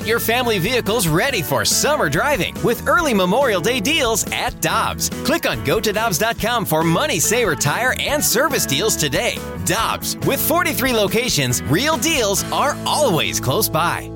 Get 0.00 0.08
your 0.08 0.18
family 0.18 0.58
vehicles 0.58 1.08
ready 1.08 1.42
for 1.42 1.62
summer 1.62 2.08
driving 2.08 2.54
with 2.62 2.88
early 2.88 3.12
Memorial 3.12 3.60
Day 3.60 3.80
deals 3.80 4.24
at 4.32 4.58
Dobbs. 4.62 5.10
Click 5.26 5.46
on 5.46 5.62
gotodobbs.com 5.62 6.64
for 6.64 6.82
money 6.82 7.20
saver 7.20 7.54
tire 7.54 7.94
and 8.00 8.24
service 8.24 8.64
deals 8.64 8.96
today. 8.96 9.36
Dobbs, 9.66 10.16
with 10.26 10.40
43 10.40 10.94
locations, 10.94 11.62
real 11.64 11.98
deals 11.98 12.50
are 12.50 12.78
always 12.86 13.40
close 13.40 13.68
by. 13.68 14.10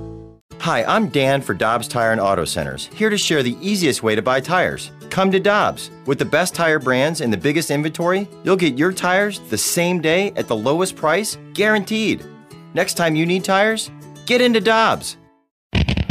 Hi, 0.60 0.84
I'm 0.84 1.10
Dan 1.10 1.42
for 1.42 1.52
Dobbs 1.52 1.86
Tire 1.86 2.12
and 2.12 2.20
Auto 2.20 2.46
Centers, 2.46 2.86
here 2.94 3.10
to 3.10 3.18
share 3.18 3.42
the 3.42 3.58
easiest 3.60 4.02
way 4.02 4.14
to 4.14 4.22
buy 4.22 4.40
tires. 4.40 4.90
Come 5.10 5.30
to 5.32 5.38
Dobbs. 5.38 5.90
With 6.06 6.18
the 6.18 6.24
best 6.24 6.54
tire 6.54 6.78
brands 6.78 7.20
and 7.20 7.30
the 7.30 7.36
biggest 7.36 7.70
inventory, 7.70 8.26
you'll 8.42 8.56
get 8.56 8.78
your 8.78 8.90
tires 8.90 9.38
the 9.50 9.58
same 9.58 10.00
day 10.00 10.32
at 10.36 10.48
the 10.48 10.56
lowest 10.56 10.96
price, 10.96 11.36
guaranteed. 11.52 12.24
Next 12.72 12.94
time 12.94 13.14
you 13.14 13.26
need 13.26 13.44
tires, 13.44 13.90
get 14.24 14.40
into 14.40 14.62
Dobbs. 14.62 15.18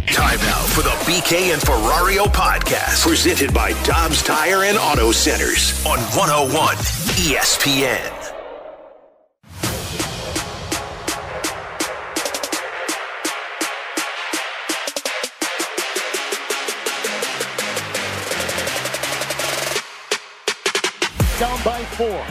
Time 0.07 0.37
now 0.39 0.61
for 0.63 0.81
the 0.81 0.89
BK 1.09 1.53
and 1.53 1.61
Ferrario 1.61 2.25
podcast, 2.25 3.05
presented 3.07 3.53
by 3.53 3.71
Dobbs 3.83 4.21
Tire 4.21 4.63
and 4.63 4.77
Auto 4.77 5.11
Centers 5.11 5.83
on 5.85 5.97
101 5.99 6.75
ESPN. 7.15 8.19
Down 21.39 21.63
by 21.63 21.83
four. 21.95 22.25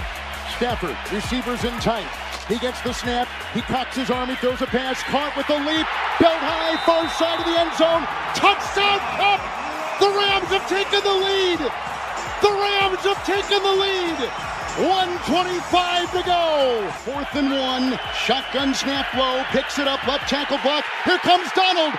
Stafford, 0.57 0.97
receivers 1.13 1.65
in 1.65 1.73
tight. 1.81 2.32
He 2.53 2.59
gets 2.59 2.83
the 2.83 2.93
snap. 2.93 3.29
He 3.57 3.63
cocks 3.63 3.97
his 3.97 4.11
arm. 4.11 4.29
He 4.29 4.37
throws 4.37 4.61
a 4.61 4.69
pass. 4.69 5.01
Caught 5.09 5.33
with 5.41 5.49
the 5.49 5.57
leap. 5.57 5.89
Belt 6.21 6.37
high, 6.37 6.77
far 6.85 7.09
side 7.17 7.41
of 7.41 7.49
the 7.49 7.57
end 7.57 7.73
zone. 7.81 8.05
Touchdown, 8.37 9.01
Kupp! 9.17 9.41
The 9.97 10.13
Rams 10.13 10.53
have 10.53 10.69
taken 10.69 11.01
the 11.01 11.17
lead. 11.17 11.61
The 12.45 12.53
Rams 12.53 13.01
have 13.09 13.25
taken 13.25 13.57
the 13.57 13.73
lead. 13.73 14.21
125 14.85 16.13
to 16.13 16.23
go. 16.29 16.45
Fourth 17.09 17.33
and 17.41 17.57
one. 17.57 17.97
Shotgun 18.21 18.77
snap 18.77 19.09
low. 19.17 19.41
Picks 19.49 19.81
it 19.81 19.89
up. 19.89 20.05
Left 20.05 20.29
tackle 20.29 20.61
block. 20.61 20.85
Here 21.09 21.25
comes 21.25 21.49
Donald. 21.57 21.97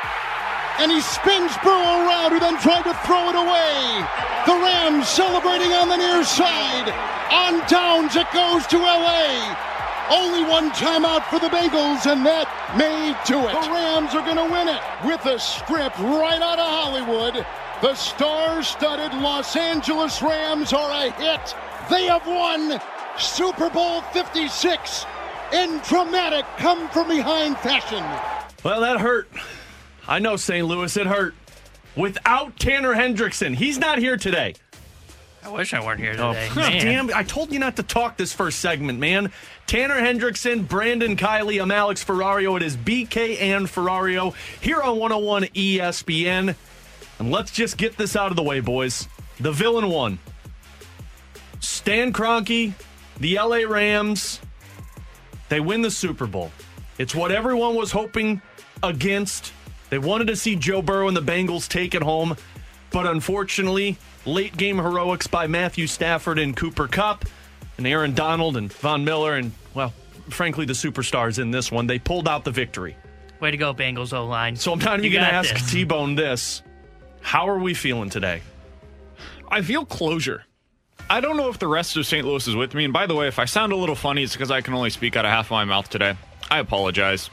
And 0.78 0.94
he 0.94 1.02
spins 1.02 1.58
Burrow 1.66 2.06
around, 2.06 2.30
who 2.30 2.38
then 2.38 2.62
tried 2.62 2.86
to 2.86 2.94
throw 3.10 3.34
it 3.34 3.38
away. 3.42 4.06
The 4.46 4.54
Rams 4.54 5.10
celebrating 5.10 5.74
on 5.74 5.90
the 5.90 5.98
near 5.98 6.22
side. 6.22 6.94
On 7.34 7.58
downs, 7.66 8.14
it 8.14 8.30
goes 8.30 8.70
to 8.70 8.78
LA. 8.78 9.73
Only 10.14 10.44
one 10.44 10.70
timeout 10.72 11.24
for 11.26 11.40
the 11.40 11.48
Bengals, 11.48 12.06
and 12.06 12.24
that 12.24 12.48
may 12.78 13.16
do 13.26 13.40
it. 13.48 13.52
The 13.52 13.72
Rams 13.72 14.14
are 14.14 14.22
going 14.22 14.38
to 14.38 14.54
win 14.54 14.68
it 14.68 14.80
with 15.04 15.26
a 15.26 15.40
script 15.40 15.98
right 15.98 16.40
out 16.40 16.60
of 16.60 16.68
Hollywood. 16.68 17.44
The 17.82 17.96
star-studded 17.96 19.20
Los 19.20 19.56
Angeles 19.56 20.22
Rams 20.22 20.72
are 20.72 20.92
a 20.92 21.10
hit. 21.14 21.56
They 21.90 22.06
have 22.06 22.28
won 22.28 22.80
Super 23.18 23.72
Bowl 23.72 24.02
56 24.14 25.06
in 25.52 25.80
dramatic 25.80 26.46
come-from-behind 26.58 27.58
fashion. 27.58 28.04
Well, 28.64 28.82
that 28.82 29.00
hurt. 29.00 29.28
I 30.08 30.20
know, 30.20 30.36
St. 30.36 30.68
Louis, 30.68 30.96
it 30.96 31.08
hurt. 31.08 31.34
Without 31.96 32.58
Tanner 32.60 32.94
Hendrickson, 32.94 33.56
he's 33.56 33.80
not 33.80 33.98
here 33.98 34.18
today. 34.18 34.54
I 35.46 35.50
wish 35.50 35.74
I 35.74 35.84
weren't 35.86 36.00
here 36.00 36.16
Oh, 36.18 36.34
today. 36.34 36.50
Man. 36.56 36.82
damn! 36.82 37.14
I 37.14 37.24
told 37.24 37.52
you 37.52 37.60
not 37.60 37.76
to 37.76 37.84
talk 37.84 38.18
this 38.18 38.32
first 38.34 38.60
segment, 38.60 39.00
man. 39.00 39.32
Tanner 39.68 39.96
Hendrickson, 40.00 40.68
Brandon 40.68 41.16
Kiley, 41.18 41.62
I'm 41.62 41.72
Alex 41.72 42.04
Ferrario. 42.04 42.56
It 42.56 42.64
is 42.64 42.78
BK 42.78 43.42
and 43.42 43.68
Ferrario 43.68 44.34
here 44.62 44.82
on 44.82 44.98
101 45.00 45.44
ESPN. 45.54 46.56
And 47.20 47.32
let's 47.32 47.52
just 47.52 47.78
get 47.78 47.98
this 47.98 48.16
out 48.16 48.32
of 48.32 48.36
the 48.36 48.44
way, 48.44 48.60
boys. 48.62 49.08
The 49.40 49.52
villain 49.52 49.90
won. 49.90 50.20
Stan 51.60 52.14
Kroenke, 52.14 52.74
the 53.20 53.36
LA 53.38 53.68
Rams, 53.68 54.40
they 55.50 55.60
win 55.60 55.82
the 55.82 55.92
Super 55.92 56.26
Bowl. 56.28 56.52
It's 56.98 57.16
what 57.16 57.32
everyone 57.32 57.76
was 57.76 57.92
hoping 57.92 58.42
against. 58.82 59.54
They 59.90 59.98
wanted 59.98 60.28
to 60.28 60.36
see 60.36 60.56
Joe 60.56 60.82
Burrow 60.82 61.08
and 61.08 61.16
the 61.18 61.22
Bengals 61.22 61.68
take 61.68 61.94
it 61.96 62.02
home, 62.02 62.36
but 62.94 63.06
unfortunately, 63.06 63.98
late 64.26 64.56
game 64.56 64.78
heroics 64.78 65.28
by 65.28 65.48
Matthew 65.48 65.88
Stafford 65.88 66.40
and 66.40 66.56
Cooper 66.56 66.88
Kupp 66.88 67.26
and 67.78 67.86
Aaron 67.86 68.14
Donald 68.14 68.56
and 68.56 68.72
Von 68.72 69.04
Miller 69.04 69.36
and 69.36 69.52
well, 69.74 69.92
frankly 70.30 70.66
the 70.66 70.74
superstars 70.74 71.40
in 71.40 71.52
this 71.52 71.72
one, 71.72 71.88
they 71.88 72.00
pulled 72.00 72.28
out 72.28 72.46
the 72.46 72.52
victory. 72.52 72.96
Way 73.42 73.52
to 73.52 73.58
go, 73.58 73.74
Bengals 73.74 74.14
O 74.14 74.26
line. 74.26 74.56
So 74.56 74.72
I'm 74.72 74.80
not 74.80 75.00
even 75.00 75.04
You 75.04 75.12
going 75.18 75.26
to 75.26 75.34
ask. 75.34 75.70
T-Bone 75.70 76.16
this. 76.16 76.62
How 77.20 77.50
are 77.50 77.60
we 77.60 77.74
feeling 77.74 78.10
today? 78.10 78.42
I 79.50 79.62
feel 79.62 79.86
closure. 79.86 80.46
I 81.10 81.20
don't 81.20 81.36
know 81.36 81.50
if 81.50 81.60
the 81.60 81.68
rest 81.68 81.98
of 81.98 82.06
St. 82.06 82.26
Louis 82.26 82.48
is 82.48 82.56
with 82.56 82.74
me. 82.74 82.86
And 82.86 82.94
by 82.94 83.06
the 83.08 83.16
way, 83.16 83.28
if 83.28 83.40
I 83.40 83.46
sound 83.46 83.74
a 83.74 83.76
little 83.76 83.96
funny, 83.96 84.24
it's 84.24 84.34
because 84.34 84.52
I 84.52 84.62
can 84.62 84.74
only 84.74 84.90
speak 84.90 85.18
out 85.18 85.26
of 85.26 85.32
half 85.32 85.48
of 85.48 85.52
my 85.52 85.66
mouth 85.66 85.90
today. 85.90 86.16
I 86.50 86.60
apologize. 86.60 87.30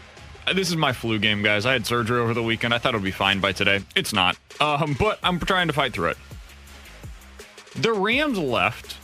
Uh, 0.46 0.52
This 0.52 0.68
is 0.68 0.76
my 0.76 0.92
flu 0.92 1.18
game, 1.18 1.42
guys. 1.42 1.66
I 1.66 1.72
had 1.72 1.86
surgery 1.86 2.20
over 2.20 2.34
the 2.34 2.42
weekend. 2.42 2.74
I 2.74 2.78
thought 2.78 2.94
it 2.94 2.96
would 2.98 3.04
be 3.04 3.10
fine 3.10 3.40
by 3.40 3.52
today. 3.52 3.80
It's 3.94 4.12
not. 4.12 4.36
Um, 4.60 4.96
but 4.98 5.18
I'm 5.22 5.38
trying 5.38 5.66
to 5.68 5.72
fight 5.72 5.92
through 5.92 6.10
it. 6.10 6.18
The 7.76 7.92
Rams 7.92 8.38
left, 8.38 8.96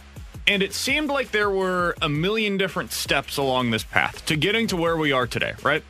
and 0.46 0.62
it 0.62 0.72
seemed 0.74 1.08
like 1.08 1.30
there 1.30 1.50
were 1.50 1.96
a 2.02 2.08
million 2.08 2.56
different 2.56 2.92
steps 2.92 3.36
along 3.36 3.70
this 3.70 3.84
path 3.84 4.26
to 4.26 4.36
getting 4.36 4.66
to 4.68 4.76
where 4.76 4.96
we 4.96 5.12
are 5.12 5.26
today, 5.26 5.54
right? 5.62 5.82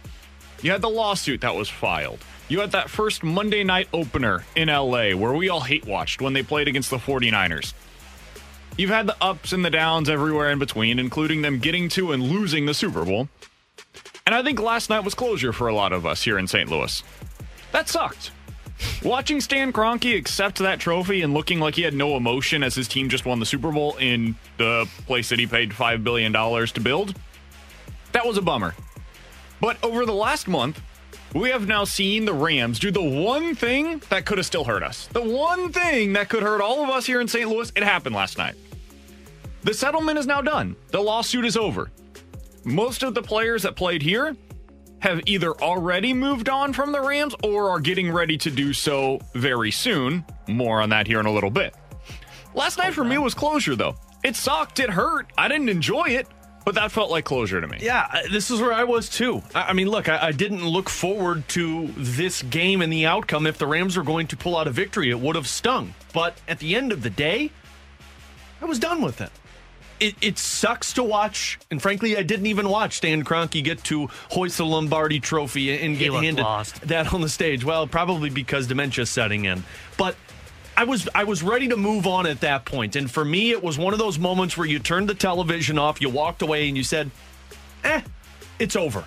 You 0.63 0.71
had 0.73 0.83
the 0.83 0.91
lawsuit 0.91 1.41
that 1.41 1.55
was 1.55 1.69
filed. 1.69 2.19
You 2.49 2.61
had 2.61 2.73
that 2.73 2.89
first 2.91 3.25
Monday 3.25 3.65
night 3.65 3.89
opener 3.93 4.45
in 4.55 4.69
LA 4.69 5.11
where 5.13 5.33
we 5.33 5.49
all 5.49 5.61
hate 5.63 5.85
watched 5.87 6.21
when 6.21 6.33
they 6.33 6.43
played 6.43 6.69
against 6.69 6.91
the 6.91 6.99
49ers. 6.99 7.73
You've 8.79 8.91
had 8.91 9.07
the 9.07 9.17
ups 9.23 9.53
and 9.53 9.65
the 9.65 9.71
downs 9.71 10.09
everywhere 10.09 10.51
in 10.51 10.59
between, 10.59 10.99
including 10.99 11.43
them 11.43 11.59
getting 11.59 11.89
to 11.91 12.13
and 12.13 12.23
losing 12.23 12.67
the 12.67 12.75
Super 12.75 13.05
Bowl. 13.05 13.29
And 14.27 14.35
I 14.35 14.43
think 14.43 14.61
last 14.61 14.91
night 14.91 15.05
was 15.05 15.15
closure 15.15 15.53
for 15.53 15.69
a 15.69 15.75
lot 15.75 15.93
of 15.93 16.05
us 16.05 16.21
here 16.21 16.37
in 16.37 16.49
St. 16.49 16.69
Louis. 16.69 17.01
That 17.71 17.89
sucked. 17.89 18.33
Watching 19.05 19.41
Stan 19.41 19.73
Kroenke 19.73 20.19
accept 20.19 20.59
that 20.59 20.81
trophy 20.81 21.23
and 21.23 21.33
looking 21.33 21.61
like 21.61 21.77
he 21.77 21.83
had 21.83 21.95
no 21.95 22.17
emotion 22.17 22.65
as 22.65 22.75
his 22.75 22.89
team 22.89 23.09
just 23.09 23.25
won 23.25 23.39
the 23.39 23.47
Super 23.47 23.71
Bowl 23.71 23.97
in 23.99 24.35
the 24.59 24.89
place 25.07 25.29
that 25.29 25.39
he 25.39 25.47
paid 25.47 25.71
$5 25.71 26.03
billion 26.03 26.33
to 26.33 26.81
build, 26.81 27.15
that 28.11 28.27
was 28.27 28.37
a 28.37 28.43
bummer. 28.43 28.75
But 29.61 29.83
over 29.85 30.05
the 30.05 30.13
last 30.13 30.49
month, 30.49 30.83
we 31.33 31.51
have 31.51 31.69
now 31.69 31.85
seen 31.85 32.25
the 32.25 32.35
Rams 32.35 32.81
do 32.81 32.91
the 32.91 33.03
one 33.03 33.55
thing 33.55 34.03
that 34.11 34.27
could 34.27 34.39
have 34.39 34.47
still 34.47 34.65
hurt 34.65 34.83
us. 34.83 35.07
The 35.07 35.23
one 35.23 35.73
thing 35.73 36.15
that 36.15 36.29
could 36.29 36.43
hurt 36.43 36.61
all 36.61 36.83
of 36.83 36.91
us 36.91 37.07
here 37.07 37.21
in 37.21 37.29
St. 37.29 37.49
Louis, 37.49 37.71
it 37.77 37.85
happened 37.85 38.17
last 38.17 38.39
night. 38.39 38.57
The 39.63 39.73
settlement 39.73 40.19
is 40.19 40.27
now 40.27 40.43
done. 40.43 40.75
The 40.89 41.01
lawsuit 41.01 41.45
is 41.45 41.57
over. 41.57 41.91
Most 42.67 43.05
of 43.05 43.15
the 43.15 43.23
players 43.23 43.63
that 43.63 43.77
played 43.77 44.03
here 44.03 44.37
have 44.99 45.21
either 45.27 45.53
already 45.53 46.13
moved 46.13 46.49
on 46.49 46.73
from 46.73 46.91
the 46.91 47.01
Rams 47.01 47.33
or 47.45 47.71
are 47.71 47.79
getting 47.79 48.11
ready 48.11 48.37
to 48.39 48.51
do 48.51 48.73
so 48.73 49.21
very 49.35 49.71
soon. 49.71 50.25
More 50.49 50.83
on 50.83 50.89
that 50.89 51.07
here 51.07 51.21
in 51.21 51.27
a 51.27 51.33
little 51.33 51.49
bit. 51.49 51.77
Last 52.55 52.79
night 52.79 52.93
for 52.93 53.05
me 53.05 53.19
was 53.19 53.35
closure, 53.35 53.77
though. 53.77 53.95
It 54.25 54.35
sucked. 54.35 54.81
It 54.81 54.91
hurt. 54.91 55.33
I 55.39 55.47
didn't 55.47 55.69
enjoy 55.69 56.07
it, 56.07 56.27
but 56.65 56.75
that 56.75 56.91
felt 56.91 57.09
like 57.09 57.25
closure 57.25 57.61
to 57.61 57.69
me. 57.69 57.79
Yeah, 57.81 58.23
this 58.33 58.51
is 58.51 58.61
where 58.61 58.73
I 58.73 58.83
was 58.83 59.09
too. 59.09 59.43
I 59.55 59.73
mean, 59.73 59.89
look, 59.89 60.09
I, 60.09 60.27
I 60.27 60.33
didn't 60.33 60.67
look 60.67 60.89
forward 60.89 61.49
to 61.51 61.87
this 61.97 62.43
game 62.43 62.83
and 62.83 62.93
the 62.93 63.07
outcome. 63.07 63.47
If 63.47 63.59
the 63.59 63.69
Rams 63.69 63.97
were 63.97 64.03
going 64.03 64.27
to 64.27 64.37
pull 64.37 64.57
out 64.57 64.67
a 64.67 64.73
victory, 64.73 65.09
it 65.11 65.21
would 65.21 65.37
have 65.37 65.47
stung. 65.47 65.95
But 66.13 66.41
at 66.49 66.59
the 66.59 66.75
end 66.75 66.91
of 66.91 67.05
the 67.05 67.11
day, 67.11 67.53
I 68.61 68.65
was 68.65 68.81
done 68.81 69.03
with 69.03 69.21
it. 69.21 69.31
It, 69.99 70.15
it 70.21 70.39
sucks 70.39 70.93
to 70.95 71.03
watch, 71.03 71.59
and 71.71 71.81
frankly, 71.81 72.17
I 72.17 72.23
didn't 72.23 72.47
even 72.47 72.69
watch 72.69 72.99
Stan 72.99 73.25
Kroenke 73.25 73.65
get 73.65 73.83
to 73.85 74.09
hoist 74.31 74.59
the 74.59 74.67
Lombardi 74.67 75.21
Trophy 75.21 75.79
and 75.79 75.99
get 75.99 76.13
handed 76.13 76.43
lost. 76.43 76.81
that 76.83 77.15
on 77.15 77.23
the 77.23 77.29
stage. 77.29 77.65
Well, 77.65 77.87
probably 77.87 78.29
because 78.29 78.67
dementia's 78.67 79.09
setting 79.09 79.47
in. 79.47 79.65
But 79.97 80.17
I 80.77 80.85
was 80.85 81.09
I 81.15 81.25
was 81.25 81.43
ready 81.43 81.69
to 81.69 81.77
move 81.77 82.07
on 82.07 82.27
at 82.27 82.41
that 82.41 82.67
point, 82.67 82.97
and 82.97 83.11
for 83.11 83.25
me, 83.25 83.51
it 83.53 83.63
was 83.63 83.79
one 83.79 83.95
of 83.95 83.99
those 83.99 84.19
moments 84.19 84.57
where 84.59 84.67
you 84.67 84.79
turned 84.79 85.09
the 85.09 85.15
television 85.15 85.79
off, 85.79 86.01
you 86.03 86.11
walked 86.11 86.43
away, 86.43 86.69
and 86.69 86.77
you 86.77 86.85
said, 86.85 87.11
"Eh, 87.83 88.03
it's 88.59 88.77
over." 88.77 89.05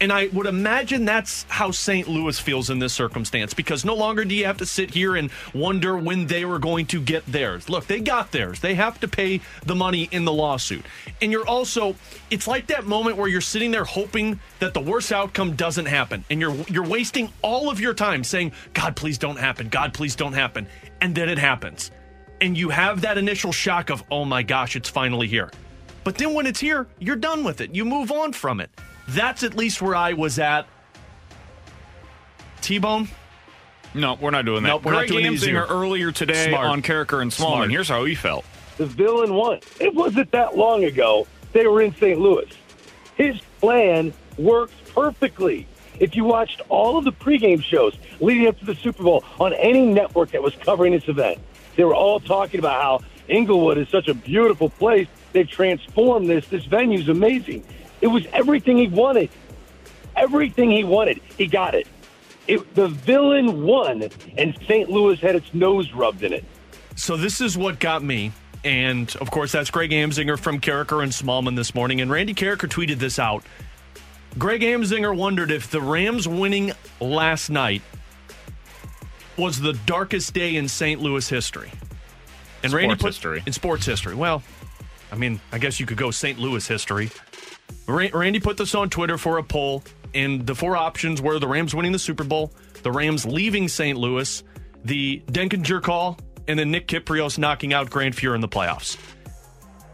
And 0.00 0.12
I 0.12 0.26
would 0.32 0.46
imagine 0.46 1.04
that's 1.04 1.44
how 1.48 1.70
St. 1.70 2.08
Louis 2.08 2.38
feels 2.38 2.68
in 2.68 2.78
this 2.78 2.92
circumstance 2.92 3.54
because 3.54 3.84
no 3.84 3.94
longer 3.94 4.24
do 4.24 4.34
you 4.34 4.44
have 4.44 4.58
to 4.58 4.66
sit 4.66 4.90
here 4.90 5.14
and 5.14 5.30
wonder 5.54 5.96
when 5.96 6.26
they 6.26 6.44
were 6.44 6.58
going 6.58 6.86
to 6.86 7.00
get 7.00 7.24
theirs. 7.26 7.68
Look, 7.68 7.86
they 7.86 8.00
got 8.00 8.32
theirs. 8.32 8.60
They 8.60 8.74
have 8.74 8.98
to 9.00 9.08
pay 9.08 9.40
the 9.64 9.74
money 9.74 10.08
in 10.10 10.24
the 10.24 10.32
lawsuit. 10.32 10.84
And 11.22 11.30
you're 11.30 11.46
also 11.46 11.94
it's 12.30 12.48
like 12.48 12.66
that 12.66 12.86
moment 12.86 13.16
where 13.16 13.28
you're 13.28 13.40
sitting 13.40 13.70
there 13.70 13.84
hoping 13.84 14.40
that 14.58 14.74
the 14.74 14.80
worst 14.80 15.12
outcome 15.12 15.54
doesn't 15.54 15.86
happen 15.86 16.24
and 16.28 16.40
you're 16.40 16.56
you're 16.68 16.86
wasting 16.86 17.32
all 17.40 17.70
of 17.70 17.80
your 17.80 17.94
time 17.94 18.24
saying, 18.24 18.52
"God, 18.72 18.96
please 18.96 19.16
don't 19.16 19.38
happen. 19.38 19.68
God, 19.68 19.94
please 19.94 20.16
don't 20.16 20.32
happen." 20.32 20.66
And 21.00 21.14
then 21.14 21.28
it 21.28 21.38
happens. 21.38 21.92
And 22.40 22.58
you 22.58 22.68
have 22.70 23.02
that 23.02 23.16
initial 23.16 23.52
shock 23.52 23.90
of, 23.90 24.02
"Oh 24.10 24.24
my 24.24 24.42
gosh, 24.42 24.74
it's 24.74 24.88
finally 24.88 25.28
here." 25.28 25.52
But 26.02 26.16
then 26.16 26.34
when 26.34 26.46
it's 26.46 26.60
here, 26.60 26.88
you're 26.98 27.16
done 27.16 27.44
with 27.44 27.60
it. 27.60 27.74
You 27.74 27.84
move 27.84 28.10
on 28.10 28.32
from 28.32 28.60
it. 28.60 28.70
That's 29.08 29.42
at 29.42 29.54
least 29.54 29.82
where 29.82 29.94
I 29.94 30.12
was 30.14 30.38
at. 30.38 30.66
T 32.60 32.78
Bone, 32.78 33.08
No, 33.92 34.14
we're 34.14 34.30
not 34.30 34.44
doing 34.46 34.62
that. 34.62 34.68
Nope, 34.70 34.84
we're 34.84 34.92
not 34.92 34.98
Greg 35.00 35.10
doing 35.10 35.26
it 35.26 35.32
easier. 35.32 35.66
Amsinger 35.66 35.70
earlier 35.70 36.12
today 36.12 36.48
Smart. 36.48 36.66
on 36.66 36.82
Karraker 36.82 37.20
and 37.20 37.30
Smallman. 37.30 37.36
Smart. 37.56 37.70
Here's 37.70 37.88
how 37.88 38.04
he 38.04 38.14
felt. 38.14 38.44
the 38.78 38.86
villain 38.86 39.34
won. 39.34 39.60
It 39.80 39.94
wasn't 39.94 40.30
that 40.32 40.56
long 40.56 40.84
ago 40.84 41.26
they 41.52 41.66
were 41.66 41.82
in 41.82 41.94
St. 41.96 42.18
Louis. 42.18 42.50
His 43.16 43.38
plan 43.60 44.12
works 44.38 44.72
perfectly. 44.94 45.66
If 46.00 46.16
you 46.16 46.24
watched 46.24 46.60
all 46.68 46.96
of 46.98 47.04
the 47.04 47.12
pregame 47.12 47.62
shows 47.62 47.94
leading 48.18 48.48
up 48.48 48.58
to 48.58 48.64
the 48.64 48.74
Super 48.74 49.02
Bowl 49.04 49.22
on 49.38 49.52
any 49.52 49.86
network 49.86 50.30
that 50.32 50.42
was 50.42 50.54
covering 50.56 50.92
this 50.92 51.06
event, 51.06 51.38
they 51.76 51.84
were 51.84 51.94
all 51.94 52.18
talking 52.18 52.58
about 52.58 52.82
how 52.82 53.00
Inglewood 53.28 53.78
is 53.78 53.88
such 53.90 54.08
a 54.08 54.14
beautiful 54.14 54.70
place. 54.70 55.06
They've 55.32 55.48
transformed 55.48 56.28
this. 56.28 56.48
This 56.48 56.64
venue 56.64 56.98
is 56.98 57.08
amazing. 57.08 57.64
It 58.04 58.08
was 58.08 58.26
everything 58.34 58.76
he 58.76 58.86
wanted. 58.86 59.30
Everything 60.14 60.70
he 60.70 60.84
wanted, 60.84 61.22
he 61.38 61.46
got 61.46 61.74
it. 61.74 61.88
it 62.46 62.74
the 62.74 62.88
villain 62.88 63.62
won, 63.62 64.10
and 64.36 64.54
St. 64.68 64.90
Louis 64.90 65.18
had 65.20 65.34
its 65.36 65.54
nose 65.54 65.90
rubbed 65.94 66.22
in 66.22 66.34
it. 66.34 66.44
So 66.96 67.16
this 67.16 67.40
is 67.40 67.56
what 67.56 67.80
got 67.80 68.02
me. 68.02 68.32
And 68.62 69.16
of 69.22 69.30
course, 69.30 69.52
that's 69.52 69.70
Greg 69.70 69.90
Amsinger 69.90 70.38
from 70.38 70.60
Karraker 70.60 71.02
and 71.02 71.12
Smallman 71.12 71.56
this 71.56 71.74
morning. 71.74 72.02
And 72.02 72.10
Randy 72.10 72.34
Karraker 72.34 72.68
tweeted 72.68 72.98
this 72.98 73.18
out. 73.18 73.42
Greg 74.36 74.60
Amsinger 74.60 75.16
wondered 75.16 75.50
if 75.50 75.70
the 75.70 75.80
Rams 75.80 76.28
winning 76.28 76.72
last 77.00 77.48
night 77.48 77.80
was 79.38 79.62
the 79.62 79.72
darkest 79.86 80.34
day 80.34 80.56
in 80.56 80.68
St. 80.68 81.00
Louis 81.00 81.26
history. 81.26 81.72
And 82.62 82.70
Randy 82.70 82.96
put, 82.96 83.06
history. 83.06 83.42
In 83.46 83.54
sports 83.54 83.86
history. 83.86 84.14
Well, 84.14 84.42
I 85.10 85.16
mean, 85.16 85.40
I 85.52 85.58
guess 85.58 85.80
you 85.80 85.86
could 85.86 85.96
go 85.96 86.10
St. 86.10 86.38
Louis 86.38 86.68
history. 86.68 87.10
Ra- 87.86 88.08
Randy 88.12 88.40
put 88.40 88.56
this 88.56 88.74
on 88.74 88.90
Twitter 88.90 89.18
for 89.18 89.38
a 89.38 89.42
poll, 89.42 89.82
and 90.14 90.46
the 90.46 90.54
four 90.54 90.76
options 90.76 91.20
were 91.20 91.38
the 91.38 91.48
Rams 91.48 91.74
winning 91.74 91.92
the 91.92 91.98
Super 91.98 92.24
Bowl, 92.24 92.52
the 92.82 92.92
Rams 92.92 93.24
leaving 93.26 93.68
St. 93.68 93.98
Louis, 93.98 94.42
the 94.84 95.22
Denkinger 95.26 95.82
call, 95.82 96.18
and 96.46 96.58
then 96.58 96.70
Nick 96.70 96.88
Kypreos 96.88 97.38
knocking 97.38 97.72
out 97.72 97.90
Grant 97.90 98.14
Fuhr 98.14 98.34
in 98.34 98.40
the 98.40 98.48
playoffs. 98.48 98.98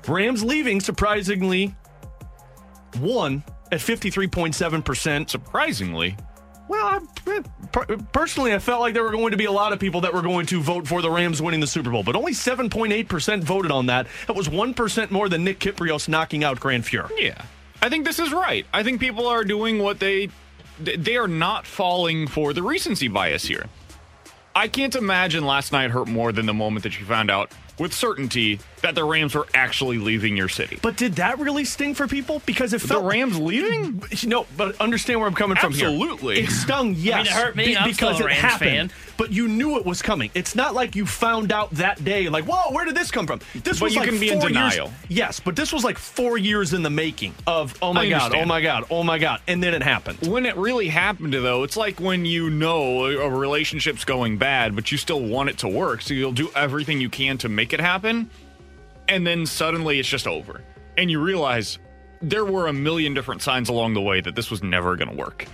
Rams 0.09 0.43
leaving, 0.43 0.81
surprisingly, 0.81 1.75
won 2.99 3.45
at 3.71 3.79
53.7%. 3.81 5.31
Surprisingly, 5.31 6.17
Well, 6.69 6.85
I, 6.87 6.99
eh, 7.31 7.97
personally, 8.13 8.53
I 8.55 8.59
felt 8.59 8.81
like 8.81 8.95
there 8.95 9.03
were 9.05 9.11
going 9.13 9.31
to 9.33 9.37
be 9.37 9.45
a 9.45 9.53
lot 9.53 9.73
of 9.73 9.79
people 9.79 10.01
that 10.03 10.13
were 10.15 10.23
going 10.23 10.47
to 10.47 10.61
vote 10.61 10.87
for 10.89 11.03
the 11.03 11.11
Rams 11.11 11.41
winning 11.43 11.61
the 11.61 11.67
Super 11.67 11.91
Bowl, 11.91 12.03
but 12.03 12.17
only 12.17 12.33
7.8% 12.33 13.43
voted 13.45 13.71
on 13.71 13.87
that. 13.87 14.07
That 14.27 14.35
was 14.37 14.49
1% 14.49 15.11
more 15.11 15.29
than 15.29 15.45
Nick 15.45 15.61
Kypreos 15.61 16.09
knocking 16.09 16.43
out 16.45 16.59
Grant 16.61 16.85
Fuhr. 16.85 17.11
yeah. 17.19 17.43
I 17.83 17.89
think 17.89 18.05
this 18.05 18.19
is 18.19 18.33
right. 18.33 18.67
I 18.73 18.83
think 18.83 19.01
people 19.01 19.27
are 19.27 19.45
doing 19.45 19.79
what 19.79 20.01
they 20.01 20.29
they 20.79 21.17
are 21.17 21.29
not 21.29 21.67
falling 21.67 22.27
for 22.27 22.53
the 22.53 22.63
recency 22.63 23.09
bias 23.09 23.45
here. 23.45 23.67
I 24.55 24.67
can't 24.69 24.97
imagine 24.97 25.45
last 25.45 25.73
night 25.73 25.91
hurt 25.91 26.09
more 26.09 26.33
than 26.33 26.47
the 26.47 26.55
moment 26.55 26.83
that 26.85 26.99
you 26.99 27.07
found 27.07 27.31
out 27.31 27.53
with 27.79 27.93
certainty 27.93 28.61
that 28.83 28.95
the 28.95 29.05
Rams 29.05 29.35
were 29.35 29.47
actually 29.55 29.99
leaving 29.99 30.37
your 30.37 30.49
city. 30.49 30.79
But 30.83 30.97
did 30.97 31.15
that 31.17 31.39
really 31.39 31.65
sting 31.65 31.95
for 31.95 32.07
people? 32.07 32.43
Because 32.47 32.73
it 32.73 32.83
the 32.83 33.01
Rams 33.01 33.39
leaving? 33.39 34.03
No, 34.27 34.47
but 34.57 34.81
understand 34.81 35.21
where 35.21 35.29
I'm 35.29 35.35
coming 35.35 35.57
from 35.57 35.73
here. 35.73 35.87
Absolutely. 35.89 36.41
It 36.41 36.51
stung, 36.51 36.95
yes. 36.97 37.27
it 37.27 37.33
hurt 37.33 37.57
me. 37.57 37.67
be- 37.67 37.77
I'm 37.77 37.89
because 37.91 38.17
still 38.17 38.27
a 38.27 38.31
it 38.31 38.33
Rams 38.33 38.41
happened. 38.41 38.91
fan. 38.91 38.91
But 39.17 39.33
you 39.33 39.49
knew 39.49 39.77
it 39.79 39.85
was 39.85 40.01
coming. 40.01 40.31
It's 40.35 40.55
not 40.57 40.75
like 40.75 40.97
you 40.97 41.05
found 41.05 41.53
out 41.53 41.71
that 41.73 42.03
day, 42.03 42.29
like, 42.31 42.45
whoa, 42.47 42.73
where 42.73 42.87
did 42.87 42.95
this 42.95 43.11
come 43.11 43.27
from? 43.27 43.41
This 43.63 43.79
But 43.79 43.87
was 43.87 43.95
you 43.95 44.01
like 44.01 44.09
can 44.09 44.19
be 44.19 44.31
in 44.31 44.41
four 44.41 44.49
years- 44.49 44.73
denial. 44.73 44.91
Yes, 45.09 45.41
but 45.41 45.57
this 45.57 45.73
was 45.75 45.85
like 45.85 45.99
four 45.99 46.39
years 46.39 46.73
in 46.73 46.83
the 46.83 46.89
making 46.91 47.35
of, 47.47 47.77
oh 47.83 47.93
my 47.93 48.09
God, 48.09 48.35
oh 48.35 48.47
my 48.47 48.63
God, 48.63 48.85
oh 48.91 49.03
my 49.03 49.19
God. 49.19 49.43
And 49.47 49.63
then 49.63 49.75
it 49.75 49.83
happened. 49.83 50.27
When 50.27 50.47
it 50.47 50.57
really 50.57 50.89
happened, 50.89 51.35
though, 51.35 51.65
it's 51.65 51.77
like 51.77 52.01
when 52.01 52.25
you 52.25 52.49
know 52.49 53.05
a 53.07 53.21
a 53.21 53.29
relationship's 53.29 54.05
going 54.07 54.39
bad, 54.39 54.75
but 54.75 54.91
you 54.91 54.97
still 54.97 55.21
want 55.21 55.51
it 55.51 55.59
to 55.59 55.69
work, 55.69 56.01
so 56.01 56.15
you'll 56.15 56.33
do 56.33 56.51
everything 56.57 57.01
you 57.01 57.11
can 57.11 57.37
to 57.39 57.49
make 57.51 57.73
it 57.75 57.81
happen, 57.81 58.31
and 59.11 59.27
then 59.27 59.45
suddenly 59.45 59.99
it's 59.99 60.09
just 60.09 60.27
over. 60.27 60.63
And 60.97 61.11
you 61.11 61.21
realize 61.21 61.79
there 62.23 62.45
were 62.45 62.69
a 62.69 62.73
million 62.73 63.13
different 63.13 63.43
signs 63.43 63.69
along 63.69 63.95
the 63.95 64.01
way 64.01 64.21
that 64.21 64.35
this 64.35 64.51
was 64.51 64.63
never 64.63 64.97
going 64.97 65.11
to 65.11 65.17
work. 65.17 65.47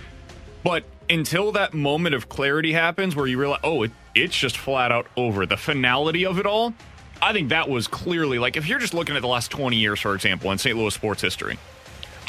But 0.63 0.83
until 1.09 1.51
that 1.53 1.73
moment 1.73 2.13
of 2.13 2.29
clarity 2.29 2.71
happens 2.71 3.15
where 3.15 3.25
you 3.25 3.39
realize, 3.39 3.59
oh, 3.63 3.83
it, 3.83 3.91
it's 4.13 4.37
just 4.37 4.57
flat 4.57 4.91
out 4.91 5.07
over, 5.17 5.45
the 5.45 5.57
finality 5.57 6.25
of 6.25 6.39
it 6.39 6.45
all, 6.45 6.73
I 7.21 7.33
think 7.33 7.49
that 7.49 7.67
was 7.67 7.87
clearly 7.87 8.37
like 8.37 8.57
if 8.57 8.67
you're 8.67 8.79
just 8.79 8.93
looking 8.93 9.15
at 9.15 9.21
the 9.21 9.27
last 9.27 9.49
20 9.49 9.75
years, 9.75 9.99
for 9.99 10.13
example, 10.13 10.51
in 10.51 10.59
St. 10.59 10.77
Louis 10.77 10.93
sports 10.93 11.21
history, 11.21 11.57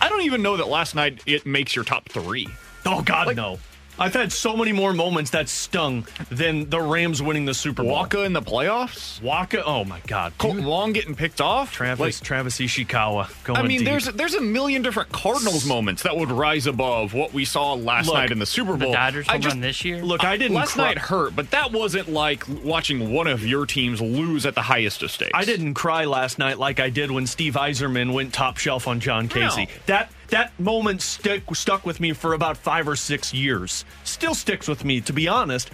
I 0.01 0.09
don't 0.09 0.23
even 0.23 0.41
know 0.41 0.57
that 0.57 0.69
last 0.69 0.95
night 0.95 1.21
it 1.27 1.45
makes 1.45 1.77
your 1.77 1.85
top 1.85 2.09
three. 2.09 2.49
Oh 2.87 3.03
God, 3.03 3.37
no. 3.37 3.59
I've 3.99 4.15
had 4.15 4.33
so 4.33 4.57
many 4.57 4.73
more 4.73 4.93
moments 4.93 5.31
that 5.33 5.49
stung 5.49 6.07
than 6.31 6.71
the 6.71 6.81
Rams 6.81 7.21
winning 7.23 7.45
the 7.45 7.55
Super 7.55 7.83
Bowl. 7.83 7.93
Wacha 7.93 8.25
in 8.25 8.33
the 8.33 8.43
playoffs, 8.43 9.21
Wacha, 9.21 9.63
oh 9.65 9.85
my 9.85 10.01
God. 10.07 10.33
Kolten 10.39 10.65
Wong 10.65 10.93
getting 10.93 11.15
picked 11.15 11.41
off. 11.41 11.73
Travis, 11.73 12.01
Like, 12.21 12.27
Travis 12.27 12.59
Ishikawa 12.59 13.29
going 13.45 13.59
I 13.59 13.63
mean, 13.63 13.79
deep. 13.81 13.89
there's 13.89 14.07
there's 14.07 14.35
a 14.35 14.41
million 14.41 14.83
different 14.83 15.11
Cardinals 15.11 15.65
moments 15.67 16.03
that 16.05 16.17
would 16.17 16.31
rise 16.31 16.67
above 16.67 17.15
what 17.15 17.33
we 17.33 17.45
saw 17.45 17.75
last 17.75 18.07
Look, 18.07 18.15
night 18.17 18.31
in 18.31 18.39
the 18.39 18.47
Super 18.47 18.77
Bowl. 18.77 18.91
The 18.91 18.97
Dodgers 18.97 19.29
I 19.29 19.33
home 19.33 19.41
just- 19.43 19.53
run 19.55 19.61
this 19.61 19.85
year. 19.85 20.03
Look, 20.03 20.25
I 20.25 20.37
didn't 20.37 20.57
Last 20.57 20.73
cry- 20.75 20.89
night 20.89 20.99
hurt, 20.99 21.35
but 21.35 21.51
that 21.51 21.73
wasn't 21.73 22.09
like 22.09 22.45
watching 22.63 23.13
one 23.13 23.27
of 23.27 23.47
your 23.47 23.67
teams 23.67 24.01
lose 24.01 24.47
at 24.47 24.55
the 24.55 24.63
highest 24.63 25.03
of 25.03 25.11
stakes. 25.11 25.31
I 25.35 25.45
didn't 25.45 25.75
cry 25.75 26.05
last 26.05 26.39
night 26.39 26.59
like 26.59 26.79
I 26.81 26.91
did 26.91 27.11
when 27.11 27.27
Steve 27.27 27.55
Yzerman 27.55 28.13
went 28.13 28.33
top 28.33 28.59
shelf 28.59 28.87
on 28.87 29.01
Jon 29.01 29.29
Casey. 29.29 29.67
No. 29.67 29.71
That 29.87 30.11
that 30.29 30.59
moment 30.59 31.03
stick, 31.03 31.43
stuck 31.55 31.85
with 31.85 32.01
me 32.01 32.13
for 32.13 32.35
about 32.35 32.57
five 32.57 32.89
or 32.89 32.97
six 32.97 33.33
years. 33.33 33.85
Still 34.05 34.35
sticks 34.35 34.69
with 34.69 34.85
me, 34.85 35.01
to 35.03 35.13
be 35.13 35.29
honest. 35.29 35.71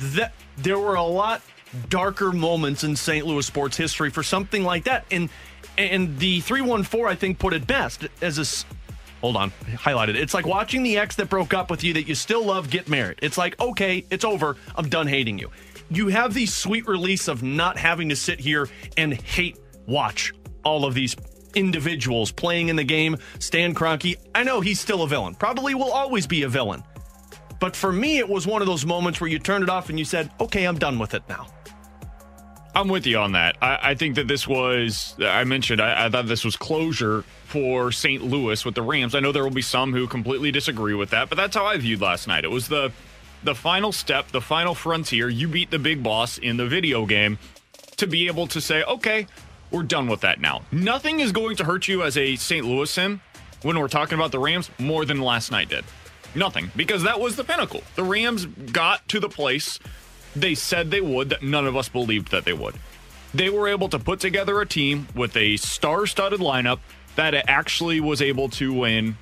That 0.00 0.34
there 0.56 0.78
were 0.78 0.96
a 0.96 1.02
lot 1.02 1.42
darker 1.88 2.32
moments 2.32 2.84
in 2.84 2.96
St. 2.96 3.26
Louis 3.26 3.44
sports 3.44 3.76
history 3.76 4.10
for 4.10 4.22
something 4.22 4.62
like 4.62 4.84
that, 4.84 5.04
and 5.10 5.28
and 5.78 6.18
the 6.18 6.40
three 6.40 6.60
one 6.60 6.82
four 6.82 7.08
I 7.08 7.14
think 7.14 7.38
put 7.38 7.52
it 7.52 7.66
best 7.66 8.06
as 8.20 8.38
a. 8.38 8.66
Hold 9.22 9.36
on, 9.36 9.50
highlighted. 9.72 10.14
It's 10.14 10.34
like 10.34 10.46
watching 10.46 10.82
the 10.82 10.98
ex 10.98 11.16
that 11.16 11.30
broke 11.30 11.54
up 11.54 11.70
with 11.70 11.82
you 11.82 11.94
that 11.94 12.06
you 12.06 12.14
still 12.14 12.44
love 12.44 12.70
get 12.70 12.88
married. 12.88 13.18
It's 13.22 13.38
like, 13.38 13.58
okay, 13.58 14.04
it's 14.10 14.24
over. 14.24 14.56
I'm 14.76 14.88
done 14.88 15.06
hating 15.06 15.38
you. 15.38 15.50
You 15.88 16.08
have 16.08 16.34
the 16.34 16.46
sweet 16.46 16.86
release 16.86 17.26
of 17.26 17.42
not 17.42 17.78
having 17.78 18.10
to 18.10 18.16
sit 18.16 18.38
here 18.38 18.68
and 18.96 19.14
hate 19.14 19.58
watch 19.86 20.32
all 20.64 20.84
of 20.84 20.94
these 20.94 21.16
individuals 21.56 22.30
playing 22.30 22.68
in 22.68 22.76
the 22.76 22.84
game. 22.84 23.16
Stan 23.40 23.74
Kroenke, 23.74 24.16
I 24.34 24.44
know 24.44 24.60
he's 24.60 24.78
still 24.78 25.02
a 25.02 25.08
villain. 25.08 25.34
Probably 25.34 25.74
will 25.74 25.90
always 25.90 26.26
be 26.26 26.44
a 26.44 26.48
villain. 26.48 26.84
But 27.58 27.74
for 27.74 27.90
me, 27.90 28.18
it 28.18 28.28
was 28.28 28.46
one 28.46 28.62
of 28.62 28.68
those 28.68 28.86
moments 28.86 29.20
where 29.20 29.28
you 29.28 29.38
turned 29.38 29.64
it 29.64 29.70
off 29.70 29.88
and 29.88 29.98
you 29.98 30.04
said, 30.04 30.30
okay, 30.38 30.64
I'm 30.64 30.78
done 30.78 30.98
with 30.98 31.14
it 31.14 31.22
now. 31.28 31.48
I'm 32.74 32.88
with 32.88 33.06
you 33.06 33.16
on 33.16 33.32
that. 33.32 33.56
I, 33.62 33.78
I 33.82 33.94
think 33.94 34.16
that 34.16 34.28
this 34.28 34.46
was, 34.46 35.16
I 35.18 35.44
mentioned, 35.44 35.80
I, 35.80 36.04
I 36.04 36.10
thought 36.10 36.26
this 36.26 36.44
was 36.44 36.56
closure 36.56 37.24
for 37.46 37.90
St. 37.90 38.22
Louis 38.22 38.62
with 38.66 38.74
the 38.74 38.82
Rams. 38.82 39.14
I 39.14 39.20
know 39.20 39.32
there 39.32 39.42
will 39.42 39.50
be 39.50 39.62
some 39.62 39.94
who 39.94 40.06
completely 40.06 40.52
disagree 40.52 40.92
with 40.92 41.08
that, 41.10 41.30
but 41.30 41.36
that's 41.36 41.56
how 41.56 41.64
I 41.64 41.78
viewed 41.78 42.02
last 42.02 42.28
night. 42.28 42.44
It 42.44 42.50
was 42.50 42.68
the 42.68 42.92
the 43.44 43.54
final 43.54 43.92
step, 43.92 44.28
the 44.32 44.40
final 44.40 44.74
frontier. 44.74 45.28
You 45.28 45.46
beat 45.46 45.70
the 45.70 45.78
big 45.78 46.02
boss 46.02 46.36
in 46.36 46.56
the 46.56 46.66
video 46.66 47.06
game 47.06 47.38
to 47.96 48.06
be 48.06 48.26
able 48.26 48.46
to 48.48 48.60
say, 48.60 48.82
okay, 48.82 49.26
we're 49.76 49.82
done 49.82 50.08
with 50.08 50.22
that 50.22 50.40
now. 50.40 50.62
Nothing 50.72 51.20
is 51.20 51.32
going 51.32 51.56
to 51.56 51.64
hurt 51.64 51.86
you 51.86 52.02
as 52.02 52.16
a 52.16 52.34
St. 52.36 52.64
Louisan 52.64 53.20
when 53.62 53.78
we're 53.78 53.88
talking 53.88 54.14
about 54.14 54.32
the 54.32 54.38
Rams 54.38 54.70
more 54.78 55.04
than 55.04 55.20
last 55.20 55.50
night 55.50 55.68
did. 55.68 55.84
Nothing, 56.34 56.70
because 56.76 57.02
that 57.02 57.20
was 57.20 57.36
the 57.36 57.44
pinnacle. 57.44 57.82
The 57.94 58.02
Rams 58.02 58.46
got 58.46 59.06
to 59.08 59.20
the 59.20 59.28
place 59.28 59.78
they 60.34 60.54
said 60.54 60.90
they 60.90 61.00
would 61.00 61.28
that 61.28 61.42
none 61.42 61.66
of 61.66 61.76
us 61.76 61.88
believed 61.88 62.30
that 62.30 62.44
they 62.44 62.52
would. 62.54 62.74
They 63.34 63.50
were 63.50 63.68
able 63.68 63.88
to 63.90 63.98
put 63.98 64.18
together 64.20 64.60
a 64.60 64.66
team 64.66 65.08
with 65.14 65.36
a 65.36 65.58
star 65.58 66.06
studded 66.06 66.40
lineup 66.40 66.78
that 67.16 67.34
actually 67.48 68.00
was 68.00 68.22
able 68.22 68.48
to 68.50 68.72
win 68.72 69.16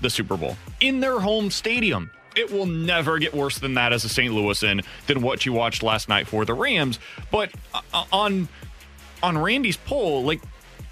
the 0.00 0.10
Super 0.10 0.36
Bowl 0.36 0.56
in 0.80 1.00
their 1.00 1.20
home 1.20 1.50
stadium. 1.50 2.10
It 2.36 2.52
will 2.52 2.66
never 2.66 3.18
get 3.18 3.34
worse 3.34 3.58
than 3.58 3.74
that 3.74 3.92
as 3.92 4.04
a 4.04 4.08
St. 4.08 4.32
Louisan 4.32 4.84
than 5.06 5.20
what 5.22 5.44
you 5.46 5.52
watched 5.52 5.82
last 5.82 6.08
night 6.08 6.26
for 6.26 6.44
the 6.44 6.54
Rams. 6.54 6.98
But 7.30 7.50
uh, 7.74 8.04
on 8.12 8.48
on 9.22 9.38
Randy's 9.38 9.76
poll, 9.76 10.24
like 10.24 10.40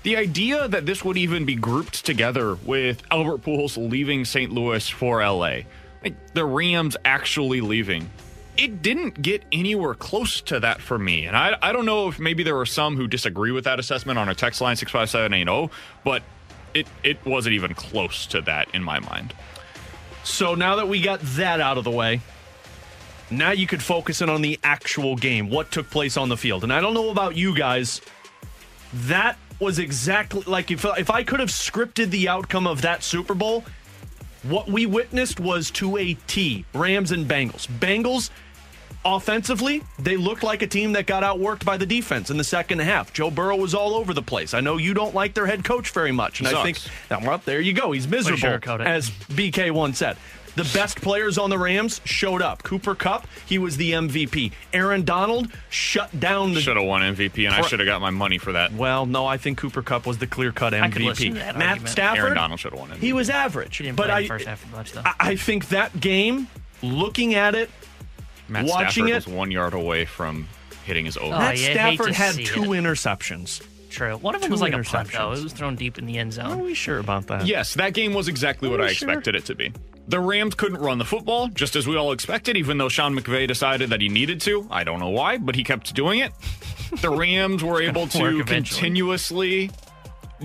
the 0.02 0.16
idea 0.16 0.68
that 0.68 0.86
this 0.86 1.04
would 1.04 1.16
even 1.16 1.44
be 1.44 1.54
grouped 1.54 2.04
together 2.04 2.54
with 2.64 3.02
Albert 3.10 3.42
Pujols 3.42 3.76
leaving 3.90 4.24
St. 4.24 4.52
Louis 4.52 4.88
for 4.88 5.20
LA, 5.20 5.60
like 6.02 6.34
the 6.34 6.44
Rams 6.44 6.96
actually 7.04 7.60
leaving, 7.60 8.08
it 8.56 8.82
didn't 8.82 9.20
get 9.22 9.44
anywhere 9.52 9.94
close 9.94 10.40
to 10.42 10.60
that 10.60 10.80
for 10.80 10.98
me. 10.98 11.26
And 11.26 11.36
I, 11.36 11.56
I 11.62 11.72
don't 11.72 11.86
know 11.86 12.08
if 12.08 12.18
maybe 12.18 12.42
there 12.42 12.58
are 12.58 12.66
some 12.66 12.96
who 12.96 13.06
disagree 13.06 13.52
with 13.52 13.64
that 13.64 13.78
assessment 13.78 14.18
on 14.18 14.28
a 14.28 14.34
text 14.34 14.60
line 14.60 14.76
65780, 14.76 15.72
but 16.04 16.22
it, 16.74 16.86
it 17.02 17.24
wasn't 17.24 17.54
even 17.54 17.74
close 17.74 18.26
to 18.26 18.40
that 18.42 18.68
in 18.74 18.82
my 18.82 18.98
mind. 18.98 19.32
So 20.24 20.54
now 20.54 20.76
that 20.76 20.88
we 20.88 21.00
got 21.00 21.20
that 21.20 21.60
out 21.60 21.78
of 21.78 21.84
the 21.84 21.90
way, 21.90 22.20
now 23.30 23.52
you 23.52 23.66
could 23.66 23.82
focus 23.82 24.20
in 24.20 24.28
on 24.28 24.42
the 24.42 24.58
actual 24.64 25.16
game, 25.16 25.50
what 25.50 25.70
took 25.70 25.88
place 25.90 26.16
on 26.16 26.28
the 26.28 26.36
field. 26.36 26.64
And 26.64 26.72
I 26.72 26.80
don't 26.80 26.94
know 26.94 27.10
about 27.10 27.36
you 27.36 27.54
guys, 27.54 28.00
that 28.92 29.38
was 29.60 29.78
exactly 29.78 30.42
like 30.46 30.70
if 30.70 30.84
if 30.84 31.10
I 31.10 31.24
could 31.24 31.40
have 31.40 31.50
scripted 31.50 32.10
the 32.10 32.28
outcome 32.28 32.66
of 32.66 32.82
that 32.82 33.02
Super 33.02 33.34
Bowl, 33.34 33.64
what 34.42 34.68
we 34.68 34.86
witnessed 34.86 35.40
was 35.40 35.70
to 35.72 35.96
a 35.96 36.14
T. 36.26 36.64
Rams 36.74 37.12
and 37.12 37.26
Bengals. 37.26 37.66
Bengals 37.66 38.30
offensively, 39.04 39.82
they 39.98 40.16
looked 40.16 40.42
like 40.42 40.62
a 40.62 40.66
team 40.66 40.92
that 40.92 41.06
got 41.06 41.22
outworked 41.22 41.64
by 41.64 41.76
the 41.76 41.86
defense 41.86 42.30
in 42.30 42.36
the 42.36 42.44
second 42.44 42.80
half. 42.80 43.12
Joe 43.12 43.30
Burrow 43.30 43.56
was 43.56 43.74
all 43.74 43.94
over 43.94 44.12
the 44.12 44.22
place. 44.22 44.54
I 44.54 44.60
know 44.60 44.76
you 44.76 44.94
don't 44.94 45.14
like 45.14 45.34
their 45.34 45.46
head 45.46 45.64
coach 45.64 45.90
very 45.90 46.12
much, 46.12 46.40
and 46.40 46.48
I 46.48 46.62
think 46.62 46.78
well, 47.24 47.40
there 47.44 47.60
you 47.60 47.72
go. 47.72 47.92
He's 47.92 48.08
miserable, 48.08 48.54
it. 48.54 48.80
as 48.80 49.10
BK 49.10 49.70
once 49.70 49.98
said. 49.98 50.16
The 50.58 50.70
best 50.74 51.00
players 51.00 51.38
on 51.38 51.50
the 51.50 51.58
Rams 51.58 52.00
showed 52.04 52.42
up. 52.42 52.64
Cooper 52.64 52.96
Kupp, 52.96 53.28
he 53.46 53.58
was 53.58 53.76
the 53.76 53.92
MVP. 53.92 54.50
Aaron 54.72 55.04
Donald 55.04 55.48
shut 55.70 56.18
down 56.18 56.52
the 56.52 56.60
Should 56.60 56.76
have 56.76 56.84
won 56.84 57.00
MVP, 57.00 57.46
and 57.46 57.54
I 57.54 57.60
should 57.62 57.78
have 57.78 57.86
got 57.86 58.00
my 58.00 58.10
money 58.10 58.38
for 58.38 58.50
that. 58.52 58.72
well, 58.72 59.06
no, 59.06 59.24
I 59.24 59.36
think 59.36 59.58
Cooper 59.58 59.82
Kupp 59.82 60.04
was 60.04 60.18
the 60.18 60.26
clear 60.26 60.50
cut 60.50 60.74
I 60.74 60.90
could 60.90 61.02
MVP. 61.02 61.16
to 61.28 61.34
that 61.34 61.56
Matt 61.56 61.68
argument. 61.68 61.88
Stafford, 61.90 62.18
Aaron 62.18 62.34
Donald 62.34 62.58
should 62.58 62.72
have 62.72 62.80
won 62.80 62.90
MVP. 62.90 62.98
he 62.98 63.12
was 63.12 63.30
average, 63.30 63.76
He 63.76 63.84
didn't 63.84 63.96
but 63.96 64.06
play 64.06 64.14
I, 64.14 64.22
the 64.22 64.28
first 64.28 64.46
half 64.46 64.72
much 64.72 64.92
though. 64.92 65.02
I, 65.04 65.14
I 65.20 65.36
think 65.36 65.68
that 65.68 66.00
game, 66.00 66.48
looking 66.82 67.34
at 67.36 67.54
it, 67.54 67.70
Matt 68.48 68.66
watching 68.66 69.06
Stafford 69.06 69.10
it- 69.10 69.14
was 69.14 69.28
one 69.28 69.50
yard 69.52 69.74
away 69.74 70.06
from 70.06 70.48
hitting 70.84 71.04
his 71.04 71.16
oh, 71.16 71.20
over. 71.20 71.34
Oh, 71.36 71.38
Matt 71.38 71.58
yeah, 71.58 71.72
Stafford 71.72 72.14
had 72.14 72.34
two 72.34 72.72
it. 72.72 72.82
interceptions. 72.82 73.62
True. 73.90 74.16
One 74.18 74.34
of 74.34 74.40
them 74.40 74.48
Two 74.48 74.52
was 74.52 74.60
like 74.60 74.74
a 74.74 74.82
punt 74.82 75.10
though. 75.12 75.32
It 75.32 75.42
was 75.42 75.52
thrown 75.52 75.76
deep 75.76 75.98
in 75.98 76.06
the 76.06 76.18
end 76.18 76.32
zone. 76.32 76.60
Are 76.60 76.62
we 76.62 76.74
sure 76.74 76.98
about 76.98 77.26
that? 77.28 77.46
Yes, 77.46 77.74
that 77.74 77.94
game 77.94 78.12
was 78.14 78.28
exactly 78.28 78.68
what 78.68 78.80
I 78.80 78.92
sure? 78.92 79.08
expected 79.08 79.34
it 79.34 79.44
to 79.46 79.54
be. 79.54 79.72
The 80.08 80.20
Rams 80.20 80.54
couldn't 80.54 80.78
run 80.78 80.98
the 80.98 81.04
football, 81.04 81.48
just 81.48 81.76
as 81.76 81.86
we 81.86 81.96
all 81.96 82.12
expected, 82.12 82.56
even 82.56 82.78
though 82.78 82.88
Sean 82.88 83.14
McVay 83.14 83.46
decided 83.46 83.90
that 83.90 84.00
he 84.00 84.08
needed 84.08 84.40
to. 84.42 84.66
I 84.70 84.82
don't 84.84 85.00
know 85.00 85.10
why, 85.10 85.36
but 85.36 85.54
he 85.54 85.64
kept 85.64 85.94
doing 85.94 86.20
it. 86.20 86.32
The 87.02 87.10
Rams 87.10 87.62
were 87.62 87.82
able 87.82 88.06
to 88.08 88.42
continuously 88.44 89.70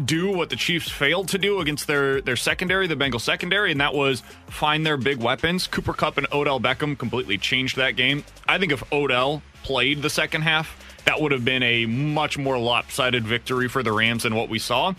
do 0.05 0.35
what 0.35 0.49
the 0.49 0.55
Chiefs 0.55 0.89
failed 0.89 1.29
to 1.29 1.37
do 1.37 1.59
against 1.59 1.87
their, 1.87 2.19
their 2.19 2.35
secondary, 2.35 2.87
the 2.87 2.95
Bengals 2.95 3.21
secondary, 3.21 3.71
and 3.71 3.79
that 3.79 3.93
was 3.93 4.23
find 4.47 4.85
their 4.85 4.97
big 4.97 5.19
weapons. 5.19 5.67
Cooper 5.67 5.93
Kupp 5.93 6.17
and 6.17 6.27
Odell 6.33 6.59
Beckham 6.59 6.97
completely 6.97 7.37
changed 7.37 7.77
that 7.77 7.95
game. 7.95 8.23
I 8.47 8.57
think 8.57 8.71
if 8.71 8.91
Odell 8.91 9.41
played 9.63 10.01
the 10.01 10.09
second 10.09 10.41
half, 10.41 10.77
that 11.05 11.19
would 11.19 11.31
have 11.31 11.43
been 11.43 11.63
a 11.63 11.85
much 11.85 12.37
more 12.37 12.57
lopsided 12.57 13.25
victory 13.25 13.67
for 13.67 13.83
the 13.83 13.91
Rams 13.91 14.23
than 14.23 14.35
what 14.35 14.49
we 14.49 14.59
saw. 14.59 14.93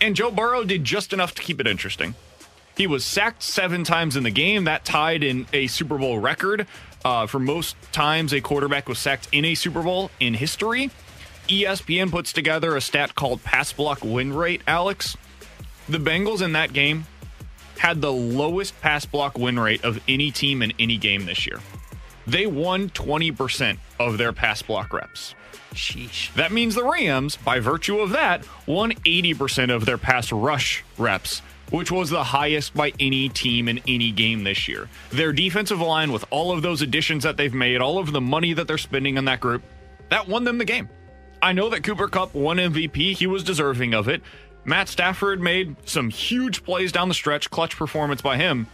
And 0.00 0.14
Joe 0.14 0.30
Burrow 0.30 0.64
did 0.64 0.84
just 0.84 1.12
enough 1.12 1.34
to 1.34 1.42
keep 1.42 1.60
it 1.60 1.66
interesting. 1.66 2.14
He 2.76 2.86
was 2.86 3.04
sacked 3.04 3.42
seven 3.42 3.82
times 3.82 4.16
in 4.16 4.22
the 4.22 4.30
game. 4.30 4.64
That 4.64 4.84
tied 4.84 5.24
in 5.24 5.46
a 5.52 5.66
Super 5.66 5.98
Bowl 5.98 6.20
record 6.20 6.66
uh, 7.04 7.26
for 7.26 7.40
most 7.40 7.76
times 7.90 8.32
a 8.32 8.40
quarterback 8.40 8.88
was 8.88 9.00
sacked 9.00 9.28
in 9.32 9.44
a 9.44 9.54
Super 9.56 9.82
Bowl 9.82 10.12
in 10.20 10.34
history. 10.34 10.90
ESPN 11.48 12.10
puts 12.10 12.32
together 12.32 12.76
a 12.76 12.80
stat 12.80 13.14
called 13.14 13.42
pass 13.42 13.72
block 13.72 14.04
win 14.04 14.32
rate, 14.32 14.62
Alex. 14.66 15.16
The 15.88 15.98
Bengals 15.98 16.42
in 16.42 16.52
that 16.52 16.72
game 16.72 17.06
had 17.78 18.00
the 18.00 18.12
lowest 18.12 18.78
pass 18.80 19.06
block 19.06 19.38
win 19.38 19.58
rate 19.58 19.82
of 19.84 20.00
any 20.06 20.30
team 20.30 20.62
in 20.62 20.72
any 20.78 20.98
game 20.98 21.24
this 21.26 21.46
year. 21.46 21.60
They 22.26 22.46
won 22.46 22.90
20% 22.90 23.78
of 23.98 24.18
their 24.18 24.32
pass 24.32 24.60
block 24.60 24.92
reps. 24.92 25.34
Sheesh. 25.74 26.32
That 26.34 26.52
means 26.52 26.74
the 26.74 26.84
Rams, 26.84 27.36
by 27.36 27.60
virtue 27.60 28.00
of 28.00 28.10
that, 28.10 28.44
won 28.66 28.92
80% 28.92 29.74
of 29.74 29.84
their 29.84 29.98
pass 29.98 30.32
rush 30.32 30.84
reps, 30.96 31.40
which 31.70 31.90
was 31.90 32.10
the 32.10 32.24
highest 32.24 32.74
by 32.74 32.92
any 32.98 33.28
team 33.28 33.68
in 33.68 33.80
any 33.86 34.10
game 34.10 34.44
this 34.44 34.68
year. 34.68 34.88
Their 35.10 35.32
defensive 35.32 35.80
line, 35.80 36.12
with 36.12 36.24
all 36.30 36.52
of 36.52 36.62
those 36.62 36.82
additions 36.82 37.24
that 37.24 37.36
they've 37.36 37.54
made, 37.54 37.80
all 37.80 37.98
of 37.98 38.12
the 38.12 38.20
money 38.20 38.52
that 38.52 38.66
they're 38.66 38.78
spending 38.78 39.18
on 39.18 39.26
that 39.26 39.40
group, 39.40 39.62
that 40.10 40.28
won 40.28 40.44
them 40.44 40.58
the 40.58 40.64
game. 40.64 40.88
I 41.40 41.52
know 41.52 41.68
that 41.68 41.84
Cooper 41.84 42.08
Kupp 42.08 42.34
won 42.34 42.56
MVP, 42.56 43.14
he 43.16 43.26
was 43.26 43.44
deserving 43.44 43.94
of 43.94 44.08
it. 44.08 44.22
Matt 44.64 44.88
Stafford 44.88 45.40
made 45.40 45.76
some 45.88 46.10
huge 46.10 46.64
plays 46.64 46.92
down 46.92 47.08
the 47.08 47.14
stretch, 47.14 47.50
clutch 47.50 47.76
performance 47.76 48.20
by 48.20 48.36
him. 48.36 48.66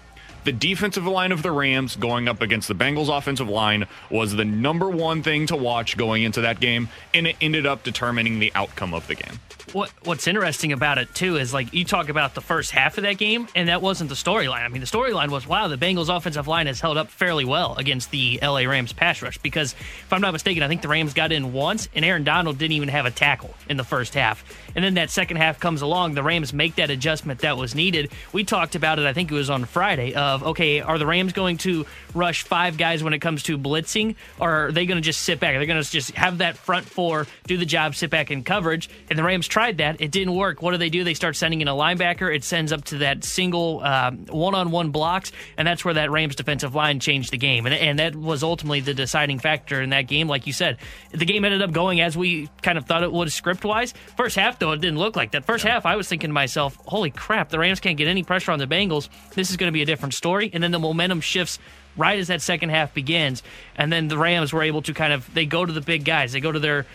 The 0.45 0.53
defensive 0.53 1.07
line 1.07 1.33
of 1.33 1.43
the 1.43 1.51
Rams 1.51 1.97
going 1.97 2.29
up 2.29 2.43
against 2.43 2.69
the 2.69 2.75
Bengals 2.75 3.15
offensive 3.15 3.49
line 3.49 3.87
was 4.11 4.35
the 4.35 4.45
number 4.45 4.91
one 4.91 5.23
thing 5.23 5.47
to 5.47 5.57
watch 5.57 5.97
going 5.97 6.23
into 6.23 6.43
that 6.43 6.61
game, 6.61 6.89
and 7.15 7.27
it 7.27 7.37
ended 7.41 7.65
up 7.65 7.83
determining 7.83 8.39
the 8.39 8.53
outcome 8.55 8.93
of 8.93 9.07
the 9.07 9.15
game. 9.15 9.41
What 9.73 9.91
What's 10.05 10.29
interesting 10.29 10.73
about 10.73 10.99
it 10.99 11.13
too 11.15 11.37
is 11.37 11.53
like 11.53 11.73
you 11.73 11.85
talk 11.85 12.09
about 12.09 12.35
the 12.35 12.41
first 12.41 12.71
half 12.71 12.99
of 12.99 13.03
that 13.03 13.19
game, 13.19 13.49
and 13.57 13.69
that 13.69 13.83
wasn't 13.83 14.11
the 14.11 14.15
storyline. 14.15 14.65
I 14.65 14.69
mean, 14.69 14.81
the 14.81 14.87
storyline 14.87 15.31
was 15.31 15.47
wow, 15.47 15.67
the 15.67 15.77
Bengals' 15.77 16.15
offensive 16.15 16.47
line 16.47 16.67
has 16.67 16.81
held 16.81 16.97
up 16.97 17.09
fairly 17.09 17.45
well 17.45 17.75
against 17.77 18.11
the 18.11 18.39
LA 18.41 18.61
Rams 18.61 18.93
pass 18.93 19.21
rush. 19.23 19.39
Because 19.39 19.73
if 19.73 20.13
I'm 20.13 20.21
not 20.21 20.33
mistaken, 20.33 20.63
I 20.63 20.69
think 20.69 20.83
the 20.83 20.89
Rams 20.89 21.15
got 21.15 21.33
in 21.33 21.53
once, 21.53 21.89
and 21.95 22.05
Aaron 22.05 22.23
Donald 22.23 22.59
didn't 22.59 22.73
even 22.73 22.89
have 22.91 23.07
a 23.07 23.11
tackle 23.11 23.55
in 23.69 23.77
the 23.77 23.85
first 23.85 24.15
half. 24.15 24.45
And 24.77 24.85
then 24.85 24.95
that 24.95 25.11
second 25.11 25.39
half 25.39 25.59
comes 25.59 25.83
along, 25.83 26.15
the 26.15 26.23
Rams 26.23 26.53
make 26.53 26.77
that 26.77 26.91
adjustment 26.91 27.41
that 27.41 27.57
was 27.57 27.75
needed. 27.75 28.13
We 28.33 28.45
talked 28.45 28.75
about 28.75 28.99
it, 28.99 29.07
I 29.07 29.13
think 29.13 29.33
it 29.33 29.35
was 29.35 29.51
on 29.51 29.65
Friday. 29.65 30.15
Uh, 30.15 30.34
Of 30.35 30.43
okay, 30.43 30.81
are 30.81 30.99
the 30.99 31.07
Rams 31.07 31.33
going 31.33 31.59
to 31.59 31.87
rush 32.13 32.43
five 32.43 32.77
guys 32.77 33.03
when 33.03 33.13
it 33.13 33.21
comes 33.21 33.45
to 33.45 33.57
blitzing, 33.57 34.17
or 34.41 34.67
are 34.67 34.73
they 34.73 34.85
going 34.87 34.97
to 34.97 35.03
just 35.03 35.23
sit 35.23 35.39
back? 35.39 35.55
They're 35.55 35.67
going 35.67 35.83
to 35.83 35.89
just 35.89 36.11
have 36.13 36.39
that 36.39 36.57
front 36.57 36.87
four 36.87 37.27
do 37.47 37.57
the 37.57 37.65
job, 37.65 37.95
sit 37.95 38.11
back 38.11 38.31
in 38.31 38.43
coverage. 38.43 38.91
And 39.09 39.19
the 39.19 39.23
Rams 39.23 39.47
tried 39.47 39.79
that; 39.79 40.01
it 40.01 40.11
didn't 40.11 40.35
work. 40.35 40.61
What 40.61 40.73
do 40.73 40.79
they 40.79 40.91
do? 40.91 41.05
They 41.05 41.15
start 41.15 41.37
sending 41.37 41.61
in 41.61 41.69
a 41.69 41.73
linebacker. 41.73 42.35
It 42.35 42.43
sends 42.43 42.73
up 42.73 42.85
to 42.87 42.99
that 42.99 43.23
single 43.23 43.81
um, 43.85 44.27
one-on-one 44.27 44.91
blocks, 44.91 45.31
and 45.57 45.67
that's 45.67 45.85
where 45.85 45.95
that 45.95 46.11
Rams 46.11 46.35
defensive 46.35 46.75
line 46.75 47.01
changed 47.01 47.31
the 47.31 47.39
game. 47.39 47.67
And, 47.67 47.75
and 47.75 47.99
that 48.01 48.17
was 48.17 48.43
ultimately 48.43 48.81
the 48.81 48.95
deciding 48.95 49.39
factor 49.39 49.81
in 49.81 49.91
that 49.91 50.03
game. 50.03 50.27
Like 50.27 50.47
you 50.47 50.53
said, 50.53 50.79
the 51.13 51.25
game 51.25 51.45
ended 51.45 51.63
up 51.63 51.73
going 51.73 52.01
as 52.01 52.17
we 52.17 52.49
kind 52.63 52.77
of 52.77 52.87
thought 52.87 53.03
it 53.03 53.13
would 53.13 53.31
script-wise. 53.31 53.95
First 54.17 54.37
half, 54.37 54.59
though, 54.59 54.73
it 54.73 54.81
didn't 54.81 54.99
look 54.99 55.15
like 55.15 55.31
that. 55.33 55.45
First 55.45 55.65
half, 55.65 55.87
I 55.87 55.97
was 55.97 56.09
thinking 56.09 56.31
to 56.31 56.35
myself, 56.35 56.77
"Holy 56.87 57.11
crap! 57.11 57.51
The 57.51 57.59
Rams 57.59 57.81
can't 57.81 57.97
get 57.97 58.09
any 58.09 58.23
pressure 58.25 58.51
on 58.51 58.59
the 58.59 58.67
Bengals. 58.67 59.09
This 59.35 59.51
is 59.51 59.57
going 59.57 59.69
to 59.69 59.73
be 59.73 59.83
a 59.83 59.87
different 59.87 60.13
story." 60.15 60.24
And 60.25 60.63
then 60.63 60.71
the 60.71 60.79
momentum 60.79 61.21
shifts 61.21 61.59
right 61.97 62.19
as 62.19 62.29
that 62.29 62.43
second 62.43 62.71
half 62.71 62.93
begins, 62.93 63.43
and 63.77 63.93
then 63.93 64.09
the 64.09 64.19
Rams 64.19 64.53
were 64.53 64.63
able 64.63 64.83
to 64.83 64.95
kind 64.95 65.13
of 65.13 65.33
they 65.33 65.47
go 65.47 65.65
to 65.65 65.73
the 65.73 65.81
big 65.81 66.05
guys. 66.05 66.33
They 66.33 66.41
go 66.41 66.51
to 66.51 66.59
their 66.59 66.87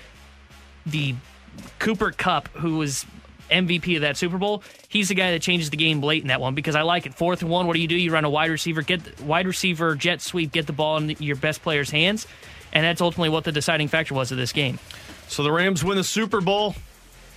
the 0.86 1.16
Cooper 1.80 2.12
Kupp, 2.12 2.50
who 2.50 2.78
was 2.78 3.06
MVP 3.50 3.96
of 3.96 4.02
that 4.02 4.18
Super 4.18 4.38
Bowl, 4.38 4.64
he's 4.88 5.10
the 5.10 5.16
guy 5.16 5.32
that 5.32 5.42
changes 5.42 5.70
the 5.70 5.78
game 5.78 6.02
late 6.02 6.22
in 6.22 6.28
that 6.30 6.42
one 6.42 6.56
because 6.56 6.76
I 6.76 6.84
like 6.84 7.06
it. 7.06 7.14
Fourth 7.14 7.42
and 7.42 7.50
one, 7.50 7.68
what 7.68 7.74
do 7.74 7.80
you 7.80 7.88
do? 7.88 7.96
You 7.96 8.12
run 8.12 8.26
a 8.26 8.30
wide 8.30 8.52
receiver, 8.52 8.82
get 8.82 9.04
the, 9.04 9.24
wide 9.24 9.48
receiver 9.48 9.96
jet 9.96 10.22
sweep, 10.22 10.52
get 10.52 10.68
the 10.68 10.74
ball 10.74 10.98
in 10.98 11.10
your 11.20 11.36
best 11.36 11.62
player's 11.62 11.90
hands, 11.90 12.28
and 12.74 12.84
that's 12.84 13.02
ultimately 13.02 13.30
what 13.30 13.44
the 13.44 13.52
deciding 13.52 13.88
factor 13.88 14.14
was 14.14 14.32
of 14.32 14.38
this 14.38 14.54
game. 14.54 14.80
So 15.28 15.44
the 15.44 15.52
Rams 15.52 15.84
win 15.84 15.98
the 15.98 16.04
Super 16.04 16.42
Bowl. 16.42 16.76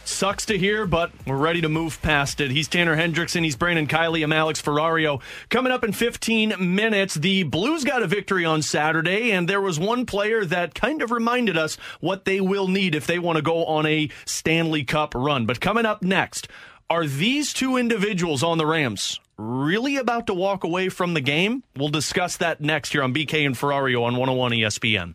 Sucks 0.05 0.47
to 0.47 0.59
hear, 0.59 0.85
but 0.85 1.13
we're 1.27 1.37
ready 1.37 1.61
to 1.61 1.69
move 1.69 2.03
past 2.03 2.41
it. 2.41 2.51
He's 2.51 2.67
Tanner 2.67 2.97
Hendrickson. 2.97 3.45
He's 3.45 3.55
Brandon 3.55 3.87
Kiley. 3.87 4.25
I'm 4.25 4.33
Alex 4.33 4.61
Ferrario. 4.61 5.23
Coming 5.49 5.73
up 5.73 5.85
in 5.85 5.93
15 5.93 6.55
minutes, 6.59 7.15
the 7.15 7.45
Blues 7.45 7.85
got 7.85 8.03
a 8.03 8.09
victory 8.09 8.45
on 8.45 8.63
Saturday, 8.63 9.31
and 9.31 9.49
there 9.49 9.61
was 9.61 9.79
one 9.79 10.05
player 10.05 10.45
that 10.45 10.75
kind 10.75 11.03
of 11.03 11.13
reminded 11.13 11.57
us 11.57 11.77
what 12.01 12.25
they 12.25 12.41
will 12.41 12.67
need 12.67 12.97
if 12.97 13.07
they 13.07 13.21
want 13.21 13.37
to 13.37 13.43
go 13.43 13.65
on 13.65 13.87
a 13.87 14.11
Stanley 14.25 14.83
Cup 14.83 15.15
run. 15.15 15.47
But 15.47 15.61
coming 15.61 15.87
up 15.87 16.03
next, 16.03 16.49
are 16.91 17.07
these 17.07 17.53
two 17.53 17.77
individuals 17.77 18.43
on 18.43 18.59
the 18.59 18.67
Rams 18.67 19.21
really 19.39 19.97
about 19.97 20.27
to 20.27 20.35
walk 20.35 20.65
away 20.65 20.89
from 20.89 21.15
the 21.15 21.21
game? 21.21 21.63
We'll 21.77 21.89
discuss 21.89 22.37
that 22.39 22.61
next 22.61 22.91
here 22.91 23.05
on 23.05 23.15
BK 23.15 23.47
and 23.47 23.55
Ferrario 23.55 24.03
on 24.03 24.17
101 24.17 24.53
ESPN. 24.53 25.15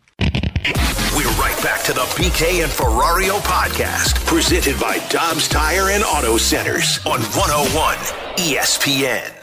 We're 1.18 1.26
right 1.30 1.60
back 1.64 1.82
to 1.82 1.92
the 1.92 2.02
BK 2.14 2.62
and 2.62 2.70
Ferrario 2.70 3.40
podcast, 3.40 4.24
presented 4.24 4.78
by 4.78 5.04
Dobbs 5.08 5.48
Tire 5.48 5.90
and 5.90 6.04
Auto 6.04 6.36
Centers 6.36 7.00
on 7.04 7.18
101 7.18 7.96
ESPN. 8.36 9.34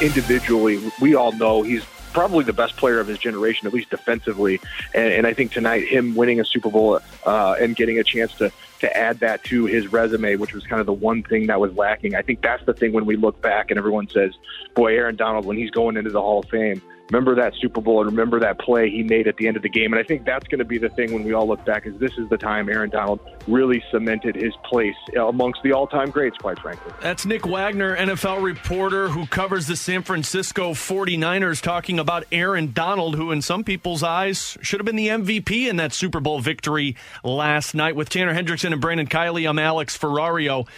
individually, 0.00 0.80
we 1.00 1.16
all 1.16 1.32
know 1.32 1.62
he's 1.62 1.84
probably 2.12 2.44
the 2.44 2.52
best 2.52 2.76
player 2.76 3.00
of 3.00 3.06
his 3.06 3.18
generation, 3.18 3.66
at 3.66 3.74
least 3.74 3.90
defensively. 3.90 4.60
And, 4.94 5.12
and 5.12 5.26
I 5.26 5.34
think 5.34 5.52
tonight, 5.52 5.86
him 5.88 6.14
winning 6.14 6.40
a 6.40 6.44
Super 6.44 6.70
Bowl 6.70 7.00
uh, 7.26 7.56
and 7.60 7.74
getting 7.74 7.98
a 7.98 8.04
chance 8.04 8.32
to 8.34 8.52
to 8.80 8.96
add 8.96 9.20
that 9.20 9.44
to 9.44 9.66
his 9.66 9.92
resume, 9.92 10.36
which 10.36 10.54
was 10.54 10.66
kind 10.66 10.80
of 10.80 10.86
the 10.86 10.92
one 10.92 11.22
thing 11.22 11.46
that 11.46 11.60
was 11.60 11.72
lacking. 11.74 12.14
I 12.14 12.22
think 12.22 12.42
that's 12.42 12.64
the 12.64 12.74
thing 12.74 12.92
when 12.92 13.06
we 13.06 13.16
look 13.16 13.40
back 13.40 13.70
and 13.70 13.78
everyone 13.78 14.08
says, 14.08 14.32
"Boy, 14.74 14.96
Aaron 14.96 15.16
Donald, 15.16 15.44
when 15.44 15.56
he's 15.56 15.70
going 15.70 15.96
into 15.96 16.10
the 16.10 16.20
Hall 16.20 16.40
of 16.40 16.48
Fame." 16.48 16.82
Remember 17.10 17.34
that 17.34 17.54
Super 17.60 17.80
Bowl 17.80 18.00
and 18.00 18.10
remember 18.10 18.38
that 18.40 18.60
play 18.60 18.88
he 18.88 19.02
made 19.02 19.26
at 19.26 19.36
the 19.36 19.48
end 19.48 19.56
of 19.56 19.62
the 19.62 19.68
game. 19.68 19.92
And 19.92 20.00
I 20.00 20.04
think 20.04 20.24
that's 20.24 20.46
going 20.46 20.60
to 20.60 20.64
be 20.64 20.78
the 20.78 20.90
thing 20.90 21.12
when 21.12 21.24
we 21.24 21.32
all 21.32 21.46
look 21.46 21.64
back 21.64 21.86
is 21.86 21.98
this 21.98 22.16
is 22.18 22.28
the 22.28 22.38
time 22.38 22.68
Aaron 22.68 22.90
Donald 22.90 23.18
really 23.48 23.82
cemented 23.90 24.36
his 24.36 24.54
place 24.64 24.94
amongst 25.18 25.60
the 25.64 25.72
all-time 25.72 26.10
greats, 26.10 26.38
quite 26.38 26.58
frankly. 26.60 26.92
That's 27.00 27.26
Nick 27.26 27.46
Wagoner, 27.46 27.96
NFL 27.96 28.42
reporter 28.42 29.08
who 29.08 29.26
covers 29.26 29.66
the 29.66 29.74
San 29.74 30.02
Francisco 30.02 30.72
49ers, 30.72 31.60
talking 31.60 31.98
about 31.98 32.24
Aaron 32.30 32.72
Donald, 32.72 33.16
who, 33.16 33.32
in 33.32 33.42
some 33.42 33.64
people's 33.64 34.04
eyes, 34.04 34.56
should 34.62 34.78
have 34.78 34.86
been 34.86 34.96
the 34.96 35.08
MVP 35.08 35.68
in 35.68 35.76
that 35.76 35.92
Super 35.92 36.20
Bowl 36.20 36.38
victory 36.40 36.94
last 37.24 37.74
night. 37.74 37.96
With 37.96 38.08
Tanner 38.08 38.34
Hendrickson 38.34 38.72
and 38.72 38.80
Brandon 38.80 39.08
Kiley, 39.08 39.48
I'm 39.48 39.58
Alex 39.58 39.98
Ferrario. 39.98 40.68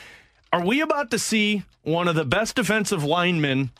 Are 0.50 0.64
we 0.64 0.80
about 0.80 1.10
to 1.10 1.18
see 1.18 1.64
one 1.82 2.08
of 2.08 2.14
the 2.14 2.24
best 2.24 2.56
defensive 2.56 3.04
linemen, 3.04 3.70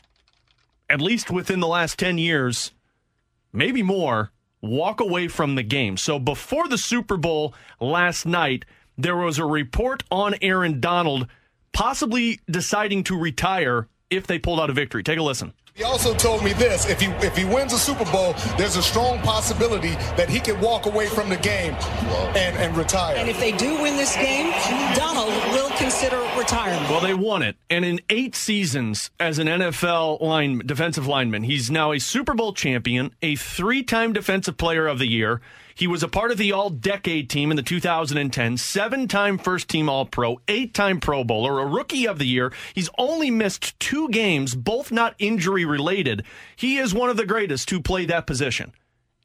at 0.89 1.01
least 1.01 1.31
within 1.31 1.59
the 1.59 1.67
last 1.67 1.97
10 1.99 2.17
years, 2.17 2.71
maybe 3.51 3.83
more, 3.83 4.31
walk 4.61 4.99
away 4.99 5.27
from 5.27 5.55
the 5.55 5.63
game? 5.63 5.97
So 5.97 6.19
before 6.19 6.67
the 6.67 6.77
Super 6.77 7.17
Bowl 7.17 7.53
last 7.79 8.25
night, 8.25 8.65
there 8.97 9.17
was 9.17 9.39
a 9.39 9.45
report 9.45 10.03
on 10.11 10.35
Aaron 10.41 10.79
Donald 10.79 11.27
possibly 11.73 12.39
deciding 12.49 13.03
to 13.05 13.19
retire 13.19 13.87
if 14.09 14.27
they 14.27 14.37
pulled 14.37 14.59
out 14.59 14.69
a 14.69 14.73
victory. 14.73 15.03
Take 15.03 15.19
a 15.19 15.23
listen. 15.23 15.53
He 15.75 15.83
also 15.83 16.13
told 16.13 16.43
me 16.43 16.53
this: 16.53 16.87
if 16.87 17.01
he 17.01 17.07
if 17.25 17.35
he 17.35 17.45
wins 17.45 17.73
a 17.73 17.79
Super 17.79 18.05
Bowl, 18.11 18.35
there's 18.59 18.75
a 18.75 18.83
strong 18.83 19.17
possibility 19.21 19.95
that 20.17 20.29
he 20.29 20.39
could 20.39 20.61
walk 20.61 20.85
away 20.85 21.07
from 21.07 21.29
the 21.29 21.37
game 21.37 21.73
and, 22.35 22.55
and 22.57 22.77
retire. 22.77 23.15
And 23.15 23.27
if 23.27 23.39
they 23.39 23.51
do 23.51 23.81
win 23.81 23.97
this 23.97 24.15
game, 24.15 24.51
Donald 24.95 25.33
will 25.51 25.71
consider 25.71 26.17
retirement. 26.37 26.87
Well, 26.91 27.01
they 27.01 27.15
won 27.15 27.41
it, 27.41 27.55
and 27.71 27.83
in 27.83 28.01
eight 28.11 28.35
seasons 28.35 29.09
as 29.19 29.39
an 29.39 29.47
NFL 29.47 30.21
line 30.21 30.59
defensive 30.59 31.07
lineman, 31.07 31.41
he's 31.41 31.71
now 31.71 31.91
a 31.91 31.99
Super 31.99 32.35
Bowl 32.35 32.53
champion, 32.53 33.15
a 33.23 33.35
three-time 33.35 34.13
Defensive 34.13 34.57
Player 34.57 34.85
of 34.85 34.99
the 34.99 35.07
Year. 35.07 35.41
He 35.75 35.87
was 35.87 36.03
a 36.03 36.07
part 36.07 36.31
of 36.31 36.37
the 36.37 36.51
All 36.51 36.69
Decade 36.69 37.29
team 37.29 37.51
in 37.51 37.57
the 37.57 37.63
2010, 37.63 38.57
seven 38.57 39.07
time 39.07 39.37
first 39.37 39.69
team 39.69 39.89
All 39.89 40.05
Pro, 40.05 40.39
eight 40.47 40.73
time 40.73 40.99
Pro 40.99 41.23
Bowler, 41.23 41.59
a 41.59 41.65
Rookie 41.65 42.07
of 42.07 42.19
the 42.19 42.25
Year. 42.25 42.51
He's 42.73 42.89
only 42.97 43.31
missed 43.31 43.79
two 43.79 44.09
games, 44.09 44.55
both 44.55 44.91
not 44.91 45.15
injury 45.19 45.65
related. 45.65 46.23
He 46.55 46.77
is 46.77 46.93
one 46.93 47.09
of 47.09 47.17
the 47.17 47.25
greatest 47.25 47.67
to 47.69 47.81
play 47.81 48.05
that 48.05 48.27
position. 48.27 48.73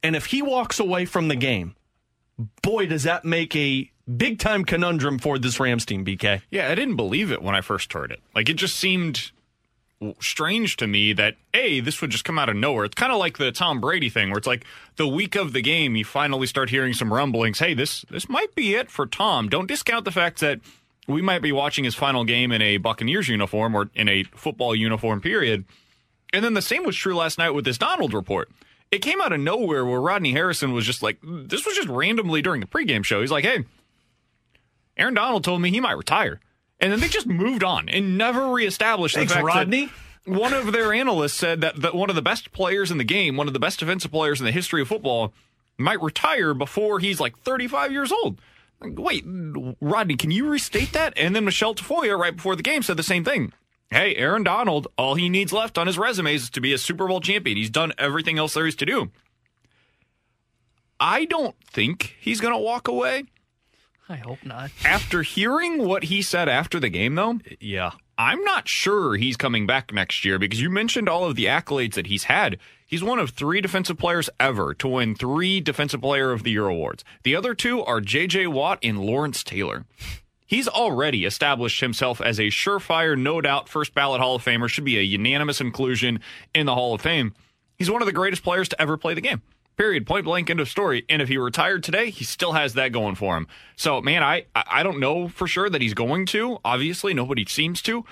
And 0.02 0.14
if 0.14 0.26
he 0.26 0.42
walks 0.42 0.78
away 0.78 1.04
from 1.04 1.28
the 1.28 1.36
game, 1.36 1.74
boy, 2.62 2.86
does 2.86 3.02
that 3.02 3.24
make 3.24 3.54
a 3.56 3.90
big 4.16 4.38
time 4.38 4.64
conundrum 4.64 5.18
for 5.18 5.38
this 5.38 5.60
Rams 5.60 5.84
team, 5.84 6.04
BK. 6.04 6.42
Yeah, 6.50 6.70
I 6.70 6.74
didn't 6.74 6.96
believe 6.96 7.30
it 7.30 7.42
when 7.42 7.54
I 7.54 7.60
first 7.60 7.92
heard 7.92 8.10
it. 8.10 8.20
Like, 8.34 8.48
it 8.48 8.54
just 8.54 8.76
seemed 8.76 9.30
strange 10.20 10.76
to 10.76 10.86
me 10.86 11.12
that 11.12 11.36
a 11.54 11.80
this 11.80 12.00
would 12.00 12.10
just 12.10 12.24
come 12.24 12.38
out 12.38 12.48
of 12.48 12.56
nowhere. 12.56 12.84
It's 12.84 12.94
kind 12.94 13.12
of 13.12 13.18
like 13.18 13.38
the 13.38 13.52
Tom 13.52 13.80
Brady 13.80 14.08
thing, 14.08 14.30
where 14.30 14.38
it's 14.38 14.46
like 14.46 14.64
the 14.96 15.08
week 15.08 15.34
of 15.34 15.52
the 15.52 15.60
game, 15.60 15.96
you 15.96 16.04
finally 16.04 16.46
start 16.46 16.70
hearing 16.70 16.94
some 16.94 17.12
rumblings. 17.12 17.58
Hey, 17.58 17.74
this 17.74 18.02
this 18.10 18.28
might 18.28 18.54
be 18.54 18.74
it 18.74 18.90
for 18.90 19.06
Tom. 19.06 19.48
Don't 19.48 19.66
discount 19.66 20.04
the 20.04 20.12
fact 20.12 20.40
that 20.40 20.60
we 21.06 21.22
might 21.22 21.42
be 21.42 21.52
watching 21.52 21.84
his 21.84 21.94
final 21.94 22.24
game 22.24 22.52
in 22.52 22.62
a 22.62 22.76
Buccaneers 22.76 23.28
uniform 23.28 23.74
or 23.74 23.90
in 23.94 24.08
a 24.08 24.24
football 24.24 24.74
uniform. 24.74 25.20
Period. 25.20 25.64
And 26.32 26.44
then 26.44 26.54
the 26.54 26.62
same 26.62 26.84
was 26.84 26.94
true 26.94 27.16
last 27.16 27.38
night 27.38 27.50
with 27.50 27.64
this 27.64 27.78
Donald 27.78 28.12
report. 28.12 28.50
It 28.90 28.98
came 28.98 29.20
out 29.20 29.32
of 29.32 29.40
nowhere 29.40 29.84
where 29.84 30.00
Rodney 30.00 30.32
Harrison 30.32 30.72
was 30.72 30.84
just 30.84 31.02
like, 31.02 31.18
this 31.22 31.64
was 31.64 31.74
just 31.74 31.88
randomly 31.88 32.42
during 32.42 32.60
the 32.60 32.66
pregame 32.66 33.04
show. 33.04 33.20
He's 33.20 33.30
like, 33.30 33.44
hey, 33.44 33.64
Aaron 34.96 35.14
Donald 35.14 35.44
told 35.44 35.62
me 35.62 35.70
he 35.70 35.80
might 35.80 35.96
retire. 35.96 36.40
And 36.80 36.92
then 36.92 37.00
they 37.00 37.08
just 37.08 37.26
moved 37.26 37.64
on 37.64 37.88
and 37.88 38.16
never 38.16 38.52
reestablished 38.52 39.16
Thanks, 39.16 39.32
the 39.32 39.36
fact 39.36 39.46
Rodney. 39.46 39.86
that 39.86 39.92
one 40.28 40.52
of 40.52 40.72
their 40.72 40.92
analysts 40.92 41.34
said 41.34 41.60
that, 41.60 41.80
that 41.80 41.94
one 41.94 42.10
of 42.10 42.16
the 42.16 42.22
best 42.22 42.52
players 42.52 42.90
in 42.90 42.98
the 42.98 43.04
game, 43.04 43.36
one 43.36 43.46
of 43.48 43.52
the 43.52 43.58
best 43.58 43.80
defensive 43.80 44.12
players 44.12 44.40
in 44.40 44.46
the 44.46 44.52
history 44.52 44.82
of 44.82 44.88
football, 44.88 45.32
might 45.76 46.00
retire 46.02 46.54
before 46.54 47.00
he's 47.00 47.20
like 47.20 47.38
35 47.38 47.92
years 47.92 48.12
old. 48.12 48.40
Wait, 48.80 49.24
Rodney, 49.80 50.16
can 50.16 50.30
you 50.30 50.48
restate 50.48 50.92
that? 50.92 51.12
And 51.16 51.34
then 51.34 51.44
Michelle 51.44 51.74
Tafoya, 51.74 52.16
right 52.16 52.36
before 52.36 52.54
the 52.54 52.62
game, 52.62 52.82
said 52.82 52.96
the 52.96 53.02
same 53.02 53.24
thing. 53.24 53.52
Hey, 53.90 54.14
Aaron 54.16 54.44
Donald, 54.44 54.86
all 54.98 55.14
he 55.14 55.28
needs 55.28 55.52
left 55.52 55.78
on 55.78 55.86
his 55.86 55.98
resume 55.98 56.34
is 56.34 56.50
to 56.50 56.60
be 56.60 56.72
a 56.72 56.78
Super 56.78 57.08
Bowl 57.08 57.20
champion. 57.20 57.56
He's 57.56 57.70
done 57.70 57.92
everything 57.98 58.38
else 58.38 58.54
there 58.54 58.66
is 58.66 58.76
to 58.76 58.86
do. 58.86 59.10
I 61.00 61.24
don't 61.24 61.56
think 61.64 62.16
he's 62.20 62.40
going 62.40 62.54
to 62.54 62.60
walk 62.60 62.86
away. 62.86 63.24
I 64.08 64.16
hope 64.16 64.44
not. 64.44 64.70
After 64.84 65.22
hearing 65.22 65.84
what 65.84 66.04
he 66.04 66.22
said 66.22 66.48
after 66.48 66.80
the 66.80 66.88
game, 66.88 67.14
though, 67.14 67.40
yeah, 67.60 67.92
I'm 68.16 68.42
not 68.42 68.66
sure 68.66 69.16
he's 69.16 69.36
coming 69.36 69.66
back 69.66 69.92
next 69.92 70.24
year 70.24 70.38
because 70.38 70.60
you 70.60 70.70
mentioned 70.70 71.08
all 71.08 71.24
of 71.24 71.36
the 71.36 71.44
accolades 71.44 71.94
that 71.94 72.06
he's 72.06 72.24
had. 72.24 72.58
He's 72.86 73.04
one 73.04 73.18
of 73.18 73.30
three 73.30 73.60
defensive 73.60 73.98
players 73.98 74.30
ever 74.40 74.72
to 74.74 74.88
win 74.88 75.14
three 75.14 75.60
Defensive 75.60 76.00
Player 76.00 76.32
of 76.32 76.42
the 76.42 76.50
Year 76.50 76.66
awards. 76.66 77.04
The 77.22 77.36
other 77.36 77.54
two 77.54 77.84
are 77.84 78.00
J.J. 78.00 78.46
Watt 78.46 78.78
and 78.82 78.98
Lawrence 78.98 79.44
Taylor. 79.44 79.84
He's 80.46 80.66
already 80.66 81.26
established 81.26 81.80
himself 81.82 82.22
as 82.22 82.40
a 82.40 82.44
surefire, 82.44 83.18
no 83.18 83.42
doubt, 83.42 83.68
first 83.68 83.94
ballot 83.94 84.22
Hall 84.22 84.36
of 84.36 84.42
Famer, 84.42 84.70
should 84.70 84.84
be 84.84 84.98
a 84.98 85.02
unanimous 85.02 85.60
inclusion 85.60 86.20
in 86.54 86.64
the 86.64 86.74
Hall 86.74 86.94
of 86.94 87.02
Fame. 87.02 87.34
He's 87.76 87.90
one 87.90 88.00
of 88.00 88.06
the 88.06 88.12
greatest 88.12 88.42
players 88.42 88.70
to 88.70 88.80
ever 88.80 88.96
play 88.96 89.12
the 89.12 89.20
game. 89.20 89.42
Period. 89.78 90.06
Point 90.06 90.24
blank. 90.24 90.50
End 90.50 90.58
of 90.58 90.68
story. 90.68 91.04
And 91.08 91.22
if 91.22 91.28
he 91.28 91.38
retired 91.38 91.84
today, 91.84 92.10
he 92.10 92.24
still 92.24 92.52
has 92.52 92.74
that 92.74 92.90
going 92.90 93.14
for 93.14 93.36
him. 93.36 93.46
So, 93.76 94.00
man, 94.00 94.24
I 94.24 94.46
I 94.54 94.82
don't 94.82 94.98
know 94.98 95.28
for 95.28 95.46
sure 95.46 95.70
that 95.70 95.80
he's 95.80 95.94
going 95.94 96.26
to. 96.26 96.58
Obviously, 96.64 97.14
nobody 97.14 97.46
seems 97.46 97.80
to. 97.82 98.04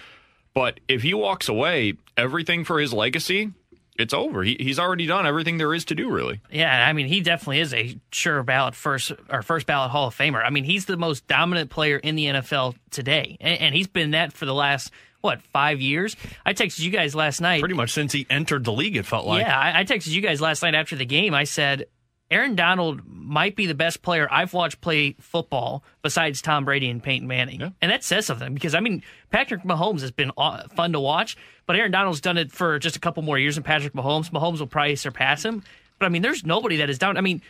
But 0.54 0.78
if 0.88 1.02
he 1.02 1.12
walks 1.12 1.48
away, 1.48 1.94
everything 2.16 2.64
for 2.64 2.78
his 2.78 2.92
legacy, 2.92 3.50
it's 3.98 4.14
over. 4.14 4.42
He, 4.42 4.56
he's 4.58 4.78
already 4.78 5.06
done 5.06 5.26
everything 5.26 5.58
there 5.58 5.74
is 5.74 5.84
to 5.86 5.94
do, 5.94 6.10
really. 6.10 6.40
Yeah, 6.50 6.86
I 6.86 6.92
mean, 6.92 7.08
he 7.08 7.20
definitely 7.20 7.60
is 7.60 7.74
a 7.74 7.98
sure 8.12 8.42
ballot 8.42 8.74
first 8.74 9.12
or 9.28 9.42
first 9.42 9.66
ballot 9.66 9.90
Hall 9.90 10.08
of 10.08 10.16
Famer. 10.16 10.44
I 10.44 10.50
mean, 10.50 10.64
he's 10.64 10.86
the 10.86 10.96
most 10.96 11.26
dominant 11.26 11.70
player 11.70 11.96
in 11.96 12.14
the 12.14 12.26
NFL 12.26 12.76
today, 12.90 13.36
and, 13.40 13.60
and 13.60 13.74
he's 13.74 13.88
been 13.88 14.12
that 14.12 14.32
for 14.32 14.46
the 14.46 14.54
last 14.54 14.92
what 15.20 15.42
five 15.52 15.80
years? 15.80 16.16
I 16.44 16.52
texted 16.54 16.80
you 16.80 16.90
guys 16.90 17.14
last 17.14 17.40
night. 17.40 17.60
Pretty 17.60 17.74
much 17.74 17.92
since 17.92 18.12
he 18.12 18.26
entered 18.30 18.64
the 18.64 18.72
league, 18.72 18.96
it 18.96 19.06
felt 19.06 19.26
like. 19.26 19.42
Yeah, 19.42 19.58
I, 19.58 19.80
I 19.80 19.84
texted 19.84 20.08
you 20.08 20.20
guys 20.20 20.40
last 20.40 20.62
night 20.62 20.74
after 20.74 20.96
the 20.96 21.04
game. 21.06 21.34
I 21.34 21.44
said 21.44 21.86
Aaron 22.30 22.56
Donald 22.56 23.02
might 23.06 23.54
be 23.56 23.66
the 23.66 23.74
best 23.74 24.02
player 24.02 24.26
I've 24.30 24.52
watched 24.52 24.80
play 24.80 25.14
football 25.20 25.84
besides 26.02 26.42
Tom 26.42 26.64
Brady 26.64 26.88
and 26.90 27.02
Peyton 27.02 27.26
Manning, 27.28 27.60
Yeah. 27.60 27.70
and 27.80 27.90
that 27.90 28.02
says 28.04 28.26
something 28.26 28.54
because 28.54 28.74
I 28.74 28.80
mean 28.80 29.02
Patrick 29.30 29.62
Mahomes 29.62 30.00
has 30.00 30.10
been 30.10 30.32
fun 30.74 30.92
to 30.92 31.00
watch, 31.00 31.36
but 31.66 31.76
Aaron 31.76 31.92
Donald's 31.92 32.20
done 32.20 32.36
it 32.38 32.50
for 32.52 32.78
just 32.78 32.96
a 32.96 33.00
couple 33.00 33.22
more 33.22 33.38
years 33.38 33.54
than 33.56 33.62
Patrick 33.64 33.92
Mahomes. 33.94 34.30
Mahomes 34.30 34.58
will 34.60 34.66
probably 34.66 34.96
surpass 34.96 35.44
him, 35.44 35.62
but 35.98 36.06
I 36.06 36.08
mean, 36.08 36.22
there's 36.22 36.44
nobody 36.44 36.76
that 36.78 36.90
is 36.90 36.98
down. 36.98 37.16
I 37.16 37.20
mean. 37.20 37.42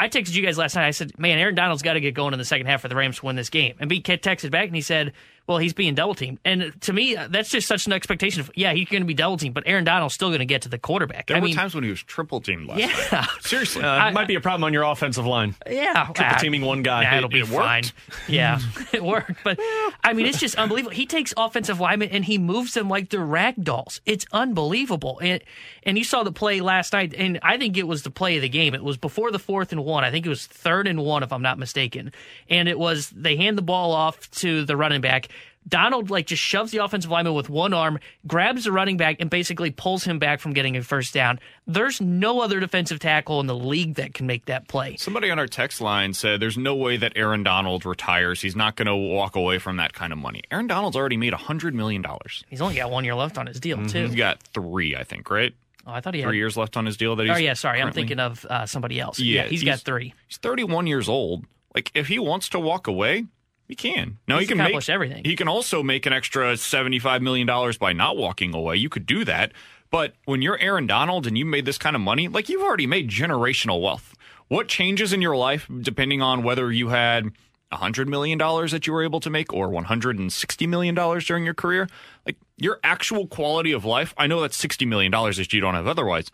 I 0.00 0.08
texted 0.08 0.34
you 0.34 0.42
guys 0.44 0.56
last 0.56 0.76
night. 0.76 0.86
I 0.86 0.92
said, 0.92 1.18
"Man, 1.18 1.38
Aaron 1.40 1.56
Donald's 1.56 1.82
got 1.82 1.94
to 1.94 2.00
get 2.00 2.14
going 2.14 2.32
in 2.32 2.38
the 2.38 2.44
second 2.44 2.68
half 2.68 2.82
for 2.82 2.88
the 2.88 2.94
Rams 2.94 3.18
to 3.18 3.26
win 3.26 3.34
this 3.34 3.50
game." 3.50 3.74
And 3.80 3.88
B 3.90 4.00
texted 4.00 4.52
back 4.52 4.66
and 4.68 4.76
he 4.76 4.80
said, 4.80 5.12
"Well, 5.48 5.58
he's 5.58 5.72
being 5.72 5.94
double 5.96 6.14
teamed." 6.14 6.38
And 6.44 6.72
to 6.82 6.92
me, 6.92 7.16
that's 7.30 7.48
just 7.50 7.66
such 7.66 7.86
an 7.86 7.92
expectation. 7.92 8.40
Of, 8.40 8.50
yeah, 8.54 8.72
he's 8.74 8.88
going 8.88 9.02
to 9.02 9.06
be 9.06 9.14
double 9.14 9.36
teamed, 9.38 9.54
but 9.54 9.64
Aaron 9.66 9.82
Donald's 9.84 10.14
still 10.14 10.28
going 10.28 10.38
to 10.38 10.44
get 10.44 10.62
to 10.62 10.68
the 10.68 10.78
quarterback. 10.78 11.26
There 11.26 11.36
I 11.36 11.40
were 11.40 11.46
mean, 11.46 11.56
times 11.56 11.74
when 11.74 11.82
he 11.84 11.90
was 11.90 12.02
triple 12.02 12.40
teamed 12.40 12.68
last 12.68 12.78
night. 12.80 13.08
yeah, 13.12 13.26
Seriously. 13.40 13.82
Uh, 13.82 14.08
it 14.08 14.12
might 14.14 14.28
be 14.28 14.34
a 14.36 14.40
problem 14.40 14.62
on 14.64 14.72
your 14.72 14.84
offensive 14.84 15.26
line. 15.26 15.56
yeah, 15.68 16.04
Triple 16.14 16.24
Ah, 16.26 16.38
teaming 16.38 16.60
one 16.62 16.82
guy. 16.82 17.02
Nah, 17.04 17.14
It- 17.14 17.16
it'll 17.16 17.28
be 17.30 17.40
it 17.40 17.48
worked. 17.48 17.66
fine. 17.66 17.84
Yeah, 18.28 18.60
it 18.92 19.02
worked. 19.02 19.42
But 19.42 19.58
I 20.04 20.12
mean, 20.12 20.26
it's 20.26 20.38
just 20.38 20.54
unbelievable. 20.56 20.94
He 20.94 21.06
takes 21.06 21.32
offensive 21.36 21.80
linemen 21.80 22.10
and 22.10 22.24
he 22.24 22.38
moves 22.38 22.74
them 22.74 22.88
like 22.88 23.08
they're 23.08 23.24
rag 23.24 23.64
dolls. 23.64 24.00
It's 24.06 24.26
unbelievable. 24.32 25.18
And 25.22 25.42
and 25.84 25.96
you 25.96 26.04
saw 26.04 26.22
the 26.22 26.32
play 26.32 26.60
last 26.60 26.92
night, 26.92 27.14
and 27.16 27.38
I 27.42 27.56
think 27.56 27.76
it 27.78 27.86
was 27.86 28.02
the 28.02 28.10
play 28.10 28.36
of 28.36 28.42
the 28.42 28.48
game. 28.48 28.74
It 28.74 28.84
was 28.84 28.96
before 28.98 29.30
the 29.30 29.38
fourth 29.38 29.72
and 29.72 29.84
one. 29.84 30.04
I 30.04 30.10
think 30.10 30.26
it 30.26 30.28
was 30.28 30.46
third 30.46 30.86
and 30.86 31.00
one, 31.02 31.22
if 31.22 31.32
I'm 31.32 31.40
not 31.42 31.58
mistaken. 31.58 32.12
And 32.50 32.68
it 32.68 32.78
was 32.78 33.08
they 33.10 33.36
hand 33.36 33.56
the 33.56 33.62
ball 33.62 33.92
off 33.92 34.30
to 34.32 34.64
the 34.64 34.76
running 34.76 35.00
back. 35.00 35.28
Donald 35.68 36.10
like 36.10 36.26
just 36.26 36.42
shoves 36.42 36.70
the 36.72 36.78
offensive 36.78 37.10
lineman 37.10 37.34
with 37.34 37.50
one 37.50 37.72
arm, 37.74 37.98
grabs 38.26 38.64
the 38.64 38.72
running 38.72 38.96
back, 38.96 39.16
and 39.20 39.28
basically 39.28 39.70
pulls 39.70 40.04
him 40.04 40.18
back 40.18 40.40
from 40.40 40.52
getting 40.52 40.76
a 40.76 40.82
first 40.82 41.12
down. 41.12 41.38
There's 41.66 42.00
no 42.00 42.40
other 42.40 42.60
defensive 42.60 42.98
tackle 42.98 43.40
in 43.40 43.46
the 43.46 43.54
league 43.54 43.94
that 43.96 44.14
can 44.14 44.26
make 44.26 44.46
that 44.46 44.68
play. 44.68 44.96
Somebody 44.96 45.30
on 45.30 45.38
our 45.38 45.46
text 45.46 45.80
line 45.80 46.14
said 46.14 46.40
there's 46.40 46.58
no 46.58 46.74
way 46.74 46.96
that 46.96 47.12
Aaron 47.16 47.42
Donald 47.42 47.84
retires. 47.84 48.40
He's 48.40 48.56
not 48.56 48.76
going 48.76 48.86
to 48.86 48.96
walk 48.96 49.36
away 49.36 49.58
from 49.58 49.76
that 49.76 49.92
kind 49.92 50.12
of 50.12 50.18
money. 50.18 50.42
Aaron 50.50 50.66
Donald's 50.66 50.96
already 50.96 51.16
made 51.16 51.32
$100 51.32 51.74
million. 51.74 52.04
He's 52.48 52.60
only 52.60 52.76
got 52.76 52.90
one 52.90 53.04
year 53.04 53.14
left 53.14 53.38
on 53.38 53.46
his 53.46 53.60
deal 53.60 53.84
too. 53.86 54.06
He's 54.06 54.14
got 54.14 54.42
three, 54.42 54.96
I 54.96 55.04
think, 55.04 55.30
right? 55.30 55.54
Oh, 55.86 55.92
I 55.92 56.00
thought 56.00 56.14
he 56.14 56.20
had 56.20 56.28
Three 56.28 56.36
years 56.36 56.56
left 56.56 56.76
on 56.76 56.84
his 56.84 56.98
deal 56.98 57.16
that 57.16 57.26
he's 57.26 57.34
Oh 57.34 57.38
yeah, 57.38 57.54
sorry, 57.54 57.80
I'm 57.80 57.92
thinking 57.92 58.20
of 58.20 58.44
uh, 58.44 58.66
somebody 58.66 59.00
else. 59.00 59.18
Yeah, 59.18 59.44
he's 59.44 59.64
got 59.64 59.80
three. 59.80 60.12
He's 60.26 60.36
31 60.36 60.86
years 60.86 61.08
old. 61.08 61.46
Like, 61.74 61.90
if 61.94 62.08
he 62.08 62.18
wants 62.18 62.50
to 62.50 62.60
walk 62.60 62.86
away, 62.86 63.24
he 63.68 63.74
can. 63.74 64.18
No, 64.26 64.38
He's 64.38 64.48
he 64.48 64.54
can 64.54 64.58
make 64.58 64.88
everything. 64.88 65.24
He 65.24 65.36
can 65.36 65.46
also 65.46 65.82
make 65.82 66.06
an 66.06 66.12
extra 66.12 66.56
75 66.56 67.20
million 67.20 67.46
dollars 67.46 67.76
by 67.76 67.92
not 67.92 68.16
walking 68.16 68.54
away. 68.54 68.76
You 68.76 68.88
could 68.88 69.04
do 69.06 69.24
that. 69.26 69.52
But 69.90 70.14
when 70.24 70.42
you're 70.42 70.58
Aaron 70.58 70.86
Donald 70.86 71.26
and 71.26 71.36
you 71.36 71.44
made 71.44 71.66
this 71.66 71.78
kind 71.78 71.94
of 71.94 72.02
money, 72.02 72.28
like 72.28 72.48
you've 72.48 72.62
already 72.62 72.86
made 72.86 73.10
generational 73.10 73.80
wealth. 73.80 74.14
What 74.48 74.68
changes 74.68 75.12
in 75.12 75.20
your 75.20 75.36
life 75.36 75.68
depending 75.82 76.22
on 76.22 76.42
whether 76.42 76.72
you 76.72 76.88
had 76.88 77.30
$100 77.72 78.06
million 78.06 78.38
that 78.38 78.86
you 78.86 78.92
were 78.94 79.02
able 79.02 79.20
to 79.20 79.28
make 79.28 79.52
or 79.52 79.68
$160 79.68 80.68
million 80.68 80.94
during 80.94 81.44
your 81.44 81.54
career? 81.54 81.88
Like 82.24 82.36
your 82.56 82.80
actual 82.82 83.26
quality 83.26 83.72
of 83.72 83.84
life, 83.84 84.14
I 84.16 84.26
know 84.26 84.40
that's 84.40 84.62
$60 84.62 84.86
million 84.86 85.12
that 85.12 85.52
you 85.52 85.60
don't 85.60 85.74
have 85.74 85.86
otherwise. 85.86 86.30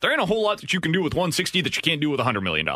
There 0.00 0.10
ain't 0.10 0.20
a 0.20 0.26
whole 0.26 0.42
lot 0.42 0.60
that 0.62 0.72
you 0.72 0.80
can 0.80 0.92
do 0.92 1.02
with 1.02 1.14
160 1.14 1.60
that 1.60 1.76
you 1.76 1.82
can't 1.82 2.00
do 2.00 2.10
with 2.10 2.20
$100 2.20 2.42
million. 2.42 2.66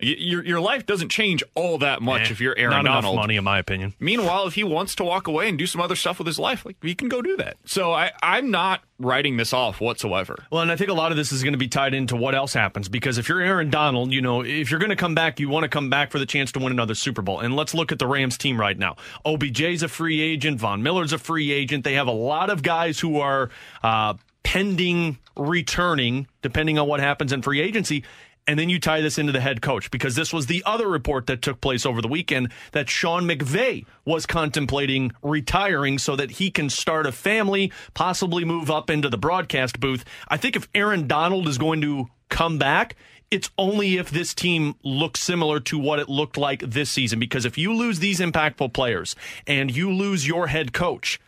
Y- 0.00 0.14
Your, 0.18 0.44
your 0.44 0.60
life 0.60 0.86
doesn't 0.86 1.08
change 1.08 1.42
all 1.56 1.78
that 1.78 2.00
much 2.00 2.28
Eh, 2.28 2.32
if 2.32 2.40
you're 2.40 2.56
Aaron 2.56 2.70
Not 2.70 2.84
Donald. 2.84 3.14
enough 3.14 3.22
money, 3.24 3.36
in 3.36 3.42
my 3.44 3.58
opinion. 3.58 3.94
Meanwhile, 3.98 4.46
if 4.46 4.54
he 4.54 4.62
wants 4.62 4.94
to 4.96 5.04
walk 5.04 5.26
away 5.26 5.48
and 5.48 5.58
do 5.58 5.66
some 5.66 5.80
other 5.80 5.96
stuff 5.96 6.18
with 6.18 6.26
his 6.28 6.38
life, 6.38 6.64
like 6.64 6.76
he 6.82 6.94
can 6.94 7.08
go 7.08 7.20
do 7.20 7.36
that. 7.38 7.56
So 7.64 7.92
I, 7.92 8.12
I'm 8.22 8.50
not 8.52 8.82
writing 9.00 9.36
this 9.36 9.52
off 9.52 9.80
whatsoever. 9.80 10.36
Well, 10.52 10.62
and 10.62 10.70
I 10.70 10.76
think 10.76 10.90
a 10.90 10.94
lot 10.94 11.10
of 11.10 11.16
this 11.16 11.32
is 11.32 11.42
going 11.42 11.52
to 11.52 11.58
be 11.58 11.66
tied 11.68 11.94
into 11.94 12.14
what 12.16 12.34
else 12.34 12.52
happens 12.54 12.88
because 12.88 13.18
if 13.18 13.28
you're 13.28 13.40
Aaron 13.40 13.70
Donald, 13.70 14.12
you 14.12 14.20
know, 14.20 14.42
if 14.44 14.70
you're 14.70 14.80
going 14.80 14.90
to 14.90 14.96
come 14.96 15.14
back, 15.16 15.40
you 15.40 15.48
want 15.48 15.64
to 15.64 15.68
come 15.68 15.90
back 15.90 16.10
for 16.12 16.18
the 16.20 16.26
chance 16.26 16.52
to 16.52 16.58
win 16.60 16.70
another 16.72 16.94
Super 16.94 17.22
Bowl. 17.22 17.40
And 17.40 17.56
let's 17.56 17.74
look 17.74 17.90
at 17.90 17.98
the 17.98 18.06
Rams 18.06 18.38
team 18.38 18.58
right 18.60 18.78
now. 18.78 18.96
OBJ's 19.26 19.82
a 19.82 19.88
free 19.88 20.20
agent, 20.20 20.60
Von 20.60 20.82
Miller's 20.82 21.12
a 21.12 21.18
free 21.18 21.50
agent. 21.50 21.82
They 21.82 21.94
have 21.94 22.06
a 22.06 22.12
lot 22.12 22.50
of 22.50 22.62
guys 22.62 23.00
who 23.00 23.18
are 23.18 23.50
uh, 23.82 24.14
pending 24.44 25.18
returning, 25.36 26.26
depending 26.42 26.78
on 26.78 26.88
what 26.88 27.00
happens 27.00 27.32
in 27.32 27.42
free 27.42 27.60
agency. 27.60 28.04
And 28.48 28.58
then 28.58 28.70
you 28.70 28.80
tie 28.80 29.02
this 29.02 29.18
into 29.18 29.30
the 29.30 29.40
head 29.40 29.60
coach 29.60 29.90
because 29.90 30.14
this 30.14 30.32
was 30.32 30.46
the 30.46 30.62
other 30.64 30.88
report 30.88 31.26
that 31.26 31.42
took 31.42 31.60
place 31.60 31.84
over 31.84 32.00
the 32.00 32.08
weekend 32.08 32.50
that 32.72 32.88
Sean 32.88 33.24
McVay 33.24 33.84
was 34.06 34.24
contemplating 34.24 35.12
retiring 35.22 35.98
so 35.98 36.16
that 36.16 36.30
he 36.30 36.50
can 36.50 36.70
start 36.70 37.06
a 37.06 37.12
family, 37.12 37.70
possibly 37.92 38.46
move 38.46 38.70
up 38.70 38.88
into 38.88 39.10
the 39.10 39.18
broadcast 39.18 39.78
booth. 39.80 40.02
I 40.28 40.38
think 40.38 40.56
if 40.56 40.66
Aaron 40.74 41.06
Donald 41.06 41.46
is 41.46 41.58
going 41.58 41.82
to 41.82 42.06
come 42.30 42.56
back, 42.56 42.96
it's 43.30 43.50
only 43.58 43.98
if 43.98 44.08
this 44.10 44.32
team 44.32 44.76
looks 44.82 45.20
similar 45.20 45.60
to 45.60 45.78
what 45.78 45.98
it 45.98 46.08
looked 46.08 46.38
like 46.38 46.60
this 46.60 46.90
season. 46.90 47.18
Because 47.18 47.44
if 47.44 47.58
you 47.58 47.74
lose 47.74 47.98
these 47.98 48.18
impactful 48.18 48.72
players 48.72 49.14
and 49.46 49.70
you 49.70 49.92
lose 49.92 50.26
your 50.26 50.46
head 50.46 50.72
coach, 50.72 51.20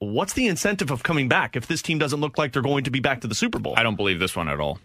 what's 0.00 0.32
the 0.32 0.48
incentive 0.48 0.90
of 0.90 1.04
coming 1.04 1.28
back 1.28 1.54
if 1.54 1.68
this 1.68 1.82
team 1.82 2.00
doesn't 2.00 2.20
look 2.20 2.36
like 2.36 2.52
they're 2.52 2.62
going 2.62 2.82
to 2.82 2.90
be 2.90 2.98
back 2.98 3.20
to 3.20 3.28
the 3.28 3.34
Super 3.36 3.60
Bowl? 3.60 3.74
I 3.76 3.84
don't 3.84 3.94
believe 3.94 4.18
this 4.18 4.34
one 4.34 4.48
at 4.48 4.58
all. 4.58 4.80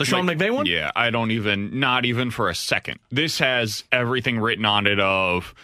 The 0.00 0.06
Sean 0.06 0.24
Like, 0.24 0.38
McVay 0.38 0.50
one? 0.50 0.64
Yeah, 0.64 0.90
I 0.96 1.10
don't 1.10 1.30
even, 1.30 1.78
not 1.78 2.06
even 2.06 2.30
for 2.30 2.48
a 2.48 2.54
second. 2.54 3.00
This 3.10 3.38
has 3.38 3.84
everything 3.92 4.38
written 4.38 4.64
on 4.64 4.86
it 4.86 4.98
of 4.98 5.54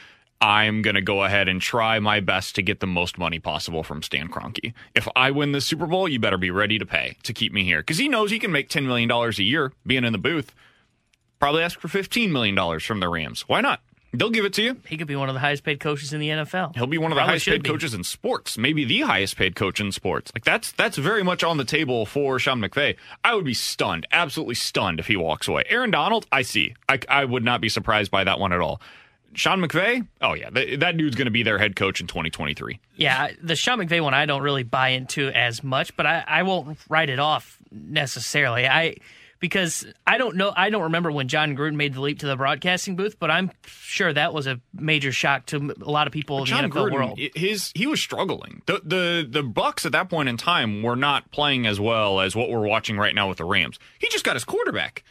I'm 0.42 0.82
going 0.82 0.94
to 0.94 1.00
go 1.00 1.24
ahead 1.24 1.48
and 1.48 1.58
try 1.58 1.98
my 2.00 2.20
best 2.20 2.54
to 2.56 2.62
get 2.62 2.80
the 2.80 2.86
most 2.86 3.16
money 3.16 3.38
possible 3.38 3.82
from 3.82 4.02
Stan 4.02 4.28
Kroenke. 4.28 4.74
If 4.94 5.08
I 5.16 5.30
win 5.30 5.52
the 5.52 5.62
Super 5.62 5.86
Bowl, 5.86 6.06
you 6.06 6.18
better 6.18 6.36
be 6.36 6.50
ready 6.50 6.78
to 6.78 6.84
pay 6.84 7.16
to 7.22 7.32
keep 7.32 7.54
me 7.54 7.64
here 7.64 7.78
because 7.78 7.96
he 7.96 8.10
knows 8.10 8.30
he 8.30 8.38
can 8.38 8.52
make 8.52 8.68
$10 8.68 8.84
million 8.84 9.10
a 9.10 9.30
year 9.42 9.72
being 9.86 10.04
in 10.04 10.12
the 10.12 10.18
booth. 10.18 10.54
Probably 11.38 11.62
ask 11.62 11.80
for 11.80 11.88
$15 11.88 12.30
million 12.30 12.78
from 12.80 13.00
the 13.00 13.08
Rams. 13.08 13.48
Why 13.48 13.62
not? 13.62 13.80
They'll 14.18 14.30
give 14.30 14.44
it 14.44 14.52
to 14.54 14.62
you. 14.62 14.76
He 14.86 14.96
could 14.96 15.06
be 15.06 15.16
one 15.16 15.28
of 15.28 15.34
the 15.34 15.40
highest 15.40 15.64
paid 15.64 15.80
coaches 15.80 16.12
in 16.12 16.20
the 16.20 16.28
NFL. 16.28 16.74
He'll 16.74 16.86
be 16.86 16.98
one 16.98 17.12
of 17.12 17.16
the 17.16 17.20
Probably 17.20 17.32
highest 17.32 17.46
paid 17.46 17.62
be. 17.62 17.68
coaches 17.68 17.94
in 17.94 18.04
sports, 18.04 18.56
maybe 18.56 18.84
the 18.84 19.00
highest 19.02 19.36
paid 19.36 19.54
coach 19.56 19.80
in 19.80 19.92
sports. 19.92 20.32
Like 20.34 20.44
that's 20.44 20.72
that's 20.72 20.96
very 20.96 21.22
much 21.22 21.44
on 21.44 21.56
the 21.56 21.64
table 21.64 22.06
for 22.06 22.38
Sean 22.38 22.60
McVay. 22.60 22.96
I 23.24 23.34
would 23.34 23.44
be 23.44 23.54
stunned, 23.54 24.06
absolutely 24.12 24.54
stunned 24.54 25.00
if 25.00 25.06
he 25.06 25.16
walks 25.16 25.48
away. 25.48 25.64
Aaron 25.68 25.90
Donald, 25.90 26.26
I 26.32 26.42
see. 26.42 26.74
I, 26.88 26.98
I 27.08 27.24
would 27.24 27.44
not 27.44 27.60
be 27.60 27.68
surprised 27.68 28.10
by 28.10 28.24
that 28.24 28.38
one 28.38 28.52
at 28.52 28.60
all. 28.60 28.80
Sean 29.34 29.60
McVay, 29.60 30.06
oh 30.22 30.32
yeah, 30.32 30.48
th- 30.48 30.80
that 30.80 30.96
dude's 30.96 31.14
going 31.14 31.26
to 31.26 31.30
be 31.30 31.42
their 31.42 31.58
head 31.58 31.76
coach 31.76 32.00
in 32.00 32.06
2023. 32.06 32.80
Yeah, 32.96 33.32
the 33.42 33.54
Sean 33.54 33.78
McVay 33.78 34.00
one 34.00 34.14
I 34.14 34.24
don't 34.24 34.40
really 34.42 34.62
buy 34.62 34.90
into 34.90 35.28
as 35.28 35.62
much, 35.62 35.94
but 35.94 36.06
I, 36.06 36.24
I 36.26 36.42
won't 36.44 36.78
write 36.88 37.10
it 37.10 37.18
off 37.18 37.58
necessarily. 37.70 38.66
I 38.66 38.96
because 39.38 39.86
I 40.06 40.18
don't 40.18 40.36
know 40.36 40.52
I 40.56 40.70
don't 40.70 40.82
remember 40.84 41.10
when 41.12 41.28
Jon 41.28 41.56
Gruden 41.56 41.74
made 41.76 41.94
the 41.94 42.00
leap 42.00 42.20
to 42.20 42.26
the 42.26 42.36
broadcasting 42.36 42.96
booth, 42.96 43.18
but 43.18 43.30
I'm 43.30 43.50
sure 43.66 44.12
that 44.12 44.32
was 44.34 44.46
a 44.46 44.60
major 44.74 45.12
shock 45.12 45.46
to 45.46 45.74
a 45.80 45.90
lot 45.90 46.06
of 46.06 46.12
people 46.12 46.38
in 46.40 46.44
John 46.46 46.62
the 46.62 46.68
NFL 46.70 46.88
Gruden, 46.88 46.92
world. 46.92 47.20
his 47.34 47.72
he 47.74 47.86
was 47.86 48.00
struggling. 48.00 48.62
The 48.66 48.80
the 48.84 49.26
the 49.28 49.42
Bucs 49.42 49.84
at 49.86 49.92
that 49.92 50.08
point 50.08 50.28
in 50.28 50.36
time 50.36 50.82
were 50.82 50.96
not 50.96 51.30
playing 51.30 51.66
as 51.66 51.78
well 51.80 52.20
as 52.20 52.34
what 52.34 52.50
we're 52.50 52.66
watching 52.66 52.96
right 52.98 53.14
now 53.14 53.28
with 53.28 53.38
the 53.38 53.44
Rams. 53.44 53.78
He 53.98 54.08
just 54.10 54.24
got 54.24 54.34
his 54.36 54.44
quarterback. 54.44 55.04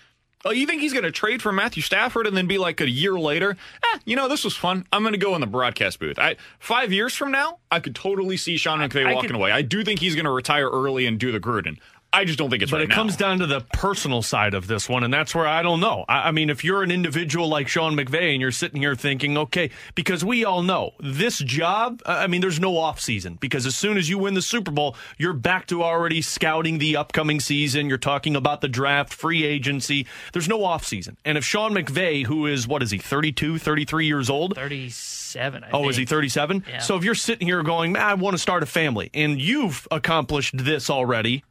Oh, 0.48 0.52
you 0.52 0.68
think 0.68 0.82
he's 0.82 0.94
going 0.94 1.06
to 1.06 1.12
trade 1.12 1.42
for 1.42 1.52
Matthew 1.52 1.82
Stafford 1.82 2.28
and 2.28 2.38
then 2.38 2.46
be 2.46 2.60
like 2.60 2.80
a 2.80 2.88
year 2.88 3.14
later? 3.18 3.58
Eh, 3.84 3.98
you 4.06 4.16
know, 4.16 4.28
this 4.28 4.44
was 4.44 4.56
fun. 4.56 4.86
I'm 4.94 5.02
going 5.02 5.14
to 5.14 5.18
go 5.20 5.34
in 5.34 5.42
the 5.42 5.48
broadcast 5.48 6.00
booth. 6.00 6.20
I 6.20 6.36
five 6.60 6.94
years 6.94 7.16
from 7.16 7.32
now, 7.32 7.58
I 7.72 7.80
could 7.80 7.96
totally 7.96 8.38
see 8.38 8.56
Sean 8.56 8.78
McVay 8.78 9.08
I 9.08 9.14
walking 9.16 9.32
could- 9.32 9.38
away. 9.38 9.52
I 9.52 9.64
do 9.64 9.84
think 9.84 10.02
he's 10.02 10.14
going 10.14 10.26
to 10.26 10.32
retire 10.32 10.70
early 10.70 11.08
and 11.08 11.20
do 11.20 11.32
the 11.32 11.40
Gruden. 11.40 11.80
I 12.16 12.26
just 12.26 12.40
don't 12.40 12.50
think 12.50 12.64
it's 12.64 12.72
but 12.72 12.78
right 12.78 12.84
it 12.86 12.90
now. 12.90 12.96
comes 12.96 13.18
down 13.18 13.40
to 13.40 13.46
the 13.48 13.62
personal 13.74 14.22
side 14.22 14.54
of 14.54 14.68
this 14.68 14.88
one, 14.88 15.04
and 15.04 15.14
that's 15.14 15.36
where 15.36 15.46
I 15.46 15.62
don't 15.62 15.80
know. 15.80 16.06
I, 16.08 16.30
I 16.30 16.32
mean, 16.32 16.50
if 16.50 16.64
you're 16.64 16.82
an 16.82 16.92
individual 16.92 17.48
like 17.50 17.68
Sean 17.68 17.96
McVay 17.96 18.32
and 18.32 18.42
you're 18.42 18.52
sitting 18.52 18.82
here 18.82 18.96
thinking, 18.96 19.38
okay, 19.38 19.70
because 19.96 20.24
we 20.24 20.46
all 20.46 20.62
know 20.62 20.92
this 21.00 21.40
job, 21.40 22.02
uh, 22.06 22.12
I 22.12 22.28
mean, 22.28 22.42
there's 22.42 22.60
no 22.60 22.78
off 22.78 23.00
season 23.02 23.38
because 23.42 23.66
as 23.66 23.76
soon 23.76 23.98
as 23.98 24.10
you 24.10 24.18
win 24.18 24.34
the 24.34 24.42
Super 24.42 24.72
Bowl, 24.72 24.96
you're 25.18 25.34
back 25.34 25.68
to 25.68 25.84
already 25.84 26.22
scouting 26.22 26.78
the 26.78 26.96
upcoming 26.96 27.40
season. 27.40 27.90
You're 27.90 27.98
talking 27.98 28.36
about 28.36 28.62
the 28.62 28.68
draft, 28.70 29.14
free 29.14 29.44
agency. 29.44 30.08
There's 30.32 30.48
no 30.48 30.64
off 30.64 30.86
season. 30.86 31.18
And 31.26 31.38
if 31.38 31.44
Sean 31.44 31.74
McVay, 31.74 32.26
who 32.26 32.48
is, 32.48 32.68
what 32.68 32.82
is 32.82 32.92
he, 32.92 32.98
32, 32.98 33.58
33 33.60 34.06
years 34.06 34.30
old? 34.30 34.56
37, 34.56 35.64
I 35.64 35.70
Oh, 35.72 35.90
is 35.90 35.98
he 35.98 36.06
37? 36.06 36.64
Yeah. 36.68 36.80
So 36.80 36.96
if 36.96 37.04
you're 37.04 37.14
sitting 37.16 37.48
here 37.48 37.62
going, 37.64 37.92
man, 37.92 38.02
I 38.04 38.14
want 38.14 38.36
to 38.36 38.38
start 38.42 38.64
a 38.64 38.66
family, 38.66 39.10
and 39.14 39.42
you've 39.42 39.88
accomplished 39.92 40.56
this 40.58 40.90
already, 40.90 41.44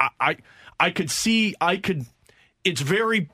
I, 0.00 0.36
I, 0.78 0.90
could 0.90 1.10
see, 1.10 1.54
I 1.60 1.76
could, 1.76 2.06
it's 2.64 2.80
very, 2.80 3.30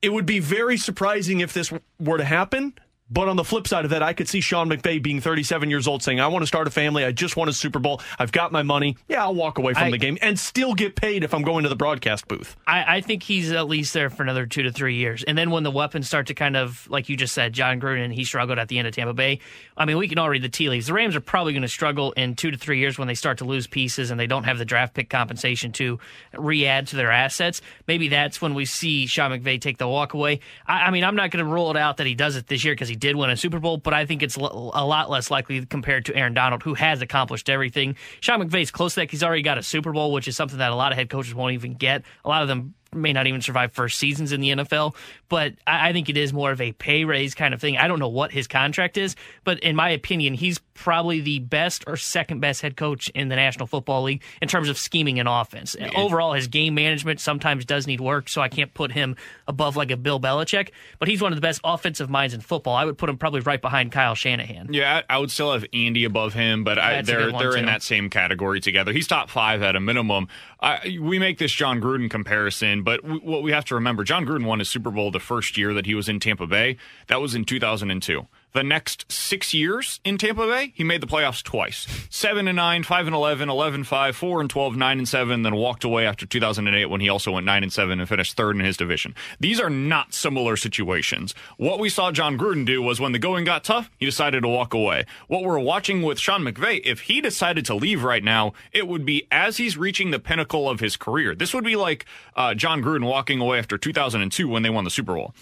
it 0.00 0.12
would 0.12 0.26
be 0.26 0.38
very 0.38 0.76
surprising 0.76 1.40
if 1.40 1.52
this 1.52 1.72
were 2.00 2.18
to 2.18 2.24
happen. 2.24 2.74
But 3.12 3.28
on 3.28 3.36
the 3.36 3.44
flip 3.44 3.68
side 3.68 3.84
of 3.84 3.90
that, 3.90 4.02
I 4.02 4.14
could 4.14 4.26
see 4.26 4.40
Sean 4.40 4.70
McVay 4.70 5.02
being 5.02 5.20
37 5.20 5.68
years 5.68 5.86
old 5.86 6.02
saying, 6.02 6.18
I 6.18 6.28
want 6.28 6.42
to 6.44 6.46
start 6.46 6.66
a 6.66 6.70
family. 6.70 7.04
I 7.04 7.12
just 7.12 7.36
want 7.36 7.50
a 7.50 7.52
Super 7.52 7.78
Bowl. 7.78 8.00
I've 8.18 8.32
got 8.32 8.52
my 8.52 8.62
money. 8.62 8.96
Yeah, 9.06 9.22
I'll 9.22 9.34
walk 9.34 9.58
away 9.58 9.74
from 9.74 9.84
I- 9.84 9.90
the 9.90 9.98
game 9.98 10.16
and 10.22 10.38
still 10.38 10.72
get 10.72 10.96
paid 10.96 11.22
if 11.22 11.34
I'm 11.34 11.42
going 11.42 11.64
to 11.64 11.68
the 11.68 11.76
broadcast 11.76 12.26
booth. 12.26 12.56
I, 12.66 12.96
I 12.96 13.00
think 13.02 13.22
he's 13.22 13.52
at 13.52 13.68
least 13.68 13.92
there 13.92 14.08
for 14.08 14.22
another 14.22 14.46
two 14.46 14.62
to 14.62 14.72
three 14.72 14.94
years. 14.94 15.24
And 15.24 15.36
then 15.36 15.50
when 15.50 15.62
the 15.62 15.70
weapons 15.70 16.06
start 16.06 16.28
to 16.28 16.34
kind 16.34 16.56
of, 16.56 16.88
like 16.88 17.10
you 17.10 17.16
just 17.18 17.34
said, 17.34 17.52
Jon 17.52 17.78
Gruden, 17.78 18.14
he 18.14 18.24
struggled 18.24 18.58
at 18.58 18.68
the 18.68 18.78
end 18.78 18.88
of 18.88 18.94
Tampa 18.94 19.12
Bay. 19.12 19.40
I 19.76 19.84
mean, 19.84 19.98
we 19.98 20.08
can 20.08 20.16
all 20.16 20.30
read 20.30 20.42
the 20.42 20.48
tea 20.48 20.70
leaves. 20.70 20.86
The 20.86 20.94
Rams 20.94 21.14
are 21.14 21.20
probably 21.20 21.52
going 21.52 21.62
to 21.62 21.68
struggle 21.68 22.12
in 22.12 22.34
two 22.34 22.50
to 22.50 22.56
three 22.56 22.78
years 22.78 22.98
when 22.98 23.08
they 23.08 23.14
start 23.14 23.38
to 23.38 23.44
lose 23.44 23.66
pieces 23.66 24.10
and 24.10 24.18
they 24.18 24.26
don't 24.26 24.44
have 24.44 24.56
the 24.56 24.64
draft 24.64 24.94
pick 24.94 25.10
compensation 25.10 25.72
to 25.72 25.98
re 26.32 26.66
add 26.66 26.86
to 26.88 26.96
their 26.96 27.10
assets. 27.10 27.60
Maybe 27.86 28.08
that's 28.08 28.40
when 28.40 28.54
we 28.54 28.64
see 28.64 29.06
Sean 29.06 29.32
McVay 29.32 29.60
take 29.60 29.76
the 29.76 29.88
walk 29.88 30.14
away. 30.14 30.40
I, 30.66 30.84
I 30.84 30.90
mean, 30.90 31.04
I'm 31.04 31.16
not 31.16 31.30
going 31.30 31.44
to 31.44 31.50
rule 31.50 31.70
it 31.70 31.76
out 31.76 31.98
that 31.98 32.06
he 32.06 32.14
does 32.14 32.36
it 32.36 32.46
this 32.46 32.64
year 32.64 32.72
because 32.72 32.88
he 32.88 32.96
did 33.02 33.16
win 33.16 33.30
a 33.30 33.36
Super 33.36 33.58
Bowl, 33.58 33.78
but 33.78 33.92
I 33.92 34.06
think 34.06 34.22
it's 34.22 34.38
l- 34.38 34.70
a 34.72 34.86
lot 34.86 35.10
less 35.10 35.28
likely 35.28 35.66
compared 35.66 36.04
to 36.06 36.14
Aaron 36.14 36.34
Donald, 36.34 36.62
who 36.62 36.74
has 36.74 37.02
accomplished 37.02 37.50
everything. 37.50 37.96
Sean 38.20 38.40
McVay's 38.40 38.70
close 38.70 38.94
to 38.94 39.00
that. 39.00 39.10
He's 39.10 39.24
already 39.24 39.42
got 39.42 39.58
a 39.58 39.62
Super 39.62 39.90
Bowl, 39.92 40.12
which 40.12 40.28
is 40.28 40.36
something 40.36 40.58
that 40.58 40.70
a 40.70 40.76
lot 40.76 40.92
of 40.92 40.98
head 40.98 41.10
coaches 41.10 41.34
won't 41.34 41.52
even 41.54 41.74
get. 41.74 42.04
A 42.24 42.28
lot 42.28 42.42
of 42.42 42.48
them 42.48 42.74
may 42.94 43.12
not 43.12 43.26
even 43.26 43.40
survive 43.40 43.72
first 43.72 43.98
seasons 43.98 44.30
in 44.30 44.40
the 44.40 44.50
NFL. 44.50 44.94
But 45.28 45.54
I, 45.66 45.88
I 45.88 45.92
think 45.92 46.08
it 46.08 46.16
is 46.16 46.32
more 46.32 46.52
of 46.52 46.60
a 46.60 46.70
pay 46.72 47.04
raise 47.04 47.34
kind 47.34 47.52
of 47.54 47.60
thing. 47.60 47.76
I 47.76 47.88
don't 47.88 47.98
know 47.98 48.08
what 48.08 48.30
his 48.30 48.46
contract 48.46 48.96
is, 48.96 49.16
but 49.42 49.58
in 49.60 49.74
my 49.74 49.90
opinion, 49.90 50.34
he's 50.34 50.60
probably 50.74 51.20
the 51.20 51.38
best 51.38 51.84
or 51.86 51.96
second 51.96 52.40
best 52.40 52.62
head 52.62 52.76
coach 52.76 53.08
in 53.10 53.28
the 53.28 53.36
National 53.36 53.66
Football 53.66 54.02
League 54.04 54.22
in 54.40 54.48
terms 54.48 54.68
of 54.68 54.78
scheming 54.78 55.18
and 55.18 55.28
offense. 55.28 55.76
Overall, 55.96 56.32
his 56.32 56.48
game 56.48 56.74
management 56.74 57.20
sometimes 57.20 57.64
does 57.64 57.86
need 57.86 58.00
work, 58.00 58.28
so 58.28 58.40
I 58.40 58.48
can't 58.48 58.72
put 58.74 58.92
him 58.92 59.16
above 59.46 59.76
like 59.76 59.90
a 59.90 59.96
Bill 59.96 60.20
Belichick. 60.20 60.70
But 60.98 61.08
he's 61.08 61.20
one 61.22 61.32
of 61.32 61.36
the 61.36 61.42
best 61.42 61.60
offensive 61.64 62.08
minds 62.10 62.34
in 62.34 62.40
football. 62.40 62.74
I 62.74 62.84
would 62.84 62.98
put 62.98 63.08
him 63.08 63.18
probably 63.18 63.40
right 63.40 63.60
behind 63.60 63.92
Kyle 63.92 64.14
Shanahan. 64.14 64.72
Yeah, 64.72 65.02
I 65.08 65.16
I 65.16 65.18
would 65.18 65.30
still 65.30 65.52
have 65.52 65.64
Andy 65.72 66.04
above 66.04 66.34
him, 66.34 66.64
but 66.64 66.78
I, 66.78 67.02
they're 67.02 67.30
they're 67.32 67.56
in 67.56 67.66
that 67.66 67.82
same 67.82 68.08
category 68.10 68.60
together. 68.60 68.92
He's 68.92 69.06
top 69.06 69.30
five 69.30 69.62
at 69.62 69.76
a 69.76 69.80
minimum. 69.80 70.28
I, 70.60 70.98
we 71.00 71.18
make 71.18 71.38
this 71.38 71.52
Jon 71.52 71.80
Gruden 71.80 72.10
comparison, 72.10 72.82
but 72.82 73.02
w- 73.02 73.20
what 73.20 73.42
we 73.42 73.52
have 73.52 73.64
to 73.66 73.74
remember: 73.74 74.04
Jon 74.04 74.24
Gruden 74.26 74.46
won 74.46 74.58
his 74.58 74.68
Super 74.68 74.90
Bowl 74.90 75.10
the 75.10 75.20
first 75.20 75.56
year 75.58 75.74
that 75.74 75.86
he 75.86 75.94
was 75.94 76.08
in 76.08 76.18
Tampa 76.18 76.46
Bay. 76.46 76.76
That 77.08 77.20
was 77.20 77.34
in 77.34 77.44
2002. 77.44 78.26
The 78.52 78.62
next 78.62 79.10
six 79.10 79.54
years 79.54 79.98
in 80.04 80.18
Tampa 80.18 80.46
Bay, 80.46 80.72
he 80.74 80.84
made 80.84 81.00
the 81.00 81.06
playoffs 81.06 81.42
twice: 81.42 81.86
seven 82.10 82.46
and 82.48 82.56
nine, 82.56 82.82
five 82.82 83.06
and 83.06 83.14
11, 83.14 83.48
11 83.48 83.84
5, 83.84 84.14
four 84.14 84.42
and 84.42 84.50
12, 84.50 84.76
nine 84.76 84.98
and 84.98 85.08
seven. 85.08 85.42
Then 85.42 85.56
walked 85.56 85.84
away 85.84 86.06
after 86.06 86.26
2008 86.26 86.86
when 86.86 87.00
he 87.00 87.08
also 87.08 87.32
went 87.32 87.46
nine 87.46 87.62
and 87.62 87.72
seven 87.72 87.98
and 87.98 88.06
finished 88.06 88.36
third 88.36 88.56
in 88.56 88.64
his 88.64 88.76
division. 88.76 89.14
These 89.40 89.58
are 89.58 89.70
not 89.70 90.12
similar 90.12 90.58
situations. 90.58 91.34
What 91.56 91.78
we 91.80 91.88
saw 91.88 92.12
Jon 92.12 92.36
Gruden 92.36 92.66
do 92.66 92.82
was 92.82 93.00
when 93.00 93.12
the 93.12 93.18
going 93.18 93.44
got 93.44 93.64
tough, 93.64 93.90
he 93.96 94.04
decided 94.04 94.42
to 94.42 94.48
walk 94.48 94.74
away. 94.74 95.06
What 95.28 95.44
we're 95.44 95.58
watching 95.58 96.02
with 96.02 96.18
Sean 96.18 96.42
McVay, 96.42 96.82
if 96.84 97.00
he 97.02 97.22
decided 97.22 97.64
to 97.66 97.74
leave 97.74 98.04
right 98.04 98.22
now, 98.22 98.52
it 98.70 98.86
would 98.86 99.06
be 99.06 99.26
as 99.30 99.56
he's 99.56 99.78
reaching 99.78 100.10
the 100.10 100.18
pinnacle 100.18 100.68
of 100.68 100.80
his 100.80 100.98
career. 100.98 101.34
This 101.34 101.54
would 101.54 101.64
be 101.64 101.76
like 101.76 102.04
uh, 102.36 102.52
Jon 102.52 102.82
Gruden 102.82 103.06
walking 103.06 103.40
away 103.40 103.58
after 103.58 103.78
2002 103.78 104.46
when 104.46 104.62
they 104.62 104.70
won 104.70 104.84
the 104.84 104.90
Super 104.90 105.14
Bowl 105.14 105.34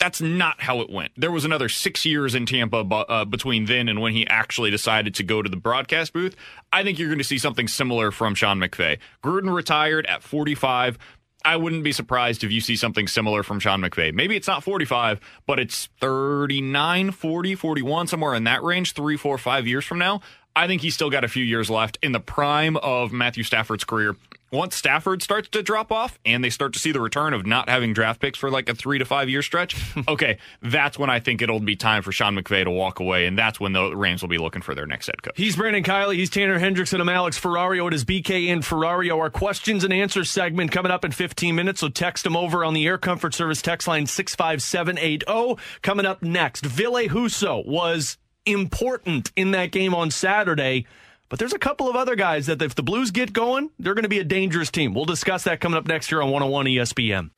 that's 0.00 0.20
not 0.22 0.62
how 0.62 0.80
it 0.80 0.90
went. 0.90 1.12
There 1.16 1.30
was 1.30 1.44
another 1.44 1.68
six 1.68 2.06
years 2.06 2.34
in 2.34 2.46
Tampa 2.46 2.78
uh, 2.78 3.24
between 3.26 3.66
then 3.66 3.88
and 3.88 4.00
when 4.00 4.14
he 4.14 4.26
actually 4.26 4.70
decided 4.70 5.14
to 5.16 5.22
go 5.22 5.42
to 5.42 5.48
the 5.48 5.58
broadcast 5.58 6.14
booth. 6.14 6.34
I 6.72 6.82
think 6.82 6.98
you're 6.98 7.08
going 7.08 7.18
to 7.18 7.24
see 7.24 7.38
something 7.38 7.68
similar 7.68 8.10
from 8.10 8.34
Sean 8.34 8.58
McVay. 8.58 8.98
Gruden 9.22 9.54
retired 9.54 10.06
at 10.06 10.22
45. 10.22 10.98
I 11.44 11.56
wouldn't 11.56 11.84
be 11.84 11.92
surprised 11.92 12.44
if 12.44 12.50
you 12.50 12.60
see 12.60 12.76
something 12.76 13.06
similar 13.06 13.42
from 13.42 13.60
Sean 13.60 13.82
McVay. 13.82 14.12
Maybe 14.12 14.36
it's 14.36 14.48
not 14.48 14.64
45, 14.64 15.20
but 15.46 15.58
it's 15.58 15.90
39, 16.00 17.10
40, 17.12 17.54
41, 17.54 18.06
somewhere 18.06 18.34
in 18.34 18.44
that 18.44 18.62
range, 18.62 18.94
three, 18.94 19.16
four, 19.18 19.36
five 19.36 19.66
years 19.66 19.84
from 19.84 19.98
now. 19.98 20.22
I 20.56 20.66
think 20.66 20.82
he's 20.82 20.94
still 20.94 21.10
got 21.10 21.24
a 21.24 21.28
few 21.28 21.44
years 21.44 21.70
left 21.70 21.98
in 22.02 22.12
the 22.12 22.20
prime 22.20 22.76
of 22.78 23.12
Matthew 23.12 23.44
Stafford's 23.44 23.84
career. 23.84 24.16
Once 24.52 24.74
Stafford 24.74 25.22
starts 25.22 25.48
to 25.48 25.62
drop 25.62 25.92
off 25.92 26.18
and 26.24 26.42
they 26.42 26.50
start 26.50 26.72
to 26.72 26.80
see 26.80 26.90
the 26.90 27.00
return 27.00 27.32
of 27.32 27.46
not 27.46 27.68
having 27.68 27.92
draft 27.92 28.20
picks 28.20 28.36
for 28.36 28.50
like 28.50 28.68
a 28.68 28.74
three 28.74 28.98
to 28.98 29.04
five 29.04 29.28
year 29.28 29.42
stretch, 29.42 29.76
okay, 30.08 30.38
that's 30.60 30.98
when 30.98 31.08
I 31.08 31.20
think 31.20 31.40
it'll 31.40 31.60
be 31.60 31.76
time 31.76 32.02
for 32.02 32.10
Sean 32.10 32.36
McVay 32.36 32.64
to 32.64 32.70
walk 32.70 32.98
away, 32.98 33.26
and 33.26 33.38
that's 33.38 33.60
when 33.60 33.72
the 33.72 33.94
Rams 33.94 34.22
will 34.22 34.28
be 34.28 34.38
looking 34.38 34.60
for 34.60 34.74
their 34.74 34.86
next 34.86 35.06
head 35.06 35.22
coach. 35.22 35.34
He's 35.36 35.54
Brandon 35.54 35.84
Kiley. 35.84 36.16
He's 36.16 36.30
Tanner 36.30 36.58
Hendrickson. 36.58 37.00
I'm 37.00 37.08
Alex 37.08 37.38
Ferrario. 37.38 37.86
It 37.86 37.94
is 37.94 38.04
BK 38.04 38.52
and 38.52 38.62
Ferrario. 38.62 39.18
Our 39.18 39.30
questions 39.30 39.84
and 39.84 39.92
answers 39.92 40.28
segment 40.28 40.72
coming 40.72 40.90
up 40.90 41.04
in 41.04 41.12
15 41.12 41.54
minutes. 41.54 41.80
So 41.80 41.88
text 41.88 42.24
them 42.24 42.36
over 42.36 42.64
on 42.64 42.74
the 42.74 42.84
Air 42.86 42.98
Comfort 42.98 43.34
Service 43.34 43.62
text 43.62 43.86
line 43.86 44.06
65780. 44.06 45.62
Coming 45.82 46.06
up 46.06 46.22
next, 46.22 46.64
Ville 46.66 47.08
Husso 47.08 47.64
was 47.64 48.18
important 48.46 49.30
in 49.36 49.52
that 49.52 49.70
game 49.70 49.94
on 49.94 50.10
Saturday, 50.10 50.86
But 51.30 51.38
there's 51.38 51.54
a 51.54 51.58
couple 51.58 51.88
of 51.88 51.94
other 51.94 52.16
guys 52.16 52.46
that 52.46 52.60
if 52.60 52.74
the 52.74 52.82
Blues 52.82 53.12
get 53.12 53.32
going, 53.32 53.70
they're 53.78 53.94
going 53.94 54.02
to 54.02 54.08
be 54.08 54.18
a 54.18 54.24
dangerous 54.24 54.70
team. 54.70 54.92
We'll 54.94 55.04
discuss 55.04 55.44
that 55.44 55.60
coming 55.60 55.78
up 55.78 55.86
next 55.86 56.10
year 56.10 56.20
on 56.20 56.30
101 56.30 56.66
ESPN. 56.66 57.30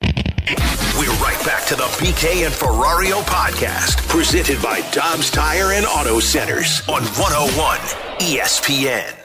We're 0.97 1.13
right 1.23 1.45
back 1.45 1.65
to 1.67 1.75
the 1.75 1.83
BK 1.83 2.45
and 2.45 2.53
Ferrario 2.53 3.21
podcast, 3.21 4.07
presented 4.09 4.61
by 4.61 4.81
Dobbs 4.91 5.29
Tire 5.29 5.73
and 5.73 5.85
Auto 5.85 6.19
Centers 6.19 6.81
on 6.89 7.03
101 7.03 7.77
ESPN. 8.19 9.22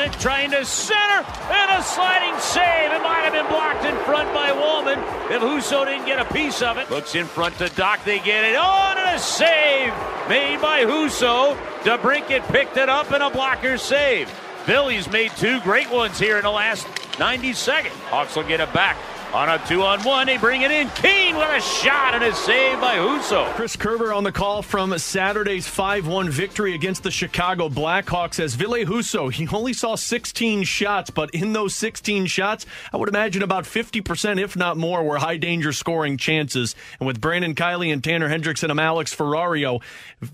It, 0.00 0.12
trying 0.14 0.50
to 0.50 0.64
center, 0.64 1.24
and 1.52 1.70
a 1.70 1.82
sliding 1.82 2.38
save. 2.40 2.90
It 2.90 3.02
might 3.02 3.22
have 3.22 3.32
been 3.32 3.46
blocked 3.46 3.84
in 3.84 3.94
front 4.04 4.32
by 4.34 4.50
Walman 4.50 4.98
if 5.30 5.40
Husso 5.40 5.84
didn't 5.84 6.04
get 6.04 6.18
a 6.18 6.32
piece 6.32 6.62
of 6.62 6.78
it. 6.78 6.90
Looks 6.90 7.14
in 7.14 7.26
front 7.26 7.56
to 7.58 7.68
Doc, 7.70 8.00
they 8.04 8.18
get 8.18 8.44
it 8.44 8.56
on, 8.56 8.98
and 8.98 9.16
a 9.16 9.18
save 9.20 9.92
made 10.28 10.60
by 10.60 10.84
Husso. 10.84 11.56
DeBrincat 11.82 12.42
picked 12.48 12.76
it 12.76 12.88
up, 12.88 13.12
and 13.12 13.22
a 13.22 13.30
blocker 13.30 13.78
save. 13.78 14.28
Phillies 14.64 15.08
made 15.10 15.30
two 15.36 15.60
great 15.60 15.90
ones 15.90 16.18
here 16.18 16.38
in 16.38 16.42
the 16.42 16.50
last 16.50 16.86
90 17.20 17.52
seconds. 17.52 17.94
Hawks 18.08 18.34
will 18.34 18.42
get 18.42 18.60
it 18.60 18.72
back. 18.72 18.96
On 19.34 19.48
a 19.48 19.58
two 19.66 19.82
on 19.82 20.00
one, 20.04 20.28
they 20.28 20.36
bring 20.36 20.62
it 20.62 20.70
in. 20.70 20.88
Kane 20.90 21.34
with 21.34 21.48
a 21.48 21.60
shot 21.60 22.14
and 22.14 22.22
a 22.22 22.32
save 22.32 22.80
by 22.80 22.98
Husso. 22.98 23.52
Chris 23.54 23.74
Kerber 23.74 24.12
on 24.12 24.22
the 24.22 24.30
call 24.30 24.62
from 24.62 24.96
Saturday's 24.96 25.66
5 25.66 26.06
1 26.06 26.30
victory 26.30 26.72
against 26.72 27.02
the 27.02 27.10
Chicago 27.10 27.68
Blackhawks 27.68 28.38
as 28.38 28.54
Ville 28.54 28.84
Husso. 28.84 29.32
He 29.32 29.48
only 29.48 29.72
saw 29.72 29.96
16 29.96 30.62
shots, 30.62 31.10
but 31.10 31.30
in 31.30 31.52
those 31.52 31.74
16 31.74 32.26
shots, 32.26 32.64
I 32.92 32.96
would 32.96 33.08
imagine 33.08 33.42
about 33.42 33.64
50%, 33.64 34.40
if 34.40 34.54
not 34.54 34.76
more, 34.76 35.02
were 35.02 35.18
high 35.18 35.38
danger 35.38 35.72
scoring 35.72 36.16
chances. 36.16 36.76
And 37.00 37.06
with 37.08 37.20
Brandon 37.20 37.56
Kiley 37.56 37.92
and 37.92 38.04
Tanner 38.04 38.28
Hendrickson 38.28 38.70
and 38.70 38.78
Alex 38.78 39.12
Ferrario, 39.12 39.82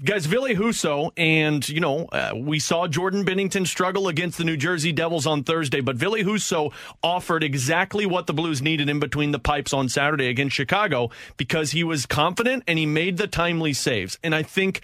guys, 0.04 0.26
Ville 0.26 0.54
Husso, 0.54 1.10
and, 1.16 1.66
you 1.70 1.80
know, 1.80 2.04
uh, 2.12 2.32
we 2.36 2.58
saw 2.58 2.86
Jordan 2.86 3.24
Binnington 3.24 3.66
struggle 3.66 4.08
against 4.08 4.36
the 4.36 4.44
New 4.44 4.58
Jersey 4.58 4.92
Devils 4.92 5.26
on 5.26 5.42
Thursday, 5.42 5.80
but 5.80 5.96
Ville 5.96 6.16
Husso 6.16 6.70
offered 7.02 7.42
exactly 7.42 8.04
what 8.04 8.26
the 8.26 8.34
Blues 8.34 8.60
needed 8.60 8.89
in 8.90 9.00
between 9.00 9.32
the 9.32 9.38
pipes 9.38 9.72
on 9.72 9.88
Saturday 9.88 10.26
against 10.26 10.54
Chicago 10.54 11.10
because 11.36 11.70
he 11.70 11.82
was 11.82 12.04
confident 12.04 12.64
and 12.66 12.78
he 12.78 12.86
made 12.86 13.16
the 13.16 13.26
timely 13.26 13.72
saves. 13.72 14.18
And 14.22 14.34
I 14.34 14.42
think 14.42 14.82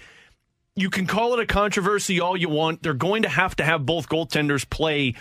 you 0.75 0.88
can 0.88 1.07
call 1.07 1.35
it 1.35 1.40
a 1.40 1.47
controversy 1.47 2.21
all 2.21 2.37
you 2.37 2.49
want. 2.49 2.83
They're 2.83 2.95
going 2.95 3.23
to 3.23 3.29
have 3.29 3.57
to 3.57 3.64
have 3.64 3.85
both 3.85 4.09
goaltenders 4.09 4.69
play 4.69 5.14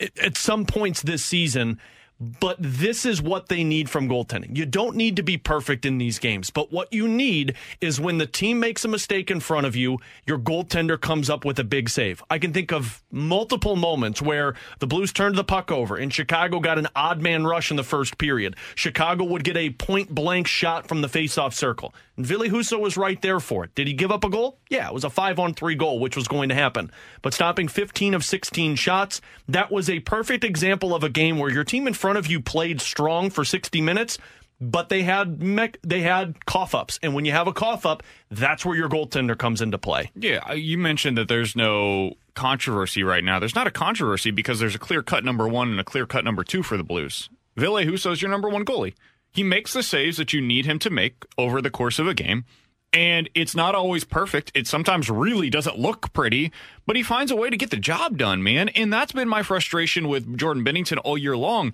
at 0.00 0.36
some 0.36 0.64
points 0.64 1.02
this 1.02 1.24
season 1.24 1.78
but 2.22 2.56
this 2.60 3.04
is 3.04 3.20
what 3.20 3.48
they 3.48 3.64
need 3.64 3.90
from 3.90 4.08
goaltending. 4.08 4.56
You 4.56 4.64
don't 4.64 4.96
need 4.96 5.16
to 5.16 5.22
be 5.22 5.36
perfect 5.36 5.84
in 5.84 5.98
these 5.98 6.18
games, 6.18 6.50
but 6.50 6.72
what 6.72 6.92
you 6.92 7.08
need 7.08 7.54
is 7.80 8.00
when 8.00 8.18
the 8.18 8.26
team 8.26 8.60
makes 8.60 8.84
a 8.84 8.88
mistake 8.88 9.30
in 9.30 9.40
front 9.40 9.66
of 9.66 9.74
you, 9.74 9.98
your 10.26 10.38
goaltender 10.38 11.00
comes 11.00 11.28
up 11.28 11.44
with 11.44 11.58
a 11.58 11.64
big 11.64 11.88
save. 11.88 12.22
I 12.30 12.38
can 12.38 12.52
think 12.52 12.72
of 12.72 13.02
multiple 13.10 13.76
moments 13.76 14.22
where 14.22 14.54
the 14.78 14.86
Blues 14.86 15.12
turned 15.12 15.36
the 15.36 15.44
puck 15.44 15.72
over 15.72 15.96
and 15.96 16.12
Chicago 16.12 16.60
got 16.60 16.78
an 16.78 16.88
odd 16.94 17.20
man 17.20 17.44
rush 17.44 17.70
in 17.70 17.76
the 17.76 17.82
first 17.82 18.18
period. 18.18 18.56
Chicago 18.74 19.24
would 19.24 19.42
get 19.42 19.56
a 19.56 19.70
point 19.70 20.14
blank 20.14 20.46
shot 20.46 20.86
from 20.86 21.00
the 21.00 21.08
faceoff 21.08 21.54
circle. 21.54 21.92
And 22.16 22.26
Ville 22.26 22.48
Husso 22.48 22.78
was 22.78 22.96
right 22.96 23.20
there 23.22 23.40
for 23.40 23.64
it. 23.64 23.74
Did 23.74 23.86
he 23.86 23.94
give 23.94 24.12
up 24.12 24.22
a 24.22 24.28
goal? 24.28 24.58
Yeah, 24.68 24.86
it 24.86 24.94
was 24.94 25.04
a 25.04 25.10
5 25.10 25.38
on 25.38 25.54
3 25.54 25.74
goal, 25.74 25.98
which 25.98 26.14
was 26.14 26.28
going 26.28 26.50
to 26.50 26.54
happen. 26.54 26.90
But 27.22 27.32
stopping 27.32 27.68
15 27.68 28.14
of 28.14 28.24
16 28.24 28.76
shots, 28.76 29.20
that 29.48 29.72
was 29.72 29.88
a 29.88 30.00
perfect 30.00 30.44
example 30.44 30.94
of 30.94 31.02
a 31.02 31.08
game 31.08 31.38
where 31.38 31.50
your 31.50 31.64
team 31.64 31.86
in 31.86 31.94
front 31.94 32.11
of 32.16 32.26
you 32.26 32.40
played 32.40 32.80
strong 32.80 33.30
for 33.30 33.44
60 33.44 33.80
minutes, 33.80 34.18
but 34.60 34.88
they 34.88 35.02
had 35.02 35.42
mech, 35.42 35.78
they 35.82 36.00
had 36.00 36.46
cough 36.46 36.74
ups, 36.74 36.98
and 37.02 37.14
when 37.14 37.24
you 37.24 37.32
have 37.32 37.48
a 37.48 37.52
cough 37.52 37.84
up, 37.84 38.02
that's 38.30 38.64
where 38.64 38.76
your 38.76 38.88
goaltender 38.88 39.36
comes 39.36 39.60
into 39.60 39.76
play. 39.76 40.10
Yeah, 40.14 40.40
uh, 40.48 40.52
you 40.54 40.78
mentioned 40.78 41.18
that 41.18 41.28
there's 41.28 41.56
no 41.56 42.14
controversy 42.34 43.02
right 43.02 43.24
now. 43.24 43.38
There's 43.38 43.56
not 43.56 43.66
a 43.66 43.72
controversy 43.72 44.30
because 44.30 44.60
there's 44.60 44.74
a 44.74 44.78
clear 44.78 45.02
cut 45.02 45.24
number 45.24 45.48
one 45.48 45.70
and 45.70 45.80
a 45.80 45.84
clear 45.84 46.06
cut 46.06 46.24
number 46.24 46.44
two 46.44 46.62
for 46.62 46.76
the 46.76 46.84
Blues. 46.84 47.28
Ville 47.56 47.74
Husso 47.74 48.12
is 48.12 48.22
your 48.22 48.30
number 48.30 48.48
one 48.48 48.64
goalie. 48.64 48.94
He 49.32 49.42
makes 49.42 49.72
the 49.72 49.82
saves 49.82 50.16
that 50.18 50.32
you 50.32 50.40
need 50.40 50.66
him 50.66 50.78
to 50.80 50.90
make 50.90 51.24
over 51.36 51.60
the 51.60 51.70
course 51.70 51.98
of 51.98 52.06
a 52.06 52.14
game. 52.14 52.44
And 52.92 53.30
it's 53.34 53.54
not 53.54 53.74
always 53.74 54.04
perfect. 54.04 54.52
It 54.54 54.66
sometimes 54.66 55.08
really 55.08 55.48
doesn't 55.48 55.78
look 55.78 56.12
pretty, 56.12 56.52
but 56.86 56.94
he 56.94 57.02
finds 57.02 57.32
a 57.32 57.36
way 57.36 57.48
to 57.48 57.56
get 57.56 57.70
the 57.70 57.78
job 57.78 58.18
done, 58.18 58.42
man. 58.42 58.68
And 58.70 58.92
that's 58.92 59.12
been 59.12 59.28
my 59.28 59.42
frustration 59.42 60.08
with 60.08 60.36
Jordan 60.36 60.64
Binnington 60.64 61.00
all 61.02 61.16
year 61.16 61.36
long 61.36 61.72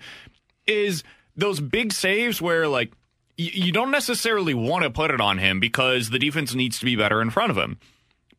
is 0.67 1.03
those 1.35 1.61
big 1.61 1.93
saves 1.93 2.41
where 2.41 2.69
like 2.69 2.93
you 3.37 3.71
don't 3.71 3.93
necessarily 3.93 4.53
want 4.53 4.83
to 4.83 4.91
put 4.91 5.13
it 5.13 5.21
on 5.21 5.39
him 5.39 5.61
because 5.61 6.11
the 6.11 6.19
defense 6.19 6.55
needs 6.55 6.79
to 6.81 6.85
be 6.85 6.97
better 6.97 7.23
in 7.23 7.31
front 7.31 7.51
of 7.53 7.57
him. 7.57 7.79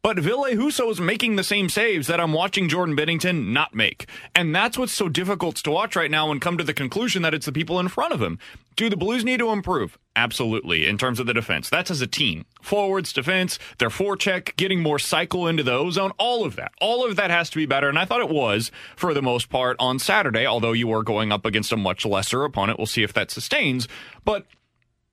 But 0.01 0.17
Ville 0.19 0.45
Husso 0.45 0.89
is 0.89 1.01
making 1.01 1.35
the 1.35 1.43
same 1.43 1.67
saves 1.67 2.07
that 2.07 2.21
I'm 2.21 2.31
watching 2.31 2.69
Jordan 2.69 2.95
Binnington 2.95 3.51
not 3.51 3.75
make. 3.75 4.07
And 4.33 4.55
that's 4.55 4.77
what's 4.77 4.93
so 4.93 5.09
difficult 5.09 5.57
to 5.57 5.71
watch 5.71 5.95
right 5.95 6.09
now 6.09 6.31
and 6.31 6.39
come 6.39 6.57
to 6.57 6.63
the 6.63 6.73
conclusion 6.73 7.21
that 7.23 7.33
it's 7.33 7.45
the 7.45 7.51
people 7.51 7.81
in 7.81 7.89
front 7.89 8.13
of 8.13 8.21
him. 8.21 8.39
Do 8.77 8.89
the 8.89 8.95
Blues 8.95 9.25
need 9.25 9.39
to 9.39 9.49
improve? 9.49 9.97
Absolutely, 10.15 10.88
in 10.88 10.97
terms 10.97 11.19
of 11.19 11.25
the 11.27 11.33
defense. 11.33 11.69
That's 11.69 11.91
as 11.91 11.99
a 11.99 12.07
team. 12.07 12.45
Forwards, 12.62 13.12
defense, 13.12 13.59
their 13.77 13.89
forecheck, 13.89 14.55
getting 14.55 14.81
more 14.81 14.99
cycle 14.99 15.47
into 15.47 15.63
the 15.63 15.73
ozone, 15.73 16.12
all 16.17 16.45
of 16.45 16.55
that. 16.55 16.71
All 16.79 17.05
of 17.05 17.17
that 17.17 17.29
has 17.29 17.49
to 17.49 17.57
be 17.57 17.65
better. 17.65 17.89
And 17.89 17.99
I 17.99 18.05
thought 18.05 18.21
it 18.21 18.29
was, 18.29 18.71
for 18.95 19.13
the 19.13 19.21
most 19.21 19.49
part, 19.49 19.75
on 19.79 19.99
Saturday, 19.99 20.45
although 20.45 20.71
you 20.71 20.88
were 20.88 21.03
going 21.03 21.33
up 21.33 21.45
against 21.45 21.73
a 21.73 21.77
much 21.77 22.05
lesser 22.05 22.45
opponent. 22.45 22.79
We'll 22.79 22.88
see 22.88 23.03
if 23.03 23.12
that 23.13 23.31
sustains. 23.31 23.89
But 24.23 24.45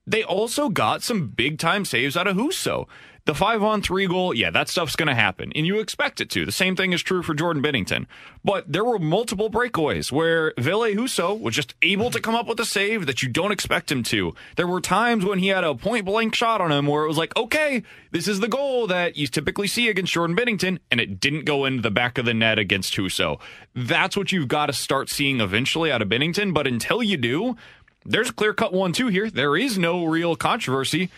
they 0.07 0.23
also 0.23 0.69
got 0.69 1.03
some 1.03 1.27
big 1.29 1.59
time 1.59 1.85
saves 1.85 2.17
out 2.17 2.29
of 2.29 2.37
Husso. 2.37 2.87
The 3.27 3.35
five 3.35 3.61
on 3.61 3.83
three 3.83 4.07
goal, 4.07 4.33
yeah, 4.33 4.51
that 4.51 4.69
stuff's 4.69 4.95
going 4.95 5.09
to 5.09 5.15
happen, 5.15 5.51
and 5.57 5.67
you 5.67 5.81
expect 5.81 6.21
it 6.21 6.31
to. 6.31 6.47
The 6.47 6.53
same 6.53 6.77
thing 6.77 6.93
is 6.93 7.03
true 7.03 7.25
for 7.25 7.35
Jordan 7.35 7.61
Binnington. 7.61 8.07
But 8.45 8.73
there 8.73 8.85
were 8.85 9.01
multiple 9.01 9.51
breakaways 9.51 10.13
where 10.13 10.55
Ville 10.57 10.83
Husso 10.83 11.39
was 11.39 11.57
just 11.57 11.75
able 11.83 12.13
to 12.13 12.21
come 12.21 12.37
up 12.37 12.47
with 12.47 12.61
a 12.61 12.65
save 12.65 13.07
that 13.07 13.25
you 13.25 13.29
don't 13.29 13.51
expect 13.51 13.91
him 13.91 14.05
to. 14.05 14.33
There 14.55 14.69
were 14.69 14.81
times 14.81 15.25
when 15.25 15.41
he 15.41 15.49
had 15.49 15.65
a 15.65 15.75
point 15.75 16.05
blank 16.05 16.37
shot 16.37 16.61
on 16.61 16.71
him 16.71 16.87
where 16.87 17.03
it 17.03 17.09
was 17.09 17.19
like, 17.19 17.37
okay, 17.37 17.83
this 18.13 18.29
is 18.29 18.39
the 18.39 18.47
goal 18.47 18.87
that 18.87 19.17
you 19.17 19.27
typically 19.27 19.67
see 19.67 19.89
against 19.89 20.13
Jordan 20.13 20.37
Binnington, 20.37 20.79
and 20.93 21.01
it 21.01 21.19
didn't 21.19 21.47
go 21.47 21.65
into 21.65 21.83
the 21.83 21.91
back 21.91 22.19
of 22.19 22.27
the 22.27 22.35
net 22.35 22.61
against 22.61 22.95
Husso. 22.95 23.41
That's 23.75 24.17
what 24.17 24.31
you've 24.31 24.47
got 24.47 24.67
to 24.67 24.73
start 24.73 25.11
seeing 25.11 25.41
eventually 25.41 25.91
out 25.91 26.01
of 26.01 26.09
Binnington. 26.09 26.55
but 26.55 26.69
until 26.69 27.03
you 27.03 27.17
do, 27.17 27.57
there's 28.05 28.31
a 28.31 28.33
clear 28.33 28.55
cut 28.55 28.73
one, 28.73 28.93
two 28.93 29.09
here. 29.09 29.29
There 29.29 29.57
is 29.57 29.77
no 29.77 30.05
real 30.05 30.37
controversy. 30.37 31.11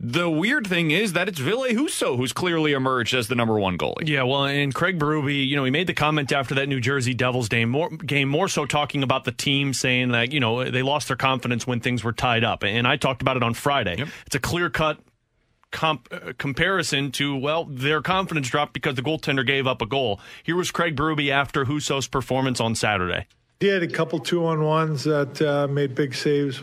The 0.00 0.30
weird 0.30 0.64
thing 0.68 0.92
is 0.92 1.14
that 1.14 1.28
it's 1.28 1.40
Ville 1.40 1.64
Husso 1.64 2.16
who's 2.16 2.32
clearly 2.32 2.72
emerged 2.72 3.14
as 3.14 3.26
the 3.26 3.34
number 3.34 3.58
one 3.58 3.76
goalie. 3.76 4.06
Yeah, 4.06 4.22
well, 4.22 4.44
and 4.44 4.72
Craig 4.72 4.96
Berube, 4.96 5.48
you 5.48 5.56
know, 5.56 5.64
he 5.64 5.72
made 5.72 5.88
the 5.88 5.94
comment 5.94 6.30
after 6.30 6.54
that 6.54 6.68
New 6.68 6.80
Jersey 6.80 7.14
Devils 7.14 7.48
game 7.48 7.68
more, 7.68 7.90
game, 7.90 8.28
more 8.28 8.46
so 8.46 8.64
talking 8.64 9.02
about 9.02 9.24
the 9.24 9.32
team, 9.32 9.74
saying 9.74 10.12
that, 10.12 10.32
you 10.32 10.38
know, 10.38 10.70
they 10.70 10.82
lost 10.82 11.08
their 11.08 11.16
confidence 11.16 11.66
when 11.66 11.80
things 11.80 12.04
were 12.04 12.12
tied 12.12 12.44
up. 12.44 12.62
And 12.62 12.86
I 12.86 12.96
talked 12.96 13.22
about 13.22 13.36
it 13.36 13.42
on 13.42 13.54
Friday. 13.54 13.96
Yep. 13.98 14.08
It's 14.26 14.36
a 14.36 14.38
clear 14.38 14.70
cut 14.70 15.00
comp, 15.72 16.06
uh, 16.12 16.32
comparison 16.38 17.10
to, 17.12 17.34
well, 17.34 17.64
their 17.64 18.00
confidence 18.00 18.48
dropped 18.48 18.74
because 18.74 18.94
the 18.94 19.02
goaltender 19.02 19.44
gave 19.44 19.66
up 19.66 19.82
a 19.82 19.86
goal. 19.86 20.20
Here 20.44 20.54
was 20.54 20.70
Craig 20.70 20.94
Berube 20.94 21.28
after 21.28 21.64
Husso's 21.64 22.06
performance 22.06 22.60
on 22.60 22.76
Saturday. 22.76 23.26
He 23.58 23.66
had 23.66 23.82
a 23.82 23.88
couple 23.88 24.20
two 24.20 24.46
on 24.46 24.62
ones 24.62 25.02
that 25.02 25.42
uh, 25.42 25.66
made 25.66 25.96
big 25.96 26.14
saves, 26.14 26.62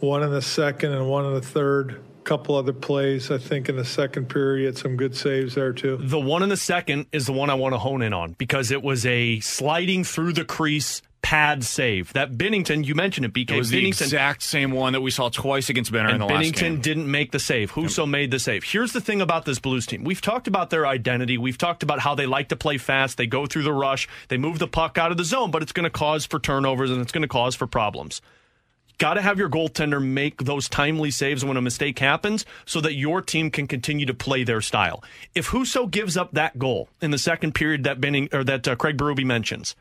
one 0.00 0.22
in 0.22 0.30
the 0.30 0.42
second 0.42 0.92
and 0.92 1.08
one 1.08 1.24
in 1.24 1.32
the 1.32 1.40
third 1.40 1.98
couple 2.24 2.54
other 2.56 2.72
plays. 2.72 3.30
I 3.30 3.38
think 3.38 3.68
in 3.68 3.76
the 3.76 3.84
second 3.84 4.28
period, 4.28 4.60
he 4.60 4.66
had 4.66 4.78
some 4.78 4.96
good 4.96 5.16
saves 5.16 5.54
there 5.54 5.72
too. 5.72 5.98
The 6.00 6.20
one 6.20 6.42
in 6.42 6.48
the 6.48 6.56
second 6.56 7.06
is 7.12 7.26
the 7.26 7.32
one 7.32 7.50
I 7.50 7.54
want 7.54 7.74
to 7.74 7.78
hone 7.78 8.02
in 8.02 8.12
on 8.12 8.32
because 8.32 8.70
it 8.70 8.82
was 8.82 9.04
a 9.06 9.40
sliding 9.40 10.04
through 10.04 10.34
the 10.34 10.44
crease 10.44 11.02
pad 11.22 11.64
save. 11.64 12.12
That 12.12 12.32
Binnington, 12.32 12.84
you 12.84 12.94
mentioned 12.94 13.24
it, 13.24 13.32
BK. 13.32 13.52
It 13.52 13.58
was 13.58 13.70
Binnington, 13.70 13.98
the 13.98 14.04
exact 14.04 14.42
same 14.42 14.72
one 14.72 14.92
that 14.92 15.00
we 15.00 15.10
saw 15.10 15.28
twice 15.28 15.70
against 15.70 15.92
Benner 15.92 16.10
in 16.10 16.18
the 16.18 16.26
Binnington 16.26 16.52
last 16.52 16.54
game. 16.56 16.80
didn't 16.80 17.10
make 17.10 17.30
the 17.30 17.38
save. 17.38 17.72
Husso 17.72 18.08
made 18.08 18.30
the 18.30 18.38
save. 18.38 18.64
Here's 18.64 18.92
the 18.92 19.00
thing 19.00 19.20
about 19.20 19.44
this 19.44 19.58
Blues 19.58 19.86
team. 19.86 20.04
We've 20.04 20.20
talked 20.20 20.48
about 20.48 20.70
their 20.70 20.86
identity. 20.86 21.38
We've 21.38 21.56
talked 21.56 21.82
about 21.82 22.00
how 22.00 22.14
they 22.14 22.26
like 22.26 22.48
to 22.48 22.56
play 22.56 22.76
fast. 22.76 23.16
They 23.16 23.26
go 23.26 23.46
through 23.46 23.62
the 23.62 23.72
rush. 23.72 24.08
They 24.28 24.36
move 24.36 24.58
the 24.58 24.68
puck 24.68 24.98
out 24.98 25.10
of 25.10 25.16
the 25.16 25.24
zone, 25.24 25.50
but 25.50 25.62
it's 25.62 25.72
going 25.72 25.84
to 25.84 25.90
cause 25.90 26.26
for 26.26 26.38
turnovers 26.38 26.90
and 26.90 27.00
it's 27.00 27.12
going 27.12 27.22
to 27.22 27.28
cause 27.28 27.54
for 27.54 27.66
problems. 27.66 28.20
Got 28.98 29.14
to 29.14 29.22
have 29.22 29.38
your 29.38 29.48
goaltender 29.48 30.02
make 30.02 30.44
those 30.44 30.68
timely 30.68 31.10
saves 31.10 31.44
when 31.44 31.56
a 31.56 31.62
mistake 31.62 31.98
happens 31.98 32.46
so 32.64 32.80
that 32.82 32.94
your 32.94 33.20
team 33.20 33.50
can 33.50 33.66
continue 33.66 34.06
to 34.06 34.14
play 34.14 34.44
their 34.44 34.60
style. 34.60 35.02
If 35.34 35.48
Husso 35.48 35.90
gives 35.90 36.16
up 36.16 36.32
that 36.32 36.58
goal 36.58 36.88
in 37.00 37.10
the 37.10 37.18
second 37.18 37.54
period 37.54 37.84
that 37.84 38.00
Benning 38.00 38.28
or 38.32 38.44
that 38.44 38.66
uh, 38.68 38.76
Craig 38.76 38.96
Berube 38.96 39.24
mentions, 39.24 39.74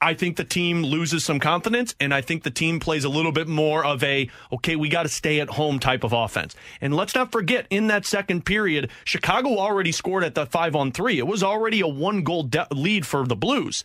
I 0.00 0.12
think 0.12 0.36
the 0.36 0.44
team 0.44 0.82
loses 0.82 1.24
some 1.24 1.40
confidence, 1.40 1.94
and 1.98 2.12
I 2.12 2.20
think 2.20 2.42
the 2.42 2.50
team 2.50 2.80
plays 2.80 3.04
a 3.04 3.08
little 3.08 3.32
bit 3.32 3.48
more 3.48 3.84
of 3.84 4.04
a, 4.04 4.28
okay, 4.52 4.76
we 4.76 4.90
got 4.90 5.04
to 5.04 5.08
stay 5.08 5.40
at 5.40 5.48
home 5.48 5.78
type 5.78 6.04
of 6.04 6.12
offense. 6.12 6.54
And 6.82 6.94
let's 6.94 7.14
not 7.14 7.32
forget, 7.32 7.66
in 7.70 7.86
that 7.86 8.04
second 8.04 8.44
period, 8.44 8.90
Chicago 9.04 9.56
already 9.56 9.92
scored 9.92 10.22
at 10.22 10.34
the 10.34 10.44
five 10.44 10.76
on 10.76 10.92
three. 10.92 11.18
It 11.18 11.26
was 11.26 11.42
already 11.42 11.80
a 11.80 11.88
one 11.88 12.22
goal 12.22 12.42
de- 12.42 12.66
lead 12.70 13.06
for 13.06 13.26
the 13.26 13.36
Blues. 13.36 13.84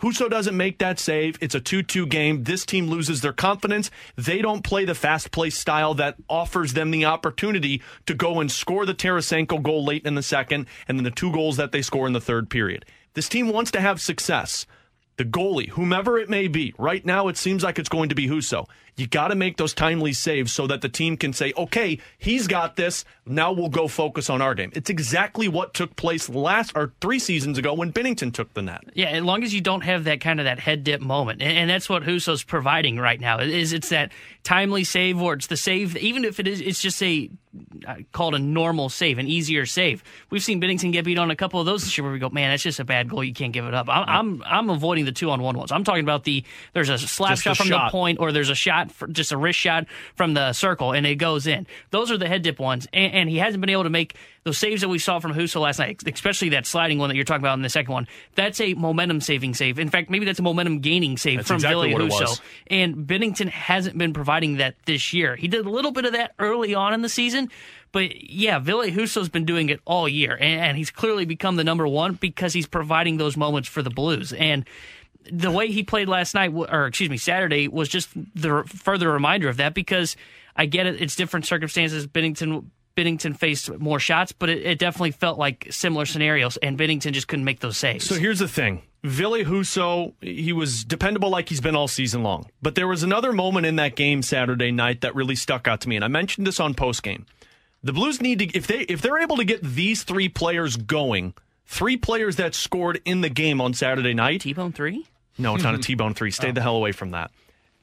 Husso 0.00 0.30
doesn't 0.30 0.56
make 0.56 0.78
that 0.78 1.00
save. 1.00 1.36
It's 1.40 1.56
a 1.56 1.60
2 1.60 1.82
2 1.82 2.06
game. 2.06 2.44
This 2.44 2.64
team 2.64 2.86
loses 2.86 3.20
their 3.20 3.32
confidence. 3.32 3.90
They 4.16 4.40
don't 4.40 4.62
play 4.62 4.84
the 4.84 4.94
fast 4.94 5.32
play 5.32 5.50
style 5.50 5.94
that 5.94 6.16
offers 6.28 6.74
them 6.74 6.92
the 6.92 7.04
opportunity 7.04 7.82
to 8.06 8.14
go 8.14 8.40
and 8.40 8.50
score 8.50 8.86
the 8.86 8.94
Tarasenko 8.94 9.60
goal 9.62 9.84
late 9.84 10.06
in 10.06 10.14
the 10.14 10.22
second 10.22 10.66
and 10.86 10.98
then 10.98 11.04
the 11.04 11.10
two 11.10 11.32
goals 11.32 11.56
that 11.56 11.72
they 11.72 11.82
score 11.82 12.06
in 12.06 12.12
the 12.12 12.20
third 12.20 12.48
period. 12.48 12.84
This 13.14 13.28
team 13.28 13.48
wants 13.48 13.72
to 13.72 13.80
have 13.80 14.00
success. 14.00 14.66
The 15.16 15.24
goalie, 15.24 15.70
whomever 15.70 16.16
it 16.16 16.30
may 16.30 16.46
be, 16.46 16.72
right 16.78 17.04
now 17.04 17.26
it 17.26 17.36
seems 17.36 17.64
like 17.64 17.80
it's 17.80 17.88
going 17.88 18.08
to 18.10 18.14
be 18.14 18.28
Husso. 18.28 18.66
You 18.98 19.06
got 19.06 19.28
to 19.28 19.34
make 19.34 19.56
those 19.56 19.74
timely 19.74 20.12
saves 20.12 20.52
so 20.52 20.66
that 20.66 20.80
the 20.80 20.88
team 20.88 21.16
can 21.16 21.32
say, 21.32 21.52
okay, 21.56 21.98
he's 22.18 22.46
got 22.46 22.76
this. 22.76 23.04
Now 23.24 23.52
we'll 23.52 23.68
go 23.68 23.88
focus 23.88 24.28
on 24.28 24.42
our 24.42 24.54
game. 24.54 24.72
It's 24.74 24.90
exactly 24.90 25.48
what 25.48 25.74
took 25.74 25.94
place 25.96 26.28
last 26.28 26.72
or 26.74 26.92
three 27.00 27.18
seasons 27.18 27.58
ago 27.58 27.74
when 27.74 27.92
Binnington 27.92 28.32
took 28.32 28.52
the 28.54 28.62
net. 28.62 28.84
Yeah, 28.94 29.10
as 29.10 29.22
long 29.22 29.44
as 29.44 29.54
you 29.54 29.60
don't 29.60 29.82
have 29.82 30.04
that 30.04 30.20
kind 30.20 30.40
of 30.40 30.44
that 30.44 30.58
head 30.58 30.82
dip 30.82 31.00
moment, 31.00 31.42
and, 31.42 31.52
and 31.56 31.70
that's 31.70 31.88
what 31.88 32.02
Husso's 32.02 32.42
providing 32.42 32.98
right 32.98 33.20
now. 33.20 33.38
Is 33.38 33.72
it's 33.72 33.90
that 33.90 34.12
timely 34.42 34.82
save 34.84 35.20
or 35.20 35.34
it's 35.34 35.46
the 35.46 35.56
save, 35.56 35.96
even 35.98 36.24
if 36.24 36.40
it 36.40 36.48
is, 36.48 36.60
it's 36.60 36.80
just 36.80 37.02
a 37.02 37.30
called 38.12 38.34
a 38.34 38.38
normal 38.38 38.88
save, 38.88 39.18
an 39.18 39.26
easier 39.26 39.66
save. 39.66 40.02
We've 40.30 40.42
seen 40.42 40.60
Binnington 40.60 40.92
get 40.92 41.04
beat 41.04 41.18
on 41.18 41.30
a 41.30 41.36
couple 41.36 41.60
of 41.60 41.66
those 41.66 41.82
this 41.82 41.96
year 41.96 42.04
where 42.04 42.12
we 42.12 42.18
go, 42.18 42.28
man, 42.30 42.50
that's 42.50 42.62
just 42.62 42.78
a 42.78 42.84
bad 42.84 43.08
goal. 43.08 43.24
You 43.24 43.32
can't 43.32 43.52
give 43.52 43.64
it 43.64 43.74
up. 43.74 43.88
I'm 43.88 44.04
I'm, 44.08 44.42
I'm 44.46 44.70
avoiding 44.70 45.04
the 45.04 45.12
two 45.12 45.30
on 45.30 45.42
one 45.42 45.56
ones. 45.56 45.72
I'm 45.72 45.84
talking 45.84 46.02
about 46.02 46.24
the 46.24 46.44
there's 46.72 46.88
a 46.88 46.98
slap 46.98 47.30
Just 47.30 47.42
shot 47.42 47.56
from 47.56 47.68
shot. 47.68 47.88
the 47.88 47.92
point 47.92 48.18
or 48.20 48.32
there's 48.32 48.50
a 48.50 48.54
shot, 48.54 48.87
just 49.10 49.32
a 49.32 49.36
wrist 49.36 49.58
shot 49.58 49.86
from 50.14 50.34
the 50.34 50.52
circle 50.52 50.92
and 50.92 51.06
it 51.06 51.16
goes 51.16 51.46
in. 51.46 51.66
Those 51.90 52.10
are 52.10 52.18
the 52.18 52.28
head 52.28 52.42
dip 52.42 52.58
ones, 52.58 52.86
and, 52.92 53.12
and 53.12 53.28
he 53.28 53.38
hasn't 53.38 53.60
been 53.60 53.70
able 53.70 53.84
to 53.84 53.90
make 53.90 54.16
those 54.44 54.58
saves 54.58 54.80
that 54.80 54.88
we 54.88 54.98
saw 54.98 55.18
from 55.18 55.34
Husso 55.34 55.60
last 55.60 55.78
night, 55.78 56.02
especially 56.06 56.50
that 56.50 56.66
sliding 56.66 56.98
one 56.98 57.08
that 57.08 57.16
you're 57.16 57.24
talking 57.24 57.42
about 57.42 57.54
in 57.54 57.62
the 57.62 57.68
second 57.68 57.92
one. 57.92 58.08
That's 58.34 58.60
a 58.60 58.74
momentum 58.74 59.20
saving 59.20 59.54
save. 59.54 59.78
In 59.78 59.90
fact, 59.90 60.10
maybe 60.10 60.24
that's 60.24 60.38
a 60.38 60.42
momentum 60.42 60.80
gaining 60.80 61.16
save 61.18 61.38
That's 61.38 61.48
from 61.48 61.56
exactly 61.56 61.94
Ville 61.94 62.08
Husso. 62.08 62.40
And 62.68 63.06
Binnington 63.06 63.48
hasn't 63.48 63.98
been 63.98 64.12
providing 64.12 64.56
that 64.56 64.76
this 64.86 65.12
year. 65.12 65.36
He 65.36 65.48
did 65.48 65.66
a 65.66 65.70
little 65.70 65.92
bit 65.92 66.04
of 66.04 66.12
that 66.12 66.34
early 66.38 66.74
on 66.74 66.94
in 66.94 67.02
the 67.02 67.08
season, 67.08 67.50
but 67.92 68.30
yeah, 68.30 68.58
Ville 68.58 68.84
Husso's 68.84 69.28
been 69.28 69.44
doing 69.44 69.68
it 69.70 69.80
all 69.84 70.08
year, 70.08 70.32
and, 70.32 70.60
and 70.60 70.76
he's 70.76 70.90
clearly 70.90 71.24
become 71.24 71.56
the 71.56 71.64
number 71.64 71.86
one 71.86 72.14
because 72.14 72.52
he's 72.52 72.66
providing 72.66 73.16
those 73.16 73.36
moments 73.36 73.68
for 73.68 73.82
the 73.82 73.90
Blues. 73.90 74.32
And 74.32 74.64
the 75.30 75.50
way 75.50 75.68
he 75.68 75.82
played 75.82 76.08
last 76.08 76.34
night, 76.34 76.52
or 76.54 76.86
excuse 76.86 77.10
me, 77.10 77.16
Saturday, 77.16 77.68
was 77.68 77.88
just 77.88 78.08
the 78.34 78.64
further 78.66 79.10
reminder 79.10 79.48
of 79.48 79.56
that 79.58 79.74
because 79.74 80.16
I 80.56 80.66
get 80.66 80.86
it, 80.86 81.00
it's 81.00 81.16
different 81.16 81.46
circumstances. 81.46 82.06
Binnington. 82.06 82.66
Binnington 82.96 83.36
faced 83.36 83.70
more 83.78 84.00
shots, 84.00 84.32
but 84.32 84.48
it, 84.48 84.66
it 84.66 84.78
definitely 84.80 85.12
felt 85.12 85.38
like 85.38 85.68
similar 85.70 86.04
scenarios, 86.04 86.56
and 86.56 86.76
Binnington 86.76 87.12
just 87.12 87.28
couldn't 87.28 87.44
make 87.44 87.60
those 87.60 87.76
saves. 87.76 88.04
So 88.04 88.16
here's 88.16 88.40
the 88.40 88.48
thing. 88.48 88.82
Ville 89.04 89.44
Husso, 89.44 90.14
he 90.20 90.52
was 90.52 90.82
dependable 90.82 91.30
like 91.30 91.48
he's 91.48 91.60
been 91.60 91.76
all 91.76 91.86
season 91.86 92.24
long. 92.24 92.50
But 92.60 92.74
there 92.74 92.88
was 92.88 93.04
another 93.04 93.32
moment 93.32 93.66
in 93.66 93.76
that 93.76 93.94
game 93.94 94.22
Saturday 94.22 94.72
night 94.72 95.02
that 95.02 95.14
really 95.14 95.36
stuck 95.36 95.68
out 95.68 95.80
to 95.82 95.88
me, 95.88 95.94
and 95.94 96.04
I 96.04 96.08
mentioned 96.08 96.44
this 96.44 96.58
on 96.58 96.74
postgame. 96.74 97.24
The 97.84 97.92
Blues 97.92 98.20
need 98.20 98.40
to 98.40 98.46
if 98.46 98.66
they 98.66 98.80
if 98.80 99.00
they're 99.00 99.20
able 99.20 99.36
to 99.36 99.44
get 99.44 99.62
these 99.62 100.02
three 100.02 100.28
players 100.28 100.74
going, 100.74 101.34
three 101.66 101.96
players 101.96 102.34
that 102.34 102.56
scored 102.56 103.00
in 103.04 103.20
the 103.20 103.30
game 103.30 103.60
on 103.60 103.74
Saturday 103.74 104.12
night. 104.12 104.40
T-bone 104.40 104.72
three? 104.72 105.06
No, 105.38 105.54
it's 105.54 105.64
not 105.64 105.74
a 105.74 105.78
T-bone 105.82 106.14
three. 106.14 106.30
Stay 106.30 106.50
the 106.50 106.60
oh. 106.60 106.64
hell 106.64 106.76
away 106.76 106.92
from 106.92 107.12
that. 107.12 107.30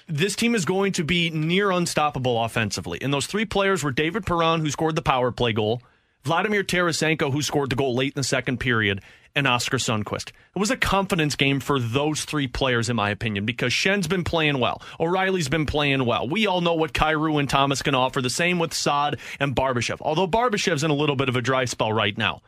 This 0.08 0.36
team 0.36 0.54
is 0.54 0.66
going 0.66 0.92
to 0.94 1.04
be 1.04 1.32
near 1.32 1.72
unstoppable 1.72 2.44
offensively. 2.44 3.00
And 3.02 3.12
those 3.12 3.26
three 3.26 3.46
players 3.46 3.84
were 3.84 3.92
David 3.92 4.26
Perron, 4.26 4.62
who 4.62 4.70
scored 4.70 4.96
the 4.96 5.02
power 5.02 5.32
play 5.32 5.52
goal, 5.52 5.82
Vladimir 6.24 6.64
Tarasenko, 6.64 7.32
who 7.32 7.42
scored 7.42 7.72
the 7.72 7.76
goal 7.76 7.96
late 7.96 8.14
in 8.16 8.20
the 8.20 8.24
second 8.24 8.60
period, 8.60 9.02
and 9.36 9.48
Oscar 9.48 9.78
Sundqvist. 9.78 10.30
It 10.30 10.60
was 10.60 10.72
a 10.72 10.78
confidence 10.78 11.36
game 11.36 11.60
for 11.60 11.80
those 11.80 12.24
three 12.24 12.48
players, 12.48 12.90
in 12.90 12.96
my 12.96 13.10
opinion, 13.10 13.46
because 13.46 13.74
Schenn's 13.74 14.08
been 14.08 14.24
playing 14.24 14.60
well. 14.60 14.82
O'Reilly's 15.00 15.50
been 15.50 15.66
playing 15.66 16.06
well. 16.06 16.28
We 16.28 16.48
all 16.48 16.62
know 16.62 16.74
what 16.74 16.94
Kyrou 16.94 17.40
and 17.40 17.50
Thomas 17.50 17.82
can 17.82 17.96
offer. 17.96 18.22
The 18.22 18.30
same 18.30 18.60
with 18.60 18.74
Saad 18.74 19.20
and 19.40 19.56
Barbashev, 19.56 19.98
although 20.02 20.28
Barbashev's 20.28 20.84
in 20.84 20.92
a 20.92 20.96
little 20.96 21.16
bit 21.16 21.30
of 21.30 21.36
a 21.36 21.42
dry 21.42 21.66
spell 21.66 21.92
right 21.92 22.18
now. 22.18 22.42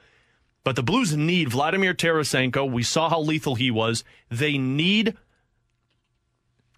But 0.67 0.75
the 0.75 0.83
Blues 0.83 1.15
need 1.15 1.47
Vladimir 1.47 1.93
Tarasenko. 1.93 2.69
We 2.69 2.83
saw 2.83 3.07
how 3.09 3.21
lethal 3.21 3.55
he 3.55 3.71
was. 3.71 4.03
They 4.29 4.57
need 4.57 5.15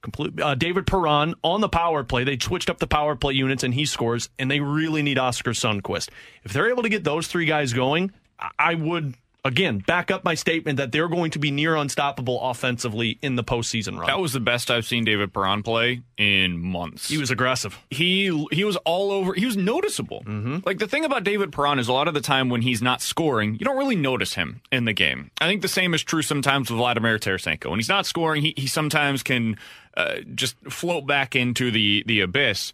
complete 0.04 0.39
uh, 0.39 0.54
David 0.54 0.86
Perron 0.86 1.34
on 1.43 1.62
the 1.62 1.69
power 1.69 2.04
play. 2.04 2.23
They 2.23 2.38
switched 2.38 2.69
up 2.69 2.78
the 2.78 2.86
power 2.86 3.15
play 3.15 3.34
units 3.34 3.63
and 3.63 3.73
he 3.73 3.88
scores, 3.88 4.30
and 4.38 4.52
they 4.52 4.60
really 4.60 5.02
need 5.02 5.17
Oscar 5.17 5.54
Sundqvist. 5.54 6.10
If 6.43 6.54
they're 6.54 6.69
able 6.69 6.84
to 6.84 6.89
get 6.89 7.04
those 7.04 7.25
three 7.25 7.45
guys 7.45 7.73
going, 7.73 8.12
I- 8.39 8.52
I 8.60 8.75
would 8.75 9.15
again 9.45 9.80
back 9.80 10.12
up 10.12 10.23
my 10.23 10.36
statement 10.36 10.78
that 10.78 10.91
they're 10.91 11.08
going 11.08 11.32
to 11.32 11.39
be 11.39 11.49
near 11.52 11.75
unstoppable 11.75 12.41
offensively 12.41 13.17
in 13.21 13.36
the 13.36 13.43
postseason 13.43 13.97
run. 13.97 14.08
That 14.08 14.19
was 14.19 14.34
the 14.34 14.39
best 14.39 14.69
I've 14.69 14.86
seen 14.86 15.06
David 15.06 15.34
Perron 15.34 15.63
play 15.63 16.02
in 16.17 16.60
months. 16.60 17.08
he 17.08 17.17
was 17.17 17.32
aggressive. 17.32 17.80
he 17.89 18.45
he 18.52 18.63
was 18.63 18.75
all 18.78 19.12
over. 19.12 19.34
He 19.34 19.45
was 19.45 19.56
noticeable. 19.58 20.23
Like 20.65 20.80
the 20.80 20.88
thing 20.88 21.06
about 21.06 21.23
David 21.23 21.52
Perron 21.52 21.80
is 21.80 21.88
a 21.88 21.93
lot 21.93 22.08
of 22.08 22.13
the 22.13 22.21
time 22.21 22.49
when 22.49 22.62
he's 22.62 22.82
not 22.82 23.02
scoring, 23.02 23.54
you 23.54 23.60
don't 23.65 23.78
really 23.78 23.95
notice 23.95 24.34
him 24.34 24.62
in 24.71 24.86
the 24.86 24.93
game. 24.93 25.32
I 25.39 25.47
think 25.47 25.62
the 25.62 25.67
same 25.67 25.93
is 25.93 26.04
true 26.04 26.21
sometimes 26.21 26.69
with 26.69 26.78
Vladimir 26.78 27.17
Tarasenko. 27.17 27.69
When 27.69 27.80
he's 27.80 27.89
not 27.89 28.06
scoring, 28.06 28.41
he, 28.41 28.54
he 28.58 28.67
sometimes 28.67 29.23
can 29.23 29.58
uh, 29.95 30.17
just 30.36 30.56
float 30.69 31.08
back 31.08 31.36
into 31.36 31.71
the 31.71 32.04
the 32.06 32.19
abyss. 32.21 32.73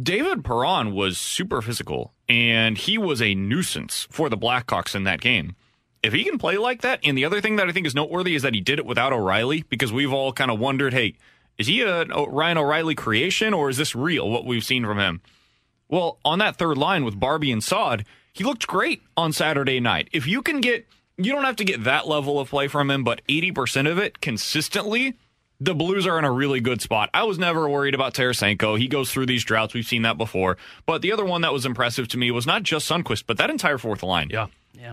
David 0.00 0.44
Perron 0.44 0.94
was 0.94 1.18
super 1.18 1.62
physical, 1.62 2.12
and 2.28 2.76
he 2.76 2.98
was 2.98 3.22
a 3.22 3.34
nuisance 3.34 4.08
for 4.10 4.28
the 4.28 4.38
Blackhawks 4.38 4.94
in 4.94 5.04
that 5.04 5.20
game. 5.20 5.54
If 6.02 6.12
he 6.12 6.24
can 6.24 6.38
play 6.38 6.56
like 6.56 6.80
that, 6.82 7.00
and 7.04 7.16
the 7.16 7.24
other 7.24 7.40
thing 7.40 7.56
that 7.56 7.68
I 7.68 7.72
think 7.72 7.86
is 7.86 7.94
noteworthy 7.94 8.34
is 8.34 8.42
that 8.42 8.54
he 8.54 8.60
did 8.60 8.78
it 8.78 8.86
without 8.86 9.12
O'Reilly, 9.12 9.64
because 9.68 9.92
we've 9.92 10.12
all 10.12 10.32
kind 10.32 10.50
of 10.50 10.58
wondered, 10.58 10.92
hey, 10.92 11.14
is 11.58 11.68
he 11.68 11.82
a 11.82 12.04
Ryan 12.04 12.58
O'Reilly 12.58 12.94
creation, 12.94 13.54
or 13.54 13.68
is 13.68 13.76
this 13.76 13.94
real, 13.94 14.28
what 14.28 14.44
we've 14.44 14.64
seen 14.64 14.84
from 14.84 14.98
him? 14.98 15.20
Well, 15.88 16.18
on 16.24 16.38
that 16.40 16.56
third 16.56 16.76
line 16.76 17.04
with 17.04 17.20
Barbie 17.20 17.52
and 17.52 17.62
Saad, 17.62 18.04
he 18.32 18.42
looked 18.42 18.66
great 18.66 19.02
on 19.16 19.32
Saturday 19.32 19.78
night. 19.78 20.08
If 20.12 20.26
you 20.26 20.42
can 20.42 20.60
get, 20.60 20.86
you 21.18 21.30
don't 21.30 21.44
have 21.44 21.56
to 21.56 21.64
get 21.64 21.84
that 21.84 22.08
level 22.08 22.40
of 22.40 22.48
play 22.48 22.66
from 22.66 22.90
him, 22.90 23.04
but 23.04 23.20
80% 23.28 23.88
of 23.88 23.98
it 23.98 24.20
consistently, 24.20 25.14
the 25.60 25.74
Blues 25.74 26.06
are 26.06 26.18
in 26.18 26.24
a 26.24 26.32
really 26.32 26.60
good 26.60 26.80
spot. 26.80 27.10
I 27.14 27.22
was 27.22 27.38
never 27.38 27.68
worried 27.68 27.94
about 27.94 28.14
Tarasenko. 28.14 28.76
He 28.76 28.88
goes 28.88 29.12
through 29.12 29.26
these 29.26 29.44
droughts. 29.44 29.74
We've 29.74 29.86
seen 29.86 30.02
that 30.02 30.18
before. 30.18 30.56
But 30.86 31.02
the 31.02 31.12
other 31.12 31.24
one 31.24 31.42
that 31.42 31.52
was 31.52 31.64
impressive 31.64 32.08
to 32.08 32.18
me 32.18 32.32
was 32.32 32.46
not 32.46 32.64
just 32.64 32.90
Sundqvist, 32.90 33.24
but 33.28 33.36
that 33.36 33.50
entire 33.50 33.78
fourth 33.78 34.02
line. 34.02 34.28
Yeah. 34.30 34.46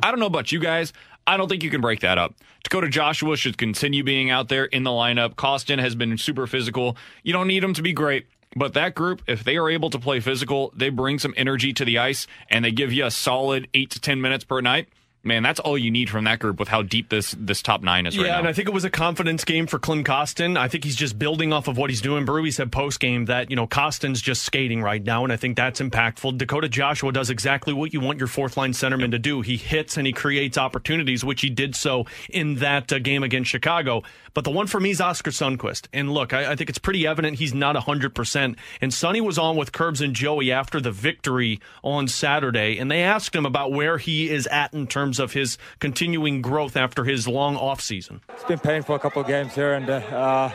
I 0.03 0.11
don't 0.11 0.19
know 0.19 0.25
about 0.25 0.51
you 0.51 0.59
guys. 0.59 0.93
I 1.25 1.37
don't 1.37 1.47
think 1.47 1.63
you 1.63 1.69
can 1.69 1.81
break 1.81 1.99
that 2.01 2.17
up. 2.17 2.35
Dakota 2.63 2.89
Joshua 2.89 3.37
should 3.37 3.57
continue 3.57 4.03
being 4.03 4.29
out 4.29 4.49
there 4.49 4.65
in 4.65 4.83
the 4.83 4.89
lineup. 4.89 5.35
Kostin 5.35 5.79
has 5.79 5.95
been 5.95 6.17
super 6.17 6.47
physical. 6.47 6.97
You 7.23 7.33
don't 7.33 7.47
need 7.47 7.63
him 7.63 7.73
to 7.75 7.81
be 7.81 7.93
great. 7.93 8.27
But 8.55 8.73
that 8.73 8.95
group, 8.95 9.21
if 9.27 9.43
they 9.43 9.57
are 9.57 9.69
able 9.69 9.91
to 9.91 9.99
play 9.99 10.19
physical, 10.19 10.73
they 10.75 10.89
bring 10.89 11.19
some 11.19 11.35
energy 11.37 11.71
to 11.73 11.85
the 11.85 11.99
ice 11.99 12.25
and 12.49 12.65
they 12.65 12.71
give 12.71 12.91
you 12.91 13.05
a 13.05 13.11
solid 13.11 13.67
eight 13.73 13.91
to 13.91 13.99
10 13.99 14.19
minutes 14.21 14.43
per 14.43 14.59
night. 14.59 14.89
Man, 15.21 15.43
that's 15.43 15.59
all 15.59 15.77
you 15.77 15.91
need 15.91 16.09
from 16.09 16.23
that 16.23 16.39
group 16.39 16.59
with 16.59 16.69
how 16.69 16.81
deep 16.81 17.09
this 17.09 17.35
this 17.37 17.61
top 17.61 17.81
nine 17.81 18.05
is 18.05 18.15
Yeah, 18.15 18.21
right 18.23 18.29
now. 18.29 18.39
and 18.39 18.47
I 18.47 18.53
think 18.53 18.69
it 18.69 18.73
was 18.73 18.85
a 18.85 18.89
confidence 18.89 19.43
game 19.43 19.67
for 19.67 19.77
Klim 19.77 20.05
Kostin. 20.05 20.57
I 20.57 20.69
think 20.69 20.85
he's 20.85 20.95
just 20.95 21.19
building 21.19 21.51
off 21.51 21.67
of 21.67 21.77
what 21.77 21.89
he's 21.89 21.99
doing. 21.99 22.25
Berube 22.25 22.53
said 22.53 22.71
post 22.71 23.01
game 23.01 23.25
that 23.25 23.49
you 23.49 23.57
know 23.57 23.67
Kostin's 23.67 24.21
just 24.21 24.43
skating 24.43 24.81
right 24.81 25.03
now, 25.03 25.25
and 25.25 25.33
I 25.33 25.35
think 25.35 25.57
that's 25.57 25.81
impactful. 25.81 26.37
Dakota 26.37 26.69
Joshua 26.69 27.11
does 27.11 27.29
exactly 27.29 27.73
what 27.73 27.91
you 27.93 27.99
want 27.99 28.17
your 28.19 28.29
fourth 28.29 28.55
line 28.55 28.71
centerman 28.71 29.11
to 29.11 29.19
do. 29.19 29.41
He 29.41 29.57
hits 29.57 29.97
and 29.97 30.07
he 30.07 30.13
creates 30.13 30.57
opportunities, 30.57 31.25
which 31.25 31.41
he 31.41 31.49
did 31.49 31.75
so 31.75 32.05
in 32.29 32.55
that 32.55 32.93
uh, 32.93 32.99
game 32.99 33.21
against 33.23 33.49
Chicago. 33.49 34.03
But 34.33 34.43
the 34.43 34.51
one 34.51 34.67
for 34.67 34.79
me 34.79 34.91
is 34.91 35.01
Oscar 35.01 35.31
Sundqvist. 35.31 35.87
And 35.93 36.11
look, 36.11 36.33
I, 36.33 36.51
I 36.51 36.55
think 36.55 36.69
it's 36.69 36.79
pretty 36.79 37.05
evident 37.05 37.37
he's 37.37 37.53
not 37.53 37.75
100%. 37.75 38.55
And 38.81 38.93
Sonny 38.93 39.21
was 39.21 39.37
on 39.37 39.55
with 39.55 39.71
Curbs 39.71 40.01
and 40.01 40.15
Joey 40.15 40.51
after 40.51 40.79
the 40.79 40.91
victory 40.91 41.59
on 41.83 42.07
Saturday, 42.07 42.77
and 42.77 42.89
they 42.89 43.01
asked 43.01 43.35
him 43.35 43.45
about 43.45 43.71
where 43.71 43.97
he 43.97 44.29
is 44.29 44.47
at 44.47 44.73
in 44.73 44.87
terms 44.87 45.19
of 45.19 45.33
his 45.33 45.57
continuing 45.79 46.41
growth 46.41 46.75
after 46.77 47.03
his 47.03 47.27
long 47.27 47.55
offseason. 47.55 48.21
It's 48.29 48.43
been 48.43 48.59
painful 48.59 48.95
a 48.95 48.99
couple 48.99 49.21
of 49.21 49.27
games 49.27 49.55
here, 49.55 49.73
and 49.73 49.89
uh, 49.89 50.51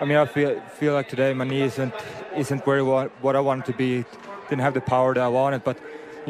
I 0.00 0.04
mean, 0.04 0.16
I 0.16 0.24
feel 0.26 0.60
feel 0.78 0.94
like 0.94 1.08
today 1.08 1.34
my 1.34 1.44
knee 1.44 1.62
isn't 1.62 1.92
isn't 2.36 2.66
where 2.66 2.84
what 2.84 3.36
I 3.36 3.40
wanted 3.40 3.66
to 3.66 3.72
be. 3.74 4.04
Didn't 4.48 4.62
have 4.62 4.74
the 4.74 4.80
power 4.80 5.14
that 5.14 5.20
I 5.22 5.28
wanted, 5.28 5.62
but 5.62 5.78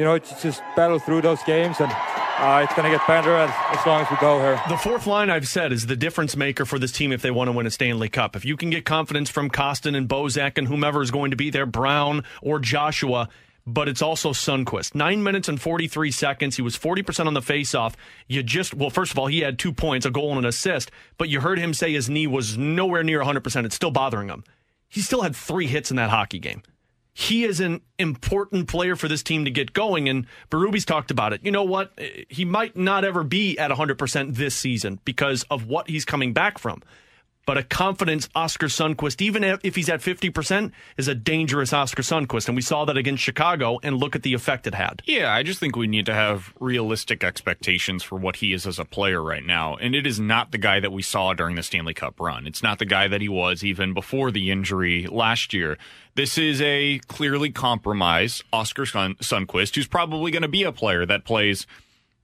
you 0.01 0.07
know, 0.07 0.15
it's 0.15 0.41
just 0.41 0.63
battle 0.75 0.99
through 0.99 1.21
those 1.21 1.43
games, 1.43 1.79
and 1.79 1.93
uh, 1.93 2.63
it's 2.65 2.73
gonna 2.73 2.89
get 2.89 3.07
better 3.07 3.37
as, 3.37 3.51
as 3.79 3.87
long 3.87 4.01
as 4.01 4.11
we 4.11 4.17
go 4.17 4.39
here. 4.39 4.59
The 4.71 4.79
fourth 4.79 5.07
line 5.07 5.29
I've 5.29 5.47
said 5.47 5.73
is 5.73 5.85
the 5.85 5.95
difference 5.95 6.35
maker 6.37 6.65
for 6.65 6.79
this 6.79 6.91
team 6.91 7.13
if 7.13 7.21
they 7.21 7.31
want 7.31 7.49
to 7.49 7.53
win 7.53 7.67
a 7.67 7.71
Stanley 7.71 8.09
Cup. 8.09 8.35
If 8.35 8.47
you 8.47 8.57
can 8.57 8.71
get 8.71 8.87
confidence 8.87 9.29
from 9.29 9.51
Kostin 9.51 9.95
and 9.95 10.09
Bozak 10.09 10.57
and 10.57 10.67
whomever 10.67 11.03
is 11.03 11.11
going 11.11 11.33
to 11.33 11.37
be 11.37 11.51
there, 11.51 11.67
Brown 11.67 12.25
or 12.41 12.59
Joshua, 12.59 13.29
but 13.67 13.91
it's 13.91 14.01
also 14.01 14.31
Sundqvist. 14.31 14.95
Nine 14.95 15.23
minutes 15.23 15.51
and 15.51 15.61
43 15.61 16.11
seconds. 16.13 16.57
He 16.57 16.63
was 16.63 16.79
40% 16.79 17.27
on 17.27 17.35
the 17.35 17.43
faceoff. 17.43 17.93
You 18.27 18.43
just, 18.43 18.73
well, 18.73 18.89
first 18.89 19.13
of 19.13 19.19
all, 19.19 19.27
he 19.27 19.41
had 19.41 19.59
two 19.59 19.75
points, 19.75 20.07
a 20.07 20.11
goal 20.11 20.31
and 20.31 20.39
an 20.39 20.47
assist, 20.47 20.91
but 21.19 21.29
you 21.29 21.43
heard 21.43 21.59
him 21.59 21.75
say 21.75 21.93
his 21.93 22.09
knee 22.09 22.27
was 22.27 22.57
nowhere 22.57 23.05
near 23.05 23.21
100%. 23.21 23.67
It's 23.67 23.77
still 23.77 23.91
bothering 23.91 24.29
him. 24.29 24.45
He 24.89 25.03
still 25.03 25.21
had 25.21 25.37
three 25.37 25.67
hits 25.67 25.91
in 25.91 25.99
that 25.99 26.09
hockey 26.09 26.39
game. 26.39 26.63
He 27.21 27.45
is 27.45 27.61
an 27.61 27.83
important 27.99 28.67
player 28.67 28.97
for 28.97 29.07
this 29.07 29.23
team 29.23 29.45
to 29.45 29.51
get 29.51 29.75
going, 29.75 30.09
and 30.09 30.27
Berube's 30.51 30.87
talked 30.87 31.11
about 31.11 31.35
it. 31.35 31.45
You 31.45 31.51
know 31.51 31.65
what? 31.65 31.93
He 32.31 32.47
might 32.47 32.79
not 32.79 33.05
ever 33.05 33.23
be 33.23 33.59
at 33.59 33.71
100% 33.71 34.37
this 34.37 34.55
season 34.55 35.01
because 35.05 35.43
of 35.51 35.67
what 35.67 35.91
he's 35.91 36.07
coming 36.07 36.33
back 36.33 36.59
from. 36.59 36.83
But 37.51 37.59
a 37.59 37.65
confidence 37.65 38.29
Oscar 38.37 38.69
Sundqvist, 38.69 39.21
even 39.21 39.43
if 39.43 39.75
he's 39.75 39.89
at 39.89 39.99
50%, 39.99 40.71
is 40.97 41.09
a 41.09 41.17
dangerous 41.17 41.73
Oscar 41.73 42.03
Sundqvist. 42.03 42.47
And 42.47 42.55
we 42.55 42.63
saw 42.63 42.85
that 42.85 42.97
against 42.97 43.25
Chicago, 43.25 43.81
and 43.83 43.97
look 43.97 44.15
at 44.15 44.23
the 44.23 44.35
effect 44.35 44.69
it 44.69 44.75
had. 44.77 45.03
Yeah, 45.05 45.35
I 45.35 45.43
just 45.43 45.59
think 45.59 45.75
we 45.75 45.89
need 45.89 46.07
to 46.07 46.15
have 46.15 46.55
realistic 46.61 47.25
expectations 47.25 48.05
for 48.05 48.15
what 48.15 48.37
he 48.37 48.53
is 48.53 48.69
as 48.69 48.79
a 48.79 48.85
player 48.85 49.21
right 49.21 49.45
now. 49.45 49.75
And 49.75 49.97
it 49.97 50.07
is 50.07 50.21
not 50.21 50.53
the 50.53 50.59
guy 50.59 50.79
that 50.79 50.93
we 50.93 51.03
saw 51.03 51.35
during 51.35 51.57
the 51.57 51.65
Stanley 51.65 51.93
Cup 51.93 52.21
run. 52.21 52.47
It's 52.47 52.63
not 52.63 52.79
the 52.79 52.85
guy 52.85 53.09
that 53.09 53.21
he 53.21 53.29
was 53.29 53.65
even 53.65 53.95
before 53.95 54.31
the 54.31 54.53
injury 54.53 55.09
last 55.09 55.53
year. 55.53 55.77
This 56.15 56.39
is 56.39 56.61
a 56.61 57.01
clearly 57.09 57.51
compromised 57.51 58.45
Oscar 58.53 58.87
Sun- 58.87 59.17
Sundqvist, 59.17 59.75
who's 59.75 59.89
probably 59.89 60.31
going 60.31 60.43
to 60.43 60.49
be 60.49 60.63
a 60.63 60.71
player 60.71 61.05
that 61.05 61.25
plays 61.25 61.67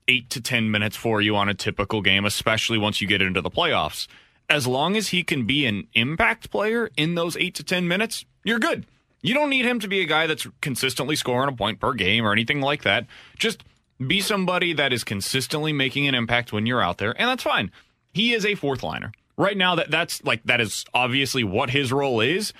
eight 0.07 0.29
to 0.29 0.39
10 0.39 0.71
minutes 0.71 0.95
for 0.95 1.19
you 1.19 1.35
on 1.35 1.49
a 1.49 1.53
typical 1.53 2.01
game, 2.01 2.23
especially 2.23 2.77
once 2.77 3.01
you 3.01 3.07
get 3.09 3.21
into 3.21 3.41
the 3.41 3.51
playoffs. 3.51 4.07
As 4.49 4.65
long 4.65 4.95
as 4.95 5.09
he 5.09 5.23
can 5.23 5.45
be 5.45 5.65
an 5.65 5.87
impact 5.93 6.49
player 6.51 6.89
in 6.95 7.15
those 7.15 7.35
eight 7.37 7.55
to 7.55 7.63
10 7.63 7.87
minutes, 7.87 8.25
you're 8.43 8.59
good. 8.59 8.85
You 9.21 9.33
don't 9.33 9.49
need 9.49 9.65
him 9.65 9.79
to 9.81 9.87
be 9.87 9.99
a 9.99 10.05
guy 10.05 10.27
that's 10.27 10.47
consistently 10.61 11.15
scoring 11.15 11.49
a 11.49 11.55
point 11.55 11.79
per 11.79 11.93
game 11.93 12.25
or 12.25 12.31
anything 12.31 12.61
like 12.61 12.83
that. 12.83 13.07
Just 13.37 13.63
be 14.05 14.21
somebody 14.21 14.73
that 14.73 14.93
is 14.93 15.03
consistently 15.03 15.73
making 15.73 16.07
an 16.07 16.15
impact 16.15 16.53
when 16.53 16.65
you're 16.65 16.81
out 16.81 16.97
there, 16.97 17.19
and 17.19 17.29
that's 17.29 17.43
fine. 17.43 17.71
He 18.13 18.33
is 18.33 18.45
a 18.45 18.55
fourth 18.55 18.83
liner. 18.83 19.11
Right 19.37 19.57
now 19.57 19.75
that 19.75 19.91
that's 19.91 20.23
like 20.23 20.43
that 20.45 20.61
is 20.61 20.85
obviously 20.93 21.43
what 21.43 21.69
his 21.69 21.91
role 21.91 22.21
is, 22.21 22.53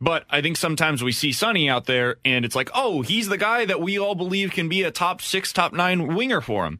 but 0.00 0.24
I 0.30 0.40
think 0.40 0.56
sometimes 0.56 1.02
we 1.02 1.12
see 1.12 1.32
Sonny 1.32 1.68
out 1.68 1.86
there 1.86 2.16
and 2.24 2.44
it's 2.44 2.54
like, 2.54 2.70
"Oh, 2.74 3.02
he's 3.02 3.28
the 3.28 3.38
guy 3.38 3.64
that 3.64 3.80
we 3.80 3.98
all 3.98 4.14
believe 4.14 4.52
can 4.52 4.68
be 4.68 4.82
a 4.82 4.92
top 4.92 5.20
6, 5.20 5.52
top 5.52 5.72
9 5.72 6.14
winger 6.14 6.40
for 6.40 6.64
him." 6.64 6.78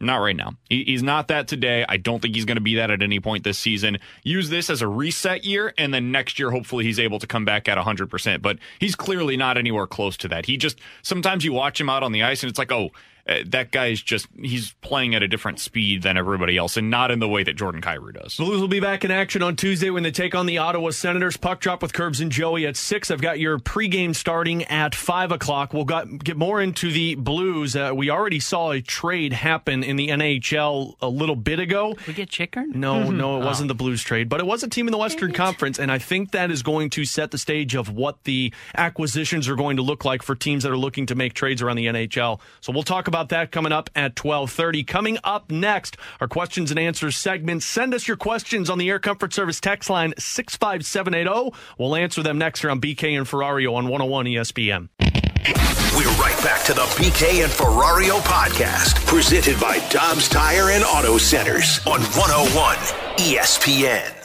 Not 0.00 0.16
right 0.16 0.34
now. 0.34 0.54
He, 0.68 0.84
he's 0.84 1.02
not 1.02 1.28
that 1.28 1.46
today. 1.46 1.84
I 1.88 1.96
don't 1.98 2.20
think 2.20 2.34
he's 2.34 2.44
going 2.44 2.56
to 2.56 2.62
be 2.62 2.74
that 2.76 2.90
at 2.90 3.02
any 3.02 3.20
point 3.20 3.44
this 3.44 3.58
season. 3.58 3.98
Use 4.24 4.50
this 4.50 4.68
as 4.68 4.82
a 4.82 4.88
reset 4.88 5.44
year, 5.44 5.72
and 5.78 5.94
then 5.94 6.10
next 6.10 6.38
year, 6.38 6.50
hopefully, 6.50 6.84
he's 6.84 6.98
able 6.98 7.20
to 7.20 7.26
come 7.26 7.44
back 7.44 7.68
at 7.68 7.78
100%. 7.78 8.42
But 8.42 8.58
he's 8.80 8.96
clearly 8.96 9.36
not 9.36 9.56
anywhere 9.56 9.86
close 9.86 10.16
to 10.18 10.28
that. 10.28 10.46
He 10.46 10.56
just, 10.56 10.80
sometimes 11.02 11.44
you 11.44 11.52
watch 11.52 11.80
him 11.80 11.88
out 11.88 12.02
on 12.02 12.12
the 12.12 12.24
ice, 12.24 12.42
and 12.42 12.50
it's 12.50 12.58
like, 12.58 12.72
oh, 12.72 12.90
uh, 13.26 13.38
that 13.46 13.70
guy's 13.70 14.02
just 14.02 14.26
he's 14.38 14.72
playing 14.82 15.14
at 15.14 15.22
a 15.22 15.28
different 15.28 15.58
speed 15.58 16.02
than 16.02 16.18
everybody 16.18 16.58
else 16.58 16.76
and 16.76 16.90
not 16.90 17.10
in 17.10 17.20
the 17.20 17.28
way 17.28 17.42
that 17.42 17.54
Jordan 17.54 17.80
Kyrou 17.80 18.12
does. 18.12 18.36
Blues 18.36 18.60
will 18.60 18.68
be 18.68 18.80
back 18.80 19.04
in 19.04 19.10
action 19.10 19.42
on 19.42 19.56
Tuesday 19.56 19.88
when 19.88 20.02
they 20.02 20.10
take 20.10 20.34
on 20.34 20.44
the 20.44 20.58
Ottawa 20.58 20.90
Senators. 20.90 21.36
Puck 21.38 21.60
drop 21.60 21.80
with 21.80 21.94
Curbs 21.94 22.20
and 22.20 22.30
Joey 22.30 22.66
at 22.66 22.76
6. 22.76 23.10
I've 23.10 23.22
got 23.22 23.38
your 23.38 23.58
pregame 23.58 24.14
starting 24.14 24.64
at 24.64 24.94
5 24.94 25.32
o'clock. 25.32 25.72
We'll 25.72 25.86
got, 25.86 26.22
get 26.22 26.36
more 26.36 26.60
into 26.60 26.92
the 26.92 27.14
Blues. 27.14 27.74
Uh, 27.74 27.92
we 27.94 28.10
already 28.10 28.40
saw 28.40 28.72
a 28.72 28.82
trade 28.82 29.32
happen 29.32 29.82
in 29.82 29.96
the 29.96 30.08
NHL 30.08 30.96
a 31.00 31.08
little 31.08 31.36
bit 31.36 31.58
ago. 31.58 31.96
We 32.06 32.12
get 32.12 32.28
Chickern? 32.28 32.74
No, 32.74 33.10
no, 33.10 33.40
it 33.40 33.44
wasn't 33.44 33.68
the 33.68 33.74
Blues 33.74 34.02
trade, 34.02 34.28
but 34.28 34.40
it 34.40 34.46
was 34.46 34.62
a 34.62 34.68
team 34.68 34.86
in 34.86 34.92
the 34.92 34.98
Western 34.98 35.32
Conference, 35.32 35.78
and 35.78 35.90
I 35.90 35.98
think 35.98 36.32
that 36.32 36.50
is 36.50 36.62
going 36.62 36.90
to 36.90 37.06
set 37.06 37.30
the 37.30 37.38
stage 37.38 37.74
of 37.74 37.88
what 37.88 38.24
the 38.24 38.52
acquisitions 38.76 39.48
are 39.48 39.56
going 39.56 39.76
to 39.76 39.82
look 39.82 40.04
like 40.04 40.22
for 40.22 40.34
teams 40.34 40.64
that 40.64 40.72
are 40.72 40.76
looking 40.76 41.06
to 41.06 41.14
make 41.14 41.32
trades 41.32 41.62
around 41.62 41.76
the 41.76 41.86
NHL. 41.86 42.40
So 42.60 42.72
we'll 42.72 42.82
talk 42.82 43.08
about 43.08 43.13
that 43.14 43.52
coming 43.52 43.72
up 43.72 43.88
at 43.94 44.16
12:30. 44.16 44.84
Coming 44.84 45.18
up 45.22 45.50
next, 45.50 45.96
our 46.20 46.28
questions 46.28 46.70
and 46.70 46.78
answers 46.78 47.16
segment. 47.16 47.62
Send 47.62 47.94
us 47.94 48.08
your 48.08 48.16
questions 48.16 48.68
on 48.68 48.78
the 48.78 48.90
Air 48.90 48.98
Comfort 48.98 49.32
Service 49.32 49.60
text 49.60 49.88
line 49.88 50.12
65780. 50.18 51.56
We'll 51.78 51.94
answer 51.94 52.22
them 52.22 52.38
next 52.38 52.60
here 52.60 52.70
on 52.70 52.80
BK 52.80 53.16
and 53.16 53.26
Ferrario 53.26 53.74
on 53.74 53.88
101 53.88 54.26
ESPN. 54.26 54.88
We're 55.96 56.10
right 56.20 56.36
back 56.42 56.64
to 56.64 56.74
the 56.74 56.86
BK 56.96 57.44
and 57.44 57.52
Ferrario 57.52 58.18
podcast, 58.20 59.06
presented 59.06 59.60
by 59.60 59.78
Dobbs 59.90 60.28
Tire 60.28 60.70
and 60.70 60.82
Auto 60.82 61.18
Centers 61.18 61.78
on 61.86 62.00
101 62.00 62.76
ESPN. 63.18 64.23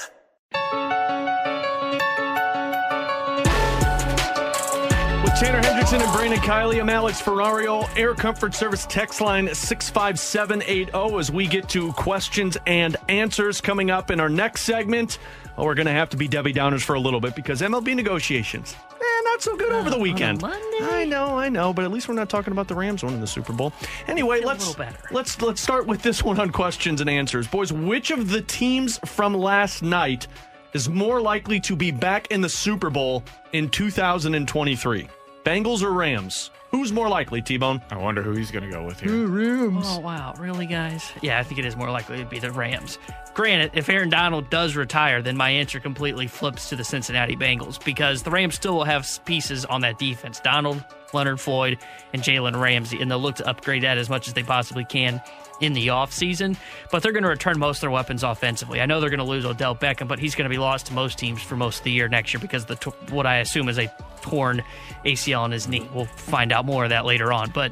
With 5.30 5.39
Tanner 5.39 5.61
Hendrickson 5.61 6.01
and 6.01 6.11
Brandon 6.11 6.39
Kiley, 6.39 6.82
I'm 6.82 6.89
Alex 6.89 7.21
Ferrario. 7.21 7.88
Air 7.95 8.15
Comfort 8.15 8.55
Service 8.55 8.88
text 8.88 9.21
line 9.21 9.53
65780 9.53 11.19
as 11.19 11.32
we 11.32 11.45
get 11.45 11.69
to 11.69 11.93
questions 11.93 12.57
and 12.65 12.97
answers 13.09 13.61
coming 13.61 13.91
up 13.91 14.09
in 14.09 14.19
our 14.19 14.27
next 14.27 14.61
segment. 14.61 15.19
We're 15.55 15.75
going 15.75 15.86
to 15.86 15.91
have 15.91 16.09
to 16.09 16.17
be 16.17 16.27
Debbie 16.27 16.51
Downers 16.51 16.82
for 16.82 16.95
a 16.95 16.99
little 16.99 17.19
bit 17.19 17.36
because 17.36 17.61
MLB 17.61 17.95
negotiations, 17.95 18.75
eh, 18.91 19.21
not 19.25 19.43
so 19.43 19.55
good 19.55 19.71
over 19.71 19.91
the 19.91 19.99
weekend. 19.99 20.43
I 20.43 21.05
know, 21.05 21.38
I 21.38 21.47
know, 21.47 21.73
but 21.73 21.86
at 21.86 21.91
least 21.91 22.07
we're 22.07 22.15
not 22.15 22.30
talking 22.30 22.51
about 22.51 22.67
the 22.67 22.73
Rams 22.73 23.03
winning 23.03 23.21
the 23.21 23.27
Super 23.27 23.53
Bowl. 23.53 23.71
Anyway, 24.07 24.41
let's 24.41 24.80
let's 25.11 25.39
let's 25.43 25.61
start 25.61 25.86
with 25.86 26.01
this 26.01 26.23
one 26.23 26.39
on 26.39 26.49
questions 26.49 27.01
and 27.01 27.09
answers, 27.09 27.45
boys. 27.45 27.71
Which 27.71 28.09
of 28.09 28.32
the 28.32 28.41
teams 28.41 28.97
from 29.05 29.36
last 29.36 29.84
night 29.84 30.25
is 30.73 30.89
more 30.89 31.21
likely 31.21 31.59
to 31.59 31.75
be 31.75 31.91
back 31.91 32.32
in 32.32 32.41
the 32.41 32.49
Super 32.49 32.89
Bowl 32.89 33.23
in 33.53 33.69
2023? 33.69 35.07
Bengals 35.43 35.83
or 35.83 35.91
Rams? 35.91 36.51
Who's 36.71 36.91
more 36.93 37.09
likely, 37.09 37.41
T 37.41 37.57
Bone? 37.57 37.81
I 37.89 37.97
wonder 37.97 38.21
who 38.21 38.33
he's 38.33 38.51
going 38.51 38.63
to 38.63 38.69
go 38.69 38.85
with 38.85 38.99
here. 38.99 39.25
Rams. 39.25 39.85
Oh, 39.87 39.99
wow. 39.99 40.35
Really, 40.37 40.67
guys? 40.67 41.11
Yeah, 41.21 41.39
I 41.39 41.43
think 41.43 41.59
it 41.59 41.65
is 41.65 41.75
more 41.75 41.89
likely 41.89 42.19
to 42.19 42.25
be 42.25 42.37
the 42.37 42.51
Rams. 42.51 42.99
Granted, 43.33 43.71
if 43.73 43.89
Aaron 43.89 44.09
Donald 44.09 44.49
does 44.51 44.75
retire, 44.75 45.21
then 45.21 45.35
my 45.35 45.49
answer 45.49 45.79
completely 45.79 46.27
flips 46.27 46.69
to 46.69 46.75
the 46.75 46.83
Cincinnati 46.83 47.35
Bengals 47.35 47.83
because 47.83 48.21
the 48.21 48.29
Rams 48.29 48.55
still 48.55 48.75
will 48.75 48.83
have 48.83 49.07
pieces 49.25 49.65
on 49.65 49.81
that 49.81 49.97
defense. 49.97 50.39
Donald, 50.41 50.83
Leonard 51.13 51.39
Floyd, 51.39 51.79
and 52.13 52.21
Jalen 52.21 52.59
Ramsey, 52.59 53.01
and 53.01 53.09
they'll 53.09 53.19
look 53.19 53.37
to 53.37 53.47
upgrade 53.47 53.83
that 53.83 53.97
as 53.97 54.09
much 54.09 54.27
as 54.27 54.33
they 54.33 54.43
possibly 54.43 54.85
can 54.85 55.21
in 55.62 55.74
the 55.74 55.88
offseason. 55.88 56.57
But 56.91 57.03
they're 57.03 57.12
going 57.12 57.24
to 57.24 57.30
return 57.30 57.60
most 57.60 57.78
of 57.78 57.82
their 57.82 57.91
weapons 57.91 58.24
offensively. 58.24 58.82
I 58.82 58.86
know 58.86 58.99
they're 58.99 59.10
going 59.10 59.20
to 59.20 59.26
lose 59.26 59.45
Odell 59.45 59.76
Beckham, 59.76 60.07
but 60.07 60.20
he's 60.20 60.36
going 60.36 60.45
to 60.45 60.53
be 60.53 60.57
lost 60.57 60.88
to 60.88 60.93
most 60.93 61.18
teams 61.18 61.41
for 61.41 61.55
most 61.55 61.80
of 61.80 61.84
the 61.84 61.91
year 61.91 62.07
next 62.07 62.34
year 62.34 62.41
because 62.41 62.66
the 62.66 62.76
what 63.10 63.26
I 63.26 63.38
assume 63.38 63.70
is 63.70 63.78
a 63.78 63.91
torn 64.22 64.64
ACL 65.05 65.45
in 65.45 65.51
his 65.51 65.68
knee. 65.68 65.88
We'll 65.93 66.05
find 66.05 66.51
out 66.51 66.66
more 66.66 66.84
of 66.84 66.89
that 66.89 67.05
later 67.05 67.32
on. 67.34 67.51
But 67.51 67.72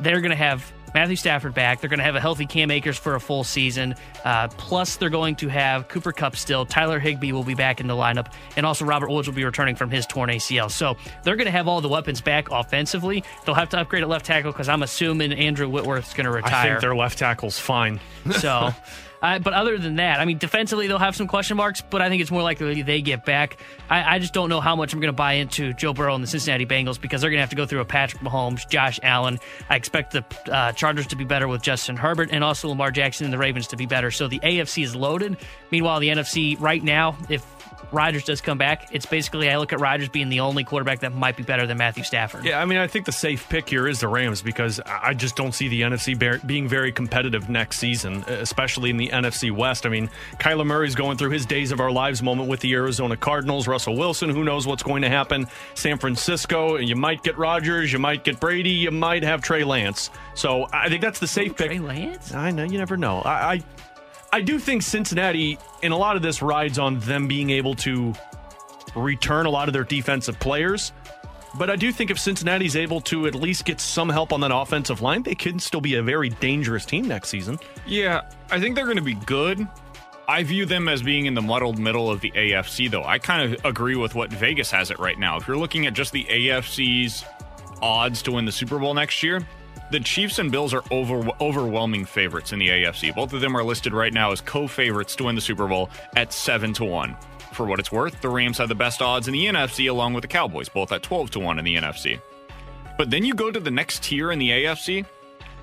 they're 0.00 0.20
going 0.20 0.30
to 0.30 0.36
have 0.36 0.72
Matthew 0.94 1.16
Stafford 1.16 1.54
back. 1.54 1.80
They're 1.80 1.90
going 1.90 1.98
to 1.98 2.04
have 2.04 2.16
a 2.16 2.20
healthy 2.20 2.46
Cam 2.46 2.70
Akers 2.70 2.98
for 2.98 3.14
a 3.14 3.20
full 3.20 3.44
season. 3.44 3.94
Uh, 4.24 4.48
plus, 4.48 4.96
they're 4.96 5.10
going 5.10 5.36
to 5.36 5.48
have 5.48 5.88
Cooper 5.88 6.12
Kupp 6.12 6.36
still. 6.36 6.66
Tyler 6.66 6.98
Higbee 6.98 7.32
will 7.32 7.44
be 7.44 7.54
back 7.54 7.80
in 7.80 7.86
the 7.86 7.94
lineup, 7.94 8.32
and 8.56 8.66
also 8.66 8.84
Robert 8.84 9.10
Woods 9.10 9.28
will 9.28 9.34
be 9.34 9.44
returning 9.44 9.76
from 9.76 9.90
his 9.90 10.06
torn 10.06 10.30
ACL. 10.30 10.70
So 10.70 10.96
they're 11.22 11.36
going 11.36 11.46
to 11.46 11.52
have 11.52 11.68
all 11.68 11.80
the 11.80 11.88
weapons 11.88 12.20
back 12.20 12.50
offensively. 12.50 13.24
They'll 13.44 13.54
have 13.54 13.68
to 13.70 13.78
upgrade 13.78 14.02
at 14.02 14.08
left 14.08 14.26
tackle 14.26 14.52
because 14.52 14.68
I'm 14.68 14.82
assuming 14.82 15.32
Andrew 15.32 15.68
Whitworth's 15.68 16.14
going 16.14 16.26
to 16.26 16.32
retire. 16.32 16.52
I 16.52 16.68
think 16.70 16.80
their 16.80 16.96
left 16.96 17.18
tackle's 17.18 17.58
fine. 17.58 18.00
So. 18.38 18.70
Uh, 19.22 19.38
but 19.38 19.52
other 19.52 19.76
than 19.78 19.96
that, 19.96 20.20
I 20.20 20.24
mean, 20.24 20.38
defensively 20.38 20.86
they'll 20.86 20.98
have 20.98 21.14
some 21.14 21.26
question 21.26 21.56
marks, 21.56 21.80
but 21.80 22.00
I 22.00 22.08
think 22.08 22.22
it's 22.22 22.30
more 22.30 22.42
likely 22.42 22.82
they 22.82 23.02
get 23.02 23.24
back. 23.24 23.58
I, 23.88 24.16
I 24.16 24.18
just 24.18 24.32
don't 24.32 24.48
know 24.48 24.60
how 24.60 24.76
much 24.76 24.92
I'm 24.92 25.00
going 25.00 25.08
to 25.08 25.12
buy 25.12 25.34
into 25.34 25.72
Joe 25.74 25.92
Burrow 25.92 26.14
and 26.14 26.22
the 26.24 26.28
Cincinnati 26.28 26.66
Bengals 26.66 27.00
because 27.00 27.20
they're 27.20 27.30
going 27.30 27.38
to 27.38 27.42
have 27.42 27.50
to 27.50 27.56
go 27.56 27.66
through 27.66 27.80
a 27.80 27.84
Patrick 27.84 28.22
Mahomes, 28.22 28.68
Josh 28.68 28.98
Allen. 29.02 29.38
I 29.68 29.76
expect 29.76 30.12
the 30.12 30.24
uh, 30.50 30.72
Chargers 30.72 31.06
to 31.08 31.16
be 31.16 31.24
better 31.24 31.48
with 31.48 31.62
Justin 31.62 31.96
Herbert 31.96 32.30
and 32.32 32.42
also 32.42 32.68
Lamar 32.68 32.90
Jackson 32.90 33.24
and 33.24 33.32
the 33.32 33.38
Ravens 33.38 33.66
to 33.68 33.76
be 33.76 33.86
better. 33.86 34.10
So 34.10 34.28
the 34.28 34.40
AFC 34.40 34.84
is 34.84 34.96
loaded. 34.96 35.36
Meanwhile, 35.70 36.00
the 36.00 36.08
NFC 36.08 36.58
right 36.60 36.82
now, 36.82 37.16
if 37.28 37.44
Rodgers 37.92 38.24
does 38.24 38.40
come 38.40 38.58
back, 38.58 38.88
it's 38.92 39.06
basically 39.06 39.50
I 39.50 39.56
look 39.56 39.72
at 39.72 39.80
Rodgers 39.80 40.08
being 40.08 40.28
the 40.28 40.40
only 40.40 40.64
quarterback 40.64 41.00
that 41.00 41.14
might 41.14 41.36
be 41.36 41.42
better 41.42 41.66
than 41.66 41.78
Matthew 41.78 42.04
Stafford. 42.04 42.44
Yeah, 42.44 42.60
I 42.60 42.64
mean, 42.64 42.78
I 42.78 42.86
think 42.86 43.06
the 43.06 43.12
safe 43.12 43.48
pick 43.48 43.68
here 43.68 43.88
is 43.88 44.00
the 44.00 44.08
Rams 44.08 44.42
because 44.42 44.80
I 44.86 45.14
just 45.14 45.36
don't 45.36 45.52
see 45.52 45.68
the 45.68 45.82
NFC 45.82 46.46
being 46.46 46.68
very 46.68 46.92
competitive 46.92 47.48
next 47.48 47.78
season, 47.78 48.24
especially 48.28 48.90
in 48.90 48.96
the 48.96 49.08
NFC 49.08 49.50
West. 49.50 49.86
I 49.86 49.88
mean, 49.88 50.10
Kyler 50.38 50.66
Murray's 50.66 50.94
going 50.94 51.16
through 51.16 51.30
his 51.30 51.46
days 51.46 51.72
of 51.72 51.80
our 51.80 51.90
lives 51.90 52.22
moment 52.22 52.48
with 52.48 52.60
the 52.60 52.72
Arizona 52.74 53.16
Cardinals. 53.16 53.66
Russell 53.66 53.96
Wilson, 53.96 54.30
who 54.30 54.44
knows 54.44 54.66
what's 54.66 54.82
going 54.82 55.02
to 55.02 55.08
happen? 55.08 55.46
San 55.74 55.98
Francisco, 55.98 56.76
and 56.76 56.88
you 56.88 56.96
might 56.96 57.22
get 57.22 57.38
Rodgers, 57.38 57.92
you 57.92 57.98
might 57.98 58.24
get 58.24 58.40
Brady, 58.40 58.70
you 58.70 58.90
might 58.90 59.22
have 59.22 59.42
Trey 59.42 59.64
Lance. 59.64 60.10
So 60.34 60.66
I 60.72 60.88
think 60.88 61.02
that's 61.02 61.18
the 61.18 61.26
safe 61.26 61.52
Ooh, 61.52 61.54
pick. 61.54 61.66
Trey 61.66 61.78
Lance? 61.78 62.34
I 62.34 62.50
know, 62.50 62.64
you 62.64 62.78
never 62.78 62.96
know. 62.96 63.20
I, 63.22 63.52
I 63.54 63.62
I 64.32 64.40
do 64.40 64.58
think 64.58 64.82
Cincinnati, 64.82 65.58
in 65.82 65.92
a 65.92 65.96
lot 65.96 66.16
of 66.16 66.22
this, 66.22 66.40
rides 66.40 66.78
on 66.78 67.00
them 67.00 67.26
being 67.26 67.50
able 67.50 67.74
to 67.76 68.14
return 68.94 69.46
a 69.46 69.50
lot 69.50 69.68
of 69.68 69.74
their 69.74 69.84
defensive 69.84 70.38
players. 70.38 70.92
But 71.58 71.68
I 71.68 71.76
do 71.76 71.90
think 71.90 72.10
if 72.10 72.18
Cincinnati's 72.18 72.76
able 72.76 73.00
to 73.02 73.26
at 73.26 73.34
least 73.34 73.64
get 73.64 73.80
some 73.80 74.08
help 74.08 74.32
on 74.32 74.40
that 74.42 74.54
offensive 74.54 75.02
line, 75.02 75.24
they 75.24 75.34
can 75.34 75.58
still 75.58 75.80
be 75.80 75.96
a 75.96 76.02
very 76.02 76.28
dangerous 76.28 76.84
team 76.84 77.08
next 77.08 77.28
season. 77.28 77.58
Yeah, 77.86 78.22
I 78.50 78.60
think 78.60 78.76
they're 78.76 78.84
going 78.84 78.98
to 78.98 79.02
be 79.02 79.14
good. 79.14 79.66
I 80.28 80.44
view 80.44 80.64
them 80.64 80.88
as 80.88 81.02
being 81.02 81.26
in 81.26 81.34
the 81.34 81.42
muddled 81.42 81.80
middle 81.80 82.08
of 82.08 82.20
the 82.20 82.30
AFC, 82.30 82.88
though. 82.88 83.02
I 83.02 83.18
kind 83.18 83.52
of 83.52 83.64
agree 83.64 83.96
with 83.96 84.14
what 84.14 84.30
Vegas 84.30 84.70
has 84.70 84.92
it 84.92 85.00
right 85.00 85.18
now. 85.18 85.36
If 85.38 85.48
you're 85.48 85.56
looking 85.56 85.86
at 85.86 85.92
just 85.92 86.12
the 86.12 86.24
AFC's 86.24 87.24
odds 87.82 88.22
to 88.22 88.32
win 88.32 88.44
the 88.44 88.52
Super 88.52 88.78
Bowl 88.78 88.94
next 88.94 89.24
year, 89.24 89.44
the 89.90 90.00
Chiefs 90.00 90.38
and 90.38 90.52
Bills 90.52 90.72
are 90.72 90.84
over, 90.90 91.28
overwhelming 91.40 92.04
favorites 92.04 92.52
in 92.52 92.58
the 92.58 92.68
AFC. 92.68 93.14
Both 93.14 93.32
of 93.32 93.40
them 93.40 93.56
are 93.56 93.64
listed 93.64 93.92
right 93.92 94.12
now 94.12 94.30
as 94.30 94.40
co-favorites 94.40 95.16
to 95.16 95.24
win 95.24 95.34
the 95.34 95.40
Super 95.40 95.66
Bowl 95.66 95.90
at 96.16 96.32
seven 96.32 96.72
to 96.74 96.84
one. 96.84 97.16
For 97.52 97.66
what 97.66 97.80
it's 97.80 97.90
worth, 97.90 98.20
the 98.20 98.28
Rams 98.28 98.58
have 98.58 98.68
the 98.68 98.74
best 98.74 99.02
odds 99.02 99.26
in 99.26 99.32
the 99.32 99.46
NFC, 99.46 99.90
along 99.90 100.14
with 100.14 100.22
the 100.22 100.28
Cowboys, 100.28 100.68
both 100.68 100.92
at 100.92 101.02
twelve 101.02 101.30
to 101.32 101.40
one 101.40 101.58
in 101.58 101.64
the 101.64 101.74
NFC. 101.74 102.20
But 102.96 103.10
then 103.10 103.24
you 103.24 103.34
go 103.34 103.50
to 103.50 103.58
the 103.58 103.70
next 103.70 104.04
tier 104.04 104.30
in 104.30 104.38
the 104.38 104.50
AFC. 104.50 105.04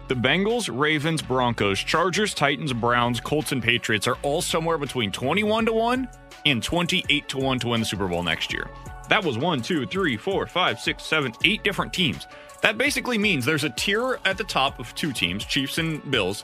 The 0.07 0.15
Bengals, 0.15 0.69
Ravens, 0.73 1.21
Broncos, 1.21 1.79
Chargers, 1.79 2.33
Titans, 2.33 2.73
Browns, 2.73 3.19
Colts, 3.19 3.51
and 3.51 3.61
Patriots 3.61 4.07
are 4.07 4.17
all 4.21 4.41
somewhere 4.41 4.77
between 4.77 5.11
21 5.11 5.65
to 5.67 5.73
1 5.73 6.07
and 6.45 6.63
28 6.63 7.29
to 7.29 7.37
1 7.37 7.59
to 7.59 7.67
win 7.67 7.79
the 7.81 7.85
Super 7.85 8.07
Bowl 8.07 8.23
next 8.23 8.53
year. 8.53 8.69
That 9.09 9.23
was 9.23 9.37
one, 9.37 9.61
two, 9.61 9.85
three, 9.85 10.17
four, 10.17 10.47
five, 10.47 10.79
six, 10.79 11.03
seven, 11.03 11.33
eight 11.45 11.63
different 11.63 11.93
teams. 11.93 12.27
That 12.61 12.77
basically 12.77 13.17
means 13.17 13.45
there's 13.45 13.63
a 13.63 13.69
tier 13.69 14.19
at 14.25 14.37
the 14.37 14.43
top 14.43 14.79
of 14.79 14.93
two 14.95 15.13
teams, 15.13 15.45
Chiefs 15.45 15.77
and 15.77 16.09
Bills. 16.09 16.43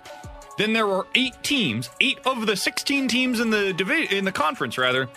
Then 0.57 0.73
there 0.73 0.87
are 0.87 1.07
eight 1.15 1.35
teams, 1.41 1.89
eight 1.99 2.19
of 2.25 2.45
the 2.45 2.55
16 2.55 3.07
teams 3.07 3.39
in 3.39 3.49
the 3.49 3.73
divi- 3.73 4.15
in 4.15 4.23
the 4.23 4.31
conference 4.31 4.77
rather, 4.77 5.09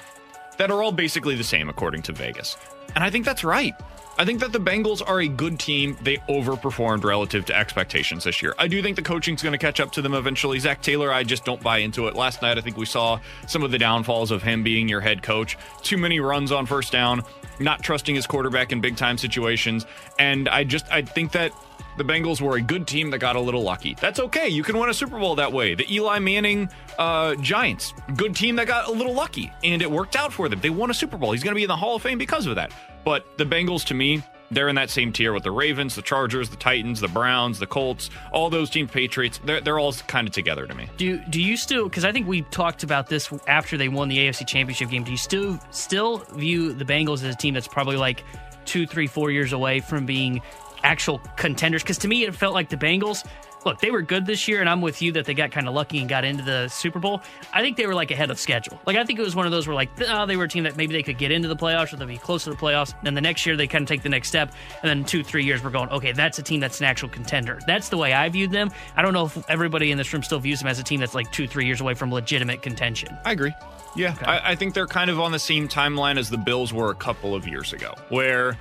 that 0.57 0.71
are 0.71 0.83
all 0.83 0.93
basically 0.93 1.35
the 1.35 1.45
same 1.45 1.69
according 1.69 2.03
to 2.03 2.13
Vegas. 2.13 2.57
And 2.95 3.05
I 3.05 3.11
think 3.11 3.27
that's 3.27 3.45
right. 3.45 3.75
I 4.19 4.25
think 4.25 4.41
that 4.41 4.53
the 4.53 4.59
Bengals 4.59 5.03
are 5.07 5.21
a 5.21 5.29
good 5.29 5.59
team. 5.59 5.99
They 6.01 6.17
overperformed 6.29 7.05
relative 7.05 7.45
to 7.47 7.55
expectations 7.57 8.25
this 8.25 8.41
year. 8.41 8.55
I 8.59 8.67
do 8.67 8.81
think 8.81 8.97
the 8.97 9.03
coaching's 9.03 9.43
going 9.43 9.53
to 9.53 9.59
catch 9.59 9.79
up 9.79 9.93
to 9.93 10.03
them 10.03 10.15
eventually. 10.15 10.59
Zac 10.59 10.81
Taylor, 10.81 11.13
I 11.13 11.23
just 11.23 11.45
don't 11.45 11.63
buy 11.63 11.79
into 11.79 12.07
it. 12.09 12.17
Last 12.17 12.41
night, 12.41 12.57
I 12.57 12.63
think 12.63 12.79
we 12.79 12.87
saw 12.87 13.21
some 13.47 13.63
of 13.63 13.71
the 13.71 13.79
downfalls 13.79 14.31
of 14.31 14.43
him 14.43 14.63
being 14.63 14.89
your 14.89 15.03
head 15.03 15.23
coach. 15.23 15.59
Too 15.83 15.99
many 15.99 16.19
runs 16.19 16.51
on 16.51 16.65
first 16.65 16.93
down, 16.93 17.25
not 17.61 17.83
trusting 17.83 18.15
his 18.15 18.27
quarterback 18.27 18.73
in 18.73 18.81
big 18.81 18.97
time 18.97 19.19
situations. 19.19 19.87
And 20.19 20.49
I 20.49 20.65
just, 20.65 20.91
I 20.91 21.03
think 21.03 21.33
that 21.33 21.53
the 21.97 22.05
Bengals 22.05 22.41
were 22.41 22.57
a 22.57 22.61
good 22.61 22.87
team 22.87 23.11
that 23.11 23.19
got 23.19 23.37
a 23.37 23.41
little 23.41 23.63
lucky. 23.63 23.97
That's 24.01 24.21
okay. 24.21 24.49
You 24.49 24.63
can 24.63 24.79
win 24.79 24.91
a 24.91 24.95
Super 24.95 25.19
Bowl 25.19 25.35
that 25.37 25.53
way. 25.53 25.75
The 25.75 25.93
Eli 25.93 26.19
Manning 26.19 26.69
uh, 26.99 27.35
Giants, 27.37 27.95
good 28.17 28.37
team 28.37 28.57
that 28.57 28.67
got 28.67 28.89
a 28.89 28.93
little 28.93 29.15
lucky, 29.15 29.53
and 29.65 29.81
it 29.81 29.91
worked 29.91 30.17
out 30.17 30.33
for 30.33 30.49
them. 30.49 30.61
They 30.61 30.71
won 30.71 30.91
a 30.91 30.95
Super 30.95 31.17
Bowl. 31.17 31.33
He's 31.33 31.43
going 31.43 31.53
to 31.53 31.59
be 31.59 31.65
in 31.65 31.69
the 31.69 31.77
Hall 31.77 31.97
of 31.97 32.03
Fame 32.03 32.19
because 32.19 32.47
of 32.47 32.57
that. 32.57 32.73
But 33.05 33.39
the 33.39 33.45
Bengals, 33.45 33.85
to 33.87 33.95
me, 33.95 34.23
they're 34.51 34.69
in 34.69 34.77
that 34.77 34.91
same 34.91 35.13
tier 35.13 35.33
with 35.33 35.43
the 35.43 35.51
Ravens, 35.51 35.95
the 35.95 36.03
Chargers, 36.03 36.49
the 36.51 36.57
Titans, 36.57 37.01
the 37.01 37.09
Browns, 37.09 37.59
the 37.59 37.67
Colts, 37.67 38.11
all 38.33 38.51
those 38.51 38.71
teams, 38.71 38.91
Patriots. 38.91 39.41
They're, 39.45 39.61
they're 39.61 39.79
all 39.79 39.93
kind 39.93 40.27
of 40.27 40.35
together 40.35 40.67
to 40.67 40.75
me. 40.75 40.89
Do 40.97 41.19
do 41.31 41.41
you 41.41 41.57
still? 41.57 41.85
Because 41.89 42.05
I 42.05 42.13
think 42.13 42.27
we 42.27 42.43
talked 42.43 42.83
about 42.83 43.09
this 43.09 43.33
after 43.47 43.77
they 43.77 43.89
won 43.89 44.09
the 44.09 44.19
AFC 44.19 44.47
Championship 44.47 44.91
game. 44.91 45.05
Do 45.05 45.11
you 45.11 45.17
still 45.17 45.59
still 45.71 46.19
view 46.35 46.73
the 46.73 46.85
Bengals 46.85 47.25
as 47.25 47.35
a 47.35 47.37
team 47.37 47.55
that's 47.55 47.69
probably 47.69 47.97
like 47.97 48.25
two, 48.65 48.87
three, 48.87 49.07
four 49.07 49.31
years 49.31 49.53
away 49.53 49.81
from 49.81 50.07
being 50.07 50.41
actual 50.83 51.21
contenders? 51.37 51.83
Because 51.83 51.99
to 51.99 52.09
me, 52.09 52.25
it 52.25 52.35
felt 52.35 52.55
like 52.55 52.69
the 52.69 52.77
Bengals 52.77 53.25
look, 53.67 53.81
they 53.81 53.91
were 53.91 54.01
good 54.01 54.25
this 54.25 54.49
year, 54.49 54.61
and 54.61 54.71
I'm 54.71 54.81
with 54.81 55.03
you 55.03 55.13
that 55.13 55.27
they 55.27 55.35
got 55.35 55.51
kind 55.51 55.69
of 55.69 55.75
lucky 55.75 55.99
and 55.99 56.09
got 56.09 56.25
into 56.25 56.43
the 56.43 56.69
Super 56.69 56.99
Bowl. 56.99 57.21
I 57.53 57.61
think 57.61 57.77
they 57.77 57.87
were 57.87 57.95
like 57.95 58.11
ahead 58.11 58.31
of 58.31 58.39
schedule. 58.39 58.81
Like 58.87 58.97
I 58.97 59.05
think 59.05 59.19
it 59.19 59.23
was 59.23 59.35
one 59.35 59.45
of 59.45 59.53
those 59.53 59.67
where 59.67 59.75
like 59.75 59.91
oh, 60.09 60.25
they 60.25 60.37
were 60.37 60.45
a 60.45 60.49
team 60.49 60.65
that 60.65 60.77
maybe 60.77 60.95
they 60.95 61.03
could 61.03 61.19
get 61.19 61.33
into 61.33 61.49
the 61.49 61.57
playoffs 61.57 61.93
or 61.93 61.97
they'd 61.97 62.07
be 62.07 62.17
close 62.17 62.45
to 62.45 62.51
the 62.51 62.57
playoffs. 62.57 62.95
Then 63.03 63.15
the 63.15 63.21
next 63.21 63.45
year 63.45 63.57
they 63.57 63.67
kind 63.67 63.83
of 63.83 63.89
take 63.89 64.03
the 64.03 64.09
next 64.09 64.29
step, 64.29 64.55
and 64.83 64.89
then 64.89 65.05
two, 65.05 65.23
three 65.23 65.45
years 65.45 65.63
we're 65.63 65.71
going, 65.71 65.91
okay, 65.91 66.13
that's 66.13 66.39
a 66.39 66.43
team 66.43 66.61
that's 66.61 66.81
an 66.81 66.87
actual 66.87 67.09
contender. 67.09 67.59
That's 67.67 67.89
the 67.89 67.99
way 67.99 68.15
I 68.15 68.29
viewed 68.29 68.53
them. 68.53 68.71
I 68.97 69.03
don't 69.03 69.13
know 69.13 69.27
if 69.27 69.51
everybody 69.51 69.91
in 69.91 69.99
this 69.99 70.13
room 70.13 70.23
still 70.23 70.39
views 70.39 70.61
them 70.61 70.69
as 70.69 70.79
a 70.79 70.85
team 70.85 71.01
that's 71.01 71.15
like 71.15 71.31
two, 71.33 71.49
three 71.49 71.67
years 71.67 71.81
away 71.81 71.95
from 71.95 72.13
legitimate 72.13 72.63
contention. 72.63 73.17
I 73.25 73.33
agree. 73.33 73.53
Yeah, 73.97 74.13
okay. 74.13 74.27
I, 74.27 74.53
I 74.53 74.55
think 74.55 74.75
they're 74.75 74.87
kind 74.87 75.11
of 75.11 75.19
on 75.19 75.33
the 75.33 75.39
same 75.39 75.69
timeline 75.69 76.19
as 76.19 76.31
the 76.31 76.39
Bills 76.39 76.73
were 76.73 76.91
a 76.91 76.95
couple 76.95 77.35
of 77.35 77.49
years 77.49 77.73
ago, 77.73 77.95
where 78.11 78.57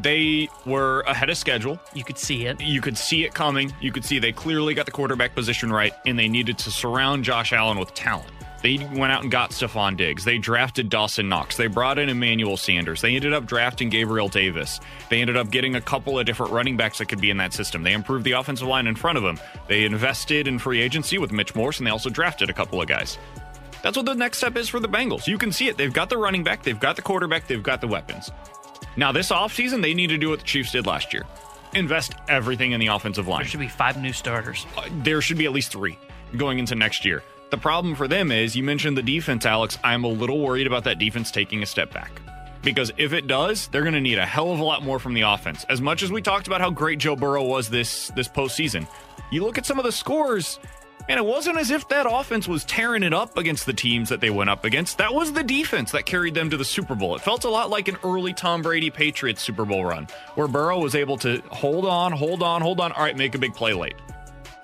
they 0.00 0.48
were 0.64 1.00
ahead 1.02 1.30
of 1.30 1.36
schedule. 1.36 1.78
You 1.94 2.04
could 2.04 2.18
see 2.18 2.46
it. 2.46 2.60
You 2.60 2.80
could 2.80 2.98
see 2.98 3.24
it 3.24 3.34
coming. 3.34 3.72
You 3.80 3.92
could 3.92 4.04
see 4.04 4.18
they 4.18 4.32
clearly 4.32 4.74
got 4.74 4.86
the 4.86 4.92
quarterback 4.92 5.34
position 5.34 5.72
right, 5.72 5.92
and 6.04 6.18
they 6.18 6.28
needed 6.28 6.58
to 6.58 6.70
surround 6.70 7.24
Josh 7.24 7.52
Allen 7.52 7.78
with 7.78 7.94
talent. 7.94 8.30
They 8.62 8.78
went 8.78 9.12
out 9.12 9.22
and 9.22 9.30
got 9.30 9.50
Stefon 9.50 9.96
Diggs. 9.96 10.24
They 10.24 10.38
drafted 10.38 10.88
Dawson 10.88 11.28
Knox. 11.28 11.56
They 11.56 11.66
brought 11.66 11.98
in 11.98 12.08
Emmanuel 12.08 12.56
Sanders. 12.56 13.00
They 13.00 13.14
ended 13.14 13.32
up 13.32 13.46
drafting 13.46 13.90
Gabriel 13.90 14.28
Davis. 14.28 14.80
They 15.08 15.20
ended 15.20 15.36
up 15.36 15.50
getting 15.50 15.76
a 15.76 15.80
couple 15.80 16.18
of 16.18 16.26
different 16.26 16.52
running 16.52 16.76
backs 16.76 16.98
that 16.98 17.06
could 17.06 17.20
be 17.20 17.30
in 17.30 17.36
that 17.36 17.52
system. 17.52 17.82
They 17.82 17.92
improved 17.92 18.24
the 18.24 18.32
offensive 18.32 18.66
line 18.66 18.86
in 18.86 18.96
front 18.96 19.18
of 19.18 19.24
them. 19.24 19.38
They 19.68 19.84
invested 19.84 20.48
in 20.48 20.58
free 20.58 20.80
agency 20.80 21.18
with 21.18 21.32
Mitch 21.32 21.54
Morse, 21.54 21.78
and 21.78 21.86
they 21.86 21.90
also 21.90 22.10
drafted 22.10 22.50
a 22.50 22.54
couple 22.54 22.80
of 22.80 22.88
guys. 22.88 23.18
That's 23.82 23.96
what 23.96 24.06
the 24.06 24.14
next 24.14 24.38
step 24.38 24.56
is 24.56 24.68
for 24.68 24.80
the 24.80 24.88
Bengals. 24.88 25.28
You 25.28 25.38
can 25.38 25.52
see 25.52 25.68
it. 25.68 25.76
They've 25.76 25.92
got 25.92 26.08
the 26.08 26.18
running 26.18 26.42
back, 26.42 26.64
they've 26.64 26.80
got 26.80 26.96
the 26.96 27.02
quarterback, 27.02 27.46
they've 27.46 27.62
got 27.62 27.80
the 27.80 27.86
weapons. 27.86 28.32
Now, 28.96 29.12
this 29.12 29.30
offseason, 29.30 29.82
they 29.82 29.94
need 29.94 30.08
to 30.08 30.18
do 30.18 30.30
what 30.30 30.40
the 30.40 30.44
Chiefs 30.44 30.72
did 30.72 30.86
last 30.86 31.12
year 31.12 31.24
invest 31.74 32.14
everything 32.28 32.72
in 32.72 32.80
the 32.80 32.86
offensive 32.88 33.28
line. 33.28 33.40
There 33.40 33.48
should 33.48 33.60
be 33.60 33.68
five 33.68 34.00
new 34.00 34.12
starters. 34.12 34.66
Uh, 34.76 34.88
there 35.02 35.20
should 35.20 35.38
be 35.38 35.44
at 35.44 35.52
least 35.52 35.72
three 35.72 35.98
going 36.36 36.58
into 36.58 36.74
next 36.74 37.04
year. 37.04 37.22
The 37.50 37.58
problem 37.58 37.94
for 37.94 38.08
them 38.08 38.32
is 38.32 38.56
you 38.56 38.62
mentioned 38.62 38.96
the 38.96 39.02
defense, 39.02 39.46
Alex. 39.46 39.78
I'm 39.84 40.04
a 40.04 40.08
little 40.08 40.40
worried 40.40 40.66
about 40.66 40.84
that 40.84 40.98
defense 40.98 41.30
taking 41.30 41.62
a 41.62 41.66
step 41.66 41.92
back. 41.92 42.10
Because 42.62 42.90
if 42.96 43.12
it 43.12 43.28
does, 43.28 43.68
they're 43.68 43.82
going 43.82 43.94
to 43.94 44.00
need 44.00 44.18
a 44.18 44.26
hell 44.26 44.50
of 44.50 44.58
a 44.58 44.64
lot 44.64 44.82
more 44.82 44.98
from 44.98 45.14
the 45.14 45.20
offense. 45.20 45.64
As 45.68 45.80
much 45.80 46.02
as 46.02 46.10
we 46.10 46.20
talked 46.20 46.48
about 46.48 46.60
how 46.60 46.70
great 46.70 46.98
Joe 46.98 47.14
Burrow 47.14 47.44
was 47.44 47.70
this 47.70 48.08
this 48.16 48.26
postseason, 48.26 48.88
you 49.30 49.44
look 49.44 49.58
at 49.58 49.66
some 49.66 49.78
of 49.78 49.84
the 49.84 49.92
scores, 49.92 50.58
and 51.08 51.18
it 51.18 51.24
wasn't 51.24 51.58
as 51.58 51.70
if 51.70 51.88
that 51.88 52.06
offense 52.08 52.48
was 52.48 52.64
tearing 52.64 53.02
it 53.02 53.14
up 53.14 53.36
against 53.38 53.66
the 53.66 53.72
teams 53.72 54.08
that 54.08 54.20
they 54.20 54.30
went 54.30 54.50
up 54.50 54.64
against. 54.64 54.98
That 54.98 55.14
was 55.14 55.32
the 55.32 55.42
defense 55.42 55.92
that 55.92 56.06
carried 56.06 56.34
them 56.34 56.50
to 56.50 56.56
the 56.56 56.64
Super 56.64 56.94
Bowl. 56.94 57.14
It 57.14 57.22
felt 57.22 57.44
a 57.44 57.50
lot 57.50 57.70
like 57.70 57.88
an 57.88 57.96
early 58.04 58.32
Tom 58.32 58.62
Brady 58.62 58.90
Patriots 58.90 59.42
Super 59.42 59.64
Bowl 59.64 59.84
run, 59.84 60.08
where 60.34 60.48
Burrow 60.48 60.80
was 60.80 60.94
able 60.94 61.16
to 61.18 61.42
hold 61.50 61.86
on, 61.86 62.12
hold 62.12 62.42
on, 62.42 62.62
hold 62.62 62.80
on. 62.80 62.92
All 62.92 63.02
right, 63.02 63.16
make 63.16 63.34
a 63.34 63.38
big 63.38 63.54
play 63.54 63.72
late. 63.72 63.96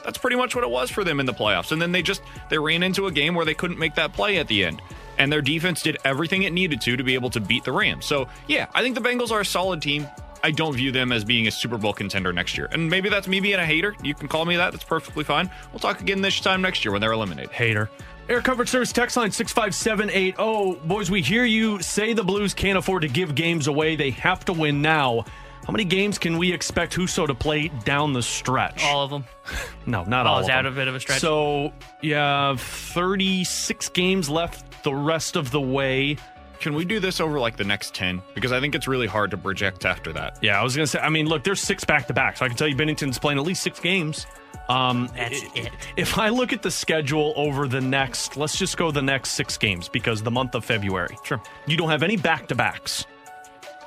That's 0.05 0.19
pretty 0.19 0.37
much 0.37 0.55
what 0.55 0.65
it 0.65 0.71
was 0.71 0.91
for 0.91 1.05
them 1.05 1.21
in 1.21 1.27
the 1.27 1.35
playoffs. 1.35 1.73
And 1.73 1.81
then 1.81 1.93
they 1.93 2.03
just 2.03 2.23
they 2.49 2.59
ran 2.59 2.83
into 2.83 3.07
a 3.07 3.13
game 3.13 3.35
where 3.35 3.45
they 3.45 3.55
couldn't 3.55 3.79
make 3.79 3.95
that 3.95 4.13
play 4.13 4.39
at 4.39 4.49
the 4.49 4.65
end. 4.65 4.83
And 5.19 5.31
their 5.31 5.43
defense 5.43 5.83
did 5.83 5.99
everything 6.05 6.43
it 6.43 6.53
needed 6.53 6.81
to 6.83 6.97
to 6.97 7.05
be 7.05 7.15
able 7.15 7.31
to 7.31 7.41
beat 7.41 7.65
the 7.65 7.73
Rams. 7.73 8.07
So, 8.07 8.29
yeah, 8.49 8.67
I 8.75 8.83
think 8.83 8.95
the 8.95 9.01
Bengals 9.01 9.31
are 9.31 9.41
a 9.41 9.45
solid 9.45 9.83
team. 9.83 10.09
I 10.43 10.51
don't 10.51 10.75
view 10.75 10.91
them 10.91 11.13
as 11.13 11.25
being 11.25 11.47
a 11.47 11.51
Super 11.51 11.79
Bowl 11.79 11.93
contender 11.93 12.33
next 12.33 12.57
year. 12.57 12.69
And 12.73 12.91
maybe 12.91 13.09
that's 13.09 13.29
me 13.29 13.41
being 13.41 13.61
a 13.61 13.67
hater. 13.67 13.95
You 14.03 14.15
can 14.15 14.29
call 14.29 14.45
me 14.45 14.57
that. 14.57 14.73
That's 14.73 14.85
perfectly 14.85 15.25
fine. 15.25 15.51
We'll 15.73 15.81
talk 15.81 16.01
again 16.01 16.21
this 16.21 16.41
time 16.41 16.63
next 16.63 16.85
year 16.85 16.93
when 16.93 17.01
they're 17.01 17.13
eliminated. 17.13 17.53
Hater. 17.53 17.91
Air 18.29 18.41
Comfort 18.41 18.69
Service 18.69 18.93
text 18.93 19.17
line 19.17 19.31
65780. 19.31 20.87
Boys, 20.87 21.11
we 21.11 21.23
hear 21.23 21.45
you 21.45 21.81
say 21.81 22.13
the 22.13 22.25
Blues 22.25 22.55
can't 22.55 22.79
afford 22.79 23.03
to 23.03 23.09
give 23.09 23.35
games 23.35 23.67
away. 23.67 23.97
They 23.97 24.11
have 24.11 24.45
to 24.47 24.53
win 24.53 24.83
now. 24.83 25.25
How 25.67 25.71
many 25.71 25.85
games 25.85 26.19
can 26.19 26.39
we 26.39 26.53
expect 26.53 26.95
Husso 26.95 27.27
to 27.27 27.35
play 27.35 27.69
down 27.85 28.13
the 28.13 28.23
stretch? 28.23 28.83
All 28.85 29.05
of 29.05 29.11
them. 29.11 29.25
no, 29.87 30.03
not 30.05 30.27
all. 30.27 30.41
Is 30.41 30.47
of 30.47 30.51
out 30.51 30.63
them. 30.65 30.73
a 30.73 30.77
bit 30.77 30.89
of 30.89 30.95
a 30.97 31.01
stretch. 31.01 31.21
So 31.21 31.73
you 32.01 32.15
have 32.15 32.61
36 32.61 33.89
games 33.91 34.29
left 34.29 34.83
the 34.83 34.95
rest 34.95 35.37
of 35.37 35.53
the 35.53 35.61
way. 35.61 36.17
Can 36.63 36.77
we 36.77 36.85
do 36.85 37.01
this 37.01 37.21
over 37.21 37.41
like 37.41 37.57
the 37.57 37.65
next 37.65 37.93
10? 37.93 38.23
Because 38.35 38.53
I 38.53 38.61
think 38.61 38.77
it's 38.77 38.87
really 38.87 39.09
hard 39.09 39.33
to 39.33 39.37
project 39.37 39.85
after 39.85 40.13
that. 40.13 40.39
Yeah, 40.41 40.61
I 40.61 40.63
was 40.63 40.77
going 40.77 40.85
to 40.85 40.91
say, 40.91 41.01
I 41.01 41.09
mean, 41.09 41.27
look, 41.27 41.43
there's 41.43 41.61
six 41.61 41.85
back 41.85 42.07
to 42.07 42.15
back. 42.15 42.37
So 42.37 42.45
I 42.45 42.49
can 42.49 42.57
tell 42.57 42.69
you 42.69 42.77
Binnington's 42.77 43.19
playing 43.19 43.41
at 43.41 43.45
least 43.45 43.65
six 43.65 43.81
games. 43.81 44.27
Um, 44.69 45.11
That's 45.17 45.43
it. 45.57 45.73
If 45.97 46.19
I 46.19 46.29
look 46.29 46.53
at 46.53 46.63
the 46.63 46.71
schedule 46.71 47.33
over 47.35 47.67
the 47.67 47.81
next, 47.81 48.37
let's 48.37 48.57
just 48.57 48.77
go 48.77 48.93
the 48.93 49.03
next 49.03 49.31
six 49.31 49.59
games 49.59 49.89
because 49.89 50.23
the 50.23 50.31
month 50.31 50.55
of 50.55 50.65
February. 50.65 51.19
Sure. 51.25 51.43
You 51.67 51.77
don't 51.77 51.91
have 51.91 52.05
any 52.05 52.17
back 52.17 52.47
to 52.47 52.55
backs. 52.55 53.07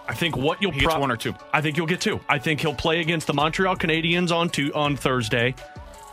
I 0.06 0.14
think 0.14 0.36
what 0.36 0.62
you'll 0.62 0.74
he 0.74 0.82
gets 0.82 0.98
one 0.98 1.12
or 1.12 1.18
two. 1.18 1.34
I 1.54 1.62
think 1.62 1.78
you'll 1.78 1.88
get 1.88 2.02
two. 2.02 2.20
I 2.28 2.40
think 2.40 2.60
he'll 2.60 2.76
play 2.76 3.00
against 3.00 3.26
the 3.26 3.34
Montreal 3.34 3.78
Canadiens 3.78 4.36
on 4.36 4.50
two, 4.50 4.74
on 4.76 4.98
Thursday, 4.98 5.56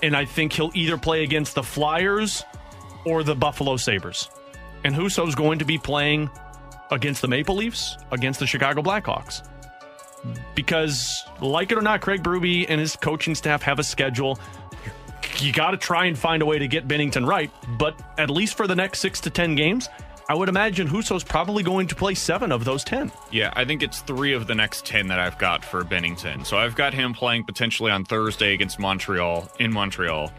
and 0.01 0.17
I 0.17 0.27
think 0.27 0.53
he'll 0.53 0.71
either 0.75 0.97
play 0.97 1.25
against 1.25 1.57
the 1.57 1.63
Flyers 1.63 2.45
or 3.05 3.25
the 3.25 3.35
Buffalo 3.35 3.77
Sabres. 3.77 4.31
And 4.85 4.95
Husso's 4.95 5.35
going 5.35 5.59
to 5.59 5.65
be 5.65 5.77
playing 5.77 6.31
against 6.93 7.23
the 7.23 7.29
Maple 7.29 7.57
Leafs, 7.57 7.97
against 8.13 8.39
the 8.39 8.47
Chicago 8.47 8.83
Blackhawks. 8.83 9.43
Because, 10.55 11.25
like 11.41 11.73
it 11.73 11.79
or 11.79 11.83
not, 11.83 12.01
Craig 12.01 12.23
Berube 12.23 12.67
and 12.69 12.81
his 12.81 12.95
coaching 12.95 13.35
staff 13.35 13.63
have 13.63 13.79
a 13.79 13.85
schedule. 13.85 14.39
You 15.39 15.53
got 15.53 15.73
to 15.73 15.77
try 15.77 16.07
and 16.07 16.17
find 16.17 16.43
a 16.43 16.47
way 16.47 16.59
to 16.59 16.69
get 16.69 16.87
Binnington 16.87 17.27
right, 17.27 17.51
but 17.79 18.01
at 18.19 18.31
least 18.31 18.57
for 18.57 18.67
the 18.67 18.77
next 18.77 19.01
six 19.01 19.21
to 19.21 19.31
10 19.31 19.57
games, 19.57 19.89
I 20.29 20.35
would 20.35 20.49
imagine 20.49 20.87
Husso's 20.87 21.25
probably 21.25 21.63
going 21.63 21.89
to 21.89 21.95
play 21.97 22.15
seven 22.15 22.53
of 22.53 22.65
those 22.65 22.85
10. 22.85 23.11
Yeah, 23.33 23.53
I 23.57 23.65
think 23.65 23.83
it's 23.83 24.01
three 24.01 24.33
of 24.35 24.47
the 24.47 24.55
next 24.55 24.87
10 24.87 25.09
that 25.09 25.19
I've 25.19 25.37
got 25.39 25.65
for 25.65 25.83
Binnington. 25.83 26.47
So 26.47 26.57
I've 26.57 26.77
got 26.77 26.95
him 26.95 27.13
playing 27.13 27.45
potentially 27.45 27.91
on 27.91 28.05
Thursday 28.05 28.55
against 28.55 28.79
Montreal, 28.79 29.51
in 29.59 29.73
Montreal. 29.73 30.33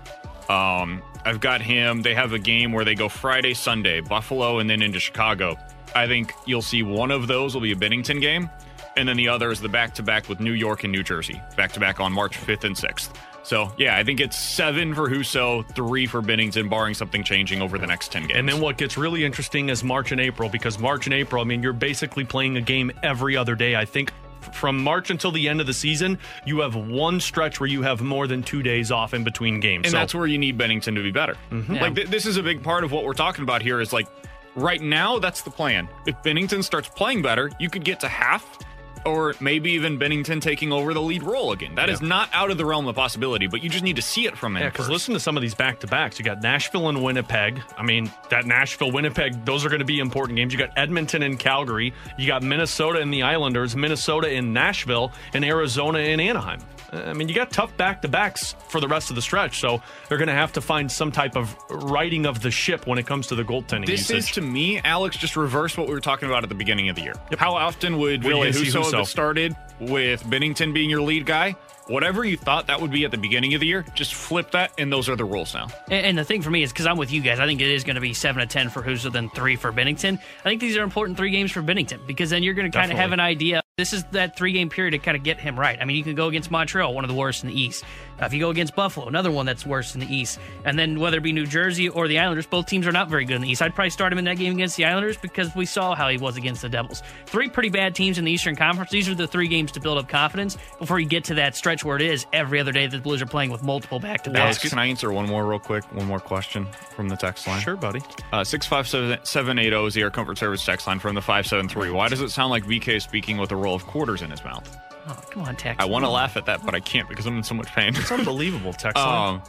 Um, 0.48 1.02
I've 1.26 1.40
got 1.40 1.62
him, 1.62 2.02
they 2.02 2.14
have 2.14 2.34
a 2.34 2.40
game 2.40 2.72
where 2.72 2.86
they 2.86 2.96
go 2.96 3.10
Friday, 3.10 3.54
Sunday, 3.54 4.00
Buffalo, 4.00 4.60
and 4.60 4.70
then 4.70 4.82
into 4.82 5.00
Chicago. 5.00 5.58
I 5.96 6.08
think 6.08 6.34
you'll 6.46 6.62
see 6.62 6.84
one 6.84 7.12
of 7.12 7.28
those 7.28 7.54
will 7.54 7.62
be 7.62 7.72
a 7.72 7.76
Binnington 7.76 8.20
game, 8.22 8.50
and 8.98 9.08
then 9.08 9.18
the 9.18 9.28
other 9.28 9.52
is 9.52 9.60
the 9.62 9.70
back 9.70 9.94
to 9.96 10.04
back 10.04 10.30
with 10.30 10.40
New 10.40 10.54
York 10.54 10.84
and 10.84 10.92
New 10.92 11.04
Jersey, 11.04 11.42
back 11.56 11.72
to 11.74 11.80
back 11.80 12.00
on 12.00 12.12
March 12.12 12.38
5th 12.38 12.64
and 12.64 12.76
6th. 12.76 13.10
So, 13.46 13.74
yeah, 13.78 13.98
I 13.98 14.06
think 14.06 14.22
it's 14.22 14.40
seven 14.40 14.96
for 14.96 15.10
Husso, 15.10 15.68
three 15.76 16.06
for 16.06 16.22
Binnington, 16.22 16.70
barring 16.70 16.94
something 16.94 17.24
changing 17.26 17.62
over 17.62 17.78
the 17.78 17.86
next 17.88 18.10
10 18.14 18.22
games. 18.28 18.34
And 18.38 18.48
then 18.48 18.62
what 18.62 18.78
gets 18.78 18.98
really 18.98 19.26
interesting 19.26 19.68
is 19.68 19.84
March 19.84 20.14
and 20.14 20.22
April, 20.22 20.48
because 20.48 20.80
March 20.80 21.08
and 21.08 21.14
April, 21.14 21.42
I 21.42 21.46
mean, 21.46 21.62
you're 21.62 21.74
basically 21.74 22.24
playing 22.24 22.56
a 22.56 22.62
game 22.62 22.90
every 23.04 23.36
other 23.36 23.54
day. 23.56 23.76
I 23.76 23.84
think 23.84 24.14
from 24.54 24.82
March 24.82 25.10
until 25.10 25.32
the 25.32 25.50
end 25.50 25.60
of 25.60 25.68
the 25.68 25.74
season, 25.74 26.18
you 26.46 26.60
have 26.62 26.76
one 26.76 27.20
stretch 27.20 27.60
where 27.60 27.68
you 27.68 27.82
have 27.82 28.02
more 28.02 28.28
than 28.28 28.44
two 28.44 28.64
days 28.64 28.92
off 28.92 29.14
in 29.14 29.26
between 29.26 29.60
games. 29.60 29.88
And 29.88 29.92
so, 29.92 29.98
that's 29.98 30.16
where 30.16 30.26
you 30.28 30.38
need 30.38 30.58
Binnington 30.58 30.96
to 30.96 31.04
be 31.04 31.12
better. 31.12 31.36
Mhm. 31.52 31.82
Like, 31.82 31.96
th- 31.96 32.08
this 32.08 32.26
is 32.26 32.38
a 32.38 32.44
big 32.44 32.64
part 32.64 32.86
of 32.86 32.94
what 32.94 33.04
we're 33.04 33.12
talking 33.14 33.44
about 33.44 33.62
here 33.62 33.82
is 33.82 33.92
like, 33.92 34.08
right 34.56 34.82
now, 34.82 35.20
that's 35.20 35.42
the 35.42 35.52
plan. 35.52 35.88
If 36.06 36.16
Binnington 36.24 36.64
starts 36.64 36.90
playing 36.90 37.22
better, 37.22 37.50
you 37.60 37.70
could 37.70 37.84
get 37.84 38.00
to 38.02 38.08
half 38.08 38.60
or 39.06 39.34
maybe 39.42 39.72
even 39.72 40.00
Binnington 40.00 40.40
taking 40.40 40.72
over 40.72 40.94
the 40.94 41.02
lead 41.02 41.24
role 41.24 41.52
again. 41.52 41.76
That 41.76 41.90
is 41.90 42.02
Yeah. 42.02 42.08
not 42.08 42.30
out 42.32 42.52
of 42.52 42.58
the 42.58 42.64
realm 42.66 42.88
of 42.88 42.96
possibility, 42.96 43.48
but 43.48 43.62
you 43.62 43.70
just 43.70 43.84
need 43.84 43.98
to 43.98 44.02
see 44.02 44.28
it 44.28 44.38
from 44.38 44.56
him. 44.56 44.64
Yeah, 44.64 44.70
because 44.70 44.90
listen 44.90 45.14
to 45.14 45.20
some 45.20 45.36
of 45.36 45.42
these 45.42 45.54
back 45.54 45.82
to 45.82 45.88
backs. 45.88 46.18
You 46.18 46.24
got 46.24 46.42
Nashville 46.42 46.88
and 46.88 47.04
Winnipeg. 47.04 47.62
I 47.78 47.84
mean, 47.84 48.10
that 48.30 48.46
Nashville 48.46 48.92
Winnipeg, 48.92 49.44
those 49.44 49.66
are 49.66 49.70
going 49.70 49.80
to 49.80 49.86
be 49.86 50.00
important 50.00 50.38
games. 50.38 50.54
You 50.54 50.60
got 50.60 50.70
Edmonton 50.78 51.22
and 51.22 51.38
Calgary. 51.38 51.94
You 52.18 52.28
got 52.28 52.44
Minnesota 52.44 53.00
and 53.00 53.14
the 53.14 53.24
Islanders, 53.24 53.76
Minnesota 53.76 54.32
in 54.32 54.54
Nashville, 54.54 55.12
and 55.34 55.44
Arizona 55.44 56.00
in 56.00 56.22
Anaheim. 56.22 56.62
I 56.94 57.14
mean, 57.14 57.28
you 57.28 57.36
got 57.36 57.52
tough 57.52 57.76
back 57.76 58.02
to 58.04 58.08
backs 58.08 58.56
for 58.68 58.80
the 58.80 58.88
rest 58.88 59.10
of 59.10 59.16
the 59.16 59.22
stretch, 59.22 59.60
so 59.60 59.82
they're 60.08 60.18
going 60.18 60.28
to 60.28 60.34
have 60.34 60.54
to 60.54 60.62
find 60.62 60.92
some 60.92 61.12
type 61.12 61.36
of 61.36 61.56
righting 61.70 62.26
of 62.26 62.42
the 62.42 62.52
ship 62.52 62.86
when 62.86 63.00
it 63.00 63.08
comes 63.08 63.28
to 63.28 63.36
the 63.36 63.44
goaltending. 63.44 63.88
This 63.88 64.10
usage. 64.10 64.18
is 64.18 64.32
to 64.32 64.42
me, 64.42 64.80
Alex, 64.82 65.18
just 65.18 65.36
reverse 65.36 65.76
what 65.76 65.88
we 65.88 65.94
were 65.94 66.00
talking 66.00 66.30
about 66.30 66.44
at 66.44 66.50
the 66.50 66.56
beginning 66.56 66.90
of 66.90 66.96
the 66.96 67.02
year. 67.02 67.16
How 67.38 67.54
often 67.56 67.98
would 67.98 68.24
Will 68.24 68.42
Ville 68.42 68.48
you 68.48 68.54
see 68.54 68.78
Husso 68.78 68.84
Husso? 68.84 68.98
have 69.00 69.08
started 69.08 69.56
with 69.80 70.24
Binnington 70.26 70.74
being 70.74 70.90
your 70.90 71.02
lead 71.02 71.26
guy? 71.26 71.56
Whatever 71.88 72.24
you 72.24 72.38
thought 72.38 72.68
that 72.68 72.80
would 72.80 72.92
be 72.92 73.04
at 73.04 73.12
the 73.12 73.18
beginning 73.18 73.56
of 73.56 73.60
the 73.60 73.68
year, 73.68 73.84
just 73.94 74.14
flip 74.14 74.52
that, 74.52 74.72
and 74.78 74.94
those 74.94 75.10
are 75.10 75.18
the 75.18 75.26
rules 75.26 75.54
now. 75.54 75.68
And, 75.90 76.06
and 76.06 76.18
the 76.18 76.24
thing 76.24 76.42
for 76.42 76.50
me 76.50 76.64
is 76.64 76.72
because 76.72 76.86
I'm 76.86 76.98
with 76.98 77.12
you 77.12 77.22
guys, 77.22 77.40
I 77.40 77.46
think 77.46 77.60
it 77.60 77.68
is 77.68 77.84
going 77.84 77.96
to 77.96 78.02
be 78.02 78.14
seven 78.14 78.40
to 78.40 78.46
ten 78.48 78.70
for 78.70 78.82
Husso, 78.82 79.12
then 79.12 79.30
three 79.32 79.56
for 79.58 79.74
Binnington. 79.74 80.20
I 80.46 80.50
think 80.50 80.62
these 80.62 80.78
are 80.78 80.84
important 80.84 81.18
three 81.18 81.32
games 81.32 81.52
for 81.52 81.62
Binnington 81.62 82.06
because 82.08 82.30
then 82.30 82.44
you're 82.44 82.54
going 82.54 82.72
to 82.72 82.78
kind 82.78 82.92
of 82.92 82.98
have 82.98 83.12
an 83.12 83.20
idea. 83.20 83.63
This 83.76 83.92
is 83.92 84.04
that 84.12 84.38
three 84.38 84.52
game 84.52 84.70
period 84.70 84.92
to 84.92 85.00
kind 85.00 85.18
of 85.18 85.24
get 85.24 85.40
him 85.40 85.60
right. 85.60 85.80
I 85.82 85.86
mean, 85.86 85.98
you 85.98 86.04
can 86.04 86.14
go 86.14 86.28
against 86.28 86.52
Montreal, 86.52 86.94
one 86.94 87.04
of 87.04 87.08
the 87.08 87.16
worst 87.16 87.44
in 87.44 87.50
the 87.50 87.60
East. 87.60 87.84
Uh, 88.22 88.26
if 88.26 88.34
you 88.34 88.40
go 88.40 88.50
against 88.50 88.76
Buffalo, 88.76 89.08
another 89.08 89.32
one 89.32 89.46
that's 89.46 89.66
worse 89.66 89.94
in 89.96 90.00
the 90.00 90.14
East, 90.14 90.40
and 90.66 90.78
then 90.78 91.00
whether 91.00 91.18
it 91.18 91.24
be 91.24 91.34
New 91.34 91.46
Jersey 91.48 91.90
or 91.90 92.08
the 92.08 92.20
Islanders, 92.20 92.46
both 92.46 92.66
teams 92.66 92.86
are 92.88 92.92
not 92.92 93.10
very 93.10 93.26
good 93.26 93.36
in 93.36 93.42
the 93.42 93.50
East. 93.50 93.62
I'd 93.62 93.76
probably 93.76 93.90
start 93.90 94.12
him 94.12 94.20
in 94.20 94.26
that 94.26 94.38
game 94.38 94.54
against 94.54 94.78
the 94.78 94.86
Islanders 94.86 95.18
because 95.18 95.56
we 95.56 95.66
saw 95.66 95.96
how 95.96 96.10
he 96.10 96.18
was 96.18 96.38
against 96.38 96.62
the 96.62 96.70
Devils. 96.70 97.02
Three 97.26 97.50
pretty 97.50 97.70
bad 97.70 97.96
teams 97.96 98.18
in 98.18 98.26
the 98.26 98.32
Eastern 98.32 98.56
Conference. 98.56 98.92
These 98.92 99.10
are 99.10 99.16
the 99.16 99.28
three 99.28 99.48
games 99.48 99.72
to 99.74 99.80
build 99.80 99.98
up 99.98 100.08
confidence 100.08 100.58
before 100.80 101.00
you 101.00 101.08
get 101.08 101.24
to 101.26 101.36
that 101.36 101.56
stretch 101.56 101.84
where 101.84 101.96
it 101.96 102.02
is 102.02 102.26
every 102.34 102.60
other 102.60 102.72
day 102.72 102.88
that 102.88 102.96
the 102.98 103.04
Blues 103.04 103.22
are 103.22 103.26
playing 103.26 103.52
with 103.52 103.64
multiple 103.64 104.00
back 104.00 104.24
to 104.24 104.30
Alex, 104.32 104.58
backs. 104.58 104.70
can 104.70 104.80
I 104.80 104.86
answer 104.88 105.12
one 105.12 105.28
more 105.28 105.46
real 105.46 105.60
quick? 105.60 105.84
One 105.94 106.08
more 106.08 106.20
question 106.20 106.68
from 106.96 107.10
the 107.10 107.16
text 107.16 107.48
line. 107.48 107.62
Sure, 107.62 107.76
buddy. 107.76 108.02
Uh, 108.32 108.44
65780 108.44 109.88
is 109.88 109.94
the 109.94 110.02
Air 110.02 110.10
Comfort 110.10 110.38
Service 110.38 110.64
text 110.66 110.88
line 110.88 111.00
from 111.00 111.16
the 111.16 111.22
573. 111.22 111.92
Why 111.92 112.08
does 112.08 112.22
it 112.22 112.30
sound 112.30 112.52
like 112.52 112.64
VK 112.66 112.96
is 112.96 113.04
speaking 113.04 113.38
with 113.38 113.52
a 113.52 113.56
roll 113.56 113.76
of 113.76 113.86
quarters 113.86 114.22
in 114.22 114.32
his 114.32 114.44
mouth? 114.44 114.78
Oh, 115.08 115.18
come 115.32 115.44
on, 115.44 115.56
Tex. 115.56 115.78
I 115.82 115.86
want 115.86 116.06
to 116.06 116.10
laugh 116.10 116.38
at 116.38 116.46
that, 116.46 116.66
but 116.66 116.74
I 116.76 116.80
can't 116.80 117.10
because 117.10 117.26
I'm 117.26 117.38
in 117.38 117.44
so 117.44 117.56
much 117.56 117.68
pain. 117.68 117.96
It's 117.96 118.12
unbelievable, 118.12 118.74
Tex. 118.74 118.96
line. 118.96 119.36
Um, 119.36 119.42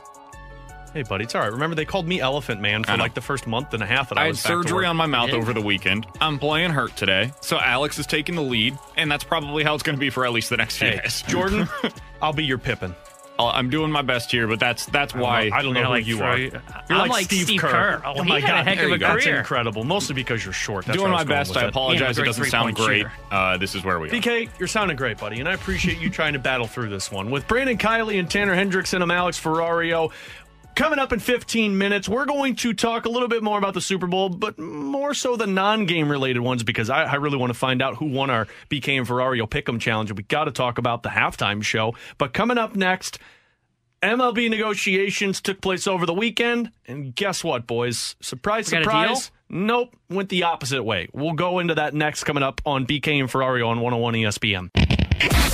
Hey, 0.93 1.03
buddy, 1.03 1.25
it's 1.25 1.35
all 1.35 1.41
right. 1.41 1.51
Remember, 1.51 1.75
they 1.75 1.85
called 1.85 2.07
me 2.07 2.21
Elephant 2.21 2.61
Man 2.61 2.85
for 2.85 2.93
I 2.93 2.97
know. 2.97 3.03
like 3.03 3.15
the 3.15 3.21
first 3.21 3.49
month 3.49 3.75
and 3.75 3.83
a 3.83 3.87
half 3.87 4.11
that 4.11 4.19
I, 4.19 4.21
I 4.21 4.25
had 4.27 4.31
was 4.31 4.43
back 4.45 4.53
to 4.53 4.59
surgery 4.63 4.77
work. 4.85 4.87
on 4.87 4.97
my 4.97 5.07
mouth 5.07 5.31
Yeah. 5.31 5.35
over 5.39 5.53
the 5.53 5.61
weekend. 5.61 6.07
I'm 6.21 6.39
playing 6.39 6.71
hurt 6.71 6.95
today, 6.95 7.33
so 7.41 7.59
Alex 7.59 7.99
is 7.99 8.07
taking 8.07 8.37
the 8.37 8.43
lead, 8.43 8.79
and 8.97 9.11
that's 9.11 9.25
probably 9.25 9.65
how 9.65 9.75
it's 9.75 9.83
going 9.83 9.97
to 9.97 10.01
be 10.01 10.09
for 10.11 10.25
at 10.25 10.33
least 10.33 10.51
the 10.51 10.57
next 10.57 10.77
few 10.77 10.91
Hey, 10.91 11.01
days. 11.01 11.23
Jordan, 11.27 11.69
I'll 12.23 12.33
be 12.33 12.45
your 12.45 12.59
Pippin. 12.59 12.95
I'm 13.39 13.69
doing 13.69 13.91
my 13.91 14.03
best 14.03 14.31
here, 14.31 14.47
but 14.47 14.61
that's 14.61 14.87
that's 14.87 15.13
I 15.15 15.19
don't 15.19 15.23
why 15.23 15.49
know- 15.49 15.57
I 15.57 15.63
don't 15.63 15.75
know 15.75 15.91
like 15.91 16.07
you 16.07 16.19
throw- 16.19 16.27
are. 16.27 16.39
You're 16.39 16.53
I'm 16.89 16.99
like, 16.99 17.11
like 17.11 17.25
Steve, 17.25 17.45
Steve 17.47 17.61
Kerr. 17.61 17.71
Kerr. 17.71 18.03
Oh, 18.05 18.23
he 18.23 18.29
my 18.29 18.41
had 18.41 18.51
a 18.51 18.53
God, 18.53 18.67
heck 18.67 18.79
of 18.85 18.93
a 18.93 18.99
go. 18.99 19.07
That's 19.09 19.27
incredible. 19.27 19.85
Mostly 19.85 20.15
because 20.15 20.45
you're 20.45 20.53
short. 20.53 20.87
That's 20.87 20.99
doing 20.99 21.11
my 21.11 21.25
best. 21.25 21.57
I 21.57 21.65
apologize. 21.65 22.19
It 22.19 22.25
doesn't 22.25 22.45
sound 22.47 22.77
great. 22.77 23.07
Uh, 23.31 23.57
this 23.57 23.75
is 23.75 23.83
where 23.85 23.99
we 23.99 24.09
are. 24.09 24.13
BK, 24.13 24.49
you're 24.59 24.69
sounding 24.69 24.97
great, 24.97 25.19
buddy, 25.19 25.41
and 25.41 25.49
I 25.49 25.55
appreciate 25.55 25.99
you 25.99 26.11
trying 26.11 26.35
to 26.35 26.39
battle 26.39 26.67
through 26.67 26.91
this 26.91 27.11
one. 27.11 27.31
With 27.31 27.49
Brandon 27.49 27.77
Kiley 27.77 28.19
and 28.21 28.31
Tanner 28.31 28.55
Hendrickson, 28.55 29.03
I'm 29.03 29.11
Alex 29.11 29.41
Ferrario. 29.41 30.13
Coming 30.75 30.99
up 30.99 31.13
in 31.13 31.21
15 31.21 31.79
minutes, 31.79 32.09
we're 32.09 32.25
going 32.25 32.57
to 32.57 32.73
talk 32.73 33.05
a 33.07 33.09
little 33.09 33.29
bit 33.29 33.45
more 33.45 33.59
about 33.59 33.75
the 33.75 33.81
Super 33.81 34.09
Bowl, 34.09 34.29
but 34.29 34.59
more 34.59 35.15
so 35.15 35.37
the 35.37 35.47
non-game 35.47 36.11
related 36.11 36.41
ones 36.41 36.65
because 36.65 36.91
I, 36.91 37.05
I 37.05 37.15
really 37.15 37.37
want 37.37 37.53
to 37.53 37.59
find 37.59 37.81
out 37.81 37.97
who 37.97 38.07
won 38.07 38.29
our 38.29 38.49
BK 38.71 38.99
and 38.99 39.07
Ferrario 39.07 39.49
Pick'em 39.49 39.79
Challenge. 39.79 40.11
and 40.11 40.19
We 40.19 40.25
got 40.25 40.45
to 40.45 40.51
talk 40.51 40.79
about 40.79 41.05
the 41.05 41.11
halftime 41.11 41.63
show. 41.63 41.95
But 42.19 42.33
coming 42.33 42.59
up 42.59 42.75
next, 42.75 43.21
MLB 44.03 44.51
negotiations 44.51 45.41
took 45.41 45.61
place 45.61 45.87
over 45.87 46.07
the 46.07 46.15
weekend, 46.15 46.73
and 46.87 47.15
guess 47.15 47.45
what, 47.45 47.69
boys? 47.69 48.17
Surprise, 48.21 48.67
surprise. 48.67 49.31
Nope, 49.49 49.95
went 50.11 50.29
the 50.29 50.43
opposite 50.43 50.83
way. 50.83 51.09
We'll 51.13 51.35
go 51.35 51.61
into 51.61 51.77
that 51.77 51.95
next 51.95 52.25
coming 52.25 52.43
up 52.43 52.61
on 52.67 52.85
BK 52.85 53.21
and 53.21 53.31
Ferrario 53.31 53.69
on 53.69 53.81
101 53.81 54.15
ESPN. 54.15 55.54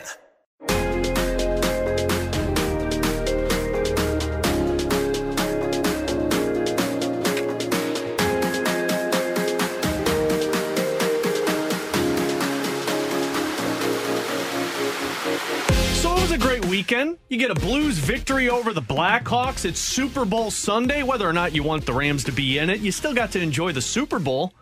Weekend. 16.71 17.17
You 17.27 17.37
get 17.37 17.51
a 17.51 17.55
Blues 17.55 17.97
victory 17.97 18.49
over 18.49 18.71
the 18.71 18.81
Blackhawks. 18.81 19.65
It's 19.65 19.77
Super 19.79 20.23
Bowl 20.23 20.49
Sunday. 20.49 21.03
Whether 21.03 21.27
or 21.27 21.33
not 21.33 21.53
you 21.53 21.63
want 21.63 21.85
the 21.85 21.91
Rams 21.93 22.23
to 22.23 22.31
be 22.31 22.57
in 22.57 22.69
it, 22.69 22.79
you 22.79 22.93
still 22.93 23.13
got 23.13 23.31
to 23.33 23.41
enjoy 23.41 23.73
the 23.73 23.81
Super 23.81 24.19
Bowl. 24.19 24.53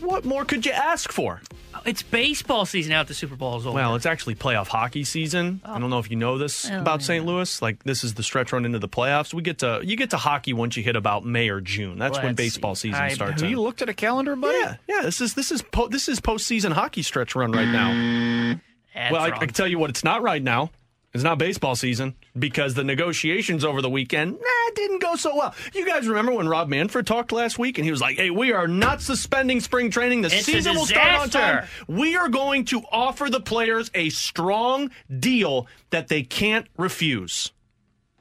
What 0.00 0.24
more 0.24 0.46
could 0.46 0.64
you 0.64 0.72
ask 0.72 1.12
for? 1.12 1.42
It's 1.84 2.02
baseball 2.02 2.64
season 2.64 2.92
out. 2.92 3.08
The 3.08 3.14
Super 3.14 3.36
Bowl 3.36 3.58
is 3.58 3.66
over. 3.66 3.74
Well, 3.74 3.94
it's 3.94 4.06
actually 4.06 4.36
playoff 4.36 4.68
hockey 4.68 5.04
season. 5.04 5.60
I 5.64 5.78
don't 5.78 5.90
know 5.90 5.98
if 5.98 6.10
you 6.10 6.16
know 6.16 6.38
this 6.38 6.68
Oh, 6.70 6.74
oh 6.74 6.80
about 6.80 7.00
yeah. 7.00 7.06
St. 7.06 7.26
Louis. 7.26 7.60
Like 7.60 7.84
this 7.84 8.04
is 8.04 8.14
the 8.14 8.22
stretch 8.22 8.52
run 8.52 8.64
into 8.64 8.78
the 8.78 8.88
playoffs. 8.88 9.34
We 9.34 9.42
get 9.42 9.58
to 9.58 9.80
you 9.84 9.96
get 9.96 10.10
to 10.10 10.16
hockey 10.16 10.54
once 10.54 10.76
you 10.78 10.82
hit 10.82 10.96
about 10.96 11.26
May 11.26 11.50
or 11.50 11.60
June. 11.60 11.98
That's 11.98 12.16
when 12.16 12.28
Let's 12.28 12.36
baseball 12.36 12.74
see. 12.74 12.88
season 12.88 13.02
I- 13.02 13.08
starts. 13.12 13.42
Have 13.42 13.50
you 13.50 13.60
looked 13.60 13.82
at 13.82 13.88
a 13.90 13.94
calendar, 13.94 14.34
buddy? 14.34 14.56
Yeah, 14.56 14.76
yeah. 14.88 15.02
This 15.02 15.20
is 15.20 15.34
this 15.34 15.52
is 15.52 15.60
po- 15.60 15.88
this 15.88 16.08
is 16.08 16.20
postseason 16.20 16.72
hockey 16.72 17.02
stretch 17.02 17.34
run 17.34 17.52
right 17.52 17.68
now. 17.68 18.56
That's 18.94 19.12
well, 19.12 19.20
I, 19.22 19.26
I 19.26 19.38
can 19.38 19.50
tell 19.50 19.68
you 19.68 19.78
what 19.78 19.90
it's 19.90 20.02
not 20.02 20.22
right 20.22 20.42
now. 20.42 20.70
It's 21.18 21.24
not 21.24 21.36
baseball 21.36 21.74
season 21.74 22.14
because 22.38 22.74
the 22.74 22.84
negotiations 22.84 23.64
over 23.64 23.82
the 23.82 23.90
weekend 23.90 24.34
nah, 24.34 24.74
didn't 24.76 25.02
go 25.02 25.16
so 25.16 25.34
well. 25.34 25.52
You 25.74 25.84
guys 25.84 26.06
remember 26.06 26.30
when 26.32 26.48
Rob 26.48 26.68
Manfred 26.68 27.08
talked 27.08 27.32
last 27.32 27.58
week 27.58 27.76
and 27.76 27.84
he 27.84 27.90
was 27.90 28.00
like, 28.00 28.16
"Hey, 28.16 28.30
we 28.30 28.52
are 28.52 28.68
not 28.68 29.02
suspending 29.02 29.58
spring 29.58 29.90
training. 29.90 30.22
The 30.22 30.28
It's 30.28 30.46
season 30.46 30.76
will 30.76 30.86
start 30.86 31.20
on 31.20 31.28
time. 31.28 31.66
We 31.88 32.14
are 32.14 32.28
going 32.28 32.66
to 32.66 32.82
offer 32.92 33.28
the 33.28 33.40
players 33.40 33.90
a 33.94 34.10
strong 34.10 34.92
deal 35.18 35.66
that 35.90 36.06
they 36.06 36.22
can't 36.22 36.68
refuse." 36.76 37.50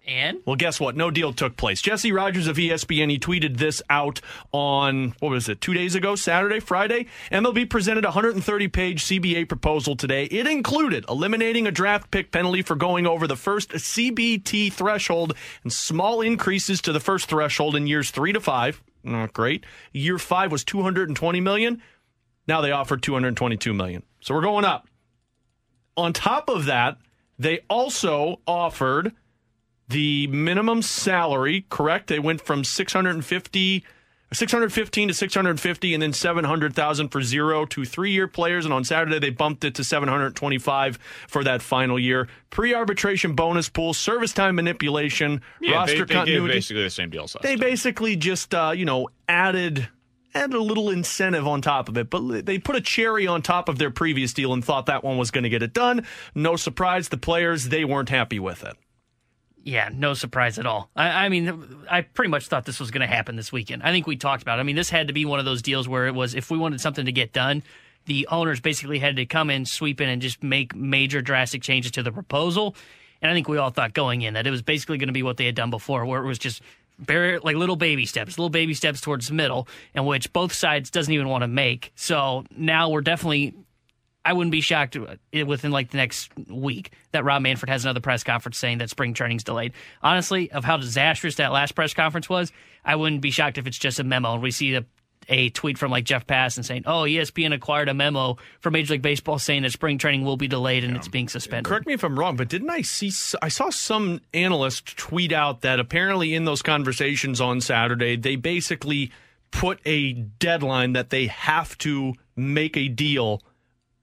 And 0.08 0.40
Well, 0.46 0.56
guess 0.56 0.80
what? 0.80 0.96
No 0.96 1.12
deal 1.12 1.34
took 1.34 1.58
place. 1.58 1.82
Jesse 1.82 2.12
Rogers 2.12 2.48
of 2.48 2.58
ESPN, 2.58 3.10
he 3.10 3.20
tweeted 3.20 3.58
this 3.58 3.82
out 3.90 4.22
on, 4.52 5.14
what 5.20 5.30
was 5.30 5.50
it, 5.50 5.62
two 5.62 5.74
days 5.74 5.96
ago, 5.96 6.16
Saturday, 6.16 6.60
Friday? 6.60 7.08
MLB 7.32 7.70
presented 7.70 8.06
a 8.06 8.10
130 8.10 8.68
page 8.70 9.04
CBA 9.06 9.48
proposal 9.48 9.96
today. 9.96 10.26
It 10.26 10.48
included 10.48 11.06
eliminating 11.10 11.68
a 11.68 11.72
draft 11.72 12.10
pick 12.12 12.32
penalty 12.32 12.62
for 12.62 12.76
going 12.76 13.06
over 13.06 13.28
the 13.28 13.36
first 13.36 13.72
CBT 13.72 14.72
threshold 14.72 15.34
and 15.64 15.74
small 15.74 16.22
increases 16.22 16.82
to 16.84 16.94
the 16.94 17.00
first 17.00 17.30
threshold 17.30 17.76
in 17.76 17.88
years 17.88 18.12
three 18.12 18.34
to 18.34 18.40
five. 18.40 18.82
Not 19.04 19.34
great. 19.34 19.66
Year 19.92 20.18
five 20.18 20.52
was 20.52 20.64
220 20.64 21.42
million. 21.42 21.82
Now 22.48 22.62
they 22.62 22.72
offer 22.72 22.98
222 22.98 23.74
million. 23.74 24.04
So 24.22 24.34
we're 24.34 24.42
going 24.42 24.66
up. 24.66 24.88
On 25.96 26.14
top 26.14 26.50
of 26.50 26.66
that, 26.66 26.98
they 27.40 27.60
also 27.70 28.40
offered 28.48 29.14
the 29.90 30.28
minimum 30.28 30.82
salary, 30.82 31.66
correct? 31.70 32.08
They 32.08 32.20
went 32.20 32.42
from 32.42 32.64
650 32.64 33.84
615 34.34 35.08
to 35.08 35.14
650 35.14 35.94
and 35.94 36.04
then 36.04 36.12
700,000 36.12 37.08
for 37.08 37.22
0 37.22 37.66
to 37.68 37.82
3-year 37.82 38.28
players 38.28 38.66
and 38.66 38.74
on 38.74 38.84
Saturday 38.84 39.20
they 39.20 39.30
bumped 39.30 39.64
it 39.64 39.76
to 39.76 39.86
725 39.86 41.00
for 41.30 41.46
that 41.46 41.62
final 41.62 41.98
year. 41.98 42.28
Pre-arbitration 42.50 43.36
bonus 43.36 43.70
pool, 43.70 43.94
service 43.94 44.34
time 44.34 44.56
manipulation, 44.56 45.42
Yeah, 45.62 45.76
roster 45.76 46.00
they, 46.00 46.04
they 46.04 46.14
continuity. 46.14 46.54
basically 46.56 46.84
the 46.84 46.90
same 46.90 47.10
deal. 47.10 47.26
They 47.42 47.56
basically 47.56 48.18
just 48.18 48.54
uh, 48.54 48.74
you 48.76 48.84
know, 48.84 49.08
added 49.30 49.88
added 50.36 50.56
a 50.56 50.62
little 50.62 50.90
incentive 50.90 51.48
on 51.48 51.62
top 51.62 51.88
of 51.88 51.98
it, 51.98 52.10
but 52.10 52.46
they 52.46 52.60
put 52.60 52.76
a 52.76 52.82
cherry 52.82 53.28
on 53.28 53.42
top 53.42 53.70
of 53.70 53.78
their 53.80 53.90
previous 53.92 54.34
deal 54.34 54.52
and 54.52 54.64
thought 54.64 54.88
that 54.88 55.06
one 55.06 55.18
was 55.18 55.32
going 55.32 55.46
to 55.46 55.50
get 55.50 55.64
it 55.64 55.72
done. 55.74 56.06
No 56.36 56.58
surprise, 56.58 57.08
the 57.10 57.18
players 57.18 57.70
they 57.70 57.86
weren't 57.86 58.10
happy 58.10 58.40
with 58.40 58.64
it. 58.66 58.76
Yeah, 59.68 59.90
no 59.94 60.14
surprise 60.14 60.58
at 60.60 60.66
all. 60.66 60.90
I, 60.96 61.26
I 61.26 61.30
mean, 61.30 61.84
I 61.92 62.00
pretty 62.00 62.30
much 62.30 62.48
thought 62.48 62.64
this 62.64 62.80
was 62.80 62.90
going 62.90 63.02
to 63.02 63.14
happen 63.14 63.36
this 63.36 63.52
weekend. 63.52 63.84
I 63.84 63.92
think 63.92 64.08
we 64.08 64.16
talked 64.16 64.42
about 64.42 64.60
it. 64.60 64.62
I 64.62 64.64
mean, 64.64 64.78
this 64.78 64.90
had 64.90 65.08
to 65.08 65.14
be 65.14 65.26
one 65.26 65.40
of 65.40 65.46
those 65.46 65.62
deals 65.62 65.90
where 65.90 66.08
it 66.08 66.16
was 66.16 66.36
if 66.36 66.50
we 66.50 66.58
wanted 66.58 66.80
something 66.80 67.06
to 67.06 67.12
get 67.12 67.34
done, 67.34 67.64
the 68.06 68.26
owners 68.32 68.62
basically 68.62 68.98
had 68.98 69.18
to 69.18 69.26
come 69.26 69.50
in, 69.50 69.66
sweep 69.66 70.00
in, 70.00 70.08
and 70.08 70.22
just 70.22 70.42
make 70.42 70.74
major 70.74 71.22
drastic 71.22 71.62
changes 71.62 71.92
to 71.92 72.02
the 72.02 72.14
proposal. 72.14 72.78
And 73.22 73.30
I 73.30 73.34
think 73.34 73.50
we 73.50 73.58
all 73.58 73.70
thought 73.70 73.94
going 73.94 74.22
in 74.22 74.36
that 74.36 74.48
it 74.48 74.52
was 74.52 74.62
basically 74.62 75.00
going 75.00 75.10
to 75.10 75.14
be 75.14 75.22
what 75.22 75.36
they 75.36 75.46
had 75.46 75.56
done 75.56 75.70
before, 75.70 76.06
where 76.06 76.24
it 76.24 76.26
was 76.26 76.40
just 76.40 76.62
very 76.98 77.38
like 77.40 77.58
little 77.58 77.76
baby 77.76 78.06
steps, 78.06 78.40
little 78.40 78.50
baby 78.50 78.74
steps 78.74 79.02
towards 79.02 79.28
the 79.28 79.34
middle, 79.34 79.68
and 79.94 80.08
which 80.08 80.32
both 80.32 80.54
sides 80.54 80.90
doesn't 80.90 81.14
even 81.14 81.28
want 81.28 81.42
to 81.42 81.48
make. 81.50 81.92
So 81.96 82.46
now 82.56 82.90
we're 82.90 83.02
definitely 83.02 83.54
I 84.28 84.34
wouldn't 84.34 84.52
be 84.52 84.60
shocked 84.60 84.98
uh, 84.98 85.46
within 85.46 85.72
like 85.72 85.92
the 85.92 85.98
next 85.98 86.30
week 86.50 86.92
that 87.14 87.24
Rob 87.24 87.42
Manfred 87.42 87.70
has 87.70 87.86
another 87.86 88.02
press 88.02 88.26
conference 88.26 88.58
saying 88.58 88.80
that 88.80 88.90
spring 88.90 89.14
training's 89.14 89.46
delayed. 89.46 89.72
Honestly, 90.04 90.52
of 90.52 90.66
how 90.66 90.76
disastrous 90.76 91.36
that 91.36 91.54
last 91.54 91.76
press 91.76 91.94
conference 91.94 92.28
was, 92.28 92.52
I 92.84 92.98
wouldn't 92.98 93.22
be 93.22 93.32
shocked 93.32 93.58
if 93.58 93.68
it's 93.68 93.78
just 93.78 94.00
a 94.02 94.04
memo 94.04 94.34
and 94.34 94.44
we 94.44 94.52
see 94.52 94.76
a, 94.76 94.84
a 95.30 95.50
tweet 95.52 95.78
from 95.78 95.92
like 95.92 96.04
Jeff 96.04 96.28
Passan 96.28 96.66
saying, 96.66 96.84
"Oh, 96.86 97.04
ESPN 97.04 97.54
acquired 97.54 97.88
a 97.88 97.94
memo 97.94 98.36
from 98.60 98.74
Major 98.74 98.96
League 98.96 99.02
Baseball 99.02 99.40
saying 99.40 99.62
that 99.62 99.72
spring 99.72 99.98
training 99.98 100.26
will 100.26 100.36
be 100.36 100.50
delayed 100.50 100.84
and 100.84 100.98
it's 100.98 101.08
being 101.08 101.30
suspended." 101.30 101.64
Correct 101.64 101.88
me 101.88 101.94
if 101.94 102.04
I'm 102.04 102.20
wrong, 102.20 102.36
but 102.36 102.50
didn't 102.50 102.70
I 102.70 102.82
see? 102.82 103.14
I 103.42 103.48
saw 103.48 103.70
some 103.70 104.20
analyst 104.34 104.98
tweet 104.98 105.32
out 105.32 105.62
that 105.62 105.80
apparently 105.80 106.34
in 106.34 106.44
those 106.44 106.62
conversations 106.62 107.40
on 107.40 107.62
Saturday, 107.62 108.18
they 108.18 108.36
basically 108.36 109.10
put 109.52 109.80
a 109.86 110.12
deadline 110.12 110.92
that 110.94 111.12
they 111.12 111.28
have 111.28 111.78
to 111.78 112.14
make 112.36 112.76
a 112.76 112.90
deal 112.90 113.42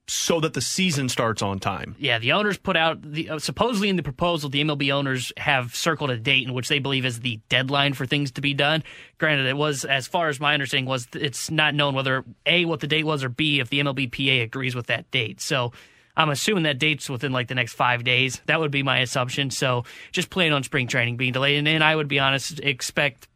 so 0.07 0.41
that 0.41 0.53
the 0.53 0.61
season 0.61 1.09
starts 1.09 1.41
on 1.41 1.59
time. 1.59 1.97
Yeah, 1.99 2.19
the 2.19 2.33
owners 2.33 2.59
put 2.59 2.77
out 2.77 3.01
the 3.01 3.31
uh, 3.31 3.39
supposedly 3.39 3.89
in 3.89 3.97
the 3.97 4.03
proposal, 4.03 4.51
the 4.51 4.63
MLB 4.63 4.93
owners 4.93 5.33
have 5.37 5.75
circled 5.75 6.11
a 6.11 6.17
date 6.17 6.47
in 6.47 6.53
which 6.53 6.69
they 6.69 6.79
believe 6.79 7.07
is 7.07 7.21
the 7.21 7.41
deadline 7.49 7.95
for 7.95 8.05
things 8.05 8.31
to 8.33 8.41
be 8.41 8.53
done. 8.53 8.83
Granted, 9.19 9.47
it 9.47 9.57
was 9.57 9.85
as 9.85 10.07
far 10.07 10.29
as 10.29 10.41
my 10.41 10.53
understanding 10.53 10.87
was 10.87 11.09
it's 11.15 11.51
not 11.51 11.75
known 11.75 11.95
whether 11.95 12.25
a 12.45 12.65
what 12.67 12.81
the 12.81 12.87
date 12.87 13.05
was 13.05 13.25
or 13.25 13.29
b 13.31 13.61
if 13.61 13.71
the 13.71 13.81
MLBPA 13.81 14.43
agrees 14.43 14.75
with 14.75 14.87
that 14.87 15.11
date. 15.11 15.41
So. 15.41 15.73
I'm 16.17 16.31
assuming 16.31 16.63
that 16.63 16.79
date's 16.79 17.11
within 17.11 17.33
like 17.33 17.49
the 17.49 17.57
next 17.57 17.73
five 17.73 18.05
days. 18.05 18.41
That 18.47 18.61
would 18.61 18.71
be 18.71 18.85
my 18.85 19.01
assumption. 19.01 19.51
So 19.51 19.83
just 20.13 20.31
plan 20.31 20.53
on 20.53 20.63
spring 20.63 20.87
training 20.87 21.17
being 21.17 21.33
delayed. 21.33 21.59
And, 21.59 21.67
and 21.67 21.83
I 21.83 21.97
would 21.97 22.07
be 22.07 22.21
honest, 22.21 22.61
expect 22.61 23.27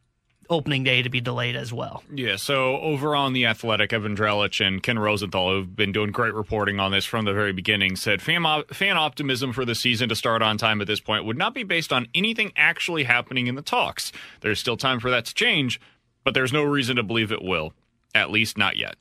opening 0.51 0.85
day 0.85 1.03
to 1.03 1.09
be 1.09 1.21
delayed 1.21 1.57
as 1.57 1.73
well. 1.73 2.03
Yeah, 2.13 2.37
so 2.37 2.79
over 2.81 3.15
on 3.15 3.33
The 3.33 3.47
Athletic, 3.47 3.93
Evan 3.93 4.17
Drellich 4.17 4.65
and 4.65 4.83
Ken 4.83 4.99
Rosenthal, 4.99 5.53
who've 5.53 5.77
been 5.77 5.93
doing 5.93 6.11
great 6.11 6.35
reporting 6.35 6.81
on 6.81 6.91
this 6.91 7.05
from 7.05 7.25
the 7.25 7.33
very 7.33 7.53
beginning, 7.53 7.97
said 7.97 8.23
fan, 8.23 8.45
op- 8.47 8.75
fan 8.75 8.97
optimism 8.97 9.53
for 9.53 9.65
the 9.65 9.75
season 9.75 10.09
to 10.09 10.17
start 10.17 10.43
on 10.43 10.59
time 10.59 10.81
at 10.81 10.87
this 10.87 11.01
point 11.01 11.25
would 11.25 11.39
not 11.39 11.55
be 11.55 11.63
based 11.65 11.93
on 11.93 12.07
anything 12.15 12.53
actually 12.57 13.05
happening 13.05 13.47
in 13.47 13.55
the 13.55 13.63
talks. 13.63 14.13
There's 14.41 14.59
still 14.59 14.77
time 14.77 15.01
for 15.01 15.11
that 15.11 15.27
to 15.27 15.35
change, 15.35 15.81
but 16.25 16.35
there's 16.35 16.53
no 16.53 16.63
reason 16.63 16.97
to 16.97 17.03
believe 17.03 17.33
it 17.33 17.43
will, 17.43 17.73
at 18.15 18.31
least 18.31 18.57
not 18.59 18.77
yet. 18.77 18.97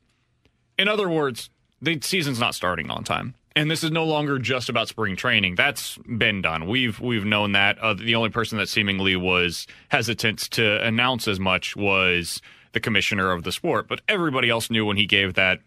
In 0.77 0.87
other 0.87 1.09
words, 1.09 1.49
the 1.81 1.99
season's 2.01 2.39
not 2.39 2.55
starting 2.55 2.89
on 2.89 3.03
time. 3.03 3.35
And 3.57 3.71
this 3.71 3.83
is 3.83 3.89
no 3.89 4.05
longer 4.05 4.37
just 4.37 4.69
about 4.69 4.87
spring 4.87 5.15
training. 5.15 5.55
That's 5.55 5.97
been 5.97 6.43
done. 6.43 6.67
We've 6.67 6.99
we've 6.99 7.25
known 7.25 7.53
that. 7.53 7.79
Uh, 7.79 7.95
the 7.95 8.13
only 8.13 8.29
person 8.29 8.59
that 8.59 8.69
seemingly 8.69 9.15
was 9.15 9.65
hesitant 9.89 10.37
to 10.51 10.85
announce 10.85 11.27
as 11.27 11.39
much 11.39 11.75
was 11.75 12.39
the 12.73 12.79
commissioner 12.79 13.31
of 13.31 13.41
the 13.41 13.51
sport. 13.51 13.87
But 13.87 14.01
everybody 14.07 14.47
else 14.47 14.69
knew 14.69 14.85
when 14.85 14.95
he 14.95 15.07
gave 15.07 15.33
that 15.33 15.61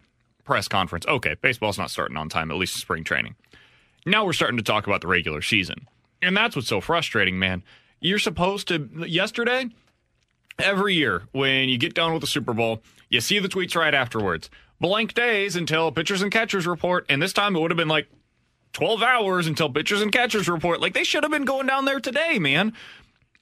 press 0.45 0.69
conference. 0.69 1.05
Okay, 1.05 1.35
baseball's 1.41 1.77
not 1.77 1.91
starting 1.91 2.15
on 2.15 2.29
time. 2.29 2.49
At 2.49 2.55
least 2.55 2.77
spring 2.77 3.03
training. 3.03 3.35
Now 4.05 4.23
we're 4.23 4.31
starting 4.31 4.55
to 4.55 4.63
talk 4.63 4.87
about 4.87 5.01
the 5.01 5.07
regular 5.07 5.41
season, 5.41 5.89
and 6.21 6.35
that's 6.37 6.55
what's 6.55 6.69
so 6.69 6.79
frustrating, 6.79 7.39
man. 7.39 7.61
You're 7.99 8.19
supposed 8.19 8.69
to 8.69 8.89
yesterday. 9.05 9.65
Every 10.57 10.95
year, 10.95 11.23
when 11.33 11.67
you 11.67 11.77
get 11.77 11.93
done 11.93 12.13
with 12.13 12.21
the 12.21 12.27
Super 12.27 12.53
Bowl, 12.53 12.83
you 13.09 13.19
see 13.19 13.39
the 13.39 13.49
tweets 13.49 13.75
right 13.75 13.93
afterwards 13.93 14.49
blank 14.81 15.13
days 15.13 15.55
until 15.55 15.91
pitchers 15.91 16.21
and 16.21 16.31
catchers 16.31 16.67
report. 16.67 17.05
And 17.07 17.21
this 17.21 17.31
time 17.31 17.55
it 17.55 17.59
would 17.61 17.71
have 17.71 17.77
been 17.77 17.87
like 17.87 18.09
12 18.73 19.01
hours 19.01 19.47
until 19.47 19.69
pitchers 19.69 20.01
and 20.01 20.11
catchers 20.11 20.49
report. 20.49 20.81
Like 20.81 20.93
they 20.93 21.03
should 21.03 21.23
have 21.23 21.31
been 21.31 21.45
going 21.45 21.67
down 21.67 21.85
there 21.85 21.99
today, 21.99 22.39
man. 22.39 22.73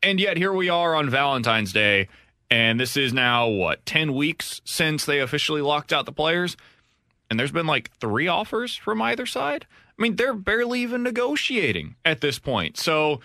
And 0.04 0.20
yet 0.20 0.38
here 0.38 0.54
we 0.54 0.70
are 0.70 0.94
on 0.94 1.10
Valentine's 1.10 1.74
Day. 1.74 2.10
And 2.52 2.80
this 2.80 2.98
is 2.98 3.14
now, 3.14 3.48
what, 3.48 3.86
10 3.86 4.14
weeks 4.14 4.62
since 4.66 5.06
they 5.06 5.20
officially 5.20 5.62
locked 5.62 5.94
out 5.94 6.06
the 6.06 6.12
players? 6.12 6.58
And 7.30 7.40
there's 7.40 7.52
been 7.52 7.68
like 7.68 7.92
three 8.00 8.28
offers 8.28 8.76
from 8.76 9.02
either 9.02 9.26
side. 9.26 9.66
I 9.72 10.02
mean, 10.02 10.16
they're 10.16 10.34
barely 10.34 10.82
even 10.82 11.04
negotiating 11.04 11.96
at 12.04 12.22
this 12.22 12.40
point. 12.40 12.78
So 12.78 13.20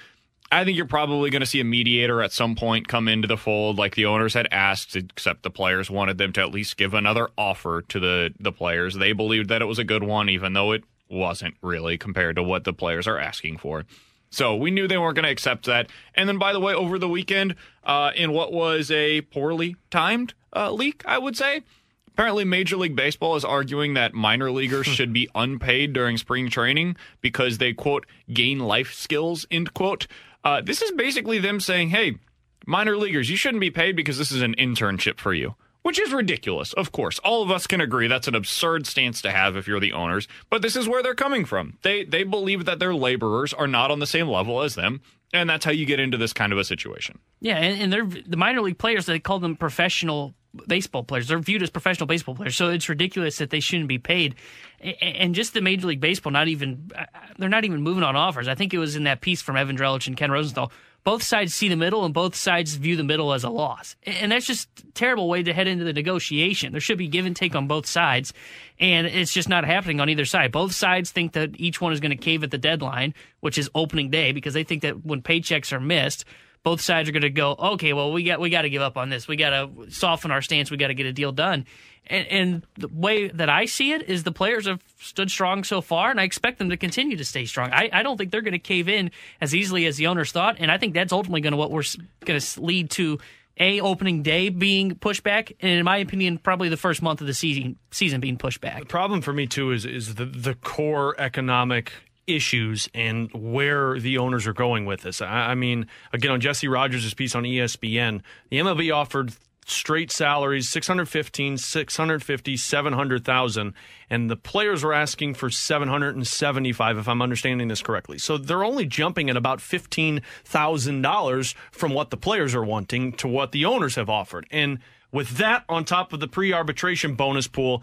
I 0.55 0.65
think 0.65 0.77
you're 0.77 0.87
probably 0.87 1.31
going 1.31 1.41
to 1.41 1.47
see 1.47 1.59
a 1.59 1.65
mediator 1.65 2.23
at 2.23 2.31
some 2.31 2.55
point 2.55 2.87
come 2.87 3.09
into 3.09 3.27
the 3.27 3.37
fold, 3.37 3.77
like 3.77 3.97
the 3.97 4.07
owners 4.07 4.35
had 4.35 4.47
asked, 4.53 4.95
except 4.95 5.43
the 5.43 5.51
players 5.51 5.91
wanted 5.91 6.17
them 6.17 6.33
to 6.35 6.41
at 6.43 6.53
least 6.53 6.77
give 6.77 6.95
another 6.95 7.29
offer 7.37 7.83
to 7.89 7.99
the 7.99 8.33
the 8.39 8.53
players. 8.53 8.95
They 8.95 9.13
believed 9.13 9.49
that 9.49 9.63
it 9.63 9.65
was 9.65 9.81
a 9.81 9.85
good 9.85 10.05
one, 10.05 10.29
even 10.29 10.53
though 10.53 10.71
it 10.71 10.85
wasn't 11.11 11.57
really 11.61 11.99
compared 11.99 12.37
to 12.37 12.43
what 12.45 12.63
the 12.63 12.73
players 12.73 13.09
are 13.09 13.19
asking 13.19 13.59
for. 13.59 13.85
So 14.31 14.55
we 14.55 14.71
knew 14.71 14.87
they 14.87 14.97
weren't 14.97 15.17
going 15.17 15.25
to 15.25 15.31
accept 15.31 15.67
that. 15.67 15.91
And 16.15 16.29
then, 16.29 16.39
by 16.39 16.53
the 16.53 16.61
way, 16.61 16.73
over 16.73 17.01
the 17.01 17.09
weekend, 17.09 17.57
uh, 17.83 18.13
in 18.15 18.33
what 18.33 18.53
was 18.53 18.93
a 18.93 19.23
poorly 19.23 19.75
timed 19.91 20.35
uh, 20.55 20.71
leak, 20.71 21.03
I 21.05 21.19
would 21.19 21.37
say, 21.37 21.63
apparently 22.09 22.45
Major 22.45 22.77
League 22.77 22.95
Baseball 22.95 23.35
is 23.35 23.45
arguing 23.45 23.95
that 23.95 24.15
minor 24.15 24.53
leaguers 24.53 24.87
should 24.89 25.13
be 25.13 25.29
unpaid 25.35 25.93
during 25.93 26.17
spring 26.17 26.49
training 26.49 26.95
because 27.21 27.59
they 27.59 27.73
quote 27.73 28.07
gain 28.33 28.61
life 28.61 28.95
skills 28.95 29.47
end 29.51 29.75
quote. 29.75 30.07
Uh, 30.45 30.61
this 30.61 30.83
is 30.83 30.93
basically 30.93 31.39
them 31.39 31.59
saying, 31.59 31.89
hey, 31.89 32.19
minor 32.67 32.97
leaguers, 32.97 33.31
you 33.31 33.37
shouldn't 33.37 33.61
be 33.61 33.71
paid 33.71 33.97
because 33.97 34.19
this 34.19 34.31
is 34.31 34.43
an 34.43 34.55
internship 34.59 35.19
for 35.19 35.33
you. 35.33 35.55
Which 35.85 36.01
is 36.01 36.15
ridiculous, 36.15 36.73
of 36.73 36.93
course. 36.93 37.19
All 37.19 37.43
of 37.43 37.51
us 37.51 37.67
can 37.67 37.83
agree 37.83 38.09
that's 38.09 38.27
an 38.27 38.35
absurd 38.35 38.87
stance 38.87 39.21
to 39.21 39.31
have 39.31 39.55
if 39.55 39.69
you're 39.69 39.81
the 39.81 39.93
owners, 39.93 40.27
but 40.49 40.63
this 40.63 40.77
is 40.77 40.89
where 40.89 41.03
they're 41.03 41.15
coming 41.15 41.45
from. 41.45 41.77
They 41.83 42.05
they 42.05 42.25
believe 42.25 42.65
that 42.65 42.79
their 42.79 42.95
laborers 42.95 43.53
are 43.53 43.67
not 43.67 43.91
on 43.91 43.99
the 43.99 44.07
same 44.07 44.27
level 44.27 44.63
as 44.63 44.77
them, 44.77 45.03
and 45.35 45.49
that's 45.51 45.63
how 45.63 45.73
you 45.73 45.85
get 45.85 46.01
into 46.01 46.17
this 46.17 46.33
kind 46.33 46.55
of 46.55 46.59
a 46.59 46.65
situation. 46.65 47.19
Yeah, 47.41 47.59
and, 47.59 47.83
and 47.83 47.93
they're 47.93 48.07
the 48.07 48.39
minor 48.39 48.63
league 48.63 48.79
players. 48.79 49.05
They 49.05 49.19
call 49.19 49.41
them 49.41 49.57
professional 49.57 50.35
baseball 50.67 51.05
players. 51.05 51.29
They're 51.29 51.39
viewed 51.39 51.63
as 51.63 51.69
professional 51.69 52.07
baseball 52.07 52.35
players, 52.35 52.57
so 52.57 52.71
it's 52.71 52.89
ridiculous 52.89 53.37
that 53.37 53.51
they 53.51 53.61
shouldn't 53.61 53.89
be 53.89 53.99
paid. 53.99 54.37
And 54.81 55.35
just 55.35 55.53
the 55.53 55.61
Major 55.61 55.89
League 55.89 56.01
Baseball, 56.01 56.33
not 56.33 56.49
even 56.49 56.91
uh, 56.97 57.05
they're 57.37 57.51
not 57.51 57.67
even 57.67 57.83
moving 57.83 58.05
on 58.05 58.17
offers. 58.17 58.49
I 58.49 58.55
think 58.55 58.73
it 58.73 58.79
was 58.79 58.97
in 58.97 59.05
that 59.05 59.21
piece 59.21 59.43
from 59.43 59.59
Evan 59.59 59.77
Drellich 59.77 60.07
and 60.07 60.17
Ken 60.17 60.31
Rosenthal 60.31 60.73
both 61.05 61.23
sides 61.23 61.55
see 61.55 61.69
the 61.69 61.77
middle 61.77 62.05
and 62.05 62.15
both 62.15 62.35
sides 62.35 62.75
view 62.75 62.97
the 62.97 63.05
middle 63.05 63.35
as 63.35 63.45
a 63.45 63.51
loss. 63.51 63.95
And 64.05 64.33
that's 64.33 64.47
just 64.47 64.69
a 64.81 64.91
terrible 64.93 65.29
way 65.29 65.43
to 65.43 65.53
head 65.53 65.67
into 65.67 65.85
the 65.85 65.93
negotiation. 65.93 66.73
There 66.73 66.81
should 66.81 66.99
be 66.99 67.09
give 67.09 67.27
and 67.27 67.37
take 67.37 67.55
on 67.55 67.67
both 67.67 67.87
sides, 67.87 68.33
and 68.81 69.07
it's 69.07 69.33
just 69.33 69.49
not 69.49 69.65
happening 69.65 70.01
on 70.01 70.09
either 70.09 70.25
side. 70.25 70.51
Both 70.51 70.73
sides 70.73 71.11
think 71.11 71.33
that 71.33 71.61
each 71.61 71.81
one 71.81 71.93
is 71.93 72.01
going 72.01 72.11
to 72.11 72.17
cave 72.17 72.43
at 72.43 72.51
the 72.51 72.59
deadline, 72.59 73.15
which 73.41 73.59
is 73.59 73.71
opening 73.75 74.11
day, 74.11 74.33
because 74.33 74.55
they 74.55 74.65
think 74.65 74.83
that 74.83 75.05
when 75.05 75.21
paychecks 75.21 75.73
are 75.73 75.81
missed, 75.81 76.25
both 76.63 76.81
sides 76.81 77.09
are 77.09 77.13
going 77.13 77.23
to 77.23 77.31
go, 77.31 77.53
okay, 77.53 77.93
well, 77.93 78.11
we 78.11 78.25
got 78.25 78.41
we 78.41 78.49
got 78.49 78.63
to 78.63 78.71
give 78.71 78.81
up 78.81 78.97
on 78.97 79.11
this. 79.11 79.29
We 79.29 79.37
got 79.37 79.51
to 79.51 79.91
soften 79.91 80.31
our 80.31 80.41
stance. 80.41 80.71
We 80.71 80.79
got 80.79 80.89
to 80.89 80.95
get 80.95 81.05
a 81.05 81.13
deal 81.13 81.31
done. 81.31 81.67
And, 82.07 82.27
and, 82.29 82.67
the 82.77 82.89
way 82.89 83.29
that 83.29 83.49
I 83.49 83.65
see 83.65 83.93
it 83.93 84.03
is 84.03 84.25
the 84.25 84.33
players 84.33 84.67
have 84.67 84.83
stood 84.99 85.31
strong 85.31 85.65
so 85.65 85.81
far, 85.81 86.11
and 86.11 86.21
I 86.21 86.25
expect 86.25 86.59
them 86.59 86.69
to 86.71 86.77
continue 86.77 87.17
to 87.17 87.25
stay 87.25 87.47
strong. 87.47 87.71
I, 87.73 87.89
I 87.93 88.03
don't 88.03 88.19
think 88.19 88.31
they're 88.31 88.43
going 88.43 88.53
to 88.53 88.59
cave 88.59 88.89
in 88.89 89.11
as 89.41 89.55
easily 89.55 89.87
as 89.87 89.97
the 89.97 90.07
owners 90.07 90.31
thought, 90.31 90.57
and 90.59 90.71
I 90.71 90.77
think 90.77 90.93
that's 90.93 91.13
ultimately 91.13 91.41
going 91.41 91.53
to 91.53 91.57
what 91.57 91.71
we're 91.71 91.85
going 92.27 92.39
to 92.39 92.61
lead 92.61 92.91
to 92.91 93.19
a 93.59 93.81
opening 93.81 94.23
day 94.23 94.49
being 94.49 94.97
pushed 94.97 95.23
back, 95.23 95.53
and 95.61 95.71
in 95.71 95.85
my 95.85 95.99
opinion, 95.99 96.39
probably 96.39 96.69
the 96.69 96.77
first 96.77 97.03
month 97.03 97.21
of 97.21 97.27
the 97.27 97.35
season 97.35 97.77
season 97.91 98.21
being 98.21 98.37
pushed 98.37 98.61
back. 98.61 98.81
The 98.81 98.87
problem 98.87 99.23
for 99.23 99.33
me 99.33 99.47
too 99.47 99.71
is 99.71 99.87
is 99.87 100.17
the 100.17 100.25
the 100.25 100.55
core 100.55 101.15
economic 101.19 101.93
issues 102.27 102.89
and 102.95 103.31
where 103.33 103.99
the 104.01 104.19
owners 104.19 104.47
are 104.47 104.53
going 104.53 104.87
with 104.87 105.03
this. 105.03 105.21
I, 105.21 105.27
I 105.51 105.55
mean, 105.55 105.87
again, 106.13 106.33
on 106.33 106.41
Jesse 106.41 106.69
Rogers' 106.69 107.15
piece 107.15 107.35
on 107.35 107.45
ESPN, 107.45 108.23
the 108.51 108.59
MLB 108.59 108.95
offered 108.95 109.33
straight 109.65 110.11
salaries 110.11 110.69
615 110.69 111.59
650 111.59 112.57
700,000 112.57 113.75
and 114.11 114.31
the 114.31 114.37
players 114.37 114.85
were 114.85 114.93
asking 114.93 115.35
for 115.35 115.51
775 115.51 116.99
if 116.99 117.09
I'm 117.09 117.23
understanding 117.23 117.69
this 117.69 117.83
correctly. 117.83 118.19
So 118.19 118.37
they're 118.39 118.65
only 118.65 118.87
jumping 118.87 119.31
at 119.31 119.37
about 119.37 119.59
$15,000 119.61 121.55
from 121.73 121.93
what 121.93 122.11
the 122.11 122.17
players 122.17 122.55
are 122.55 122.65
wanting 122.65 123.13
to 123.15 123.29
what 123.29 123.53
the 123.53 123.65
owners 123.65 123.95
have 123.97 124.11
offered. 124.11 124.47
And 124.51 124.79
with 125.11 125.39
that 125.39 125.65
on 125.69 125.85
top 125.85 126.13
of 126.13 126.21
the 126.21 126.29
pre-arbitration 126.29 127.15
bonus 127.15 127.49
pool, 127.49 127.83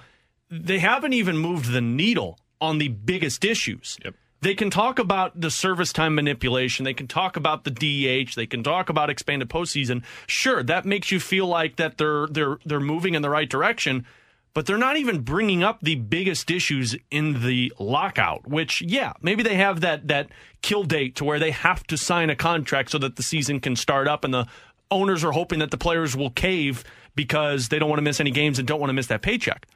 they 0.49 0.79
haven't 0.79 1.13
even 1.13 1.37
moved 1.37 1.71
the 1.71 1.81
needle 1.81 2.37
on 2.59 2.77
the 2.77 2.89
biggest 2.89 3.43
issues. 3.43 3.97
Yep. 4.03 4.15
They 4.41 4.55
can 4.55 4.71
talk 4.71 4.97
about 4.97 5.39
the 5.39 5.51
service 5.51 5.93
time 5.93 6.15
manipulation. 6.15 6.83
They 6.83 6.95
can 6.95 7.07
talk 7.07 7.37
about 7.37 7.63
the 7.63 7.69
DH. 7.69 8.33
They 8.35 8.47
can 8.47 8.63
talk 8.63 8.89
about 8.89 9.11
expanded 9.11 9.49
postseason. 9.49 10.03
Sure, 10.25 10.63
that 10.63 10.83
makes 10.83 11.11
you 11.11 11.19
feel 11.19 11.45
like 11.45 11.75
that 11.75 11.99
they're 11.99 12.25
they're 12.27 12.57
they're 12.65 12.79
moving 12.79 13.13
in 13.13 13.21
the 13.21 13.29
right 13.29 13.47
direction, 13.47 14.03
but 14.55 14.65
they're 14.65 14.79
not 14.79 14.97
even 14.97 15.21
bringing 15.21 15.61
up 15.61 15.81
the 15.81 15.93
biggest 15.95 16.49
issues 16.49 16.95
in 17.11 17.45
the 17.45 17.71
lockout. 17.77 18.47
Which, 18.47 18.81
yeah, 18.81 19.13
maybe 19.21 19.43
they 19.43 19.55
have 19.55 19.81
that 19.81 20.07
that 20.07 20.29
kill 20.63 20.83
date 20.83 21.15
to 21.17 21.23
where 21.23 21.39
they 21.39 21.51
have 21.51 21.85
to 21.87 21.97
sign 21.97 22.31
a 22.31 22.35
contract 22.35 22.89
so 22.89 22.97
that 22.97 23.17
the 23.17 23.23
season 23.23 23.59
can 23.59 23.75
start 23.75 24.07
up, 24.07 24.23
and 24.23 24.33
the 24.33 24.47
owners 24.89 25.23
are 25.23 25.31
hoping 25.33 25.59
that 25.59 25.69
the 25.69 25.77
players 25.77 26.17
will 26.17 26.31
cave 26.31 26.83
because 27.15 27.69
they 27.69 27.77
don't 27.77 27.89
want 27.89 27.99
to 27.99 28.03
miss 28.03 28.19
any 28.19 28.31
games 28.31 28.57
and 28.57 28.67
don't 28.67 28.79
want 28.79 28.89
to 28.89 28.93
miss 28.93 29.07
that 29.07 29.21
paycheck 29.21 29.67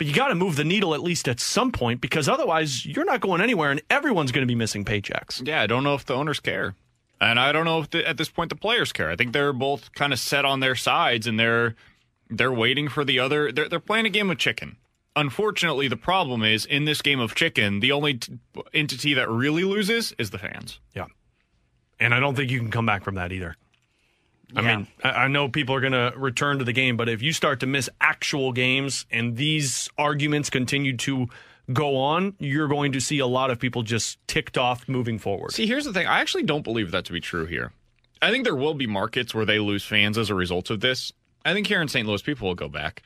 but 0.00 0.06
you 0.06 0.14
got 0.14 0.28
to 0.28 0.34
move 0.34 0.56
the 0.56 0.64
needle 0.64 0.94
at 0.94 1.02
least 1.02 1.28
at 1.28 1.38
some 1.40 1.70
point 1.70 2.00
because 2.00 2.26
otherwise 2.26 2.86
you're 2.86 3.04
not 3.04 3.20
going 3.20 3.42
anywhere 3.42 3.70
and 3.70 3.82
everyone's 3.90 4.32
going 4.32 4.40
to 4.40 4.46
be 4.46 4.54
missing 4.54 4.82
paychecks. 4.82 5.46
Yeah, 5.46 5.60
I 5.60 5.66
don't 5.66 5.84
know 5.84 5.92
if 5.92 6.06
the 6.06 6.14
owners 6.14 6.40
care. 6.40 6.74
And 7.20 7.38
I 7.38 7.52
don't 7.52 7.66
know 7.66 7.80
if 7.80 7.90
the, 7.90 8.08
at 8.08 8.16
this 8.16 8.30
point 8.30 8.48
the 8.48 8.56
players 8.56 8.94
care. 8.94 9.10
I 9.10 9.16
think 9.16 9.34
they're 9.34 9.52
both 9.52 9.92
kind 9.92 10.14
of 10.14 10.18
set 10.18 10.46
on 10.46 10.60
their 10.60 10.74
sides 10.74 11.26
and 11.26 11.38
they're 11.38 11.74
they're 12.30 12.50
waiting 12.50 12.88
for 12.88 13.04
the 13.04 13.18
other 13.18 13.52
they're 13.52 13.68
they're 13.68 13.78
playing 13.78 14.06
a 14.06 14.08
game 14.08 14.30
of 14.30 14.38
chicken 14.38 14.78
Unfortunately, 15.16 15.86
the 15.86 15.98
problem 15.98 16.42
is 16.42 16.64
in 16.64 16.86
this 16.86 17.02
game 17.02 17.20
of 17.20 17.34
chicken, 17.34 17.80
the 17.80 17.92
only 17.92 18.14
t- 18.14 18.38
entity 18.72 19.12
that 19.12 19.28
really 19.28 19.64
loses 19.64 20.14
is 20.18 20.30
the 20.30 20.38
fans. 20.38 20.80
Yeah. 20.94 21.06
And 21.98 22.14
I 22.14 22.20
don't 22.20 22.36
think 22.36 22.50
you 22.50 22.58
can 22.58 22.70
come 22.70 22.86
back 22.86 23.02
from 23.02 23.16
that 23.16 23.32
either. 23.32 23.56
I 24.56 24.62
Yeah. 24.62 24.76
mean, 24.76 24.86
I, 25.04 25.10
I 25.10 25.28
know 25.28 25.48
people 25.48 25.74
are 25.74 25.80
going 25.80 25.92
to 25.92 26.12
return 26.16 26.58
to 26.58 26.64
the 26.64 26.72
game, 26.72 26.96
but 26.96 27.08
if 27.08 27.22
you 27.22 27.32
start 27.32 27.60
to 27.60 27.66
miss 27.66 27.88
actual 28.00 28.52
games 28.52 29.06
and 29.10 29.36
these 29.36 29.88
arguments 29.98 30.50
continue 30.50 30.96
to 30.98 31.28
go 31.72 31.96
on, 31.96 32.34
you're 32.38 32.66
going 32.68 32.92
to 32.92 33.00
see 33.00 33.18
a 33.20 33.26
lot 33.26 33.50
of 33.50 33.58
people 33.60 33.82
just 33.82 34.18
ticked 34.26 34.58
off 34.58 34.88
moving 34.88 35.18
forward. 35.18 35.52
See, 35.52 35.66
here's 35.66 35.84
the 35.84 35.92
thing. 35.92 36.06
I 36.06 36.20
actually 36.20 36.42
don't 36.42 36.62
believe 36.64 36.90
that 36.90 37.04
to 37.06 37.12
be 37.12 37.20
true 37.20 37.46
here. 37.46 37.72
I 38.22 38.30
think 38.30 38.44
there 38.44 38.56
will 38.56 38.74
be 38.74 38.86
markets 38.86 39.34
where 39.34 39.44
they 39.46 39.58
lose 39.58 39.84
fans 39.84 40.18
as 40.18 40.30
a 40.30 40.34
result 40.34 40.68
of 40.70 40.80
this. 40.80 41.12
I 41.44 41.54
think 41.54 41.66
here 41.66 41.80
in 41.80 41.88
St. 41.88 42.06
Louis, 42.06 42.20
people 42.22 42.48
will 42.48 42.54
go 42.54 42.68
back. 42.68 43.02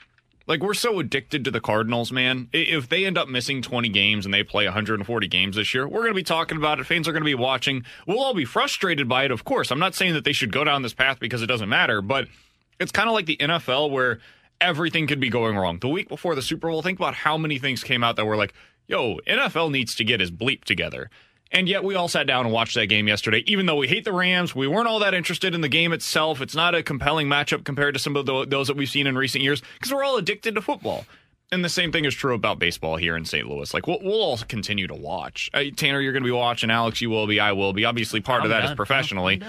Like, 0.47 0.61
we're 0.61 0.75
so 0.75 0.99
addicted 0.99 1.45
to 1.45 1.51
the 1.51 1.61
Cardinals, 1.61 2.13
man. 2.13 2.49
If 2.53 2.89
they 2.89 3.07
end 3.07 3.17
up 3.17 3.29
missing 3.29 3.63
20 3.63 3.89
games 3.89 4.27
and 4.27 4.35
they 4.35 4.43
play 4.43 4.65
140 4.65 5.29
games 5.29 5.57
this 5.57 5.73
year, 5.73 5.89
we're 5.89 6.01
going 6.01 6.11
to 6.11 6.15
be 6.15 6.23
talking 6.23 6.59
about 6.59 6.79
it. 6.79 6.85
Fans 6.85 7.09
are 7.09 7.13
going 7.13 7.23
to 7.23 7.25
be 7.25 7.35
watching. 7.35 7.85
We'll 8.07 8.21
all 8.21 8.35
be 8.35 8.45
frustrated 8.45 9.09
by 9.09 9.25
it, 9.25 9.31
of 9.31 9.45
course. 9.45 9.71
I'm 9.71 9.79
not 9.79 9.95
saying 9.95 10.13
that 10.13 10.25
they 10.25 10.33
should 10.33 10.53
go 10.53 10.63
down 10.63 10.83
this 10.83 10.93
path 10.93 11.19
because 11.19 11.41
it 11.41 11.47
doesn't 11.47 11.69
matter, 11.69 12.03
but 12.03 12.29
it's 12.79 12.93
kind 12.93 13.09
of 13.09 13.15
like 13.15 13.27
the 13.27 13.39
NFL 13.39 13.91
where 13.91 14.21
everything 14.61 15.07
could 15.07 15.21
be 15.21 15.31
going 15.31 15.57
wrong. 15.57 15.79
The 15.79 15.89
week 15.89 16.09
before 16.09 16.35
the 16.35 16.43
Super 16.43 16.69
Bowl, 16.69 16.83
think 16.83 16.99
about 16.99 17.15
how 17.15 17.39
many 17.39 17.59
things 17.59 17.83
came 17.83 18.05
out 18.05 18.17
that 18.17 18.27
were 18.27 18.37
like, 18.37 18.53
yo, 18.87 19.17
NFL 19.27 19.71
needs 19.71 19.95
to 19.95 20.05
get 20.05 20.21
his 20.21 20.31
bleep 20.31 20.65
together. 20.65 21.11
And 21.55 21.69
yet 21.69 21.85
we 21.85 21.95
all 21.95 22.09
sat 22.09 22.27
down 22.27 22.45
and 22.45 22.53
watched 22.53 22.75
that 22.75 22.87
game 22.87 23.07
yesterday. 23.07 23.45
Even 23.47 23.67
though 23.67 23.77
we 23.77 23.87
hate 23.87 24.05
the 24.05 24.13
Rams, 24.13 24.57
we 24.57 24.67
weren't 24.67 24.89
all 24.89 24.99
that 24.99 25.15
interested 25.15 25.55
in 25.55 25.61
the 25.61 25.69
game 25.69 25.93
itself. 25.93 26.41
It's 26.41 26.57
not 26.57 26.75
a 26.75 26.83
compelling 26.83 27.29
matchup 27.29 27.65
compared 27.65 27.95
to 27.95 28.01
some 28.01 28.17
of 28.17 28.27
the, 28.27 28.45
those 28.45 28.67
that 28.67 28.77
we've 28.77 28.89
seen 28.89 29.07
in 29.07 29.17
recent 29.17 29.45
years 29.45 29.63
because 29.75 29.93
we're 29.93 30.03
all 30.03 30.17
addicted 30.17 30.57
to 30.57 30.61
football. 30.61 31.07
And 31.53 31.65
the 31.65 31.69
same 31.69 31.93
thing 31.93 32.05
is 32.05 32.15
true 32.15 32.35
about 32.35 32.59
baseball 32.59 32.97
here 32.97 33.17
in 33.17 33.25
St. 33.25 33.49
Louis. 33.49 33.73
Like 33.73 33.87
we'll, 33.87 34.01
we'll 34.03 34.21
all 34.21 34.37
continue 34.39 34.89
to 34.89 34.95
watch. 34.95 35.49
Uh, 35.55 35.63
Tanner, 35.77 36.01
you're 36.01 36.13
going 36.13 36.25
to 36.25 36.29
be 36.29 36.33
watching. 36.33 36.71
Alex, 36.73 37.01
you 37.01 37.09
will 37.09 37.29
be. 37.29 37.39
I 37.39 37.53
will 37.53 37.73
be. 37.73 37.85
Obviously, 37.85 38.21
part 38.21 38.41
I'm 38.41 38.47
of 38.47 38.51
that 38.51 38.63
done. 38.63 38.73
is 38.73 38.77
professionally, 38.77 39.41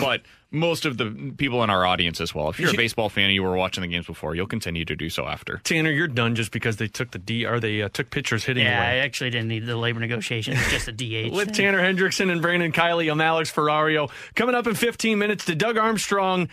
but 0.00 0.22
most 0.54 0.86
of 0.86 0.96
the 0.96 1.34
people 1.36 1.62
in 1.64 1.70
our 1.70 1.84
audience 1.84 2.20
as 2.20 2.34
well. 2.34 2.48
If 2.48 2.60
you're 2.60 2.70
a 2.70 2.76
baseball 2.76 3.08
fan 3.08 3.24
and 3.24 3.34
you 3.34 3.42
were 3.42 3.56
watching 3.56 3.82
the 3.82 3.88
games 3.88 4.06
before, 4.06 4.34
you'll 4.34 4.46
continue 4.46 4.84
to 4.84 4.96
do 4.96 5.10
so 5.10 5.26
after. 5.26 5.60
Tanner, 5.64 5.90
you're 5.90 6.08
done 6.08 6.34
just 6.34 6.52
because 6.52 6.76
they 6.76 6.86
took 6.86 7.10
the 7.10 7.18
D 7.18 7.44
or 7.44 7.60
they 7.60 7.82
uh, 7.82 7.88
took 7.88 8.10
pitchers 8.10 8.44
hitting 8.44 8.64
Yeah, 8.64 8.80
I 8.80 8.96
actually 8.96 9.30
didn't 9.30 9.48
need 9.48 9.66
the 9.66 9.76
labor 9.76 10.00
negotiation. 10.00 10.54
It's 10.56 10.70
just 10.70 10.88
a 10.88 10.92
DH. 10.92 11.32
With 11.34 11.46
thing. 11.48 11.54
Tanner 11.54 11.80
Hendrickson 11.80 12.30
and 12.30 12.40
Brandon 12.40 12.72
Kiley, 12.72 13.10
I'm 13.10 13.20
Alex 13.20 13.52
Ferrario. 13.52 14.10
Coming 14.34 14.54
up 14.54 14.66
in 14.66 14.74
15 14.74 15.18
minutes, 15.18 15.44
to 15.46 15.54
Doug 15.54 15.76
Armstrong 15.76 16.48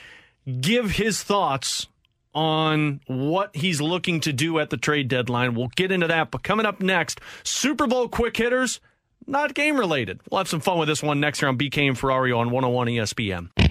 give 0.59 0.91
his 0.91 1.21
thoughts 1.21 1.87
on 2.33 3.01
what 3.07 3.55
he's 3.55 3.81
looking 3.81 4.19
to 4.21 4.33
do 4.33 4.59
at 4.59 4.69
the 4.69 4.77
trade 4.77 5.07
deadline? 5.07 5.53
We'll 5.53 5.71
get 5.75 5.91
into 5.91 6.07
that. 6.07 6.31
But 6.31 6.43
coming 6.43 6.65
up 6.65 6.81
next, 6.81 7.19
Super 7.43 7.87
Bowl 7.87 8.07
quick 8.07 8.35
hitters, 8.37 8.79
not 9.27 9.53
game 9.53 9.77
related. 9.77 10.19
We'll 10.29 10.39
have 10.39 10.47
some 10.47 10.61
fun 10.61 10.79
with 10.79 10.87
this 10.87 11.03
one 11.03 11.19
next 11.19 11.39
here 11.39 11.49
on 11.49 11.57
BK 11.57 11.87
and 11.87 11.97
Ferrario 11.97 12.37
on 12.37 12.51
101 12.51 12.87
ESPN. 12.87 13.70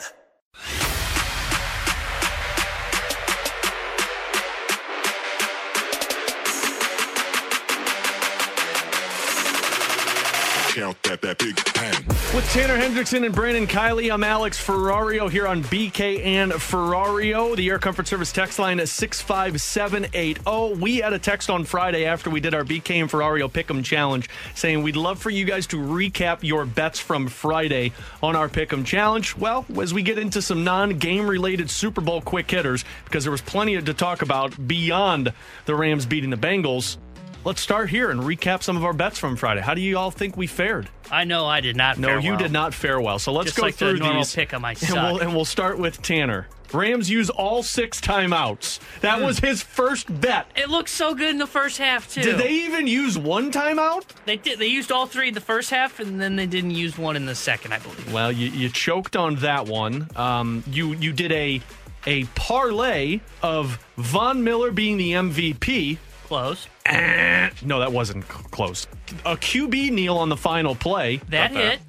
That, 10.71 11.19
that 11.21 11.37
big 11.37 11.61
bang. 11.73 12.05
With 12.33 12.49
Tanner 12.53 12.77
Hendrickson 12.77 13.25
and 13.25 13.35
Brandon 13.35 13.67
Kiley, 13.67 14.09
I'm 14.09 14.23
Alex 14.23 14.57
Ferrario 14.57 15.29
here 15.29 15.45
on 15.45 15.63
BK 15.65 16.23
and 16.25 16.53
Ferrario. 16.53 17.57
The 17.57 17.67
Air 17.67 17.77
Comfort 17.77 18.07
Service 18.07 18.31
text 18.31 18.57
line 18.57 18.79
is 18.79 18.89
65780. 18.89 20.79
We 20.79 20.99
had 20.99 21.11
a 21.11 21.19
text 21.19 21.49
on 21.49 21.65
Friday 21.65 22.05
after 22.05 22.29
we 22.29 22.39
did 22.39 22.53
our 22.53 22.63
BK 22.63 23.01
and 23.01 23.11
Ferrario 23.11 23.51
Pick'em 23.51 23.83
Challenge 23.83 24.29
saying 24.55 24.81
we'd 24.81 24.95
love 24.95 25.21
for 25.21 25.29
you 25.29 25.43
guys 25.43 25.67
to 25.67 25.75
recap 25.75 26.41
your 26.41 26.65
bets 26.65 26.99
from 26.99 27.27
Friday 27.27 27.91
on 28.23 28.37
our 28.37 28.47
Pick'em 28.47 28.85
Challenge. 28.85 29.35
Well, 29.35 29.65
as 29.77 29.93
we 29.93 30.03
get 30.03 30.17
into 30.17 30.41
some 30.41 30.63
non 30.63 30.99
game 30.99 31.27
related 31.27 31.69
Super 31.69 31.99
Bowl 31.99 32.21
quick 32.21 32.49
hitters, 32.49 32.85
because 33.03 33.25
there 33.25 33.31
was 33.31 33.41
plenty 33.41 33.81
to 33.81 33.93
talk 33.93 34.21
about 34.21 34.67
beyond 34.69 35.33
the 35.65 35.75
Rams 35.75 36.05
beating 36.05 36.29
the 36.29 36.37
Bengals. 36.37 36.95
Let's 37.43 37.59
start 37.59 37.89
here 37.89 38.11
and 38.11 38.21
recap 38.21 38.61
some 38.61 38.77
of 38.77 38.83
our 38.85 38.93
bets 38.93 39.17
from 39.17 39.35
Friday. 39.35 39.61
How 39.61 39.73
do 39.73 39.81
you 39.81 39.97
all 39.97 40.11
think 40.11 40.37
we 40.37 40.45
fared? 40.45 40.89
I 41.09 41.23
know 41.23 41.47
I 41.47 41.59
did 41.59 41.75
not. 41.75 41.97
No, 41.97 42.19
you 42.19 42.31
well. 42.31 42.39
did 42.39 42.51
not 42.51 42.71
fare 42.73 43.01
well. 43.01 43.17
So 43.17 43.31
let's 43.33 43.47
Just 43.47 43.57
go 43.57 43.63
like 43.63 43.77
the 43.77 43.89
through 43.89 43.97
normal 43.97 44.17
these. 44.21 44.35
pick 44.35 44.53
'em, 44.53 44.63
I 44.63 44.75
and, 44.81 44.93
we'll, 44.93 45.17
and 45.19 45.35
we'll 45.35 45.45
start 45.45 45.79
with 45.79 46.03
Tanner. 46.03 46.47
Rams 46.71 47.09
use 47.09 47.31
all 47.31 47.63
six 47.63 47.99
timeouts. 47.99 48.79
That 49.01 49.21
was 49.21 49.39
his 49.39 49.61
first 49.63 50.21
bet. 50.21 50.45
It 50.55 50.69
looked 50.69 50.89
so 50.89 51.15
good 51.15 51.31
in 51.31 51.37
the 51.39 51.47
first 51.47 51.79
half 51.79 52.07
too. 52.13 52.21
Did 52.21 52.37
they 52.37 52.51
even 52.51 52.85
use 52.87 53.17
one 53.17 53.51
timeout? 53.51 54.03
They 54.25 54.37
did. 54.37 54.59
They 54.59 54.67
used 54.67 54.91
all 54.91 55.07
three 55.07 55.29
in 55.29 55.33
the 55.33 55.41
first 55.41 55.71
half, 55.71 55.99
and 55.99 56.21
then 56.21 56.35
they 56.35 56.45
didn't 56.45 56.71
use 56.71 56.97
one 56.97 57.15
in 57.15 57.25
the 57.25 57.35
second, 57.35 57.73
I 57.73 57.79
believe. 57.79 58.13
Well, 58.13 58.31
you, 58.31 58.49
you 58.51 58.69
choked 58.69 59.15
on 59.17 59.35
that 59.37 59.65
one. 59.67 60.07
Um, 60.15 60.63
you 60.67 60.93
you 60.93 61.11
did 61.11 61.31
a 61.33 61.59
a 62.05 62.23
parlay 62.35 63.19
of 63.41 63.83
Von 63.97 64.43
Miller 64.43 64.71
being 64.71 64.95
the 64.97 65.11
MVP. 65.13 65.97
Close. 66.27 66.67
Eh, 66.85 67.49
no, 67.63 67.79
that 67.79 67.91
wasn't 67.91 68.23
c- 68.25 68.29
close. 68.51 68.87
A 69.25 69.35
QB 69.37 69.91
kneel 69.91 70.17
on 70.17 70.29
the 70.29 70.37
final 70.37 70.75
play. 70.75 71.21
That 71.29 71.51
hit. 71.51 71.79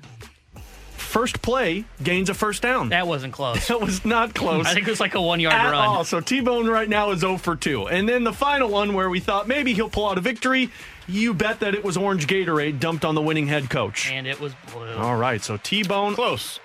First 0.96 1.42
play 1.42 1.84
gains 2.02 2.30
a 2.30 2.34
first 2.34 2.62
down. 2.62 2.88
That 2.88 3.06
wasn't 3.06 3.32
close. 3.34 3.66
That 3.68 3.80
was 3.82 4.04
not 4.04 4.34
close. 4.34 4.66
I 4.66 4.72
think 4.74 4.86
it 4.86 4.90
was 4.90 5.00
like 5.00 5.14
a 5.14 5.20
one 5.20 5.40
yard 5.40 5.54
at 5.54 5.70
run. 5.70 5.74
all. 5.86 6.04
So 6.04 6.20
T 6.20 6.40
Bone 6.40 6.66
right 6.68 6.88
now 6.88 7.10
is 7.10 7.20
0 7.20 7.36
for 7.36 7.54
2. 7.54 7.88
And 7.88 8.08
then 8.08 8.24
the 8.24 8.32
final 8.32 8.68
one 8.70 8.94
where 8.94 9.10
we 9.10 9.20
thought 9.20 9.46
maybe 9.46 9.74
he'll 9.74 9.90
pull 9.90 10.08
out 10.08 10.16
a 10.16 10.22
victory. 10.22 10.70
You 11.08 11.34
bet 11.34 11.60
that 11.60 11.74
it 11.74 11.84
was 11.84 11.96
orange 11.98 12.26
Gatorade 12.26 12.80
dumped 12.80 13.04
on 13.04 13.14
the 13.14 13.20
winning 13.20 13.46
head 13.46 13.68
coach. 13.68 14.10
And 14.10 14.26
it 14.26 14.40
was 14.40 14.54
blue. 14.72 14.94
All 14.94 15.16
right, 15.16 15.42
so 15.42 15.58
T 15.58 15.82
Bone. 15.82 16.14
Close. 16.14 16.60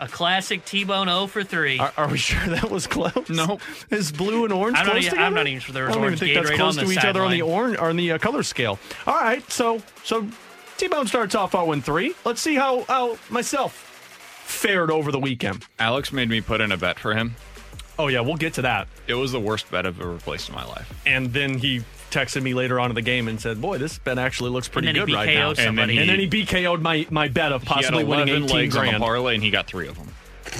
A 0.00 0.08
classic 0.08 0.64
T 0.64 0.84
Bone 0.84 1.08
0 1.08 1.26
for 1.26 1.44
3. 1.44 1.78
Are, 1.78 1.92
are 1.98 2.08
we 2.08 2.16
sure 2.18 2.40
that 2.54 2.70
was 2.70 2.86
close? 2.86 3.28
No. 3.28 3.58
Is 3.90 4.10
blue 4.10 4.44
and 4.44 4.52
orange 4.52 4.78
I'm 4.78 4.86
not 4.86 4.92
close 4.92 5.04
even- 5.04 5.10
together? 5.10 5.26
I'm 5.26 5.34
not 5.34 5.46
even 5.46 5.60
sure 5.60 5.72
there 5.74 5.84
was 5.84 5.90
I 5.90 5.94
don't 5.94 6.02
even 6.04 6.08
orange 6.18 6.20
think 6.20 6.34
that's 6.46 6.56
close 6.56 6.76
to 6.76 6.90
each 6.90 7.04
other 7.04 7.22
on 7.22 7.30
the 7.30 7.42
orange 7.42 7.76
or 7.76 7.90
on 7.90 7.96
the 7.96 8.12
uh, 8.12 8.18
color 8.18 8.42
scale. 8.42 8.78
All 9.06 9.14
right, 9.14 9.48
so 9.52 9.82
so 10.02 10.26
T 10.78 10.88
Bone 10.88 11.06
starts 11.06 11.34
off 11.34 11.52
0 11.52 11.72
and 11.72 11.84
3. 11.84 12.14
Let's 12.24 12.40
see 12.40 12.54
how, 12.54 12.84
how 12.84 13.18
myself 13.28 13.74
fared 14.44 14.90
over 14.90 15.12
the 15.12 15.20
weekend. 15.20 15.64
Alex 15.78 16.12
made 16.12 16.28
me 16.30 16.40
put 16.40 16.60
in 16.62 16.72
a 16.72 16.76
bet 16.78 16.98
for 16.98 17.14
him. 17.14 17.36
Oh 17.98 18.08
yeah, 18.08 18.20
we'll 18.20 18.36
get 18.36 18.54
to 18.54 18.62
that. 18.62 18.88
It 19.06 19.14
was 19.14 19.32
the 19.32 19.40
worst 19.40 19.70
bet 19.70 19.84
I've 19.86 20.00
ever 20.00 20.16
placed 20.16 20.48
in 20.48 20.54
my 20.54 20.64
life. 20.64 20.90
And 21.04 21.32
then 21.34 21.58
he 21.58 21.82
texted 22.10 22.42
me 22.42 22.54
later 22.54 22.78
on 22.80 22.90
in 22.90 22.94
the 22.94 23.02
game 23.02 23.28
and 23.28 23.40
said, 23.40 23.60
"Boy, 23.60 23.78
this 23.78 23.98
bet 23.98 24.18
actually 24.18 24.50
looks 24.50 24.68
pretty 24.68 24.88
And 24.88 24.96
then 24.96 25.06
he 25.08 25.12
good 25.12 25.18
right 25.18 25.34
now." 25.34 25.52
BKO'd 25.52 25.56
somebody. 25.58 25.98
And 25.98 26.08
then 26.08 26.18
he 26.18 26.28
BKO'd 26.28 26.82
my 26.82 27.06
my 27.10 27.28
bet 27.28 27.52
of 27.52 27.64
possibly 27.64 28.04
he 28.04 28.10
had 28.10 28.28
11 28.28 28.28
winning 28.28 28.44
18 28.44 28.56
legs 28.56 28.76
on 28.76 28.82
grand. 28.84 28.96
the 28.96 29.04
parlay, 29.06 29.34
and 29.34 29.42
he 29.42 29.50
got 29.50 29.66
three 29.66 29.88
of 29.88 29.96
them. 29.96 30.08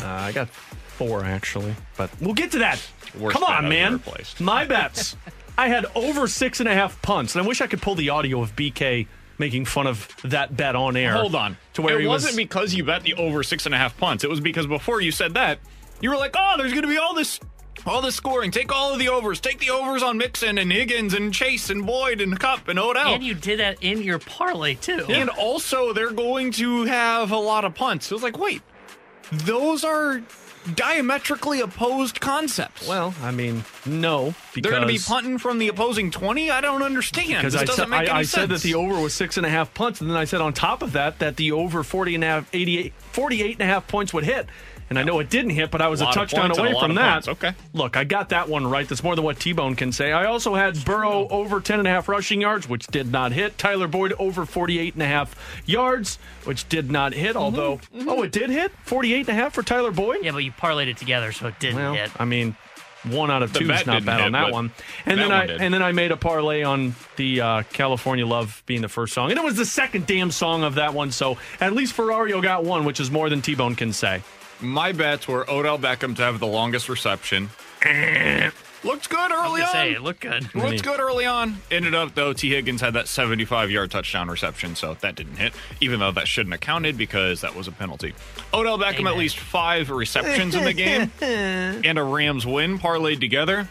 Uh, 0.03 0.07
I 0.07 0.33
got 0.33 0.49
four 0.49 1.25
actually, 1.25 1.75
but 1.97 2.11
we'll 2.21 2.35
get 2.35 2.53
to 2.53 2.59
that. 2.61 2.81
Worst 3.19 3.35
Come 3.35 3.45
on, 3.45 3.69
man. 3.69 4.03
My 4.39 4.65
bets. 4.67 5.17
I 5.59 5.69
had 5.69 5.85
over 5.95 6.27
six 6.29 6.61
and 6.61 6.69
a 6.69 6.75
half 6.75 7.01
punts, 7.03 7.35
and 7.35 7.45
I 7.45 7.47
wish 7.47 7.61
I 7.61 7.67
could 7.67 7.83
pull 7.83 7.95
the 7.95 8.09
audio 8.11 8.41
of 8.41 8.55
BK 8.57 9.07
making 9.39 9.65
fun 9.65 9.87
of 9.87 10.09
that 10.25 10.57
bet 10.57 10.77
on 10.77 10.97
air. 10.97 11.13
Hold 11.15 11.35
on. 11.35 11.57
to 11.75 11.83
where 11.83 11.99
it 11.99 12.03
he 12.03 12.07
wasn't 12.07 12.33
was. 12.33 12.37
because 12.37 12.75
you 12.75 12.85
bet 12.85 13.03
the 13.03 13.15
over 13.15 13.43
six 13.43 13.67
and 13.67 13.75
a 13.75 13.79
half 13.79 13.97
punts. 13.99 14.23
It 14.23 14.31
was 14.31 14.41
because 14.41 14.67
before 14.67 15.01
you 15.01 15.11
said 15.11 15.35
that, 15.35 15.59
you 16.01 16.11
were 16.11 16.17
like, 16.17 16.35
"Oh, 16.39 16.55
there's 16.57 16.73
going 16.73 16.83
to 16.83 16.89
be 16.89 16.99
all 16.99 17.15
this, 17.15 17.41
all 17.87 18.03
this 18.03 18.15
scoring. 18.15 18.51
Take 18.51 18.73
all 18.73 18.93
of 18.93 18.99
the 18.99 19.09
overs. 19.09 19.41
Take 19.41 19.59
the 19.59 19.71
overs 19.71 20.03
on 20.03 20.19
Mixon 20.19 20.59
and 20.59 20.73
Higgins 20.73 21.15
and 21.15 21.33
Chase 21.33 21.71
and 21.71 21.87
Boyd 21.87 22.21
and 22.21 22.39
Kupp 22.39 22.69
and 22.69 22.79
Odell." 22.79 23.15
And 23.15 23.23
you 23.23 23.35
did 23.35 23.61
that 23.61 23.79
in 23.83 24.03
your 24.03 24.19
parlay, 24.19 24.75
too. 24.75 25.07
And 25.09 25.31
also, 25.31 25.93
they're 25.93 26.11
going 26.13 26.53
to 26.53 26.85
have 26.85 27.31
a 27.31 27.39
lot 27.39 27.65
of 27.65 27.75
punts. 27.75 28.11
It 28.11 28.15
was 28.15 28.23
like, 28.23 28.39
wait, 28.39 28.63
those 29.33 29.85
are 29.85 30.23
diametrically 30.75 31.61
opposed 31.61 32.21
concepts. 32.21 32.87
well, 32.87 33.15
I 33.23 33.31
mean, 33.31 33.65
no, 33.87 34.35
because 34.53 34.63
they're 34.63 34.73
going 34.73 34.83
to 34.83 34.89
be 34.89 34.99
punting 34.99 35.39
from 35.39 35.59
the 35.59 35.69
opposing 35.69 36.11
20? 36.11 36.51
I 36.51 36.61
don't 36.61 36.83
understand. 36.83 37.39
Because 37.39 37.55
this 37.55 37.63
I, 37.63 37.65
doesn't 37.65 37.85
said, 37.85 37.89
make 37.89 38.01
I, 38.01 38.03
any 38.03 38.11
I 38.11 38.23
sense. 38.23 38.31
said 38.31 38.49
that 38.51 38.61
the 38.61 38.75
over 38.75 39.01
was 39.01 39.15
six 39.15 39.37
and 39.37 39.47
a 39.47 39.49
half 39.49 39.73
punts, 39.73 40.01
and 40.01 40.11
then 40.11 40.17
I 40.17 40.25
said 40.25 40.41
on 40.41 40.53
top 40.53 40.83
of 40.83 40.93
that 40.93 41.19
that 41.21 41.37
the 41.37 41.53
over 41.53 41.83
40 41.83 42.15
and 42.17 42.25
a 42.25 42.27
half, 42.27 42.55
88, 42.55 42.93
48 43.13 43.53
and 43.53 43.63
a 43.63 43.67
half 43.73 43.89
points 43.89 44.13
would 44.13 44.25
hit. 44.25 44.47
And 44.91 44.99
I 44.99 45.05
know 45.05 45.21
it 45.21 45.31
didn't 45.31 45.53
hit, 45.53 45.71
but 45.71 45.81
I 45.81 45.87
was 45.87 46.01
a, 46.01 46.05
Lot 46.05 46.17
of 46.17 46.21
touchdown 46.31 46.51
away 46.51 46.73
a 46.73 46.81
from 46.81 46.97
that. 46.97 47.29
Okay. 47.29 47.53
Look, 47.73 47.97
I 47.97 48.03
got 48.03 48.31
that 48.31 48.49
one 48.49 48.67
right. 48.67 48.89
That's 48.89 49.05
more 49.05 49.15
than 49.15 49.25
what 49.25 49.39
T 49.39 49.53
Bone 49.53 49.77
can 49.77 49.93
say. 49.93 50.11
I 50.11 50.25
also 50.27 50.57
had 50.57 50.85
Burrow 50.85 51.29
over 51.29 51.61
10 51.61 51.79
and 51.79 51.87
a 51.87 51.91
half 51.93 52.09
rushing 52.09 52.41
yards, 52.41 52.69
which 52.69 52.89
did 52.89 53.13
not 53.13 53.31
hit. 53.31 53.57
Tyler 53.57 53.87
Boyd 53.87 54.15
over 54.19 54.45
48 54.45 54.95
and 54.95 55.03
a 55.05 55.07
half 55.07 55.63
yards, 55.65 56.17
which 56.43 56.69
did 56.69 56.91
not 56.91 57.13
hit. 57.15 57.37
Although, 57.37 57.81
oh, 58.01 58.23
it 58.25 58.33
did 58.33 58.51
hit 58.51 58.73
48 58.83 59.21
and 59.21 59.29
a 59.29 59.35
half 59.35 59.55
for 59.55 59.63
Tyler 59.63 59.93
Boyd. 59.93 60.19
Yeah, 60.23 60.33
but 60.33 60.39
you 60.43 60.51
parlayed 60.51 60.89
it 60.89 60.97
together, 60.97 61.31
so 61.31 61.47
it 61.47 61.61
didn't 61.61 61.77
Well, 61.77 61.95
hit. 61.95 62.11
I 62.19 62.25
mean, 62.25 62.57
one 63.05 63.31
out 63.31 63.45
of 63.45 63.53
two 63.53 63.71
is 63.71 63.87
not 63.87 64.05
bad 64.05 64.17
hit, 64.19 64.27
on 64.27 64.33
that 64.33 64.51
one. 64.53 64.73
And 65.07 65.21
that 65.21 65.23
then 65.23 65.31
one 65.31 65.41
I 65.41 65.47
did. 65.47 65.61
and 65.61 65.73
then 65.73 65.83
I 65.85 65.93
made 65.93 66.11
a 66.11 66.17
parlay 66.17 66.65
on 66.65 66.97
the 67.15 67.41
uh, 67.41 67.63
California 67.73 68.27
Love 68.27 68.61
being 68.67 68.83
the 68.83 68.89
first 68.89 69.15
song, 69.15 69.31
and 69.31 69.39
it 69.39 69.45
was 69.45 69.55
the 69.57 69.65
second 69.65 70.07
damn 70.07 70.33
song 70.33 70.65
of 70.65 70.75
that 70.75 70.95
one. 70.95 71.13
So 71.13 71.39
at 71.61 71.75
least 71.75 71.97
Ferrario 71.97 72.43
got 72.43 72.65
one, 72.65 72.85
which 72.85 72.99
is 72.99 73.09
more 73.09 73.31
than 73.31 73.41
T 73.41 73.55
Bone 73.55 73.77
can 73.77 73.93
say. 73.93 74.23
My 74.63 74.93
bets 74.93 75.27
were 75.27 75.49
Odell 75.51 75.79
Beckham 75.79 76.15
to 76.17 76.23
have 76.23 76.39
the 76.41 76.47
longest 76.47 76.89
reception. 76.89 77.51
Looked 78.83 79.11
good 79.11 79.31
early 79.31 79.61
on. 79.61 79.69
say 79.73 79.93
it 79.93 80.01
looked 80.01 80.21
good. 80.21 80.55
Looked 80.55 80.83
good 80.83 81.01
early 81.01 81.27
on. 81.27 81.59
Ended 81.71 81.95
up 81.95 82.15
though, 82.15 82.33
Tee 82.33 82.49
Higgins 82.51 82.81
had 82.81 82.95
that 82.95 83.09
75 83.09 83.71
yard 83.71 83.91
touchdown 83.91 84.29
reception, 84.29 84.75
so 84.75 84.95
that 84.95 85.17
didn't 85.17 85.37
hit. 85.37 85.53
Even 85.83 86.01
though 86.01 86.13
that 86.13 86.27
shouldn't 86.27 86.55
have 86.55 86.61
counted 86.61 86.97
because 86.97 87.43
that 87.43 87.55
was 87.55 87.69
a 87.69 87.73
penalty. 87.73 88.15
Odell 88.55 88.79
Beckham 88.79 89.07
at 89.07 89.19
least 89.19 89.39
five 89.39 89.91
receptions 89.91 90.55
in 90.55 90.65
the 90.65 90.73
game 90.73 91.11
and 91.21 91.99
a 91.99 92.03
Rams 92.03 92.47
win 92.47 92.79
parlayed 92.79 93.21
together. 93.21 93.69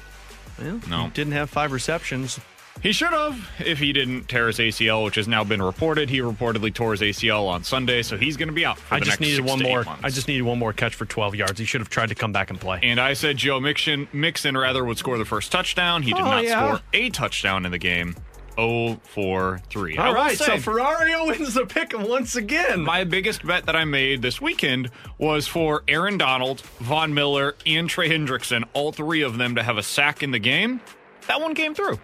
no, 0.88 1.10
didn't 1.16 1.34
have 1.34 1.50
five 1.50 1.72
receptions. 1.72 2.40
He 2.82 2.92
should 2.92 3.10
have 3.10 3.50
if 3.60 3.80
he 3.80 3.92
didn't 3.94 4.30
tear 4.30 4.48
his 4.48 4.58
ACL, 4.60 5.04
which 5.06 5.16
has 5.16 5.28
now 5.28 5.44
been 5.44 5.62
reported. 5.62 6.10
He 6.10 6.20
reportedly 6.20 6.74
tore 6.74 6.92
his 6.92 7.02
ACL 7.02 7.48
on 7.48 7.64
Sunday, 7.64 8.02
so 8.04 8.18
he's 8.18 8.38
going 8.38 8.48
to 8.50 8.54
be 8.54 8.66
out 8.66 8.78
for 8.80 8.96
I 8.96 9.00
the 9.00 9.06
just 9.06 9.20
next 9.20 9.28
needed 9.30 9.44
six 9.46 9.50
one 9.50 9.62
more. 9.62 9.84
months. 9.84 10.04
I 10.04 10.10
just 10.10 10.28
needed 10.28 10.44
one 10.44 10.60
more 10.60 10.72
catch 10.74 10.96
for 10.96 11.06
12 11.06 11.36
yards. 11.36 11.60
He 11.60 11.66
should 11.66 11.82
have 11.82 11.90
tried 11.90 12.10
to 12.10 12.16
come 12.16 12.32
back 12.32 12.50
and 12.50 12.60
play. 12.60 12.80
And 12.84 13.00
I 13.00 13.14
said 13.14 13.38
Joe 13.38 13.60
Mixon, 13.60 14.08
Mixon 14.14 14.58
rather 14.58 14.86
would 14.86 14.98
score 14.98 15.18
the 15.18 15.26
first 15.26 15.52
touchdown. 15.52 16.04
He 16.04 16.14
did 16.14 16.22
Oh, 16.22 16.26
not 16.26 16.44
yeah. 16.44 16.66
score 16.68 16.82
a 16.94 17.10
touchdown 17.10 17.66
in 17.66 17.72
the 17.72 17.78
game. 17.78 18.16
0 18.56 19.00
for 19.04 19.62
3. 19.70 19.98
I 19.98 20.08
All 20.08 20.14
right, 20.14 20.38
so 20.38 20.44
say, 20.46 20.58
Ferrario 20.58 21.28
wins 21.28 21.54
the 21.54 21.66
pick 21.66 21.94
once 21.98 22.36
again. 22.36 22.82
my 22.82 23.04
biggest 23.06 23.46
bet 23.46 23.66
that 23.68 23.76
I 23.76 23.86
made 23.86 24.22
this 24.22 24.42
weekend 24.42 24.90
was 25.18 25.48
for 25.48 25.84
Aaron 25.88 26.18
Donald, 26.18 26.60
Von 26.80 27.14
Miller, 27.14 27.56
and 27.66 27.90
Trey 27.90 28.10
Hendrickson, 28.10 28.64
all 28.74 28.92
three 28.92 29.22
of 29.22 29.38
them 29.38 29.56
to 29.56 29.64
have 29.64 29.78
a 29.78 29.84
sack 29.84 30.24
in 30.24 30.32
the 30.32 30.40
game. 30.40 30.82
That 31.28 31.40
one 31.40 31.56
came 31.56 31.74
through. 31.74 32.00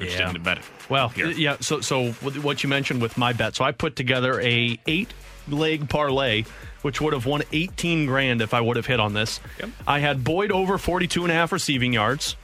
Yeah. 0.00 0.32
bet 0.38 0.58
it. 0.58 0.64
Well, 0.88 1.08
Here. 1.10 1.30
yeah. 1.30 1.56
So, 1.60 1.80
so 1.80 2.12
what 2.12 2.62
you 2.62 2.68
mentioned 2.68 3.00
with 3.02 3.16
my 3.16 3.32
bet. 3.32 3.56
So 3.56 3.64
I 3.64 3.72
put 3.72 3.96
together 3.96 4.40
a 4.40 4.78
eight 4.86 5.12
leg 5.48 5.88
parlay, 5.88 6.44
which 6.82 7.00
would 7.00 7.12
have 7.12 7.26
won 7.26 7.42
18 7.52 8.06
grand 8.06 8.42
if 8.42 8.54
I 8.54 8.60
would 8.60 8.76
have 8.76 8.86
hit 8.86 9.00
on 9.00 9.12
this. 9.12 9.40
I 9.86 9.98
had 9.98 10.24
Boyd 10.24 10.52
over 10.52 10.78
42 10.78 11.22
and 11.22 11.30
a 11.32 11.34
half 11.34 11.52
receiving 11.52 11.92
yards. 11.92 12.36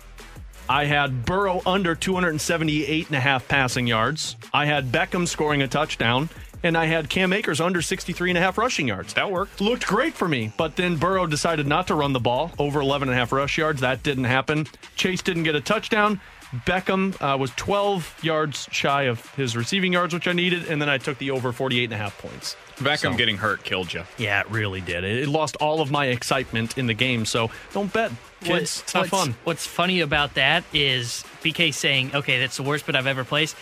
I 0.68 0.84
had 0.84 1.24
Burrow 1.24 1.62
under 1.64 1.94
278 1.94 3.06
and 3.06 3.16
a 3.16 3.20
half 3.20 3.48
passing 3.48 3.86
yards. 3.86 4.36
I 4.52 4.66
had 4.66 4.92
Beckham 4.92 5.26
scoring 5.26 5.62
a 5.62 5.68
touchdown. 5.68 6.28
And 6.60 6.76
I 6.76 6.86
had 6.86 7.08
Cam 7.08 7.32
Akers 7.32 7.60
under 7.60 7.80
63 7.80 8.30
and 8.32 8.36
a 8.36 8.40
half 8.40 8.58
rushing 8.58 8.88
yards. 8.88 9.14
That 9.14 9.30
worked. 9.30 9.60
Looked 9.60 9.86
great 9.86 10.14
for 10.14 10.26
me. 10.26 10.52
But 10.56 10.74
then 10.74 10.96
Burrow 10.96 11.24
decided 11.24 11.68
not 11.68 11.86
to 11.86 11.94
run 11.94 12.12
the 12.12 12.18
ball 12.18 12.50
over 12.58 12.80
11 12.80 13.08
and 13.08 13.14
a 13.14 13.18
half 13.18 13.30
rush 13.30 13.58
yards. 13.58 13.80
That 13.80 14.02
didn't 14.02 14.24
happen. 14.24 14.66
Chase 14.96 15.22
didn't 15.22 15.44
get 15.44 15.54
a 15.54 15.60
touchdown. 15.60 16.20
Beckham 16.52 17.14
uh, 17.20 17.36
was 17.36 17.50
12 17.56 18.24
yards 18.24 18.68
shy 18.70 19.02
of 19.02 19.24
his 19.34 19.56
receiving 19.56 19.92
yards, 19.92 20.14
which 20.14 20.26
I 20.26 20.32
needed. 20.32 20.66
And 20.68 20.80
then 20.80 20.88
I 20.88 20.98
took 20.98 21.18
the 21.18 21.30
over 21.30 21.52
48 21.52 21.84
and 21.84 21.92
a 21.92 21.96
half 21.96 22.16
points. 22.18 22.56
Beckham 22.76 22.98
So- 23.12 23.14
getting 23.14 23.36
hurt 23.36 23.64
killed 23.64 23.92
you. 23.92 24.04
Yeah, 24.16 24.40
it 24.40 24.50
really 24.50 24.80
did. 24.80 25.04
It, 25.04 25.24
it 25.24 25.28
lost 25.28 25.56
all 25.56 25.80
of 25.80 25.90
my 25.90 26.06
excitement 26.06 26.78
in 26.78 26.86
the 26.86 26.94
game. 26.94 27.24
So 27.26 27.50
don't 27.72 27.92
bet, 27.92 28.12
kids. 28.42 28.80
it's 28.82 28.94
not 28.94 29.00
what's, 29.00 29.10
fun. 29.10 29.34
What's 29.44 29.66
funny 29.66 30.00
about 30.00 30.34
that 30.34 30.64
is 30.72 31.24
BK 31.42 31.74
saying, 31.74 32.12
"Okay, 32.14 32.38
that's 32.38 32.56
the 32.56 32.62
worst 32.62 32.86
bet 32.86 32.96
I've 32.96 33.06
ever 33.06 33.24
placed." 33.24 33.56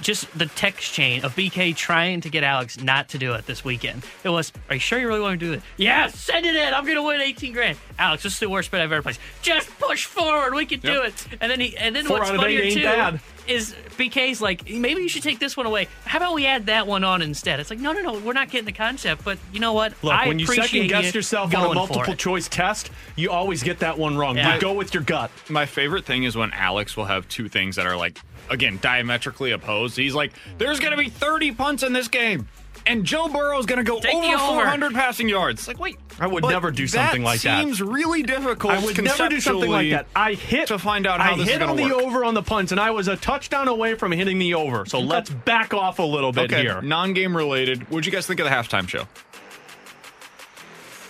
Just 0.00 0.36
the 0.38 0.46
text 0.46 0.92
chain 0.92 1.24
of 1.24 1.34
BK 1.34 1.74
trying 1.76 2.20
to 2.22 2.28
get 2.30 2.42
Alex 2.44 2.80
not 2.80 3.08
to 3.10 3.18
do 3.18 3.34
it 3.34 3.46
this 3.46 3.64
weekend. 3.64 4.02
It 4.24 4.28
was, 4.30 4.52
"Are 4.68 4.74
you 4.74 4.80
sure 4.80 4.98
you 4.98 5.06
really 5.08 5.20
want 5.20 5.38
to 5.38 5.46
do 5.46 5.52
it?" 5.52 5.62
Yeah, 5.76 6.08
send 6.08 6.46
it 6.46 6.56
in. 6.56 6.72
I'm 6.74 6.86
gonna 6.86 7.02
win 7.02 7.20
18 7.20 7.52
grand. 7.52 7.78
Alex, 7.98 8.22
this 8.22 8.34
is 8.34 8.38
the 8.38 8.48
worst 8.48 8.70
bet 8.70 8.80
I've 8.80 8.92
ever 8.92 9.02
placed. 9.02 9.20
Just 9.42 9.68
push 9.78 10.04
forward. 10.06 10.54
We 10.54 10.66
can 10.66 10.80
do 10.80 11.02
it. 11.02 11.14
And 11.40 11.50
then 11.50 11.60
he, 11.60 11.76
and 11.76 11.94
then 11.94 12.04
Four 12.06 12.18
what's 12.20 12.30
out 12.30 12.36
eight 12.36 12.40
funnier 12.40 12.70
too 12.70 12.82
bad. 12.82 13.20
is 13.46 13.74
BK's 13.98 14.40
like, 14.40 14.68
maybe 14.70 15.02
you 15.02 15.08
should 15.08 15.22
take 15.22 15.38
this 15.38 15.56
one 15.56 15.66
away. 15.66 15.88
How 16.04 16.18
about 16.18 16.34
we 16.34 16.46
add 16.46 16.66
that 16.66 16.86
one 16.86 17.04
on 17.04 17.20
instead? 17.20 17.60
It's 17.60 17.68
like, 17.70 17.78
no, 17.78 17.92
no, 17.92 18.00
no, 18.00 18.18
we're 18.20 18.32
not 18.32 18.50
getting 18.50 18.66
the 18.66 18.72
concept. 18.72 19.24
But 19.24 19.38
you 19.52 19.60
know 19.60 19.72
what? 19.72 19.92
Look, 20.02 20.14
I 20.14 20.28
when 20.28 20.38
you 20.38 20.46
second 20.46 20.88
guess 20.88 21.06
you 21.12 21.18
yourself 21.18 21.54
on 21.54 21.70
a 21.70 21.74
multiple 21.74 22.14
choice 22.14 22.48
test, 22.48 22.90
you 23.16 23.30
always 23.30 23.62
get 23.62 23.80
that 23.80 23.98
one 23.98 24.16
wrong. 24.16 24.36
Yeah. 24.36 24.54
You 24.54 24.60
go 24.60 24.72
with 24.72 24.94
your 24.94 25.02
gut. 25.02 25.30
My 25.48 25.66
favorite 25.66 26.04
thing 26.06 26.24
is 26.24 26.36
when 26.36 26.52
Alex 26.52 26.96
will 26.96 27.06
have 27.06 27.28
two 27.28 27.48
things 27.48 27.76
that 27.76 27.86
are 27.86 27.96
like, 27.96 28.18
again, 28.50 28.78
diametrically 28.82 29.52
opposed. 29.52 29.96
He's 29.96 30.14
like, 30.14 30.32
there's 30.58 30.80
going 30.80 30.90
to 30.92 30.98
be 30.98 31.08
30 31.08 31.52
punts 31.52 31.82
in 31.82 31.92
this 31.92 32.08
game, 32.08 32.48
and 32.86 33.04
Joe 33.04 33.28
Burrow's 33.28 33.64
going 33.66 33.78
to 33.78 33.84
go 33.84 34.00
Take 34.00 34.14
over 34.14 34.26
over. 34.26 34.36
400 34.62 34.92
passing 34.92 35.28
yards. 35.28 35.60
It's 35.60 35.68
like, 35.68 35.78
wait. 35.78 35.98
I 36.18 36.26
would 36.26 36.42
but 36.42 36.50
never 36.50 36.70
do 36.70 36.86
something 36.86 37.22
like 37.22 37.40
that. 37.42 37.62
seems 37.62 37.80
really 37.80 38.22
difficult. 38.22 38.74
I 38.74 38.84
would 38.84 39.02
never 39.02 39.28
do 39.30 39.40
something 39.40 39.70
like 39.70 39.90
that. 39.90 40.06
I 40.14 40.34
hit 40.34 40.68
to 40.68 40.78
find 40.78 41.06
out 41.06 41.20
how 41.20 41.32
I 41.34 41.36
this 41.38 41.48
hit 41.48 41.62
is 41.62 41.68
on 41.68 41.76
going 41.76 41.88
the 41.88 41.94
to 41.94 42.04
work. 42.04 42.04
over 42.14 42.24
on 42.26 42.34
the 42.34 42.42
punts, 42.42 42.72
and 42.72 42.80
I 42.80 42.90
was 42.90 43.08
a 43.08 43.16
touchdown 43.16 43.68
away 43.68 43.94
from 43.94 44.12
hitting 44.12 44.38
the 44.38 44.52
over. 44.54 44.84
So 44.84 45.00
let's 45.00 45.30
back 45.30 45.72
off 45.72 45.98
a 45.98 46.02
little 46.02 46.32
bit 46.32 46.52
Okay, 46.52 46.62
here. 46.62 46.82
non-game 46.82 47.34
related. 47.36 47.88
What'd 47.90 48.04
you 48.04 48.12
guys 48.12 48.26
think 48.26 48.40
of 48.40 48.44
the 48.44 48.50
halftime 48.50 48.86
show? 48.88 49.06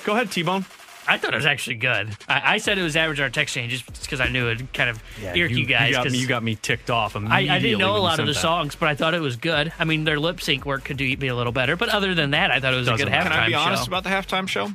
Go 0.04 0.12
ahead, 0.14 0.30
T 0.30 0.42
Bone. 0.42 0.64
I 1.12 1.18
thought 1.18 1.32
it 1.34 1.36
was 1.36 1.46
actually 1.46 1.76
good. 1.76 2.16
I, 2.28 2.54
I 2.54 2.58
said 2.58 2.78
it 2.78 2.82
was 2.82 2.94
average 2.96 3.20
our 3.20 3.28
text 3.30 3.54
change 3.54 3.72
just 3.72 4.02
because 4.02 4.20
I 4.20 4.28
knew 4.28 4.48
it 4.48 4.72
kind 4.72 4.88
of 4.90 5.02
irk 5.22 5.50
you, 5.50 5.66
guys. 5.66 5.88
You 5.88 5.94
got, 5.94 6.04
'cause 6.04 6.12
me, 6.12 6.18
you 6.18 6.26
got 6.28 6.42
me 6.42 6.54
ticked 6.54 6.88
off. 6.90 7.16
I, 7.16 7.48
I 7.48 7.58
didn't 7.58 7.78
know 7.78 7.96
a 7.96 7.98
lot 7.98 8.20
of 8.20 8.26
the 8.26 8.32
that. 8.32 8.38
songs, 8.38 8.74
but 8.76 8.88
I 8.88 8.94
thought 8.94 9.14
it 9.14 9.20
was 9.20 9.36
good. 9.36 9.72
I 9.78 9.84
mean, 9.84 10.04
their 10.04 10.18
lip 10.20 10.40
sync 10.40 10.64
work 10.64 10.84
could 10.84 10.96
do, 10.96 11.16
be 11.16 11.26
a 11.28 11.34
little 11.34 11.52
better, 11.52 11.74
but 11.76 11.88
other 11.88 12.14
than 12.14 12.30
that, 12.30 12.50
I 12.50 12.60
thought 12.60 12.72
it 12.74 12.76
was 12.76 12.86
a 12.88 12.92
Doesn't 12.92 13.06
good 13.06 13.10
matter. 13.10 13.28
halftime 13.30 13.32
Can 13.32 13.42
I 13.42 13.46
be 13.48 13.54
honest 13.54 13.84
show. 13.84 13.88
about 13.88 14.04
the 14.04 14.10
halftime 14.10 14.48
show? 14.48 14.70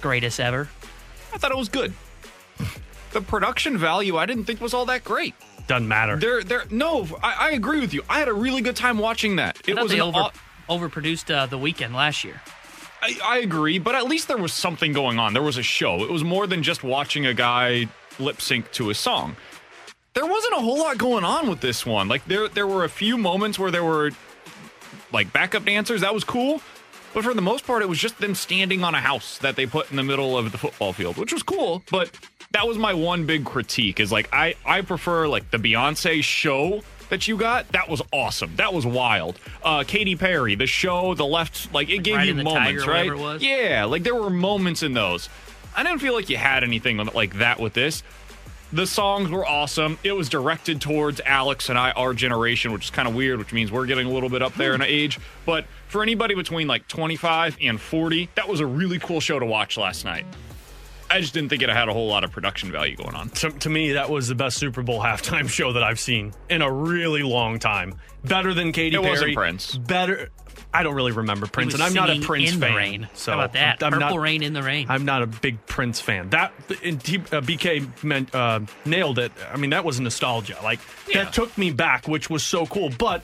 Greatest 0.00 0.40
ever. 0.40 0.68
I 1.32 1.38
thought 1.38 1.50
it 1.52 1.56
was 1.56 1.68
good. 1.68 1.92
The 3.12 3.20
production 3.20 3.78
value 3.78 4.16
I 4.16 4.26
didn't 4.26 4.44
think 4.44 4.60
was 4.60 4.74
all 4.74 4.86
that 4.86 5.04
great. 5.04 5.34
Doesn't 5.68 5.88
matter. 5.88 6.16
There, 6.16 6.42
there. 6.42 6.64
No, 6.70 7.06
I, 7.22 7.48
I 7.48 7.50
agree 7.52 7.80
with 7.80 7.94
you. 7.94 8.02
I 8.08 8.18
had 8.18 8.28
a 8.28 8.32
really 8.34 8.60
good 8.62 8.76
time 8.76 8.98
watching 8.98 9.36
that. 9.36 9.58
I 9.66 9.70
It 9.70 9.76
was 9.78 9.90
they 9.90 9.96
an 9.98 10.02
over, 10.02 10.18
au- 10.68 10.78
overproduced 10.78 11.34
uh, 11.34 11.46
the 11.46 11.58
Weeknd 11.58 11.94
last 11.94 12.24
year. 12.24 12.40
I, 13.06 13.36
I 13.36 13.38
agree, 13.38 13.78
but 13.78 13.94
at 13.94 14.06
least 14.06 14.26
there 14.26 14.36
was 14.36 14.52
something 14.52 14.92
going 14.92 15.18
on. 15.18 15.32
There 15.32 15.42
was 15.42 15.58
a 15.58 15.62
show. 15.62 16.02
It 16.02 16.10
was 16.10 16.24
more 16.24 16.46
than 16.46 16.62
just 16.62 16.82
watching 16.82 17.26
a 17.26 17.34
guy 17.34 17.88
lip 18.18 18.40
sync 18.40 18.72
to 18.72 18.90
a 18.90 18.94
song. 18.94 19.36
There 20.14 20.26
wasn't 20.26 20.54
a 20.54 20.60
whole 20.60 20.78
lot 20.78 20.98
going 20.98 21.24
on 21.24 21.48
with 21.48 21.60
this 21.60 21.86
one. 21.86 22.08
Like 22.08 22.24
there, 22.24 22.48
there 22.48 22.66
were 22.66 22.84
a 22.84 22.88
few 22.88 23.16
moments 23.16 23.58
where 23.58 23.70
there 23.70 23.84
were 23.84 24.10
like 25.12 25.32
backup 25.32 25.64
dancers. 25.64 26.00
That 26.00 26.14
was 26.14 26.24
cool. 26.24 26.60
But 27.14 27.22
for 27.22 27.32
the 27.32 27.42
most 27.42 27.66
part, 27.66 27.82
it 27.82 27.88
was 27.88 27.98
just 27.98 28.18
them 28.18 28.34
standing 28.34 28.82
on 28.82 28.94
a 28.94 29.00
house 29.00 29.38
that 29.38 29.56
they 29.56 29.66
put 29.66 29.90
in 29.90 29.96
the 29.96 30.02
middle 30.02 30.36
of 30.36 30.50
the 30.52 30.58
football 30.58 30.92
field, 30.92 31.16
which 31.16 31.32
was 31.32 31.42
cool. 31.42 31.82
But 31.90 32.10
that 32.52 32.66
was 32.66 32.76
my 32.76 32.92
one 32.92 33.24
big 33.24 33.44
critique 33.44 34.00
is 34.00 34.10
like 34.10 34.28
I, 34.32 34.54
I 34.64 34.80
prefer 34.80 35.28
like 35.28 35.50
the 35.50 35.58
Beyonce 35.58 36.24
show 36.24 36.82
that 37.10 37.28
you 37.28 37.36
got. 37.36 37.68
That 37.72 37.88
was 37.88 38.02
awesome. 38.12 38.56
That 38.56 38.72
was 38.74 38.84
wild. 38.86 39.38
Uh 39.62 39.84
Katy 39.86 40.16
Perry, 40.16 40.54
the 40.54 40.66
show, 40.66 41.14
the 41.14 41.26
left, 41.26 41.72
like 41.72 41.88
it 41.88 42.02
gave 42.02 42.16
you 42.26 42.34
moments, 42.44 42.86
right? 42.86 43.06
Yeah, 43.42 43.84
like 43.84 44.02
there 44.02 44.14
were 44.14 44.30
moments 44.30 44.82
in 44.82 44.92
those. 44.94 45.28
I 45.76 45.82
didn't 45.82 45.98
feel 46.00 46.14
like 46.14 46.30
you 46.30 46.36
had 46.38 46.64
anything 46.64 46.96
like 46.96 47.38
that 47.38 47.60
with 47.60 47.74
this. 47.74 48.02
The 48.72 48.86
songs 48.86 49.30
were 49.30 49.46
awesome. 49.46 49.96
It 50.02 50.12
was 50.12 50.28
directed 50.28 50.80
towards 50.80 51.20
Alex 51.24 51.68
and 51.68 51.78
I, 51.78 51.92
our 51.92 52.12
generation, 52.14 52.72
which 52.72 52.86
is 52.86 52.90
kind 52.90 53.06
of 53.06 53.14
weird, 53.14 53.38
which 53.38 53.52
means 53.52 53.70
we're 53.70 53.86
getting 53.86 54.06
a 54.08 54.10
little 54.10 54.28
bit 54.28 54.42
up 54.42 54.54
there 54.54 54.74
in 54.74 54.82
age. 54.82 55.20
But 55.44 55.66
for 55.86 56.02
anybody 56.02 56.34
between 56.34 56.66
like 56.66 56.88
25 56.88 57.58
and 57.62 57.80
40, 57.80 58.28
that 58.34 58.48
was 58.48 58.58
a 58.60 58.66
really 58.66 58.98
cool 58.98 59.20
show 59.20 59.38
to 59.38 59.46
watch 59.46 59.76
last 59.76 60.04
night. 60.04 60.26
I 61.10 61.20
just 61.20 61.32
didn't 61.34 61.50
think 61.50 61.62
it 61.62 61.68
had 61.68 61.88
a 61.88 61.92
whole 61.92 62.08
lot 62.08 62.24
of 62.24 62.32
production 62.32 62.72
value 62.72 62.96
going 62.96 63.14
on. 63.14 63.28
To, 63.30 63.50
to 63.50 63.70
me, 63.70 63.92
that 63.92 64.10
was 64.10 64.28
the 64.28 64.34
best 64.34 64.58
Super 64.58 64.82
Bowl 64.82 65.00
halftime 65.02 65.48
show 65.48 65.72
that 65.74 65.82
I've 65.82 66.00
seen 66.00 66.32
in 66.48 66.62
a 66.62 66.70
really 66.70 67.22
long 67.22 67.58
time. 67.58 67.94
Better 68.24 68.52
than 68.54 68.72
Katy 68.72 68.96
It 68.96 69.00
Perry. 69.00 69.10
wasn't 69.10 69.34
Prince. 69.34 69.76
Better. 69.76 70.30
I 70.74 70.82
don't 70.82 70.94
really 70.94 71.12
remember 71.12 71.46
Prince, 71.46 71.74
and 71.74 71.82
I'm 71.82 71.94
not 71.94 72.10
a 72.10 72.20
Prince 72.20 72.52
in 72.52 72.60
the 72.60 72.66
fan. 72.66 72.74
rain. 72.76 73.08
So 73.14 73.32
How 73.32 73.38
about 73.38 73.52
that? 73.54 73.82
I'm 73.82 73.92
Purple 73.92 74.16
not, 74.16 74.20
rain 74.20 74.42
in 74.42 74.52
the 74.52 74.62
rain. 74.62 74.86
I'm 74.90 75.04
not 75.04 75.22
a 75.22 75.26
big 75.26 75.64
Prince 75.66 76.00
fan. 76.00 76.28
That 76.30 76.52
and 76.84 77.00
T, 77.02 77.16
uh, 77.16 77.40
BK 77.40 78.02
meant, 78.04 78.34
uh, 78.34 78.60
nailed 78.84 79.18
it. 79.18 79.32
I 79.50 79.56
mean, 79.56 79.70
that 79.70 79.84
was 79.84 80.00
nostalgia. 80.00 80.58
Like 80.62 80.80
Yeah. 81.08 81.24
that 81.24 81.32
took 81.32 81.56
me 81.56 81.70
back, 81.70 82.08
which 82.08 82.28
was 82.28 82.42
so 82.44 82.66
cool. 82.66 82.90
But 82.90 83.22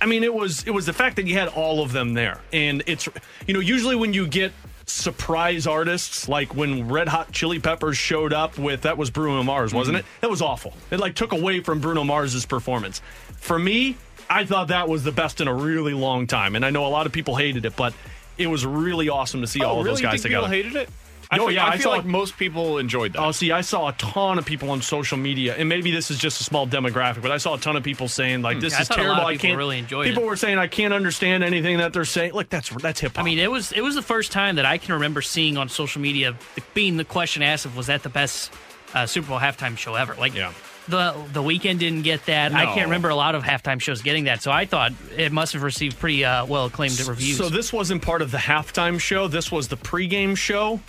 I 0.00 0.06
mean, 0.06 0.22
it 0.22 0.32
was 0.34 0.64
it 0.64 0.70
was 0.70 0.86
the 0.86 0.92
fact 0.92 1.16
that 1.16 1.26
you 1.26 1.34
had 1.34 1.48
all 1.48 1.82
of 1.82 1.92
them 1.92 2.14
there, 2.14 2.40
and 2.52 2.82
it's 2.86 3.08
you 3.46 3.54
know 3.54 3.60
usually 3.60 3.96
when 3.96 4.12
you 4.12 4.26
get 4.28 4.52
surprise 4.86 5.66
artists 5.66 6.28
like 6.28 6.54
when 6.54 6.88
Red 6.88 7.08
Hot 7.08 7.32
Chili 7.32 7.58
Peppers 7.58 7.96
showed 7.96 8.32
up 8.32 8.58
with 8.58 8.82
that 8.82 8.96
was 8.98 9.10
Bruno 9.10 9.42
Mars, 9.42 9.72
wasn't 9.74 9.98
Mm-hmm. 9.98 10.06
it? 10.06 10.20
That 10.20 10.30
was 10.30 10.42
awful. 10.42 10.74
It 10.90 11.00
like 11.00 11.14
took 11.14 11.32
away 11.32 11.60
from 11.60 11.80
Bruno 11.80 12.04
Mars's 12.04 12.46
performance. 12.46 13.00
For 13.38 13.58
me, 13.58 13.96
I 14.30 14.44
thought 14.44 14.68
that 14.68 14.88
was 14.88 15.04
the 15.04 15.12
best 15.12 15.40
in 15.40 15.48
a 15.48 15.54
really 15.54 15.92
long 15.94 16.26
time, 16.26 16.56
and 16.56 16.64
I 16.64 16.70
know 16.70 16.86
a 16.86 16.88
lot 16.88 17.06
of 17.06 17.12
people 17.12 17.36
hated 17.36 17.64
it, 17.64 17.76
but 17.76 17.92
it 18.38 18.46
was 18.46 18.64
really 18.64 19.08
awesome 19.08 19.40
to 19.42 19.46
see 19.46 19.62
all 19.62 19.72
of 19.74 19.78
Oh, 19.78 19.82
really? 19.82 19.94
those 19.96 20.00
guys 20.00 20.22
think 20.22 20.32
people 20.34 20.44
together. 20.48 20.54
hated 20.70 20.76
it? 20.76 20.88
I 21.32 21.38
No, 21.38 21.46
feel, 21.46 21.54
yeah, 21.54 21.64
I 21.64 21.68
I 21.70 21.72
feel 21.78 21.84
saw- 21.84 21.90
like 21.90 22.04
most 22.04 22.36
people 22.36 22.76
enjoyed 22.78 23.14
that. 23.14 23.20
Oh, 23.22 23.32
see, 23.32 23.50
I 23.52 23.62
saw 23.62 23.88
a 23.88 23.92
ton 23.94 24.38
of 24.38 24.44
people 24.44 24.70
on 24.70 24.82
social 24.82 25.16
media, 25.16 25.54
and 25.56 25.68
maybe 25.68 25.90
this 25.90 26.10
is 26.10 26.18
just 26.18 26.40
a 26.42 26.44
small 26.44 26.66
demographic, 26.66 27.22
but 27.22 27.30
I 27.32 27.38
saw 27.38 27.54
a 27.54 27.58
ton 27.58 27.74
of 27.74 27.82
people 27.82 28.06
saying 28.06 28.42
like, 28.42 28.60
"This 28.60 28.74
Hmm. 28.74 28.76
Yeah, 28.76 28.78
I 28.78 28.82
is 28.82 28.90
lot 28.90 28.96
terrible." 28.96 29.26
I 29.26 29.36
can't. 29.38 29.56
really 29.56 29.78
enjoy 29.78 30.04
people 30.04 30.10
it. 30.10 30.14
People 30.14 30.28
were 30.28 30.36
saying 30.36 30.58
I 30.58 30.66
can't 30.66 30.92
understand 30.92 31.42
anything 31.42 31.78
that 31.78 31.94
they're 31.94 32.04
saying. 32.04 32.34
Look, 32.34 32.50
that's 32.50 32.68
that's 32.68 33.00
hip 33.00 33.16
hop. 33.16 33.22
I 33.22 33.24
mean, 33.24 33.38
it 33.38 33.50
was 33.50 33.72
it 33.72 33.80
was 33.80 33.94
the 33.94 34.02
first 34.02 34.30
time 34.30 34.56
that 34.56 34.66
I 34.66 34.76
can 34.76 34.92
remember 34.94 35.22
seeing 35.22 35.56
on 35.56 35.68
social 35.70 36.02
media 36.02 36.36
being 36.74 36.98
the 36.98 37.04
question 37.04 37.42
asked 37.42 37.64
of 37.64 37.76
was 37.76 37.86
that 37.86 38.02
the 38.02 38.10
best 38.10 38.52
uh, 38.94 39.06
Super 39.06 39.28
Bowl 39.28 39.38
halftime 39.40 39.78
show 39.78 39.94
ever. 39.94 40.14
Like 40.16 40.34
yeah 40.34 40.52
the 40.88 41.14
the 41.32 41.40
Weeknd 41.42 41.78
didn't 41.78 42.02
get 42.02 42.26
that. 42.26 42.52
I 42.52 42.64
can't 42.66 42.86
remember 42.86 43.08
a 43.08 43.14
lot 43.14 43.34
of 43.36 43.42
halftime 43.44 43.80
shows 43.80 44.02
getting 44.02 44.24
that. 44.24 44.42
So 44.42 44.50
I 44.50 44.66
thought 44.66 44.92
it 45.16 45.30
must 45.32 45.52
have 45.54 45.62
received 45.62 45.98
pretty 45.98 46.24
uh, 46.24 46.44
well 46.44 46.66
acclaimed 46.66 46.98
reviews. 47.06 47.38
So 47.38 47.48
this 47.48 47.72
wasn't 47.72 48.02
part 48.02 48.20
of 48.20 48.32
the 48.32 48.38
halftime 48.38 49.00
show. 49.00 49.28
This 49.28 49.50
was 49.50 49.68
the 49.68 49.76
pregame 49.78 50.36
show. 50.36 50.80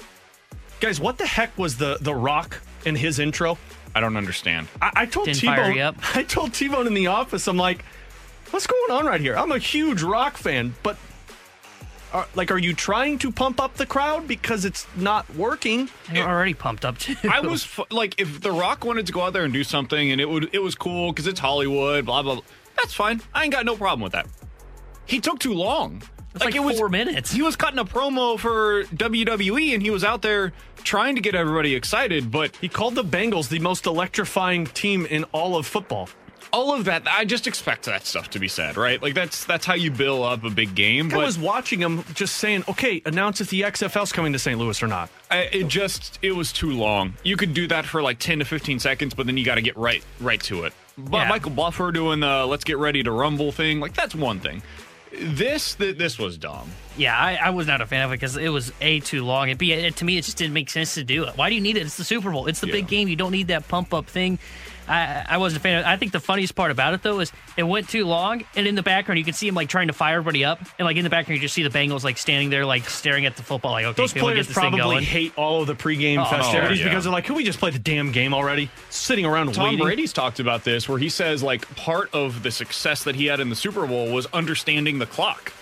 Guys, 0.84 1.00
what 1.00 1.18
the 1.18 1.26
heck 1.26 1.58
was 1.58 1.78
the 1.78 1.98
the 2.02 2.14
Rock 2.14 2.62
in 2.86 2.94
his 2.94 3.18
intro? 3.18 3.58
I 3.96 4.02
don't 4.02 4.18
understand. 4.18 4.68
I, 4.82 4.92
I 4.94 5.06
told 5.06 5.28
Didn't 5.28 5.40
T 5.40 5.48
fire 5.48 5.70
you 5.70 5.76
Bone. 5.76 5.82
up? 5.82 5.96
I 6.18 6.24
told 6.24 6.54
T 6.54 6.68
Bone 6.68 6.88
in 6.88 6.94
the 6.94 7.08
office. 7.08 7.48
I'm 7.48 7.56
like, 7.56 7.86
what's 8.52 8.68
going 8.68 8.92
on 8.92 9.06
right 9.06 9.22
here? 9.22 9.34
I'm 9.38 9.54
a 9.54 9.60
huge 9.60 10.02
Rock 10.02 10.36
fan, 10.36 10.76
but 10.84 10.98
are, 12.12 12.28
like, 12.36 12.52
are 12.52 12.58
you 12.58 12.74
trying 12.74 13.18
to 13.20 13.32
pump 13.32 13.62
up 13.62 13.76
the 13.76 13.86
crowd 13.86 14.28
because 14.28 14.66
it's 14.66 14.86
not 14.98 15.34
working? 15.36 15.88
They're 16.12 16.28
already 16.28 16.54
pumped 16.54 16.84
up 16.84 16.98
too. 16.98 17.16
I 17.32 17.40
was 17.40 17.64
fu- 17.64 17.86
like, 17.90 18.20
if 18.20 18.42
The 18.42 18.52
Rock 18.52 18.84
wanted 18.84 19.08
to 19.08 19.14
go 19.14 19.22
out 19.22 19.32
there 19.32 19.46
and 19.46 19.54
do 19.54 19.64
something, 19.64 20.12
and 20.12 20.20
it 20.20 20.28
would 20.28 20.50
it 20.54 20.62
was 20.62 20.76
cool 20.76 21.14
because 21.14 21.28
it's 21.28 21.40
Hollywood, 21.40 22.06
blah 22.06 22.24
blah. 22.24 22.34
blah. 22.34 22.44
That's 22.76 22.94
fine. 22.94 23.22
I 23.34 23.46
ain't 23.46 23.54
got 23.54 23.64
no 23.66 23.78
problem 23.78 24.02
with 24.02 24.12
that. 24.12 24.28
He 25.06 25.22
took 25.22 25.40
too 25.40 25.54
long. 25.54 26.04
It's 26.36 26.44
like 26.44 26.56
it 26.56 26.60
was 26.64 26.78
four 26.78 26.90
minutes. 26.90 27.32
He 27.32 27.42
was 27.42 27.56
cutting 27.56 27.80
a 27.80 27.86
promo 27.86 28.40
for 28.40 28.84
WWE, 28.86 29.74
and 29.74 29.82
he 29.84 29.90
was 29.90 30.04
out 30.04 30.22
there 30.22 30.52
trying 30.84 31.16
to 31.16 31.22
get 31.22 31.36
everybody 31.36 31.76
excited. 31.76 32.32
But 32.32 32.56
He 32.58 32.68
called 32.70 32.96
the 32.96 33.04
Bengals 33.04 33.50
the 33.50 33.60
most 33.60 33.86
electrifying 33.86 34.66
team 34.68 35.06
in 35.06 35.24
all 35.26 35.56
of 35.56 35.66
football. 35.68 36.10
all 36.52 36.72
of 36.74 36.86
that, 36.86 37.04
I 37.08 37.26
just 37.26 37.48
expect 37.48 37.86
that 37.86 38.06
stuff 38.06 38.30
to 38.32 38.40
be 38.40 38.48
said, 38.48 38.78
right? 38.78 39.02
Like 39.02 39.14
that's 39.16 39.44
that's 39.46 39.66
how 39.66 39.74
you 39.74 39.90
build 39.90 40.24
up 40.24 40.44
a 40.44 40.50
big 40.52 40.76
game. 40.76 41.12
I 41.14 41.18
was 41.18 41.38
watching 41.38 41.80
him 41.80 42.04
just 42.14 42.38
saying, 42.38 42.64
okay, 42.70 43.02
announce 43.06 43.42
if 43.42 43.50
the 43.50 43.62
XFL's 43.62 44.12
coming 44.12 44.34
to 44.34 44.40
St. 44.40 44.60
Louis 44.60 44.82
or 44.84 44.88
not. 44.88 45.10
I, 45.32 45.50
it 45.52 45.68
just 45.68 46.20
it 46.22 46.32
was 46.34 46.52
too 46.54 46.72
long. 46.72 47.14
You 47.24 47.38
could 47.38 47.54
do 47.56 47.68
that 47.68 47.86
for 47.86 48.02
like 48.04 48.20
ten 48.20 48.38
to 48.40 48.46
fifteen 48.46 48.78
seconds, 48.80 49.14
but 49.16 49.26
then 49.26 49.36
you 49.38 49.46
got 49.46 49.56
to 49.56 49.62
get 49.64 49.76
right 49.78 50.04
right 50.20 50.42
to 50.44 50.64
it. 50.66 50.74
But 50.96 51.20
Yeah. 51.24 51.30
Michael 51.30 51.52
Buffer 51.52 51.92
doing 51.92 52.20
the 52.20 52.46
"Let's 52.46 52.64
get 52.64 52.78
ready 52.78 53.02
to 53.04 53.12
rumble" 53.12 53.52
thing, 53.52 53.80
like 53.80 53.94
that's 53.94 54.14
one 54.14 54.40
thing. 54.40 54.62
This 55.20 55.76
th- 55.76 55.98
this 55.98 56.18
was 56.18 56.38
dumb. 56.38 56.70
Yeah, 56.98 57.18
I, 57.18 57.36
I 57.36 57.50
was 57.52 57.68
not 57.68 57.82
a 57.82 57.86
fan 57.86 58.04
of 58.04 58.12
it 58.12 58.16
because 58.16 58.36
it 58.36 58.50
was 58.50 58.72
a 58.82 59.00
too 59.00 59.24
long. 59.24 59.50
It 59.50 59.58
be 59.58 59.72
it, 59.72 59.96
to 59.98 60.06
me, 60.06 60.18
it 60.18 60.24
just 60.24 60.38
didn't 60.38 60.54
make 60.54 60.70
sense 60.70 60.96
to 60.96 61.04
do 61.04 61.24
it. 61.26 61.38
Why 61.38 61.50
do 61.50 61.56
you 61.56 61.62
need 61.62 61.78
it? 61.78 61.82
It's 61.82 61.98
the 61.98 62.04
Super 62.04 62.32
Bowl. 62.32 62.48
It's 62.48 62.62
the 62.62 62.68
big 62.68 62.88
game. 62.88 63.08
You 63.08 63.16
don't 63.16 63.32
need 63.32 63.48
that 63.48 63.68
pump 63.68 63.94
up 63.94 64.08
thing. 64.08 64.40
I, 64.88 65.26
I 65.30 65.38
wasn't 65.38 65.60
a 65.60 65.64
fan 65.64 65.80
of. 65.80 65.86
I 65.86 65.98
think 65.98 66.12
the 66.12 66.20
funniest 66.20 66.56
part 66.56 66.72
about 66.72 66.94
it 66.94 67.04
though 67.04 67.20
is 67.20 67.32
it 67.58 67.64
went 67.64 67.90
too 67.90 68.06
long, 68.06 68.44
and 68.56 68.68
in 68.68 68.76
the 68.76 68.84
background 68.84 69.18
you 69.20 69.26
can 69.26 69.34
see 69.34 69.48
him 69.48 69.56
like 69.56 69.70
trying 69.70 69.88
to 69.88 69.94
fire 69.94 70.18
everybody 70.18 70.44
up, 70.46 70.60
and 70.78 70.86
like 70.86 70.98
in 70.98 71.04
the 71.04 71.10
background 71.10 71.38
you 71.38 71.42
just 71.42 71.54
see 71.56 71.64
the 71.64 71.70
Bengals 71.70 72.04
like 72.04 72.18
standing 72.18 72.50
there 72.50 72.66
like 72.66 72.90
staring 72.90 73.26
at 73.26 73.36
the 73.38 73.44
football, 73.44 73.72
like 73.72 73.86
okay, 73.86 74.02
Those 74.02 74.14
can 74.14 74.22
we 74.26 74.28
get 74.30 74.34
players 74.34 74.48
this 74.48 74.56
thing 74.56 74.62
probably 74.72 74.80
going? 74.80 75.04
hate 75.04 75.34
all 75.38 75.62
of 75.62 75.68
the 75.68 75.76
pregame 75.76 76.22
Oh, 76.26 76.30
festivities 76.30 76.80
yeah. 76.80 76.86
because 76.90 77.04
they're 77.06 77.14
like, 77.14 77.26
can 77.26 77.36
we 77.36 77.44
just 77.44 77.60
play 77.60 77.72
the 77.72 77.80
damn 77.80 78.12
game 78.12 78.34
already? 78.34 78.70
Sitting 78.90 79.26
around 79.26 79.54
Tom 79.54 79.66
waiting. 79.66 79.80
Brady's 79.80 80.14
talked 80.14 80.40
about 80.40 80.64
this, 80.64 80.88
where 80.90 80.98
he 81.00 81.10
says 81.10 81.42
like 81.44 81.74
part 81.76 82.14
of 82.14 82.44
the 82.44 82.52
success 82.52 83.04
that 83.06 83.16
he 83.16 83.26
had 83.28 83.40
in 83.40 83.50
the 83.50 83.56
Super 83.56 83.86
Bowl 83.88 84.12
was 84.12 84.26
understanding 84.34 85.00
the 85.00 85.06
clock. 85.06 85.54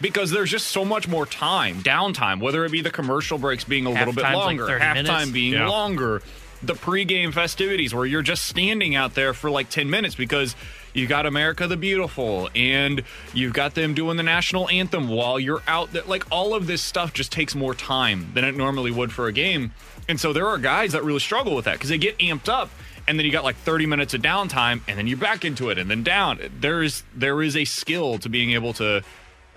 Because 0.00 0.30
there's 0.30 0.50
just 0.50 0.68
so 0.68 0.84
much 0.84 1.08
more 1.08 1.26
time, 1.26 1.82
downtime, 1.82 2.40
whether 2.40 2.64
it 2.64 2.70
be 2.70 2.82
the 2.82 2.90
commercial 2.90 3.36
breaks 3.36 3.64
being 3.64 3.84
a 3.84 3.90
little 3.90 4.12
bit 4.12 4.24
Halftime's 4.24 4.36
like 4.36 4.44
longer, 4.60 4.66
30 4.68 4.84
halftime 4.84 5.32
being 5.32 5.52
Yeah. 5.54 5.66
longer, 5.68 6.22
the 6.62 6.74
pregame 6.74 7.32
festivities 7.32 7.94
where 7.94 8.06
you're 8.06 8.22
just 8.22 8.46
standing 8.46 8.96
out 8.96 9.14
there 9.14 9.32
for 9.34 9.50
like 9.50 9.70
10 9.70 9.88
minutes 9.88 10.14
because 10.14 10.56
you 10.92 11.06
got 11.06 11.26
America 11.26 11.66
the 11.66 11.76
Beautiful 11.76 12.48
and 12.54 13.02
you've 13.32 13.52
got 13.52 13.74
them 13.74 13.94
doing 13.94 14.16
the 14.16 14.22
national 14.22 14.68
anthem 14.68 15.08
while 15.08 15.38
you're 15.38 15.62
out 15.68 15.92
there. 15.92 16.02
Like 16.04 16.24
all 16.30 16.54
of 16.54 16.66
this 16.66 16.82
stuff 16.82 17.12
just 17.12 17.30
takes 17.30 17.54
more 17.54 17.74
time 17.74 18.32
than 18.34 18.44
it 18.44 18.56
normally 18.56 18.90
would 18.90 19.12
for 19.12 19.28
a 19.28 19.32
game. 19.32 19.72
And 20.08 20.18
so 20.18 20.32
there 20.32 20.48
are 20.48 20.58
guys 20.58 20.92
that 20.92 21.04
really 21.04 21.20
struggle 21.20 21.54
with 21.54 21.66
that 21.66 21.74
because 21.74 21.90
they 21.90 21.98
get 21.98 22.18
amped 22.18 22.48
up 22.48 22.70
and 23.06 23.18
then 23.18 23.24
you 23.24 23.32
got 23.32 23.44
like 23.44 23.56
30 23.56 23.86
minutes 23.86 24.14
of 24.14 24.22
downtime 24.22 24.80
and 24.88 24.98
then 24.98 25.06
you're 25.06 25.18
back 25.18 25.44
into 25.44 25.70
it 25.70 25.78
and 25.78 25.90
then 25.90 26.02
down. 26.02 26.40
There 26.60 26.82
is 26.82 27.02
there 27.14 27.42
is 27.42 27.56
a 27.56 27.64
skill 27.64 28.18
to 28.18 28.28
being 28.28 28.52
able 28.52 28.72
to 28.74 29.02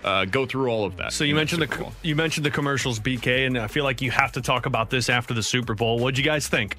uh, 0.04 0.24
go 0.24 0.46
through 0.46 0.68
all 0.68 0.84
of 0.84 0.96
that. 0.96 1.12
So 1.12 1.24
you 1.24 1.34
mentioned 1.34 1.62
the 1.62 1.66
Bowl. 1.66 1.92
you 2.02 2.16
mentioned 2.16 2.44
the 2.44 2.50
commercials, 2.50 2.98
BK, 2.98 3.46
and 3.46 3.58
I 3.58 3.68
feel 3.68 3.84
like 3.84 4.00
you 4.00 4.10
have 4.10 4.32
to 4.32 4.40
talk 4.40 4.66
about 4.66 4.90
this 4.90 5.08
after 5.08 5.34
the 5.34 5.42
Super 5.42 5.74
Bowl. 5.74 5.98
What'd 5.98 6.18
you 6.18 6.24
guys 6.24 6.48
think? 6.48 6.76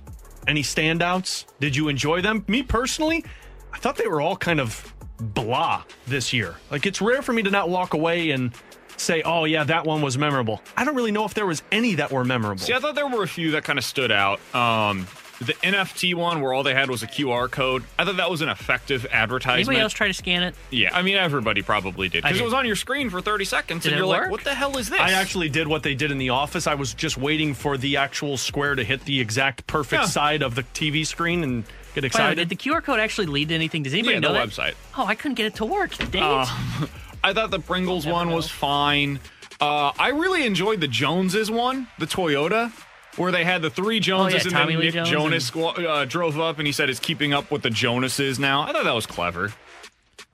Any 0.48 0.64
standouts? 0.64 1.46
Did 1.60 1.76
you 1.76 1.88
enjoy 1.88 2.22
them? 2.22 2.44
Me 2.48 2.64
personally, 2.64 3.24
I 3.72 3.78
thought 3.78 3.96
they 3.96 4.08
were 4.08 4.22
all 4.22 4.36
kind 4.36 4.60
of 4.60 4.94
blah 5.20 5.84
this 6.08 6.34
year. 6.34 6.56
Like 6.72 6.86
it's 6.86 7.02
rare 7.02 7.22
for 7.22 7.34
me 7.34 7.44
to 7.44 7.52
not 7.52 7.70
walk 7.70 7.94
away 7.94 8.32
and 8.32 8.52
say, 8.98 9.22
"Oh 9.24 9.46
yeah, 9.46 9.64
that 9.64 9.86
one 9.86 10.02
was 10.02 10.18
memorable." 10.18 10.62
I 10.76 10.86
don't 10.86 10.96
really 10.96 11.12
know 11.12 11.26
if 11.26 11.34
there 11.34 11.46
was 11.46 11.64
any 11.72 11.96
that 11.96 12.12
were 12.12 12.26
memorable. 12.26 12.62
See, 12.62 12.74
I 12.74 12.80
thought 12.80 12.96
there 12.96 13.08
were 13.08 13.24
a 13.24 13.28
few 13.28 13.52
that 13.52 13.64
kind 13.64 13.80
of 13.80 13.86
stood 13.86 14.12
out. 14.12 14.40
Um, 14.54 15.08
the 15.40 15.54
NFT 15.56 16.14
one 16.16 16.42
where 16.42 16.54
all 16.54 16.64
they 16.64 16.74
had 16.74 16.90
was 16.90 17.04
a 17.04 17.08
QR 17.08 17.50
code. 17.50 17.84
I 17.98 18.06
thought 18.06 18.18
that 18.18 18.30
was 18.30 18.42
an 18.42 18.50
effective 18.50 19.06
advertisement. 19.12 19.68
Anybody 19.68 19.80
else 19.82 19.92
try 19.94 20.08
to 20.08 20.14
scan 20.14 20.44
it? 20.44 20.56
Yeah, 20.72 20.96
I 20.96 21.02
mean 21.02 21.18
everybody 21.18 21.62
probably 21.62 22.08
did 22.10 22.24
because 22.24 22.40
it 22.40 22.44
was 22.44 22.54
on 22.54 22.66
your 22.66 22.76
screen 22.76 23.10
for 23.10 23.20
30 23.22 23.46
seconds, 23.46 23.84
Did 23.84 23.94
and 23.94 23.96
it 23.96 24.00
you're 24.00 24.08
like, 24.08 24.30
"What 24.32 24.44
the 24.44 24.54
hell 24.54 24.78
is 24.78 24.90
this?" 24.90 25.00
I 25.00 25.12
actually 25.12 25.50
did 25.50 25.68
what 25.68 25.84
they 25.84 25.96
did 25.96 26.12
in 26.12 26.18
the 26.18 26.30
office. 26.30 26.68
I 26.68 26.76
was 26.76 26.94
just 26.94 27.18
waiting 27.18 27.54
for 27.54 27.78
the 27.78 27.98
actual 27.98 28.38
square 28.38 28.76
to 28.76 28.84
hit 28.84 29.06
the 29.06 29.20
exact 29.20 29.66
perfect 29.68 30.04
Yeah. 30.04 30.08
side 30.08 30.42
of 30.44 30.56
the 30.56 30.64
TV 30.74 31.04
screen 31.06 31.44
and 31.44 31.64
get 31.96 32.04
Wait, 32.04 32.06
excited. 32.06 32.36
did 32.36 32.50
the 32.50 32.56
QR 32.56 32.82
code 32.84 33.00
actually 33.00 33.28
lead 33.28 33.50
to 33.50 33.56
anything? 33.56 33.84
Does 33.84 33.94
anybody 33.94 34.14
yeah, 34.16 34.20
know 34.20 34.34
the 34.34 34.40
that? 34.40 34.50
website. 34.50 34.74
Oh, 34.98 35.06
I 35.06 35.16
couldn't 35.16 35.36
get 35.36 35.48
it 35.48 35.56
to 35.56 35.66
work. 35.66 35.96
Dang 36.12 36.24
Uh, 36.24 36.46
it. 36.82 36.90
I 37.24 37.34
thought 37.34 37.52
the 37.52 37.60
Pringles 37.60 38.06
one 38.06 38.32
was 38.32 38.50
fine. 38.50 39.20
Uh, 39.62 39.92
I 39.98 40.10
really 40.10 40.46
enjoyed 40.46 40.82
the 40.82 40.88
Joneses 40.90 41.50
one, 41.50 41.88
the 41.98 42.06
Toyota, 42.06 42.72
where 43.18 43.32
they 43.32 43.44
had 43.44 43.62
the 43.62 43.70
three 43.70 44.00
Joneses 44.00 44.34
Oh, 44.34 44.38
yeah, 44.38 44.44
and 44.44 44.52
Tommy 44.52 44.74
then 44.74 44.80
Lee 44.80 44.86
Nick 44.88 44.94
Jones 44.96 45.10
Jonas 45.10 45.52
squ- 45.52 45.86
uh, 45.86 46.06
drove 46.06 46.40
up 46.40 46.58
and 46.58 46.66
he 46.68 46.74
said 46.74 46.90
it's 46.90 47.00
keeping 47.00 47.34
up 47.34 47.52
with 47.52 47.62
the 47.62 47.70
Jonases 47.70 48.40
now. 48.40 48.62
I 48.62 48.72
thought 48.72 48.84
that 48.86 48.96
was 48.96 49.06
clever. 49.06 49.54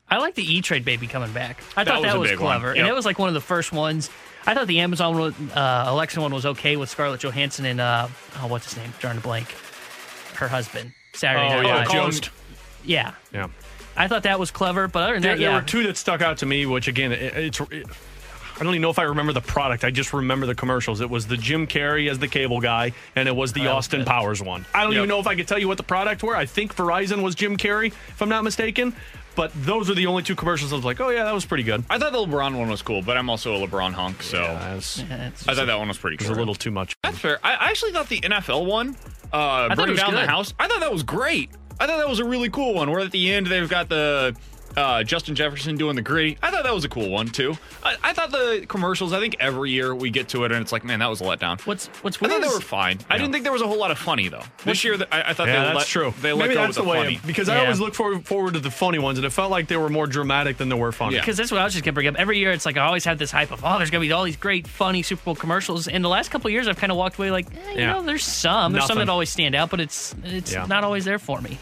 I 0.10 0.18
like 0.18 0.36
the 0.36 0.44
E 0.44 0.62
Trade 0.62 0.84
baby 0.86 1.06
coming 1.08 1.32
back. 1.34 1.62
I 1.78 1.84
That 1.84 1.92
thought 1.94 2.02
was 2.02 2.10
that 2.12 2.16
a 2.16 2.20
was 2.20 2.32
clever, 2.32 2.68
Yep. 2.70 2.78
and 2.78 2.88
it 2.88 2.96
was 2.96 3.06
like 3.06 3.20
one 3.20 3.28
of 3.28 3.34
the 3.36 3.42
first 3.42 3.72
ones. 3.72 4.10
I 4.48 4.54
thought 4.56 4.68
the 4.68 4.80
Amazon 4.80 5.18
one, 5.20 5.52
uh, 5.54 5.84
Alexa 5.88 6.20
one 6.20 6.34
was 6.34 6.46
okay 6.46 6.78
with 6.78 6.90
Scarlett 6.90 7.20
Johansson 7.22 7.66
and 7.66 7.80
uh, 7.82 8.08
oh, 8.38 8.48
what's 8.48 8.66
his 8.74 8.78
name? 8.78 8.92
Drawing 9.00 9.18
a 9.18 9.22
blank. 9.22 9.54
Her 10.36 10.48
husband. 10.48 10.94
Saturday 11.14 11.46
Oh, 11.54 11.62
Night 11.62 11.66
yeah, 11.68 11.76
Live. 11.80 11.90
Jost. 11.92 12.30
Yeah, 12.86 13.14
yeah. 13.34 13.48
I 13.98 14.08
thought 14.08 14.24
that 14.24 14.40
was 14.40 14.50
clever, 14.52 14.88
but 14.88 15.04
other 15.04 15.14
than 15.16 15.22
There, 15.22 15.32
that, 15.36 15.40
there 15.42 15.50
yeah. 15.52 15.56
were 15.60 15.66
two 15.66 15.84
that 15.84 15.98
stuck 15.98 16.22
out 16.22 16.38
to 16.38 16.46
me, 16.46 16.66
which 16.66 16.88
again, 16.88 17.12
it, 17.12 17.22
it's. 17.36 17.60
It, 17.60 17.86
I 18.60 18.64
don't 18.64 18.74
even 18.74 18.82
know 18.82 18.90
if 18.90 19.00
I 19.00 19.04
remember 19.04 19.32
the 19.32 19.42
product. 19.42 19.84
I 19.86 19.92
just 19.92 20.12
remember 20.14 20.46
the 20.46 20.56
commercials. 20.56 21.00
It 21.02 21.10
was 21.10 21.26
the 21.28 21.38
Jim 21.38 21.66
Carrey 21.66 22.10
as 22.10 22.20
the 22.20 22.28
cable 22.28 22.60
guy, 22.60 22.92
and 23.16 23.28
it 23.30 23.36
was 23.36 23.54
the 23.54 23.62
That 23.62 23.68
was 23.76 23.86
Austin 23.86 24.02
good. 24.02 24.08
Powers 24.08 24.42
one. 24.42 24.66
I 24.74 24.84
don't 24.84 24.92
Yep. 24.92 24.98
even 24.98 25.10
know 25.10 25.20
if 25.20 25.28
I 25.28 25.36
could 25.36 25.48
tell 25.48 25.58
you 25.60 25.68
what 25.68 25.78
the 25.78 25.84
product 25.84 26.24
were. 26.24 26.36
I 26.36 26.46
think 26.46 26.76
Verizon 26.76 27.22
was 27.22 27.36
Jim 27.36 27.56
Carrey, 27.58 27.88
if 27.88 28.22
I'm 28.22 28.30
not 28.30 28.44
mistaken. 28.44 28.94
But 29.36 29.52
those 29.64 29.90
are 29.90 29.94
the 29.94 30.08
only 30.08 30.22
two 30.24 30.36
commercials 30.36 30.74
I 30.74 30.76
was 30.76 30.84
like, 30.84 31.00
oh 31.00 31.10
yeah, 31.10 31.24
that 31.24 31.34
was 31.34 31.46
pretty 31.46 31.64
good. 31.64 31.86
I 31.90 31.98
thought 31.98 32.12
the 32.12 32.18
LeBron 32.18 32.58
one 32.58 32.68
was 32.70 32.82
cool, 32.82 33.02
but 33.02 33.16
I'm 33.16 33.30
also 33.30 33.56
a 33.56 33.66
LeBron 33.66 33.94
hunk, 33.94 34.22
so 34.22 34.42
Yeah, 34.42 34.76
it's, 34.76 34.98
Yeah, 35.00 35.30
I 35.48 35.56
thought 35.56 35.68
that 35.68 35.80
one 35.80 35.88
was 35.88 35.98
pretty 35.98 36.16
it 36.16 36.22
was 36.22 36.28
cool. 36.28 36.38
a 36.38 36.40
little 36.40 36.56
too 36.56 36.72
much. 36.72 36.98
That's 37.04 37.18
fair. 37.20 37.40
I, 37.42 37.54
I 37.54 37.66
actually 37.70 37.94
thought 37.94 38.10
the 38.10 38.20
NFL 38.20 38.66
one, 38.66 38.98
uh, 39.32 39.70
thought 39.70 39.72
it 39.72 39.76
Bring 39.78 39.92
was 39.92 40.00
Down 40.02 40.14
the. 40.14 40.26
House, 40.28 40.54
I 40.60 40.68
thought 40.68 40.82
that 40.82 40.92
was 40.92 41.04
great. 41.04 41.52
I 41.80 41.88
thought 41.88 42.00
that 42.00 42.10
was 42.10 42.20
a 42.20 42.26
really 42.26 42.50
cool 42.50 42.74
one. 42.74 42.92
Where 42.92 43.00
at 43.00 43.12
the 43.12 43.32
end 43.32 43.48
they've 43.48 43.70
got 43.70 43.88
the 43.88 44.36
uh, 44.80 45.04
Justin 45.04 45.36
Jefferson 45.36 45.76
doing 45.78 45.96
the 45.96 46.02
griddy. 46.02 46.38
I 46.42 46.52
thought 46.52 46.64
that 46.64 46.74
was 46.74 46.86
a 46.86 46.90
cool 46.90 47.10
one 47.10 47.28
too. 47.28 47.58
I, 47.84 47.96
I 48.04 48.14
thought 48.14 48.32
the 48.32 48.66
commercials. 48.68 49.14
I 49.14 49.20
think 49.20 49.36
every 49.40 49.72
year 49.72 49.94
we 49.94 50.10
get 50.10 50.30
to 50.30 50.46
it 50.46 50.52
and 50.52 50.62
it's 50.62 50.72
like, 50.72 50.84
man, 50.84 51.00
that 51.00 51.10
was 51.10 51.22
a 51.22 51.26
letdown. 51.26 51.60
what's 51.68 51.88
what's 52.02 52.18
I 52.22 52.28
weird? 52.28 52.42
thought 52.42 52.50
they 52.50 52.56
were 52.56 52.62
fine. 52.62 53.00
I 53.10 53.18
didn't 53.18 53.32
think 53.34 53.44
there 53.44 53.54
was 53.54 53.62
a 53.62 53.68
whole 53.68 53.78
lot 53.78 53.92
of 53.92 53.98
funny 53.98 54.30
though. 54.30 54.44
This 54.64 54.84
year, 54.84 54.96
I, 55.12 55.24
I 55.30 55.34
thought 55.34 55.48
Yeah, 55.48 55.60
they 55.60 55.66
that's 55.66 55.76
let, 55.78 55.88
true. 55.88 56.14
They 56.22 56.32
let 56.34 56.40
Maybe 56.46 56.54
go 56.56 56.62
that's 56.62 56.78
with 56.78 56.78
the 56.78 56.82
the, 56.84 56.90
way 56.90 57.04
funny. 57.16 57.20
because 57.28 57.50
I 57.50 57.60
always 57.60 57.80
look 57.80 57.94
forward, 57.94 58.26
forward 58.26 58.54
to 58.54 58.60
the 58.60 58.72
funny 58.72 59.00
ones, 59.00 59.18
and 59.20 59.26
it 59.26 59.32
felt 59.32 59.52
like 59.52 59.68
they 59.68 59.78
were 59.78 59.90
more 59.90 60.08
dramatic 60.08 60.58
than 60.58 60.70
they 60.70 60.76
were 60.78 60.92
funny. 60.92 61.16
Yeah. 61.16 61.22
because 61.22 61.38
that's 61.38 61.52
what 61.52 61.60
I 61.60 61.64
was 61.66 61.74
just 61.74 61.84
gonna 61.86 61.94
bring 61.94 62.08
up. 62.08 62.16
Every 62.16 62.40
year, 62.40 62.52
it's 62.52 62.66
like 62.66 62.78
I 62.78 62.86
always 62.86 63.06
have 63.06 63.18
this 63.18 63.32
hype 63.32 63.52
of, 63.52 63.64
oh, 63.66 63.78
there's 63.78 63.90
gonna 63.92 64.02
be 64.02 64.12
all 64.12 64.24
these 64.24 64.38
great, 64.38 64.68
funny 64.68 65.04
Super 65.04 65.24
Bowl 65.24 65.36
commercials. 65.36 65.88
And 65.88 66.04
the 66.04 66.10
last 66.10 66.32
couple 66.32 66.48
of 66.48 66.54
years, 66.54 66.68
I've 66.68 66.78
kind 66.78 66.92
of 66.92 66.98
walked 66.98 67.18
away 67.18 67.32
like, 67.32 67.48
eh, 67.48 67.72
you 67.74 67.80
Yeah. 67.80 67.94
know, 67.94 68.02
there's 68.04 68.24
some, 68.24 68.72
there's 68.74 68.86
some 68.86 68.98
that 69.00 69.10
always 69.10 69.30
stand 69.30 69.56
out, 69.56 69.70
but 69.70 69.80
it's 69.80 70.16
it's 70.24 70.54
Yeah. 70.54 70.66
not 70.66 70.84
always 70.84 71.06
there 71.06 71.20
for 71.20 71.42
me. 71.42 71.58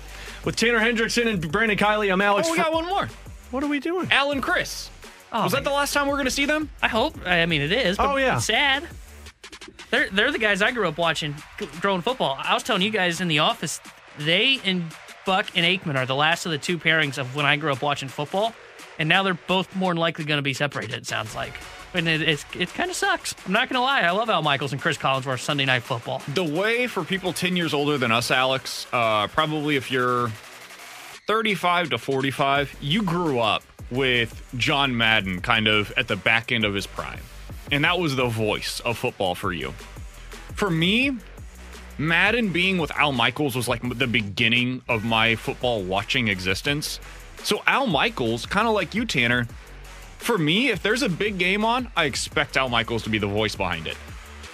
With 0.47 0.55
Tanner 0.55 0.79
Hendrickson 0.79 1.27
and 1.27 1.51
Brandon 1.51 1.77
Kiley, 1.77 2.09
I'm 2.09 2.21
Alex. 2.21 2.47
Oh, 2.47 2.53
we 2.53 2.57
got 2.57 2.71
one 2.71 2.85
more. 2.85 3.09
what 3.51 3.61
are 3.65 3.67
we 3.67 3.81
doing? 3.81 4.07
Alan 4.11 4.39
Chris. 4.39 4.89
Oh, 5.33 5.43
was 5.43 5.51
that 5.51 5.65
the 5.65 5.71
last 5.71 5.93
time 5.93 6.07
we're 6.07 6.13
going 6.13 6.23
to 6.23 6.31
see 6.31 6.45
them? 6.45 6.69
I 6.81 6.87
hope. 6.87 7.17
I 7.25 7.45
mean, 7.45 7.61
it 7.61 7.73
is. 7.73 7.97
But 7.97 8.13
Oh, 8.13 8.15
yeah. 8.15 8.37
It's 8.37 8.45
sad. 8.45 8.87
They're 9.91 10.09
they're 10.09 10.31
the 10.31 10.39
guys 10.39 10.61
I 10.61 10.71
grew 10.71 10.87
up 10.87 10.97
watching 10.97 11.35
growing 11.81 11.99
football. 12.01 12.37
I 12.41 12.53
was 12.53 12.63
telling 12.63 12.81
you 12.81 12.91
guys 12.91 13.19
in 13.19 13.27
the 13.27 13.39
office, 13.39 13.81
they 14.19 14.61
and 14.63 14.85
Buck 15.25 15.47
and 15.53 15.65
Aikman 15.65 15.97
are 15.97 16.05
the 16.05 16.15
last 16.15 16.45
of 16.45 16.53
the 16.53 16.57
two 16.57 16.77
pairings 16.77 17.17
of 17.17 17.35
when 17.35 17.45
I 17.45 17.57
grew 17.57 17.73
up 17.73 17.81
watching 17.81 18.07
football, 18.07 18.53
and 18.99 19.09
now 19.09 19.23
they're 19.23 19.33
both 19.33 19.75
more 19.75 19.91
than 19.93 19.99
likely 19.99 20.23
going 20.23 20.37
to 20.37 20.43
be 20.43 20.53
separated. 20.53 20.95
It 20.95 21.07
sounds 21.07 21.35
like, 21.35 21.55
and 21.97 22.07
it 22.07 22.21
it's, 22.21 22.45
it 22.55 22.73
kind 22.73 22.89
of 22.89 22.95
sucks. 22.95 23.35
I'm 23.45 23.51
not 23.51 23.69
going 23.69 23.75
to 23.75 23.81
lie. 23.81 24.01
I 24.01 24.11
love 24.11 24.29
Al 24.29 24.41
Michaels 24.43 24.71
and 24.71 24.81
Chris 24.81 24.97
Collinsworth 24.97 25.39
Sunday 25.39 25.65
Night 25.65 25.83
Football. 25.83 26.21
The 26.33 26.43
way 26.43 26.87
for 26.87 27.03
people 27.03 27.33
10 27.33 27.55
years 27.55 27.73
older 27.73 27.97
than 27.97 28.11
us, 28.11 28.31
Alex, 28.31 28.87
uh, 28.93 29.27
probably 29.27 29.75
if 29.75 29.91
you're 29.91 30.29
35 31.27 31.89
to 31.89 31.97
45, 31.97 32.77
you 32.79 33.03
grew 33.03 33.39
up 33.39 33.63
with 33.91 34.41
John 34.55 34.95
Madden 34.95 35.41
kind 35.41 35.67
of 35.67 35.91
at 35.97 36.07
the 36.07 36.15
back 36.15 36.51
end 36.51 36.63
of 36.63 36.73
his 36.73 36.87
prime. 36.87 37.19
And 37.71 37.83
that 37.83 37.99
was 37.99 38.15
the 38.15 38.27
voice 38.27 38.79
of 38.81 38.97
football 38.97 39.35
for 39.35 39.51
you. 39.51 39.71
For 40.53 40.69
me, 40.69 41.17
Madden 41.97 42.51
being 42.53 42.77
with 42.77 42.91
Al 42.91 43.11
Michaels 43.11 43.55
was 43.55 43.67
like 43.67 43.81
the 43.97 44.07
beginning 44.07 44.81
of 44.87 45.03
my 45.03 45.35
football 45.35 45.83
watching 45.83 46.27
existence. 46.27 46.99
So 47.43 47.61
Al 47.67 47.87
Michaels, 47.87 48.45
kind 48.45 48.67
of 48.67 48.73
like 48.73 48.93
you, 48.95 49.05
Tanner, 49.05 49.47
for 50.17 50.37
me, 50.37 50.69
if 50.69 50.81
there's 50.81 51.03
a 51.03 51.09
big 51.09 51.37
game 51.37 51.63
on, 51.63 51.89
I 51.95 52.05
expect 52.05 52.57
Al 52.57 52.69
Michaels 52.69 53.03
to 53.03 53.09
be 53.09 53.17
the 53.17 53.27
voice 53.27 53.55
behind 53.55 53.87
it. 53.87 53.97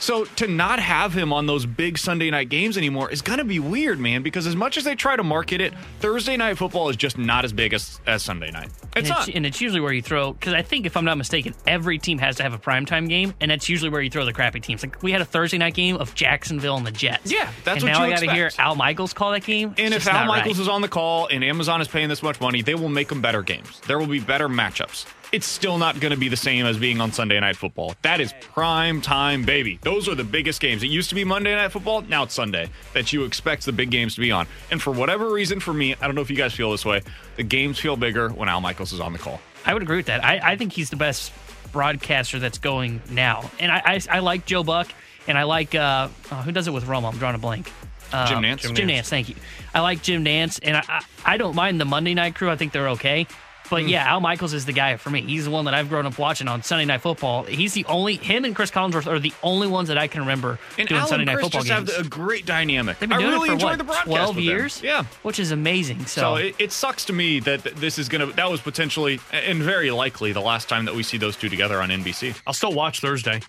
So 0.03 0.26
to 0.26 0.48
not 0.49 0.80
have 0.80 1.14
him 1.14 1.31
on 1.31 1.45
those 1.45 1.65
big 1.65 1.98
Sunday 1.98 2.30
night 2.30 2.49
games 2.49 2.77
anymore 2.77 3.10
is 3.10 3.22
going 3.22 3.40
to 3.40 3.45
be 3.45 3.60
weird, 3.60 3.99
man, 3.99 4.22
because 4.22 4.45
as 4.45 4.53
much 4.53 4.77
as 4.77 4.84
they 4.84 4.95
try 4.95 5.15
to 5.15 5.23
market 5.23 5.61
it, 5.61 5.73
Thursday 6.02 6.35
night 6.35 6.57
football 6.57 6.90
is 6.90 6.98
just 6.98 7.18
not 7.18 7.45
as 7.45 7.53
big 7.53 7.73
as, 7.73 8.02
as 8.06 8.22
Sunday 8.22 8.52
night. 8.52 8.68
It's 8.68 8.95
and, 8.95 9.07
not. 9.07 9.27
it's, 9.30 9.38
and 9.38 9.45
it's 9.45 9.61
usually 9.61 9.80
where 9.80 9.94
you 9.94 10.02
throw 10.02 10.34
because 10.34 10.53
I 10.53 10.61
think 10.61 10.85
if 10.85 10.98
I'm 10.98 11.06
not 11.06 11.18
mistaken, 11.18 11.56
every 11.65 11.99
team 11.99 12.18
has 12.18 12.35
to 12.35 12.44
have 12.44 12.52
a 12.52 12.57
primetime 12.57 13.07
game, 13.07 13.34
and 13.40 13.49
that's 13.49 13.69
usually 13.69 13.91
where 13.91 14.02
you 14.02 14.10
throw 14.10 14.26
the 14.26 14.34
crappy 14.34 14.60
teams. 14.60 14.84
Like 14.84 15.02
we 15.02 15.14
had 15.14 15.22
a 15.22 15.26
Thursday 15.26 15.57
night 15.57 15.73
game 15.73 15.95
of 15.95 16.14
Jacksonville 16.15 16.76
and 16.76 16.85
the 16.85 16.91
Jets. 16.91 17.31
Yeah, 17.31 17.49
that's 17.64 17.81
and 17.81 17.84
what 17.84 17.99
now 17.99 18.06
you 18.06 18.11
I 18.11 18.15
gotta 18.15 18.34
hear 18.34 18.52
Al 18.57 18.76
Michaels 18.76 19.14
call 19.14 19.31
that 19.31 19.45
game. 19.45 19.73
And 19.77 19.94
if 19.94 20.06
Al 20.06 20.26
Michaels 20.26 20.57
right. 20.57 20.64
is 20.64 20.68
on 20.68 20.81
the 20.81 20.90
call 20.90 21.27
and 21.27 21.45
Amazon 21.45 21.80
is 21.80 21.88
paying 21.88 22.10
this 22.10 22.22
much 22.22 22.41
money, 22.41 22.61
they 22.61 22.76
will 22.76 22.90
make 22.90 23.07
them 23.07 23.22
better 23.22 23.41
games. 23.41 23.80
There 23.88 23.98
will 23.98 24.07
be 24.07 24.19
better 24.19 24.49
matchups. 24.49 25.06
It's 25.34 25.47
still 25.47 25.80
not 25.80 25.99
going 25.99 26.11
to 26.11 26.18
be 26.18 26.30
the 26.30 26.38
same 26.38 26.68
as 26.68 26.77
being 26.77 27.01
on 27.01 27.11
Sunday 27.11 27.39
Night 27.39 27.57
Football. 27.57 27.95
That 28.03 28.22
is 28.22 28.35
prime 28.39 29.01
time, 29.01 29.43
baby. 29.43 29.80
Those 29.81 30.07
are 30.07 30.14
the 30.14 30.23
biggest 30.23 30.61
games. 30.61 30.84
It 30.84 30.91
used 30.91 31.10
to 31.10 31.15
be 31.15 31.23
Monday 31.23 31.55
Night 31.55 31.72
Football. 31.72 32.01
Now 32.03 32.22
it's 32.22 32.35
Sunday 32.35 32.69
that 32.93 33.11
you 33.11 33.23
expect 33.23 33.65
the 33.65 33.72
big 33.72 33.89
games 33.89 34.14
to 34.14 34.22
be 34.22 34.31
on. 34.31 34.45
And 34.69 34.80
for 34.80 34.91
whatever 34.91 35.31
reason, 35.31 35.60
for 35.60 35.73
me, 35.73 35.95
I 35.99 36.05
don't 36.05 36.14
know 36.14 36.22
if 36.22 36.30
you 36.30 36.35
guys 36.35 36.53
feel 36.53 36.69
this 36.69 36.85
way, 36.85 37.01
the 37.35 37.41
games 37.41 37.80
feel 37.80 37.97
bigger 37.97 38.30
when 38.30 38.47
Al 38.47 38.61
Michaels 38.61 38.93
is 38.93 38.99
on 38.99 39.11
the 39.11 39.18
call. 39.18 39.41
I 39.65 39.73
would 39.73 39.81
agree 39.81 39.97
with 39.97 40.05
that. 40.05 40.23
I, 40.23 40.51
I 40.51 40.55
think 40.55 40.72
he's 40.72 40.91
the 40.91 40.97
best 40.97 41.34
broadcaster 41.72 42.38
that's 42.38 42.60
going 42.60 43.01
now, 43.10 43.49
and 43.60 43.72
I 43.72 43.81
I, 43.84 44.01
I 44.11 44.19
like 44.19 44.45
Joe 44.45 44.64
Buck, 44.64 44.91
and 45.27 45.35
I 45.35 45.43
like 45.43 45.73
uh, 45.73 46.10
uh, 46.30 46.43
who 46.43 46.51
does 46.51 46.68
it 46.68 46.72
with 46.72 46.84
Romo. 46.84 47.11
I'm 47.11 47.18
drawing 47.18 47.34
a 47.34 47.39
blank. 47.39 47.72
Uh, 48.11 48.27
Jim 48.27 48.43
Nantz? 48.43 48.60
Jim, 48.60 48.76
Jim 48.76 48.88
Nantz. 48.88 48.99
Nantz. 48.99 49.10
Thank 49.10 49.30
you. 49.30 49.35
I 49.73 49.80
like 49.80 50.03
Jim 50.03 50.23
Nantz, 50.23 50.60
and 50.61 50.77
I, 50.77 50.84
I 50.88 51.01
I 51.26 51.38
don't 51.38 51.55
mind 51.55 51.81
the 51.81 51.85
Monday 51.85 52.14
night 52.14 52.35
crew. 52.35 52.51
I 52.51 52.55
think 52.55 52.72
they're 52.72 52.89
okay. 52.89 53.26
But 53.74 53.84
hmm. 53.84 53.90
yeah, 53.90 54.06
Al 54.08 54.22
Michaels 54.22 54.54
is 54.54 54.66
the 54.66 54.72
guy 54.74 54.98
for 54.98 55.10
me. 55.10 55.22
He's 55.22 55.45
the 55.45 55.52
one 55.52 55.66
that 55.66 55.74
I've 55.74 55.90
grown 55.90 56.06
up 56.06 56.20
watching 56.20 56.48
on 56.48 56.62
Sunday 56.64 56.86
Night 56.86 57.02
Football. 57.02 57.44
He's 57.44 57.74
the 57.74 57.86
only 57.86 58.16
him 58.18 58.45
and 58.45 58.56
Chris 58.56 58.70
Collinsworth 58.70 59.08
are 59.08 59.20
the 59.20 59.34
only 59.41 59.68
ones 59.68 59.88
that 59.88 59.98
I 59.98 60.08
can 60.08 60.22
remember 60.22 60.60
And 60.78 60.88
doing 60.88 61.02
Al 61.02 61.08
Sunday 61.08 61.24
and 61.24 61.28
Night 61.28 61.34
Chris 61.36 61.45
Football 61.48 61.64
just 61.64 61.86
games. 61.88 61.95
have 61.98 62.06
a 62.06 62.10
great 62.10 62.45
dynamic. 62.45 63.00
They've 63.00 63.10
been 63.10 63.18
I 63.18 63.22
doing 63.22 63.34
really 63.34 63.48
it 63.48 63.50
for 63.50 63.54
enjoy 63.54 63.68
what, 63.70 63.78
the 63.80 63.84
broadcast 63.84 64.08
12 64.08 64.28
with 64.28 64.36
them. 64.36 64.44
years? 64.44 64.82
Yeah. 64.84 65.04
which 65.24 65.40
is 65.40 65.52
amazing. 65.52 66.06
So, 66.06 66.22
So 66.22 66.36
it, 66.36 66.56
it 66.60 66.72
sucks 66.72 67.06
to 67.06 67.14
me 67.14 67.40
that 67.41 67.64
this 67.64 67.98
is 67.98 68.10
going 68.10 68.28
to, 68.30 68.36
that 68.36 68.50
was 68.52 68.62
potentially, 68.62 69.20
and 69.32 69.60
very 69.64 69.90
likely, 69.91 70.32
the 70.34 70.41
last 70.41 70.70
time 70.70 70.86
that 70.86 70.94
we 70.94 71.02
see 71.02 71.18
those 71.18 71.36
two 71.36 71.50
together 71.50 71.82
on 71.82 71.90
NBC. 71.90 72.40
I'll 72.45 72.54
still 72.54 72.74
watch 72.74 73.00
Thursday. 73.00 73.41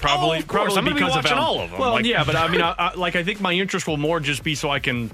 Probably, 0.00 0.38
Oh, 0.38 0.40
of 0.40 0.48
course. 0.48 0.74
probably 0.74 0.78
I'm 0.78 0.84
gonna 0.84 0.94
be 0.96 1.00
because 1.00 1.16
watching 1.16 1.32
of 1.32 1.38
Al. 1.38 1.44
all 1.44 1.60
of 1.60 1.70
them. 1.70 1.80
Well, 1.80 1.92
Like- 1.92 2.04
yeah, 2.04 2.24
but 2.24 2.36
I 2.36 2.48
mean, 2.48 2.62
I, 2.62 2.74
I, 2.78 2.94
like 2.94 3.16
I 3.16 3.22
think 3.22 3.40
my 3.40 3.52
interest 3.52 3.86
will 3.86 3.96
more 3.96 4.20
just 4.20 4.42
be 4.42 4.54
so 4.54 4.70
I 4.70 4.78
can 4.80 5.10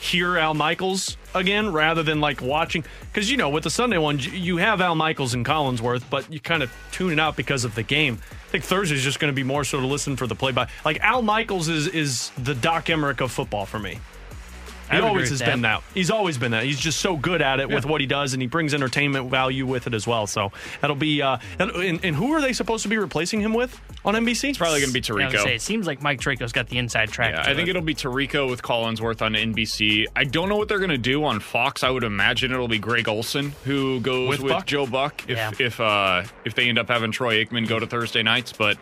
hear 0.00 0.36
Al 0.38 0.54
Michaels 0.54 1.16
again 1.34 1.72
rather 1.72 2.02
than 2.02 2.20
like 2.20 2.40
watching 2.40 2.84
because 3.12 3.30
you 3.30 3.36
know 3.36 3.48
with 3.48 3.64
the 3.64 3.70
Sunday 3.70 3.98
one 3.98 4.18
you- 4.18 4.56
have 4.58 4.80
Al 4.80 4.94
Michaels 4.94 5.34
and 5.34 5.44
Collinsworth, 5.44 6.04
but 6.10 6.32
you 6.32 6.40
kind 6.40 6.62
of 6.62 6.72
tune 6.92 7.12
it 7.12 7.20
out 7.20 7.36
because 7.36 7.64
of 7.64 7.74
the 7.74 7.82
game. 7.82 8.18
I 8.30 8.48
think 8.50 8.64
Thursday's 8.64 9.02
just 9.02 9.18
going 9.20 9.32
to 9.32 9.34
be 9.36 9.42
more 9.42 9.64
so 9.64 9.80
to 9.80 9.86
listen 9.86 10.16
for 10.16 10.26
the 10.26 10.34
play 10.34 10.52
by. 10.52 10.68
Like 10.84 11.00
Al 11.00 11.22
Michaels 11.22 11.68
is 11.68 11.88
is 11.88 12.30
the 12.38 12.54
Doc 12.54 12.88
Emmerich 12.90 13.20
of 13.20 13.30
football 13.32 13.66
for 13.66 13.78
me. 13.78 13.98
I 14.90 14.96
He 14.96 15.02
always 15.02 15.30
has 15.30 15.40
with 15.40 15.48
been 15.48 15.62
that. 15.62 15.82
He's 15.94 16.10
always 16.10 16.38
been 16.38 16.52
that. 16.52 16.64
He's 16.64 16.78
just 16.78 17.00
so 17.00 17.16
good 17.16 17.42
at 17.42 17.60
it 17.60 17.68
with 17.68 17.84
what 17.86 18.00
he 18.00 18.06
does, 18.06 18.32
and 18.32 18.40
he 18.42 18.48
brings 18.48 18.74
entertainment 18.74 19.30
value 19.30 19.66
with 19.66 19.86
it 19.86 19.94
as 19.94 20.06
well. 20.06 20.26
So 20.26 20.52
that'll 20.80 20.96
be. 20.96 21.22
Uh, 21.22 21.38
and, 21.58 21.70
and 21.72 22.04
and 22.04 22.16
who 22.16 22.32
are 22.32 22.40
they 22.40 22.52
supposed 22.52 22.82
to 22.84 22.88
be 22.88 22.96
replacing 22.96 23.40
him 23.40 23.52
with 23.54 23.80
on 24.04 24.14
NBC? 24.14 24.50
It's 24.50 24.58
probably 24.58 24.80
going 24.80 24.92
to 24.92 25.00
be 25.00 25.00
Yeah, 25.20 25.28
I 25.28 25.32
Tirico. 25.32 25.42
say, 25.42 25.54
it 25.56 25.62
seems 25.62 25.86
like 25.86 26.02
Mike 26.02 26.20
Tirico's 26.20 26.52
got 26.52 26.68
the 26.68 26.78
inside 26.78 27.10
track. 27.10 27.34
Yeah, 27.34 27.40
I 27.50 27.54
think 27.54 27.68
it. 27.68 27.70
it'll 27.70 27.82
be 27.82 27.94
Tirico 27.94 28.48
with 28.48 28.62
Collinsworth 28.62 29.22
on 29.22 29.32
NBC. 29.34 30.06
I 30.14 30.24
don't 30.24 30.48
know 30.48 30.56
what 30.56 30.68
they're 30.68 30.78
going 30.78 30.90
to 30.90 30.98
do 30.98 31.24
on 31.24 31.40
Fox. 31.40 31.82
I 31.84 31.90
would 31.90 32.04
imagine 32.04 32.52
it'll 32.52 32.68
be 32.68 32.78
Greg 32.78 33.08
Olsen 33.08 33.52
who 33.64 34.00
goes 34.00 34.28
With 34.28 34.40
with, 34.40 34.52
Buck? 34.52 34.66
Joe 34.66 34.86
Buck 34.86 35.22
if 35.28 35.36
Yeah. 35.36 35.50
if 35.58 35.80
uh, 35.80 36.22
if 36.44 36.54
they 36.54 36.68
end 36.68 36.78
up 36.78 36.88
having 36.88 37.10
Troy 37.12 37.44
Aikman 37.44 37.66
go 37.68 37.78
to 37.78 37.86
Thursday 37.86 38.22
nights. 38.22 38.52
But 38.52 38.78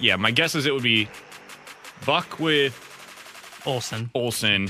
yeah, 0.00 0.16
my 0.16 0.30
guess 0.30 0.54
is 0.54 0.66
it 0.66 0.72
would 0.74 0.82
be 0.82 1.08
Buck 2.06 2.38
with 2.40 2.74
Olsen. 3.66 4.10
Olsen, 4.14 4.68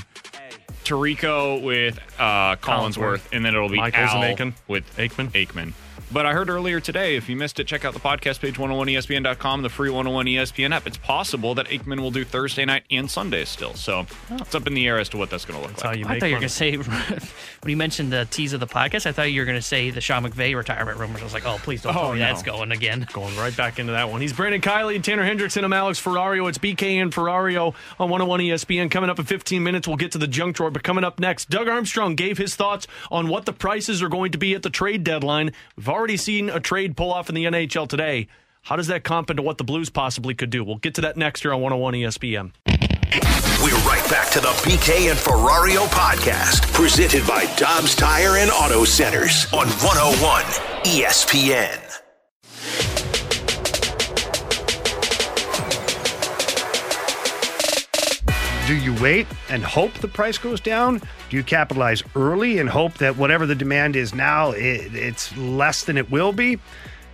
Tirico 0.83 1.61
with 1.61 1.99
uh, 2.19 2.55
Collinsworth, 2.57 2.59
Collinsworth. 2.59 3.27
and 3.31 3.45
then 3.45 3.55
it'll 3.55 3.69
be 3.69 3.77
Michaels 3.77 4.11
and 4.13 4.23
Aiken. 4.23 4.53
with 4.67 4.83
Aikman. 4.97 5.31
Aikman. 5.31 5.73
But 6.11 6.25
I 6.25 6.33
heard 6.33 6.49
earlier 6.49 6.79
today, 6.79 7.15
if 7.15 7.27
you 7.27 7.35
missed 7.35 7.59
it, 7.59 7.65
check 7.67 7.85
out 7.85 7.93
the 7.93 7.99
podcast 7.99 8.39
page, 8.39 8.55
101ESPN.com, 8.55 9.61
the 9.63 9.69
free 9.69 9.89
101 9.89 10.25
ESPN 10.27 10.71
app. 10.75 10.85
It's 10.85 10.97
possible 10.97 11.55
that 11.55 11.67
Aikman 11.67 11.99
will 11.99 12.11
do 12.11 12.23
Thursday 12.23 12.65
night 12.65 12.83
and 12.91 13.09
Sunday 13.09 13.45
still. 13.45 13.73
So 13.73 14.05
oh. 14.31 14.35
it's 14.39 14.53
up 14.53 14.67
in 14.67 14.73
the 14.73 14.87
air 14.87 14.99
as 14.99 15.09
to 15.09 15.17
what 15.17 15.29
that's 15.29 15.45
going 15.45 15.59
to 15.61 15.67
look 15.67 15.79
how 15.81 15.89
like. 15.89 15.99
you 15.99 16.05
I 16.05 16.19
thought 16.19 16.27
you 16.27 16.35
were 16.35 16.39
going 16.39 16.49
to 16.49 16.49
say, 16.49 16.75
when 16.77 17.69
you 17.69 17.77
mentioned 17.77 18.11
the 18.11 18.27
tease 18.29 18.53
of 18.53 18.59
the 18.59 18.67
podcast, 18.67 19.05
I 19.05 19.11
thought 19.11 19.31
you 19.31 19.41
were 19.41 19.45
going 19.45 19.57
to 19.57 19.61
say 19.61 19.89
the 19.89 20.01
Sean 20.01 20.23
McVay 20.23 20.55
retirement 20.55 20.99
rumors. 20.99 21.21
I 21.21 21.23
was 21.23 21.33
like, 21.33 21.45
oh, 21.47 21.57
please 21.63 21.81
don't 21.81 21.95
Oh, 21.95 21.99
tell 22.01 22.13
me 22.13 22.19
no. 22.19 22.25
that's 22.25 22.43
going 22.43 22.71
again. 22.71 23.07
Going 23.13 23.35
right 23.37 23.55
back 23.55 23.77
into 23.79 23.91
that 23.91 24.09
one. 24.09 24.21
He's 24.21 24.33
Brandon 24.33 24.59
Kiley, 24.61 25.01
Tanner 25.01 25.23
Hendrickson. 25.23 25.63
I'm 25.63 25.73
Alex 25.73 26.01
Ferrario. 26.01 26.49
It's 26.49 26.57
BK 26.57 27.01
and 27.01 27.11
Ferrario 27.11 27.75
on 27.99 28.09
101 28.09 28.39
ESPN. 28.39 28.89
Coming 28.89 29.09
up 29.09 29.19
in 29.19 29.25
15 29.25 29.61
minutes, 29.61 29.87
we'll 29.87 29.97
get 29.97 30.11
to 30.13 30.17
the 30.17 30.27
junk 30.27 30.55
drawer. 30.55 30.71
But 30.71 30.83
coming 30.83 31.03
up 31.03 31.19
next, 31.19 31.49
Doug 31.49 31.67
Armstrong 31.67 32.15
gave 32.15 32.37
his 32.37 32.55
thoughts 32.55 32.87
on 33.11 33.27
what 33.27 33.45
the 33.45 33.53
prices 33.53 34.01
are 34.01 34.09
going 34.09 34.31
to 34.31 34.37
be 34.37 34.55
at 34.55 34.63
the 34.63 34.69
trade 34.71 35.03
deadline. 35.03 35.51
We've 35.77 35.82
already 35.89 36.17
seen 36.17 36.49
a 36.49 36.59
trade 36.59 36.95
pull 36.95 37.11
off 37.11 37.29
in 37.29 37.35
the 37.35 37.45
NHL 37.45 37.87
today. 37.87 38.27
How 38.61 38.75
does 38.75 38.87
that 38.87 39.03
comp 39.03 39.29
into 39.29 39.41
what 39.41 39.57
the 39.57 39.63
Blues 39.63 39.89
possibly 39.89 40.33
could 40.33 40.49
do? 40.49 40.63
We'll 40.63 40.77
get 40.77 40.95
to 40.95 41.01
that 41.01 41.17
next 41.17 41.41
here 41.41 41.53
on 41.53 41.61
101 41.61 41.93
ESPN. 41.95 42.51
We're 43.61 43.75
right 43.87 44.05
back 44.09 44.29
to 44.31 44.39
the 44.39 44.49
BK 44.63 45.09
and 45.09 45.17
Ferrario 45.17 45.85
podcast, 45.87 46.73
presented 46.73 47.25
by 47.27 47.45
Dobbs 47.55 47.95
Tire 47.95 48.37
and 48.37 48.51
Auto 48.51 48.83
Centers 48.83 49.45
on 49.53 49.67
101 49.67 50.43
ESPN. 50.83 51.92
Do 58.73 58.79
you 58.79 58.95
wait 58.95 59.27
and 59.49 59.63
hope 59.63 59.93
the 59.99 60.07
price 60.07 60.39
goes 60.39 60.59
down? 60.59 60.99
Do 61.29 61.37
you 61.37 61.43
capitalize 61.43 62.01
early 62.15 62.57
and 62.57 62.67
hope 62.67 62.95
that 62.95 63.17
whatever 63.17 63.45
the 63.45 63.53
demand 63.53 63.95
is 63.95 64.15
now, 64.15 64.49
it, 64.49 64.95
it's 64.95 65.37
less 65.37 65.83
than 65.83 65.95
it 65.95 66.09
will 66.09 66.33
be? 66.33 66.57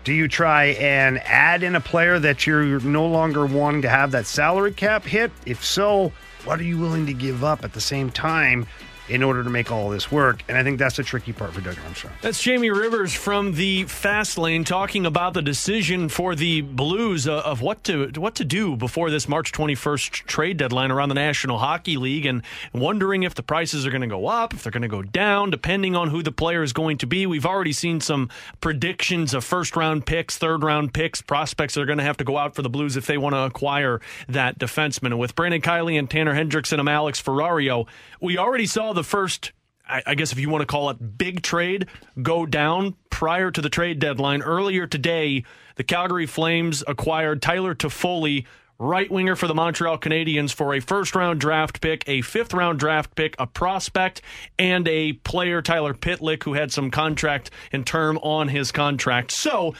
Do 0.06 0.14
you 0.14 0.30
try 0.30 0.68
and 0.68 1.20
add 1.26 1.62
in 1.62 1.76
a 1.76 1.82
player 1.82 2.18
that 2.18 2.48
you're 2.48 2.80
no 2.80 3.06
longer 3.06 3.46
wanting 3.46 3.82
to 3.82 3.90
have 3.90 4.12
that 4.12 4.26
salary 4.26 4.72
cap 4.72 5.04
hit? 5.04 5.34
If 5.46 5.66
so, 5.66 6.14
what 6.46 6.62
are 6.62 6.64
you 6.64 6.78
willing 6.78 7.06
to 7.08 7.14
give 7.14 7.44
up 7.44 7.66
at 7.66 7.74
the 7.74 7.82
same 7.82 8.10
time 8.10 8.66
in 9.10 9.24
order 9.24 9.44
to 9.44 9.50
make 9.50 9.72
all 9.72 9.90
this 9.90 10.12
work? 10.12 10.44
And 10.48 10.58
I 10.58 10.64
think 10.64 10.80
that's 10.80 10.98
the 10.98 11.04
tricky 11.04 11.34
part 11.34 11.54
for 11.54 11.62
Doug 11.62 11.78
Armstrong. 11.86 12.14
That's 12.22 12.42
Jamie 12.42 12.70
Rivers 12.70 13.14
from 13.14 13.54
the 13.54 13.84
Fast 13.86 14.38
Lane 14.38 14.64
talking 14.64 15.06
about 15.06 15.34
the 15.34 15.42
decision 15.42 16.10
for 16.10 16.36
the 16.36 16.62
Blues 16.62 17.28
uh, 17.28 17.42
of 17.42 17.62
what 17.62 17.84
to 17.86 18.12
what 18.16 18.36
to 18.36 18.46
do 18.46 18.76
before 18.76 19.10
this 19.10 19.28
March 19.28 19.52
21st 19.52 20.12
trade 20.26 20.58
deadline 20.58 20.92
around 20.92 21.10
the 21.10 21.16
National 21.16 21.58
Hockey 21.58 21.98
League 21.98 22.26
and 22.26 22.44
wondering 22.74 23.24
if 23.24 23.36
the 23.36 23.44
prices 23.44 23.86
are 23.86 23.92
going 23.92 24.02
to 24.02 24.08
go 24.08 24.28
up, 24.28 24.54
if 24.54 24.64
they're 24.64 24.72
going 24.72 24.82
to 24.82 24.88
go 24.88 25.02
down, 25.02 25.50
depending 25.50 25.96
on 25.96 26.10
who 26.10 26.24
the 26.24 26.32
player 26.32 26.64
is 26.64 26.74
going 26.74 26.98
to 27.00 27.08
be. 27.08 27.26
We've 27.26 27.46
already 27.46 27.74
seen 27.74 28.02
some 28.02 28.30
predictions 28.62 29.34
of 29.34 29.44
first 29.44 29.76
round 29.76 30.06
picks, 30.06 30.38
third 30.38 30.64
round 30.64 30.94
picks, 30.94 31.22
prospects 31.22 31.74
that 31.74 31.82
are 31.82 31.86
going 31.86 31.98
to 31.98 32.04
have 32.04 32.18
to 32.18 32.24
go 32.24 32.38
out 32.38 32.56
for 32.56 32.62
the 32.62 32.70
Blues 32.70 32.96
if 32.96 33.06
they 33.06 33.18
want 33.18 33.34
to 33.34 33.40
acquire 33.40 34.02
that 34.28 34.60
defenseman. 34.60 35.08
And 35.08 35.20
with 35.20 35.36
Brandon 35.36 35.62
Kiley 35.62 35.98
and 35.98 36.10
Tanner 36.10 36.34
Hendrickson, 36.34 36.80
I'm 36.80 36.88
Alex 36.88 37.22
Ferrario. 37.22 37.88
We 38.22 38.38
already 38.38 38.66
saw 38.66 38.94
the 38.94 38.99
first 39.04 39.52
I 39.88 40.04
I 40.06 40.16
guess 40.16 40.32
if 40.32 40.40
you 40.40 40.50
want 40.50 40.62
to 40.62 40.68
call 40.68 40.90
it 40.90 41.18
big 41.18 41.42
trade, 41.42 41.88
go 42.22 42.46
down 42.46 42.96
prior 43.10 43.52
to 43.52 43.62
the 43.62 43.70
trade 43.70 44.00
deadline. 44.00 44.42
Earlier 44.42 44.88
today, 44.88 45.44
the 45.76 45.84
Calgary 45.84 46.26
Flames 46.26 46.84
acquired 46.88 47.42
Tyler 47.42 47.76
Toffoli, 47.76 48.46
right 48.78 49.12
winger 49.12 49.36
for 49.36 49.48
the 49.48 49.56
Montreal 49.56 49.98
Canadiens, 49.98 50.54
for 50.54 50.74
a 50.74 50.80
first 50.80 51.16
round 51.16 51.42
draft 51.42 51.82
pick, 51.82 52.04
a 52.08 52.22
fifth 52.22 52.54
round 52.54 52.80
draft 52.80 53.16
pick, 53.16 53.36
a 53.40 53.48
prospect, 53.48 54.22
and 54.58 54.88
a 54.88 55.14
player, 55.14 55.62
Tyler 55.62 55.94
Pitlick, 55.94 56.44
who 56.44 56.54
had 56.54 56.72
some 56.72 56.92
contract 56.92 57.52
and 57.72 57.86
term 57.86 58.18
on 58.20 58.48
his 58.48 58.72
contract. 58.72 59.32
So 59.32 59.74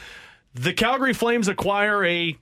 the 0.54 0.72
Calgary 0.72 1.14
Flames 1.14 1.48
acquire 1.48 2.04
a 2.04 2.36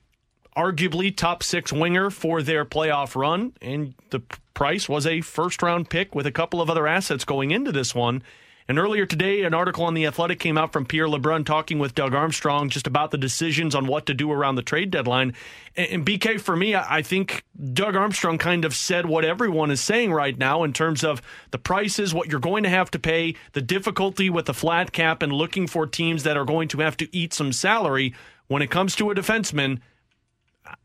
arguably 0.59 1.15
top 1.15 1.41
six 1.41 1.71
winger 1.71 2.09
for 2.09 2.41
their 2.43 2.65
playoff 2.65 3.15
run, 3.15 3.53
and 3.61 3.93
the 4.09 4.19
price 4.53 4.89
was 4.89 5.07
a 5.07 5.21
first 5.21 5.61
round 5.61 5.89
pick 5.89 6.13
with 6.13 6.25
a 6.25 6.31
couple 6.31 6.61
of 6.61 6.69
other 6.69 6.85
assets 6.85 7.23
going 7.23 7.51
into 7.51 7.71
this 7.71 7.95
one. 7.95 8.21
And 8.67 8.77
earlier 8.77 9.05
today, 9.05 9.43
an 9.43 9.55
article 9.55 9.85
on 9.85 9.95
The 9.95 10.05
Athletic 10.05 10.37
came 10.37 10.57
out 10.57 10.73
from 10.73 10.85
Pierre 10.85 11.07
Lebrun 11.07 11.43
talking 11.43 11.79
with 11.79 11.95
Doug 11.95 12.13
Armstrong 12.13 12.69
just 12.69 12.85
about 12.85 13.09
the 13.09 13.17
decisions 13.17 13.73
on 13.73 13.87
what 13.87 14.05
to 14.05 14.13
do 14.13 14.31
around 14.31 14.55
the 14.55 14.61
trade 14.61 14.91
deadline. 14.91 15.33
And, 15.75 16.05
BK, 16.05 16.39
for 16.39 16.55
me, 16.55 16.75
I 16.75 17.01
think 17.01 17.45
Doug 17.73 17.95
Armstrong 17.95 18.37
kind 18.37 18.65
of 18.65 18.75
said 18.75 19.07
what 19.07 19.25
everyone 19.25 19.71
is 19.71 19.81
saying 19.81 20.11
right 20.11 20.37
now 20.37 20.63
in 20.63 20.73
terms 20.73 21.03
of 21.03 21.21
the 21.49 21.57
prices, 21.57 22.13
what 22.13 22.27
you're 22.27 22.39
going 22.39 22.61
to 22.63 22.69
have 22.69 22.91
to 22.91 22.99
pay, 22.99 23.33
the 23.53 23.61
difficulty 23.61 24.29
with 24.29 24.45
the 24.45 24.53
flat 24.53 24.91
cap, 24.91 25.23
and 25.23 25.31
looking 25.31 25.65
for 25.65 25.87
teams 25.87 26.21
that 26.23 26.37
are 26.37 26.45
going 26.45 26.67
to 26.67 26.81
have 26.81 26.97
to 26.97 27.15
eat 27.15 27.33
some 27.33 27.53
salary. 27.53 28.13
When 28.49 28.61
it 28.61 28.69
comes 28.69 28.95
to 28.97 29.09
a 29.09 29.15
defenseman, 29.15 29.79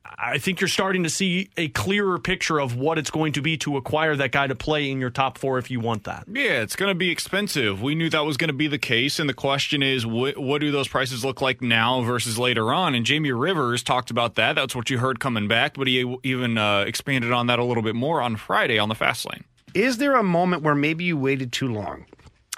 I 0.05 0.39
think 0.39 0.61
you're 0.61 0.69
starting 0.69 1.03
to 1.05 1.11
see 1.11 1.51
a 1.57 1.69
clearer 1.69 2.19
picture 2.19 2.59
of 2.59 2.77
what 2.77 2.99
it's 2.99 3.11
going 3.11 3.33
to 3.35 3.43
be 3.43 3.57
to 3.59 3.77
acquire 3.77 4.15
that 4.17 4.33
guy 4.33 4.47
to 4.47 4.55
play 4.55 4.91
in 4.91 5.01
your 5.01 5.11
top 5.11 5.39
four 5.39 5.59
if 5.59 5.71
you 5.71 5.81
want 5.81 6.05
that. 6.05 6.25
Yeah, 6.31 6.63
it's 6.63 6.77
going 6.77 6.91
to 6.91 6.95
be 6.95 7.11
expensive. 7.11 7.81
We 7.83 7.95
knew 7.95 8.11
that 8.11 8.25
was 8.25 8.37
going 8.37 8.49
to 8.49 8.55
be 8.55 8.67
the 8.67 8.79
case, 8.79 9.19
and 9.19 9.29
the 9.29 9.35
question 9.35 9.83
is, 9.83 10.07
what, 10.07 10.37
what 10.37 10.61
do 10.61 10.71
those 10.71 10.89
prices 10.89 11.25
look 11.25 11.41
like 11.41 11.63
now 11.63 12.03
versus 12.03 12.39
later 12.39 12.73
on? 12.73 12.95
And 12.95 13.07
Jamie 13.07 13.33
Rivers 13.33 13.83
talked 13.83 14.11
about 14.11 14.35
that. 14.35 14.55
That's 14.55 14.77
what 14.77 14.91
you 14.91 14.99
heard 14.99 15.21
coming 15.21 15.49
back, 15.49 15.75
but 15.75 15.87
he 15.87 16.17
even 16.23 16.59
uh, 16.59 16.81
expanded 16.81 17.33
on 17.33 17.47
that 17.47 17.59
a 17.59 17.65
little 17.65 17.83
bit 17.83 17.95
more 17.95 18.21
on 18.21 18.37
Friday 18.37 18.79
on 18.79 18.89
the 18.89 18.95
fast 18.95 19.27
lane. 19.31 19.45
Is 19.75 19.99
there 19.99 20.17
a 20.17 20.23
moment 20.23 20.63
where 20.63 20.75
maybe 20.75 21.05
you 21.05 21.17
waited 21.17 21.53
too 21.53 21.73
long? 21.73 22.07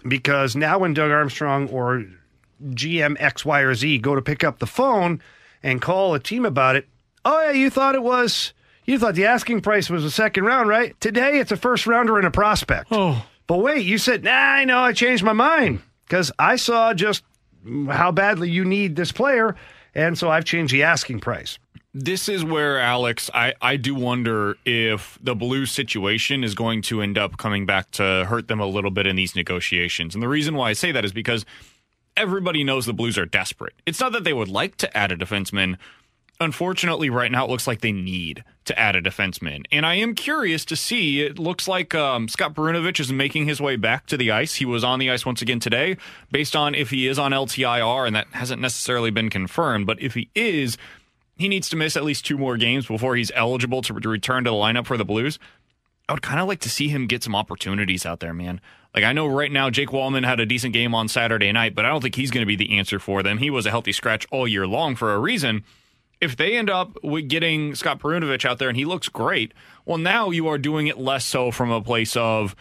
Because 0.06 0.54
now 0.56 0.80
when 0.80 0.94
Doug 0.94 1.10
Armstrong 1.10 1.68
or 1.70 2.04
GM 2.64 3.16
X, 3.18 3.44
Y, 3.44 3.60
or 3.60 3.74
Z 3.74 3.98
go 3.98 4.14
to 4.14 4.22
pick 4.22 4.44
up 4.44 4.58
the 4.58 4.66
phone 4.66 5.22
and 5.62 5.80
call 5.80 6.14
a 6.14 6.20
team 6.20 6.44
about 6.44 6.76
it, 6.76 6.86
oh 7.26 7.42
yeah, 7.42 7.50
you 7.50 7.68
thought 7.68 7.94
it 7.94 8.02
was 8.02 8.54
you 8.86 8.98
thought 8.98 9.16
the 9.16 9.26
asking 9.26 9.60
price 9.60 9.90
was 9.90 10.04
a 10.04 10.10
second 10.10 10.44
round, 10.44 10.68
right? 10.68 10.98
Today 11.00 11.38
it's 11.40 11.52
a 11.52 11.56
first 11.56 11.86
rounder 11.86 12.16
and 12.16 12.26
a 12.26 12.30
prospect. 12.30 12.88
Oh. 12.90 13.26
But 13.46 13.58
wait, 13.58 13.84
you 13.84 13.98
said, 13.98 14.24
nah, 14.24 14.30
I 14.30 14.64
know, 14.64 14.78
I 14.78 14.92
changed 14.92 15.22
my 15.22 15.32
mind. 15.32 15.80
Because 16.04 16.30
I 16.38 16.54
saw 16.54 16.94
just 16.94 17.24
how 17.88 18.12
badly 18.12 18.48
you 18.48 18.64
need 18.64 18.94
this 18.94 19.10
player, 19.10 19.56
and 19.92 20.16
so 20.16 20.30
I've 20.30 20.44
changed 20.44 20.72
the 20.72 20.84
asking 20.84 21.18
price. 21.18 21.58
This 21.92 22.28
is 22.28 22.44
where, 22.44 22.78
Alex, 22.78 23.28
I, 23.34 23.54
I 23.60 23.76
do 23.76 23.94
wonder 23.94 24.56
if 24.64 25.18
the 25.20 25.34
Blues 25.34 25.72
situation 25.72 26.44
is 26.44 26.54
going 26.54 26.82
to 26.82 27.00
end 27.02 27.18
up 27.18 27.38
coming 27.38 27.66
back 27.66 27.90
to 27.92 28.24
hurt 28.28 28.46
them 28.46 28.60
a 28.60 28.66
little 28.66 28.90
bit 28.90 29.06
in 29.06 29.16
these 29.16 29.34
negotiations. 29.34 30.14
And 30.14 30.22
the 30.22 30.28
reason 30.28 30.54
why 30.54 30.70
I 30.70 30.72
say 30.74 30.92
that 30.92 31.04
is 31.04 31.12
because 31.12 31.44
everybody 32.16 32.62
knows 32.62 32.86
the 32.86 32.92
Blues 32.92 33.18
are 33.18 33.26
desperate. 33.26 33.74
It's 33.84 33.98
not 33.98 34.12
that 34.12 34.24
they 34.24 34.34
would 34.34 34.48
like 34.48 34.76
to 34.76 34.96
add 34.96 35.10
a 35.10 35.16
defenseman. 35.16 35.76
Unfortunately, 36.38 37.08
right 37.08 37.32
now 37.32 37.46
it 37.46 37.50
looks 37.50 37.66
like 37.66 37.80
they 37.80 37.92
need 37.92 38.44
to 38.66 38.78
add 38.78 38.94
a 38.94 39.00
defenseman. 39.00 39.64
And 39.72 39.86
I 39.86 39.94
am 39.94 40.14
curious 40.14 40.66
to 40.66 40.76
see. 40.76 41.22
It 41.22 41.38
looks 41.38 41.66
like 41.66 41.94
um, 41.94 42.28
Scott 42.28 42.54
Perunovich 42.54 43.00
is 43.00 43.10
making 43.10 43.46
his 43.46 43.60
way 43.60 43.76
back 43.76 44.06
to 44.08 44.18
the 44.18 44.30
ice. 44.30 44.56
He 44.56 44.66
was 44.66 44.84
on 44.84 44.98
the 44.98 45.10
ice 45.10 45.24
once 45.24 45.40
again 45.40 45.60
today, 45.60 45.96
based 46.30 46.54
on 46.54 46.74
if 46.74 46.90
he 46.90 47.06
is 47.08 47.18
on 47.18 47.32
LTIR, 47.32 48.06
and 48.06 48.14
that 48.14 48.26
hasn't 48.32 48.60
necessarily 48.60 49.10
been 49.10 49.30
confirmed. 49.30 49.86
But 49.86 50.02
if 50.02 50.12
he 50.12 50.28
is, 50.34 50.76
he 51.38 51.48
needs 51.48 51.70
to 51.70 51.76
miss 51.76 51.96
at 51.96 52.04
least 52.04 52.26
two 52.26 52.36
more 52.36 52.58
games 52.58 52.86
before 52.86 53.16
he's 53.16 53.32
eligible 53.34 53.80
to, 53.82 53.94
return 53.94 54.44
to 54.44 54.50
the 54.50 54.56
lineup 54.56 54.86
for 54.86 54.98
the 54.98 55.04
Blues. 55.06 55.38
I 56.08 56.12
would 56.12 56.22
kind 56.22 56.40
of 56.40 56.46
like 56.46 56.60
to 56.60 56.70
see 56.70 56.88
him 56.88 57.06
get 57.06 57.24
some 57.24 57.34
opportunities 57.34 58.04
out 58.04 58.20
there, 58.20 58.34
man. 58.34 58.60
Like 58.94 59.04
I 59.04 59.12
know 59.12 59.26
right 59.26 59.50
now 59.50 59.70
Jake 59.70 59.88
Walman 59.88 60.24
had 60.24 60.38
a 60.38 60.46
decent 60.46 60.72
game 60.72 60.94
on 60.94 61.08
Saturday 61.08 61.50
night, 61.50 61.74
but 61.74 61.84
I 61.84 61.88
don't 61.88 62.00
think 62.00 62.14
he's 62.14 62.30
going 62.30 62.42
to 62.42 62.46
be 62.46 62.56
the 62.56 62.78
answer 62.78 62.98
for 62.98 63.22
them. 63.22 63.38
He 63.38 63.50
was 63.50 63.66
a 63.66 63.70
healthy 63.70 63.92
scratch 63.92 64.26
all 64.30 64.46
year 64.46 64.66
long 64.66 64.96
for 64.96 65.14
a 65.14 65.18
reason. 65.18 65.64
If 66.20 66.36
they 66.36 66.56
end 66.56 66.70
up 66.70 66.96
with 67.02 67.28
getting 67.28 67.74
Scott 67.74 67.98
Perunovich 67.98 68.44
out 68.44 68.58
there 68.58 68.68
and 68.68 68.76
he 68.76 68.84
looks 68.84 69.08
great, 69.08 69.52
well, 69.84 69.98
now 69.98 70.30
you 70.30 70.48
are 70.48 70.58
doing 70.58 70.86
it 70.86 70.98
less 70.98 71.24
so 71.24 71.50
from 71.50 71.70
a 71.70 71.82
place 71.82 72.16
of 72.16 72.56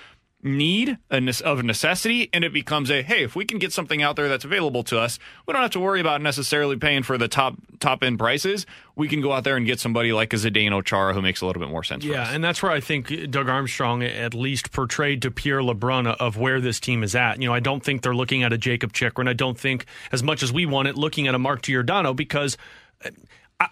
need 0.46 0.96
and 1.10 1.28
of 1.44 1.64
necessity 1.64 2.30
and 2.32 2.44
it 2.44 2.54
becomes 2.54 2.92
a 2.92 3.02
hey 3.02 3.24
if 3.24 3.36
we 3.36 3.44
can 3.44 3.58
get 3.58 3.74
something 3.74 4.04
out 4.04 4.16
there 4.16 4.30
that's 4.30 4.46
available 4.46 4.84
to 4.84 5.00
us 5.00 5.18
we 5.48 5.52
don't 5.52 5.64
have 5.64 5.72
to 5.72 5.80
worry 5.80 6.00
about 6.00 6.22
necessarily 6.22 6.76
paying 6.76 7.02
for 7.02 7.18
the 7.18 7.28
top 7.28 7.56
top 7.80 8.04
end 8.04 8.20
prices. 8.20 8.66
We 8.96 9.08
can 9.08 9.22
go 9.22 9.34
out 9.34 9.44
there 9.44 9.58
and 9.58 9.66
get 9.66 9.80
somebody 9.80 10.14
like 10.14 10.32
a 10.34 10.36
Zdeno 10.38 10.86
Chara 10.86 11.14
who 11.14 11.22
makes 11.22 11.42
a 11.42 11.48
little 11.48 11.60
bit 11.60 11.70
more 11.70 11.84
sense 11.84 12.06
yeah 12.06 12.32
and 12.32 12.44
that's 12.44 12.62
where 12.62 12.72
I 12.72 12.80
think 12.80 13.32
Doug 13.32 13.50
Armstrong 13.50 14.04
at 14.04 14.36
least 14.36 14.72
portrayed 14.72 15.24
to 15.24 15.32
Pierre 15.32 15.62
LeBrun 15.62 16.16
of 16.18 16.38
where 16.38 16.62
this 16.62 16.80
team 16.80 17.04
is 17.04 17.16
at. 17.16 17.42
You 17.42 17.48
know 17.48 17.54
I 17.54 17.60
don't 17.60 17.84
think 17.84 18.04
they're 18.04 18.16
looking 18.16 18.44
at 18.44 18.54
a 18.54 18.58
Jakob 18.58 18.94
Chychrun 18.94 19.28
I 19.28 19.34
don't 19.34 19.60
think 19.60 19.88
as 20.12 20.22
much 20.22 20.44
as 20.44 20.54
we 20.54 20.68
want 20.68 20.88
it 20.88 20.96
looking 20.96 21.28
at 21.28 21.34
a 21.34 21.40
Mark 21.40 21.64
Giordano 21.64 22.14
because 22.14 22.56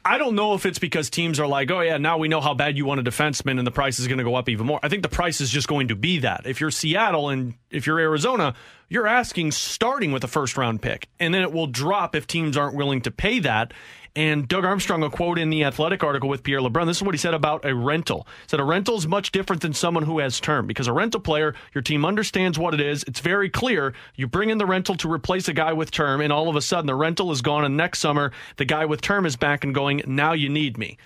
I 0.05 0.17
don't 0.17 0.35
know 0.35 0.53
if 0.53 0.65
it's 0.65 0.79
because 0.79 1.09
teams 1.09 1.41
are 1.41 1.47
like, 1.47 1.69
oh, 1.69 1.81
yeah, 1.81 1.97
now 1.97 2.17
we 2.17 2.29
know 2.29 2.39
how 2.39 2.53
bad 2.53 2.77
you 2.77 2.85
want 2.85 3.01
a 3.01 3.03
defenseman 3.03 3.57
and 3.57 3.67
the 3.67 3.71
price 3.71 3.99
is 3.99 4.07
going 4.07 4.17
to 4.17 4.23
go 4.23 4.35
up 4.35 4.47
even 4.47 4.65
more. 4.65 4.79
I 4.81 4.87
think 4.87 5.03
the 5.03 5.09
price 5.09 5.41
is 5.41 5.49
just 5.49 5.67
going 5.67 5.89
to 5.89 5.95
be 5.95 6.19
that. 6.19 6.45
If 6.45 6.61
you're 6.61 6.71
Seattle 6.71 7.27
and 7.27 7.55
if 7.69 7.85
you're 7.85 7.99
Arizona, 7.99 8.55
you're 8.87 9.07
asking 9.07 9.51
starting 9.51 10.13
with 10.13 10.23
a 10.23 10.27
first 10.27 10.55
round 10.55 10.81
pick, 10.81 11.09
and 11.19 11.33
then 11.33 11.41
it 11.41 11.51
will 11.51 11.67
drop 11.67 12.15
if 12.15 12.27
teams 12.27 12.55
aren't 12.55 12.75
willing 12.75 13.01
to 13.01 13.11
pay 13.11 13.39
that. 13.39 13.73
And 14.15 14.47
Doug 14.47 14.63
Armstrong, 14.63 15.01
a 15.01 15.09
quote 15.09 15.39
in 15.39 15.49
the 15.49 15.63
Athletic 15.63 16.03
article 16.03 16.29
with 16.29 16.43
Pierre 16.43 16.59
LeBrun, 16.59 16.85
this 16.85 16.97
is 16.97 17.03
what 17.03 17.15
he 17.15 17.17
said 17.17 17.33
about 17.33 17.65
a 17.65 17.73
rental. 17.73 18.27
He 18.43 18.49
said 18.49 18.59
a 18.59 18.63
rental 18.63 18.95
is 18.95 19.07
much 19.07 19.31
different 19.31 19.63
than 19.63 19.73
someone 19.73 20.03
who 20.03 20.19
has 20.19 20.39
term 20.39 20.67
because 20.67 20.85
a 20.85 20.93
rental 20.93 21.19
player, 21.19 21.55
your 21.73 21.81
team 21.81 22.05
understands 22.05 22.59
what 22.59 22.75
it 22.75 22.79
is. 22.79 23.03
It's 23.07 23.21
very 23.21 23.49
clear. 23.49 23.93
You 24.15 24.27
bring 24.27 24.51
in 24.51 24.59
the 24.59 24.67
rental 24.67 24.95
to 24.97 25.11
replace 25.11 25.47
a 25.47 25.53
guy 25.53 25.73
with 25.73 25.89
term, 25.89 26.21
and 26.21 26.31
all 26.31 26.47
of 26.47 26.55
a 26.55 26.61
sudden 26.61 26.85
the 26.85 26.93
rental 26.93 27.31
is 27.31 27.41
gone, 27.41 27.65
and 27.65 27.75
next 27.75 27.99
summer 27.99 28.31
the 28.57 28.65
guy 28.65 28.85
with 28.85 29.01
term 29.01 29.25
is 29.25 29.35
back 29.35 29.63
and 29.63 29.73
going, 29.73 30.03
now 30.05 30.33
you 30.33 30.47
need 30.47 30.77
me. 30.77 30.97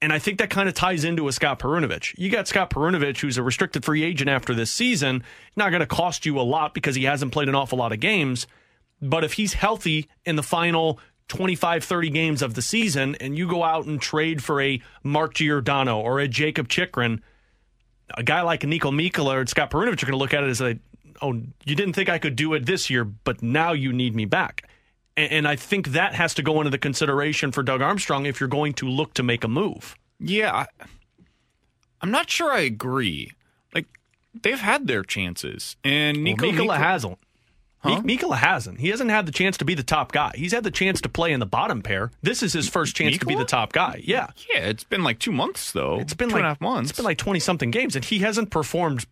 And 0.00 0.10
I 0.12 0.18
think 0.18 0.38
that 0.38 0.50
kind 0.50 0.68
of 0.68 0.74
ties 0.74 1.04
into 1.04 1.28
a 1.28 1.32
Scott 1.32 1.58
Perunovich. 1.58 2.14
You 2.16 2.30
got 2.30 2.48
Scott 2.48 2.70
Perunovich, 2.70 3.20
who's 3.20 3.38
a 3.38 3.42
restricted 3.42 3.84
free 3.84 4.02
agent 4.02 4.30
after 4.30 4.54
this 4.54 4.70
season, 4.70 5.22
not 5.56 5.70
going 5.70 5.80
to 5.80 5.86
cost 5.86 6.24
you 6.24 6.38
a 6.38 6.42
lot 6.42 6.72
because 6.72 6.94
he 6.94 7.04
hasn't 7.04 7.32
played 7.32 7.48
an 7.48 7.54
awful 7.54 7.78
lot 7.78 7.92
of 7.92 8.00
games. 8.00 8.46
But 9.00 9.24
if 9.24 9.34
he's 9.34 9.54
healthy 9.54 10.08
in 10.24 10.36
the 10.36 10.42
final 10.42 10.98
25, 11.28 11.84
30 11.84 12.10
games 12.10 12.42
of 12.42 12.54
the 12.54 12.62
season, 12.62 13.14
and 13.16 13.36
you 13.36 13.48
go 13.48 13.62
out 13.62 13.86
and 13.86 14.00
trade 14.00 14.42
for 14.42 14.60
a 14.60 14.80
Mark 15.02 15.34
Giordano 15.34 16.00
or 16.00 16.20
a 16.20 16.28
Jakob 16.28 16.68
Chychrun, 16.68 17.22
a 18.16 18.22
guy 18.22 18.42
like 18.42 18.60
Niko 18.60 18.92
Mikkola 18.92 19.42
or 19.42 19.46
Scott 19.46 19.70
Perunovich 19.70 20.02
are 20.02 20.06
going 20.06 20.12
to 20.12 20.16
look 20.16 20.34
at 20.34 20.44
it 20.44 20.50
as 20.50 20.60
a, 20.60 20.78
oh, 21.22 21.32
you 21.64 21.74
didn't 21.74 21.94
think 21.94 22.08
I 22.08 22.18
could 22.18 22.36
do 22.36 22.52
it 22.54 22.66
this 22.66 22.90
year, 22.90 23.04
but 23.04 23.42
now 23.42 23.72
you 23.72 23.92
need 23.92 24.14
me 24.14 24.26
back. 24.26 24.68
And, 25.16 25.32
and 25.32 25.48
I 25.48 25.56
think 25.56 25.88
that 25.88 26.14
has 26.14 26.34
to 26.34 26.42
go 26.42 26.58
into 26.60 26.70
the 26.70 26.78
consideration 26.78 27.52
for 27.52 27.62
Doug 27.62 27.80
Armstrong 27.80 28.26
if 28.26 28.40
you're 28.40 28.48
going 28.48 28.74
to 28.74 28.88
look 28.88 29.14
to 29.14 29.22
make 29.22 29.44
a 29.44 29.48
move. 29.48 29.96
Yeah, 30.20 30.54
I, 30.54 30.66
I'm 32.00 32.10
not 32.10 32.30
sure 32.30 32.52
I 32.52 32.60
agree. 32.60 33.32
Like 33.74 33.86
they've 34.42 34.60
had 34.60 34.86
their 34.86 35.02
chances, 35.02 35.76
and 35.82 36.18
Niko 36.18 36.42
well, 36.42 36.52
Mikkola 36.52 36.76
hasn't. 36.76 37.18
Huh? 37.84 38.00
Mikkola 38.00 38.36
hasn't. 38.36 38.80
He 38.80 38.88
hasn't 38.88 39.10
had 39.10 39.26
the 39.26 39.32
chance 39.32 39.58
to 39.58 39.64
be 39.66 39.74
the 39.74 39.82
top 39.82 40.10
guy. 40.10 40.32
He's 40.34 40.52
had 40.52 40.64
the 40.64 40.70
chance 40.70 41.02
to 41.02 41.08
play 41.10 41.32
in 41.32 41.40
the 41.40 41.46
bottom 41.46 41.82
pair. 41.82 42.10
This 42.22 42.42
is 42.42 42.54
his 42.54 42.66
first 42.66 42.96
chance 42.96 43.18
to 43.18 43.26
be 43.26 43.34
the 43.34 43.44
top 43.44 43.74
guy. 43.74 44.00
Yeah. 44.02 44.28
Yeah, 44.48 44.60
it's 44.60 44.84
been 44.84 45.04
like 45.04 45.18
two 45.18 45.32
months 45.32 45.70
though. 45.72 46.00
It's 46.00 46.14
been 46.14 46.30
two 46.30 46.36
like 46.36 46.40
and 46.40 46.46
a 46.46 46.48
half 46.48 46.60
months. 46.62 46.90
It's 46.90 46.96
been 46.96 47.04
like 47.04 47.18
twenty 47.18 47.40
something 47.40 47.70
games, 47.70 47.94
and 47.94 48.04
he 48.04 48.20
hasn't 48.20 48.50
performed 48.50 49.06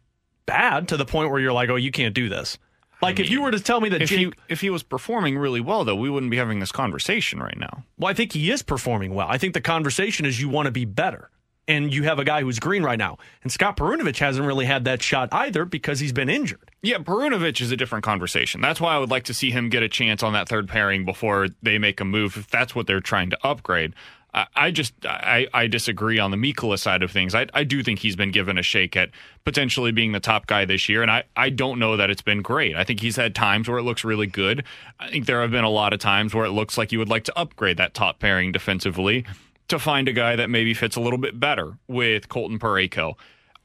bad 0.47 0.89
to 0.89 0.97
the 0.97 1.05
point 1.05 1.31
where 1.31 1.39
you're 1.39 1.53
like, 1.53 1.69
oh, 1.69 1.77
you 1.77 1.91
can't 1.91 2.15
do 2.15 2.31
this. 2.31 2.57
Like 3.03 3.17
I 3.17 3.19
mean, 3.19 3.27
if 3.27 3.31
you 3.31 3.43
were 3.43 3.51
to 3.51 3.61
tell 3.61 3.81
me 3.81 3.91
that 3.91 4.01
if 4.01 4.09
Jake, 4.09 4.19
he 4.19 4.33
if 4.49 4.61
he 4.63 4.71
was 4.71 4.83
performing 4.83 5.37
really 5.37 5.61
well 5.61 5.85
though, 5.85 5.97
we 5.97 6.09
wouldn't 6.09 6.31
be 6.31 6.39
having 6.39 6.61
this 6.61 6.73
conversation 6.73 7.41
right 7.41 7.59
now. 7.59 7.85
Well, 7.99 8.11
I 8.11 8.15
think 8.15 8.33
he 8.33 8.51
is 8.51 8.63
performing 8.63 9.13
well. 9.13 9.27
I 9.29 9.37
think 9.37 9.55
the 9.55 9.61
conversation 9.61 10.25
is 10.25 10.41
you 10.41 10.49
want 10.49 10.67
to 10.67 10.73
be 10.73 10.85
better 10.87 11.29
and 11.69 11.93
you 11.93 12.03
have 12.05 12.19
a 12.19 12.25
guy 12.25 12.43
who's 12.43 12.59
green 12.59 12.83
right 12.83 12.99
now. 12.99 13.19
And 13.43 13.53
Scott 13.53 13.77
Perunovich 13.77 14.19
hasn't 14.19 14.47
really 14.47 14.67
had 14.67 14.85
that 14.85 15.03
shot 15.03 15.29
either 15.33 15.65
because 15.65 16.01
he's 16.01 16.13
been 16.13 16.29
injured. 16.29 16.71
Yeah, 16.83 16.99
Perunovich 16.99 17.61
is 17.61 17.71
a 17.71 17.77
different 17.77 18.05
conversation. 18.05 18.61
That's 18.61 18.81
why 18.81 18.95
I 18.95 18.99
would 18.99 19.11
like 19.11 19.25
to 19.25 19.35
see 19.35 19.51
him 19.51 19.69
get 19.69 19.83
a 19.83 19.89
chance 19.89 20.23
on 20.23 20.33
that 20.33 20.49
third 20.49 20.69
pairing 20.69 21.05
before 21.05 21.49
they 21.63 21.79
make 21.79 22.01
a 22.01 22.05
move 22.05 22.37
if 22.37 22.49
that's 22.49 22.75
what 22.75 22.87
they're 22.87 23.01
trying 23.01 23.31
to 23.31 23.39
upgrade. 23.47 23.95
I, 24.35 24.71
just 24.71 24.95
I, 25.05 25.47
I 25.53 25.67
disagree 25.67 26.19
on 26.19 26.31
the 26.31 26.39
Mikkola 26.39 26.79
side 26.79 27.03
of 27.03 27.11
things. 27.11 27.35
I, 27.35 27.49
I 27.53 27.65
do 27.65 27.83
think 27.83 27.99
he's 27.99 28.17
been 28.17 28.31
given 28.31 28.57
a 28.57 28.63
shake 28.63 28.97
at 28.97 29.11
potentially 29.45 29.93
being 29.93 30.13
the 30.13 30.21
top 30.21 30.47
guy 30.47 30.65
this 30.65 30.89
year, 30.89 31.03
and 31.03 31.11
I, 31.11 31.25
I 31.37 31.51
don't 31.51 31.79
know 31.79 31.99
that 31.99 32.09
it's 32.09 32.23
been 32.23 32.41
great. 32.41 32.75
I 32.75 32.83
think 32.83 33.01
he's 33.01 33.17
had 33.17 33.35
times 33.35 33.69
where 33.69 33.77
it 33.77 33.83
looks 33.83 34.05
really 34.05 34.27
good. 34.27 34.65
I 34.99 35.11
think 35.11 35.27
there 35.27 35.43
have 35.43 35.51
been 35.51 35.65
a 35.65 35.71
lot 35.71 35.93
of 35.93 36.01
times 36.01 36.35
where 36.35 36.47
it 36.47 36.53
looks 36.53 36.79
like 36.79 36.93
you 36.93 36.99
would 36.99 37.11
like 37.11 37.25
to 37.25 37.39
upgrade 37.39 37.77
that 37.77 37.93
top 37.93 38.21
pairing 38.21 38.53
defensively 38.53 39.27
to 39.69 39.79
find 39.79 40.09
a 40.09 40.13
guy 40.13 40.37
that 40.37 40.51
maybe 40.51 40.75
fits 40.75 40.97
a 40.97 41.01
little 41.01 41.19
bit 41.19 41.39
better 41.39 41.79
with 41.89 42.29
Colton 42.29 42.59
Parayko. 42.59 43.15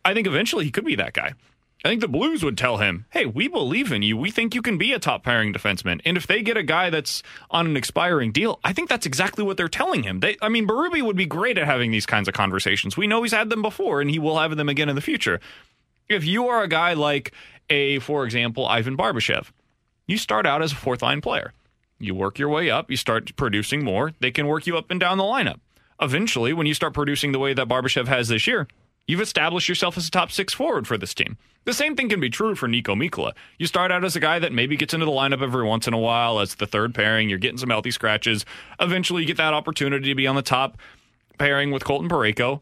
I 0.05 0.13
think 0.13 0.27
eventually 0.27 0.65
he 0.65 0.71
could 0.71 0.85
be 0.85 0.95
that 0.95 1.13
guy. 1.13 1.33
I 1.85 1.89
think 1.89 2.01
the 2.01 2.07
Blues 2.07 2.43
would 2.43 2.57
tell 2.57 2.77
him, 2.77 3.05
hey, 3.11 3.25
we 3.25 3.47
believe 3.47 3.91
in 3.91 4.01
you. 4.01 4.17
We 4.17 4.31
think 4.31 4.55
you 4.55 4.63
can 4.63 4.77
be 4.77 4.93
a 4.93 4.99
top 4.99 5.23
pairing 5.23 5.53
defenseman. 5.53 6.01
And 6.05 6.17
if 6.17 6.25
they 6.25 6.41
get 6.41 6.57
a 6.57 6.63
guy 6.63 6.89
that's 6.89 7.21
on 7.51 7.67
an 7.67 7.77
expiring 7.77 8.31
deal, 8.31 8.59
I 8.63 8.73
think 8.73 8.89
that's 8.89 9.05
exactly 9.05 9.43
what 9.43 9.57
they're 9.57 9.67
telling 9.67 10.03
him. 10.03 10.19
They, 10.19 10.37
I 10.41 10.49
mean, 10.49 10.67
Berube 10.67 11.03
would 11.03 11.15
be 11.15 11.27
great 11.27 11.57
at 11.57 11.65
having 11.65 11.91
these 11.91 12.07
kinds 12.07 12.27
of 12.27 12.33
conversations. 12.33 12.97
We 12.97 13.05
know 13.05 13.21
he's 13.21 13.31
had 13.31 13.49
them 13.49 13.61
before 13.61 14.01
and 14.01 14.09
he 14.09 14.17
will 14.17 14.39
have 14.39 14.55
them 14.57 14.69
again 14.69 14.89
in 14.89 14.95
the 14.95 15.01
future. 15.01 15.39
If 16.09 16.25
you 16.25 16.47
are 16.47 16.63
a 16.63 16.67
guy 16.67 16.93
like 16.93 17.31
a, 17.69 17.99
for 17.99 18.25
example, 18.25 18.65
Ivan 18.65 18.97
Barbashev, 18.97 19.51
you 20.07 20.17
start 20.17 20.47
out 20.47 20.63
as 20.63 20.71
a 20.71 20.75
fourth 20.75 21.03
line 21.03 21.21
player. 21.21 21.53
You 21.99 22.15
work 22.15 22.39
your 22.39 22.49
way 22.49 22.69
up, 22.69 22.89
you 22.89 22.97
start 22.97 23.35
producing 23.35 23.83
more, 23.83 24.13
they 24.19 24.31
can 24.31 24.47
work 24.47 24.67
you 24.67 24.77
up 24.77 24.89
and 24.89 24.99
down 24.99 25.17
the 25.17 25.23
lineup 25.23 25.59
eventually, 26.01 26.53
when 26.53 26.67
you 26.67 26.73
start 26.73 26.93
producing 26.93 27.31
the 27.31 27.39
way 27.39 27.53
that 27.53 27.67
Barbashev 27.67 28.07
has 28.07 28.27
this 28.27 28.47
year, 28.47 28.67
you've 29.07 29.21
established 29.21 29.69
yourself 29.69 29.97
as 29.97 30.07
a 30.07 30.11
top 30.11 30.31
six 30.31 30.53
forward 30.53 30.87
for 30.87 30.97
this 30.97 31.13
team. 31.13 31.37
The 31.65 31.73
same 31.73 31.95
thing 31.95 32.07
can 32.07 32.19
be 32.19 32.29
true 32.29 32.55
for 32.55 32.67
Niko 32.67 32.95
Mikkola. 32.95 33.33
You 33.57 33.67
start 33.67 33.91
out 33.91 34.05
as 34.05 34.15
a 34.15 34.21
guy 34.21 34.39
that 34.39 34.53
maybe 34.53 34.77
gets 34.77 34.93
into 34.93 35.05
the 35.05 35.11
lineup 35.11 35.41
every 35.41 35.65
once 35.65 35.87
in 35.87 35.93
a 35.93 35.97
while 35.97 36.39
as 36.39 36.55
the 36.55 36.65
third 36.65 36.95
pairing. 36.95 37.29
You're 37.29 37.39
getting 37.39 37.57
some 37.57 37.69
healthy 37.69 37.91
scratches. 37.91 38.45
Eventually, 38.79 39.23
you 39.23 39.27
get 39.27 39.37
that 39.37 39.53
opportunity 39.53 40.07
to 40.09 40.15
be 40.15 40.27
on 40.27 40.35
the 40.35 40.41
top 40.41 40.77
pairing 41.37 41.71
with 41.71 41.83
Colton 41.83 42.09
Parayko. 42.09 42.61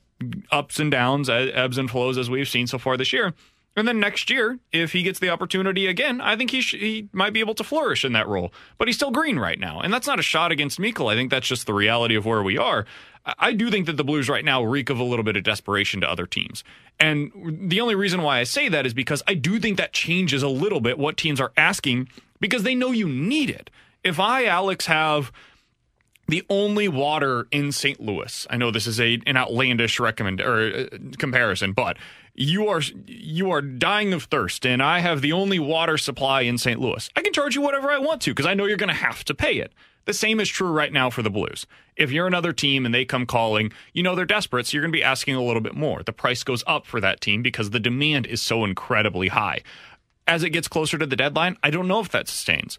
Ups 0.52 0.80
and 0.80 0.90
downs, 0.90 1.30
ebbs 1.30 1.78
and 1.78 1.92
flows, 1.92 2.18
as 2.18 2.30
we've 2.30 2.48
seen 2.48 2.68
so 2.68 2.78
far 2.78 2.96
this 2.98 3.12
year. 3.12 3.34
And 3.76 3.88
then 3.88 4.00
next 4.00 4.30
year, 4.30 4.60
if 4.72 4.94
he 4.94 5.04
gets 5.04 5.20
the 5.20 5.30
opportunity 5.30 5.88
again, 5.88 6.22
I 6.22 6.38
think 6.38 6.52
he 6.52 6.62
sh- 6.62 6.76
he 6.76 7.10
might 7.12 7.34
be 7.34 7.42
able 7.42 7.56
to 7.56 7.64
flourish 7.64 8.06
in 8.06 8.14
that 8.14 8.28
role. 8.28 8.54
But 8.78 8.88
he's 8.88 8.96
still 8.96 9.12
green 9.12 9.38
right 9.38 9.60
now, 9.60 9.82
and 9.82 9.94
that's 9.94 10.08
not 10.08 10.20
a 10.20 10.24
shot 10.24 10.52
against 10.52 10.80
Mikkel. 10.80 11.12
I 11.12 11.16
think 11.16 11.30
that's 11.30 11.48
just 11.48 11.68
the 11.68 11.74
reality 11.74 12.16
of 12.16 12.26
where 12.26 12.42
we 12.42 12.58
are. 12.58 12.86
I, 13.26 13.34
I 13.38 13.54
do 13.54 13.70
think 13.70 13.86
that 13.88 13.98
the 13.98 14.04
Blues 14.04 14.30
right 14.30 14.46
now 14.46 14.64
reek 14.64 14.90
of 14.90 15.00
a 15.00 15.04
little 15.04 15.24
bit 15.24 15.36
of 15.36 15.44
desperation 15.44 16.02
to 16.02 16.10
other 16.10 16.26
teams, 16.26 16.64
and 17.00 17.32
the 17.70 17.82
only 17.82 17.96
reason 17.96 18.22
why 18.22 18.40
I 18.40 18.44
say 18.46 18.70
that 18.70 18.86
is 18.86 18.94
because 18.94 19.22
I 19.28 19.34
do 19.34 19.60
think 19.60 19.78
that 19.78 19.92
changes 19.92 20.42
a 20.42 20.48
little 20.48 20.80
bit 20.80 20.98
what 20.98 21.18
teams 21.18 21.42
are 21.42 21.52
asking 21.58 22.08
because 22.40 22.64
they 22.64 22.76
know 22.76 22.92
you 22.92 23.10
need 23.10 23.50
it. 23.50 23.70
If 24.04 24.20
I, 24.20 24.46
Alex, 24.46 24.86
have 24.86 25.32
the 26.28 26.44
only 26.50 26.88
water 26.88 27.48
in 27.52 27.72
St. 27.72 28.00
Louis. 28.00 28.48
I 28.50 28.58
know 28.58 28.72
this 28.72 28.88
is 28.88 29.00
a 29.00 29.20
an 29.26 29.38
outlandish 29.38 30.00
recommend 30.00 30.42
or 30.42 30.90
uh, 30.92 30.98
comparison, 31.18 31.74
but 31.74 31.98
you 32.34 32.68
are 32.68 32.82
you 33.06 33.52
are 33.52 33.62
dying 33.62 34.14
of 34.14 34.24
thirst, 34.24 34.66
and 34.66 34.82
I 34.82 35.00
have 35.00 35.22
the 35.22 35.32
only 35.32 35.60
water 35.60 35.98
supply 35.98 36.42
in 36.42 36.58
St. 36.58 36.80
Louis. 36.80 37.10
I 37.16 37.22
can 37.22 37.34
charge 37.34 37.56
you 37.56 37.62
whatever 37.62 37.90
I 37.90 38.00
want 38.00 38.22
to 38.24 38.32
because 38.32 38.46
I 38.46 38.54
know 38.54 38.66
you're 38.66 38.78
going 38.78 38.90
to 38.90 38.94
have 38.94 39.24
to 39.26 39.34
pay 39.34 39.58
it. 39.58 39.74
The 40.06 40.14
same 40.14 40.40
is 40.40 40.50
true 40.50 40.70
right 40.70 40.94
now 40.94 41.10
for 41.10 41.24
the 41.24 41.32
Blues. 41.32 41.66
If 41.96 42.12
you're 42.12 42.28
another 42.28 42.54
team 42.54 42.86
and 42.86 42.94
they 42.94 43.06
come 43.06 43.26
calling, 43.26 43.72
you 43.94 44.04
know 44.04 44.16
they're 44.16 44.26
desperate, 44.26 44.68
so 44.68 44.76
you're 44.76 44.84
going 44.84 44.92
to 44.92 44.98
be 44.98 45.04
asking 45.04 45.36
a 45.36 45.44
little 45.44 45.62
bit 45.62 45.76
more. 45.76 46.04
The 46.04 46.14
price 46.14 46.44
goes 46.44 46.64
up 46.68 46.86
for 46.86 47.02
that 47.02 47.22
team 47.22 47.42
because 47.42 47.72
the 47.72 47.80
demand 47.80 48.28
is 48.28 48.42
so 48.42 48.64
incredibly 48.64 49.30
high. 49.30 49.62
As 50.28 50.44
it 50.44 50.52
gets 50.52 50.68
closer 50.68 50.98
to 50.98 51.06
the 51.06 51.16
deadline, 51.16 51.58
I 51.64 51.72
don't 51.72 51.88
know 51.88 52.00
if 52.00 52.10
that 52.10 52.28
sustains. 52.28 52.78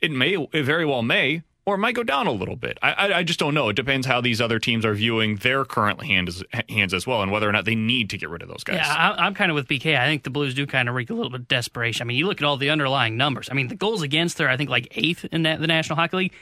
It 0.00 0.10
may, 0.10 0.34
it 0.52 0.62
very 0.62 0.86
well 0.86 1.02
may, 1.02 1.42
or 1.64 1.76
it 1.76 1.78
might 1.78 1.94
go 1.94 2.02
down 2.02 2.26
a 2.26 2.32
little 2.32 2.56
bit. 2.56 2.78
I, 2.82 2.92
I, 2.92 3.18
I, 3.18 3.22
just 3.22 3.38
don't 3.38 3.54
know. 3.54 3.68
It 3.68 3.76
depends 3.76 4.06
how 4.06 4.20
these 4.20 4.40
other 4.40 4.58
teams 4.58 4.84
are 4.84 4.94
viewing 4.94 5.36
their 5.36 5.64
current 5.64 6.02
hands 6.02 6.42
hands 6.68 6.92
as 6.92 7.06
well, 7.06 7.22
and 7.22 7.30
whether 7.30 7.48
or 7.48 7.52
not 7.52 7.64
they 7.64 7.74
need 7.74 8.10
to 8.10 8.18
get 8.18 8.28
rid 8.30 8.42
of 8.42 8.48
those 8.48 8.64
guys. 8.64 8.76
Yeah, 8.76 8.92
I, 8.92 9.26
am 9.26 9.34
kind 9.34 9.50
of 9.50 9.54
with 9.54 9.68
BK. 9.68 9.98
I 9.98 10.06
think 10.06 10.24
the 10.24 10.30
Blues 10.30 10.54
do 10.54 10.66
kind 10.66 10.88
of 10.88 10.94
reek 10.94 11.10
a 11.10 11.14
little 11.14 11.30
bit 11.30 11.40
of 11.40 11.48
desperation. 11.48 12.04
I 12.04 12.06
mean, 12.06 12.16
you 12.16 12.26
look 12.26 12.40
at 12.40 12.44
all 12.44 12.56
the 12.56 12.70
underlying 12.70 13.16
numbers. 13.16 13.48
I 13.50 13.54
mean, 13.54 13.68
the 13.68 13.76
goals 13.76 14.02
against 14.02 14.38
they're 14.38 14.48
I 14.48 14.56
think 14.56 14.70
like 14.70 14.88
eighth 14.92 15.24
in 15.30 15.42
the 15.42 15.56
National 15.58 15.96
Hockey 15.96 16.16
League. 16.16 16.32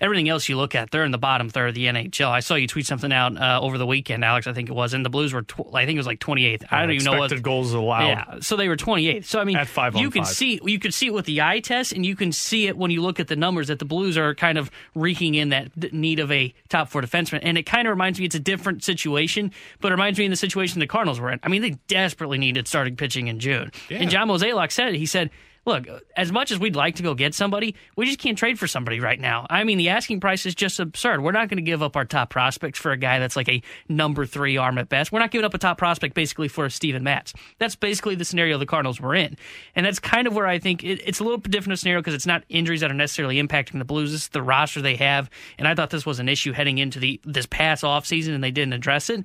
Everything 0.00 0.28
else 0.28 0.48
you 0.48 0.56
look 0.56 0.74
at, 0.74 0.90
they're 0.90 1.04
in 1.04 1.10
the 1.10 1.18
bottom 1.18 1.50
third 1.50 1.68
of 1.68 1.74
the 1.74 1.84
NHL. 1.84 2.28
I 2.30 2.40
saw 2.40 2.54
you 2.54 2.66
tweet 2.66 2.86
something 2.86 3.12
out 3.12 3.36
uh, 3.36 3.60
over 3.60 3.76
the 3.76 3.84
weekend, 3.86 4.24
Alex. 4.24 4.46
I 4.46 4.52
think 4.54 4.70
it 4.70 4.72
was, 4.72 4.94
and 4.94 5.04
the 5.04 5.10
Blues 5.10 5.32
were, 5.34 5.42
tw- 5.42 5.74
I 5.74 5.84
think 5.84 5.96
it 5.96 5.98
was 5.98 6.06
like 6.06 6.20
28th. 6.20 6.64
I 6.70 6.80
don't 6.80 6.92
even 6.92 7.04
know 7.04 7.18
what 7.18 7.42
goals 7.42 7.74
allowed. 7.74 8.06
Yeah, 8.06 8.34
so 8.40 8.56
they 8.56 8.68
were 8.68 8.76
28th. 8.76 9.26
So 9.26 9.40
I 9.40 9.44
mean, 9.44 9.56
at 9.56 9.66
five 9.68 9.94
you 9.96 10.10
can 10.10 10.24
five. 10.24 10.32
see 10.32 10.60
you 10.64 10.78
can 10.78 10.90
see 10.92 11.06
it 11.08 11.12
with 11.12 11.26
the 11.26 11.42
eye 11.42 11.60
test, 11.60 11.92
and 11.92 12.06
you 12.06 12.16
can 12.16 12.32
see 12.32 12.66
it 12.66 12.76
when 12.78 12.90
you 12.90 13.02
look 13.02 13.20
at 13.20 13.28
the 13.28 13.36
numbers 13.36 13.68
that 13.68 13.78
the 13.78 13.84
Blues 13.84 14.16
are 14.16 14.34
kind 14.34 14.56
of 14.56 14.70
reeking 14.94 15.34
in 15.34 15.50
that 15.50 15.92
need 15.92 16.18
of 16.18 16.32
a 16.32 16.54
top 16.70 16.88
four 16.88 17.02
defenseman. 17.02 17.40
And 17.42 17.58
it 17.58 17.64
kind 17.64 17.86
of 17.86 17.90
reminds 17.90 18.18
me 18.18 18.24
it's 18.24 18.34
a 18.34 18.40
different 18.40 18.82
situation, 18.82 19.52
but 19.80 19.88
it 19.92 19.94
reminds 19.94 20.18
me 20.18 20.24
in 20.24 20.30
the 20.30 20.36
situation 20.36 20.80
the 20.80 20.86
Cardinals 20.86 21.20
were 21.20 21.30
in. 21.30 21.40
I 21.42 21.48
mean, 21.48 21.62
they 21.62 21.76
desperately 21.88 22.38
needed 22.38 22.66
starting 22.66 22.96
pitching 22.96 23.28
in 23.28 23.38
June, 23.38 23.70
Yeah. 23.90 23.98
and 23.98 24.10
John 24.10 24.28
Mozeliak 24.28 24.72
said 24.72 24.94
it. 24.94 24.98
He 24.98 25.04
said 25.06 25.30
look, 25.66 25.86
as 26.16 26.32
much 26.32 26.50
as 26.50 26.58
we'd 26.58 26.76
like 26.76 26.96
to 26.96 27.02
go 27.02 27.14
get 27.14 27.34
somebody, 27.34 27.74
we 27.96 28.06
just 28.06 28.18
can't 28.18 28.38
trade 28.38 28.58
for 28.58 28.66
somebody 28.66 28.98
right 28.98 29.20
now. 29.20 29.46
I 29.50 29.64
mean, 29.64 29.78
the 29.78 29.90
asking 29.90 30.20
price 30.20 30.46
is 30.46 30.54
just 30.54 30.80
absurd. 30.80 31.22
We're 31.22 31.32
not 31.32 31.48
going 31.48 31.58
to 31.58 31.62
give 31.62 31.82
up 31.82 31.96
our 31.96 32.04
top 32.04 32.30
prospects 32.30 32.78
for 32.78 32.92
a 32.92 32.96
guy 32.96 33.18
that's 33.18 33.36
like 33.36 33.48
a 33.48 33.62
number 33.88 34.26
three 34.26 34.56
arm 34.56 34.78
at 34.78 34.88
best. 34.88 35.12
We're 35.12 35.18
not 35.18 35.30
giving 35.30 35.44
up 35.44 35.54
a 35.54 35.58
top 35.58 35.78
prospect 35.78 36.14
basically 36.14 36.48
for 36.48 36.64
a 36.64 36.70
Steven 36.70 37.02
Matz. 37.04 37.34
That's 37.58 37.76
basically 37.76 38.14
the 38.14 38.24
scenario 38.24 38.58
the 38.58 38.66
Cardinals 38.66 39.00
were 39.00 39.14
in. 39.14 39.36
And 39.74 39.84
that's 39.84 39.98
kind 39.98 40.26
of 40.26 40.34
where 40.34 40.46
I 40.46 40.58
think 40.58 40.82
it, 40.82 41.02
it's 41.04 41.20
a 41.20 41.24
little 41.24 41.38
different 41.38 41.78
scenario 41.78 42.00
because 42.00 42.14
it's 42.14 42.26
not 42.26 42.42
injuries 42.48 42.80
that 42.80 42.90
are 42.90 42.94
necessarily 42.94 43.40
impacting 43.40 43.78
the 43.78 43.84
Blues. 43.84 44.14
It's 44.14 44.28
the 44.28 44.42
roster 44.42 44.80
they 44.80 44.96
have. 44.96 45.28
And 45.58 45.68
I 45.68 45.74
thought 45.74 45.90
this 45.90 46.06
was 46.06 46.20
an 46.20 46.28
issue 46.28 46.52
heading 46.52 46.78
into 46.78 46.98
the 46.98 47.20
this 47.24 47.46
past 47.46 47.84
offseason 47.84 48.34
and 48.34 48.42
they 48.42 48.50
didn't 48.50 48.72
address 48.72 49.10
it 49.10 49.24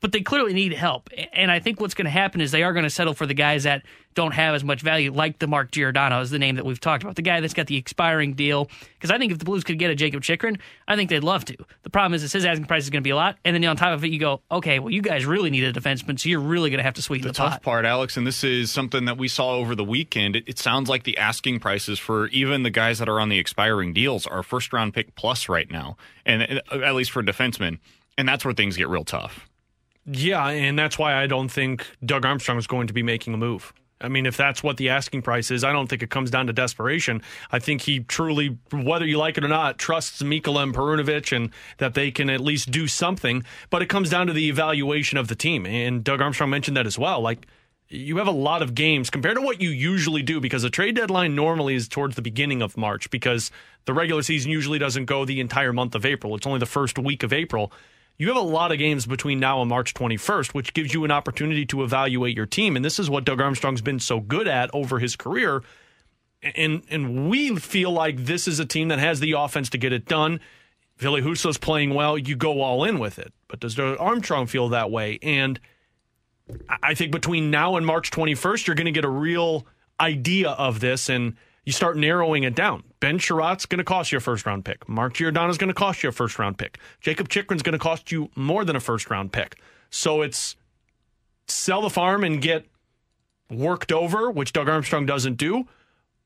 but 0.00 0.12
they 0.12 0.20
clearly 0.20 0.52
need 0.52 0.72
help. 0.72 1.10
And 1.32 1.50
I 1.50 1.58
think 1.60 1.80
what's 1.80 1.94
going 1.94 2.06
to 2.06 2.10
happen 2.10 2.40
is 2.40 2.50
they 2.50 2.62
are 2.62 2.72
going 2.72 2.84
to 2.84 2.90
settle 2.90 3.14
for 3.14 3.26
the 3.26 3.34
guys 3.34 3.64
that 3.64 3.82
don't 4.14 4.32
have 4.32 4.54
as 4.54 4.64
much 4.64 4.82
value, 4.82 5.12
like 5.12 5.38
the 5.38 5.46
Mark 5.46 5.70
Giordano 5.70 6.20
is 6.20 6.30
the 6.30 6.40
name 6.40 6.56
that 6.56 6.64
we've 6.64 6.80
talked 6.80 7.04
about, 7.04 7.14
the 7.14 7.22
guy 7.22 7.40
that's 7.40 7.54
got 7.54 7.68
the 7.68 7.76
expiring 7.76 8.34
deal. 8.34 8.68
Because 8.94 9.12
I 9.12 9.18
think 9.18 9.30
if 9.30 9.38
the 9.38 9.44
Blues 9.44 9.62
could 9.62 9.78
get 9.78 9.90
a 9.90 9.94
Jakob 9.94 10.22
Chychrun, 10.22 10.58
I 10.88 10.96
think 10.96 11.08
they'd 11.08 11.22
love 11.22 11.44
to. 11.44 11.56
The 11.82 11.90
problem 11.90 12.14
is, 12.14 12.24
is 12.24 12.32
his 12.32 12.44
asking 12.44 12.66
price 12.66 12.82
is 12.82 12.90
going 12.90 13.02
to 13.02 13.06
be 13.06 13.10
a 13.10 13.16
lot, 13.16 13.36
and 13.44 13.54
then 13.54 13.64
on 13.64 13.76
top 13.76 13.94
of 13.94 14.04
it, 14.04 14.10
you 14.10 14.18
go, 14.18 14.40
okay, 14.50 14.80
well, 14.80 14.90
you 14.90 15.02
guys 15.02 15.24
really 15.24 15.50
need 15.50 15.62
a 15.62 15.72
defenseman, 15.72 16.18
so 16.18 16.28
you're 16.28 16.40
really 16.40 16.70
going 16.70 16.78
to 16.78 16.84
have 16.84 16.94
to 16.94 17.02
sweeten 17.02 17.28
the 17.28 17.32
the, 17.32 17.36
tough 17.36 17.52
pot. 17.52 17.62
part, 17.62 17.84
Alex, 17.84 18.16
and 18.16 18.26
this 18.26 18.42
is 18.42 18.72
something 18.72 19.04
that 19.04 19.18
we 19.18 19.28
saw 19.28 19.52
over 19.52 19.76
the 19.76 19.84
weekend. 19.84 20.34
It, 20.34 20.44
it 20.48 20.58
sounds 20.58 20.88
like 20.88 21.04
the 21.04 21.16
asking 21.16 21.60
prices 21.60 22.00
for 22.00 22.26
even 22.28 22.64
the 22.64 22.70
guys 22.70 22.98
that 22.98 23.08
are 23.08 23.20
on 23.20 23.28
the 23.28 23.38
expiring 23.38 23.92
deals 23.92 24.26
are 24.26 24.42
first 24.42 24.72
round 24.72 24.94
pick 24.94 25.14
plus 25.14 25.48
right 25.48 25.70
now, 25.70 25.96
and 26.26 26.60
at 26.72 26.94
least 26.94 27.12
for 27.12 27.22
defensemen, 27.22 27.78
and 28.16 28.28
that's 28.28 28.44
where 28.44 28.54
things 28.54 28.76
get 28.76 28.88
real 28.88 29.04
tough. 29.04 29.47
Yeah, 30.10 30.46
and 30.48 30.78
that's 30.78 30.98
why 30.98 31.14
I 31.14 31.26
don't 31.26 31.50
think 31.50 31.86
Doug 32.04 32.24
Armstrong 32.24 32.56
is 32.56 32.66
going 32.66 32.86
to 32.86 32.94
be 32.94 33.02
making 33.02 33.34
a 33.34 33.36
move. 33.36 33.74
I 34.00 34.08
mean, 34.08 34.26
if 34.26 34.36
that's 34.36 34.62
what 34.62 34.76
the 34.76 34.90
asking 34.90 35.22
price 35.22 35.50
is, 35.50 35.64
I 35.64 35.72
don't 35.72 35.88
think 35.88 36.02
it 36.02 36.08
comes 36.08 36.30
down 36.30 36.46
to 36.46 36.52
desperation. 36.52 37.20
I 37.50 37.58
think 37.58 37.82
he 37.82 38.00
truly, 38.00 38.56
whether 38.72 39.04
you 39.04 39.18
like 39.18 39.36
it 39.36 39.44
or 39.44 39.48
not, 39.48 39.76
trusts 39.76 40.22
Mikkola 40.22 40.62
and 40.62 40.74
Perunovich 40.74 41.36
and 41.36 41.50
that 41.78 41.94
they 41.94 42.10
can 42.10 42.30
at 42.30 42.40
least 42.40 42.70
do 42.70 42.86
something. 42.86 43.44
But 43.70 43.82
it 43.82 43.86
comes 43.86 44.08
down 44.08 44.28
to 44.28 44.32
the 44.32 44.48
evaluation 44.48 45.18
of 45.18 45.28
the 45.28 45.34
team. 45.34 45.66
And 45.66 46.04
Doug 46.04 46.22
Armstrong 46.22 46.48
mentioned 46.48 46.76
that 46.76 46.86
as 46.86 46.98
well. 46.98 47.20
Like, 47.20 47.46
you 47.88 48.18
have 48.18 48.28
a 48.28 48.32
lot 48.32 48.62
of 48.62 48.74
games 48.74 49.10
compared 49.10 49.36
to 49.36 49.42
what 49.42 49.60
you 49.60 49.70
usually 49.70 50.22
do 50.22 50.40
because 50.40 50.62
the 50.62 50.70
trade 50.70 50.94
deadline 50.94 51.34
normally 51.34 51.74
is 51.74 51.88
towards 51.88 52.16
the 52.16 52.22
beginning 52.22 52.62
of 52.62 52.76
March 52.76 53.10
because 53.10 53.50
the 53.86 53.94
regular 53.94 54.22
season 54.22 54.52
usually 54.52 54.78
doesn't 54.78 55.06
go 55.06 55.24
the 55.24 55.40
entire 55.40 55.72
month 55.72 55.94
of 55.94 56.06
April. 56.06 56.34
It's 56.34 56.46
only 56.46 56.60
the 56.60 56.66
first 56.66 56.98
week 56.98 57.22
of 57.22 57.32
April 57.32 57.72
you 58.18 58.26
have 58.28 58.36
a 58.36 58.40
lot 58.40 58.72
of 58.72 58.78
games 58.78 59.06
between 59.06 59.38
now 59.38 59.60
and 59.60 59.68
March 59.68 59.94
21st, 59.94 60.52
which 60.52 60.74
gives 60.74 60.92
you 60.92 61.04
an 61.04 61.12
opportunity 61.12 61.64
to 61.66 61.84
evaluate 61.84 62.36
your 62.36 62.46
team. 62.46 62.74
And 62.74 62.84
this 62.84 62.98
is 62.98 63.08
what 63.08 63.24
Doug 63.24 63.40
Armstrong's 63.40 63.80
been 63.80 64.00
so 64.00 64.18
good 64.18 64.48
at 64.48 64.70
over 64.74 64.98
his 64.98 65.14
career. 65.14 65.62
And 66.42 66.82
and 66.90 67.28
we 67.28 67.56
feel 67.56 67.92
like 67.92 68.24
this 68.24 68.48
is 68.48 68.58
a 68.58 68.66
team 68.66 68.88
that 68.88 68.98
has 68.98 69.20
the 69.20 69.32
offense 69.32 69.70
to 69.70 69.78
get 69.78 69.92
it 69.92 70.06
done. 70.06 70.40
Ville 70.96 71.20
Husso's 71.20 71.58
playing 71.58 71.94
well, 71.94 72.18
you 72.18 72.34
go 72.34 72.60
all 72.60 72.82
in 72.82 72.98
with 72.98 73.20
it. 73.20 73.32
But 73.46 73.60
does 73.60 73.76
Doug 73.76 73.96
Armstrong 74.00 74.46
feel 74.46 74.68
that 74.70 74.90
way? 74.90 75.20
And 75.22 75.60
I 76.82 76.94
think 76.94 77.12
between 77.12 77.50
now 77.50 77.76
and 77.76 77.86
March 77.86 78.10
21st, 78.10 78.66
you're 78.66 78.76
going 78.76 78.86
to 78.86 78.92
get 78.92 79.04
a 79.04 79.08
real 79.08 79.66
idea 80.00 80.50
of 80.50 80.80
this. 80.80 81.08
And 81.08 81.36
you 81.64 81.72
start 81.72 81.96
narrowing 81.96 82.42
it 82.42 82.56
down. 82.56 82.82
Ben 83.00 83.18
Chiarot's 83.18 83.66
going 83.66 83.78
to 83.78 83.84
cost 83.84 84.12
you 84.12 84.18
a 84.18 84.20
first 84.20 84.46
round 84.46 84.64
pick. 84.64 84.88
Mark 84.88 85.14
Giordano's 85.14 85.58
going 85.58 85.68
to 85.68 85.74
cost 85.74 86.02
you 86.02 86.08
a 86.08 86.12
first 86.12 86.38
round 86.38 86.58
pick. 86.58 86.78
Jakob 87.00 87.28
Chychrun's 87.28 87.62
going 87.62 87.72
to 87.72 87.78
cost 87.78 88.10
you 88.10 88.30
more 88.34 88.64
than 88.64 88.76
a 88.76 88.80
first 88.80 89.10
round 89.10 89.32
pick. 89.32 89.60
So 89.90 90.22
it's 90.22 90.56
sell 91.46 91.82
the 91.82 91.90
farm 91.90 92.24
and 92.24 92.42
get 92.42 92.66
worked 93.50 93.92
over, 93.92 94.30
which 94.30 94.52
Doug 94.52 94.68
Armstrong 94.68 95.06
doesn't 95.06 95.36
do, 95.36 95.66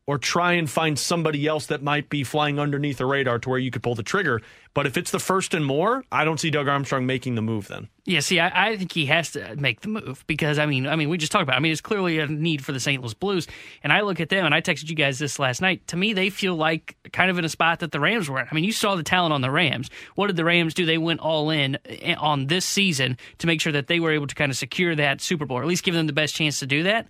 or 0.07 0.19
try 0.19 0.55
and 0.55 0.69
find 0.69 0.99
somebody 0.99 1.47
else 1.47 1.67
that 1.67 1.83
might 1.83 2.09
be 2.09 2.25
flying 2.25 2.59
underneath 2.59 2.99
the 2.99 3.07
radar 3.07 3.39
to 3.39 3.49
where 3.49 3.59
you 3.59 3.71
could 3.71 3.83
pull 3.83 3.95
the 3.95 4.03
trigger. 4.03 4.41
But 4.75 4.87
if 4.87 4.97
it's 4.97 5.11
the 5.11 5.19
first 5.19 5.55
and 5.55 5.65
more, 5.65 6.03
I 6.11 6.25
don't 6.25 6.41
see 6.41 6.51
Doug 6.51 6.67
Armstrong 6.67 7.07
making 7.07 7.35
the 7.35 7.43
move 7.43 7.69
then. 7.69 7.89
Yeah, 8.05 8.21
see, 8.21 8.41
I, 8.41 8.71
I, 8.71 8.77
think 8.77 8.91
he 8.91 9.07
has 9.07 9.31
to 9.33 9.55
make 9.55 9.83
the 9.83 9.89
move 9.89 10.25
because 10.27 10.59
I 10.59 10.67
mean, 10.67 10.89
I 10.89 10.97
mean, 10.97 11.09
we 11.09 11.19
just 11.19 11.31
talked 11.31 11.43
about. 11.43 11.55
It. 11.55 11.57
I 11.59 11.61
mean, 11.61 11.71
it's 11.71 11.81
clearly 11.81 12.19
a 12.19 12.27
need 12.27 12.65
for 12.65 12.73
the 12.73 12.81
St. 12.81 13.01
Louis 13.01 13.15
Blues, 13.15 13.47
and 13.85 13.93
I 13.93 14.01
look 14.01 14.19
at 14.19 14.29
them, 14.29 14.45
and 14.45 14.55
I 14.55 14.61
texted 14.61 14.89
you 14.89 14.97
guys 14.97 15.21
this 15.21 15.39
last 15.39 15.61
night. 15.61 15.87
To 15.89 15.97
me, 15.97 16.13
they 16.15 16.31
feel 16.31 16.57
like 16.57 16.97
kind 17.13 17.31
of 17.31 17.39
in 17.39 17.45
a 17.45 17.49
spot 17.49 17.81
that 17.81 17.93
the 17.93 18.01
Rams 18.01 18.29
were 18.29 18.41
in. 18.41 18.49
I 18.51 18.55
mean, 18.55 18.65
you 18.65 18.73
saw 18.73 18.97
the 18.97 19.05
talent 19.05 19.35
on 19.35 19.41
the 19.41 19.51
Rams. 19.51 19.89
What 20.17 20.29
did 20.29 20.37
the 20.37 20.45
Rams 20.45 20.75
do? 20.75 20.85
They 20.85 20.99
went 20.99 21.21
all 21.21 21.51
in 21.51 21.79
eh, 21.85 22.17
on 22.19 22.49
this 22.49 22.65
season 22.65 23.19
to 23.39 23.47
make 23.47 23.61
sure 23.61 23.73
that 23.73 23.87
they 23.87 24.01
were 24.01 24.11
able 24.11 24.27
to 24.27 24.35
kind 24.35 24.51
of 24.51 24.57
secure 24.57 24.97
that 24.97 25.21
Super 25.21 25.47
Bowl, 25.47 25.59
or 25.59 25.63
at 25.63 25.69
least 25.69 25.85
give 25.85 25.95
them 25.95 26.09
the 26.09 26.13
best 26.13 26.35
chance 26.35 26.59
to 26.59 26.67
do 26.67 26.83
that. 26.85 27.07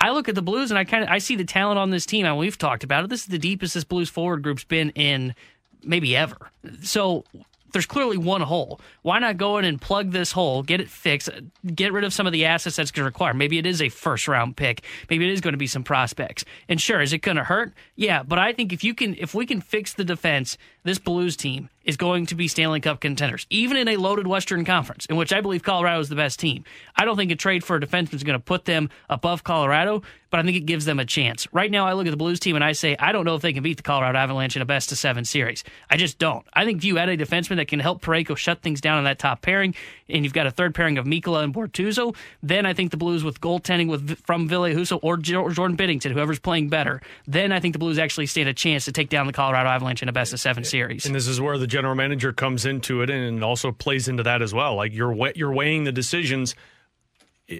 I 0.00 0.10
look 0.10 0.28
at 0.28 0.34
the 0.34 0.42
Blues 0.42 0.70
and 0.70 0.78
I 0.78 0.84
kind 0.84 1.02
of 1.02 1.10
I 1.10 1.18
see 1.18 1.36
the 1.36 1.44
talent 1.44 1.78
on 1.78 1.90
this 1.90 2.06
team, 2.06 2.26
and 2.26 2.38
we've 2.38 2.58
talked 2.58 2.84
about 2.84 3.04
it. 3.04 3.10
This 3.10 3.22
is 3.22 3.26
the 3.26 3.38
deepest 3.38 3.74
this 3.74 3.84
Blues 3.84 4.08
forward 4.08 4.42
group's 4.42 4.64
been 4.64 4.90
in 4.90 5.34
maybe 5.82 6.16
ever. 6.16 6.50
So 6.82 7.24
there's 7.72 7.86
clearly 7.86 8.16
one 8.16 8.40
hole. 8.40 8.80
Why 9.02 9.18
not 9.18 9.36
go 9.36 9.58
in 9.58 9.64
and 9.64 9.80
plug 9.80 10.10
this 10.12 10.32
hole, 10.32 10.62
get 10.62 10.80
it 10.80 10.88
fixed, 10.88 11.28
get 11.74 11.92
rid 11.92 12.04
of 12.04 12.12
some 12.14 12.26
of 12.26 12.32
the 12.32 12.46
assets 12.46 12.76
that's 12.76 12.90
going 12.90 13.02
to 13.02 13.08
require? 13.08 13.34
Maybe 13.34 13.58
it 13.58 13.66
is 13.66 13.82
a 13.82 13.88
first 13.88 14.28
round 14.28 14.56
pick. 14.56 14.82
Maybe 15.10 15.28
it 15.28 15.32
is 15.32 15.40
going 15.40 15.52
to 15.52 15.58
be 15.58 15.66
some 15.66 15.84
prospects. 15.84 16.44
And 16.68 16.80
sure, 16.80 17.00
is 17.00 17.12
it 17.12 17.18
going 17.18 17.36
to 17.36 17.44
hurt? 17.44 17.72
Yeah, 17.96 18.22
but 18.22 18.38
I 18.38 18.52
think 18.52 18.72
if 18.72 18.84
you 18.84 18.94
can, 18.94 19.14
if 19.18 19.34
we 19.34 19.46
can 19.46 19.60
fix 19.60 19.94
the 19.94 20.04
defense, 20.04 20.56
this 20.88 20.98
Blues 20.98 21.36
team 21.36 21.68
is 21.84 21.96
going 21.96 22.26
to 22.26 22.34
be 22.34 22.48
Stanley 22.48 22.80
Cup 22.80 23.00
contenders, 23.00 23.46
even 23.48 23.76
in 23.76 23.88
a 23.88 23.96
loaded 23.96 24.26
Western 24.26 24.64
Conference, 24.64 25.06
in 25.06 25.16
which 25.16 25.32
I 25.32 25.40
believe 25.40 25.62
Colorado 25.62 26.00
is 26.00 26.10
the 26.10 26.16
best 26.16 26.38
team. 26.38 26.64
I 26.94 27.04
don't 27.04 27.16
think 27.16 27.30
a 27.30 27.36
trade 27.36 27.64
for 27.64 27.76
a 27.76 27.80
defenseman 27.80 28.14
is 28.14 28.24
going 28.24 28.38
to 28.38 28.44
put 28.44 28.66
them 28.66 28.90
above 29.08 29.42
Colorado, 29.42 30.02
but 30.30 30.38
I 30.40 30.42
think 30.42 30.58
it 30.58 30.66
gives 30.66 30.84
them 30.84 30.98
a 30.98 31.06
chance. 31.06 31.48
Right 31.50 31.70
now, 31.70 31.86
I 31.86 31.94
look 31.94 32.06
at 32.06 32.10
the 32.10 32.18
Blues 32.18 32.40
team 32.40 32.56
and 32.56 32.64
I 32.64 32.72
say, 32.72 32.94
I 32.98 33.12
don't 33.12 33.24
know 33.24 33.36
if 33.36 33.40
they 33.40 33.54
can 33.54 33.62
beat 33.62 33.78
the 33.78 33.82
Colorado 33.82 34.18
Avalanche 34.18 34.54
in 34.54 34.60
a 34.60 34.66
best 34.66 34.92
of 34.92 34.98
seven 34.98 35.24
series. 35.24 35.64
I 35.88 35.96
just 35.96 36.18
don't. 36.18 36.46
I 36.52 36.66
think 36.66 36.78
if 36.78 36.84
you 36.84 36.98
add 36.98 37.08
a 37.08 37.16
defenseman 37.16 37.56
that 37.56 37.68
can 37.68 37.80
help 37.80 38.02
Parayko 38.02 38.36
shut 38.36 38.60
things 38.60 38.82
down 38.82 38.98
on 38.98 39.04
that 39.04 39.18
top 39.18 39.40
pairing, 39.40 39.74
and 40.10 40.24
you've 40.24 40.34
got 40.34 40.46
a 40.46 40.50
third 40.50 40.74
pairing 40.74 40.98
of 40.98 41.06
Mikkola 41.06 41.42
and 41.42 41.54
Bortuzzo, 41.54 42.14
then 42.42 42.66
I 42.66 42.74
think 42.74 42.90
the 42.90 42.98
Blues 42.98 43.24
with 43.24 43.40
goaltending 43.40 43.88
with 43.88 44.18
from 44.26 44.46
Ville 44.46 44.62
Husso 44.62 44.98
or 45.02 45.16
Jordan 45.16 45.76
Binnington, 45.76 46.12
whoever's 46.12 46.38
playing 46.38 46.68
better, 46.68 47.00
then 47.26 47.50
I 47.50 47.60
think 47.60 47.72
the 47.72 47.78
Blues 47.78 47.98
actually 47.98 48.26
stand 48.26 48.50
a 48.50 48.54
chance 48.54 48.84
to 48.84 48.92
take 48.92 49.08
down 49.08 49.26
the 49.26 49.32
Colorado 49.32 49.70
Avalanche 49.70 50.02
in 50.02 50.10
a 50.10 50.12
best 50.12 50.34
of 50.34 50.40
seven 50.40 50.64
series. 50.64 50.77
And 51.06 51.14
this 51.14 51.26
is 51.26 51.40
where 51.40 51.58
the 51.58 51.66
general 51.66 51.94
manager 51.94 52.32
comes 52.32 52.64
into 52.66 53.02
it 53.02 53.10
and 53.10 53.42
also 53.44 53.72
plays 53.72 54.08
into 54.08 54.22
that 54.22 54.42
as 54.42 54.52
well. 54.54 54.74
Like 54.74 54.92
you're 54.94 55.14
you're 55.34 55.52
weighing 55.52 55.84
the 55.84 55.92
decisions. 55.92 56.54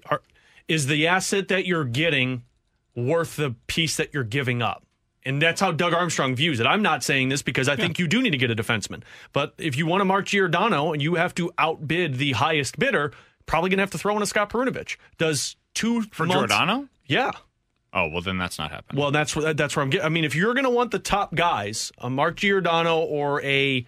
Are, 0.06 0.22
is 0.66 0.86
the 0.86 1.06
asset 1.06 1.48
that 1.48 1.66
you're 1.66 1.84
getting 1.84 2.44
worth 2.94 3.36
the 3.36 3.54
piece 3.66 3.96
that 3.96 4.12
you're 4.12 4.24
giving 4.24 4.60
up? 4.62 4.84
And 5.24 5.42
that's 5.42 5.60
how 5.60 5.72
Doug 5.72 5.92
Armstrong 5.92 6.34
views 6.36 6.60
it. 6.60 6.66
I'm 6.66 6.82
not 6.82 7.02
saying 7.02 7.28
this 7.28 7.42
because 7.42 7.68
I 7.68 7.76
think 7.76 7.98
you 7.98 8.06
do 8.06 8.22
need 8.22 8.30
to 8.30 8.38
get 8.38 8.50
a 8.50 8.56
defenseman. 8.56 9.02
But 9.32 9.54
if 9.58 9.76
you 9.76 9.84
want 9.86 10.00
to 10.00 10.04
Mark 10.06 10.26
Giordano 10.26 10.92
and 10.92 11.02
you 11.02 11.16
have 11.16 11.34
to 11.34 11.50
outbid 11.58 12.14
the 12.16 12.32
highest 12.32 12.78
bidder, 12.78 13.12
probably 13.44 13.68
going 13.70 13.78
to 13.78 13.82
have 13.82 13.90
to 13.90 13.98
throw 13.98 14.16
in 14.16 14.22
a 14.22 14.26
Scott 14.26 14.48
Perunovich. 14.50 14.96
Does 15.18 15.56
two 15.74 16.02
For 16.12 16.24
months- 16.24 16.52
Giordano? 16.52 16.88
Yeah. 17.06 17.32
Oh 17.92 18.08
well, 18.08 18.20
then 18.20 18.38
that's 18.38 18.58
not 18.58 18.70
happening. 18.70 19.00
Well, 19.00 19.10
that's 19.10 19.34
where 19.34 19.54
that's 19.54 19.74
where 19.74 19.82
I'm 19.82 19.90
getting. 19.90 20.04
I 20.06 20.08
mean, 20.10 20.24
if 20.24 20.34
you're 20.34 20.52
going 20.54 20.64
to 20.64 20.70
want 20.70 20.90
the 20.90 20.98
top 20.98 21.34
guys, 21.34 21.90
a 21.98 22.10
Mark 22.10 22.36
Giordano 22.36 22.98
or 23.00 23.42
a 23.42 23.86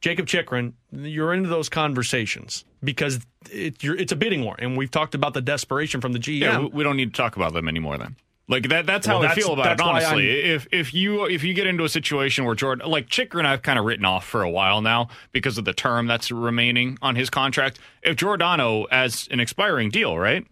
Jakob 0.00 0.26
Chychrun, 0.26 0.74
you're 0.90 1.34
into 1.34 1.48
those 1.48 1.68
conversations 1.68 2.64
because 2.82 3.20
it, 3.50 3.82
you're, 3.82 3.96
it's 3.96 4.12
a 4.12 4.16
bidding 4.16 4.42
war, 4.42 4.56
and 4.58 4.76
we've 4.76 4.90
talked 4.90 5.14
about 5.14 5.34
the 5.34 5.42
desperation 5.42 6.00
from 6.00 6.12
the 6.12 6.18
GM. 6.18 6.40
Yeah, 6.40 6.60
we, 6.60 6.82
don't 6.82 6.96
need 6.96 7.12
to 7.14 7.16
talk 7.16 7.36
about 7.36 7.52
them 7.52 7.68
anymore 7.68 7.98
then. 7.98 8.16
Like 8.48 8.68
that 8.70 8.86
that's 8.86 9.06
Well, 9.06 9.22
how 9.22 9.28
I 9.28 9.34
feel 9.34 9.52
about 9.52 9.72
it 9.72 9.80
honestly. 9.80 10.28
If 10.28 10.66
if 10.72 10.92
you 10.92 11.26
if 11.26 11.44
you 11.44 11.54
get 11.54 11.68
into 11.68 11.84
a 11.84 11.88
situation 11.88 12.44
where 12.44 12.56
Jordan 12.56 12.90
like 12.90 13.08
Chychrun 13.08 13.46
I've 13.46 13.62
kind 13.62 13.78
of 13.78 13.84
written 13.84 14.04
off 14.04 14.26
for 14.26 14.42
a 14.42 14.50
while 14.50 14.80
now 14.80 15.08
because 15.30 15.56
of 15.56 15.64
the 15.64 15.72
term 15.72 16.08
that's 16.08 16.32
remaining 16.32 16.98
on 17.00 17.14
his 17.14 17.30
contract. 17.30 17.78
If 18.02 18.16
Giordano 18.16 18.84
as 18.90 19.28
an 19.30 19.38
expiring 19.38 19.90
deal, 19.90 20.18
right? 20.18 20.44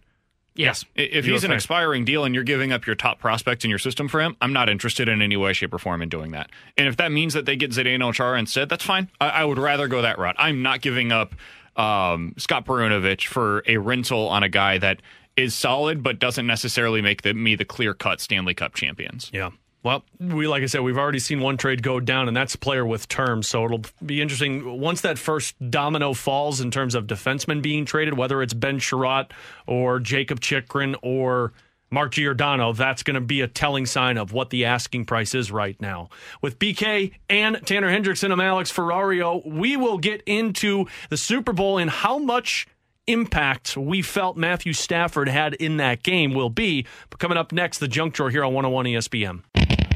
Yes. 0.59 0.85
I- 0.97 1.01
If 1.01 1.25
You 1.25 1.33
he's 1.33 1.43
an 1.43 1.51
expiring 1.51 2.05
deal 2.05 2.25
and 2.25 2.35
you're 2.35 2.43
giving 2.43 2.71
up 2.71 2.85
your 2.85 2.95
top 2.95 3.19
prospect 3.19 3.63
in 3.63 3.69
your 3.69 3.79
system 3.79 4.07
for 4.07 4.21
him, 4.21 4.35
I'm 4.41 4.53
not 4.53 4.69
interested 4.69 5.07
in 5.09 5.21
any 5.21 5.37
way, 5.37 5.53
shape, 5.53 5.73
or 5.73 5.79
form 5.79 6.01
in 6.01 6.09
doing 6.09 6.31
that. 6.31 6.49
And 6.77 6.87
if 6.87 6.97
that 6.97 7.11
means 7.11 7.33
that 7.33 7.45
they 7.45 7.55
get 7.55 7.71
Zdeno 7.71 8.13
Chara 8.13 8.37
instead, 8.39 8.69
that's 8.69 8.83
fine. 8.85 9.09
I, 9.19 9.29
I 9.29 9.45
would 9.45 9.57
rather 9.57 9.87
go 9.87 10.01
that 10.01 10.19
route. 10.19 10.35
I'm 10.37 10.61
not 10.61 10.81
giving 10.81 11.11
up 11.11 11.33
um, 11.75 12.33
Scott 12.37 12.65
Perunovich 12.65 13.27
for 13.27 13.63
a 13.67 13.77
rental 13.77 14.27
on 14.27 14.43
a 14.43 14.49
guy 14.49 14.77
that 14.79 15.01
is 15.37 15.55
solid 15.55 16.03
but 16.03 16.19
doesn't 16.19 16.45
necessarily 16.47 17.01
make 17.01 17.21
the, 17.21 17.33
me 17.33 17.55
the 17.55 17.63
clear 17.63 17.93
cut 17.93 18.19
Stanley 18.19 18.53
Cup 18.53 18.73
champions. 18.75 19.29
Yeah. 19.33 19.51
Well, 19.81 20.03
we 20.19 20.47
like 20.47 20.61
I 20.61 20.65
said, 20.65 20.81
we've 20.81 20.97
already 20.97 21.19
seen 21.19 21.39
one 21.39 21.55
trade 21.55 21.81
go 21.81 21.99
down, 22.01 22.27
and 22.27 22.35
that's 22.35 22.55
a 22.55 22.57
player 22.57 22.85
with 22.85 23.07
terms. 23.07 23.47
So 23.47 23.65
it'll 23.65 23.83
be 24.05 24.21
interesting 24.21 24.79
once 24.79 25.01
that 25.01 25.17
first 25.17 25.55
domino 25.71 26.13
falls 26.13 26.59
in 26.59 26.69
terms 26.69 26.95
of 26.95 27.07
defensemen 27.07 27.61
being 27.61 27.85
traded, 27.85 28.17
whether 28.17 28.41
it's 28.41 28.53
Ben 28.53 28.79
Chiarot 28.79 29.31
or 29.67 29.99
Jakob 29.99 30.41
Chychrun 30.41 30.95
or 31.01 31.53
Mark 31.91 32.11
Giordano. 32.11 32.73
That's 32.73 33.03
going 33.03 33.15
to 33.15 33.21
be 33.21 33.39
a 33.39 33.47
telling 33.47 33.85
sign 33.85 34.17
of 34.17 34.33
what 34.33 34.49
the 34.49 34.65
asking 34.65 35.05
price 35.05 35.33
is 35.33 35.49
right 35.49 35.79
now. 35.79 36.09
With 36.41 36.59
BK 36.59 37.13
and 37.29 37.65
Tanner 37.65 37.89
Hendrickson, 37.89 38.31
I'm 38.31 38.41
Alex 38.41 38.71
Ferrario. 38.71 39.45
We 39.45 39.77
will 39.77 39.97
get 39.97 40.21
into 40.25 40.87
the 41.09 41.17
Super 41.17 41.53
Bowl 41.53 41.77
and 41.77 41.89
how 41.89 42.19
much 42.19 42.67
impact 43.09 43.75
we 43.75 44.01
felt 44.01 44.37
Matthew 44.37 44.71
Stafford 44.71 45.27
had 45.27 45.55
in 45.55 45.77
that 45.77 46.03
game 46.03 46.33
will 46.33 46.49
be. 46.51 46.85
But 47.09 47.19
coming 47.19 47.37
up 47.37 47.51
next, 47.51 47.79
the 47.79 47.87
junk 47.87 48.13
drawer 48.13 48.29
here 48.29 48.43
on 48.43 48.53
101 48.53 48.85
ESPN. 48.85 49.41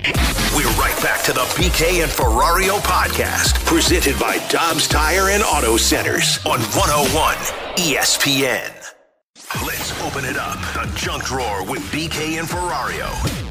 We're 0.03 0.69
right 0.71 0.99
back 1.01 1.23
to 1.23 1.33
the 1.33 1.41
BK 1.55 2.03
and 2.03 2.11
Ferrario 2.11 2.79
podcast, 2.79 3.63
presented 3.65 4.19
by 4.19 4.37
Dobbs 4.49 4.87
Tire 4.87 5.29
and 5.29 5.43
Auto 5.43 5.77
Centers 5.77 6.39
on 6.45 6.59
101 6.59 7.35
ESPN. 7.77 8.69
Let's 9.65 10.01
open 10.01 10.25
it 10.25 10.35
up. 10.35 10.59
The 10.73 10.91
junk 10.95 11.23
drawer 11.23 11.63
with 11.65 11.81
BK 11.91 12.37
and 12.39 12.47
Ferrario. 12.47 13.42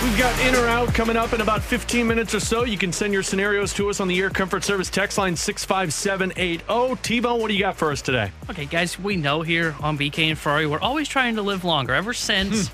We've 0.00 0.16
got 0.16 0.38
in 0.46 0.54
or 0.54 0.68
out 0.68 0.94
coming 0.94 1.16
up 1.16 1.32
in 1.32 1.40
about 1.40 1.60
15 1.60 2.06
minutes 2.06 2.32
or 2.32 2.38
so. 2.38 2.64
You 2.64 2.78
can 2.78 2.92
send 2.92 3.12
your 3.12 3.24
scenarios 3.24 3.74
to 3.74 3.90
us 3.90 3.98
on 3.98 4.06
the 4.06 4.16
Air 4.20 4.30
Comfort 4.30 4.62
Service 4.62 4.88
text 4.88 5.18
line 5.18 5.34
65780. 5.34 7.02
T 7.02 7.18
Bone, 7.18 7.40
what 7.40 7.48
do 7.48 7.54
you 7.54 7.60
got 7.60 7.76
for 7.76 7.90
us 7.90 8.00
today? 8.00 8.30
Okay, 8.48 8.64
guys, 8.66 8.96
we 8.96 9.16
know 9.16 9.42
here 9.42 9.74
on 9.80 9.98
BK 9.98 10.28
and 10.28 10.38
Ferrari, 10.38 10.68
we're 10.68 10.78
always 10.78 11.08
trying 11.08 11.34
to 11.34 11.42
live 11.42 11.64
longer. 11.64 11.94
Ever 11.94 12.14
since 12.14 12.70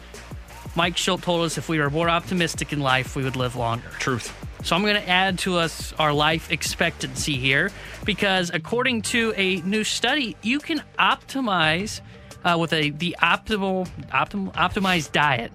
Mike 0.77 0.97
Shildt 0.97 1.23
told 1.23 1.47
us 1.47 1.57
if 1.57 1.67
we 1.67 1.79
were 1.79 1.89
more 1.89 2.11
optimistic 2.11 2.75
in 2.75 2.81
life, 2.81 3.17
we 3.17 3.25
would 3.25 3.37
live 3.37 3.57
longer. 3.57 3.89
Truth. 3.99 4.37
So 4.63 4.77
I'm 4.77 4.83
going 4.83 5.01
to 5.01 5.09
add 5.09 5.39
to 5.41 5.57
us 5.57 5.95
our 5.95 6.13
life 6.13 6.53
expectancy 6.53 7.39
here 7.39 7.71
because 8.05 8.51
according 8.53 9.01
to 9.03 9.33
a 9.37 9.63
new 9.63 9.83
study, 9.83 10.37
you 10.43 10.59
can 10.59 10.83
optimize 10.99 12.03
uh, 12.45 12.59
with 12.61 12.75
a 12.75 12.91
the 12.91 13.17
optimal 13.23 13.89
optimal 14.11 14.53
optimized 14.53 15.13
diet. 15.13 15.53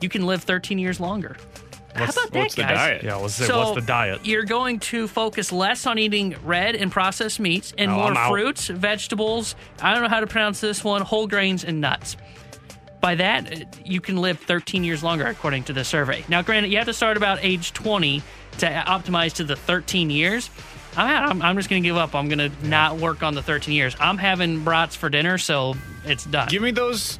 You 0.00 0.08
can 0.08 0.26
live 0.26 0.42
13 0.42 0.78
years 0.78 1.00
longer. 1.00 1.36
How 1.94 2.02
What's- 2.02 2.16
about 2.16 2.32
that, 2.32 2.38
what's 2.38 2.54
the 2.54 2.62
guys? 2.62 2.76
diet? 2.76 3.02
Yeah, 3.02 3.16
let's 3.16 3.34
say, 3.34 3.46
so 3.46 3.58
what's 3.58 3.74
the 3.80 3.86
diet? 3.86 4.24
You're 4.24 4.44
going 4.44 4.78
to 4.80 5.08
focus 5.08 5.50
less 5.50 5.86
on 5.86 5.98
eating 5.98 6.36
red 6.44 6.76
and 6.76 6.90
processed 6.92 7.40
meats 7.40 7.74
and 7.76 7.90
Oh, 7.90 7.94
more 7.94 8.04
I'm 8.06 8.16
out. 8.16 8.30
fruits, 8.30 8.68
vegetables. 8.68 9.56
I 9.82 9.92
don't 9.92 10.02
know 10.04 10.08
how 10.08 10.20
to 10.20 10.26
pronounce 10.28 10.60
this 10.60 10.84
one. 10.84 11.02
Whole 11.02 11.26
grains 11.26 11.64
and 11.64 11.80
nuts. 11.80 12.16
By 13.00 13.16
that, 13.16 13.52
uh, 13.52 13.64
you 13.84 14.00
can 14.00 14.18
live 14.18 14.38
13 14.38 14.84
years 14.84 15.02
longer, 15.02 15.26
according 15.26 15.64
to 15.64 15.72
the 15.72 15.84
survey. 15.84 16.24
Now, 16.28 16.42
granted, 16.42 16.70
you 16.70 16.76
have 16.76 16.86
to 16.86 16.92
start 16.94 17.16
about 17.16 17.38
age 17.42 17.72
20 17.72 18.22
to 18.58 18.66
optimize 18.66 19.32
to 19.34 19.44
the 19.44 19.56
13 19.56 20.10
years. 20.10 20.48
I'm 20.96 21.08
out. 21.08 21.30
I'm, 21.30 21.42
I'm 21.42 21.56
just 21.56 21.68
going 21.70 21.82
to 21.82 21.88
give 21.88 21.96
up. 21.96 22.14
I'm 22.14 22.28
going 22.28 22.50
to 22.50 22.66
not 22.68 22.98
work 22.98 23.22
on 23.22 23.34
the 23.34 23.42
13 23.42 23.74
years. 23.74 23.96
I'm 23.98 24.18
having 24.18 24.62
brats 24.64 24.96
for 24.96 25.08
dinner, 25.08 25.38
so 25.38 25.74
it's 26.04 26.24
done. 26.24 26.48
Give 26.48 26.62
me 26.62 26.72
those 26.72 27.18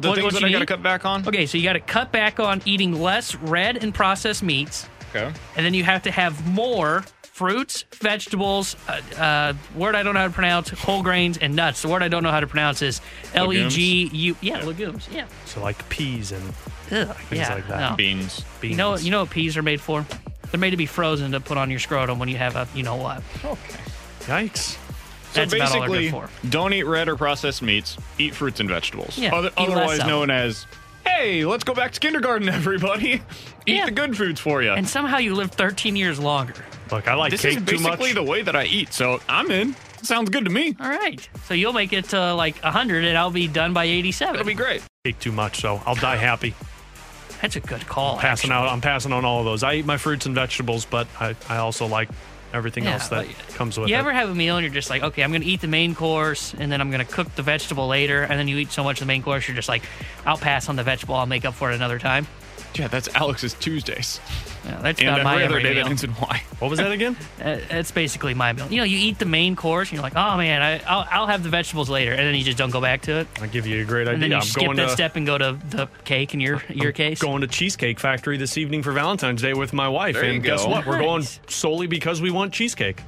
the 0.00 0.08
What- 0.08 0.14
things 0.16 0.24
what 0.24 0.34
that 0.34 0.40
you 0.42 0.46
I 0.48 0.52
got 0.52 0.58
to 0.60 0.66
cut 0.66 0.82
back 0.82 1.04
on. 1.04 1.26
Okay, 1.26 1.46
so 1.46 1.56
you 1.58 1.64
got 1.64 1.74
to 1.74 1.80
cut 1.80 2.12
back 2.12 2.40
on 2.40 2.62
eating 2.64 3.00
less 3.00 3.34
red 3.36 3.82
and 3.82 3.94
processed 3.94 4.42
meats. 4.42 4.88
Okay. 5.14 5.32
And 5.56 5.64
then 5.64 5.74
you 5.74 5.84
have 5.84 6.02
to 6.02 6.10
have 6.10 6.46
more 6.48 7.04
fruits, 7.22 7.84
vegetables, 7.94 8.76
uh, 8.88 9.00
uh, 9.20 9.52
word 9.76 9.94
I 9.96 10.02
don't 10.02 10.14
know 10.14 10.20
how 10.20 10.26
to 10.28 10.32
pronounce, 10.32 10.70
whole 10.70 11.02
grains, 11.02 11.38
and 11.38 11.54
nuts. 11.56 11.82
The 11.82 11.88
word 11.88 12.02
I 12.02 12.08
don't 12.08 12.22
know 12.22 12.30
how 12.30 12.40
to 12.40 12.46
pronounce 12.46 12.82
is 12.82 13.00
L 13.34 13.52
E 13.52 13.68
G 13.68 14.08
U. 14.12 14.36
Yeah, 14.40 14.62
legumes. 14.64 15.08
Yeah. 15.12 15.26
So, 15.46 15.60
like 15.62 15.88
peas 15.88 16.30
and 16.32 16.48
Ugh, 16.90 17.06
things 17.16 17.40
yeah, 17.40 17.54
like 17.54 17.68
that. 17.68 17.90
no. 17.90 17.96
Beans. 17.96 18.44
You 18.62 18.76
know, 18.76 18.96
you 18.96 19.10
know 19.10 19.20
what 19.22 19.30
peas 19.30 19.56
are 19.56 19.62
made 19.62 19.80
for? 19.80 20.04
They're 20.50 20.60
made 20.60 20.70
to 20.70 20.76
be 20.76 20.86
frozen 20.86 21.32
to 21.32 21.40
put 21.40 21.58
on 21.58 21.70
your 21.70 21.80
scrotum 21.80 22.18
when 22.20 22.28
you 22.28 22.36
have 22.36 22.54
a, 22.54 22.68
you 22.74 22.82
know 22.84 22.96
what. 22.96 23.22
Okay. 23.44 23.80
Yikes. 24.26 24.76
So 25.34 25.40
That's 25.40 25.52
about 25.54 25.68
all 25.72 25.80
basically, 25.88 26.10
good 26.10 26.28
for. 26.28 26.48
don't 26.48 26.72
eat 26.72 26.84
red 26.84 27.08
or 27.08 27.16
processed 27.16 27.60
meats. 27.60 27.96
Eat 28.18 28.34
fruits 28.34 28.60
and 28.60 28.68
vegetables. 28.68 29.18
Yeah, 29.18 29.34
Other- 29.34 29.50
otherwise 29.56 29.98
known 30.06 30.30
as, 30.30 30.66
hey, 31.04 31.44
let's 31.44 31.64
go 31.64 31.74
back 31.74 31.90
to 31.92 32.00
kindergarten, 32.00 32.48
everybody. 32.60 33.20
Eat 33.66 33.84
the 33.84 33.90
good 33.90 34.16
foods 34.16 34.38
for 34.40 34.62
you. 34.62 34.70
And 34.72 34.88
somehow 34.88 35.18
you 35.18 35.34
live 35.34 35.50
13 35.50 35.96
years 35.96 36.20
longer. 36.20 36.54
Look, 36.92 37.08
I 37.08 37.14
like 37.14 37.32
this 37.32 37.42
cake 37.42 37.56
is 37.58 37.64
too 37.64 37.78
much. 37.78 37.80
This 37.80 37.82
basically 37.82 38.12
the 38.12 38.22
way 38.30 38.42
that 38.42 38.54
I 38.54 38.64
eat, 38.66 38.92
so 38.92 39.20
I'm 39.28 39.50
in. 39.50 39.74
Sounds 40.02 40.28
good 40.30 40.44
to 40.44 40.50
me. 40.50 40.76
All 40.78 40.88
right. 40.88 41.26
So 41.46 41.54
you'll 41.54 41.72
make 41.72 41.92
it 41.92 42.04
to 42.10 42.34
like 42.34 42.62
100 42.62 43.04
and 43.04 43.16
I'll 43.18 43.30
be 43.30 43.48
done 43.48 43.72
by 43.72 43.84
87. 43.86 44.34
That'll 44.34 44.46
be 44.46 44.54
great. 44.54 44.82
Cake 45.04 45.18
too 45.18 45.32
much, 45.32 45.60
so 45.60 45.82
I'll 45.86 45.94
die 45.94 46.16
happy. 46.16 46.54
That's 47.40 47.56
a 47.56 47.60
good 47.60 47.86
call. 47.86 48.14
I'm 48.14 48.20
Passing 48.20 48.50
actually. 48.52 48.68
out. 48.68 48.72
I'm 48.72 48.80
passing 48.80 49.12
on 49.12 49.24
all 49.24 49.40
of 49.40 49.46
those. 49.46 49.62
I 49.62 49.74
eat 49.74 49.86
my 49.86 49.96
fruits 49.96 50.26
and 50.26 50.34
vegetables, 50.34 50.84
but 50.84 51.08
I, 51.18 51.34
I 51.48 51.56
also 51.56 51.86
like 51.86 52.08
everything 52.54 52.84
Yeah, 52.84 52.94
else 52.94 53.08
that 53.08 53.26
like- 53.26 53.48
comes 53.54 53.76
with 53.78 53.88
You 53.88 53.94
it. 53.94 53.98
You 53.98 54.00
ever 54.00 54.12
have 54.12 54.30
a 54.30 54.34
meal 54.34 54.56
and 54.56 54.64
you're 54.64 54.72
just 54.72 54.88
like, 54.90 55.02
okay, 55.02 55.22
I'm 55.22 55.30
going 55.30 55.42
to 55.42 55.46
eat 55.46 55.60
the 55.60 55.66
main 55.68 55.94
course 55.94 56.54
and 56.56 56.70
then 56.70 56.80
I'm 56.80 56.90
going 56.90 57.04
to 57.04 57.12
cook 57.12 57.34
the 57.34 57.42
vegetable 57.42 57.88
later. 57.88 58.22
And 58.22 58.38
then 58.38 58.48
you 58.48 58.56
eat 58.58 58.70
so 58.72 58.84
much 58.84 58.96
of 59.00 59.06
the 59.06 59.12
main 59.12 59.22
course, 59.22 59.46
you're 59.48 59.56
just 59.56 59.68
like, 59.68 59.82
I'll 60.24 60.36
pass 60.38 60.68
on 60.68 60.76
the 60.76 60.82
vegetable. 60.84 61.16
I'll 61.16 61.26
make 61.26 61.44
up 61.44 61.54
for 61.54 61.70
it 61.70 61.74
another 61.74 61.98
time. 61.98 62.26
Yeah, 62.76 62.88
that's 62.88 63.08
Alex's 63.14 63.54
Tuesdays. 63.54 64.20
Yeah, 64.64 64.80
that's 64.80 64.98
and 65.00 65.08
not 65.08 65.22
my 65.24 65.34
every 65.34 65.44
other 65.44 65.56
every 65.58 65.62
day 65.62 65.68
that 65.74 65.82
meal. 65.82 65.86
ends 65.90 66.04
in 66.04 66.14
Y. 66.14 66.42
What 66.58 66.70
was 66.70 66.78
that 66.78 66.90
again? 66.98 67.16
Uh, 67.40 67.58
It's 67.70 67.90
basically 67.92 68.34
my 68.34 68.52
meal. 68.52 68.66
You 68.70 68.78
know, 68.78 68.84
you 68.84 68.98
eat 68.98 69.18
the 69.18 69.26
main 69.26 69.54
course 69.56 69.88
and 69.90 69.94
you're 69.96 70.02
like, 70.02 70.16
oh 70.16 70.36
man, 70.36 70.62
I, 70.62 70.78
I'll, 70.84 71.06
I'll 71.10 71.26
have 71.26 71.42
the 71.42 71.50
vegetables 71.50 71.88
later. 71.90 72.10
And 72.12 72.20
then 72.20 72.34
you 72.34 72.42
just 72.42 72.58
don't 72.58 72.70
go 72.70 72.80
back 72.80 73.02
to 73.02 73.12
it. 73.20 73.28
I'll 73.40 73.48
give 73.48 73.66
you 73.66 73.82
a 73.82 73.84
great 73.84 74.08
idea. 74.08 74.14
And 74.14 74.16
idea. 74.16 74.20
then 74.22 74.30
you 74.30 74.36
I'm 74.36 74.42
skip 74.42 74.64
going 74.64 74.76
that 74.78 74.86
to 74.86 74.92
step 74.92 75.16
and 75.16 75.26
go 75.26 75.38
to 75.38 75.58
the 75.70 75.88
cake 76.04 76.34
in 76.34 76.40
your, 76.40 76.62
your 76.70 76.92
case. 76.92 77.20
going 77.20 77.42
to 77.42 77.46
Cheesecake 77.46 78.00
Factory 78.00 78.36
this 78.38 78.56
evening 78.58 78.82
for 78.82 78.92
Valentine's 78.92 79.42
Day 79.42 79.54
with 79.54 79.72
my 79.72 79.88
wife. 79.88 80.14
There 80.14 80.24
you 80.24 80.32
and 80.34 80.42
guess 80.42 80.64
go. 80.64 80.70
what? 80.70 80.86
We're 80.86 80.98
going 80.98 81.24
solely 81.48 81.86
because 81.86 82.20
we 82.20 82.30
want 82.30 82.52
cheesecake. 82.52 83.02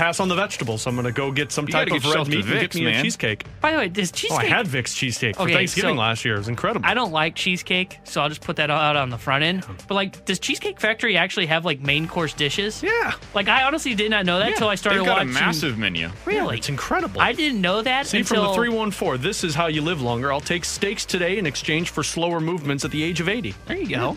I'll 0.00 0.06
pass 0.06 0.20
on 0.20 0.28
the 0.28 0.34
vegetables. 0.34 0.86
I'm 0.86 0.94
going 0.94 1.04
to 1.04 1.12
go 1.12 1.30
get 1.30 1.52
some 1.52 1.66
You 1.66 1.72
type 1.72 1.88
gotta 1.88 1.96
of 1.98 2.02
get 2.02 2.08
red 2.08 2.10
yourself 2.10 2.28
to 2.28 2.36
meat 2.36 2.44
and 2.46 2.60
get 2.60 2.70
Vicks, 2.70 2.74
me 2.76 2.80
a 2.86 2.90
man. 2.90 3.04
cheesecake. 3.04 3.44
By 3.60 3.72
the 3.72 3.78
way, 3.78 3.88
does 3.88 4.10
Cheesecake 4.10 4.38
Oh. 4.40 4.42
I 4.42 4.46
had 4.46 4.66
Vic's 4.66 4.94
cheesecake 4.94 5.36
for 5.36 5.42
Okay, 5.42 5.52
Thanksgiving 5.52 5.96
so- 5.96 6.00
last 6.00 6.24
year. 6.24 6.34
It 6.34 6.38
was 6.38 6.48
incredible. 6.48 6.86
I 6.88 6.94
don't 6.94 7.12
like 7.12 7.34
cheesecake, 7.34 7.98
so 8.04 8.22
I'll 8.22 8.28
just 8.30 8.40
put 8.40 8.56
that 8.56 8.70
out 8.70 8.96
on 8.96 9.10
the 9.10 9.18
front 9.18 9.44
end. 9.44 9.66
But 9.88 9.94
like, 9.94 10.24
does 10.24 10.38
Cheesecake 10.38 10.80
Factory 10.80 11.16
actually 11.18 11.46
have 11.46 11.64
like 11.66 11.80
main 11.80 12.08
course 12.08 12.32
dishes? 12.32 12.82
Yeah. 12.82 13.12
Like, 13.34 13.48
I 13.48 13.64
honestly 13.64 13.94
did 13.94 14.10
not 14.10 14.24
know 14.24 14.38
that 14.38 14.48
until 14.52 14.68
I 14.68 14.74
started 14.74 15.00
They've 15.00 15.06
got 15.06 15.18
watching. 15.18 15.30
a 15.30 15.34
massive 15.34 15.76
menu. 15.78 16.08
Really? 16.24 16.56
It's 16.58 16.68
incredible. 16.70 17.20
I 17.20 17.32
didn't 17.32 17.60
know 17.60 17.82
that 17.82 18.06
See, 18.06 18.18
until 18.20 18.44
from 18.44 18.46
the 18.52 18.54
314, 18.54 19.22
this 19.22 19.44
is 19.44 19.54
how 19.54 19.66
you 19.66 19.82
live 19.82 20.00
longer. 20.00 20.32
I'll 20.32 20.40
take 20.40 20.64
steaks 20.64 21.04
today 21.04 21.36
in 21.38 21.44
exchange 21.46 21.90
for 21.90 22.02
slower 22.02 22.40
movements 22.40 22.84
at 22.84 22.90
the 22.90 23.02
age 23.02 23.20
of 23.20 23.28
80. 23.28 23.54
There 23.66 23.76
you 23.76 23.88
go. 23.88 24.16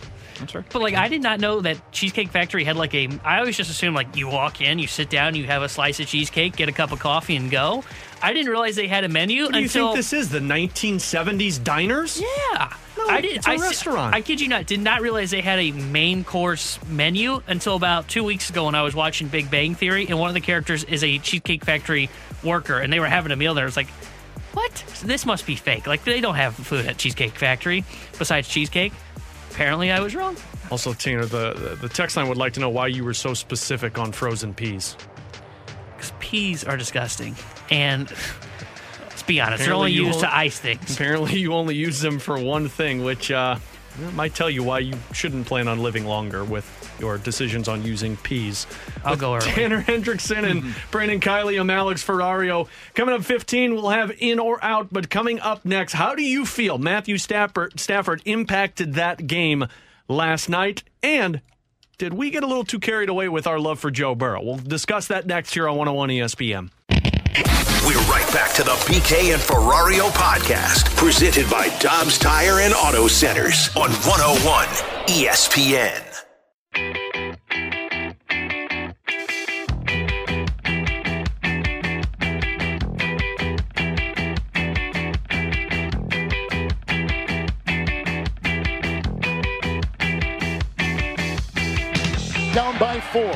But 0.72 0.82
like, 0.82 0.96
I 0.96 1.08
did 1.08 1.22
not 1.22 1.40
know 1.40 1.62
that 1.62 1.92
Cheesecake 1.92 2.30
Factory 2.30 2.64
had 2.64 2.76
like 2.76 2.94
a. 2.94 3.08
I 3.24 3.40
always 3.40 3.56
just 3.58 3.70
assumed 3.70 3.96
like 3.96 4.16
you 4.16 4.28
walk 4.28 4.62
in, 4.62 4.80
you 4.80 4.88
sit 4.88 5.10
down, 5.10 5.36
you 5.36 5.46
have 5.46 5.62
a 5.62 5.70
slice 5.70 6.00
of 6.00 6.08
cheesecake, 6.08 6.56
get 6.56 6.70
a 6.70 6.72
cup 6.72 6.92
of 6.92 7.00
coffee, 7.00 7.36
and 7.36 7.50
go. 7.52 7.84
I 8.22 8.32
didn't 8.34 8.50
realize 8.52 8.76
they 8.76 8.88
had 8.88 9.04
a 9.04 9.10
menu 9.10 9.44
What 9.44 9.54
do 9.54 9.60
you 9.60 9.66
until. 9.66 9.88
think 9.88 9.98
this 9.98 10.14
is? 10.14 10.30
The 10.30 10.40
1970s 10.40 11.62
diners? 11.64 12.22
yeah. 12.22 12.70
hotel. 12.96 13.10
I 13.10 13.22
did. 13.22 13.38
It's 13.38 13.48
a 13.48 13.52
I, 13.52 13.56
restaurant. 13.58 14.16
I 14.16 14.22
kid 14.22 14.40
you 14.40 14.48
not. 14.48 14.66
Did 14.66 14.80
not 14.82 15.02
realize 15.02 15.32
they 15.32 15.42
had 15.42 15.60
a 15.60 15.72
main 15.72 16.24
course 16.24 16.80
menu 16.88 17.42
until 17.48 17.76
about 17.76 18.08
two 18.08 18.24
weeks 18.24 18.50
ago 18.50 18.66
when 18.66 18.76
I 18.76 18.82
was 18.82 18.96
watching 18.96 19.28
Big 19.28 19.52
Bang 19.52 19.76
Theory, 19.76 20.08
and 20.08 20.18
one 20.20 20.30
of 20.30 20.34
the 20.36 20.42
characters 20.42 20.84
is 20.86 21.04
a 21.04 21.18
Cheesecake 21.20 21.66
Factory 21.66 22.10
worker, 22.44 22.80
and 22.80 22.92
they 22.94 23.00
were 23.00 23.08
having 23.08 23.32
a 23.32 23.36
meal 23.36 23.54
there. 23.54 23.68
It's 23.68 23.78
like, 23.78 23.90
what? 24.54 24.72
This 25.04 25.26
must 25.26 25.46
be 25.46 25.56
fake. 25.56 25.88
Like 25.88 26.04
they 26.04 26.22
don't 26.22 26.36
have 26.36 26.56
food 26.56 26.86
at 26.86 26.98
Cheesecake 26.98 27.34
Factory 27.36 27.84
besides 28.18 28.48
cheesecake. 28.48 28.94
Apparently, 29.54 29.92
I 29.92 30.00
was 30.00 30.16
wrong. 30.16 30.36
also, 30.72 30.94
Tanner, 30.94 31.26
the, 31.26 31.54
the 31.54 31.76
the 31.76 31.90
text 31.90 32.18
line 32.18 32.28
would 32.28 32.38
like 32.38 32.54
to 32.54 32.60
know 32.60 32.70
why 32.70 32.88
you 32.88 33.04
were 33.04 33.14
so 33.14 33.34
specific 33.34 33.98
on 34.00 34.12
frozen 34.12 34.54
peas. 34.54 34.98
Because 35.96 36.12
peas 36.20 36.64
are 36.64 36.76
disgusting, 36.76 37.36
and 37.70 38.12
let's 39.02 39.24
be 39.24 39.40
honest, 39.40 39.64
they're 39.64 39.74
only 39.74 39.92
used 39.92 40.16
only- 40.16 40.22
to 40.28 40.36
ice 40.36 40.60
things. 40.60 40.94
Apparently, 40.96 41.38
you 41.40 41.54
only 41.54 41.76
use 41.76 42.02
them 42.02 42.18
for 42.20 42.40
one 42.40 42.68
thing, 42.68 43.04
which 43.04 43.30
uh, 43.32 43.58
might 44.16 44.34
tell 44.34 44.50
you 44.50 44.64
why 44.64 44.80
you 44.80 44.96
shouldn't 45.14 45.46
plan 45.46 45.68
on 45.68 45.80
living 45.84 46.06
longer 46.06 46.44
with 46.44 46.66
your 47.04 47.18
decisions 47.18 47.68
on 47.68 47.84
using 47.84 48.16
peas. 48.16 48.66
I'll 49.04 49.12
With 49.12 49.20
go 49.20 49.36
early. 49.36 49.46
Tanner 49.46 49.82
Hendrickson 49.82 50.50
and 50.50 50.74
Brandon 50.92 51.20
Kiley. 51.20 51.60
I'm 51.60 51.70
Alex 51.70 52.02
Ferrario. 52.02 52.70
Coming 52.94 53.14
up 53.14 53.26
15, 53.26 53.76
we'll 53.76 53.90
have 53.90 54.14
in 54.20 54.40
or 54.40 54.64
out. 54.64 54.88
But 54.90 55.10
coming 55.10 55.42
up 55.42 55.66
next, 55.66 55.92
how 55.94 56.16
do 56.16 56.24
you 56.24 56.46
feel 56.46 56.78
Matthew 56.78 57.18
Stafford, 57.18 57.78
Stafford 57.78 58.22
impacted 58.24 58.94
that 58.94 59.28
game 59.28 59.66
last 60.08 60.48
night? 60.48 60.84
And 61.04 61.42
did 61.98 62.14
we 62.14 62.30
get 62.30 62.44
a 62.44 62.48
little 62.48 62.64
too 62.64 62.80
carried 62.80 63.10
away 63.10 63.28
with 63.28 63.48
our 63.48 63.60
love 63.60 63.80
for 63.80 63.92
Joe 63.92 64.16
Burrow? 64.16 64.42
We'll 64.42 64.58
discuss 64.58 65.08
that 65.08 65.28
next 65.28 65.54
here 65.54 65.68
on 65.68 65.76
101 65.76 66.08
ESPN. 66.10 66.70
We're 67.86 68.00
right 68.10 68.32
back 68.32 68.54
to 68.54 68.64
the 68.64 68.72
BK 68.88 69.34
and 69.34 69.42
Ferrario 69.42 70.10
podcast, 70.12 70.96
presented 70.96 71.50
by 71.50 71.68
Dobbs 71.80 72.18
Tire 72.18 72.62
and 72.62 72.74
Auto 72.74 73.10
Centers 73.10 73.68
on 73.76 73.90
101 73.92 74.68
ESPN. 75.08 76.13
Down 76.74 76.90
by 92.80 93.00
four. 93.12 93.30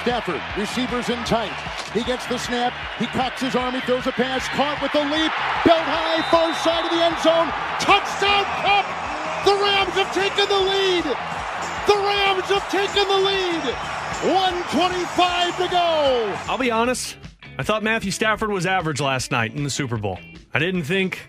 Stafford, 0.00 0.40
receivers 0.56 1.10
in 1.10 1.22
tight. 1.24 1.52
He 1.92 2.02
gets 2.04 2.26
the 2.26 2.38
snap. 2.38 2.72
He 2.98 3.06
cocks 3.06 3.42
his 3.42 3.54
arm. 3.54 3.74
He 3.74 3.80
throws 3.82 4.06
a 4.06 4.12
pass. 4.12 4.48
Caught 4.48 4.80
with 4.80 4.92
the 4.92 5.04
leap. 5.04 5.32
Belt 5.64 5.84
high, 5.84 6.22
far 6.30 6.54
side 6.54 6.86
of 6.86 6.90
the 6.90 7.04
end 7.04 7.18
zone. 7.20 7.52
Touchdown, 7.80 8.44
Cup! 8.64 8.86
The 9.44 9.52
Rams 9.60 9.92
have 9.92 10.14
taken 10.14 10.48
the 10.48 10.58
lead. 10.58 11.41
The 11.86 11.94
Rams 11.94 12.44
have 12.44 12.70
taken 12.70 13.08
the 13.08 13.18
lead. 13.18 13.74
125 14.22 15.56
to 15.56 15.68
go. 15.68 16.38
I'll 16.48 16.58
be 16.58 16.70
honest. 16.70 17.16
I 17.58 17.62
thought 17.62 17.82
Matthew 17.82 18.10
Stafford 18.10 18.50
was 18.50 18.66
average 18.66 19.00
last 19.00 19.30
night 19.30 19.54
in 19.54 19.64
the 19.64 19.70
Super 19.70 19.96
Bowl. 19.96 20.18
I 20.54 20.58
didn't 20.58 20.84
think 20.84 21.28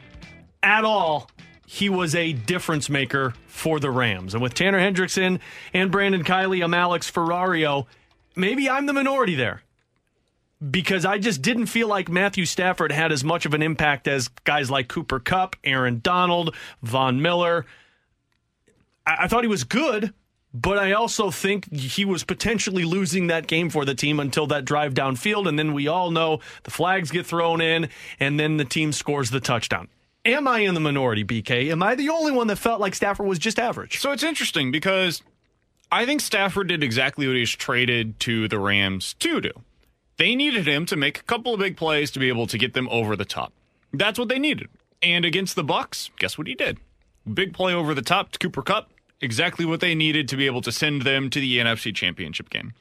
at 0.62 0.86
all 0.86 1.30
he 1.66 1.90
was 1.90 2.14
a 2.14 2.34
difference 2.34 2.90
maker 2.90 3.34
for 3.48 3.80
the 3.80 3.90
Rams. 3.90 4.34
And 4.34 4.44
with 4.44 4.54
Tanner 4.54 4.80
Hendrickson 4.80 5.40
and 5.74 5.92
Brandon 5.92 6.24
Kiley, 6.24 6.64
I'm 6.64 6.74
Alex 6.74 7.10
Ferrario. 7.10 7.88
Maybe 8.36 8.70
I'm 8.70 8.86
the 8.86 8.94
minority 8.94 9.36
there 9.36 9.64
because 10.72 11.04
I 11.06 11.18
just 11.18 11.42
didn't 11.42 11.66
feel 11.66 11.88
like 11.88 12.10
Matthew 12.10 12.46
Stafford 12.46 12.92
had 12.92 13.12
as 13.12 13.24
much 13.24 13.46
of 13.46 13.54
an 13.54 13.62
impact 13.62 14.08
as 14.08 14.28
guys 14.28 14.70
like 14.72 14.88
Cooper 14.88 15.20
Kupp, 15.20 15.56
Aaron 15.64 16.00
Donald, 16.02 16.56
Von 16.82 17.22
Miller. 17.22 17.66
I, 19.06 19.16
I 19.22 19.28
thought 19.28 19.44
he 19.44 19.50
was 19.50 19.64
good, 19.64 20.14
but 20.54 20.78
I 20.78 20.92
also 20.92 21.32
think 21.32 21.72
he 21.74 22.06
was 22.06 22.24
potentially 22.24 22.84
losing 22.84 23.28
that 23.28 23.48
game 23.48 23.70
for 23.70 23.86
the 23.86 23.96
team 23.96 24.20
until 24.20 24.48
that 24.48 24.66
drive 24.66 24.94
downfield. 24.94 25.48
And 25.48 25.58
then 25.58 25.74
we 25.74 25.88
all 25.88 26.12
know 26.12 26.42
the 26.64 26.72
flags 26.72 27.10
get 27.10 27.26
thrown 27.26 27.60
in, 27.60 27.90
and 28.20 28.40
then 28.40 28.58
the 28.58 28.66
team 28.66 28.92
scores 28.92 29.32
the 29.32 29.40
touchdown. 29.40 29.88
Am 30.26 30.48
I 30.48 30.60
in 30.60 30.74
the 30.74 30.80
minority, 30.80 31.26
BK? 31.26 31.72
Am 31.72 31.84
I 31.84 31.96
the 31.96 32.10
only 32.10 32.32
one 32.32 32.48
that 32.48 32.58
felt 32.58 32.80
like 32.80 32.96
Stafford 32.96 33.26
was 33.26 33.40
just 33.40 33.60
average? 33.60 34.00
So 34.00 34.12
it's 34.12 34.24
interesting 34.24 34.72
because 34.72 35.22
I 35.92 36.06
think 36.06 36.22
Stafford 36.22 36.68
did 36.68 36.84
exactly 36.84 37.28
what 37.28 37.36
he 37.36 37.42
was 37.42 37.52
traded 37.52 38.20
to 38.22 38.48
the 38.48 38.60
Rams 38.60 39.16
to 39.16 39.42
do. 39.42 39.52
They 40.18 40.36
needed 40.36 40.68
him 40.68 40.86
to 40.86 40.96
make 40.96 41.20
a 41.20 41.24
couple 41.24 41.54
of 41.54 41.60
big 41.60 41.76
plays 41.76 42.12
to 42.12 42.20
be 42.20 42.30
able 42.30 42.48
to 42.48 42.58
get 42.58 42.74
them 42.74 42.88
over 42.90 43.16
the 43.16 43.26
top. 43.26 43.52
That's 43.92 44.20
what 44.20 44.30
they 44.30 44.40
needed. 44.40 44.70
And 45.02 45.26
against 45.26 45.56
the 45.56 45.64
Bucs, 45.64 46.10
guess 46.20 46.38
what 46.38 46.48
he 46.48 46.56
did? 46.56 46.78
Big 47.32 47.54
play 47.54 47.74
over 47.74 47.94
the 47.94 48.02
top 48.02 48.32
to 48.32 48.40
Cooper 48.40 48.62
Kupp, 48.62 48.92
exactly 49.24 49.66
what 49.66 49.80
they 49.80 49.96
needed 49.96 50.28
to 50.28 50.38
be 50.38 50.46
able 50.46 50.62
to 50.62 50.72
send 50.72 51.04
them 51.04 51.30
to 51.30 51.40
the 51.40 51.58
NFC 51.58 51.96
Championship 51.96 52.50
game. 52.50 52.74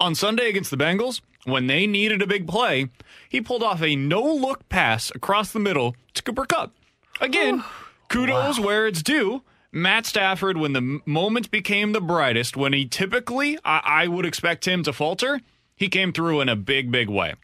On 0.00 0.14
Sunday 0.14 0.48
against 0.48 0.70
the 0.70 0.76
Bengals, 0.76 1.20
when 1.44 1.66
they 1.66 1.86
needed 1.86 2.20
a 2.20 2.26
big 2.26 2.48
play, 2.48 2.88
he 3.28 3.40
pulled 3.40 3.62
off 3.62 3.82
a 3.82 3.96
no-look 3.96 4.68
pass 4.68 5.10
across 5.14 5.52
the 5.52 5.60
middle 5.60 5.94
to 6.14 6.22
Cooper 6.22 6.46
Kupp. 6.46 6.72
Again, 7.20 7.62
kudos 8.08 8.58
where 8.58 8.86
it's 8.86 9.02
due. 9.02 9.42
Matt 9.70 10.06
Stafford, 10.06 10.56
when 10.56 10.72
the 10.72 11.00
moment 11.04 11.50
became 11.50 11.92
the 11.92 12.00
brightest, 12.00 12.56
when 12.56 12.72
he 12.72 12.86
typically, 12.86 13.58
I, 13.64 13.80
I 13.84 14.06
would 14.08 14.26
expect 14.26 14.66
him 14.66 14.82
to 14.84 14.92
falter, 14.92 15.40
he 15.76 15.88
came 15.88 16.12
through 16.12 16.40
in 16.40 16.48
a 16.48 16.56
big, 16.56 16.90
big 16.90 17.08
way. 17.08 17.34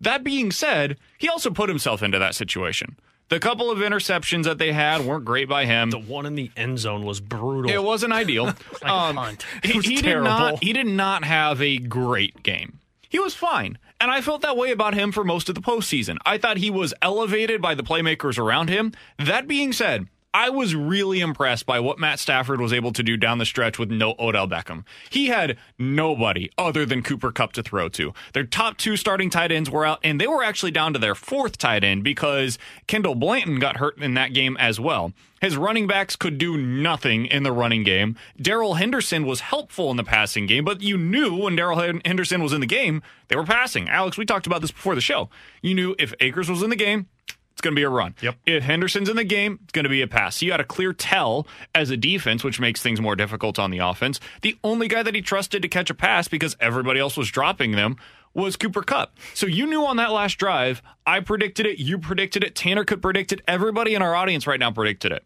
That 0.00 0.24
being 0.24 0.50
said, 0.50 0.98
he 1.18 1.28
also 1.28 1.50
put 1.50 1.68
himself 1.68 2.02
into 2.02 2.18
that 2.18 2.34
situation. 2.34 2.96
The 3.28 3.40
couple 3.40 3.70
of 3.70 3.78
interceptions 3.78 4.44
that 4.44 4.58
they 4.58 4.72
had 4.72 5.04
weren't 5.04 5.24
great 5.24 5.48
by 5.48 5.64
him. 5.64 5.90
The 5.90 5.98
one 5.98 6.26
in 6.26 6.36
the 6.36 6.50
end 6.56 6.78
zone 6.78 7.04
was 7.04 7.18
brutal. 7.20 7.70
It 7.70 7.82
wasn't 7.82 8.12
ideal. 8.12 8.54
um, 8.82 9.18
It 9.64 9.70
he, 9.70 9.76
was 9.76 9.86
he 9.86 9.96
did 9.96 10.20
not. 10.20 10.62
He 10.62 10.72
did 10.72 10.86
not 10.86 11.24
have 11.24 11.60
a 11.60 11.78
great 11.78 12.42
game. 12.42 12.78
He 13.08 13.18
was 13.18 13.34
fine, 13.34 13.78
and 14.00 14.10
I 14.10 14.20
felt 14.20 14.42
that 14.42 14.56
way 14.56 14.70
about 14.70 14.94
him 14.94 15.10
for 15.10 15.24
most 15.24 15.48
of 15.48 15.54
the 15.54 15.60
postseason. 15.60 16.18
I 16.24 16.38
thought 16.38 16.56
he 16.58 16.70
was 16.70 16.94
elevated 17.02 17.60
by 17.60 17.74
the 17.74 17.82
playmakers 17.82 18.38
around 18.38 18.68
him. 18.68 18.92
That 19.18 19.48
being 19.48 19.72
said. 19.72 20.06
I 20.36 20.50
was 20.50 20.74
really 20.74 21.20
impressed 21.20 21.64
by 21.64 21.80
what 21.80 21.98
Matt 21.98 22.18
Stafford 22.18 22.60
was 22.60 22.70
able 22.70 22.92
to 22.92 23.02
do 23.02 23.16
down 23.16 23.38
the 23.38 23.46
stretch 23.46 23.78
with 23.78 23.90
no 23.90 24.14
Odell 24.18 24.46
Beckham. 24.46 24.84
He 25.08 25.28
had 25.28 25.56
nobody 25.78 26.50
other 26.58 26.84
than 26.84 27.02
Cooper 27.02 27.32
Kupp 27.32 27.54
to 27.54 27.62
throw 27.62 27.88
to. 27.88 28.12
Their 28.34 28.44
top 28.44 28.76
two 28.76 28.98
starting 28.98 29.30
tight 29.30 29.50
ends 29.50 29.70
were 29.70 29.86
out, 29.86 29.98
and 30.04 30.20
they 30.20 30.26
were 30.26 30.44
actually 30.44 30.72
down 30.72 30.92
to 30.92 30.98
their 30.98 31.14
fourth 31.14 31.56
tight 31.56 31.84
end 31.84 32.04
because 32.04 32.58
Kendall 32.86 33.14
Blanton 33.14 33.58
got 33.60 33.78
hurt 33.78 33.96
in 33.96 34.12
that 34.12 34.34
game 34.34 34.58
as 34.58 34.78
well. 34.78 35.14
His 35.40 35.56
running 35.56 35.86
backs 35.86 36.16
could 36.16 36.36
do 36.36 36.58
nothing 36.58 37.24
in 37.24 37.42
the 37.42 37.52
running 37.52 37.82
game. 37.82 38.14
Darrell 38.38 38.74
Henderson 38.74 39.24
was 39.24 39.40
helpful 39.40 39.90
in 39.90 39.96
the 39.96 40.04
passing 40.04 40.44
game, 40.44 40.66
but 40.66 40.82
you 40.82 40.98
knew 40.98 41.34
when 41.34 41.56
Darrell 41.56 41.78
Henderson 42.04 42.42
was 42.42 42.52
in 42.52 42.60
the 42.60 42.66
game, 42.66 43.02
they 43.28 43.36
were 43.36 43.44
passing. 43.44 43.88
Alex, 43.88 44.18
we 44.18 44.26
talked 44.26 44.46
about 44.46 44.60
this 44.60 44.70
before 44.70 44.94
the 44.94 45.00
show. 45.00 45.30
You 45.62 45.74
knew 45.74 45.96
if 45.98 46.12
Akers 46.20 46.50
was 46.50 46.62
in 46.62 46.68
the 46.68 46.76
game, 46.76 47.08
it's 47.56 47.62
going 47.62 47.74
to 47.74 47.80
be 47.80 47.84
a 47.84 47.88
run. 47.88 48.14
Yep. 48.20 48.36
If 48.44 48.64
Henderson's 48.64 49.08
in 49.08 49.16
the 49.16 49.24
game, 49.24 49.60
it's 49.62 49.72
going 49.72 49.84
to 49.84 49.88
be 49.88 50.02
a 50.02 50.06
pass. 50.06 50.36
So 50.36 50.44
you 50.44 50.52
had 50.52 50.60
a 50.60 50.64
clear 50.64 50.92
tell 50.92 51.46
as 51.74 51.88
a 51.88 51.96
defense, 51.96 52.44
which 52.44 52.60
makes 52.60 52.82
things 52.82 53.00
more 53.00 53.16
difficult 53.16 53.58
on 53.58 53.70
the 53.70 53.78
offense. 53.78 54.20
The 54.42 54.58
only 54.62 54.88
guy 54.88 55.02
that 55.02 55.14
he 55.14 55.22
trusted 55.22 55.62
to 55.62 55.68
catch 55.68 55.88
a 55.88 55.94
pass 55.94 56.28
because 56.28 56.54
everybody 56.60 57.00
else 57.00 57.16
was 57.16 57.30
dropping 57.30 57.72
them 57.72 57.96
was 58.34 58.56
Cooper 58.56 58.82
Kupp. 58.82 59.16
So 59.32 59.46
you 59.46 59.64
knew 59.64 59.86
on 59.86 59.96
that 59.96 60.12
last 60.12 60.34
drive, 60.34 60.82
I 61.06 61.20
predicted 61.20 61.64
it, 61.64 61.78
you 61.78 61.96
predicted 61.96 62.44
it, 62.44 62.54
Tanner 62.54 62.84
could 62.84 63.00
predict 63.00 63.32
it, 63.32 63.40
everybody 63.48 63.94
in 63.94 64.02
our 64.02 64.14
audience 64.14 64.46
right 64.46 64.60
now 64.60 64.70
predicted 64.70 65.10
it. 65.10 65.24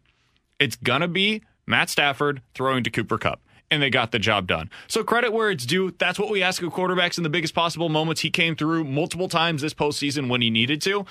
It's 0.57 0.77
going 0.77 1.01
to 1.01 1.09
be 1.09 1.41
Matt 1.65 1.89
Stafford 1.89 2.41
throwing 2.55 2.85
to 2.85 2.89
Cooper 2.89 3.17
Kupp. 3.17 3.41
And 3.69 3.81
they 3.81 3.89
got 3.89 4.11
the 4.11 4.19
job 4.19 4.47
done. 4.47 4.69
So 4.87 5.01
credit 5.01 5.31
where 5.31 5.49
it's 5.49 5.65
due. 5.65 5.91
That's 5.97 6.19
what 6.19 6.29
we 6.29 6.43
ask 6.43 6.61
of 6.61 6.73
quarterbacks 6.73 7.17
in 7.17 7.23
the 7.23 7.29
biggest 7.29 7.53
possible 7.53 7.87
moments. 7.87 8.19
He 8.19 8.29
came 8.29 8.55
through 8.55 8.83
multiple 8.83 9.29
times 9.29 9.61
this 9.61 9.73
postseason 9.73 10.29
when 10.29 10.41
he 10.41 10.49
needed 10.49 10.81
to. 10.81 11.05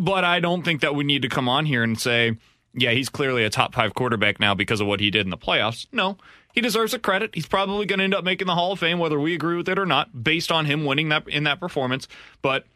But 0.00 0.24
I 0.24 0.40
don't 0.40 0.62
think 0.64 0.80
that 0.80 0.94
we 0.94 1.04
need 1.04 1.22
to 1.22 1.28
come 1.28 1.48
on 1.48 1.66
here 1.66 1.82
and 1.82 1.98
say, 1.98 2.36
yeah, 2.74 2.90
he's 2.90 3.08
clearly 3.08 3.44
a 3.44 3.50
top 3.50 3.74
five 3.74 3.94
quarterback 3.94 4.38
now 4.40 4.54
because 4.54 4.80
of 4.80 4.86
what 4.86 5.00
he 5.00 5.10
did 5.10 5.26
in 5.26 5.30
the 5.30 5.38
playoffs. 5.38 5.86
No, 5.92 6.18
he 6.52 6.60
deserves 6.60 6.92
a 6.94 6.98
credit. 6.98 7.34
He's 7.34 7.46
probably 7.46 7.86
going 7.86 7.98
to 7.98 8.04
end 8.04 8.14
up 8.14 8.24
making 8.24 8.46
the 8.46 8.54
Hall 8.54 8.72
of 8.72 8.78
Fame, 8.78 8.98
whether 8.98 9.18
we 9.18 9.34
agree 9.34 9.56
with 9.56 9.68
it 9.68 9.78
or 9.78 9.86
not, 9.86 10.22
based 10.22 10.52
on 10.52 10.66
him 10.66 10.84
winning 10.84 11.08
that 11.08 11.28
in 11.28 11.44
that 11.44 11.60
performance. 11.60 12.08
But 12.42 12.66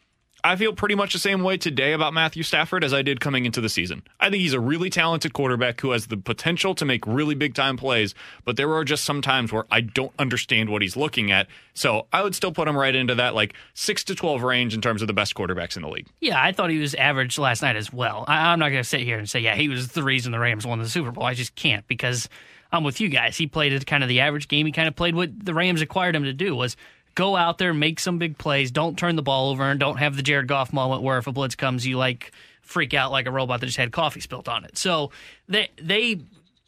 I 0.45 0.57
feel 0.57 0.73
pretty 0.73 0.97
much 0.97 1.13
the 1.13 1.21
same 1.21 1.43
way 1.45 1.57
today 1.57 1.93
about 1.93 2.13
Matthew 2.13 2.43
Stafford 2.43 2.83
as 2.83 2.93
I 2.93 3.03
did 3.03 3.21
coming 3.21 3.45
into 3.45 3.61
the 3.61 3.69
season. 3.69 4.03
I 4.19 4.29
think 4.29 4.41
he's 4.41 4.55
a 4.55 4.61
really 4.61 4.91
talented 4.91 5.33
quarterback 5.33 5.81
who 5.81 5.93
has 5.93 6.09
the 6.09 6.17
potential 6.17 6.75
to 6.75 6.85
make 6.85 7.07
really 7.07 7.37
big 7.37 7.55
time 7.55 7.77
plays, 7.77 8.13
but 8.45 8.57
there 8.57 8.73
are 8.75 8.85
just 8.85 9.05
some 9.05 9.23
times 9.23 9.53
where 9.53 9.65
I 9.71 9.83
don't 9.83 10.13
understand 10.19 10.69
what 10.69 10.83
he's 10.83 10.97
looking 10.97 11.31
at. 11.31 11.47
So 11.75 12.09
I 12.13 12.23
would 12.23 12.35
still 12.35 12.51
put 12.51 12.67
him 12.67 12.77
right 12.77 12.95
into 12.95 13.15
that 13.15 13.37
like 13.37 13.55
6 13.75 14.03
to 14.05 14.17
12 14.17 14.43
range 14.43 14.75
in 14.75 14.81
terms 14.81 15.01
of 15.01 15.07
the 15.07 15.15
best 15.15 15.37
quarterbacks 15.37 15.77
in 15.77 15.83
the 15.83 15.89
league. 15.89 16.09
Yeah, 16.21 16.43
I 16.43 16.51
thought 16.51 16.71
he 16.71 16.79
was 16.79 16.95
average 16.97 17.39
last 17.39 17.63
night 17.63 17.77
as 17.77 17.93
well. 17.93 18.25
I, 18.27 18.53
I'm 18.53 18.59
not 18.59 18.71
going 18.71 18.83
to 18.83 18.89
sit 18.89 19.03
here 19.03 19.19
and 19.19 19.31
say, 19.31 19.39
yeah, 19.39 19.55
he 19.55 19.69
was 19.69 19.93
the 19.93 20.03
reason 20.03 20.33
the 20.33 20.41
Rams 20.41 20.67
won 20.67 20.81
the 20.81 20.89
Super 20.89 21.13
Bowl. 21.13 21.25
I 21.25 21.35
just 21.35 21.55
can't 21.55 21.87
because 21.87 22.29
I'm 22.73 22.83
with 22.83 23.01
you 23.01 23.09
guys. 23.11 23.37
He 23.37 23.47
played 23.47 23.87
kind 23.87 24.03
of 24.03 24.09
the 24.09 24.21
average 24.21 24.49
game. 24.49 24.67
He 24.67 24.73
kind 24.73 24.89
of 24.89 24.97
played 24.97 25.15
what 25.15 25.45
the 25.45 25.55
Rams 25.55 25.81
required 25.81 26.17
him 26.17 26.25
to 26.25 26.33
do 26.33 26.57
was 26.57 26.77
go 27.15 27.37
out 27.37 27.59
there, 27.59 27.75
make 27.75 28.01
some 28.01 28.19
big 28.19 28.39
plays, 28.39 28.71
don't 28.71 28.99
turn 28.99 29.17
the 29.17 29.23
ball 29.23 29.51
over, 29.51 29.65
and 29.65 29.79
don't 29.79 29.99
have 29.99 30.17
the 30.17 30.23
Jared 30.23 30.49
Goff 30.49 30.73
moment 30.73 31.03
where 31.03 31.19
if 31.19 31.27
a 31.27 31.33
blitz 31.33 31.55
comes, 31.55 31.87
you 31.87 31.99
like 31.99 32.33
freak 32.61 32.95
out 32.95 33.13
like 33.13 33.27
a 33.27 33.31
robot 33.31 33.61
that 33.61 33.67
just 33.67 33.79
had 33.79 33.93
coffee 33.93 34.21
spilt 34.21 34.49
on 34.49 34.65
it. 34.65 34.79
So 34.79 35.11
they 35.49 35.69
they 35.81 36.21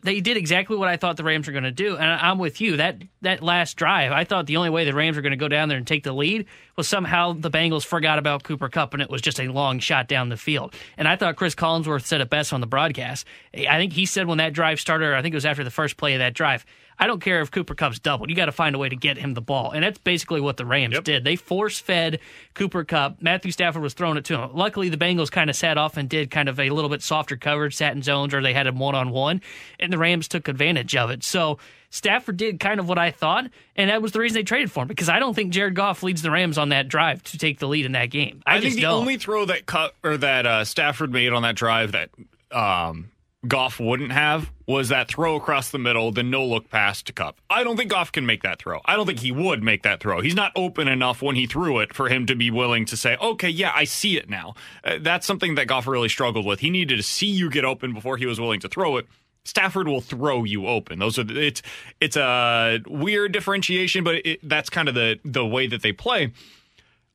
they 0.05 0.21
did 0.21 0.37
exactly 0.37 0.77
what 0.77 0.87
I 0.87 0.99
thought 0.99 1.17
the 1.17 1.25
Rams 1.25 1.47
were 1.47 1.53
going 1.53 1.65
to 1.65 1.73
do, 1.73 1.97
and 1.97 2.05
I'm 2.05 2.39
with 2.39 2.61
you. 2.61 2.77
That 2.77 2.99
that 3.23 3.43
last 3.43 3.79
drive, 3.79 4.13
I 4.13 4.25
thought 4.25 4.47
the 4.47 4.59
only 4.59 4.69
way 4.69 4.85
the 4.85 4.95
Rams 4.95 5.17
were 5.17 5.23
going 5.23 5.33
to 5.33 5.37
go 5.37 5.49
down 5.49 5.71
there 5.71 5.79
and 5.79 5.87
take 5.87 6.05
the 6.05 6.13
lead 6.13 6.45
was 6.77 6.87
somehow 6.87 7.33
the 7.33 7.51
Bengals 7.51 7.87
forgot 7.87 8.19
about 8.19 8.43
Cooper 8.43 8.69
Kupp, 8.69 8.93
and 8.93 9.03
it 9.03 9.09
was 9.09 9.23
just 9.23 9.41
a 9.41 9.49
long 9.49 9.79
shot 9.79 10.07
down 10.07 10.29
the 10.29 10.37
field. 10.37 10.75
And 10.99 11.09
I 11.09 11.17
thought 11.17 11.37
Cris 11.37 11.55
Collinsworth 11.55 12.05
said 12.05 12.21
it 12.21 12.29
best 12.29 12.53
on 12.53 12.61
the 12.61 12.67
broadcast. 12.67 13.27
I 13.55 13.79
think 13.79 13.95
he 13.95 14.05
said 14.05 14.27
when 14.27 14.39
that 14.39 14.53
drive 14.53 14.79
started, 14.79 15.15
I 15.15 15.23
think 15.23 15.33
it 15.33 15.37
was 15.37 15.47
after 15.47 15.65
the 15.65 15.71
first 15.71 15.97
play 15.97 16.13
of 16.13 16.19
that 16.19 16.35
drive. 16.35 16.67
I 16.99 17.07
don't 17.07 17.21
care 17.21 17.41
if 17.41 17.51
Cooper 17.51 17.75
Kupp's 17.75 17.99
doubled. 17.99 18.31
You 18.31 18.37
got 18.37 18.47
to 18.47 18.53
find 18.53 18.75
a 18.75 18.79
way 18.79 18.89
to 18.89 18.97
get 18.97 19.19
him 19.19 19.35
the 19.35 19.41
ball. 19.41 19.73
And 19.73 19.83
that's 19.83 19.99
basically 19.99 20.41
what 20.41 20.57
the 20.57 20.67
Rams 20.67 20.99
did. 21.01 21.25
They 21.25 21.37
force 21.37 21.79
fed 21.79 22.21
Cooper 22.55 22.85
Kupp. 22.85 23.21
Matthew 23.21 23.53
Stafford 23.53 23.83
was 23.83 23.95
throwing 23.95 24.17
it 24.17 24.25
to 24.27 24.39
him. 24.39 24.51
Luckily, 24.55 24.89
the 24.89 24.97
Bengals 24.97 25.31
kind 25.31 25.51
of 25.51 25.57
sat 25.57 25.79
off 25.79 25.97
and 25.97 26.09
did 26.09 26.31
kind 26.31 26.49
of 26.49 26.61
a 26.61 26.71
little 26.71 26.91
bit 26.91 27.03
softer 27.03 27.37
coverage, 27.37 27.75
sat 27.75 27.95
in 27.95 28.03
zones, 28.03 28.35
or 28.35 28.43
they 28.43 28.55
had 28.55 28.67
him 28.67 28.79
one 28.79 28.95
on 28.95 29.11
one. 29.11 29.41
And 29.81 29.93
the 29.93 29.99
Rams 29.99 30.29
took 30.29 30.49
advantage 30.49 30.95
of 30.97 31.11
it. 31.11 31.25
So 31.25 31.59
Stafford 31.91 32.37
did 32.37 32.59
kind 32.59 32.81
of 32.81 32.89
what 32.89 32.99
I 32.99 33.13
thought. 33.13 33.49
And 33.77 33.91
that 33.91 34.03
was 34.03 34.13
the 34.13 34.19
reason 34.21 34.35
they 34.35 34.43
traded 34.43 34.71
for 34.71 34.83
him 34.83 34.89
because 34.89 35.09
I 35.09 35.21
don't 35.21 35.35
think 35.35 35.53
Jared 35.53 35.75
Goff 35.75 36.03
leads 36.03 36.23
the 36.23 36.31
Rams 36.31 36.59
on 36.59 36.71
that 36.71 36.89
drive 36.89 37.23
to 37.25 37.39
take 37.39 37.61
the 37.61 37.69
lead 37.69 37.87
in 37.87 37.93
that 37.93 38.07
game. 38.07 38.43
I, 38.47 38.57
I, 38.57 38.61
think 38.61 38.75
the 38.75 38.83
don't. 38.83 39.01
only 39.01 39.17
throw 39.17 39.45
that 39.45 39.67
cut 39.67 39.95
or 40.03 40.17
that 40.17 40.47
uh, 40.47 40.65
Stafford 40.65 41.13
made 41.13 41.33
on 41.33 41.43
that 41.43 41.55
drive 41.55 41.93
that 41.93 42.11
um, 42.51 43.11
Goff 43.47 43.79
wouldn't 43.79 44.13
have 44.13 44.51
was 44.67 44.89
that 44.89 45.09
throw 45.09 45.37
across 45.37 45.71
the 45.71 45.79
middle, 45.79 46.11
the 46.11 46.23
no 46.23 46.45
look 46.45 46.71
pass 46.71 47.03
to 47.03 47.13
Kupp. 47.13 47.41
I 47.51 47.63
don't 47.63 47.77
think 47.77 47.91
Goff 47.91 48.11
can 48.11 48.25
make 48.25 48.43
that 48.43 48.59
throw. 48.59 48.81
I 48.85 48.97
don't 48.97 49.07
think 49.07 49.21
he 49.21 49.33
would 49.33 49.63
make 49.63 49.83
that 49.83 50.01
throw. 50.01 50.21
He's 50.21 50.35
not 50.35 50.53
open 50.57 50.89
enough 50.89 51.21
when 51.21 51.37
he 51.37 51.47
threw 51.47 51.81
it 51.81 51.95
for 51.95 52.09
him 52.09 52.27
to 52.27 52.35
be 52.35 52.51
willing 52.51 52.87
to 52.87 52.97
say, 52.97 53.17
"Okay, 53.21 53.51
yeah, 53.51 53.73
I 53.75 53.85
see 53.85 54.17
it 54.17 54.31
now." 54.31 54.55
Uh, 54.83 54.99
that's 55.01 55.27
something 55.27 55.57
that 55.57 55.67
Goff 55.67 55.87
really 55.87 56.09
struggled 56.09 56.47
with. 56.47 56.61
He 56.61 56.71
needed 56.71 56.97
to 56.97 57.03
see 57.03 57.27
you 57.27 57.51
get 57.51 57.65
open 57.65 57.93
before 57.93 58.17
he 58.17 58.27
was 58.27 58.41
willing 58.41 58.61
to 58.61 58.69
throw 58.69 58.97
it. 58.97 59.07
Stafford 59.45 59.87
will 59.87 60.01
throw 60.01 60.45
you 60.45 60.67
open. 60.67 60.99
Those 60.99 61.19
are 61.19 61.25
it's 61.29 61.61
it's 62.01 62.17
a 62.17 62.81
weird 62.87 63.33
differentiation, 63.33 64.03
but 64.03 64.17
it, 64.27 64.41
that's 64.43 64.71
kind 64.71 64.89
of 64.89 64.95
the 64.95 65.19
the 65.25 65.45
way 65.45 65.67
that 65.67 65.83
they 65.83 65.93
play. 65.93 66.33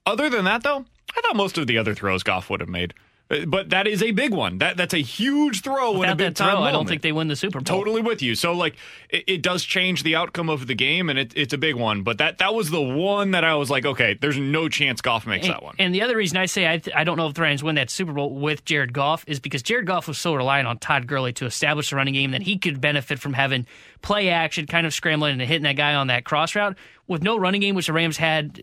Other 0.06 0.30
than 0.30 0.46
that, 0.46 0.64
though, 0.64 0.86
I 1.18 1.22
thought 1.22 1.36
most 1.36 1.58
of 1.58 1.68
the 1.68 1.78
other 1.78 1.96
throws 1.96 2.24
Goff 2.24 2.50
would 2.50 2.60
have 2.60 2.70
made. 2.70 2.94
Uh, 3.30 3.46
But 3.46 3.70
that 3.70 3.88
is 3.88 4.02
a 4.02 4.12
big 4.12 4.34
one. 4.34 4.58
That 4.58 4.78
that's 4.78 4.94
a 4.94 5.02
huge 5.02 5.62
throw 5.62 6.02
in 6.04 6.10
a 6.10 6.16
big 6.16 6.36
throw, 6.36 6.48
time 6.48 6.64
I 6.64 6.72
don't 6.72 6.88
think 6.88 7.02
they 7.02 7.12
win 7.12 7.28
the 7.28 7.36
Super 7.36 7.60
Bowl. 7.60 7.78
Totally 7.78 8.02
with 8.02 8.22
you. 8.22 8.36
So 8.36 8.54
like 8.54 8.76
it, 9.10 9.24
it 9.28 9.42
does 9.42 9.64
change 9.64 10.04
the 10.04 10.16
outcome 10.16 10.50
of 10.50 10.68
the 10.68 10.76
game, 10.76 11.10
and 11.10 11.20
it, 11.20 11.34
it's 11.36 11.54
a 11.54 11.58
big 11.58 11.76
one. 11.76 12.04
But 12.04 12.18
that 12.18 12.40
that 12.40 12.54
was 12.54 12.70
the 12.70 12.82
one 12.82 13.32
that 13.32 13.44
I 13.44 13.56
was 13.56 13.70
like, 13.70 13.86
okay, 13.86 14.18
there's 14.20 14.38
no 14.38 14.70
chance 14.70 15.02
Goff 15.02 15.28
makes 15.28 15.46
and, 15.46 15.56
that 15.56 15.64
one. 15.64 15.76
And 15.80 15.94
the 15.94 16.02
other 16.02 16.16
reason 16.16 16.38
I 16.38 16.46
say 16.46 16.72
I, 16.72 16.78
th- 16.78 16.96
I 16.96 17.04
don't 17.04 17.18
know 17.18 17.28
if 17.28 17.34
the 17.34 17.42
Rams 17.42 17.64
win 17.64 17.76
that 17.76 17.90
Super 17.90 18.14
Bowl 18.14 18.34
with 18.34 18.66
Jared 18.66 18.94
Goff 18.94 19.24
is 19.28 19.40
because 19.40 19.62
Jared 19.64 19.86
Goff 19.86 20.08
was 20.08 20.18
so 20.18 20.34
reliant 20.34 20.68
on 20.68 20.78
Todd 20.80 21.08
Gurley 21.08 21.34
to 21.34 21.46
establish 21.46 21.92
the 21.92 21.96
running 21.96 22.14
game 22.14 22.32
that 22.32 22.42
he 22.42 22.58
could 22.58 22.82
benefit 22.82 23.20
from 23.20 23.34
having 23.34 23.66
play 24.02 24.30
action, 24.30 24.66
kind 24.66 24.88
of 24.88 24.94
scrambling 24.94 25.34
and 25.34 25.42
hitting 25.42 25.64
that 25.64 25.76
guy 25.76 25.96
on 25.96 26.08
that 26.08 26.24
cross 26.24 26.56
route. 26.56 26.78
With 27.10 27.24
no 27.24 27.38
running 27.38 27.60
game, 27.60 27.76
which 27.76 27.88
the 27.88 27.94
Rams 27.94 28.18
had 28.18 28.62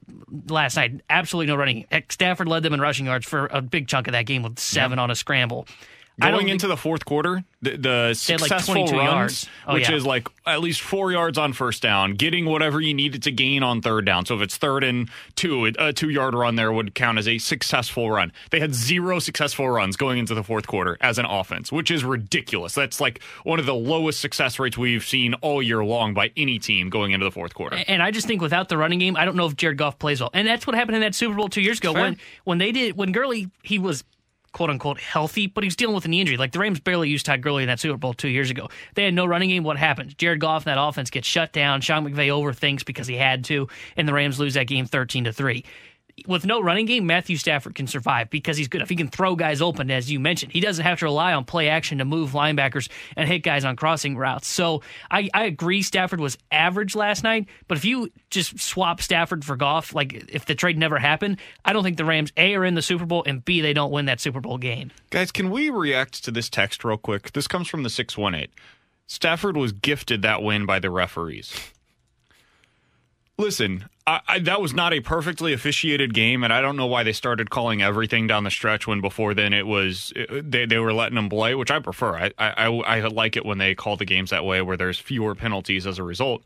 last 0.48 0.76
night, 0.76 1.02
absolutely 1.10 1.48
no 1.48 1.56
running. 1.56 1.84
Stafford 2.08 2.46
led 2.48 2.62
them 2.62 2.72
in 2.72 2.80
rushing 2.80 3.06
yards 3.06 3.26
for 3.26 3.46
a 3.48 3.60
big 3.60 3.88
chunk 3.88 4.06
of 4.06 4.12
that 4.12 4.24
game 4.24 4.42
with 4.42 4.58
seven 4.58 4.98
on 5.00 5.10
a 5.10 5.16
scramble. 5.16 5.66
Going 6.18 6.48
into 6.48 6.66
the 6.66 6.78
fourth 6.78 7.04
quarter, 7.04 7.44
the, 7.60 7.76
the 7.76 7.88
had, 8.28 8.40
like, 8.40 8.48
successful 8.48 8.86
runs, 8.86 8.90
yards. 8.92 9.48
Oh, 9.66 9.74
which 9.74 9.90
yeah. 9.90 9.96
is 9.96 10.06
like 10.06 10.28
at 10.46 10.60
least 10.60 10.80
four 10.80 11.12
yards 11.12 11.36
on 11.36 11.52
first 11.52 11.82
down, 11.82 12.12
getting 12.12 12.46
whatever 12.46 12.80
you 12.80 12.94
needed 12.94 13.24
to 13.24 13.32
gain 13.32 13.62
on 13.62 13.82
third 13.82 14.06
down. 14.06 14.24
So 14.24 14.34
if 14.36 14.40
it's 14.40 14.56
third 14.56 14.82
and 14.82 15.10
two, 15.34 15.66
a 15.78 15.92
two 15.92 16.08
yard 16.08 16.34
run 16.34 16.56
there 16.56 16.72
would 16.72 16.94
count 16.94 17.18
as 17.18 17.28
a 17.28 17.36
successful 17.36 18.10
run. 18.10 18.32
They 18.50 18.60
had 18.60 18.74
zero 18.74 19.18
successful 19.18 19.68
runs 19.68 19.96
going 19.96 20.18
into 20.18 20.34
the 20.34 20.42
fourth 20.42 20.66
quarter 20.66 20.96
as 21.02 21.18
an 21.18 21.26
offense, 21.26 21.70
which 21.70 21.90
is 21.90 22.02
ridiculous. 22.02 22.74
That's 22.74 22.98
like 22.98 23.22
one 23.44 23.58
of 23.58 23.66
the 23.66 23.74
lowest 23.74 24.20
success 24.20 24.58
rates 24.58 24.78
we've 24.78 25.04
seen 25.04 25.34
all 25.34 25.62
year 25.62 25.84
long 25.84 26.14
by 26.14 26.32
any 26.34 26.58
team 26.58 26.88
going 26.88 27.12
into 27.12 27.24
the 27.24 27.30
fourth 27.30 27.52
quarter. 27.52 27.82
And 27.88 28.02
I 28.02 28.10
just 28.10 28.26
think 28.26 28.40
without 28.40 28.70
the 28.70 28.78
running 28.78 29.00
game, 29.00 29.16
I 29.16 29.26
don't 29.26 29.36
know 29.36 29.46
if 29.46 29.56
Jared 29.56 29.76
Goff 29.76 29.98
plays 29.98 30.20
well. 30.20 30.30
And 30.32 30.48
that's 30.48 30.66
what 30.66 30.76
happened 30.76 30.96
in 30.96 31.02
that 31.02 31.14
Super 31.14 31.34
Bowl 31.34 31.50
two 31.50 31.60
years 31.60 31.78
ago 31.78 31.92
Fair. 31.92 32.02
when 32.02 32.18
when 32.44 32.58
they 32.58 32.72
did 32.72 32.96
when 32.96 33.12
Gurley 33.12 33.50
he 33.62 33.78
was 33.78 34.02
quote 34.56 34.70
unquote 34.70 34.98
healthy, 34.98 35.46
but 35.46 35.62
he 35.62 35.66
was 35.66 35.76
dealing 35.76 35.94
with 35.94 36.06
an 36.06 36.14
injury. 36.14 36.38
Like 36.38 36.52
the 36.52 36.58
Rams 36.58 36.80
barely 36.80 37.10
used 37.10 37.26
Todd 37.26 37.42
Gurley 37.42 37.62
in 37.62 37.66
that 37.66 37.78
Super 37.78 37.98
Bowl 37.98 38.14
two 38.14 38.28
years 38.28 38.50
ago. 38.50 38.70
They 38.94 39.04
had 39.04 39.12
no 39.12 39.26
running 39.26 39.50
game. 39.50 39.64
What 39.64 39.76
happens? 39.76 40.14
Jared 40.14 40.40
Goff 40.40 40.66
and 40.66 40.74
that 40.74 40.82
offense 40.82 41.10
gets 41.10 41.28
shut 41.28 41.52
down. 41.52 41.82
Sean 41.82 42.06
McVay 42.06 42.28
overthinks 42.28 42.82
because 42.82 43.06
he 43.06 43.16
had 43.16 43.44
to, 43.44 43.68
and 43.98 44.08
the 44.08 44.14
Rams 44.14 44.40
lose 44.40 44.54
that 44.54 44.66
game 44.66 44.86
thirteen 44.86 45.24
to 45.24 45.32
three. 45.32 45.62
With 46.26 46.46
no 46.46 46.62
running 46.62 46.86
game, 46.86 47.04
Matthew 47.06 47.36
Stafford 47.36 47.74
can 47.74 47.86
survive 47.86 48.30
because 48.30 48.56
he's 48.56 48.68
good. 48.68 48.80
If 48.80 48.88
he 48.88 48.96
can 48.96 49.08
throw 49.08 49.36
guys 49.36 49.60
open, 49.60 49.90
as 49.90 50.10
you 50.10 50.18
mentioned, 50.18 50.50
he 50.50 50.60
doesn't 50.60 50.82
have 50.82 50.98
to 51.00 51.04
rely 51.04 51.34
on 51.34 51.44
play 51.44 51.68
action 51.68 51.98
to 51.98 52.06
move 52.06 52.30
linebackers 52.30 52.88
and 53.16 53.28
hit 53.28 53.40
guys 53.40 53.66
on 53.66 53.76
crossing 53.76 54.16
routes. 54.16 54.48
So 54.48 54.80
I, 55.10 55.28
I 55.34 55.44
agree 55.44 55.82
Stafford 55.82 56.18
was 56.18 56.38
average 56.50 56.96
last 56.96 57.22
night, 57.22 57.48
but 57.68 57.76
if 57.76 57.84
you 57.84 58.10
just 58.30 58.58
swap 58.58 59.02
Stafford 59.02 59.44
for 59.44 59.56
Goff, 59.56 59.94
like 59.94 60.14
if 60.30 60.46
the 60.46 60.54
trade 60.54 60.78
never 60.78 60.98
happened, 60.98 61.38
I 61.66 61.74
don't 61.74 61.82
think 61.82 61.98
the 61.98 62.06
Rams 62.06 62.32
A 62.38 62.54
are 62.54 62.64
in 62.64 62.76
the 62.76 62.82
Super 62.82 63.04
Bowl 63.04 63.22
and 63.26 63.44
B 63.44 63.60
they 63.60 63.74
don't 63.74 63.92
win 63.92 64.06
that 64.06 64.18
Super 64.18 64.40
Bowl 64.40 64.56
game. 64.56 64.92
Guys, 65.10 65.30
can 65.30 65.50
we 65.50 65.68
react 65.68 66.24
to 66.24 66.30
this 66.30 66.48
text 66.48 66.82
real 66.82 66.96
quick? 66.96 67.32
This 67.32 67.46
comes 67.46 67.68
from 67.68 67.82
the 67.82 67.90
618. 67.90 68.48
Stafford 69.06 69.56
was 69.58 69.72
gifted 69.72 70.22
that 70.22 70.42
win 70.42 70.64
by 70.64 70.78
the 70.78 70.90
referees. 70.90 71.54
Listen, 73.38 73.84
I, 74.06 74.20
I, 74.26 74.38
that 74.40 74.62
was 74.62 74.72
not 74.72 74.94
a 74.94 75.00
perfectly 75.00 75.52
officiated 75.52 76.14
game, 76.14 76.42
and 76.42 76.52
I 76.52 76.62
don't 76.62 76.76
know 76.76 76.86
why 76.86 77.02
they 77.02 77.12
started 77.12 77.50
calling 77.50 77.82
everything 77.82 78.26
down 78.26 78.44
the 78.44 78.50
stretch 78.50 78.86
when 78.86 79.02
before 79.02 79.34
then 79.34 79.52
it 79.52 79.66
was 79.66 80.12
it, 80.16 80.50
they 80.50 80.64
they 80.64 80.78
were 80.78 80.92
letting 80.92 81.16
them 81.16 81.28
play, 81.28 81.54
which 81.54 81.70
I 81.70 81.78
prefer. 81.80 82.16
I, 82.16 82.32
I 82.38 82.66
I 82.66 82.98
I 82.98 83.00
like 83.08 83.36
it 83.36 83.44
when 83.44 83.58
they 83.58 83.74
call 83.74 83.96
the 83.96 84.06
games 84.06 84.30
that 84.30 84.44
way, 84.44 84.62
where 84.62 84.76
there's 84.76 84.98
fewer 84.98 85.34
penalties 85.34 85.86
as 85.86 85.98
a 85.98 86.02
result. 86.02 86.42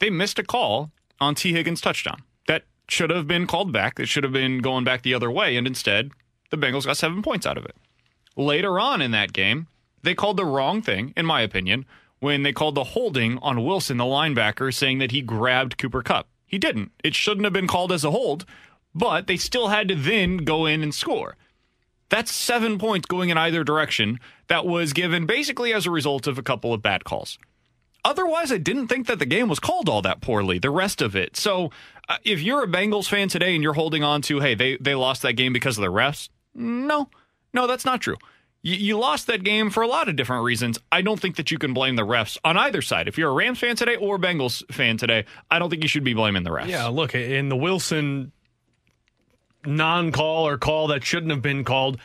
They 0.00 0.10
missed 0.10 0.38
a 0.38 0.44
call 0.44 0.90
on 1.20 1.34
Tee 1.36 1.52
Higgins' 1.52 1.80
touchdown 1.80 2.22
that 2.48 2.64
should 2.88 3.10
have 3.10 3.28
been 3.28 3.46
called 3.46 3.72
back. 3.72 4.00
It 4.00 4.08
should 4.08 4.24
have 4.24 4.32
been 4.32 4.58
going 4.58 4.84
back 4.84 5.02
the 5.02 5.14
other 5.14 5.30
way, 5.30 5.56
and 5.56 5.66
instead 5.66 6.10
the 6.50 6.56
Bengals 6.56 6.86
got 6.86 6.96
seven 6.96 7.22
points 7.22 7.46
out 7.46 7.58
of 7.58 7.64
it. 7.64 7.76
Later 8.36 8.80
on 8.80 9.00
in 9.00 9.12
that 9.12 9.32
game, 9.32 9.68
they 10.02 10.14
called 10.14 10.36
the 10.36 10.44
wrong 10.44 10.82
thing, 10.82 11.12
in 11.16 11.26
my 11.26 11.40
opinion, 11.40 11.84
when 12.20 12.42
they 12.42 12.52
called 12.52 12.74
the 12.74 12.84
holding 12.84 13.38
on 13.38 13.64
Wilson, 13.64 13.96
the 13.96 14.04
linebacker, 14.04 14.74
saying 14.74 14.98
that 14.98 15.12
he 15.12 15.20
grabbed 15.20 15.78
Cooper 15.78 16.02
Kupp. 16.02 16.28
He 16.46 16.58
didn't. 16.58 16.92
It 17.04 17.14
shouldn't 17.14 17.44
have 17.44 17.52
been 17.52 17.66
called 17.68 17.92
as 17.92 18.04
a 18.04 18.10
hold, 18.10 18.44
but 18.94 19.26
they 19.26 19.36
still 19.36 19.68
had 19.68 19.88
to 19.88 19.94
then 19.94 20.38
go 20.38 20.66
in 20.66 20.82
and 20.82 20.94
score. 20.94 21.36
That's 22.08 22.32
seven 22.32 22.78
points 22.78 23.06
going 23.06 23.28
in 23.28 23.36
either 23.36 23.62
direction 23.64 24.18
that 24.48 24.64
was 24.64 24.92
given 24.92 25.26
basically 25.26 25.74
as 25.74 25.86
a 25.86 25.90
result 25.90 26.26
of 26.26 26.38
a 26.38 26.42
couple 26.42 26.72
of 26.72 26.82
bad 26.82 27.04
calls. 27.04 27.38
Otherwise, 28.04 28.50
I 28.50 28.58
didn't 28.58 28.88
think 28.88 29.06
that 29.06 29.18
the 29.18 29.26
game 29.26 29.48
was 29.48 29.60
called 29.60 29.88
all 29.88 30.00
that 30.02 30.22
poorly, 30.22 30.58
the 30.58 30.70
rest 30.70 31.02
of 31.02 31.14
it. 31.14 31.36
So, 31.36 31.70
uh, 32.08 32.16
if 32.24 32.40
you're 32.40 32.62
a 32.62 32.68
Bengals 32.68 33.08
fan 33.08 33.28
today 33.28 33.54
and 33.54 33.62
you're 33.62 33.74
holding 33.74 34.02
on 34.02 34.22
to, 34.22 34.40
hey, 34.40 34.54
they, 34.54 34.78
they 34.78 34.94
lost 34.94 35.20
that 35.22 35.34
game 35.34 35.52
because 35.52 35.76
of 35.76 35.82
the 35.82 35.92
refs, 35.92 36.30
no, 36.54 37.10
no, 37.52 37.66
that's 37.66 37.84
not 37.84 38.00
true. 38.00 38.16
You, 38.68 38.76
you 38.76 38.98
lost 38.98 39.26
that 39.28 39.44
game 39.44 39.70
for 39.70 39.82
a 39.82 39.88
lot 39.88 40.08
of 40.08 40.16
different 40.16 40.44
reasons. 40.44 40.78
I 40.92 41.00
don't 41.00 41.18
think 41.18 41.36
that 41.36 41.50
you 41.50 41.58
can 41.58 41.72
blame 41.72 41.96
the 41.96 42.02
refs 42.06 42.36
on 42.44 42.58
either 42.58 42.82
side. 42.82 43.08
If 43.08 43.16
you're 43.16 43.30
a 43.30 43.34
Rams 43.34 43.58
fan 43.58 43.76
today 43.76 43.96
or 43.96 44.18
Bengals 44.18 44.62
fan 44.70 44.98
today, 44.98 45.24
I 45.50 45.58
don't 45.58 45.70
think 45.70 45.82
you 45.82 45.88
should 45.88 46.04
be 46.04 46.12
blaming 46.14 46.42
the 46.42 46.50
refs. 46.50 46.68
Yeah, 46.68 46.86
look, 46.88 47.14
in 47.14 47.48
the 47.48 47.56
Wilson 47.56 48.32
non 49.64 50.12
call 50.12 50.46
or 50.46 50.58
call 50.58 50.88
that 50.88 51.02
shouldn't 51.02 51.30
have 51.30 51.40
been 51.40 51.64
called, 51.64 51.96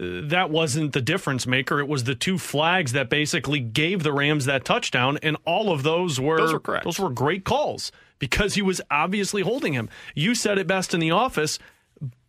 uh, 0.00 0.22
that 0.24 0.50
wasn't 0.50 0.92
the 0.92 1.00
difference 1.00 1.46
maker. 1.46 1.78
It 1.78 1.88
was 1.88 2.04
the 2.04 2.16
two 2.16 2.36
flags 2.36 2.92
that 2.92 3.08
basically 3.08 3.60
gave 3.60 4.02
the 4.02 4.12
Rams 4.12 4.46
that 4.46 4.64
touchdown, 4.64 5.18
and 5.22 5.36
all 5.44 5.70
of 5.70 5.84
those 5.84 6.18
were 6.20 6.38
Those 6.38 6.52
were 6.52 6.60
correct. 6.60 6.84
Those 6.84 6.98
were 6.98 7.10
great 7.10 7.44
calls 7.44 7.92
because 8.18 8.54
he 8.54 8.62
was 8.62 8.80
obviously 8.90 9.42
holding 9.42 9.72
him. 9.72 9.88
You 10.16 10.34
said 10.34 10.58
it 10.58 10.66
best 10.66 10.94
in 10.94 11.00
the 11.00 11.12
office. 11.12 11.60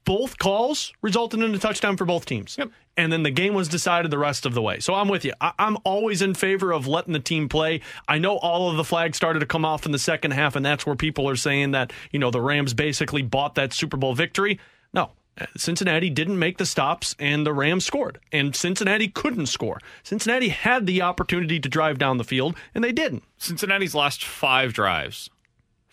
Both 0.09 0.39
calls 0.39 0.91
resulted 1.03 1.39
in 1.39 1.53
a 1.53 1.59
touchdown 1.59 1.95
for 1.95 2.03
both 2.03 2.25
teams. 2.25 2.55
Yep. 2.57 2.71
And 2.97 3.13
then 3.13 3.21
the 3.21 3.29
game 3.29 3.53
was 3.53 3.67
decided 3.67 4.09
the 4.09 4.17
rest 4.17 4.47
of 4.47 4.55
the 4.55 4.61
way. 4.61 4.79
So 4.79 4.95
I'm 4.95 5.07
with 5.07 5.23
you. 5.23 5.33
I- 5.39 5.53
I'm 5.59 5.77
always 5.83 6.23
in 6.23 6.33
favor 6.33 6.71
of 6.71 6.87
letting 6.87 7.13
the 7.13 7.19
team 7.19 7.47
play. 7.47 7.81
I 8.07 8.17
know 8.17 8.37
all 8.37 8.71
of 8.71 8.77
the 8.77 8.83
flags 8.83 9.17
started 9.17 9.41
to 9.41 9.45
come 9.45 9.63
off 9.63 9.85
in 9.85 9.91
the 9.91 9.99
second 9.99 10.31
half, 10.31 10.55
and 10.55 10.65
that's 10.65 10.83
where 10.83 10.95
people 10.95 11.29
are 11.29 11.35
saying 11.35 11.73
that, 11.73 11.93
you 12.11 12.17
know, 12.17 12.31
the 12.31 12.41
Rams 12.41 12.73
basically 12.73 13.21
bought 13.21 13.53
that 13.53 13.71
Super 13.71 13.97
Bowl 13.97 14.15
victory. 14.15 14.59
No. 14.95 15.11
Cincinnati 15.55 16.09
didn't 16.09 16.39
make 16.39 16.57
the 16.57 16.65
stops, 16.65 17.15
and 17.19 17.45
the 17.45 17.53
Rams 17.53 17.85
scored. 17.85 18.19
And 18.31 18.55
Cincinnati 18.55 19.09
couldn't 19.09 19.45
score. 19.45 19.79
Cincinnati 20.01 20.49
had 20.49 20.87
the 20.87 21.03
opportunity 21.03 21.59
to 21.59 21.69
drive 21.69 21.99
down 21.99 22.17
the 22.17 22.23
field, 22.23 22.55
and 22.73 22.83
they 22.83 22.91
didn't. 22.91 23.21
Cincinnati's 23.37 23.93
last 23.93 24.25
five 24.25 24.73
drives, 24.73 25.29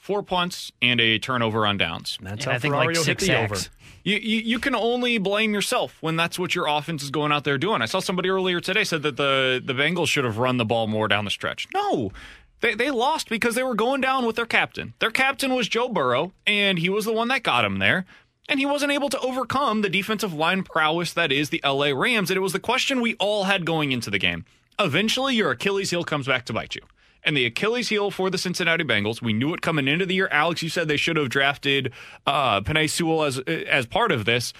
four 0.06 0.22
punts 0.22 0.70
and 0.80 1.00
a 1.00 1.18
turnover 1.18 1.66
on 1.66 1.76
downs. 1.76 2.16
That's 2.22 2.44
And 2.46 2.52
how 2.52 2.52
I 2.52 2.58
think 2.60 2.74
like 2.74 2.90
Ferrario 2.90 2.96
hit 2.96 3.04
six 3.04 3.26
the 3.26 3.38
over. 3.38 3.56
You, 4.04 4.16
you 4.18 4.38
you 4.38 4.58
can 4.60 4.76
only 4.76 5.18
blame 5.18 5.52
yourself 5.52 5.96
when 6.00 6.14
that's 6.14 6.38
what 6.38 6.54
your 6.54 6.68
offense 6.68 7.02
is 7.02 7.10
going 7.10 7.32
out 7.32 7.42
there 7.42 7.58
doing. 7.58 7.82
I 7.82 7.86
saw 7.86 7.98
somebody 7.98 8.28
earlier 8.28 8.60
today 8.60 8.84
said 8.84 9.02
that 9.02 9.16
the 9.16 9.60
the 9.62 9.72
Bengals 9.72 10.06
should 10.06 10.24
have 10.24 10.38
run 10.38 10.58
the 10.58 10.64
ball 10.64 10.86
more 10.86 11.08
down 11.08 11.24
the 11.24 11.30
stretch. 11.30 11.66
No. 11.74 12.12
They, 12.60 12.74
they 12.74 12.90
lost 12.90 13.28
because 13.28 13.54
they 13.54 13.62
were 13.62 13.74
going 13.74 14.00
down 14.00 14.24
with 14.24 14.36
their 14.36 14.46
captain. 14.46 14.94
Their 14.98 15.10
captain 15.10 15.54
was 15.54 15.68
Joe 15.68 15.88
Burrow, 15.88 16.32
and 16.46 16.78
he 16.78 16.88
was 16.88 17.04
the 17.04 17.12
one 17.12 17.28
that 17.28 17.42
got 17.42 17.64
him 17.66 17.80
there. 17.80 18.06
And 18.48 18.58
he 18.60 18.64
wasn't 18.64 18.92
able 18.92 19.10
to 19.10 19.18
overcome 19.20 19.82
the 19.82 19.90
defensive 19.90 20.32
line 20.32 20.62
prowess 20.62 21.12
that 21.12 21.32
is 21.32 21.50
the 21.50 21.60
LA 21.64 21.88
Rams. 21.88 22.30
And 22.30 22.36
it 22.36 22.40
was 22.40 22.52
the 22.54 22.60
question 22.60 23.00
we 23.00 23.14
all 23.16 23.44
had 23.44 23.66
going 23.66 23.92
into 23.92 24.08
the 24.08 24.18
game. 24.18 24.44
Eventually, 24.78 25.34
your 25.34 25.50
Achilles 25.50 25.90
heel 25.90 26.04
comes 26.04 26.26
back 26.26 26.44
to 26.46 26.52
bite 26.52 26.74
you. 26.76 26.82
And 27.26 27.36
the 27.36 27.44
Achilles 27.44 27.88
heel 27.88 28.12
for 28.12 28.30
the 28.30 28.38
Cincinnati 28.38 28.84
Bengals, 28.84 29.20
we 29.20 29.32
knew 29.32 29.52
it 29.52 29.60
coming 29.60 29.88
into 29.88 30.06
the 30.06 30.14
year. 30.14 30.28
Alex, 30.30 30.62
you 30.62 30.68
said 30.68 30.86
they 30.86 30.96
should 30.96 31.16
have 31.16 31.28
drafted 31.28 31.92
uh, 32.24 32.60
Penei 32.60 32.88
Sewell 32.88 33.24
as 33.24 33.40
as 33.40 33.84
part 33.84 34.12
of 34.12 34.24
this. 34.24 34.52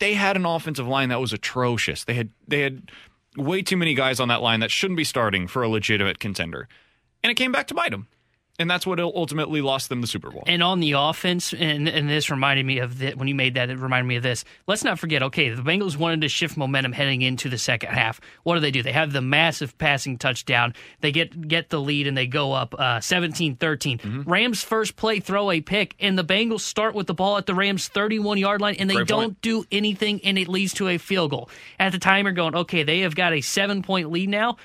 They 0.00 0.14
had 0.14 0.34
an 0.34 0.44
offensive 0.44 0.88
line 0.88 1.10
that 1.10 1.20
was 1.20 1.32
atrocious. 1.32 2.02
They 2.02 2.14
had 2.14 2.30
they 2.48 2.62
had 2.62 2.90
way 3.36 3.62
too 3.62 3.76
many 3.76 3.94
guys 3.94 4.18
on 4.18 4.26
that 4.28 4.42
line 4.42 4.58
that 4.60 4.72
shouldn't 4.72 4.96
be 4.96 5.04
starting 5.04 5.46
for 5.46 5.62
a 5.62 5.68
legitimate 5.68 6.18
contender, 6.18 6.68
and 7.22 7.30
it 7.30 7.36
came 7.36 7.52
back 7.52 7.68
to 7.68 7.74
bite 7.74 7.92
them. 7.92 8.08
And 8.62 8.70
that's 8.70 8.86
what 8.86 9.00
ultimately 9.00 9.60
lost 9.60 9.88
them 9.88 10.00
the 10.00 10.06
Super 10.06 10.30
Bowl. 10.30 10.44
And 10.46 10.62
on 10.62 10.78
the 10.78 10.92
offense, 10.92 11.52
and, 11.52 11.88
and 11.88 12.08
this 12.08 12.30
reminded 12.30 12.64
me 12.64 12.78
of 12.78 12.98
the, 12.98 13.10
when 13.14 13.26
you 13.26 13.34
made 13.34 13.54
that, 13.54 13.70
it 13.70 13.76
reminded 13.76 14.06
me 14.06 14.14
of 14.16 14.22
this. 14.22 14.44
Let's 14.68 14.84
not 14.84 15.00
forget, 15.00 15.20
okay, 15.24 15.50
the 15.50 15.62
Bengals 15.62 15.96
wanted 15.96 16.20
to 16.20 16.28
shift 16.28 16.56
momentum 16.56 16.92
heading 16.92 17.22
into 17.22 17.48
the 17.48 17.58
second 17.58 17.90
half. 17.90 18.20
What 18.44 18.54
do 18.54 18.60
they 18.60 18.70
do? 18.70 18.80
They 18.84 18.92
have 18.92 19.12
the 19.12 19.20
massive 19.20 19.76
passing 19.78 20.16
touchdown. 20.16 20.74
They 21.00 21.10
get 21.10 21.48
get 21.48 21.70
the 21.70 21.80
lead 21.80 22.06
and 22.06 22.16
they 22.16 22.28
go 22.28 22.52
up 22.52 22.72
uh, 22.78 23.00
17 23.00 23.56
13. 23.56 23.98
Mm-hmm. 23.98 24.30
Rams 24.30 24.62
first 24.62 24.94
play 24.94 25.18
throw 25.18 25.50
a 25.50 25.60
pick, 25.60 25.96
and 25.98 26.16
the 26.16 26.24
Bengals 26.24 26.60
start 26.60 26.94
with 26.94 27.08
the 27.08 27.14
ball 27.14 27.36
at 27.36 27.46
the 27.46 27.54
Rams 27.54 27.88
31 27.88 28.38
yard 28.38 28.60
line, 28.60 28.76
and 28.78 28.88
they 28.88 28.94
Great 28.94 29.08
don't 29.08 29.24
point. 29.24 29.42
do 29.42 29.64
anything, 29.72 30.20
and 30.22 30.38
it 30.38 30.46
leads 30.46 30.74
to 30.74 30.86
a 30.86 30.98
field 30.98 31.32
goal. 31.32 31.50
At 31.80 31.90
the 31.90 31.98
time, 31.98 32.26
you're 32.26 32.32
going, 32.32 32.54
okay, 32.54 32.84
they 32.84 33.00
have 33.00 33.16
got 33.16 33.32
a 33.32 33.40
seven 33.40 33.82
point 33.82 34.12
lead 34.12 34.28
now. 34.28 34.56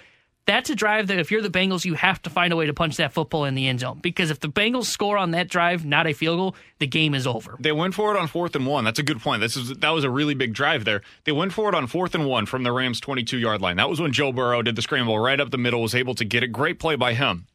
That's 0.47 0.69
a 0.69 0.75
drive 0.75 1.07
that 1.07 1.19
if 1.19 1.29
you're 1.29 1.41
the 1.41 1.49
Bengals, 1.49 1.83
you 1.83 1.93
have 1.95 2.21
to 2.21 2.29
find 2.29 2.53
a 2.53 2.55
way 2.55 2.67
to 2.67 2.73
punch 2.73 2.95
that 2.97 3.11
football 3.11 3.43
in 3.43 3.53
the 3.53 3.67
end 3.67 3.81
zone. 3.81 3.99
Because 4.01 4.31
if 4.31 4.39
the 4.39 4.47
Bengals 4.47 4.85
score 4.85 5.17
on 5.17 5.31
that 5.31 5.49
drive, 5.49 5.85
not 5.85 6.07
a 6.07 6.13
field 6.13 6.37
goal, 6.37 6.55
the 6.79 6.87
game 6.87 7.13
is 7.13 7.27
over. 7.27 7.57
They 7.59 7.73
went 7.73 7.93
for 7.93 8.15
it 8.15 8.17
on 8.17 8.27
fourth 8.27 8.55
and 8.55 8.65
one. 8.65 8.85
That's 8.85 8.97
a 8.97 9.03
good 9.03 9.19
point. 9.19 9.41
This 9.41 9.57
is 9.57 9.69
that 9.69 9.89
was 9.89 10.05
a 10.05 10.09
really 10.09 10.35
big 10.35 10.53
drive 10.53 10.85
there. 10.85 11.01
They 11.25 11.33
went 11.33 11.51
for 11.51 11.67
it 11.67 11.75
on 11.75 11.85
fourth 11.85 12.15
and 12.15 12.25
one 12.25 12.45
from 12.45 12.63
the 12.63 12.71
Rams' 12.71 13.01
22 13.01 13.37
yard 13.37 13.61
line. 13.61 13.75
That 13.75 13.89
was 13.89 13.99
when 13.99 14.13
Joe 14.13 14.31
Burrow 14.31 14.61
did 14.61 14.77
the 14.77 14.81
scramble 14.81 15.19
right 15.19 15.39
up 15.39 15.51
the 15.51 15.57
middle, 15.57 15.81
was 15.81 15.93
able 15.93 16.15
to 16.15 16.23
get 16.23 16.43
it. 16.43 16.53
Great 16.53 16.79
play 16.79 16.95
by 16.95 17.13
him. 17.13 17.45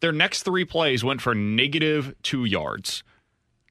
Their 0.00 0.12
next 0.12 0.42
three 0.42 0.64
plays 0.64 1.04
went 1.04 1.20
for 1.20 1.34
negative 1.34 2.14
two 2.22 2.46
yards. 2.46 3.04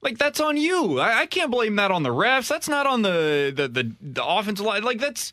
Like 0.03 0.19
that's 0.19 0.39
on 0.39 0.55
you. 0.57 0.99
I, 0.99 1.21
I 1.21 1.25
can't 1.25 1.49
blame 1.49 1.77
that 1.77 1.89
on 1.89 2.03
the 2.03 2.09
refs. 2.09 2.47
That's 2.47 2.69
not 2.69 2.85
on 2.85 3.01
the 3.01 3.51
the 3.55 3.67
the, 3.67 3.95
the 3.99 4.23
offensive 4.23 4.67
line. 4.67 4.83
Like 4.83 4.99
that's 4.99 5.31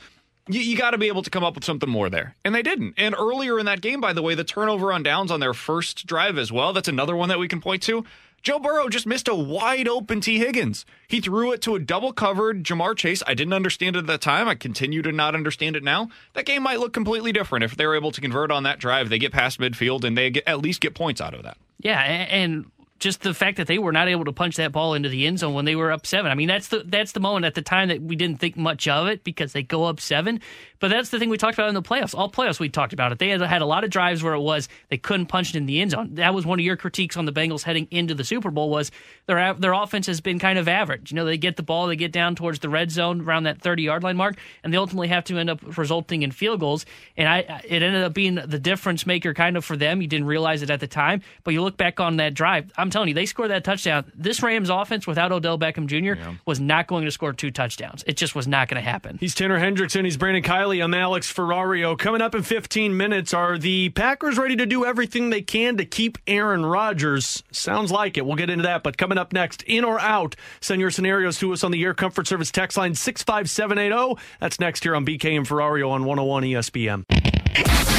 you, 0.55 0.61
you 0.61 0.77
got 0.77 0.91
to 0.91 0.99
be 0.99 1.09
able 1.09 1.23
to 1.23 1.31
come 1.31 1.45
up 1.45 1.55
with 1.55 1.65
something 1.65 1.89
more 1.89 2.11
there, 2.11 2.35
and 2.45 2.55
they 2.55 2.63
didn't. 2.63 2.95
And 2.97 3.15
earlier 3.15 3.59
in 3.59 3.67
that 3.67 3.81
game, 3.81 4.01
by 4.01 4.13
the 4.13 4.23
way, 4.23 4.35
the 4.35 4.45
turnover 4.45 4.93
on 4.93 5.03
downs 5.03 5.31
on 5.31 5.41
their 5.41 5.55
first 5.55 6.07
drive 6.07 6.39
as 6.39 6.51
well. 6.53 6.73
That's 6.73 6.89
another 6.89 7.17
one 7.17 7.29
that 7.29 7.39
we 7.39 7.49
can 7.49 7.61
point 7.61 7.83
to. 7.85 8.05
Joe 8.43 8.59
Burrow 8.59 8.89
just 8.89 9.07
missed 9.07 9.29
a 9.29 9.35
wide 9.35 9.87
open 9.87 10.23
Tee 10.23 10.39
Higgins. 10.39 10.87
He 11.07 11.21
threw 11.21 11.53
it 11.53 11.61
to 11.63 11.75
a 11.75 11.79
double 11.79 12.13
covered 12.13 12.65
Ja'Marr 12.65 12.97
Chase. 12.97 13.23
I 13.27 13.35
didn't 13.35 13.53
understand 13.53 13.97
it 13.97 14.01
at 14.01 14.07
the 14.07 14.17
time. 14.17 14.49
I 14.49 14.55
continue 14.55 15.03
to 15.03 15.13
not 15.13 15.35
understand 15.35 15.77
it 15.77 15.85
now. 15.85 16.09
That 16.33 16.47
game 16.47 16.63
might 16.63 16.81
look 16.81 16.95
completely 16.95 17.33
different 17.33 17.65
if 17.65 17.77
they're 17.77 17.95
able 17.95 18.13
to 18.13 18.21
convert 18.21 18.51
on 18.51 18.63
that 18.63 18.79
drive. 18.79 19.11
They 19.11 19.19
get 19.19 19.33
past 19.33 19.61
midfield 19.61 20.05
and 20.05 20.17
they 20.17 20.31
get, 20.31 20.45
at 20.47 20.61
least 20.61 20.81
get 20.81 20.95
points 20.95 21.21
out 21.21 21.35
of 21.35 21.43
that. 21.43 21.59
Yeah, 21.81 22.01
and 22.01 22.71
just 23.01 23.23
the 23.23 23.35
fact 23.35 23.57
that 23.57 23.67
they 23.67 23.79
were 23.79 23.93
not 23.93 24.09
able 24.09 24.25
to 24.27 24.33
punch 24.33 24.57
that 24.57 24.73
ball 24.73 24.95
into 24.95 25.09
the 25.09 25.27
end 25.27 25.39
zone 25.39 25.55
when 25.55 25.65
they 25.65 25.75
were 25.75 25.91
up 25.91 26.07
seven. 26.07 26.31
I 26.31 26.35
mean, 26.35 26.49
that's 26.49 26.69
the 26.69 26.85
that's 26.87 27.13
the 27.13 27.21
moment 27.21 27.47
at 27.47 27.55
the 27.55 27.63
time 27.63 27.89
that 27.89 28.01
we 28.01 28.15
didn't 28.15 28.39
think 28.39 28.57
much 28.57 28.87
of 28.87 29.09
it 29.09 29.25
because 29.25 29.53
they 29.53 29.63
go 29.63 29.85
up 29.85 30.01
seven. 30.01 30.41
But 30.81 30.89
that's 30.89 31.11
the 31.11 31.19
thing 31.19 31.29
we 31.29 31.37
talked 31.37 31.55
about 31.55 31.69
in 31.69 31.75
the 31.75 31.83
playoffs. 31.83 32.15
All 32.15 32.31
playoffs 32.31 32.59
we 32.59 32.69
talked 32.69 32.93
about 32.93 33.13
it. 33.13 33.19
They 33.19 33.29
had, 33.29 33.41
had 33.43 33.63
a 33.63 33.67
lot 33.67 33.85
of 33.85 33.91
drives 33.91 34.23
where 34.23 34.35
it 34.35 34.41
was 34.41 34.69
they 34.89 34.97
couldn't 34.97 35.27
punch 35.27 35.51
it 35.51 35.57
in 35.57 35.67
the 35.67 35.81
end 35.81 35.93
zone. 35.93 36.15
That 36.15 36.35
was 36.35 36.45
one 36.45 36.59
of 36.59 36.65
your 36.65 36.77
critiques 36.77 37.17
on 37.17 37.27
the 37.27 37.33
Bengals 37.33 37.63
heading 37.63 37.87
into 37.91 38.15
the 38.15 38.25
Super 38.25 38.51
Bowl 38.51 38.71
was 38.71 38.91
their 39.27 39.55
their 39.55 39.73
offense 39.73 40.07
has 40.07 40.21
been 40.21 40.39
kind 40.39 40.59
of 40.59 40.69
average. 40.69 41.13
You 41.13 41.17
know, 41.17 41.25
they 41.25 41.37
get 41.37 41.57
the 41.57 41.63
ball, 41.63 41.87
they 41.87 41.97
get 41.97 42.13
down 42.13 42.35
towards 42.35 42.61
the 42.61 42.69
red 42.69 42.91
zone 42.91 43.21
around 43.21 43.45
that 43.45 43.61
30 43.61 43.83
yard 43.83 44.03
line 44.03 44.17
mark, 44.17 44.37
and 44.65 44.73
they 44.73 44.79
ultimately 44.79 45.09
have 45.09 45.25
to 45.25 45.39
end 45.39 45.51
up 45.51 45.61
resulting 45.77 46.23
in 46.23 46.31
field 46.31 46.61
goals. 46.61 46.87
And 47.17 47.29
I 47.29 47.63
it 47.65 47.83
ended 47.83 48.03
up 48.03 48.15
being 48.15 48.35
the 48.35 48.59
difference 48.59 49.07
maker 49.07 49.35
kind 49.35 49.57
of 49.57 49.65
for 49.65 49.77
them. 49.77 50.01
You 50.01 50.09
didn't 50.09 50.27
realize 50.27 50.63
it 50.63 50.71
at 50.71 50.81
the 50.81 50.89
time, 50.89 51.21
but 51.45 51.53
you 51.53 51.63
look 51.63 51.77
back 51.77 52.01
on 52.01 52.17
that 52.17 52.35
drive. 52.35 52.73
I'm 52.77 52.91
telling 52.91 53.09
you, 53.09 53.15
they 53.15 53.27
scored 53.27 53.51
that 53.51 53.65
touchdown. 53.65 54.11
This 54.15 54.43
Rams 54.43 54.71
offense 54.71 55.07
without 55.07 55.31
Odell 55.31 55.59
Beckham 55.59 55.87
Jr. 55.87 56.21
was 56.47 56.59
not 56.59 56.87
going 56.87 57.05
to 57.05 57.11
score 57.11 57.33
two 57.33 57.51
touchdowns. 57.51 58.03
It 58.07 58.17
just 58.17 58.35
was 58.35 58.49
not 58.49 58.69
going 58.69 58.83
to 58.83 58.89
happen. 58.89 59.19
He's 59.21 59.35
Tanner 59.35 59.59
Hendrickson. 59.61 60.05
He's 60.05 60.17
Brandon 60.17 60.43
Kiley. 60.71 60.83
I'm 60.83 60.95
Alex 60.95 61.33
Ferrario. 61.33 61.99
Coming 61.99 62.21
up 62.21 62.35
in 62.35 62.43
15 62.43 62.97
minutes, 62.97 63.35
are 63.35 63.59
the 63.59 63.89
Packers 63.91 64.39
ready 64.39 64.57
to 64.57 64.67
do 64.67 64.85
everything 64.85 65.31
they 65.31 65.43
can 65.43 65.77
to 65.79 65.85
keep 65.85 66.19
Aaron 66.27 66.65
Rodgers? 66.65 67.43
Sounds 67.51 67.91
like 67.91 68.17
it. 68.17 68.25
We'll 68.25 68.37
get 68.37 68.51
into 68.51 68.63
that. 68.63 68.83
But 68.83 68.97
coming 68.97 69.19
up 69.19 69.33
next, 69.33 69.63
in 69.63 69.85
or 69.85 69.99
out, 70.01 70.37
send 70.61 70.81
your 70.81 70.91
scenarios 70.91 71.39
to 71.39 71.53
us 71.53 71.65
on 71.65 71.73
the 71.73 71.83
Air 71.83 71.95
Comfort 71.95 72.27
Service 72.27 72.51
text 72.51 72.77
line 72.77 72.95
65780. 72.95 74.21
That's 74.41 74.61
next 74.61 74.85
here 74.85 74.95
on 74.95 75.05
BK 75.05 75.37
and 75.37 75.47
Ferrario 75.47 75.91
on 75.91 76.05
101 76.05 76.45
ESPN. 76.45 77.05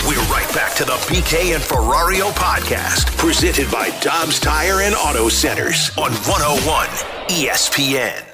We're 0.07 0.23
right 0.31 0.49
back 0.55 0.73
to 0.75 0.85
the 0.85 0.93
BK 0.93 1.53
and 1.55 1.63
Ferrario 1.63 2.31
podcast, 2.31 3.17
presented 3.17 3.69
by 3.69 3.89
Dobbs 3.99 4.39
Tire 4.39 4.81
and 4.81 4.95
Auto 4.95 5.29
Centers 5.29 5.91
on 5.97 6.11
101 6.11 6.87
ESPN. 7.27 8.30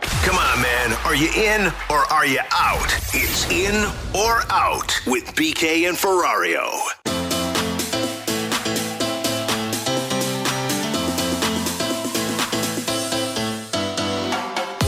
Come 0.00 0.36
on, 0.36 0.60
man. 0.62 0.92
Are 1.04 1.14
you 1.14 1.28
in 1.34 1.66
or 1.90 2.04
are 2.12 2.26
you 2.26 2.40
out? 2.52 2.92
It's 3.14 3.48
in 3.50 3.74
or 4.14 4.42
out 4.50 4.92
with 5.06 5.24
BK 5.34 5.88
and 5.88 5.96
Ferrario. 5.96 6.70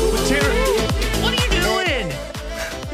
What 0.00 1.34
are 1.34 1.44
you 1.44 1.62
doing? 1.62 2.12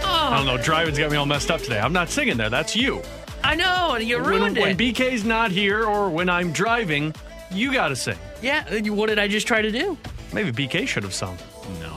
I 0.05 0.35
don't 0.37 0.47
know. 0.47 0.57
Driving's 0.63 0.99
got 0.99 1.11
me 1.11 1.17
all 1.17 1.27
messed 1.27 1.51
up 1.51 1.61
today. 1.61 1.79
I'm 1.79 1.93
not 1.93 2.09
singing 2.09 2.37
there. 2.37 2.49
That's 2.51 2.75
you. 2.75 3.03
I 3.43 3.55
know, 3.55 3.93
and 3.95 4.05
you 4.07 4.17
When, 4.17 4.27
ruined 4.27 4.57
when 4.57 4.71
it. 4.71 4.79
BK's 4.79 5.25
not 5.25 5.51
here 5.51 5.85
or 5.85 6.09
when 6.09 6.31
I'm 6.31 6.51
driving, 6.53 7.15
you 7.51 7.73
got 7.73 7.89
to 7.89 7.97
sing. 7.97 8.17
yeah, 8.41 8.65
what 8.91 9.09
did 9.09 9.19
I 9.19 9.29
just 9.29 9.47
try 9.47 9.61
to 9.61 9.71
do? 9.71 9.99
Maybe 10.33 10.51
BK 10.51 10.89
should 10.89 11.03
have 11.03 11.15
sung. 11.15 11.37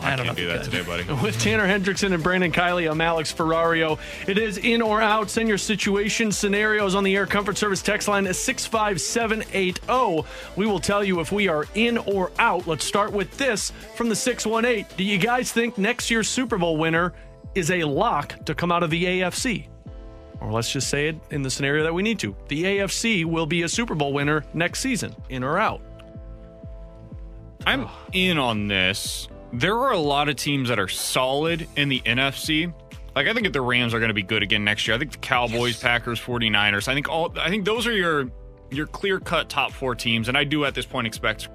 I 0.01 0.13
I, 0.13 0.15
don't 0.15 0.25
can't 0.25 0.37
know 0.37 0.43
do 0.43 0.47
that 0.47 0.65
you 0.65 0.71
today, 0.71 0.83
buddy. 0.83 1.03
With 1.23 1.39
Tanner 1.39 1.67
Hendrickson 1.67 2.13
and 2.13 2.23
Brandon 2.23 2.51
Kiley, 2.51 2.89
I'm 2.89 3.01
Alex 3.01 3.33
Ferrario. 3.33 3.99
It 4.27 4.37
is 4.37 4.57
in 4.57 4.81
or 4.81 5.01
out. 5.01 5.29
Send 5.29 5.49
your 5.49 5.57
situation 5.57 6.31
scenarios 6.31 6.95
on 6.95 7.03
the 7.03 7.15
Air 7.15 7.25
Comfort 7.25 7.57
Service 7.57 7.81
text 7.81 8.07
line 8.07 8.27
at 8.27 8.35
65780. 8.35 10.27
We 10.55 10.65
will 10.65 10.79
tell 10.79 11.03
you 11.03 11.19
if 11.19 11.31
we 11.31 11.47
are 11.47 11.65
in 11.75 11.97
or 11.99 12.31
out. 12.39 12.67
Let's 12.67 12.85
start 12.85 13.11
with 13.11 13.37
this 13.37 13.71
from 13.95 14.09
the 14.09 14.15
618. 14.15 14.85
Do 14.97 15.03
you 15.03 15.17
guys 15.17 15.51
think 15.51 15.77
next 15.77 16.11
year's 16.11 16.27
Super 16.27 16.57
Bowl 16.57 16.77
winner 16.77 17.13
is 17.55 17.71
a 17.71 17.83
lock 17.83 18.45
to 18.45 18.53
come 18.53 18.71
out 18.71 18.83
of 18.83 18.89
the 18.89 19.03
AFC? 19.03 19.67
Or 20.39 20.51
let's 20.51 20.71
just 20.71 20.89
say 20.89 21.07
it 21.07 21.15
in 21.31 21.41
the 21.41 21.49
scenario 21.49 21.83
that 21.83 21.93
we 21.93 22.03
need 22.03 22.19
to. 22.19 22.35
The 22.47 22.63
AFC 22.63 23.25
will 23.25 23.47
be 23.47 23.63
a 23.63 23.69
Super 23.69 23.95
Bowl 23.95 24.13
winner 24.13 24.43
next 24.53 24.79
season, 24.81 25.15
in 25.29 25.43
or 25.43 25.57
out. 25.57 25.81
I'm 27.65 27.87
in 28.13 28.37
on 28.37 28.67
this. 28.67 29.27
There 29.57 29.75
are 29.75 29.91
a 29.91 29.97
lot 29.97 30.29
of 30.29 30.35
teams 30.35 30.69
that 30.69 30.77
are 30.77 30.88
solid 30.88 31.67
in 31.75 31.89
the 31.89 31.99
NFC. 32.01 32.71
Like 33.15 33.25
I 33.25 33.34
think 33.34 33.47
that 33.47 33.53
the 33.53 33.61
Rams 33.61 33.91
are 33.95 33.97
going 33.97 34.09
to 34.09 34.13
be 34.13 34.21
good 34.21 34.43
again 34.43 34.63
next 34.63 34.88
year. 34.88 34.95
I 34.95 34.99
think 34.99 35.13
the 35.13 35.17
Cowboys, 35.17 35.81
Packers, 35.81 36.21
49ers. 36.21 36.88
I 36.88 36.93
think 36.93 37.09
all 37.09 37.34
I 37.39 37.49
think 37.49 37.65
those 37.65 37.88
are 37.88 37.91
your 37.91 38.29
your 38.69 38.85
clear-cut 38.85 39.49
top 39.49 39.71
4 39.71 39.95
teams 39.95 40.27
and 40.27 40.38
I 40.38 40.43
do 40.43 40.63
at 40.65 40.75
this 40.75 40.85
point 40.85 41.07
expect 41.07 41.49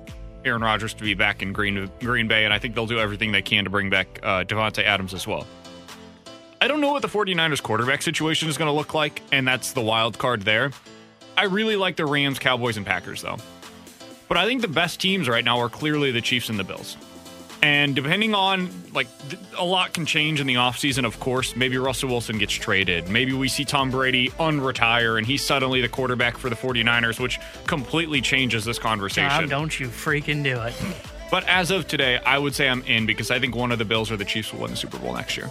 Aaron 0.45 0.63
Rodgers 0.63 0.95
to 0.95 1.05
be 1.05 1.15
back 1.15 1.43
in 1.43 1.53
Green 1.53 1.89
Green 2.01 2.27
Bay 2.27 2.45
and 2.45 2.53
I 2.53 2.59
think 2.59 2.75
they'll 2.75 2.89
do 2.89 2.99
everything 2.99 3.31
they 3.31 3.43
can 3.43 3.63
to 3.63 3.71
bring 3.71 3.89
back 3.89 4.19
uh, 4.25 4.43
Davante 4.43 4.83
Adams 4.83 5.15
as 5.15 5.29
well. 5.29 5.47
I 6.61 6.67
don't 6.67 6.81
know 6.81 6.91
what 6.91 7.03
the 7.03 7.09
49ers 7.09 7.63
quarterback 7.63 8.03
situation 8.03 8.49
is 8.49 8.59
going 8.59 8.69
to 8.69 8.73
look 8.73 8.95
like 8.95 9.23
and 9.31 9.47
that's 9.47 9.75
the 9.75 9.81
wild 9.81 10.19
card 10.19 10.43
there. 10.43 10.73
I 11.37 11.45
really 11.45 11.77
like 11.77 11.95
the 11.95 12.07
Rams, 12.07 12.41
Cowboys 12.41 12.77
and 12.77 12.85
Packers 12.85 13.23
though. 13.23 13.37
But 14.27 14.39
I 14.39 14.47
think 14.47 14.61
the 14.61 14.67
best 14.67 15.01
teams 15.01 15.29
right 15.29 15.45
now 15.45 15.61
are 15.61 15.69
clearly 15.69 16.11
the 16.11 16.21
Chiefs 16.21 16.49
and 16.49 16.59
the 16.59 16.65
Bills. 16.65 16.97
And 17.63 17.95
depending 17.95 18.35
on, 18.35 18.69
like, 18.93 19.07
th- 19.29 19.41
a 19.57 19.65
lot 19.65 19.93
can 19.95 20.05
change 20.05 20.41
in 20.41 20.49
the 20.49 20.55
offseason, 20.55 21.05
of 21.05 21.21
course. 21.21 21.55
Maybe 21.55 21.79
Russell 21.79 22.09
Wilson 22.09 22.39
gets 22.39 22.53
traded. 22.53 23.09
Maybe 23.09 23.33
we 23.33 23.49
see 23.49 23.65
Tom 23.65 23.91
Brady 23.91 24.31
unretire 24.31 25.17
and 25.17 25.25
he's 25.25 25.45
suddenly 25.45 25.81
the 25.81 25.89
quarterback 25.89 26.37
for 26.37 26.51
the 26.51 26.57
49ers, 26.57 27.21
which 27.21 27.39
completely 27.69 28.21
changes 28.21 28.65
this 28.65 28.81
conversation. 28.81 29.31
Tom, 29.31 29.49
don't 29.49 29.79
you 29.79 29.87
freaking 29.89 30.43
do 30.43 30.61
it. 30.61 30.75
But 31.33 31.49
as 31.49 31.71
of 31.71 31.89
today, 31.89 32.19
I 32.27 32.37
would 32.37 32.55
say 32.55 32.69
I'm 32.69 32.83
in 32.83 33.07
because 33.07 33.31
I 33.31 33.39
think 33.41 33.57
one 33.57 33.73
of 33.73 33.79
the 33.79 33.87
Bills 33.87 34.11
or 34.11 34.19
the 34.19 34.25
Chiefs 34.27 34.53
will 34.53 34.61
win 34.61 34.71
the 34.73 34.77
Super 34.77 34.99
Bowl 34.99 35.15
next 35.15 35.35
year. 35.35 35.49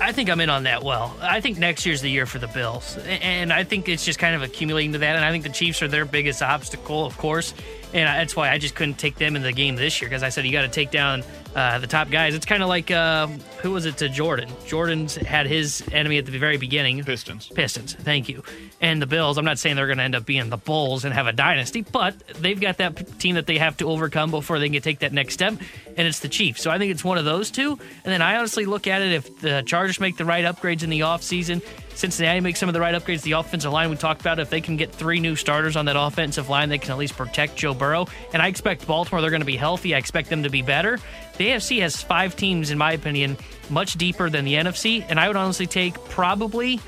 I 0.00 0.12
think 0.12 0.30
I'm 0.30 0.40
in 0.40 0.48
on 0.48 0.62
that 0.62 0.82
well. 0.82 1.14
I 1.20 1.42
think 1.42 1.58
next 1.58 1.84
year's 1.84 2.00
the 2.00 2.10
year 2.10 2.24
for 2.24 2.38
the 2.38 2.48
Bills. 2.48 2.96
And 2.96 3.52
I 3.52 3.62
think 3.62 3.90
it's 3.90 4.06
just 4.06 4.18
kind 4.18 4.34
of 4.34 4.40
accumulating 4.40 4.92
to 4.92 4.98
that. 5.00 5.16
And 5.16 5.22
I 5.22 5.30
think 5.30 5.44
the 5.44 5.50
Chiefs 5.50 5.82
are 5.82 5.88
their 5.88 6.06
biggest 6.06 6.40
obstacle, 6.40 7.04
of 7.04 7.18
course. 7.18 7.52
And 7.92 8.08
I- 8.08 8.18
that's 8.18 8.36
why 8.36 8.50
I 8.50 8.58
just 8.58 8.74
couldn't 8.74 8.98
take 8.98 9.16
them 9.16 9.36
in 9.36 9.42
the 9.42 9.52
game 9.52 9.76
this 9.76 10.00
year 10.00 10.08
because 10.08 10.22
I 10.22 10.28
said 10.28 10.44
you 10.46 10.52
got 10.52 10.62
to 10.62 10.68
take 10.68 10.90
down 10.90 11.24
uh, 11.56 11.78
the 11.80 11.86
top 11.88 12.10
guys. 12.10 12.34
It's 12.36 12.46
kind 12.46 12.62
of 12.62 12.68
like 12.68 12.90
uh, 12.92 13.26
who 13.62 13.72
was 13.72 13.84
it 13.86 13.96
to 13.98 14.08
Jordan? 14.08 14.48
Jordan's 14.66 15.16
had 15.16 15.46
his 15.46 15.82
enemy 15.90 16.18
at 16.18 16.26
the 16.26 16.38
very 16.38 16.56
beginning. 16.56 17.02
Pistons. 17.02 17.48
Pistons. 17.48 17.94
Thank 17.94 18.28
you. 18.28 18.44
And 18.80 19.02
the 19.02 19.06
Bills. 19.06 19.36
I'm 19.38 19.44
not 19.44 19.58
saying 19.58 19.74
they're 19.76 19.86
going 19.88 19.98
to 19.98 20.04
end 20.04 20.14
up 20.14 20.24
being 20.24 20.48
the 20.50 20.56
Bulls 20.56 21.04
and 21.04 21.12
have 21.12 21.26
a 21.26 21.32
dynasty, 21.32 21.82
but 21.82 22.16
they've 22.40 22.60
got 22.60 22.76
that 22.78 23.18
team 23.18 23.34
that 23.34 23.46
they 23.46 23.58
have 23.58 23.76
to 23.78 23.88
overcome 23.90 24.30
before 24.30 24.58
they 24.60 24.68
can 24.68 24.80
take 24.80 25.00
that 25.00 25.12
next 25.12 25.34
step, 25.34 25.54
and 25.96 26.06
it's 26.06 26.20
the 26.20 26.28
Chiefs. 26.28 26.62
So 26.62 26.70
I 26.70 26.78
think 26.78 26.92
it's 26.92 27.02
one 27.04 27.18
of 27.18 27.24
those 27.24 27.50
two. 27.50 27.72
And 28.04 28.12
then 28.12 28.22
I 28.22 28.36
honestly 28.36 28.64
look 28.66 28.86
at 28.86 29.02
it 29.02 29.12
if 29.12 29.40
the 29.40 29.62
Chargers 29.66 29.98
make 29.98 30.16
the 30.16 30.24
right 30.24 30.44
upgrades 30.44 30.84
in 30.84 30.90
the 30.90 31.00
offseason, 31.00 31.62
Cincinnati 32.00 32.40
makes 32.40 32.58
some 32.58 32.70
of 32.70 32.72
the 32.72 32.80
right 32.80 32.94
upgrades. 32.94 33.20
The 33.20 33.32
offensive 33.32 33.70
line 33.70 33.90
we 33.90 33.96
talked 33.96 34.22
about, 34.22 34.38
if 34.38 34.48
they 34.48 34.62
can 34.62 34.78
get 34.78 34.90
three 34.90 35.20
new 35.20 35.36
starters 35.36 35.76
on 35.76 35.84
that 35.84 35.96
offensive 35.98 36.48
line, 36.48 36.70
they 36.70 36.78
can 36.78 36.92
at 36.92 36.96
least 36.96 37.14
protect 37.14 37.56
Joe 37.56 37.74
Burrow. 37.74 38.06
And 38.32 38.40
I 38.40 38.48
expect 38.48 38.86
Baltimore, 38.86 39.20
they're 39.20 39.28
going 39.28 39.42
to 39.42 39.46
be 39.46 39.58
healthy. 39.58 39.94
I 39.94 39.98
expect 39.98 40.30
them 40.30 40.44
to 40.44 40.48
be 40.48 40.62
better. 40.62 40.98
The 41.36 41.48
AFC 41.48 41.82
has 41.82 42.00
five 42.00 42.36
teams, 42.36 42.70
in 42.70 42.78
my 42.78 42.92
opinion, 42.92 43.36
much 43.68 43.94
deeper 43.94 44.30
than 44.30 44.46
the 44.46 44.54
NFC. 44.54 45.04
And 45.10 45.20
I 45.20 45.28
would 45.28 45.36
honestly 45.36 45.66
take 45.66 46.02
probably, 46.06 46.80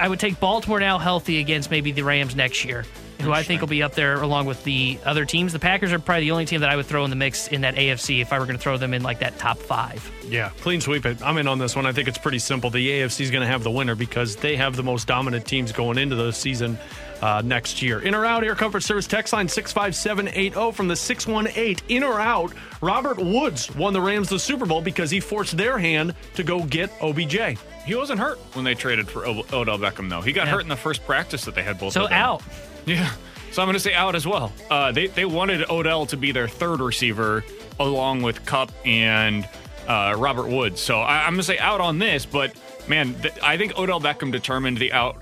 I 0.00 0.08
would 0.08 0.20
take 0.20 0.38
Baltimore 0.38 0.78
now 0.78 0.98
healthy 0.98 1.40
against 1.40 1.68
maybe 1.68 1.90
the 1.90 2.04
Rams 2.04 2.36
next 2.36 2.64
year. 2.64 2.84
Who 3.20 3.32
I 3.32 3.42
think 3.42 3.60
will 3.60 3.68
be 3.68 3.82
up 3.82 3.94
there 3.94 4.22
along 4.22 4.46
with 4.46 4.62
the 4.62 4.98
other 5.04 5.24
teams. 5.24 5.52
The 5.52 5.58
Packers 5.58 5.92
are 5.92 5.98
probably 5.98 6.26
the 6.26 6.30
only 6.30 6.46
team 6.46 6.60
that 6.60 6.70
I 6.70 6.76
would 6.76 6.86
throw 6.86 7.02
in 7.04 7.10
the 7.10 7.16
mix 7.16 7.48
in 7.48 7.62
that 7.62 7.74
AFC 7.74 8.20
if 8.20 8.32
I 8.32 8.38
were 8.38 8.44
going 8.44 8.56
to 8.56 8.62
throw 8.62 8.76
them 8.76 8.94
in 8.94 9.02
like 9.02 9.18
that 9.18 9.38
top 9.38 9.58
five. 9.58 10.08
Yeah, 10.28 10.50
clean 10.60 10.80
sweep 10.80 11.04
it. 11.04 11.20
I'm 11.22 11.36
in 11.38 11.48
on 11.48 11.58
this 11.58 11.74
one. 11.74 11.84
I 11.84 11.92
think 11.92 12.06
it's 12.06 12.18
pretty 12.18 12.38
simple. 12.38 12.70
The 12.70 12.88
AFC 12.88 13.22
is 13.22 13.30
going 13.30 13.40
to 13.40 13.48
have 13.48 13.64
the 13.64 13.70
winner 13.70 13.94
because 13.94 14.36
they 14.36 14.56
have 14.56 14.76
the 14.76 14.82
most 14.82 15.08
dominant 15.08 15.46
teams 15.46 15.72
going 15.72 15.98
into 15.98 16.14
the 16.14 16.32
season 16.32 16.78
uh, 17.20 17.42
next 17.44 17.82
year. 17.82 18.00
In 18.00 18.14
or 18.14 18.24
out, 18.24 18.44
Air 18.44 18.54
Comfort 18.54 18.82
Service 18.82 19.06
text 19.06 19.32
line 19.32 19.48
65780 19.48 20.72
from 20.72 20.88
the 20.88 20.96
618. 20.96 21.76
In 21.88 22.04
or 22.04 22.20
out, 22.20 22.52
Robert 22.80 23.18
Woods 23.18 23.74
won 23.74 23.92
the 23.92 24.00
Rams 24.00 24.28
the 24.28 24.38
Super 24.38 24.66
Bowl 24.66 24.80
because 24.80 25.10
he 25.10 25.20
forced 25.20 25.56
their 25.56 25.78
hand 25.78 26.14
to 26.34 26.44
go 26.44 26.62
get 26.62 26.90
OBJ. 27.00 27.58
He 27.88 27.94
wasn't 27.96 28.20
hurt 28.20 28.38
when 28.52 28.64
they 28.64 28.74
traded 28.74 29.08
for 29.08 29.26
Odell 29.26 29.78
Beckham, 29.78 30.08
though. 30.10 30.20
He 30.20 30.32
got 30.32 30.46
Yeah. 30.46 30.52
hurt 30.52 30.60
in 30.60 30.68
the 30.68 30.76
first 30.76 31.04
practice 31.06 31.44
that 31.46 31.54
they 31.54 31.62
had 31.62 31.78
both 31.80 31.94
So 31.94 32.04
of 32.04 32.10
them. 32.10 32.18
out. 32.18 32.42
Yeah. 32.86 33.10
So 33.50 33.60
I'm 33.62 33.66
going 33.66 33.74
to 33.74 33.80
say 33.80 33.92
out 33.94 34.14
as 34.14 34.26
well. 34.26 34.52
Uh, 34.70 34.92
they, 34.92 35.08
they 35.08 35.24
wanted 35.26 35.68
Odell 35.70 36.06
to 36.06 36.16
be 36.16 36.32
their 36.32 36.48
third 36.48 36.80
receiver 36.80 37.44
along 37.80 38.22
with 38.22 38.44
Kupp 38.46 38.70
and 38.86 39.46
uh, 39.86 40.14
Robert 40.16 40.48
Woods. 40.48 40.80
So 40.80 41.00
I, 41.00 41.20
I'm 41.24 41.30
going 41.32 41.38
to 41.38 41.42
say 41.44 41.58
out 41.58 41.80
on 41.82 41.98
this, 41.98 42.24
but 42.26 42.52
man, 42.88 43.14
th- 43.20 43.34
I 43.42 43.56
think 43.58 43.76
Odell 43.78 44.00
Beckham 44.00 44.32
determined 44.32 44.76
the 44.78 44.92
out 44.92 45.16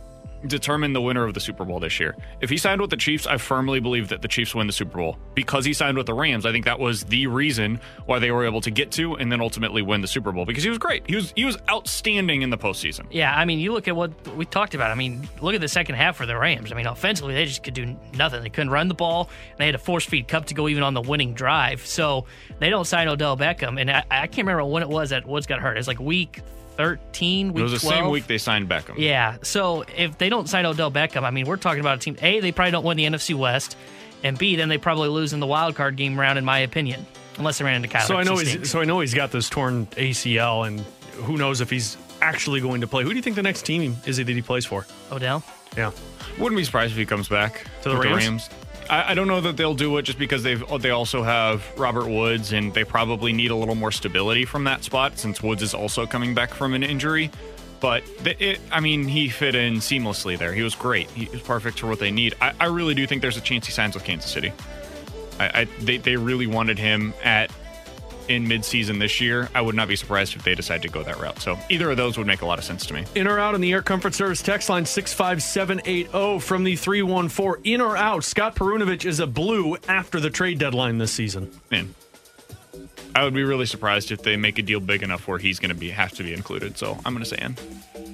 determined 0.46 0.94
the 0.94 1.00
winner 1.00 1.24
of 1.24 1.34
the 1.34 1.40
Super 1.40 1.64
Bowl 1.64 1.80
this 1.80 1.98
year. 1.98 2.16
If 2.40 2.50
he 2.50 2.56
signed 2.56 2.80
with 2.80 2.90
the 2.90 2.96
Chiefs, 2.96 3.26
I 3.26 3.38
firmly 3.38 3.80
believe 3.80 4.08
that 4.08 4.22
the 4.22 4.28
Chiefs 4.28 4.54
win 4.54 4.66
the 4.66 4.72
Super 4.72 4.98
Bowl. 4.98 5.18
Because 5.34 5.64
he 5.64 5.72
signed 5.72 5.96
with 5.96 6.06
the 6.06 6.14
Rams, 6.14 6.46
I 6.46 6.52
think 6.52 6.64
that 6.64 6.78
was 6.78 7.04
the 7.04 7.26
reason 7.26 7.80
why 8.06 8.18
they 8.18 8.30
were 8.30 8.44
able 8.44 8.60
to 8.62 8.70
get 8.70 8.90
to 8.92 9.14
and 9.16 9.30
then 9.30 9.40
ultimately 9.40 9.82
win 9.82 10.00
the 10.00 10.08
Super 10.08 10.32
Bowl 10.32 10.44
because 10.44 10.62
he 10.62 10.68
was 10.68 10.78
great. 10.78 11.08
He 11.08 11.16
was 11.16 11.32
he 11.36 11.44
was 11.44 11.58
outstanding 11.70 12.42
in 12.42 12.50
the 12.50 12.58
postseason. 12.58 13.06
Yeah, 13.10 13.36
I 13.36 13.44
mean, 13.44 13.58
you 13.58 13.72
look 13.72 13.88
at 13.88 13.96
what 13.96 14.10
we 14.36 14.44
talked 14.44 14.74
about. 14.74 14.90
I 14.90 14.94
mean, 14.94 15.28
look 15.40 15.54
at 15.54 15.60
the 15.60 15.68
second 15.68 15.94
half 15.96 16.16
for 16.16 16.26
the 16.26 16.36
Rams. 16.36 16.72
I 16.72 16.74
mean, 16.74 16.86
offensively, 16.86 17.34
they 17.34 17.44
just 17.44 17.62
could 17.62 17.74
do 17.74 17.96
nothing. 18.14 18.42
They 18.42 18.50
couldn't 18.50 18.70
run 18.70 18.88
the 18.88 18.94
ball. 18.94 19.30
And 19.50 19.58
they 19.58 19.66
had 19.66 19.72
to 19.72 19.78
force 19.78 20.04
feed 20.04 20.28
Kupp 20.28 20.46
to 20.46 20.54
go 20.54 20.68
even 20.68 20.82
on 20.82 20.94
the 20.94 21.02
winning 21.02 21.34
drive. 21.34 21.86
So 21.86 22.26
they 22.58 22.70
don't 22.70 22.84
sign 22.84 23.08
Odell 23.08 23.36
Beckham. 23.36 23.80
And 23.80 23.90
I, 23.90 24.04
I 24.10 24.26
can't 24.26 24.46
remember 24.46 24.64
when 24.64 24.82
it 24.82 24.88
was 24.88 25.10
that 25.10 25.26
Woods 25.26 25.46
got 25.46 25.60
hurt. 25.60 25.78
It's 25.78 25.88
like 25.88 26.00
week 26.00 26.42
13, 26.76 27.52
week 27.52 27.60
It 27.60 27.62
was 27.62 27.72
the 27.72 27.78
12. 27.78 27.94
same 27.94 28.10
week 28.10 28.26
they 28.26 28.38
signed 28.38 28.68
Beckham. 28.68 28.94
Yeah. 28.98 29.36
So 29.42 29.84
if 29.96 30.18
they 30.18 30.28
don't 30.28 30.48
sign 30.48 30.66
Odell 30.66 30.90
Beckham, 30.90 31.22
I 31.22 31.30
mean, 31.30 31.46
we're 31.46 31.56
talking 31.56 31.80
about 31.80 31.96
a 31.98 32.00
team. 32.00 32.16
A, 32.22 32.40
they 32.40 32.52
probably 32.52 32.72
don't 32.72 32.84
win 32.84 32.96
the 32.96 33.04
NFC 33.04 33.34
West, 33.34 33.76
and 34.22 34.38
B, 34.38 34.56
then 34.56 34.68
they 34.68 34.78
probably 34.78 35.08
lose 35.08 35.32
in 35.32 35.40
the 35.40 35.46
wild 35.46 35.74
card 35.74 35.96
game 35.96 36.18
round, 36.18 36.38
in 36.38 36.44
my 36.44 36.58
opinion, 36.60 37.04
unless 37.38 37.58
they 37.58 37.64
ran 37.64 37.76
into 37.76 37.88
Kyler. 37.88 38.06
So 38.06 38.16
I 38.16 38.22
know 38.22 38.34
He 38.34 38.40
he's 38.40 38.48
stinks. 38.50 38.70
so 38.70 38.80
I 38.80 38.84
know 38.84 39.00
he's 39.00 39.14
got 39.14 39.30
this 39.30 39.48
torn 39.48 39.86
ACL, 39.96 40.66
and 40.66 40.80
who 41.24 41.36
knows 41.36 41.60
if 41.60 41.70
he's 41.70 41.96
actually 42.22 42.60
going 42.60 42.80
to 42.80 42.86
play. 42.86 43.02
Who 43.04 43.10
do 43.10 43.16
you 43.16 43.22
think 43.22 43.36
the 43.36 43.42
next 43.42 43.62
team 43.62 43.96
is 44.06 44.18
it 44.18 44.24
that 44.26 44.32
he 44.32 44.42
plays 44.42 44.64
for? 44.64 44.86
Odell. 45.12 45.42
Yeah, 45.76 45.90
Wouldn't 46.38 46.56
be 46.56 46.64
surprised 46.64 46.92
if 46.92 46.98
he 46.98 47.04
comes 47.04 47.28
back 47.28 47.66
To 47.82 47.90
the 47.90 47.96
with 47.98 48.06
Rams? 48.06 48.48
I, 48.90 49.12
I 49.12 49.14
don't 49.14 49.28
know 49.28 49.40
that 49.40 49.56
they'll 49.56 49.74
do 49.74 49.96
it 49.98 50.02
just 50.02 50.18
because 50.18 50.42
they've 50.42 50.62
oh, 50.70 50.78
they 50.78 50.90
also 50.90 51.22
have 51.22 51.64
Robert 51.78 52.08
Woods 52.08 52.52
and 52.52 52.72
they 52.72 52.84
probably 52.84 53.32
need 53.32 53.50
a 53.50 53.56
little 53.56 53.74
more 53.74 53.92
stability 53.92 54.44
from 54.44 54.64
that 54.64 54.84
spot 54.84 55.18
since 55.18 55.42
Woods 55.42 55.62
is 55.62 55.74
also 55.74 56.06
coming 56.06 56.34
back 56.34 56.52
from 56.52 56.74
an 56.74 56.82
injury. 56.82 57.30
But 57.80 58.04
the, 58.22 58.42
it, 58.42 58.60
I 58.72 58.80
mean, 58.80 59.06
he 59.06 59.28
fit 59.28 59.54
in 59.54 59.74
seamlessly 59.76 60.38
there. 60.38 60.52
He 60.52 60.62
was 60.62 60.74
great. 60.74 61.10
He 61.10 61.26
was 61.26 61.42
perfect 61.42 61.78
for 61.78 61.86
what 61.86 61.98
they 61.98 62.10
need. 62.10 62.34
I, 62.40 62.54
I 62.58 62.66
really 62.66 62.94
do 62.94 63.06
think 63.06 63.22
there's 63.22 63.36
a 63.36 63.42
chance 63.42 63.66
he 63.66 63.72
signs 63.72 63.94
with 63.94 64.04
Kansas 64.04 64.30
City. 64.30 64.52
I, 65.38 65.60
I 65.60 65.64
they, 65.80 65.98
they 65.98 66.16
really 66.16 66.46
wanted 66.46 66.78
him 66.78 67.12
at 67.22 67.50
in 68.28 68.46
midseason 68.46 68.98
this 68.98 69.20
year. 69.20 69.48
I 69.54 69.60
would 69.60 69.74
not 69.74 69.88
be 69.88 69.96
surprised 69.96 70.36
if 70.36 70.44
they 70.44 70.54
decide 70.54 70.82
to 70.82 70.88
go 70.88 71.02
that 71.02 71.18
route. 71.18 71.40
So 71.40 71.58
either 71.68 71.90
of 71.90 71.96
those 71.96 72.18
would 72.18 72.26
make 72.26 72.42
a 72.42 72.46
lot 72.46 72.58
of 72.58 72.64
sense 72.64 72.86
to 72.86 72.94
me. 72.94 73.04
in 73.14 73.26
or 73.26 73.38
out 73.38 73.54
on 73.54 73.60
the 73.60 73.72
Air 73.72 73.82
Comfort 73.82 74.14
Service 74.14 74.42
text 74.42 74.68
line 74.68 74.86
six 74.86 75.12
five 75.12 75.42
seven 75.42 75.80
eight 75.84 76.10
zero 76.10 76.38
from 76.38 76.64
the 76.64 76.76
three 76.76 77.02
one 77.02 77.28
four. 77.28 77.60
In 77.64 77.80
or 77.80 77.96
out, 77.96 78.24
Scott 78.24 78.54
Perunovich 78.54 79.04
is 79.04 79.20
a 79.20 79.26
blue 79.26 79.76
after 79.88 80.20
the 80.20 80.30
trade 80.30 80.58
deadline 80.58 80.98
this 80.98 81.12
season. 81.12 81.50
in. 81.70 81.94
I 83.16 83.24
would 83.24 83.32
be 83.32 83.44
really 83.44 83.64
surprised 83.64 84.12
if 84.12 84.20
they 84.20 84.36
make 84.36 84.58
a 84.58 84.62
deal 84.62 84.78
big 84.78 85.02
enough 85.02 85.26
where 85.26 85.38
he's 85.38 85.58
going 85.58 85.70
to 85.70 85.74
be 85.74 85.88
have 85.88 86.12
to 86.16 86.22
be 86.22 86.34
included. 86.34 86.76
So 86.76 86.98
I'm 87.02 87.14
going 87.14 87.24
to 87.24 87.30
say 87.30 87.38
in. 87.40 87.56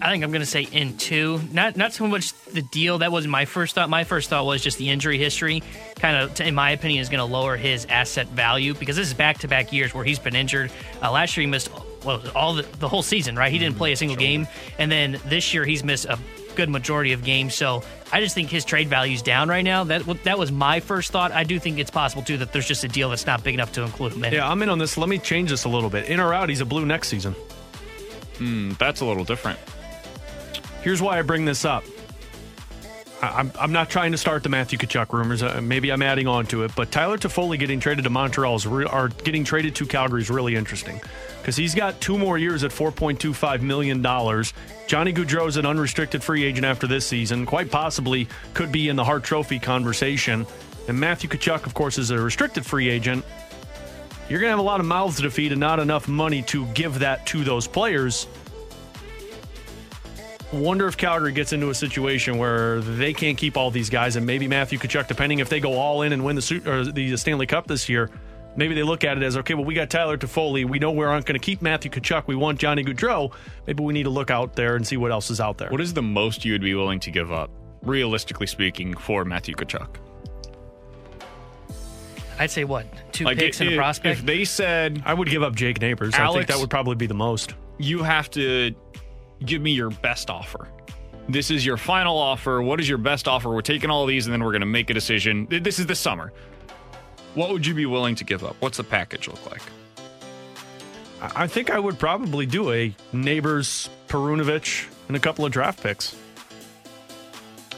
I 0.01 0.11
think 0.11 0.23
I'm 0.23 0.31
going 0.31 0.43
to 0.43 0.47
say 0.47 0.63
in 0.63 0.97
two. 0.97 1.41
Not 1.51 1.77
not 1.77 1.93
so 1.93 2.07
much 2.07 2.33
the 2.45 2.63
deal. 2.63 2.99
That 2.99 3.11
wasn't 3.11 3.33
my 3.33 3.45
first 3.45 3.75
thought. 3.75 3.91
My 3.91 4.05
first 4.05 4.31
thought 4.31 4.47
was 4.47 4.63
just 4.63 4.79
the 4.79 4.91
injury 4.91 5.19
history. 5.19 5.65
Kind 5.97 6.17
of, 6.17 6.41
in 6.41 6.55
my 6.55 6.71
opinion, 6.71 7.01
is 7.01 7.09
going 7.09 7.19
to 7.19 7.25
lower 7.25 7.57
his 7.57 7.85
asset 7.87 8.29
value 8.29 8.75
because 8.75 8.95
this 8.95 9.09
is 9.09 9.15
back 9.15 9.39
to 9.39 9.49
back 9.49 9.73
years 9.73 9.93
where 9.93 10.05
he's 10.05 10.21
been 10.21 10.37
injured. 10.37 10.71
Uh, 11.03 11.11
last 11.11 11.37
year 11.37 11.43
he 11.43 11.51
missed 11.51 11.69
well 12.05 12.23
all 12.37 12.55
the, 12.55 12.63
the 12.79 12.89
whole 12.89 13.03
season. 13.03 13.35
Right, 13.35 13.51
he 13.51 13.59
didn't 13.59 13.79
play 13.79 13.91
a 13.91 13.97
single 13.97 14.17
game, 14.17 14.47
and 14.79 14.91
then 14.91 15.19
this 15.27 15.53
year 15.53 15.65
he's 15.65 15.83
missed 15.83 16.05
a 16.05 16.17
good 16.55 16.69
majority 16.69 17.13
of 17.13 17.25
games. 17.25 17.55
So 17.55 17.83
I 18.13 18.21
just 18.21 18.35
think 18.35 18.51
his 18.51 18.65
trade 18.65 18.89
value's 18.89 19.23
down 19.23 19.49
right 19.49 19.63
now. 19.65 19.85
That 19.85 20.03
that 20.25 20.39
was 20.39 20.53
my 20.53 20.81
first 20.81 21.11
thought. 21.13 21.33
I 21.33 21.45
do 21.45 21.59
think 21.59 21.79
it's 21.79 21.91
possible 21.91 22.23
too 22.23 22.39
that 22.39 22.53
there's 22.53 22.67
just 22.69 22.85
a 22.85 22.89
deal 22.89 23.11
that's 23.11 23.27
not 23.27 23.43
big 23.45 23.55
enough 23.55 23.73
to 23.73 23.83
include 23.83 24.13
him 24.13 24.25
in. 24.25 24.33
Yeah, 24.33 24.49
I'm 24.49 24.63
in 24.63 24.69
on 24.69 24.79
this. 24.79 24.97
Let 24.97 25.09
me 25.09 25.19
change 25.19 25.51
this 25.51 25.65
a 25.65 25.69
little 25.69 25.91
bit. 25.91 26.07
In 26.07 26.21
or 26.21 26.33
out, 26.35 26.49
he's 26.49 26.61
a 26.61 26.65
blue 26.67 26.87
next 26.87 27.09
season. 27.09 27.35
Hmm, 28.39 28.73
that's 28.79 29.01
a 29.01 29.05
little 29.05 29.25
different. 29.25 29.59
Here's 30.83 31.01
why 31.01 31.19
I 31.19 31.23
bring 31.23 31.45
this 31.45 31.65
up. 31.65 31.85
I- 33.23 33.29
I'm, 33.29 33.53
I'm 33.59 33.73
not 33.73 33.89
trying 33.89 34.13
to 34.13 34.19
start 34.19 34.43
the 34.43 34.49
Matthew 34.49 34.79
Tkachuk 34.79 35.13
rumors. 35.13 35.43
Uh, 35.43 35.61
maybe 35.63 35.91
I'm 35.93 36.03
adding 36.03 36.27
on 36.27 36.47
to 36.47 36.65
it, 36.65 36.73
but 36.75 36.91
Tyler 36.91 37.19
Toffoli 37.19 37.59
getting 37.59 37.79
traded 37.79 38.03
to 38.05 38.11
Montreal 38.11 38.57
is 38.57 38.67
re- 38.67 38.85
or 38.87 39.09
getting 39.09 39.45
traded 39.45 39.77
to 39.77 39.87
Calgary 39.87 40.23
is 40.23 40.31
really 40.31 40.57
interesting 40.57 41.01
because 41.43 41.57
he's 41.57 41.75
got 41.75 42.01
two 42.01 42.17
more 42.17 42.39
years 42.39 42.63
at 42.63 42.71
4.25 42.71 43.63
million 43.63 44.01
dollars. 44.01 44.55
Johnny 44.87 45.13
Gaudreau's 45.13 45.57
an 45.57 45.67
unrestricted 45.67 46.23
free 46.23 46.45
agent 46.45 46.65
after 46.65 46.87
this 46.87 47.05
season, 47.05 47.47
quite 47.47 47.69
possibly 47.69 48.29
could 48.55 48.71
be 48.71 48.89
in 48.89 48.95
the 48.95 49.03
Hart 49.03 49.25
Trophy 49.25 49.59
conversation. 49.59 50.47
And 50.87 50.99
Matthew 50.99 51.29
Tkachuk, 51.29 51.67
of 51.67 51.75
course, 51.75 51.99
is 51.99 52.11
a 52.11 52.19
restricted 52.19 52.65
free 52.65 52.89
agent. 52.89 53.25
You're 54.29 54.39
going 54.39 54.51
to 54.51 54.53
have 54.53 54.61
a 54.61 54.63
lot 54.63 54.79
of 54.79 54.87
mouths 54.87 55.21
to 55.21 55.31
feed 55.31 55.51
and 55.51 55.61
not 55.61 55.81
enough 55.81 56.07
money 56.07 56.43
to 56.43 56.65
give 56.67 57.01
that 57.01 57.27
to 57.27 57.43
those 57.43 57.67
players. 57.67 58.29
Wonder 60.53 60.87
if 60.87 60.97
Calgary 60.97 61.33
gets 61.33 61.53
into 61.53 61.71
a 61.71 61.75
situation 61.75 62.39
where 62.39 62.81
they 62.83 63.13
can't 63.13 63.37
keep 63.37 63.57
all 63.57 63.71
these 63.73 63.91
guys, 63.91 64.15
and 64.15 64.25
maybe 64.25 64.47
Matthew 64.47 64.79
Tkachuk, 64.79 65.09
depending 65.09 65.41
if 65.41 65.49
they 65.49 65.59
go 65.59 65.73
all 65.73 66.03
in 66.03 66.13
and 66.13 66.25
win 66.25 66.37
the 66.37 66.93
the 66.95 67.17
Stanley 67.17 67.47
Cup 67.47 67.67
this 67.67 67.89
year, 67.89 68.11
maybe 68.57 68.75
they 68.75 68.83
look 68.83 69.05
at 69.05 69.17
it 69.17 69.23
as 69.23 69.37
okay. 69.39 69.55
Well, 69.55 69.65
we 69.65 69.75
got 69.75 69.91
Tyler 69.91 70.17
Toffoli. 70.17 70.69
We 70.69 70.79
know 70.79 70.91
we 70.93 71.05
aren't 71.05 71.27
going 71.27 71.39
to 71.39 71.45
keep 71.45 71.63
Matthew 71.63 71.91
Tkachuk. 71.91 72.27
We 72.27 72.35
want 72.37 72.59
Johnny 72.59 72.85
Gaudreau. 72.85 73.33
Maybe 73.67 73.83
we 73.83 73.93
need 73.93 74.05
to 74.05 74.11
look 74.11 74.31
out 74.31 74.55
there 74.55 74.77
and 74.77 74.87
see 74.87 74.97
what 74.97 75.11
else 75.13 75.31
is 75.31 75.41
out 75.41 75.59
there. 75.59 75.71
What 75.71 75.81
is 75.81 75.95
the 75.95 76.03
most 76.03 76.45
you 76.45 76.53
would 76.53 76.61
be 76.63 76.75
willing 76.75 77.01
to 77.01 77.11
give 77.11 77.33
up, 77.33 77.51
realistically 77.83 78.47
speaking, 78.47 78.95
for 78.95 79.25
Matthew 79.25 79.55
Tkachuk? 79.55 79.97
I'd 82.39 82.51
say 82.51 82.65
what 82.65 82.87
two 83.13 83.25
Like, 83.25 83.39
picks 83.39 83.61
and 83.61 83.71
a 83.71 83.77
prospect. 83.77 84.21
If 84.21 84.27
they 84.27 84.45
said 84.45 85.03
I 85.05 85.15
would 85.15 85.29
give 85.29 85.43
up 85.43 85.55
Jake 85.55 85.81
Neighbors. 85.81 86.15
I 86.15 86.33
think 86.33 86.47
that 86.49 86.59
would 86.59 86.71
probably 86.71 86.97
be 86.97 87.07
the 87.07 87.15
most. 87.15 87.55
you 87.79 88.03
have 88.03 88.31
to 88.31 88.75
give 89.45 89.61
me 89.63 89.73
your 89.73 89.91
best 89.91 90.31
offer. 90.31 90.69
This 91.29 91.51
is 91.51 91.65
your 91.65 91.77
final 91.77 92.17
offer. 92.19 92.61
What 92.63 92.81
is 92.81 92.89
your 92.89 92.99
best 92.99 93.29
offer? 93.29 93.49
We're 93.51 93.61
taking 93.61 93.91
all 93.91 94.07
these 94.07 94.27
and 94.27 94.33
then 94.33 94.43
we're 94.43 94.51
going 94.51 94.61
to 94.61 94.67
make 94.67 94.91
a 94.91 94.95
decision. 94.95 95.47
This 95.51 95.79
is 95.79 95.87
the 95.87 95.95
summer. 95.95 96.33
What 97.35 97.51
would 97.51 97.67
you 97.67 97.75
be 97.75 97.87
willing 97.87 98.15
to 98.17 98.25
give 98.25 98.45
up? 98.45 98.57
What's 98.61 98.77
the 98.77 98.85
package 98.85 99.29
look 99.29 99.51
like? 99.51 99.63
I 101.21 101.45
I 101.45 101.47
think 101.47 101.71
I 101.71 101.79
would 101.79 101.99
probably 101.99 102.47
do 102.47 102.71
a 102.73 102.95
Neighbors, 103.13 103.89
Perunovich, 104.09 104.87
and 105.09 105.17
a 105.17 105.21
couple 105.21 105.45
of 105.45 105.53
draft 105.53 105.83
picks. 105.83 106.17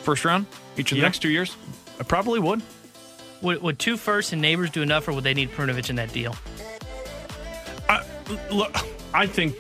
First 0.03 0.25
round? 0.25 0.47
Each 0.77 0.91
of 0.93 0.97
the 0.97 1.01
Yeah. 1.01 1.07
next 1.09 1.21
two 1.21 1.29
years? 1.31 1.57
I 2.01 2.03
probably 2.03 2.41
would. 2.41 2.63
Would, 3.43 3.63
would 3.63 3.79
two 3.79 3.97
firsts 3.97 4.33
and 4.33 4.41
neighbors 4.43 4.71
do 4.71 4.83
enough, 4.83 5.07
or 5.07 5.13
would 5.13 5.25
they 5.25 5.35
need 5.35 5.51
Perunovich 5.53 5.91
in 5.91 5.97
that 5.97 6.13
deal? 6.13 6.35
Look, 8.51 8.75
I 9.13 9.27
think 9.27 9.55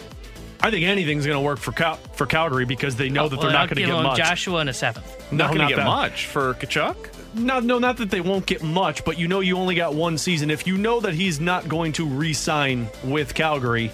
I 0.62 0.70
think 0.70 0.86
anything's 0.86 1.26
going 1.26 1.36
to 1.36 1.44
work 1.44 1.58
for 1.58 1.72
Cal- 1.72 1.98
for 2.14 2.24
Calgary 2.24 2.64
because 2.64 2.96
they 2.96 3.10
know 3.10 3.24
oh, 3.24 3.28
that 3.28 3.36
they're 3.36 3.50
Well, 3.50 3.52
not 3.52 3.68
going 3.68 3.86
to 3.86 3.92
get 3.92 4.02
much. 4.02 4.16
Joshua 4.16 4.60
and 4.60 4.70
a 4.70 4.72
seventh. 4.72 5.30
Not 5.30 5.48
going 5.48 5.60
to 5.60 5.68
get 5.68 5.76
that. 5.76 5.84
much 5.86 6.26
for 6.26 6.54
Tkachuk? 6.54 6.96
Not 7.34 7.64
no, 7.64 7.78
not 7.78 7.96
that 7.98 8.10
they 8.10 8.20
won't 8.20 8.46
get 8.46 8.62
much, 8.62 9.04
but 9.04 9.18
you 9.18 9.28
know 9.28 9.40
you 9.40 9.56
only 9.56 9.74
got 9.74 9.94
one 9.94 10.18
season. 10.18 10.50
If 10.50 10.66
you 10.66 10.76
know 10.76 11.00
that 11.00 11.14
he's 11.14 11.40
not 11.40 11.68
going 11.68 11.92
to 11.92 12.06
re-sign 12.06 12.88
with 13.04 13.34
Calgary, 13.34 13.90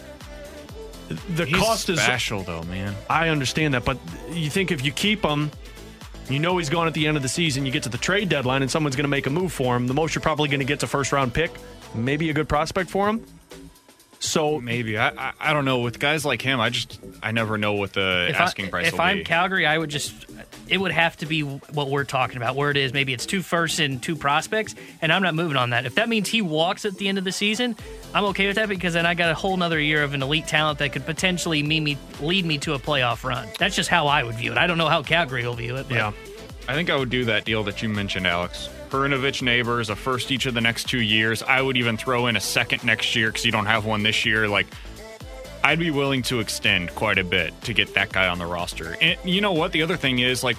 the 1.35 1.45
He's 1.45 1.57
cost 1.57 1.89
is 1.89 2.01
special 2.01 2.43
though, 2.43 2.63
man. 2.65 2.95
I 3.09 3.29
understand 3.29 3.75
that, 3.75 3.85
but 3.85 3.99
you 4.31 4.51
think 4.51 4.71
if 4.71 4.85
you 4.85 4.93
keep 4.93 5.25
him, 5.25 5.51
you 6.29 6.39
know 6.39 6.57
he's 6.59 6.71
gone 6.71 6.87
at 6.87 6.95
the 6.95 7.07
end 7.07 7.17
of 7.17 7.23
the 7.23 7.29
season. 7.29 7.67
You 7.67 7.73
get 7.73 7.83
to 7.85 7.89
the 7.89 7.99
trade 7.99 8.29
deadline, 8.29 8.63
and 8.63 8.71
someone's 8.71 8.97
going 8.97 9.05
to 9.05 9.09
make 9.09 9.27
a 9.27 9.31
move 9.31 9.53
for 9.53 9.75
him. 9.77 9.87
The 9.87 9.95
most 9.95 10.15
you're 10.15 10.23
probably 10.23 10.49
going 10.49 10.61
to 10.61 10.67
get 10.67 10.79
is 10.79 10.85
a 10.85 10.87
first 10.87 11.13
round 11.13 11.35
pick, 11.35 11.51
maybe 11.95 12.31
a 12.31 12.33
good 12.33 12.49
prospect 12.49 12.91
for 12.91 13.09
him. 13.09 13.25
So 14.23 14.61
maybe 14.61 14.99
I, 14.99 15.09
I 15.09 15.33
I 15.41 15.53
don't 15.55 15.65
know 15.65 15.81
with 15.81 15.99
guys 15.99 16.27
like 16.27 16.43
him. 16.43 16.61
I 16.61 16.69
just 16.69 17.01
I 17.23 17.33
never 17.33 17.57
know 17.57 17.73
what 17.73 17.95
the 17.95 18.27
If, 18.29 18.37
asking 18.37 18.67
I, 18.67 18.69
price 18.69 18.87
if 18.89 18.93
will 18.93 19.01
I'm 19.01 19.19
be. 19.19 19.25
Calgary, 19.25 19.67
I 19.67 19.79
would 19.79 19.89
just 19.89 20.13
it 20.69 20.79
would 20.79 20.93
have 20.93 21.17
to 21.17 21.27
be 21.27 21.41
what 21.41 21.89
we're 21.89 22.05
talking 22.05 22.37
about, 22.37 22.55
where 22.55 22.71
it 22.71 22.77
is 22.77 22.93
maybe 22.93 23.15
it's 23.15 23.25
two 23.25 23.41
firsts 23.41 23.79
and 23.79 24.01
two 24.03 24.15
prospects, 24.15 24.75
and 25.01 25.11
I'm 25.11 25.23
not 25.23 25.35
moving 25.35 25.57
on 25.57 25.71
that. 25.71 25.87
If 25.87 25.95
that 25.95 26.11
means 26.11 26.29
he 26.29 26.43
walks 26.43 26.85
at 26.85 26.99
the 26.99 27.09
end 27.09 27.17
of 27.17 27.25
the 27.25 27.33
season, 27.33 27.75
I'm 28.13 28.25
okay 28.25 28.47
with 28.47 28.57
that 28.57 28.69
because 28.69 28.93
then 28.93 29.07
I 29.07 29.15
got 29.15 29.31
a 29.31 29.35
whole 29.35 29.57
nother 29.57 29.81
year 29.81 30.03
of 30.03 30.13
an 30.13 30.23
elite 30.23 30.47
talent 30.47 30.79
that 30.81 30.93
could 30.93 31.07
potentially 31.07 31.63
me, 31.63 31.81
me 31.81 31.97
lead 32.21 32.45
me 32.45 32.59
to 32.59 32.75
a 32.75 32.79
playoff 32.79 33.25
run. 33.25 33.49
That's 33.59 33.75
just 33.75 33.89
how 33.89 34.07
I 34.07 34.23
would 34.23 34.35
view 34.35 34.53
it. 34.53 34.59
I 34.59 34.67
don't 34.67 34.79
know 34.79 34.89
how 34.89 35.03
Calgary 35.03 35.47
will 35.47 35.55
view 35.55 35.77
it. 35.77 35.89
But 35.89 35.97
yeah, 35.97 36.13
I 36.69 36.75
think 36.75 36.91
I 36.91 36.97
would 36.97 37.11
do 37.11 37.25
that 37.25 37.47
deal 37.47 37.65
that 37.65 37.81
you 37.83 37.89
mentioned, 37.89 38.27
Alex. 38.27 38.69
Perunovich 38.91 39.41
neighbors, 39.43 39.89
a 39.89 39.97
first 39.97 40.31
each 40.31 40.47
of 40.47 40.55
the 40.55 40.61
next 40.61 40.89
two 40.89 41.01
years. 41.01 41.43
I 41.43 41.63
would 41.63 41.77
even 41.77 41.97
throw 41.97 42.27
in 42.27 42.37
a 42.37 42.41
second 42.41 42.85
next 42.85 43.15
year 43.15 43.29
because 43.29 43.47
you 43.47 43.53
don't 43.53 43.67
have 43.67 43.85
one 43.85 44.03
this 44.03 44.27
year. 44.27 44.49
Like, 44.49 44.67
I'd 45.63 45.79
be 45.79 45.91
willing 45.91 46.23
to 46.23 46.41
extend 46.41 46.95
quite 46.95 47.19
a 47.19 47.25
bit 47.25 47.59
to 47.63 47.73
get 47.73 47.95
that 47.95 48.13
guy 48.13 48.29
on 48.29 48.39
the 48.39 48.47
roster. 48.47 48.97
And 49.01 49.19
you 49.25 49.41
know 49.41 49.53
what? 49.53 49.73
The 49.73 49.83
other 49.83 49.97
thing 49.97 50.19
is, 50.19 50.43
like, 50.43 50.57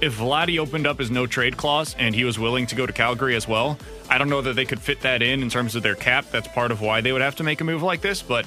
if 0.00 0.18
Vladdy 0.18 0.58
opened 0.58 0.86
up 0.86 0.98
his 0.98 1.10
no 1.10 1.26
trade 1.26 1.56
clause 1.56 1.94
and 1.98 2.14
he 2.14 2.24
was 2.24 2.38
willing 2.38 2.66
to 2.66 2.74
go 2.74 2.86
to 2.86 2.92
Calgary 2.92 3.36
as 3.36 3.46
well, 3.46 3.78
I 4.10 4.18
don't 4.18 4.28
know 4.28 4.42
that 4.42 4.56
they 4.56 4.64
could 4.64 4.80
fit 4.80 5.00
that 5.02 5.22
in 5.22 5.42
in 5.42 5.48
terms 5.48 5.74
of 5.74 5.82
their 5.82 5.94
cap. 5.94 6.26
That's 6.30 6.48
part 6.48 6.70
of 6.70 6.80
why 6.80 7.00
they 7.00 7.12
would 7.12 7.22
have 7.22 7.36
to 7.36 7.44
make 7.44 7.60
a 7.60 7.64
move 7.64 7.82
like 7.82 8.00
this. 8.00 8.20
But 8.20 8.46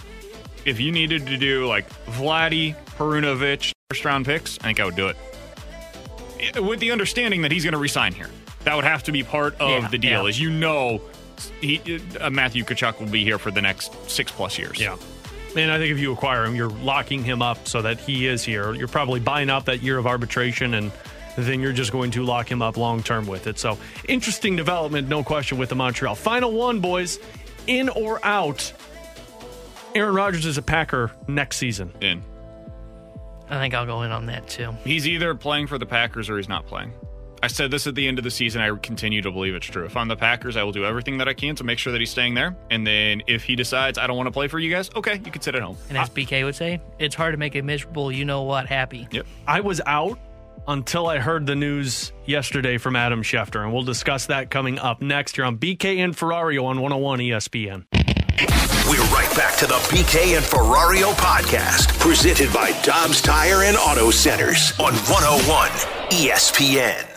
if 0.66 0.80
you 0.80 0.92
needed 0.92 1.28
to 1.28 1.38
do 1.38 1.66
like 1.66 1.90
Vladdy, 2.06 2.76
Perunovich, 2.98 3.72
first 3.90 4.04
round 4.04 4.26
picks, 4.26 4.60
I 4.60 4.64
think 4.64 4.80
I 4.80 4.86
would 4.86 4.96
do 4.96 5.08
it 5.08 5.18
eh, 6.40 6.60
with 6.60 6.80
the 6.80 6.92
understanding 6.92 7.42
that 7.44 7.52
he's 7.52 7.64
going 7.64 7.74
to 7.74 7.80
resign 7.80 8.14
here. 8.14 8.30
That 8.66 8.76
would 8.76 8.84
have 8.86 9.04
to 9.04 9.12
be 9.12 9.24
part 9.24 9.56
of 9.62 9.70
Yeah, 9.70 9.88
the 9.88 9.98
deal, 9.98 10.24
yeah. 10.24 10.30
as 10.30 10.40
you 10.40 10.50
know. 10.50 11.02
He, 11.62 12.00
uh, 12.20 12.30
Matthew 12.30 12.64
Tkachuk 12.64 13.00
will 13.00 13.08
be 13.08 13.24
here 13.24 13.38
for 13.38 13.52
the 13.52 13.62
next 13.62 14.10
six 14.10 14.32
plus 14.32 14.58
years. 14.58 14.80
Yeah. 14.80 14.96
And 15.58 15.72
I 15.72 15.78
think 15.78 15.92
if 15.92 16.00
you 16.00 16.12
acquire 16.12 16.44
him, 16.46 16.56
you're 16.56 16.70
locking 16.70 17.24
him 17.24 17.42
up 17.42 17.68
so 17.68 17.82
that 17.82 18.00
he 18.00 18.28
is 18.28 18.44
here. 18.44 18.74
You're 18.74 18.88
probably 18.90 19.20
buying 19.20 19.50
out 19.50 19.66
that 19.66 19.82
year 19.82 19.98
of 19.98 20.06
arbitration, 20.08 20.74
and 20.74 20.92
then 21.38 21.60
you're 21.62 21.74
just 21.74 21.92
going 21.92 22.12
to 22.12 22.24
lock 22.24 22.50
him 22.52 22.62
up 22.62 22.76
long 22.78 23.04
term 23.04 23.26
with 23.28 23.48
it. 23.48 23.58
So 23.60 23.78
interesting 24.08 24.56
development, 24.56 25.08
no 25.08 25.24
question, 25.24 25.58
with 25.58 25.70
the 25.70 25.76
Montreal. 25.76 26.16
Final 26.16 26.52
one, 26.52 26.80
boys. 26.80 27.20
In 27.68 27.90
or 27.90 28.24
out? 28.26 28.72
Aaron 29.94 30.14
Rodgers 30.14 30.46
is 30.46 30.58
a 30.58 30.62
Packer 30.62 31.12
next 31.28 31.58
season. 31.58 31.92
In. 32.02 32.22
I 33.50 33.60
think 33.60 33.74
I'll 33.74 33.86
go 33.86 34.02
in 34.02 34.12
on 34.12 34.26
that 34.28 34.48
too. 34.48 34.74
He's 34.84 35.08
either 35.08 35.36
playing 35.36 35.68
for 35.68 35.78
the 35.78 35.86
Packers 35.86 36.30
or 36.30 36.38
he's 36.38 36.50
not 36.50 36.66
playing. 36.66 36.94
I 37.44 37.48
said 37.48 37.72
this 37.72 37.86
at 37.88 37.96
the 37.96 38.08
end 38.08 38.18
of 38.18 38.24
the 38.24 38.32
season. 38.32 38.62
I 38.62 38.76
continue 38.78 39.22
to 39.22 39.32
believe 39.32 39.56
it's 39.56 39.68
true. 39.68 39.86
If 39.86 39.96
I'm 39.98 40.08
the 40.08 40.16
Packers, 40.16 40.58
I 40.58 40.64
will 40.64 40.72
do 40.72 40.86
everything 40.86 41.18
that 41.20 41.28
I 41.28 41.34
can 41.34 41.56
to 41.56 41.64
make 41.64 41.78
sure 41.80 41.92
that 41.92 42.00
he's 42.00 42.10
staying 42.10 42.34
there. 42.34 42.56
And 42.72 42.86
then 42.86 43.22
if 43.28 43.44
he 43.44 43.56
decides 43.56 43.98
I 43.98 44.08
don't 44.08 44.18
want 44.18 44.28
to 44.28 44.32
play 44.32 44.48
for 44.48 44.60
you 44.60 44.72
guys, 44.72 44.90
okay, 44.96 45.22
you 45.24 45.32
can 45.32 45.42
sit 45.42 45.56
at 45.56 45.62
home. 45.62 45.78
And 45.90 45.98
as 45.98 46.10
BK 46.10 46.44
would 46.44 46.56
say, 46.56 46.82
it's 46.98 47.16
hard 47.16 47.34
to 47.34 47.38
make 47.38 47.56
a 47.56 47.62
miserable, 47.62 48.12
you 48.12 48.26
know 48.26 48.44
what, 48.44 48.68
happy. 48.68 49.08
Yep. 49.12 49.26
I 49.48 49.62
was 49.62 49.82
out 49.86 50.18
until 50.68 51.08
I 51.08 51.20
heard 51.20 51.46
the 51.46 51.56
news 51.56 52.12
yesterday 52.26 52.78
from 52.78 52.96
Adam 52.96 53.22
Schefter, 53.22 53.64
and 53.64 53.74
we'll 53.74 53.84
discuss 53.84 54.26
that 54.28 54.50
coming 54.50 54.80
up 54.80 55.02
next 55.02 55.36
here 55.36 55.46
on 55.46 55.58
BK 55.58 55.98
and 55.98 56.16
Ferrario 56.16 56.64
on 56.64 56.82
101 56.82 57.20
ESPN. 57.20 57.86
We're 58.88 59.02
right 59.14 59.36
back 59.36 59.56
to 59.58 59.68
the 59.68 59.76
BK 59.90 60.38
and 60.38 60.46
Ferrario 60.46 61.14
podcast, 61.14 62.00
presented 62.00 62.54
by 62.54 62.72
Dobbs 62.84 63.22
Tire 63.22 63.64
and 63.64 63.78
Auto 63.78 64.12
Centers 64.12 64.74
on 64.80 64.94
101 64.94 65.70
ESPN. 66.10 67.15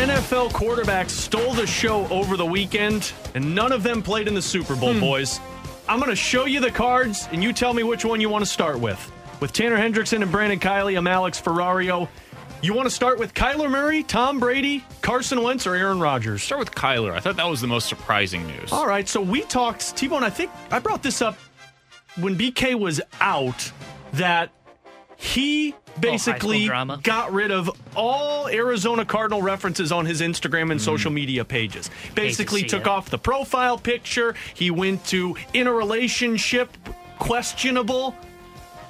NFL 0.00 0.52
quarterbacks 0.52 1.10
stole 1.10 1.52
the 1.52 1.66
show 1.66 2.06
over 2.08 2.38
the 2.38 2.46
weekend, 2.46 3.12
and 3.34 3.54
none 3.54 3.70
of 3.70 3.82
them 3.82 4.02
played 4.02 4.28
in 4.28 4.32
the 4.32 4.40
Super 4.40 4.74
Bowl, 4.74 4.94
hmm. 4.94 5.00
boys. 5.00 5.40
I'm 5.86 5.98
going 5.98 6.08
to 6.08 6.16
show 6.16 6.46
you 6.46 6.58
the 6.58 6.70
cards, 6.70 7.28
and 7.32 7.42
you 7.42 7.52
tell 7.52 7.74
me 7.74 7.82
which 7.82 8.02
one 8.02 8.18
you 8.18 8.30
want 8.30 8.42
to 8.42 8.50
start 8.50 8.80
with. 8.80 9.12
With 9.40 9.52
Tanner 9.52 9.76
Hendrickson 9.76 10.22
and 10.22 10.32
Brandon 10.32 10.58
Kiley, 10.58 10.96
I'm 10.96 11.06
Alex 11.06 11.38
Ferrario. 11.38 12.08
You 12.62 12.72
want 12.72 12.86
to 12.88 12.94
start 12.94 13.18
with 13.18 13.34
Kyler 13.34 13.70
Murray, 13.70 14.02
Tom 14.02 14.40
Brady, 14.40 14.82
Carson 15.02 15.42
Wentz, 15.42 15.66
or 15.66 15.74
Aaron 15.74 16.00
Rodgers? 16.00 16.42
Start 16.42 16.60
with 16.60 16.70
Kyler. 16.70 17.12
I 17.12 17.20
thought 17.20 17.36
that 17.36 17.46
was 17.46 17.60
the 17.60 17.66
most 17.66 17.86
surprising 17.86 18.46
news. 18.46 18.72
All 18.72 18.86
right, 18.86 19.06
so 19.06 19.20
we 19.20 19.42
talked, 19.42 19.98
T 19.98 20.08
Bone, 20.08 20.24
I 20.24 20.30
think 20.30 20.50
I 20.70 20.78
brought 20.78 21.02
this 21.02 21.20
up 21.20 21.36
when 22.18 22.38
BK 22.38 22.74
was 22.74 23.02
out 23.20 23.70
that 24.14 24.50
he 25.20 25.74
oh, 25.74 26.00
basically 26.00 26.64
drama. 26.64 26.98
got 27.02 27.30
rid 27.30 27.50
of 27.50 27.70
all 27.94 28.48
Arizona 28.48 29.04
Cardinal 29.04 29.42
references 29.42 29.92
on 29.92 30.06
his 30.06 30.22
Instagram 30.22 30.70
and 30.70 30.80
mm. 30.80 30.84
social 30.84 31.10
media 31.10 31.44
pages. 31.44 31.90
Basically, 32.14 32.62
see 32.62 32.68
took 32.68 32.82
it. 32.82 32.88
off 32.88 33.10
the 33.10 33.18
profile 33.18 33.76
picture. 33.76 34.34
He 34.54 34.70
went 34.70 35.04
to 35.06 35.36
in 35.52 35.66
a 35.66 35.72
relationship, 35.72 36.74
questionable. 37.18 38.16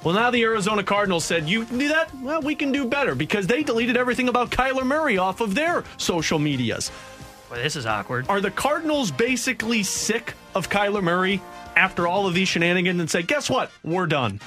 Well, 0.05 0.15
now 0.15 0.31
the 0.31 0.41
Arizona 0.43 0.83
Cardinals 0.83 1.25
said, 1.25 1.49
You 1.49 1.65
do 1.65 1.89
that? 1.89 2.15
Well, 2.21 2.41
we 2.41 2.55
can 2.55 2.71
do 2.71 2.85
better 2.85 3.13
because 3.13 3.45
they 3.45 3.61
deleted 3.61 3.97
everything 3.97 4.29
about 4.29 4.49
Kyler 4.49 4.85
Murray 4.85 5.17
off 5.17 5.41
of 5.41 5.53
their 5.53 5.83
social 5.97 6.39
medias. 6.39 6.91
Well, 7.49 7.61
this 7.61 7.75
is 7.75 7.85
awkward. 7.85 8.25
Are 8.29 8.39
the 8.39 8.51
Cardinals 8.51 9.11
basically 9.11 9.83
sick 9.83 10.33
of 10.55 10.69
Kyler 10.69 11.03
Murray 11.03 11.41
after 11.75 12.07
all 12.07 12.25
of 12.25 12.33
these 12.33 12.47
shenanigans 12.47 13.01
and 13.01 13.09
say, 13.09 13.21
guess 13.21 13.49
what? 13.49 13.69
We're 13.83 14.07
done. 14.07 14.39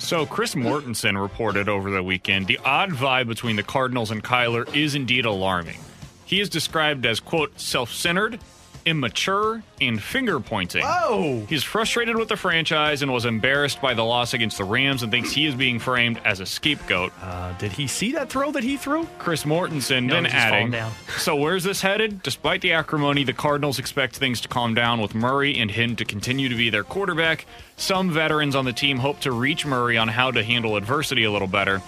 So 0.00 0.24
Chris 0.24 0.54
Mortensen 0.54 1.20
reported 1.20 1.68
over 1.68 1.90
the 1.90 2.02
weekend 2.02 2.46
the 2.46 2.58
odd 2.64 2.88
vibe 2.90 3.28
between 3.28 3.56
the 3.56 3.62
Cardinals 3.62 4.10
and 4.10 4.24
Kyler 4.24 4.74
is 4.74 4.94
indeed 4.94 5.26
alarming. 5.26 5.78
He 6.24 6.40
is 6.40 6.48
described 6.48 7.04
as 7.04 7.20
quote 7.20 7.60
self-centered, 7.60 8.40
immature, 8.86 9.62
and 9.80 10.02
finger 10.02 10.40
pointing. 10.40 10.82
Oh, 10.84 11.44
He's 11.48 11.62
frustrated 11.62 12.16
with 12.16 12.28
the 12.28 12.36
franchise 12.36 13.02
and 13.02 13.12
was 13.12 13.24
embarrassed 13.24 13.80
by 13.80 13.94
the 13.94 14.04
loss 14.04 14.34
against 14.34 14.58
the 14.58 14.64
Rams 14.64 15.02
and 15.02 15.10
thinks 15.10 15.32
he 15.32 15.46
is 15.46 15.54
being 15.54 15.78
framed 15.78 16.20
as 16.24 16.40
a 16.40 16.46
scapegoat. 16.46 17.12
Uh, 17.22 17.52
did 17.58 17.72
he 17.72 17.86
see 17.86 18.12
that 18.12 18.28
throw 18.30 18.50
that 18.52 18.62
he 18.62 18.76
threw? 18.76 19.06
Chris 19.18 19.44
Mortensen 19.44 20.06
No, 20.06 20.14
then 20.14 20.24
he's 20.24 20.32
just 20.34 20.48
falling 20.48 20.74
adding. 20.74 20.92
So 21.18 21.36
where's 21.36 21.64
this 21.64 21.80
headed? 21.82 22.22
Despite 22.22 22.60
the 22.60 22.72
acrimony, 22.72 23.24
the 23.24 23.32
Cardinals 23.32 23.78
expect 23.78 24.16
things 24.16 24.40
to 24.42 24.48
calm 24.48 24.74
down 24.74 25.00
with 25.00 25.14
Murray 25.14 25.58
and 25.58 25.70
him 25.70 25.96
to 25.96 26.04
continue 26.04 26.48
to 26.48 26.54
be 26.56 26.70
their 26.70 26.84
quarterback. 26.84 27.46
Some 27.76 28.10
veterans 28.10 28.54
on 28.54 28.64
the 28.64 28.72
team 28.72 28.98
hope 28.98 29.20
to 29.20 29.32
reach 29.32 29.64
Murray 29.66 29.96
on 29.96 30.08
how 30.08 30.30
to 30.30 30.42
handle 30.44 30.76
adversity 30.76 31.24
a 31.24 31.30
little 31.30 31.48
better. 31.48 31.80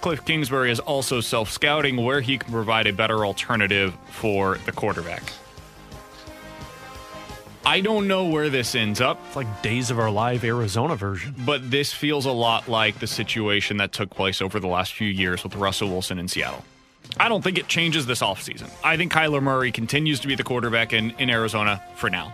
Kliff 0.00 0.24
Kingsbury 0.24 0.70
is 0.70 0.80
also 0.80 1.20
self 1.20 1.50
scouting 1.50 1.96
where 2.02 2.22
he 2.22 2.38
can 2.38 2.50
provide 2.50 2.86
a 2.86 2.92
better 2.92 3.26
alternative 3.26 3.94
for 4.10 4.56
the 4.64 4.72
quarterback. 4.72 5.22
I 7.64 7.82
don't 7.82 8.08
know 8.08 8.26
where 8.26 8.48
this 8.48 8.74
ends 8.74 9.00
up. 9.00 9.20
It's 9.26 9.36
like 9.36 9.62
Days 9.62 9.90
of 9.90 9.98
Our 9.98 10.10
Live 10.10 10.44
Arizona 10.44 10.96
version. 10.96 11.34
But 11.44 11.70
this 11.70 11.92
feels 11.92 12.24
a 12.24 12.32
lot 12.32 12.68
like 12.68 12.98
the 12.98 13.06
situation 13.06 13.76
that 13.76 13.92
took 13.92 14.10
place 14.10 14.40
over 14.40 14.58
the 14.58 14.66
last 14.66 14.94
few 14.94 15.08
years 15.08 15.44
with 15.44 15.54
Russell 15.54 15.90
Wilson 15.90 16.18
in 16.18 16.26
Seattle. 16.26 16.64
I 17.18 17.28
don't 17.28 17.42
think 17.42 17.58
it 17.58 17.68
changes 17.68 18.06
this 18.06 18.22
offseason. 18.22 18.70
I 18.82 18.96
think 18.96 19.12
Kyler 19.12 19.42
Murray 19.42 19.72
continues 19.72 20.20
to 20.20 20.28
be 20.28 20.34
the 20.36 20.42
quarterback 20.42 20.92
in, 20.92 21.10
in 21.18 21.28
Arizona 21.28 21.82
for 21.96 22.08
now. 22.08 22.32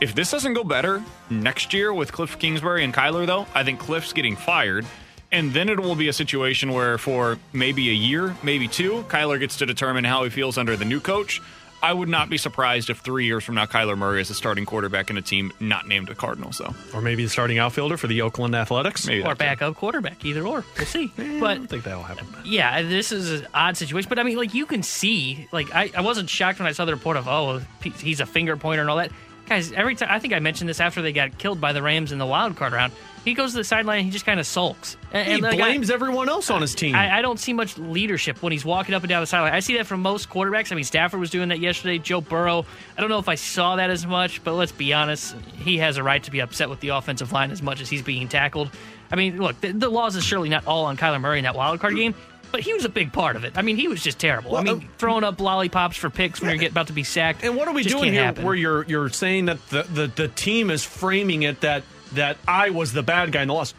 If 0.00 0.14
this 0.14 0.30
doesn't 0.30 0.54
go 0.54 0.64
better 0.64 1.02
next 1.30 1.72
year 1.72 1.94
with 1.94 2.10
Kliff 2.12 2.38
Kingsbury 2.38 2.84
and 2.84 2.92
Kyler, 2.92 3.26
though, 3.26 3.46
I 3.54 3.62
think 3.64 3.80
Kliff's 3.80 4.12
getting 4.12 4.34
fired. 4.34 4.84
And 5.32 5.52
then 5.52 5.68
it 5.68 5.78
will 5.80 5.96
be 5.96 6.08
a 6.08 6.12
situation 6.12 6.72
where, 6.72 6.98
for 6.98 7.38
maybe 7.52 7.90
a 7.90 7.94
year, 7.94 8.36
maybe 8.42 8.68
two, 8.68 9.04
Kyler 9.08 9.38
gets 9.38 9.56
to 9.58 9.66
determine 9.66 10.04
how 10.04 10.24
he 10.24 10.30
feels 10.30 10.58
under 10.58 10.76
the 10.76 10.84
new 10.84 11.00
coach. 11.00 11.40
I 11.82 11.92
would 11.92 12.08
not 12.08 12.28
be 12.28 12.38
surprised 12.38 12.90
if 12.90 12.98
three 12.98 13.26
years 13.26 13.44
from 13.44 13.54
now, 13.54 13.66
Kyler 13.66 13.96
Murray 13.96 14.20
is 14.20 14.30
a 14.30 14.34
starting 14.34 14.64
quarterback 14.66 15.10
in 15.10 15.16
a 15.16 15.22
team 15.22 15.52
not 15.60 15.86
named 15.86 16.08
the 16.08 16.14
Cardinals, 16.14 16.58
though. 16.58 16.74
Or 16.94 17.00
maybe 17.00 17.22
the 17.24 17.30
starting 17.30 17.58
outfielder 17.58 17.96
for 17.96 18.06
the 18.06 18.22
Oakland 18.22 18.54
Athletics. 18.54 19.06
Maybe 19.06 19.20
Or 19.22 19.28
that 19.28 19.30
too. 19.34 19.38
backup 19.38 19.74
quarterback, 19.76 20.24
either 20.24 20.42
or. 20.46 20.64
We'll 20.76 20.86
see. 20.86 21.12
But 21.16 21.26
I 21.26 21.40
but 21.40 21.54
don't 21.54 21.66
think 21.68 21.84
that'll 21.84 22.02
happen. 22.02 22.26
yeah, 22.44 22.82
this 22.82 23.12
is 23.12 23.40
an 23.42 23.46
odd 23.54 23.76
situation. 23.76 24.08
But 24.08 24.18
I 24.18 24.22
mean, 24.22 24.36
like 24.36 24.54
you 24.54 24.66
can 24.66 24.82
see, 24.82 25.48
like 25.52 25.74
I, 25.74 25.90
I 25.96 26.00
wasn't 26.00 26.28
shocked 26.30 26.58
when 26.58 26.66
I 26.66 26.72
saw 26.72 26.84
the 26.86 26.94
report 26.94 27.16
of 27.16 27.28
oh 27.28 27.60
he's 27.82 28.20
a 28.20 28.26
finger 28.26 28.56
pointer 28.56 28.80
and 28.80 28.90
all 28.90 28.96
that. 28.96 29.10
Guys, 29.48 29.72
every 29.72 29.94
time 29.94 30.08
I 30.10 30.18
think 30.18 30.34
I 30.34 30.40
mentioned 30.40 30.68
this 30.68 30.80
after 30.80 31.02
they 31.02 31.12
got 31.12 31.38
killed 31.38 31.60
by 31.60 31.72
the 31.72 31.80
Rams 31.80 32.10
in 32.10 32.18
the 32.18 32.26
wild 32.26 32.56
card 32.56 32.72
round. 32.72 32.92
He 33.24 33.34
goes 33.34 33.52
to 33.52 33.56
the 33.56 33.64
sideline 33.64 34.04
he 34.04 34.10
just 34.10 34.24
kind 34.24 34.38
of 34.38 34.46
sulks. 34.46 34.96
And, 35.12 35.26
He 35.26 35.34
and, 35.34 35.56
blames 35.56 35.90
everyone 35.90 36.28
else 36.28 36.48
on 36.48 36.60
his 36.60 36.76
team. 36.76 36.94
I, 36.94 37.18
I 37.18 37.22
don't 37.22 37.40
see 37.40 37.52
much 37.52 37.76
leadership 37.76 38.40
when 38.40 38.52
he's 38.52 38.64
walking 38.64 38.94
up 38.94 39.02
and 39.02 39.08
down 39.08 39.20
the 39.20 39.26
sideline. 39.26 39.52
I 39.52 39.58
see 39.60 39.76
that 39.78 39.86
from 39.86 40.00
most 40.00 40.30
quarterbacks. 40.30 40.70
I 40.70 40.76
mean, 40.76 40.84
Stafford 40.84 41.18
was 41.18 41.30
doing 41.30 41.48
that 41.48 41.58
yesterday. 41.58 41.98
Joe 41.98 42.20
Burrow. 42.20 42.64
I 42.96 43.00
don't 43.00 43.10
know 43.10 43.18
if 43.18 43.28
I 43.28 43.34
saw 43.34 43.76
that 43.76 43.90
as 43.90 44.06
much, 44.06 44.44
but 44.44 44.54
let's 44.54 44.70
be 44.70 44.92
honest. 44.92 45.34
He 45.58 45.78
has 45.78 45.96
a 45.96 46.04
right 46.04 46.22
to 46.22 46.30
be 46.30 46.40
upset 46.40 46.70
with 46.70 46.78
the 46.78 46.88
offensive 46.90 47.32
line 47.32 47.50
as 47.50 47.62
much 47.62 47.80
as 47.80 47.88
he's 47.88 48.02
being 48.02 48.28
tackled. 48.28 48.70
I 49.10 49.16
mean, 49.16 49.38
look, 49.38 49.60
the, 49.60 49.72
the 49.72 49.88
laws 49.88 50.14
is 50.14 50.22
surely 50.22 50.48
not 50.48 50.66
all 50.66 50.84
on 50.84 50.96
Kyler 50.96 51.20
Murray 51.20 51.38
in 51.38 51.44
that 51.44 51.56
wild 51.56 51.80
card 51.80 51.96
game. 51.96 52.14
But 52.52 52.60
he 52.60 52.72
was 52.72 52.84
a 52.84 52.88
big 52.88 53.12
part 53.12 53.36
of 53.36 53.44
it. 53.44 53.52
I 53.56 53.62
mean, 53.62 53.76
he 53.76 53.88
was 53.88 54.02
just 54.02 54.18
terrible. 54.18 54.56
I 54.56 54.62
mean, 54.62 54.76
uh, 54.76 54.80
throwing 54.98 55.24
up 55.24 55.40
lollipops 55.40 55.96
for 55.96 56.10
picks 56.10 56.40
when 56.40 56.50
you're 56.50 56.58
getting 56.58 56.72
about 56.72 56.86
to 56.86 56.92
be 56.92 57.04
sacked. 57.04 57.44
And 57.44 57.56
what 57.56 57.68
are 57.68 57.74
we 57.74 57.82
doing 57.82 58.12
here 58.12 58.24
happen. 58.24 58.44
where 58.44 58.54
you're 58.54 58.84
you're 58.84 59.08
saying 59.08 59.46
that 59.46 59.66
the, 59.68 59.82
the, 59.82 60.06
the 60.06 60.28
team 60.28 60.70
is 60.70 60.84
framing 60.84 61.42
it 61.42 61.60
that 61.60 61.82
that 62.12 62.38
I 62.46 62.70
was 62.70 62.92
the 62.92 63.02
bad 63.02 63.32
guy 63.32 63.42
in 63.42 63.48
the 63.48 63.54
loss? 63.54 63.74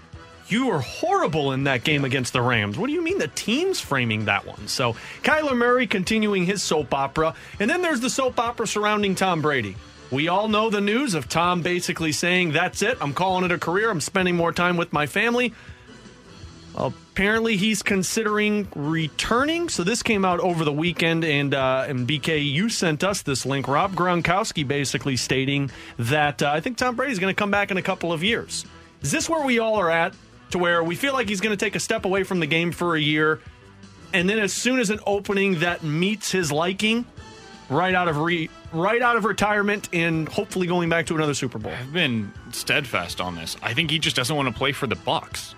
You 0.49 0.67
were 0.67 0.79
horrible 0.79 1.51
in 1.51 1.65
that 1.65 1.83
game 1.83 2.05
against 2.05 2.31
the 2.31 2.41
Rams. 2.41 2.77
What 2.77 2.87
do 2.87 2.93
you 2.93 3.01
mean 3.01 3.17
the 3.17 3.27
team's 3.27 3.81
framing 3.81 4.25
that 4.25 4.45
one? 4.45 4.67
So 4.67 4.93
Kyler 5.21 5.57
Murray 5.57 5.87
continuing 5.87 6.45
his 6.45 6.63
soap 6.63 6.93
opera. 6.93 7.33
And 7.59 7.69
then 7.69 7.81
there's 7.81 7.99
the 7.99 8.09
soap 8.09 8.39
opera 8.39 8.65
surrounding 8.65 9.15
Tom 9.15 9.41
Brady. 9.41 9.75
We 10.09 10.29
all 10.29 10.47
know 10.47 10.69
the 10.69 10.79
news 10.79 11.15
of 11.15 11.27
Tom 11.27 11.61
basically 11.61 12.13
saying, 12.13 12.51
That's 12.53 12.81
it. 12.81 12.97
I'm 13.01 13.13
calling 13.13 13.43
it 13.43 13.51
a 13.51 13.57
career. 13.57 13.89
I'm 13.89 13.99
spending 13.99 14.37
more 14.37 14.53
time 14.53 14.77
with 14.77 14.93
my 14.93 15.05
family. 15.05 15.53
Apparently, 17.17 17.57
he's 17.57 17.81
considering 17.81 18.67
returning. 18.75 19.69
So 19.69 19.83
this 19.83 20.03
came 20.03 20.23
out 20.23 20.39
over 20.39 20.63
the 20.63 20.71
weekend, 20.71 21.25
and 21.25 21.51
uh, 21.51 21.85
and 21.87 22.07
BK, 22.07 22.45
you 22.47 22.69
sent 22.69 23.03
us 23.03 23.23
this 23.23 23.43
link. 23.43 23.67
Rob 23.67 23.95
Gronkowski 23.95 24.67
basically 24.67 25.17
stating 25.17 25.71
that 25.97 26.43
uh, 26.43 26.51
I 26.51 26.59
think 26.59 26.77
Tom 26.77 26.95
Brady's 26.95 27.17
going 27.17 27.33
to 27.33 27.35
come 27.35 27.49
back 27.49 27.71
in 27.71 27.77
a 27.77 27.81
couple 27.81 28.13
of 28.13 28.23
years. 28.23 28.67
Is 29.01 29.09
this 29.09 29.27
where 29.27 29.43
we 29.43 29.57
all 29.57 29.77
are 29.77 29.89
at? 29.89 30.13
To 30.51 30.59
where 30.59 30.83
we 30.83 30.93
feel 30.93 31.13
like 31.13 31.27
he's 31.27 31.41
going 31.41 31.57
to 31.57 31.65
take 31.65 31.75
a 31.75 31.79
step 31.79 32.05
away 32.05 32.21
from 32.21 32.39
the 32.39 32.45
game 32.45 32.71
for 32.71 32.95
a 32.95 33.01
year, 33.01 33.41
and 34.13 34.29
then 34.29 34.37
as 34.37 34.53
soon 34.53 34.79
as 34.79 34.91
an 34.91 34.99
opening 35.07 35.61
that 35.61 35.81
meets 35.81 36.31
his 36.31 36.51
liking, 36.51 37.03
right 37.67 37.95
out 37.95 38.07
of 38.07 38.17
re 38.19 38.47
right 38.71 39.01
out 39.01 39.17
of 39.17 39.25
retirement, 39.25 39.89
and 39.91 40.29
hopefully 40.29 40.67
going 40.67 40.87
back 40.87 41.07
to 41.07 41.15
another 41.15 41.33
Super 41.33 41.57
Bowl. 41.57 41.71
I've 41.71 41.91
been 41.91 42.31
steadfast 42.51 43.19
on 43.19 43.35
this. 43.35 43.57
I 43.63 43.73
think 43.73 43.89
he 43.89 43.97
just 43.97 44.15
doesn't 44.15 44.35
want 44.35 44.49
to 44.49 44.55
play 44.55 44.71
for 44.71 44.85
the 44.85 44.97
Bucs. 44.97 45.55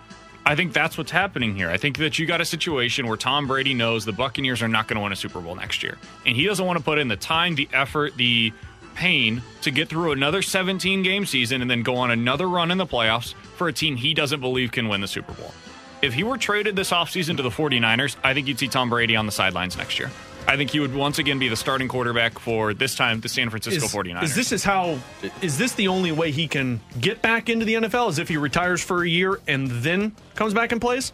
I 0.49 0.55
think 0.55 0.73
that's 0.73 0.97
what's 0.97 1.11
happening 1.11 1.55
here. 1.55 1.69
I 1.69 1.77
think 1.77 1.99
that 1.99 2.17
you 2.17 2.25
got 2.25 2.41
a 2.41 2.45
situation 2.45 3.05
where 3.05 3.17
Tom 3.17 3.45
Brady 3.45 3.75
knows 3.75 4.03
the 4.03 4.11
Buccaneers 4.11 4.63
are 4.63 4.67
not 4.67 4.87
going 4.87 4.95
to 4.95 5.03
win 5.03 5.11
a 5.11 5.15
Super 5.15 5.39
Bowl 5.39 5.53
next 5.53 5.83
year. 5.83 5.99
And 6.25 6.35
he 6.35 6.43
doesn't 6.43 6.65
want 6.65 6.79
to 6.79 6.83
put 6.83 6.97
in 6.97 7.07
the 7.07 7.15
time, 7.15 7.53
the 7.53 7.69
effort, 7.71 8.17
the 8.17 8.51
pain 8.95 9.43
to 9.61 9.69
get 9.69 9.89
through 9.89 10.11
another 10.11 10.41
17 10.41 11.03
game 11.03 11.27
season 11.27 11.61
and 11.61 11.69
then 11.69 11.83
go 11.83 11.97
on 11.97 12.09
another 12.09 12.49
run 12.49 12.71
in 12.71 12.79
the 12.79 12.87
playoffs 12.87 13.35
for 13.57 13.67
a 13.67 13.73
team 13.73 13.95
he 13.95 14.15
doesn't 14.15 14.39
believe 14.39 14.71
can 14.71 14.89
win 14.89 15.01
the 15.01 15.07
Super 15.07 15.33
Bowl. 15.33 15.53
If 16.01 16.15
he 16.15 16.23
were 16.23 16.39
traded 16.39 16.75
this 16.75 16.89
offseason 16.89 17.37
to 17.37 17.43
the 17.43 17.51
49ers, 17.51 18.15
I 18.23 18.33
think 18.33 18.47
you'd 18.47 18.57
see 18.57 18.69
Tom 18.69 18.89
Brady 18.89 19.15
on 19.15 19.27
the 19.27 19.31
sidelines 19.31 19.77
next 19.77 19.99
year. 19.99 20.09
I 20.49 20.57
think 20.57 20.71
he 20.71 20.79
would 20.79 20.95
once 20.95 21.19
again 21.19 21.37
be 21.37 21.47
the 21.47 21.55
starting 21.55 21.87
quarterback 21.87 22.39
for 22.39 22.73
this 22.73 22.95
time 22.95 23.21
the 23.21 23.29
San 23.29 23.51
Francisco 23.51 23.85
is, 23.85 23.93
49ers. 23.93 24.23
Is 24.23 24.35
this 24.35 24.51
is 24.51 24.63
how 24.63 24.97
is 25.43 25.59
this 25.59 25.73
the 25.73 25.89
only 25.89 26.11
way 26.11 26.31
he 26.31 26.47
can 26.47 26.81
get 26.99 27.21
back 27.21 27.49
into 27.49 27.65
the 27.65 27.75
NFL? 27.75 28.09
Is 28.09 28.17
if 28.17 28.27
he 28.27 28.37
retires 28.37 28.83
for 28.83 29.03
a 29.03 29.07
year 29.07 29.39
and 29.47 29.69
then 29.69 30.11
comes 30.33 30.55
back 30.55 30.71
and 30.71 30.81
plays? 30.81 31.11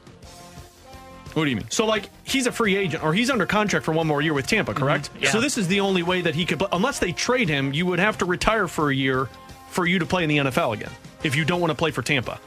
What 1.34 1.44
do 1.44 1.50
you 1.50 1.58
mean? 1.58 1.70
So 1.70 1.86
like 1.86 2.10
he's 2.24 2.48
a 2.48 2.52
free 2.54 2.78
agent 2.78 3.04
or 3.04 3.14
he's 3.14 3.30
under 3.30 3.46
contract 3.46 3.86
for 3.86 3.92
one 3.92 4.08
more 4.08 4.22
year 4.22 4.34
with 4.34 4.48
Tampa, 4.48 4.72
mm-hmm. 4.72 4.82
correct? 4.82 5.10
Yeah. 5.20 5.32
So 5.32 5.42
this 5.42 5.58
is 5.58 5.68
the 5.68 5.82
only 5.82 6.02
way 6.02 6.22
that 6.22 6.34
he 6.34 6.46
could 6.46 6.64
unless 6.72 7.00
they 7.00 7.12
trade 7.12 7.50
him, 7.50 7.74
you 7.74 7.86
would 7.88 8.00
have 8.00 8.18
to 8.20 8.26
retire 8.26 8.70
for 8.70 8.90
a 8.90 8.96
year 8.96 9.28
for 9.70 9.86
you 9.86 10.00
to 10.00 10.06
play 10.06 10.24
in 10.24 10.30
the 10.30 10.38
NFL 10.38 10.76
again 10.76 10.92
if 11.24 11.36
you 11.36 11.44
don't 11.44 11.60
want 11.60 11.72
to 11.72 11.76
play 11.76 11.92
for 11.92 12.02
Tampa. 12.02 12.40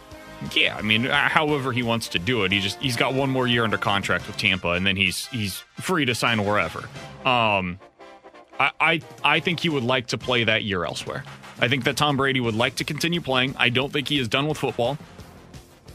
Yeah, 0.55 0.77
I 0.77 0.83
mean, 0.83 1.07
uh, 1.07 1.29
however 1.29 1.73
he 1.73 1.83
wants 1.83 2.09
to 2.09 2.19
do 2.19 2.45
it, 2.45 2.53
he 2.53 2.61
just 2.61 2.79
he's 2.81 2.97
got 2.97 3.13
one 3.15 3.29
more 3.31 3.47
year 3.47 3.65
under 3.65 3.79
contract 3.79 4.27
with 4.27 4.37
Tampa, 4.37 4.71
and 4.71 4.87
then 4.87 4.97
he's 4.97 5.27
he's 5.27 5.59
free 5.81 6.05
to 6.05 6.15
sign 6.15 6.45
wherever. 6.45 6.89
Um, 7.29 7.79
I 8.59 8.71
I, 8.81 9.01
I 9.25 9.41
think 9.41 9.61
he 9.61 9.69
would 9.69 9.83
like 9.83 10.09
to 10.09 10.19
play 10.19 10.45
that 10.45 10.63
year 10.63 10.85
elsewhere. 10.85 11.25
I 11.61 11.67
think 11.69 11.85
that 11.85 11.97
Tom 11.97 12.17
Brady 12.17 12.41
would 12.41 12.55
like 12.55 12.77
to 12.77 12.85
continue 12.85 13.21
playing. 13.21 13.57
I 13.59 13.69
don't 13.69 13.93
think 13.93 14.09
he 14.09 14.19
is 14.19 14.29
done 14.29 14.47
with 14.47 14.59
football. 14.59 14.97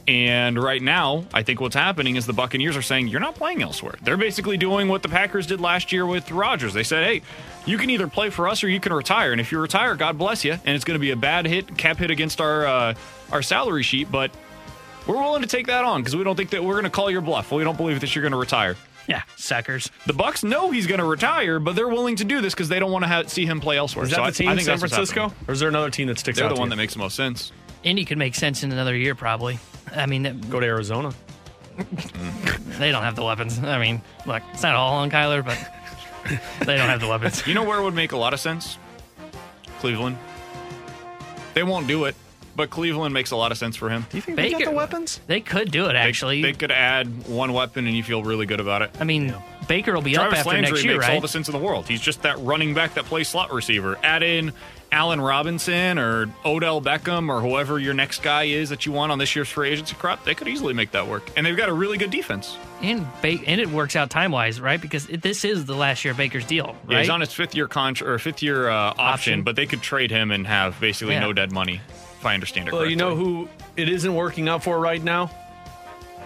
And 0.05 0.61
right 0.61 0.81
now, 0.81 1.23
I 1.33 1.43
think 1.43 1.61
what's 1.61 1.75
happening 1.75 2.17
is 2.17 2.25
the 2.25 2.33
Buccaneers 2.33 2.75
are 2.75 2.81
saying 2.81 3.07
you're 3.07 3.21
not 3.21 3.35
playing 3.35 3.61
elsewhere. 3.61 3.95
They're 4.03 4.17
basically 4.17 4.57
doing 4.57 4.89
what 4.89 5.01
the 5.01 5.07
Packers 5.07 5.47
did 5.47 5.61
last 5.61 5.93
year 5.93 6.05
with 6.05 6.29
Rodgers. 6.29 6.73
They 6.73 6.83
said, 6.83 7.05
"Hey, 7.05 7.21
you 7.65 7.77
can 7.77 7.89
either 7.89 8.07
play 8.07 8.29
for 8.29 8.47
us 8.47 8.63
or 8.63 8.69
you 8.69 8.79
can 8.79 8.93
retire. 8.93 9.31
And 9.31 9.39
if 9.39 9.51
you 9.51 9.59
retire, 9.59 9.95
God 9.95 10.17
bless 10.17 10.43
you. 10.43 10.53
And 10.53 10.75
it's 10.75 10.83
going 10.83 10.95
to 10.95 11.01
be 11.01 11.11
a 11.11 11.15
bad 11.15 11.45
hit, 11.45 11.77
cap 11.77 11.97
hit 11.97 12.11
against 12.11 12.41
our 12.41 12.65
uh, 12.65 12.93
our 13.33 13.41
salary 13.41 13.83
sheet, 13.83 14.09
but 14.09 14.31
we're 15.05 15.15
willing 15.17 15.41
to 15.41 15.47
take 15.47 15.67
that 15.67 15.83
on 15.83 16.01
because 16.01 16.15
we 16.15 16.23
don't 16.23 16.35
think 16.37 16.51
that 16.51 16.63
we're 16.63 16.75
going 16.75 16.85
to 16.85 16.89
call 16.89 17.11
your 17.11 17.19
bluff. 17.21 17.51
We 17.51 17.63
don't 17.65 17.75
believe 17.75 17.99
that 17.99 18.15
you're 18.15 18.21
going 18.21 18.31
to 18.31 18.37
retire." 18.37 18.77
Yeah, 19.05 19.23
suckers. 19.35 19.91
The 20.05 20.13
Bucs 20.13 20.45
know 20.45 20.71
he's 20.71 20.87
going 20.87 20.99
to 20.99 21.05
retire, 21.05 21.59
but 21.59 21.75
they're 21.75 21.89
willing 21.89 22.15
to 22.17 22.23
do 22.23 22.39
this 22.39 22.53
because 22.53 22.69
they 22.69 22.79
don't 22.79 22.91
want 22.91 23.03
to 23.03 23.09
ha- 23.09 23.23
see 23.27 23.45
him 23.45 23.59
play 23.59 23.75
elsewhere. 23.75 24.05
Is 24.05 24.11
that 24.11 24.15
So 24.17 24.25
the 24.27 24.31
team, 24.31 24.47
I 24.47 24.55
think 24.55 24.65
San 24.65 24.77
Francisco, 24.77 25.33
or 25.45 25.53
is 25.53 25.59
there 25.59 25.67
another 25.67 25.89
team 25.89 26.07
that 26.07 26.19
sticks 26.19 26.37
They're 26.37 26.47
out? 26.47 26.55
the 26.55 26.59
one 26.59 26.67
you? 26.67 26.69
that 26.69 26.75
makes 26.77 26.93
the 26.93 26.99
most 26.99 27.17
sense. 27.17 27.51
Indy 27.83 28.05
could 28.05 28.17
make 28.17 28.33
sense 28.33 28.63
in 28.63 28.71
another 28.71 28.95
year, 28.95 29.13
probably. 29.13 29.59
I 29.93 30.05
mean, 30.05 30.23
that, 30.23 30.49
Go 30.49 30.61
to 30.61 30.65
Arizona. 30.65 31.13
they 32.79 32.91
don't 32.91 33.03
have 33.03 33.17
the 33.17 33.23
weapons. 33.25 33.59
I 33.59 33.77
mean, 33.77 34.01
look, 34.25 34.41
it's 34.53 34.63
not 34.63 34.75
all 34.75 34.93
on 34.95 35.11
Kyler, 35.11 35.43
but 35.43 35.57
they 36.65 36.77
don't 36.77 36.87
have 36.87 37.01
the 37.01 37.07
weapons. 37.09 37.45
You 37.45 37.55
know 37.55 37.63
where 37.63 37.79
it 37.79 37.83
would 37.83 37.95
make 37.95 38.13
a 38.13 38.17
lot 38.17 38.33
of 38.33 38.39
sense? 38.39 38.77
Cleveland. 39.79 40.17
They 41.55 41.63
won't 41.63 41.87
do 41.87 42.05
it, 42.05 42.15
but 42.55 42.69
Cleveland 42.69 43.13
makes 43.13 43.31
a 43.31 43.35
lot 43.35 43.51
of 43.51 43.57
sense 43.57 43.75
for 43.75 43.89
him. 43.89 44.05
Do 44.09 44.17
you 44.17 44.21
think 44.21 44.37
they 44.37 44.51
got 44.51 44.63
the 44.63 44.71
weapons? 44.71 45.19
They 45.27 45.41
could 45.41 45.71
do 45.71 45.85
it, 45.87 45.95
actually. 45.95 46.41
They 46.41 46.53
could 46.53 46.71
add 46.71 47.27
one 47.27 47.53
weapon 47.53 47.87
and 47.87 47.95
you 47.95 48.03
feel 48.03 48.23
really 48.23 48.45
good 48.45 48.59
about 48.59 48.81
it. 48.81 48.91
I 48.99 49.03
mean, 49.03 49.33
Baker 49.67 49.93
will 49.93 50.01
be 50.01 50.13
Travis 50.13 50.33
up 50.33 50.37
after 50.39 50.49
Landry 50.51 50.71
next 50.71 50.83
year, 50.83 50.93
makes 50.95 51.07
right? 51.07 51.15
all 51.15 51.21
the 51.21 51.27
sense 51.27 51.47
in 51.47 51.53
the 51.53 51.63
world. 51.63 51.87
He's 51.87 52.01
just 52.01 52.21
that 52.23 52.37
running 52.39 52.73
back 52.73 52.93
that 52.95 53.05
plays 53.05 53.27
slot 53.29 53.51
receiver. 53.53 53.97
Add 54.03 54.21
in 54.23 54.51
Allen 54.91 55.19
Robinson 55.19 55.97
or 55.97 56.27
Odell 56.45 56.79
Beckham 56.79 57.27
or 57.27 57.41
whoever 57.41 57.79
your 57.79 57.95
next 57.95 58.21
guy 58.21 58.43
is 58.43 58.69
that 58.69 58.85
you 58.85 58.91
want 58.91 59.11
on 59.11 59.17
this 59.17 59.35
year's 59.35 59.49
free 59.49 59.69
agency 59.71 59.95
crop. 59.95 60.23
They 60.23 60.35
could 60.35 60.47
easily 60.47 60.73
make 60.73 60.91
that 60.91 61.07
work. 61.07 61.23
And 61.35 61.43
they've 61.45 61.57
got 61.57 61.69
a 61.69 61.73
really 61.73 61.97
good 61.97 62.11
defense. 62.11 62.55
and 62.83 63.07
ba- 63.23 63.39
and 63.47 63.59
it 63.59 63.69
works 63.71 63.95
out 63.95 64.11
time 64.11 64.31
wise, 64.31 64.61
right? 64.61 64.79
Because 64.79 65.09
it, 65.09 65.23
this 65.23 65.43
is 65.45 65.65
the 65.65 65.73
last 65.75 66.05
year 66.05 66.11
of 66.11 66.17
Baker's 66.17 66.45
deal, 66.45 66.75
Yeah, 66.87 66.99
he's 66.99 67.09
on 67.09 67.21
his 67.21 67.33
fifth 67.33 67.55
year 67.55 67.67
contract 67.67 68.07
or 68.07 68.19
fifth 68.19 68.43
year 68.43 68.69
uh, 68.69 68.75
option, 68.75 68.99
Option. 69.03 69.43
but 69.43 69.55
they 69.55 69.65
could 69.65 69.81
trade 69.81 70.11
him 70.11 70.29
and 70.29 70.45
have 70.45 70.79
basically 70.79 71.15
Yeah. 71.15 71.21
no 71.21 71.33
dead 71.33 71.51
money, 71.51 71.81
if 72.23 72.27
I 72.27 72.33
understand 72.35 72.69
it 72.69 72.71
Well, 72.71 72.83
correctly. 72.83 72.91
you 72.93 72.95
know 72.97 73.15
who 73.17 73.49
it 73.75 73.89
isn't 73.89 74.15
working 74.15 74.47
out 74.47 74.63
for 74.63 74.79
right 74.79 75.03
now? 75.03 75.29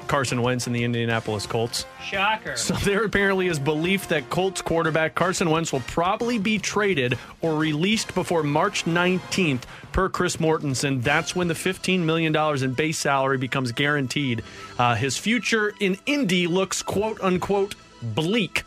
Carson 0.08 0.42
Wentz 0.44 0.68
and 0.68 0.76
the 0.76 0.84
Indianapolis 0.84 1.46
Colts. 1.48 1.86
Shocker. 2.02 2.56
So 2.56 2.76
there 2.76 3.04
apparently 3.04 3.48
is 3.48 3.58
belief 3.60 4.08
that 4.10 4.30
Colts 4.30 4.62
quarterback 4.62 5.16
Carson 5.16 5.50
Wentz 5.50 5.74
will 5.74 5.82
probably 5.82 6.38
be 6.38 6.60
traded 6.60 7.18
or 7.42 7.56
released 7.58 8.14
before 8.16 8.42
March 8.44 8.86
19th, 8.86 9.64
per 9.92 10.08
Chris 10.08 10.38
Mortensen. 10.38 11.02
That's 11.04 11.36
when 11.36 11.48
the 11.50 11.56
$15 11.56 12.02
million 12.02 12.34
in 12.64 12.74
base 12.74 13.00
salary 13.00 13.38
becomes 13.40 13.72
guaranteed. 13.74 14.44
Uh, 14.78 14.94
his 14.96 15.18
future 15.18 15.74
in 15.82 15.98
Indy 16.06 16.46
looks 16.48 16.82
quote 16.84 17.20
unquote 17.20 17.74
bleak. 18.02 18.64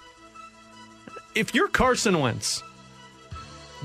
If 1.35 1.55
you're 1.55 1.69
Carson 1.69 2.19
Wentz, 2.19 2.63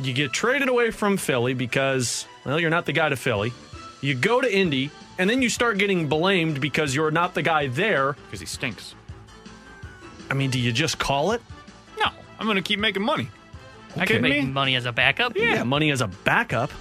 you 0.02 0.12
get 0.14 0.34
traded 0.34 0.68
away 0.68 0.92
from 0.92 1.16
Philly 1.16 1.54
because, 1.54 2.26
well, 2.46 2.60
you're 2.60 2.70
not 2.70 2.86
the 2.86 2.94
guy 2.94 3.10
to 3.10 3.16
Philly. 3.16 3.54
You 4.02 4.14
go 4.16 4.40
to 4.42 4.54
Indy, 4.56 4.92
and 5.18 5.30
then 5.30 5.42
you 5.42 5.50
start 5.50 5.78
getting 5.78 6.08
blamed 6.08 6.62
because 6.62 6.94
you're 6.94 7.12
not 7.12 7.34
the 7.34 7.42
guy 7.42 7.68
there. 7.68 8.14
Because 8.14 8.40
he 8.40 8.46
stinks. 8.46 8.94
I 10.30 10.34
mean, 10.34 10.50
do 10.52 10.60
you 10.60 10.72
just 10.72 10.98
call 11.00 11.32
it? 11.32 11.42
No, 12.00 12.06
I'm 12.40 12.46
going 12.46 12.58
to 12.58 12.62
keep 12.64 12.80
making 12.80 13.04
money. 13.04 13.30
I 13.96 14.00
could 14.00 14.08
kidding 14.08 14.22
make 14.24 14.44
me? 14.44 14.50
money 14.52 14.76
as 14.76 14.86
a 14.86 14.92
backup. 14.92 15.36
Yeah, 15.38 15.64
money 15.64 15.90
as 15.92 16.02
a 16.02 16.08
backup. 16.08 16.72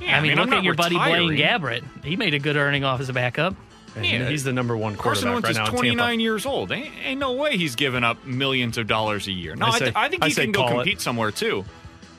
Yeah, 0.00 0.18
I 0.18 0.20
mean, 0.20 0.32
I 0.32 0.34
mean, 0.34 0.38
I'm 0.38 0.44
look 0.46 0.52
at 0.52 0.56
not 0.56 0.64
your 0.64 0.74
buddy. 0.74 0.96
Blaine 0.96 1.30
Gabbert. 1.38 1.82
He 2.04 2.16
made 2.16 2.34
a 2.34 2.38
good 2.38 2.56
earning 2.56 2.84
off 2.84 3.00
as 3.00 3.08
a 3.08 3.12
backup. 3.12 3.54
And 3.94 4.04
Yeah. 4.06 4.28
he's 4.28 4.42
the 4.42 4.52
number 4.52 4.76
one 4.76 4.96
Carson 4.96 5.28
quarterback 5.28 5.32
Wentz 5.32 5.44
right 5.44 5.50
is 5.50 5.56
now 5.58 5.64
in 5.66 5.70
29 5.72 6.08
Tampa. 6.08 6.22
years 6.22 6.46
old. 6.46 6.72
Ain't, 6.72 6.92
ain't 7.04 7.20
no 7.20 7.32
way 7.32 7.56
he's 7.58 7.74
giving 7.76 8.02
up 8.04 8.24
millions 8.24 8.78
of 8.78 8.86
dollars 8.86 9.26
a 9.28 9.32
year. 9.32 9.54
No, 9.54 9.66
I 9.66 9.68
I, 9.70 9.78
th- 9.78 9.92
I 9.94 10.08
think 10.08 10.24
he 10.24 10.30
say 10.30 10.42
can 10.44 10.52
go 10.52 10.60
call 10.62 10.68
it. 10.70 10.74
compete 10.84 11.00
somewhere 11.02 11.30
too. 11.30 11.64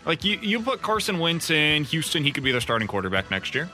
Like 0.06 0.24
you, 0.24 0.38
you 0.42 0.62
put 0.62 0.82
Carson 0.82 1.20
Wentz 1.20 1.50
in 1.50 1.86
Houston, 1.86 2.24
he 2.24 2.32
could 2.32 2.44
be 2.44 2.52
their 2.52 2.62
starting 2.62 2.88
quarterback 2.88 3.32
next 3.32 3.56
year. 3.56 3.70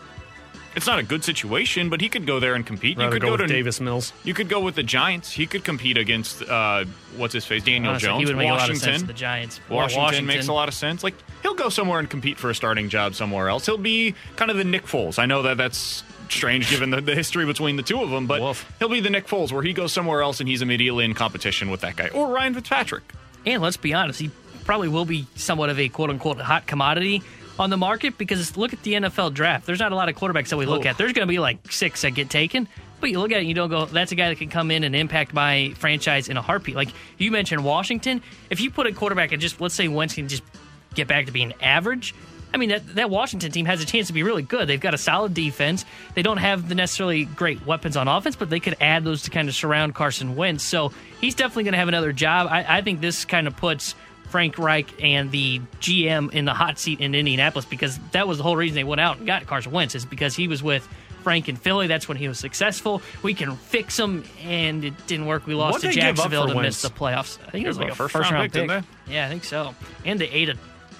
It's 0.75 0.85
not 0.85 0.99
a 0.99 1.03
good 1.03 1.23
situation, 1.23 1.89
but 1.89 1.99
he 1.99 2.09
could 2.09 2.27
go 2.27 2.39
there 2.39 2.53
and 2.53 2.65
compete. 2.65 2.97
Rather 2.97 3.07
you 3.07 3.13
could 3.13 3.21
go 3.23 3.27
go, 3.35 3.43
with 3.43 3.49
to 3.49 3.53
Davis 3.53 3.81
Mills. 3.81 4.13
You 4.23 4.35
could 4.35 4.49
go 4.49 4.59
with 4.61 4.75
the 4.75 4.83
Giants. 4.83 5.31
He 5.31 5.47
could 5.47 5.63
compete 5.63 5.97
against 5.97 6.43
uh, 6.43 6.85
what's 7.17 7.33
his 7.33 7.43
face, 7.45 7.63
Daniel 7.63 7.91
Honestly, 7.91 8.07
Jones. 8.07 8.19
he 8.19 8.25
would 8.27 8.37
make 8.37 8.47
a 8.47 8.51
lot 8.51 8.61
of 8.61 8.69
Washington. 8.69 8.99
sense 8.99 9.03
the 9.03 9.13
Giants. 9.13 9.59
Washington, 9.67 10.03
Washington. 10.03 10.25
makes 10.27 10.47
a 10.47 10.53
lot 10.53 10.67
of 10.67 10.75
sense. 10.75 11.03
Like 11.03 11.15
he'll 11.41 11.55
go 11.55 11.69
somewhere 11.69 11.99
and 11.99 12.09
compete 12.09 12.37
for 12.37 12.51
a 12.51 12.55
starting 12.55 12.87
job 12.87 13.15
somewhere 13.15 13.49
else. 13.49 13.65
He'll 13.65 13.77
be 13.77 14.13
kind 14.35 14.51
of 14.51 14.57
the 14.57 14.63
Nick 14.63 14.85
Foles. 14.85 15.17
I 15.17 15.25
know 15.25 15.41
that 15.41 15.57
that's 15.57 16.03
strange 16.29 16.69
given 16.69 16.91
the, 16.91 17.01
the 17.01 17.15
history 17.15 17.47
between 17.47 17.75
the 17.75 17.83
two 17.83 18.03
of 18.03 18.11
them, 18.11 18.27
but 18.27 18.63
he'll 18.77 18.89
be 18.89 18.99
the 18.99 19.09
Nick 19.09 19.27
Foles 19.27 19.51
where 19.51 19.63
he 19.63 19.73
goes 19.73 19.91
somewhere 19.91 20.21
else 20.21 20.39
and 20.39 20.47
he's 20.47 20.61
immediately 20.61 21.03
in 21.03 21.15
competition 21.15 21.71
with 21.71 21.81
that 21.81 21.95
guy 21.95 22.09
or 22.09 22.27
Ryan 22.31 22.53
Fitzpatrick. 22.53 23.03
And 23.45 23.61
let's 23.61 23.77
be 23.77 23.93
honest, 23.93 24.19
he 24.19 24.29
probably 24.69 24.87
will 24.87 25.03
be 25.03 25.25
somewhat 25.33 25.71
of 25.71 25.79
a 25.79 25.89
quote 25.89 26.11
unquote 26.11 26.39
hot 26.39 26.67
commodity 26.67 27.23
on 27.57 27.71
the 27.71 27.75
market 27.77 28.19
because 28.19 28.55
look 28.55 28.71
at 28.71 28.83
the 28.83 28.93
NFL 28.93 29.33
draft. 29.33 29.65
There's 29.65 29.79
not 29.79 29.91
a 29.91 29.95
lot 29.95 30.09
of 30.09 30.15
quarterbacks 30.15 30.49
that 30.49 30.57
we 30.57 30.67
look 30.67 30.85
Oh. 30.85 30.89
at. 30.89 30.97
There's 30.99 31.11
going 31.11 31.27
to 31.27 31.31
be 31.31 31.39
like 31.39 31.71
six 31.71 32.03
that 32.03 32.11
get 32.11 32.29
taken. 32.29 32.67
But 32.99 33.09
you 33.09 33.17
look 33.19 33.31
at 33.31 33.37
it 33.37 33.39
and 33.39 33.47
you 33.47 33.55
don't 33.55 33.71
go, 33.71 33.85
that's 33.85 34.11
a 34.11 34.15
guy 34.15 34.29
that 34.29 34.37
can 34.37 34.49
come 34.49 34.69
in 34.69 34.83
and 34.83 34.95
impact 34.95 35.33
my 35.33 35.73
franchise 35.77 36.29
in 36.29 36.37
a 36.37 36.41
heartbeat. 36.43 36.75
Like 36.75 36.89
you 37.17 37.31
mentioned 37.31 37.63
Washington. 37.63 38.21
If 38.51 38.61
you 38.61 38.69
put 38.69 38.85
a 38.85 38.91
quarterback 38.91 39.31
and 39.31 39.41
just, 39.41 39.59
let's 39.59 39.73
say 39.73 39.87
Wentz 39.87 40.13
can 40.13 40.27
just 40.27 40.43
get 40.93 41.07
back 41.07 41.25
to 41.25 41.31
being 41.31 41.53
average, 41.63 42.13
I 42.53 42.57
mean, 42.57 42.69
that, 42.69 42.95
that 42.95 43.09
Washington 43.09 43.51
team 43.51 43.65
has 43.65 43.81
a 43.81 43.85
chance 43.87 44.05
to 44.07 44.13
be 44.13 44.21
really 44.21 44.43
good. 44.43 44.67
They've 44.67 44.79
got 44.79 44.93
a 44.93 44.97
solid 44.99 45.33
defense. 45.33 45.83
They 46.13 46.21
don't 46.21 46.37
have 46.37 46.69
the 46.69 46.75
necessarily 46.75 47.25
great 47.25 47.65
weapons 47.65 47.97
on 47.97 48.07
offense, 48.07 48.35
but 48.35 48.51
they 48.51 48.59
could 48.59 48.75
add 48.79 49.03
those 49.03 49.23
to 49.23 49.31
kind 49.31 49.49
of 49.49 49.55
surround 49.55 49.95
Carson 49.95 50.35
Wentz. 50.35 50.63
So 50.63 50.91
he's 51.21 51.33
definitely 51.33 51.63
going 51.63 51.73
to 51.73 51.79
have 51.79 51.87
another 51.87 52.11
job. 52.13 52.47
I, 52.51 52.77
I 52.77 52.81
think 52.83 53.01
this 53.01 53.25
kind 53.25 53.47
of 53.47 53.57
puts 53.57 53.95
Frank 54.29 54.57
Reich 54.57 55.03
and 55.03 55.31
the 55.31 55.59
GM 55.79 56.31
in 56.33 56.45
the 56.45 56.53
hot 56.53 56.79
seat 56.79 56.99
in 57.01 57.15
Indianapolis 57.15 57.65
because 57.65 57.99
that 58.11 58.27
was 58.27 58.37
the 58.37 58.43
whole 58.43 58.55
reason 58.55 58.75
they 58.75 58.83
went 58.83 59.01
out 59.01 59.17
and 59.17 59.27
got 59.27 59.45
Carson 59.47 59.71
Wentz 59.71 59.95
is 59.95 60.05
because 60.05 60.35
he 60.35 60.47
was 60.47 60.61
with 60.63 60.87
Frank 61.23 61.49
in 61.49 61.55
Philly. 61.55 61.87
That's 61.87 62.07
when 62.07 62.17
he 62.17 62.27
was 62.27 62.39
successful. 62.39 63.01
We 63.23 63.33
can 63.33 63.55
fix 63.55 63.99
him, 63.99 64.23
and 64.43 64.85
it 64.85 65.07
didn't 65.07 65.25
work. 65.25 65.45
We 65.45 65.53
lost 65.53 65.81
to 65.81 65.87
they 65.87 65.93
give 65.93 66.03
up 66.03 66.15
Jacksonville 66.15 66.47
to 66.47 66.61
miss 66.61 66.81
the 66.81 66.89
playoffs. 66.89 67.37
I 67.47 67.51
think 67.51 67.65
it 67.65 67.67
was 67.67 67.77
Give 67.77 67.87
like 67.87 67.89
a 67.89 67.93
a 67.93 67.95
first 67.95 68.13
first, 68.13 68.31
round 68.31 68.35
round 68.35 68.53
pick, 68.53 68.61
pick. 68.61 68.69
didn't 68.69 68.85
Yeah, 69.07 69.25
I 69.25 69.29
think 69.29 69.43
so. 69.43 69.75
And 70.05 70.19
they 70.19 70.29
ate 70.29 70.49
a 70.49 70.57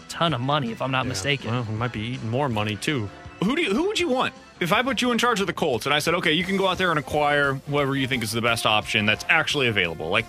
ton 0.10 0.34
of 0.34 0.42
money, 0.42 0.72
if 0.72 0.82
I'm 0.82 0.92
not 0.92 1.08
mistaken. 1.08 1.52
Well, 1.52 1.66
we 1.70 1.76
might 1.76 1.94
be 1.94 2.02
eating 2.02 2.30
more 2.30 2.50
money 2.50 2.76
too. 2.76 3.10
Who 3.44 3.56
do 3.56 3.62
you, 3.62 3.74
who 3.74 3.88
would 3.88 4.00
you 4.00 4.10
want? 4.10 4.34
If 4.60 4.74
I 4.74 4.84
put 4.84 5.02
you 5.02 5.12
in 5.12 5.18
charge 5.18 5.40
of 5.40 5.48
the 5.48 5.54
Colts 5.54 5.86
and 5.86 5.96
I 5.96 6.00
said, 6.00 6.16
okay, 6.16 6.34
you 6.34 6.44
can 6.44 6.58
go 6.58 6.68
out 6.68 6.78
there 6.78 6.90
and 6.90 7.00
acquire 7.00 7.54
whoever 7.70 7.96
you 7.96 8.08
think 8.08 8.24
is 8.24 8.32
the 8.34 8.42
best 8.42 8.66
option 8.66 9.06
that's 9.06 9.24
actually 9.30 9.68
available. 9.68 10.10
Like, 10.10 10.26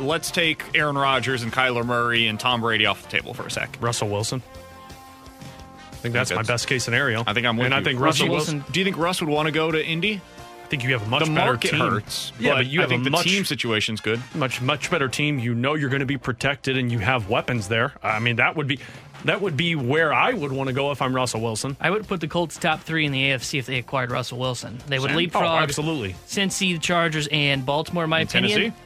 let's 0.00 0.30
take 0.30 0.62
Aaron 0.74 0.96
Rodgers 0.96 1.42
and 1.42 1.52
Kyler 1.52 1.84
Murray 1.84 2.26
and 2.28 2.38
Tom 2.38 2.60
Brady 2.60 2.86
off 2.86 3.02
the 3.02 3.08
table 3.08 3.34
for 3.34 3.46
a 3.46 3.50
sec. 3.50 3.76
Russell 3.80 4.08
Wilson. 4.08 4.42
I 5.92 5.94
think 6.02 6.14
that's 6.14 6.30
my 6.30 6.36
that's- 6.36 6.48
best 6.48 6.66
case 6.68 6.84
scenario. 6.84 7.22
I 7.26 7.32
think 7.32 7.46
I'm 7.46 7.56
with 7.56 7.66
and 7.66 7.74
you. 7.74 7.80
I 7.80 7.84
think 7.84 8.00
Russell 8.00 8.26
Russell 8.26 8.34
Wilson. 8.34 8.56
Wilson. 8.58 8.72
Do 8.72 8.80
you 8.80 8.84
think 8.84 8.96
Russ 8.98 9.20
would 9.20 9.30
want 9.30 9.46
to 9.46 9.52
go 9.52 9.70
to 9.70 9.84
Indy? 9.84 10.20
I 10.64 10.66
think 10.72 10.84
you 10.84 10.92
have 10.94 11.02
a 11.02 11.06
much 11.06 11.24
the 11.26 11.30
better 11.30 11.46
market 11.52 11.70
team. 11.72 11.80
hurts. 11.80 12.32
Yeah, 12.40 12.52
but, 12.52 12.56
but 12.56 12.66
you 12.66 12.80
I 12.80 12.82
have 12.82 12.88
think 12.90 13.02
a 13.02 13.04
the 13.04 13.10
much 13.10 13.24
team 13.24 13.44
situation's 13.44 14.00
good. 14.00 14.20
much 14.34 14.60
much 14.62 14.90
better 14.90 15.06
team. 15.06 15.38
You 15.38 15.54
know 15.54 15.74
you're 15.74 15.90
going 15.90 16.00
to 16.00 16.06
be 16.06 16.16
protected, 16.16 16.76
and 16.78 16.90
you 16.90 16.98
have 16.98 17.28
weapons 17.28 17.68
there. 17.68 17.92
I 18.02 18.18
mean, 18.20 18.36
that 18.36 18.56
would 18.56 18.66
be 18.66 18.78
that 19.26 19.40
would 19.42 19.56
be 19.56 19.76
where 19.76 20.12
I 20.14 20.32
would 20.32 20.50
want 20.50 20.68
to 20.68 20.72
go 20.72 20.90
if 20.90 21.00
I'm 21.02 21.14
Russell 21.14 21.42
Wilson. 21.42 21.76
I 21.80 21.90
would 21.90 22.08
put 22.08 22.20
the 22.20 22.26
Colts 22.26 22.56
top 22.56 22.80
three 22.80 23.04
in 23.06 23.12
the 23.12 23.22
AFC 23.22 23.58
if 23.60 23.66
they 23.66 23.78
acquired 23.78 24.10
Russell 24.10 24.38
Wilson. 24.38 24.78
They 24.88 24.98
would 24.98 25.10
Same. 25.10 25.18
leapfrog 25.18 25.44
Oh, 25.44 25.62
absolutely. 25.62 26.14
Cincy, 26.26 26.72
the 26.72 26.78
Chargers, 26.78 27.28
and 27.30 27.64
Baltimore, 27.66 28.04
in 28.04 28.10
my 28.10 28.20
And 28.20 28.28
opinion. 28.30 28.58
Tennessee? 28.58 28.76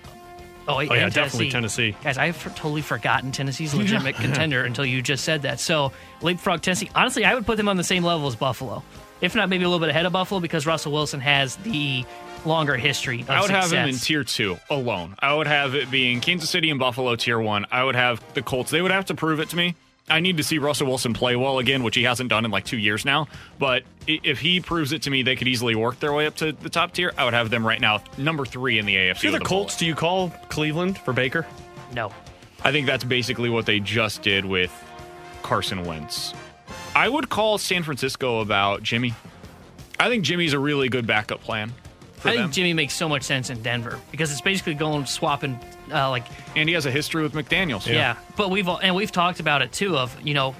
Oh, 0.68 0.76
Oh, 0.76 0.80
yeah, 0.80 1.04
and 1.04 1.12
definitely 1.14 1.50
Tennessee. 1.50 1.94
Guys, 2.02 2.18
I've 2.18 2.36
for- 2.36 2.50
totally 2.50 2.82
forgotten 2.82 3.32
Tennessee's 3.32 3.72
a 3.74 3.76
legitimate 3.78 4.16
contender 4.16 4.64
until 4.64 4.84
you 4.84 5.00
just 5.02 5.24
said 5.24 5.42
that. 5.42 5.60
So, 5.60 5.92
leapfrog 6.22 6.62
Tennessee. 6.62 6.90
Honestly, 6.94 7.24
I 7.24 7.34
would 7.34 7.46
put 7.46 7.56
them 7.56 7.68
on 7.68 7.76
the 7.76 7.84
same 7.84 8.02
level 8.02 8.26
as 8.26 8.36
Buffalo. 8.36 8.82
If 9.20 9.34
not, 9.34 9.48
maybe 9.48 9.64
a 9.64 9.68
little 9.68 9.80
bit 9.80 9.88
ahead 9.90 10.04
of 10.06 10.12
Buffalo 10.12 10.40
because 10.40 10.66
Russell 10.66 10.92
Wilson 10.92 11.20
has 11.20 11.56
the 11.56 12.04
longer 12.44 12.76
history 12.76 13.22
of 13.22 13.30
I 13.30 13.40
would 13.40 13.50
have 13.50 13.72
him 13.72 13.88
in 13.88 13.94
tier 13.96 14.22
two 14.24 14.58
alone. 14.70 15.16
I 15.18 15.34
would 15.34 15.46
have 15.46 15.74
it 15.74 15.90
being 15.90 16.20
Kansas 16.20 16.50
City 16.50 16.68
and 16.70 16.78
Buffalo 16.78 17.16
tier 17.16 17.40
one. 17.40 17.66
I 17.72 17.82
would 17.82 17.96
have 17.96 18.22
the 18.34 18.42
Colts. 18.42 18.70
They 18.70 18.82
would 18.82 18.90
have 18.92 19.06
to 19.06 19.14
prove 19.14 19.40
it 19.40 19.48
to 19.50 19.56
me. 19.56 19.74
I 20.08 20.20
need 20.20 20.36
to 20.36 20.44
see 20.44 20.58
Russell 20.58 20.86
Wilson 20.86 21.14
play 21.14 21.34
well 21.34 21.58
again, 21.58 21.82
which 21.82 21.96
he 21.96 22.04
hasn't 22.04 22.30
done 22.30 22.44
in 22.44 22.50
like 22.52 22.64
two 22.64 22.78
years 22.78 23.04
now. 23.04 23.26
But 23.58 23.82
if 24.06 24.38
he 24.38 24.60
proves 24.60 24.92
it 24.92 25.02
to 25.02 25.10
me, 25.10 25.22
they 25.22 25.34
could 25.34 25.48
easily 25.48 25.74
work 25.74 25.98
their 25.98 26.12
way 26.12 26.26
up 26.26 26.36
to 26.36 26.52
the 26.52 26.70
top 26.70 26.92
tier. 26.92 27.12
I 27.18 27.24
would 27.24 27.34
have 27.34 27.50
them 27.50 27.66
right 27.66 27.80
now, 27.80 28.02
number 28.16 28.44
three 28.44 28.78
in 28.78 28.86
the 28.86 28.94
AFC. 28.94 29.10
If 29.10 29.22
you're 29.24 29.32
the 29.32 29.38
with 29.40 29.48
Colts, 29.48 29.74
bullet. 29.74 29.78
do 29.80 29.86
you 29.86 29.94
call 29.96 30.30
Cleveland 30.48 30.98
for 30.98 31.12
Baker? 31.12 31.44
No. 31.92 32.12
I 32.62 32.70
think 32.70 32.86
that's 32.86 33.04
basically 33.04 33.50
what 33.50 33.66
they 33.66 33.80
just 33.80 34.22
did 34.22 34.44
with 34.44 34.72
Carson 35.42 35.84
Wentz. 35.84 36.34
I 36.94 37.08
would 37.08 37.28
call 37.28 37.58
San 37.58 37.82
Francisco 37.82 38.40
about 38.40 38.82
Jimmy. 38.82 39.12
I 39.98 40.08
think 40.08 40.24
Jimmy's 40.24 40.52
a 40.52 40.58
really 40.58 40.88
good 40.88 41.06
backup 41.06 41.40
plan. 41.42 41.72
For 42.18 42.28
I 42.28 42.32
think 42.32 42.42
them. 42.44 42.52
Jimmy 42.52 42.72
makes 42.72 42.94
so 42.94 43.08
much 43.08 43.22
sense 43.24 43.50
in 43.50 43.62
Denver 43.62 44.00
because 44.10 44.30
it's 44.32 44.40
basically 44.40 44.74
going 44.74 45.04
swapping 45.06 45.58
uh, 45.92 46.08
like 46.10 46.24
and 46.56 46.68
he 46.68 46.74
has 46.74 46.86
a 46.86 46.90
history 46.90 47.22
with 47.22 47.32
McDaniels. 47.34 47.86
yeah. 47.86 48.16
But 48.36 48.50
we've 48.50 48.68
all, 48.68 48.78
and 48.78 48.94
we've 48.94 49.12
talked 49.12 49.40
about 49.40 49.62
it 49.62 49.72
too. 49.72 49.96
Of 49.96 50.16
you 50.26 50.34
know, 50.34 50.54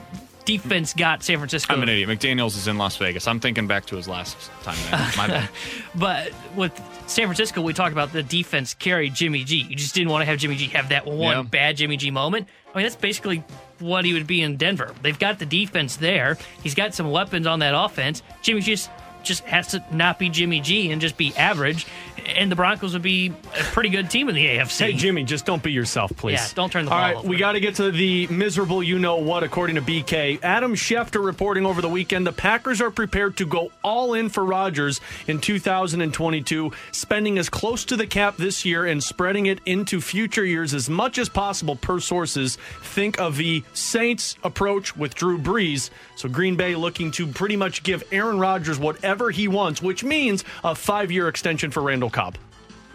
defense 0.45 0.93
got 0.95 1.23
San 1.23 1.39
Francisco. 1.39 1.73
I'm 1.75 1.83
an 1.83 1.89
idiot. 1.89 2.09
McDaniels 2.09 2.57
is 2.57 2.69
in 2.69 2.79
Las 2.79 2.97
Vegas. 2.99 3.27
I'm 3.27 3.41
thinking 3.41 3.67
back 3.67 3.87
to 3.87 3.97
his 3.97 4.07
last 4.07 4.37
time 4.63 4.77
there. 4.91 5.11
My 5.17 5.27
bad. 5.27 5.49
But 5.95 6.33
with 6.55 6.73
San 7.07 7.27
Francisco, 7.27 7.63
we 7.63 7.73
talked 7.73 7.93
about 7.93 8.13
the 8.13 8.23
defense 8.23 8.75
carried 8.75 9.15
Jimmy 9.15 9.45
G. 9.45 9.57
You 9.69 9.77
just 9.77 9.95
didn't 9.95 10.11
want 10.11 10.23
to 10.23 10.27
have 10.27 10.39
Jimmy 10.39 10.57
G 10.57 10.67
have 10.69 10.91
that 10.91 11.07
one 11.07 11.37
Yeah. 11.37 11.43
bad 11.43 11.77
Jimmy 11.79 11.97
G 11.97 12.11
moment. 12.11 12.49
I 12.75 12.79
mean, 12.79 12.85
that's 12.85 12.97
basically 12.97 13.43
what 13.79 14.05
he 14.05 14.13
would 14.13 14.27
be 14.27 14.43
in 14.43 14.57
Denver. 14.57 14.93
They've 15.03 15.19
got 15.19 15.39
the 15.39 15.47
defense 15.47 15.97
there. 15.97 16.37
He's 16.63 16.75
got 16.75 16.95
some 16.95 17.11
weapons 17.11 17.47
on 17.47 17.61
that 17.61 17.75
offense. 17.75 18.23
Jimmy 18.43 18.61
just 18.61 18.91
just 19.27 19.45
has 19.45 19.69
to 19.69 19.85
not 19.91 20.19
be 20.19 20.29
Jimmy 20.31 20.61
G 20.61 20.91
and 20.91 21.01
just 21.01 21.17
be 21.17 21.35
average, 21.37 21.87
and 22.25 22.51
the 22.51 22.57
Broncos 22.57 22.93
would 22.93 23.03
be 23.03 23.29
a 23.29 23.63
pretty 23.65 23.89
good 23.91 24.11
team 24.11 24.29
in 24.29 24.35
the 24.35 24.47
AFC. 24.47 24.79
Hey, 24.79 24.93
Jimmy, 24.95 25.25
just 25.25 25.45
don't 25.45 25.63
be 25.63 25.73
yourself, 25.73 26.13
please. 26.17 26.35
Yeah, 26.35 26.49
don't 26.55 26.71
turn 26.73 26.87
the 26.87 26.91
All 26.91 26.97
ball 26.99 27.07
right, 27.07 27.17
over. 27.17 27.29
we 27.29 27.37
got 27.37 27.53
to 27.53 27.61
get 27.61 27.75
to 27.77 27.91
the 27.91 28.27
miserable 28.29 28.83
you 28.83 28.99
know 28.99 29.17
what, 29.17 29.43
according 29.43 29.77
to 29.77 29.83
BK. 29.83 30.43
Adam 30.43 30.75
Schefter 30.75 31.25
reporting 31.25 31.67
over 31.67 31.83
the 31.83 31.89
weekend 31.89 32.27
the 32.27 32.33
Packers 32.33 32.81
are 32.81 32.91
prepared 32.91 33.37
to 33.39 33.47
go 33.47 33.71
all 33.83 34.15
in 34.15 34.29
for 34.29 34.45
Rodgers 34.45 35.01
in 35.27 35.41
2022, 35.41 36.73
spending 36.93 37.39
as 37.39 37.49
close 37.49 37.85
to 37.87 37.97
the 37.97 38.07
cap 38.07 38.37
this 38.37 38.65
year 38.65 38.87
and 38.87 39.03
spreading 39.03 39.47
it 39.47 39.61
into 39.67 40.01
future 40.01 40.45
years 40.45 40.73
as 40.73 40.89
much 40.89 41.19
as 41.19 41.29
possible, 41.29 41.77
per 41.77 41.99
sources. 42.01 42.57
Think 42.83 43.19
of 43.19 43.37
the 43.37 43.63
Saints' 43.73 44.37
approach 44.45 44.97
with 44.97 45.15
Drew 45.15 45.39
Brees. 45.39 45.91
So 46.17 46.29
Green 46.29 46.57
Bay 46.57 46.75
looking 46.77 47.11
to 47.13 47.27
pretty 47.27 47.57
much 47.57 47.83
give 47.83 48.03
Aaron 48.13 48.39
Rodgers 48.39 48.79
whatever 48.79 49.16
he 49.31 49.49
wants, 49.49 49.81
which 49.83 50.05
means 50.05 50.45
a 50.65 50.75
five 50.75 51.11
year 51.11 51.29
extension 51.29 51.71
for 51.71 51.83
Randall 51.83 52.11
Cobb. 52.11 52.37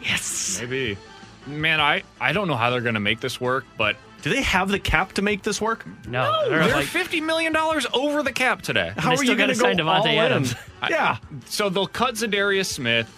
Yes. 0.02 0.60
Maybe. 0.62 0.98
Man, 1.48 1.80
I, 1.82 2.04
I 2.20 2.34
don't 2.34 2.48
know 2.48 2.56
how 2.56 2.70
they're 2.70 2.82
going 2.82 2.94
to 2.96 3.00
make 3.00 3.20
this 3.20 3.40
work, 3.42 3.66
but. 3.78 3.96
Do 4.22 4.30
they 4.30 4.44
have 4.44 4.70
the 4.70 4.78
cap 4.80 5.14
to 5.14 5.24
make 5.24 5.42
this 5.42 5.60
work? 5.60 5.84
No, 6.08 6.48
They're, 6.48 6.60
they're 6.60 6.76
like- 6.76 6.86
$50 6.86 7.24
million 7.24 7.56
over 7.58 8.22
the 8.22 8.32
cap 8.32 8.62
today. 8.62 8.94
How 8.96 9.16
are 9.16 9.24
you 9.24 9.36
going 9.36 9.50
to 9.50 9.56
go 9.56 9.62
sign 9.62 9.82
all 9.82 10.04
Davante 10.04 10.14
in? 10.14 10.20
Adams. 10.20 10.56
Yeah. 10.88 11.18
So 11.46 11.70
they'll 11.70 11.88
cut 11.88 12.14
Za'Darius 12.16 12.68
Smith. 12.68 13.12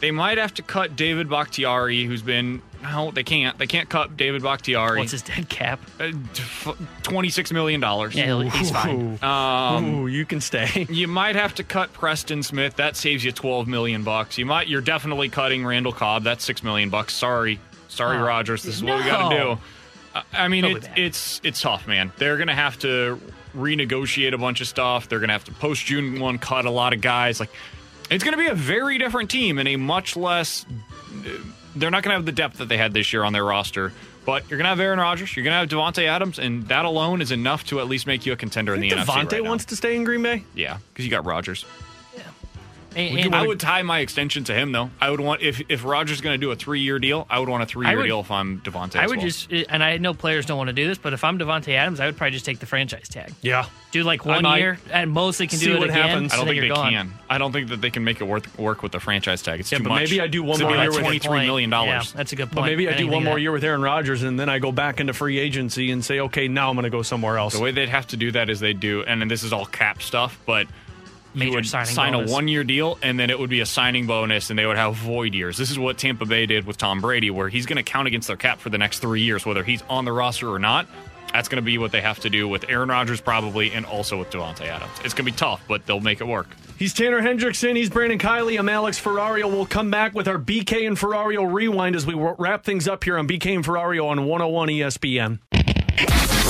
They 0.00 0.10
might 0.10 0.38
have 0.38 0.52
to 0.54 0.62
cut 0.62 0.96
David 0.96 1.28
Bakhtiari, 1.30 2.04
who's 2.04 2.20
been. 2.22 2.62
No, 2.84 3.10
they 3.10 3.24
can't. 3.24 3.58
They 3.58 3.66
can't 3.66 3.88
cut 3.88 4.16
David 4.16 4.42
Bakhtiari. 4.42 4.98
What's 5.00 5.12
his 5.12 5.22
dead 5.22 5.48
cap? 5.48 5.80
Uh, 5.98 6.12
$26 7.02 7.52
million. 7.52 7.80
Yeah, 7.80 8.50
he's 8.50 8.70
fine. 8.70 9.18
Um, 9.22 9.84
Ooh, 10.02 10.06
you 10.06 10.24
can 10.24 10.40
stay. 10.40 10.86
You 10.94 11.08
might 11.08 11.34
have 11.34 11.54
to 11.56 11.64
cut 11.64 11.92
Preston 11.92 12.42
Smith. 12.42 12.76
That 12.76 12.94
saves 12.96 13.24
you 13.24 13.32
twelve 13.32 13.66
million 13.66 14.04
bucks. 14.04 14.38
You 14.38 14.46
might. 14.46 14.68
You're 14.68 14.80
definitely 14.80 15.28
cutting 15.28 15.64
Randall 15.66 15.92
Cobb. 15.92 16.22
That's 16.22 16.44
six 16.44 16.62
million 16.62 16.88
bucks. 16.90 17.14
Sorry, 17.14 17.58
sorry, 17.88 18.18
Oh, 18.18 18.22
Rodgers. 18.22 18.62
This 18.62 18.76
is 18.76 18.84
what 18.84 18.98
we 18.98 19.04
got 19.10 19.30
to 19.30 19.36
do. 19.36 19.58
I 20.32 20.46
mean, 20.48 20.64
it, 20.64 20.88
it's 20.96 21.40
it's 21.42 21.60
tough, 21.60 21.88
man. 21.88 22.12
They're 22.18 22.36
gonna 22.36 22.54
have 22.54 22.78
to 22.80 23.20
renegotiate 23.56 24.32
a 24.34 24.38
bunch 24.38 24.60
of 24.60 24.68
stuff. 24.68 25.08
They're 25.08 25.20
gonna 25.20 25.32
have 25.32 25.44
to 25.44 25.52
post 25.52 25.86
June 25.86 26.20
one 26.20 26.38
cut 26.38 26.64
a 26.66 26.70
lot 26.70 26.92
of 26.92 27.00
guys. 27.00 27.40
Like, 27.40 27.50
it's 28.10 28.22
gonna 28.22 28.36
be 28.36 28.46
a 28.46 28.54
very 28.54 28.98
different 28.98 29.30
team 29.30 29.58
and 29.58 29.66
a 29.68 29.76
much 29.76 30.16
less. 30.16 30.64
They're 31.76 31.90
not 31.90 32.02
gonna 32.02 32.14
have 32.16 32.26
the 32.26 32.32
depth 32.32 32.58
that 32.58 32.68
they 32.68 32.76
had 32.78 32.92
this 32.92 33.12
year 33.12 33.24
on 33.24 33.32
their 33.32 33.44
roster. 33.44 33.92
But 34.24 34.48
you're 34.48 34.56
gonna 34.56 34.70
have 34.70 34.80
Aaron 34.80 34.98
Rodgers. 34.98 35.36
You're 35.36 35.44
gonna 35.44 35.58
have 35.58 35.68
Davante 35.68 36.06
Adams, 36.06 36.38
and 36.38 36.66
that 36.68 36.84
alone 36.84 37.20
is 37.20 37.30
enough 37.30 37.64
to 37.64 37.80
at 37.80 37.88
least 37.88 38.06
make 38.06 38.24
you 38.24 38.32
a 38.32 38.36
contender 38.36 38.74
in 38.74 38.80
the 38.80 38.90
NFC. 38.90 39.04
Davante 39.04 39.32
right 39.32 39.42
now. 39.42 39.48
wants 39.48 39.64
to 39.66 39.76
stay 39.76 39.96
in 39.96 40.04
Green 40.04 40.22
Bay. 40.22 40.44
Yeah, 40.54 40.78
because 40.92 41.04
you 41.04 41.10
got 41.10 41.26
Rodgers. 41.26 41.64
And- 42.96 43.14
Would 43.14 43.24
and- 43.26 43.34
I 43.34 43.46
would 43.46 43.60
tie 43.60 43.82
my 43.82 43.98
extension 44.00 44.44
to 44.44 44.54
him 44.54 44.72
though. 44.72 44.90
I 45.00 45.10
would 45.10 45.20
want 45.20 45.42
if 45.42 45.60
if 45.68 45.84
Rodgers 45.84 46.20
going 46.20 46.34
to 46.38 46.44
do 46.44 46.50
a 46.50 46.56
three 46.56 46.80
year 46.80 46.98
deal, 46.98 47.26
I 47.28 47.38
would 47.38 47.48
want 47.48 47.62
a 47.62 47.66
three 47.66 47.86
year 47.88 48.02
deal 48.02 48.20
if 48.20 48.30
I'm 48.30 48.60
Davante. 48.60 48.96
Adams. 48.96 48.96
I 48.96 49.06
would 49.06 49.18
well. 49.18 49.26
just, 49.26 49.52
and 49.52 49.82
I 49.82 49.96
know 49.98 50.14
players 50.14 50.46
don't 50.46 50.58
want 50.58 50.68
to 50.68 50.72
do 50.74 50.86
this, 50.86 50.98
but 50.98 51.12
if 51.12 51.24
I'm 51.24 51.38
Davante 51.38 51.74
Adams, 51.74 52.00
I 52.00 52.06
would 52.06 52.16
probably 52.16 52.32
just 52.32 52.44
take 52.44 52.58
the 52.58 52.66
franchise 52.66 53.08
tag. 53.08 53.32
Yeah. 53.42 53.66
Do 53.92 54.02
like 54.02 54.24
one 54.24 54.42
might. 54.42 54.58
year, 54.58 54.78
at 54.92 55.06
most 55.08 55.38
they 55.38 55.46
can 55.46 55.58
See 55.58 55.66
do 55.66 55.74
it 55.74 55.78
what 55.78 55.90
again. 55.90 56.08
happens. 56.08 56.32
I 56.32 56.36
don't 56.36 56.48
and 56.48 56.56
then 56.58 56.62
think 56.62 56.74
they 56.74 56.74
gone. 56.74 56.92
can. 56.92 57.12
I 57.30 57.38
don't 57.38 57.52
think 57.52 57.68
that 57.68 57.80
they 57.80 57.90
can 57.90 58.02
make 58.04 58.20
it 58.20 58.24
work 58.24 58.46
work 58.58 58.82
with 58.82 58.90
the 58.92 58.98
franchise 59.00 59.40
tag. 59.42 59.60
It's 59.60 59.70
Yeah, 59.70 59.78
too 59.78 59.84
but 59.84 59.90
much. 59.90 60.00
maybe 60.10 60.20
I 60.20 60.26
do 60.26 60.42
one 60.42 60.54
It's 60.54 60.62
more 60.62 60.76
year 60.76 60.90
with 60.90 60.98
twenty 61.00 61.18
three 61.20 61.46
million 61.46 61.70
Yeah, 61.70 62.02
that's 62.14 62.32
a 62.32 62.36
good 62.36 62.46
point. 62.50 62.54
But 62.56 62.62
maybe 62.66 62.88
I 62.88 62.96
do 62.96 63.06
one 63.06 63.22
more 63.24 63.34
that. 63.34 63.40
year 63.40 63.52
with 63.52 63.62
Aaron 63.62 63.82
Rodgers, 63.82 64.22
and 64.24 64.38
then 64.38 64.48
I 64.48 64.58
go 64.58 64.72
back 64.72 64.98
into 65.00 65.12
free 65.12 65.38
agency 65.38 65.90
and 65.92 66.04
say, 66.04 66.20
okay, 66.20 66.48
now 66.48 66.70
I'm 66.70 66.74
going 66.76 66.84
to 66.84 66.90
go 66.90 67.02
somewhere 67.02 67.38
else. 67.38 67.54
The 67.54 67.60
way 67.60 67.70
they'd 67.70 67.88
have 67.88 68.06
to 68.08 68.16
do 68.16 68.32
that 68.32 68.50
is 68.50 68.58
they 68.60 68.72
do, 68.72 69.04
and 69.06 69.20
then 69.20 69.28
this 69.28 69.42
is 69.44 69.52
all 69.52 69.66
cap 69.66 70.02
stuff, 70.02 70.38
but. 70.46 70.66
Major 71.34 71.50
you 71.50 71.54
would 71.56 71.66
signing 71.66 71.94
sign 71.94 72.12
bonus. 72.12 72.30
a 72.30 72.32
one-year 72.32 72.64
deal, 72.64 72.98
and 73.02 73.18
then 73.18 73.30
it 73.30 73.38
would 73.38 73.50
be 73.50 73.60
a 73.60 73.66
signing 73.66 74.06
bonus, 74.06 74.50
and 74.50 74.58
they 74.58 74.66
would 74.66 74.76
have 74.76 74.94
void 74.94 75.34
years. 75.34 75.56
This 75.56 75.70
is 75.70 75.78
what 75.78 75.98
Tampa 75.98 76.24
Bay 76.26 76.46
did 76.46 76.66
with 76.66 76.76
Tom 76.78 77.00
Brady, 77.00 77.30
where 77.30 77.48
he's 77.48 77.66
going 77.66 77.76
to 77.76 77.82
count 77.82 78.06
against 78.06 78.28
their 78.28 78.36
cap 78.36 78.60
for 78.60 78.70
the 78.70 78.78
next 78.78 79.00
three 79.00 79.22
years, 79.22 79.44
whether 79.44 79.64
he's 79.64 79.82
on 79.88 80.04
the 80.04 80.12
roster 80.12 80.50
or 80.50 80.58
not. 80.58 80.86
That's 81.32 81.48
going 81.48 81.56
to 81.56 81.62
be 81.62 81.78
what 81.78 81.90
they 81.90 82.00
have 82.00 82.20
to 82.20 82.30
do 82.30 82.46
with 82.46 82.64
Aaron 82.68 82.90
Rodgers, 82.90 83.20
probably, 83.20 83.72
and 83.72 83.84
also 83.84 84.20
with 84.20 84.30
Davante 84.30 84.68
Adams. 84.68 84.92
It's 85.04 85.14
going 85.14 85.26
to 85.26 85.32
be 85.32 85.36
tough, 85.36 85.60
but 85.66 85.84
they'll 85.84 85.98
make 85.98 86.20
it 86.20 86.26
work. 86.28 86.46
He's 86.78 86.94
Tanner 86.94 87.20
Hendrickson. 87.20 87.76
He's 87.76 87.90
Brandon 87.90 88.20
Kiley. 88.20 88.56
I'm 88.56 88.68
Alex 88.68 89.00
Ferrario. 89.00 89.50
We'll 89.50 89.66
come 89.66 89.90
back 89.90 90.14
with 90.14 90.28
our 90.28 90.38
BK 90.38 90.86
and 90.86 90.96
Ferrario 90.96 91.52
rewind 91.52 91.96
as 91.96 92.06
we 92.06 92.14
wrap 92.14 92.64
things 92.64 92.86
up 92.86 93.02
here 93.02 93.18
on 93.18 93.26
BK 93.26 93.54
and 93.56 93.64
Ferrario 93.64 94.06
on 94.06 94.26
101 94.26 94.68
ESPN. 94.68 95.38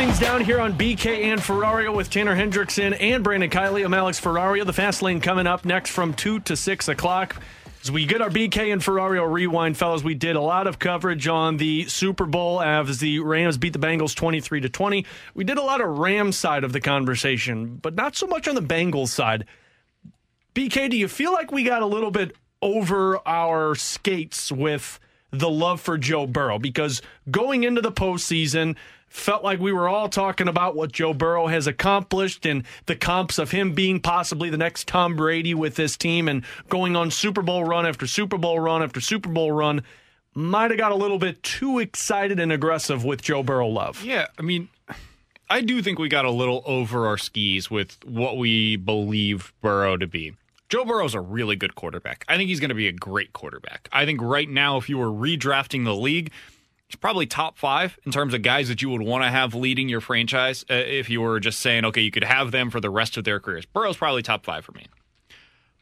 Things 0.00 0.18
down 0.18 0.42
here 0.42 0.58
on 0.58 0.72
BK 0.72 1.24
and 1.24 1.38
Ferrario 1.38 1.94
with 1.94 2.08
Tanner 2.08 2.34
Hendrickson 2.34 2.96
and 2.98 3.22
Brandon 3.22 3.50
Kiley. 3.50 3.84
I'm 3.84 3.92
Alex 3.92 4.18
Ferrario. 4.18 4.64
The 4.64 4.72
fast 4.72 5.02
lane 5.02 5.20
coming 5.20 5.46
up 5.46 5.66
next 5.66 5.90
from 5.90 6.14
2 6.14 6.40
to 6.40 6.56
6 6.56 6.88
o'clock. 6.88 7.36
As 7.82 7.90
we 7.90 8.06
get 8.06 8.22
our 8.22 8.30
BK 8.30 8.72
and 8.72 8.80
Ferrario 8.80 9.30
rewind, 9.30 9.76
fellas, 9.76 10.02
we 10.02 10.14
did 10.14 10.36
a 10.36 10.40
lot 10.40 10.66
of 10.66 10.78
coverage 10.78 11.28
on 11.28 11.58
the 11.58 11.84
Super 11.84 12.24
Bowl 12.24 12.62
as 12.62 12.98
the 13.00 13.18
Rams 13.18 13.58
beat 13.58 13.74
the 13.74 13.78
Bengals 13.78 14.14
23 14.14 14.62
to 14.62 14.70
20. 14.70 15.04
We 15.34 15.44
did 15.44 15.58
a 15.58 15.62
lot 15.62 15.82
of 15.82 15.98
Rams 15.98 16.38
side 16.38 16.64
of 16.64 16.72
the 16.72 16.80
conversation, 16.80 17.76
but 17.76 17.94
not 17.94 18.16
so 18.16 18.26
much 18.26 18.48
on 18.48 18.54
the 18.54 18.62
Bengals 18.62 19.08
side. 19.08 19.44
BK, 20.54 20.88
do 20.88 20.96
you 20.96 21.08
feel 21.08 21.32
like 21.32 21.52
we 21.52 21.62
got 21.62 21.82
a 21.82 21.86
little 21.86 22.10
bit 22.10 22.34
over 22.62 23.18
our 23.28 23.74
skates 23.74 24.50
with 24.50 24.98
the 25.30 25.50
love 25.50 25.78
for 25.78 25.98
Joe 25.98 26.26
Burrow? 26.26 26.58
Because 26.58 27.02
going 27.30 27.64
into 27.64 27.82
the 27.82 27.92
postseason, 27.92 28.76
felt 29.10 29.42
like 29.42 29.58
we 29.58 29.72
were 29.72 29.88
all 29.88 30.08
talking 30.08 30.48
about 30.48 30.76
what 30.76 30.92
Joe 30.92 31.12
Burrow 31.12 31.48
has 31.48 31.66
accomplished 31.66 32.46
and 32.46 32.64
the 32.86 32.96
comps 32.96 33.38
of 33.38 33.50
him 33.50 33.74
being 33.74 34.00
possibly 34.00 34.48
the 34.48 34.56
next 34.56 34.86
Tom 34.86 35.16
Brady 35.16 35.52
with 35.52 35.74
this 35.74 35.96
team 35.96 36.28
and 36.28 36.44
going 36.68 36.96
on 36.96 37.10
Super 37.10 37.42
Bowl 37.42 37.64
run 37.64 37.84
after 37.84 38.06
Super 38.06 38.38
Bowl 38.38 38.60
run 38.60 38.82
after 38.82 39.00
Super 39.00 39.28
Bowl 39.28 39.52
run. 39.52 39.82
Might 40.32 40.70
have 40.70 40.78
got 40.78 40.92
a 40.92 40.96
little 40.96 41.18
bit 41.18 41.42
too 41.42 41.80
excited 41.80 42.38
and 42.38 42.52
aggressive 42.52 43.04
with 43.04 43.20
Joe 43.20 43.42
Burrow 43.42 43.66
love. 43.66 44.04
Yeah, 44.04 44.28
I 44.38 44.42
mean, 44.42 44.68
I 45.50 45.60
do 45.60 45.82
think 45.82 45.98
we 45.98 46.08
got 46.08 46.24
a 46.24 46.30
little 46.30 46.62
over 46.64 47.08
our 47.08 47.18
skis 47.18 47.68
with 47.68 47.98
what 48.04 48.38
we 48.38 48.76
believed 48.76 49.52
Burrow 49.60 49.96
to 49.96 50.06
be. 50.06 50.34
Joe 50.68 50.84
Burrow's 50.84 51.14
a 51.16 51.20
really 51.20 51.56
good 51.56 51.74
quarterback. 51.74 52.24
I 52.28 52.36
think 52.36 52.48
he's 52.48 52.60
going 52.60 52.68
to 52.68 52.76
be 52.76 52.86
a 52.86 52.92
great 52.92 53.32
quarterback. 53.32 53.88
I 53.90 54.04
think 54.04 54.22
right 54.22 54.48
now, 54.48 54.76
if 54.76 54.88
you 54.88 54.98
were 54.98 55.08
redrafting 55.08 55.84
the 55.84 55.96
league, 55.96 56.30
probably 56.96 57.26
top 57.26 57.58
five 57.58 57.98
in 58.04 58.12
terms 58.12 58.34
of 58.34 58.42
guys 58.42 58.68
that 58.68 58.82
you 58.82 58.90
would 58.90 59.02
want 59.02 59.24
to 59.24 59.30
have 59.30 59.54
leading 59.54 59.88
your 59.88 60.00
franchise. 60.00 60.64
Uh, 60.70 60.74
if 60.74 61.10
you 61.10 61.20
were 61.20 61.40
just 61.40 61.60
saying, 61.60 61.84
okay, 61.84 62.00
you 62.00 62.10
could 62.10 62.24
have 62.24 62.50
them 62.50 62.70
for 62.70 62.80
the 62.80 62.90
rest 62.90 63.16
of 63.16 63.24
their 63.24 63.40
careers. 63.40 63.66
Burrow's 63.66 63.96
probably 63.96 64.22
top 64.22 64.44
five 64.44 64.64
for 64.64 64.72
me. 64.72 64.86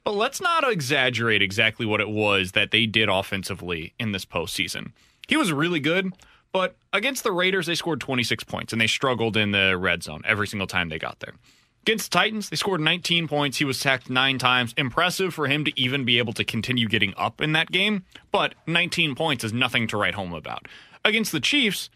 But 0.05 0.15
let's 0.15 0.41
not 0.41 0.71
exaggerate 0.71 1.43
exactly 1.43 1.85
what 1.85 2.01
it 2.01 2.09
was 2.09 2.53
that 2.53 2.71
they 2.71 2.87
did 2.87 3.09
offensively 3.09 3.93
in 3.99 4.13
this 4.13 4.25
postseason. 4.25 4.93
He 5.29 5.37
was 5.37 5.53
really 5.53 5.81
good, 5.81 6.13
but 6.53 6.77
against 6.93 7.25
the 7.25 7.33
Raiders, 7.33 7.67
they 7.67 7.75
scored 7.75 8.01
26 8.01 8.45
points 8.45 8.73
and 8.73 8.81
they 8.81 8.87
struggled 8.87 9.37
in 9.37 9.51
the 9.51 9.77
red 9.77 10.03
zone 10.03 10.23
every 10.25 10.47
single 10.47 10.67
time 10.67 10.89
they 10.89 10.99
got 10.99 11.21
there. 11.21 11.35
Against 11.83 12.11
the 12.11 12.19
Titans, 12.19 12.51
they 12.51 12.57
scored 12.57 12.81
19 12.81 13.29
points. 13.29 13.59
He 13.59 13.65
was 13.65 13.79
sacked 13.79 14.11
nine 14.11 14.39
times. 14.39 14.75
Impressive 14.77 15.33
for 15.33 15.47
him 15.47 15.65
to 15.65 15.81
even 15.81 16.05
be 16.05 16.19
able 16.19 16.35
to 16.35 16.45
continue 16.45 16.87
getting 16.87 17.15
up 17.17 17.41
in 17.41 17.53
that 17.53 17.71
game, 17.71 18.05
but 18.31 18.55
19 18.67 19.15
points 19.15 19.43
is 19.43 19.53
nothing 19.53 19.87
to 19.89 19.97
write 19.97 20.15
home 20.15 20.35
about. 20.35 20.69
Against 21.09 21.33
the 21.33 21.41
Chiefs, 21.41 21.89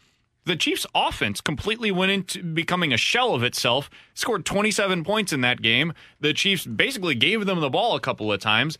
the 0.47 0.57
Chiefs' 0.57 0.87
offense 0.95 1.43
completely 1.43 1.91
went 1.91 2.13
into 2.13 2.43
becoming 2.43 2.95
a 2.95 2.97
shell 2.97 3.35
of 3.35 3.43
itself, 3.43 3.91
scored 4.15 4.47
27 4.47 5.05
points 5.05 5.35
in 5.35 5.43
that 5.43 5.61
game. 5.61 5.93
The 6.21 6.33
Chiefs 6.33 6.65
basically 6.65 7.15
gave 7.15 7.45
them 7.45 7.61
the 7.61 7.69
ball 7.69 7.95
a 7.95 8.01
couple 8.01 8.33
of 8.33 8.41
times, 8.41 8.79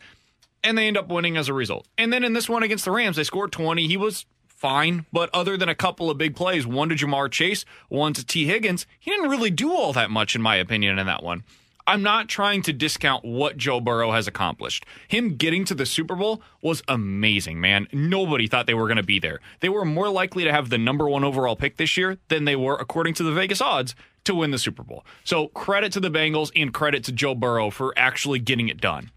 and 0.63 0.75
they 0.75 0.87
end 0.87 0.97
up 0.97 1.07
winning 1.07 1.37
as 1.37 1.49
a 1.49 1.53
result. 1.53 1.87
And 1.99 2.11
then 2.11 2.23
in 2.23 2.33
this 2.33 2.49
one 2.49 2.63
against 2.63 2.83
the 2.83 2.89
Rams, 2.89 3.15
they 3.15 3.23
scored 3.23 3.51
20. 3.51 3.85
He 3.85 3.95
was 3.95 4.25
fine, 4.47 5.05
but 5.13 5.29
other 5.35 5.55
than 5.55 5.69
a 5.69 5.75
couple 5.75 6.09
of 6.09 6.17
big 6.17 6.35
plays, 6.35 6.65
one 6.65 6.89
to 6.89 6.95
Ja'Marr 6.95 7.29
Chase, 7.29 7.63
one 7.89 8.13
to 8.13 8.25
Tee 8.25 8.47
Higgins, 8.47 8.87
he 8.99 9.11
didn't 9.11 9.29
really 9.29 9.51
do 9.51 9.71
all 9.71 9.93
that 9.93 10.09
much, 10.09 10.35
in 10.35 10.41
my 10.41 10.55
opinion, 10.55 10.97
in 10.97 11.05
that 11.05 11.21
one. 11.21 11.43
I'm 11.85 12.01
not 12.01 12.29
trying 12.29 12.61
to 12.63 12.73
discount 12.73 13.25
what 13.25 13.57
Joe 13.57 13.81
Burrow 13.81 14.11
has 14.11 14.27
accomplished. 14.27 14.85
Him 15.07 15.35
getting 15.35 15.65
to 15.65 15.75
the 15.75 15.85
Super 15.85 16.15
Bowl 16.15 16.41
was 16.61 16.81
amazing, 16.87 17.59
man. 17.59 17.87
Nobody 17.91 18.47
thought 18.47 18.67
they 18.67 18.73
were 18.73 18.87
going 18.87 18.97
to 18.97 19.03
be 19.03 19.19
there. 19.19 19.39
They 19.59 19.69
were 19.69 19.83
more 19.83 20.09
likely 20.09 20.45
to 20.45 20.51
have 20.51 20.69
the 20.69 20.77
number 20.77 21.09
one 21.09 21.23
overall 21.23 21.55
pick 21.55 21.77
this 21.77 21.97
year 21.97 22.17
than 22.29 22.45
they 22.45 22.55
were, 22.55 22.75
according 22.75 23.15
to 23.15 23.23
the 23.23 23.33
Vegas 23.33 23.59
odds, 23.59 23.95
to 24.23 24.33
win 24.33 24.51
the 24.51 24.57
Super 24.57 24.83
Bowl. 24.83 25.05
So 25.25 25.47
credit 25.49 25.91
to 25.93 25.99
the 25.99 26.09
Bengals 26.09 26.51
and 26.55 26.73
credit 26.73 27.03
to 27.05 27.11
Joe 27.11 27.35
Burrow 27.35 27.69
for 27.69 27.93
actually 27.97 28.39
getting 28.39 28.69
it 28.69 28.79
done. 28.79 29.11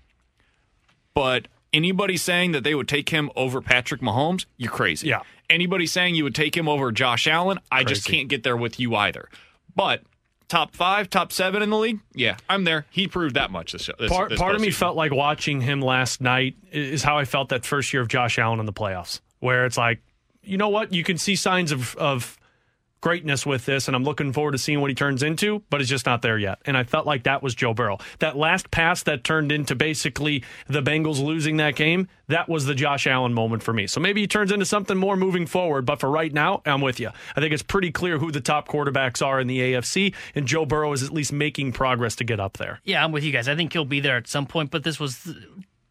But 1.14 1.46
anybody 1.72 2.16
saying 2.16 2.52
that 2.52 2.64
they 2.64 2.74
would 2.74 2.88
take 2.88 3.10
him 3.10 3.30
over 3.36 3.60
Patrick 3.60 4.00
Mahomes, 4.00 4.46
you're 4.56 4.72
crazy. 4.72 5.08
Yeah. 5.08 5.22
Anybody 5.48 5.86
saying 5.86 6.16
you 6.16 6.24
would 6.24 6.34
take 6.34 6.56
him 6.56 6.68
over 6.68 6.90
Josh 6.90 7.28
Allen, 7.28 7.60
I 7.70 7.84
just 7.84 8.04
can't 8.06 8.28
get 8.28 8.42
there 8.42 8.56
with 8.56 8.80
you 8.80 8.96
either. 8.96 9.28
But 9.76 10.02
top 10.48 10.74
five, 10.74 11.10
top 11.10 11.32
seven 11.32 11.62
in 11.62 11.70
the 11.70 11.78
league, 11.78 12.00
yeah, 12.14 12.36
I'm 12.48 12.64
there. 12.64 12.86
He 12.90 13.08
proved 13.08 13.36
that 13.36 13.50
much 13.50 13.72
this, 13.72 13.90
this 13.98 14.10
Part, 14.10 14.30
this 14.30 14.38
part 14.38 14.54
of 14.54 14.60
me 14.60 14.70
felt 14.70 14.96
like 14.96 15.12
watching 15.12 15.60
him 15.60 15.80
last 15.80 16.20
night 16.20 16.56
is 16.70 17.02
how 17.02 17.18
I 17.18 17.24
felt 17.24 17.48
that 17.50 17.64
first 17.64 17.92
year 17.92 18.02
of 18.02 18.08
Josh 18.08 18.38
Allen 18.38 18.60
in 18.60 18.66
the 18.66 18.72
playoffs, 18.72 19.20
where 19.40 19.66
it's 19.66 19.76
like, 19.76 20.00
you 20.42 20.56
know 20.56 20.68
what, 20.68 20.92
you 20.92 21.02
can 21.02 21.18
see 21.18 21.36
signs 21.36 21.72
of 21.72 21.96
of 21.96 22.38
greatness 23.00 23.46
with 23.46 23.66
this, 23.66 23.88
and 23.88 23.96
I'm 23.96 24.04
looking 24.04 24.32
forward 24.32 24.52
to 24.52 24.58
seeing 24.58 24.80
what 24.80 24.90
he 24.90 24.94
turns 24.94 25.22
into, 25.22 25.62
but 25.70 25.80
it's 25.80 25.90
just 25.90 26.06
not 26.06 26.22
there 26.22 26.38
yet. 26.38 26.58
And 26.66 26.76
I 26.76 26.84
felt 26.84 27.06
like 27.06 27.24
that 27.24 27.42
was 27.42 27.54
Joe 27.54 27.74
Burrow. 27.74 27.98
That 28.18 28.36
last 28.36 28.70
pass 28.70 29.02
that 29.04 29.24
turned 29.24 29.52
into 29.52 29.74
basically 29.74 30.42
the 30.66 30.82
Bengals 30.82 31.22
losing 31.22 31.58
that 31.58 31.76
game, 31.76 32.08
that 32.28 32.48
was 32.48 32.64
the 32.64 32.74
Josh 32.74 33.06
Allen 33.06 33.32
moment 33.32 33.62
for 33.62 33.72
me. 33.72 33.86
So 33.86 34.00
maybe 34.00 34.22
he 34.22 34.26
turns 34.26 34.50
into 34.50 34.66
something 34.66 34.96
more 34.96 35.16
moving 35.16 35.46
forward, 35.46 35.86
but 35.86 36.00
for 36.00 36.10
right 36.10 36.32
now, 36.32 36.62
I'm 36.66 36.80
with 36.80 36.98
you. 36.98 37.10
I 37.36 37.40
think 37.40 37.52
it's 37.52 37.62
pretty 37.62 37.92
clear 37.92 38.18
who 38.18 38.32
the 38.32 38.40
top 38.40 38.68
quarterbacks 38.68 39.24
are 39.24 39.40
in 39.40 39.46
the 39.46 39.60
AFC, 39.60 40.14
and 40.34 40.46
Joe 40.46 40.66
Burrow 40.66 40.92
is 40.92 41.02
at 41.02 41.12
least 41.12 41.32
making 41.32 41.72
progress 41.72 42.16
to 42.16 42.24
get 42.24 42.40
up 42.40 42.56
there. 42.56 42.80
Yeah, 42.84 43.04
I'm 43.04 43.12
with 43.12 43.24
you 43.24 43.32
guys. 43.32 43.48
I 43.48 43.54
think 43.54 43.72
he'll 43.72 43.84
be 43.84 44.00
there 44.00 44.16
at 44.16 44.26
some 44.26 44.46
point, 44.46 44.70
but 44.70 44.82
this 44.82 44.98
was 44.98 45.28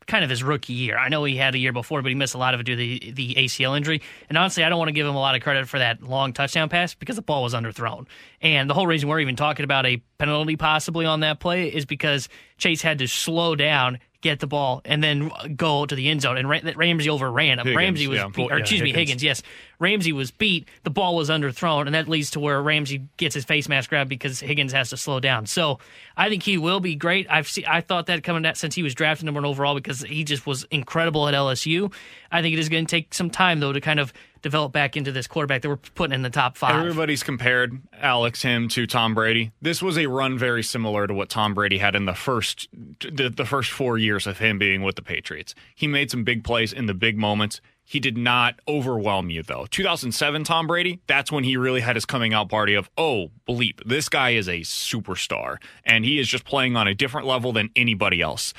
kind 0.07 0.23
of 0.23 0.29
his 0.29 0.43
rookie 0.43 0.73
year. 0.73 0.97
I 0.97 1.09
know 1.09 1.23
he 1.23 1.35
had 1.35 1.55
a 1.55 1.57
year 1.57 1.73
before, 1.73 2.01
but 2.01 2.09
he 2.09 2.15
missed 2.15 2.35
a 2.35 2.37
lot 2.37 2.53
of 2.53 2.59
it 2.59 2.63
due 2.63 2.75
to 2.75 2.77
the, 2.77 3.11
the 3.11 3.35
ACL 3.35 3.75
injury. 3.75 4.01
And 4.29 4.37
honestly, 4.37 4.63
I 4.63 4.69
don't 4.69 4.77
want 4.77 4.89
to 4.89 4.93
give 4.93 5.07
him 5.07 5.15
a 5.15 5.19
lot 5.19 5.35
of 5.35 5.41
credit 5.41 5.67
for 5.67 5.79
that 5.79 6.01
long 6.03 6.33
touchdown 6.33 6.69
pass 6.69 6.93
because 6.93 7.15
the 7.15 7.21
ball 7.21 7.43
was 7.43 7.53
underthrown. 7.53 8.07
And 8.41 8.69
the 8.69 8.73
whole 8.73 8.87
reason 8.87 9.09
we're 9.09 9.19
even 9.19 9.35
talking 9.35 9.63
about 9.63 9.85
a 9.85 9.97
penalty 10.17 10.55
possibly 10.55 11.05
on 11.05 11.21
that 11.21 11.39
play 11.39 11.67
is 11.67 11.85
because 11.85 12.29
Chase 12.57 12.81
had 12.81 12.99
to 12.99 13.07
slow 13.07 13.55
down. 13.55 13.99
Get 14.25 14.39
the 14.39 14.47
ball 14.47 14.81
and 14.85 15.03
then 15.03 15.31
go 15.55 15.85
to 15.85 15.93
the 15.93 16.09
end 16.09 16.23
zone, 16.23 16.35
and 16.35 16.49
Ra- 16.49 16.61
Ramsey 16.75 17.11
overran 17.11 17.59
him. 17.59 17.67
Higgins, 17.67 17.77
Ramsey 17.77 18.07
was, 18.07 18.17
yeah. 18.17 18.27
beat, 18.29 18.51
or 18.51 18.55
Yeah, 18.55 18.61
excuse 18.61 18.81
me, 18.81 18.87
Higgins. 18.87 19.21
Higgins. 19.21 19.23
Yes, 19.23 19.43
Ramsey 19.77 20.13
was 20.13 20.31
beat. 20.31 20.67
The 20.81 20.89
ball 20.89 21.15
was 21.15 21.29
underthrown, 21.29 21.85
and 21.85 21.93
that 21.93 22.07
leads 22.07 22.31
to 22.31 22.39
where 22.39 22.59
Ramsey 22.59 23.03
gets 23.17 23.35
his 23.35 23.45
face 23.45 23.69
mask 23.69 23.91
grabbed 23.91 24.09
because 24.09 24.39
Higgins 24.39 24.73
has 24.73 24.89
to 24.89 24.97
slow 24.97 25.19
down. 25.19 25.45
So 25.45 25.77
I 26.17 26.29
think 26.29 26.41
he 26.41 26.57
will 26.57 26.79
be 26.79 26.95
great. 26.95 27.27
I've 27.29 27.47
seen, 27.47 27.65
I 27.67 27.81
thought 27.81 28.07
that 28.07 28.23
coming 28.23 28.47
out 28.47 28.57
since 28.57 28.73
he 28.73 28.81
was 28.81 28.95
drafted 28.95 29.25
number 29.25 29.41
one 29.41 29.45
overall 29.45 29.75
because 29.75 30.01
he 30.01 30.23
just 30.23 30.47
was 30.47 30.63
incredible 30.71 31.27
at 31.27 31.35
LSU. 31.35 31.93
I 32.31 32.41
think 32.41 32.53
it 32.53 32.59
is 32.59 32.67
going 32.67 32.87
to 32.87 32.89
take 32.89 33.13
some 33.13 33.29
time 33.29 33.59
though 33.59 33.73
to 33.73 33.79
kind 33.79 33.99
of 33.99 34.11
develop 34.45 34.71
back 34.71 34.95
into 34.95 35.11
this 35.11 35.25
quarterback 35.25 35.63
that 35.63 35.69
we're 35.69 35.75
putting 35.75 36.13
in 36.13 36.21
the 36.21 36.29
top 36.29 36.55
five. 36.55 36.75
Everybody's 36.75 37.23
compared 37.23 37.81
Alex 37.99 38.43
him 38.43 38.67
to 38.67 38.85
Tom 38.85 39.15
Brady. 39.15 39.51
This 39.59 39.81
was 39.81 39.97
a 39.97 40.05
run 40.05 40.37
very 40.37 40.61
similar 40.61 41.07
to 41.07 41.15
what 41.15 41.29
Tom 41.29 41.55
Brady 41.55 41.79
had 41.79 41.95
in 41.95 42.05
the 42.05 42.13
first 42.13 42.67
the, 42.99 43.33
the 43.35 43.45
first 43.45 43.71
4 43.71 43.97
years 43.97 44.27
of 44.27 44.37
him 44.37 44.59
being 44.59 44.83
with 44.83 44.97
the 44.97 45.01
Patriots. 45.01 45.55
He 45.73 45.87
made 45.87 46.11
some 46.11 46.23
big 46.23 46.43
plays 46.43 46.71
in 46.71 46.85
the 46.85 46.93
big 46.93 47.17
moments. 47.17 47.59
He 47.83 47.99
did 47.99 48.19
not 48.19 48.59
overwhelm 48.67 49.31
you 49.31 49.41
though. 49.41 49.65
2007 49.65 50.43
Tom 50.43 50.67
Brady, 50.67 51.01
that's 51.07 51.31
when 51.31 51.43
he 51.43 51.57
really 51.57 51.81
had 51.81 51.95
his 51.95 52.05
coming 52.05 52.31
out 52.31 52.47
party 52.47 52.75
of, 52.75 52.87
"Oh, 52.99 53.31
bleep, 53.49 53.81
this 53.83 54.09
guy 54.09 54.31
is 54.31 54.47
a 54.47 54.59
superstar 54.59 55.57
and 55.83 56.05
he 56.05 56.19
is 56.19 56.27
just 56.27 56.45
playing 56.45 56.75
on 56.75 56.87
a 56.87 56.93
different 56.93 57.25
level 57.25 57.51
than 57.51 57.71
anybody 57.75 58.21
else." 58.21 58.53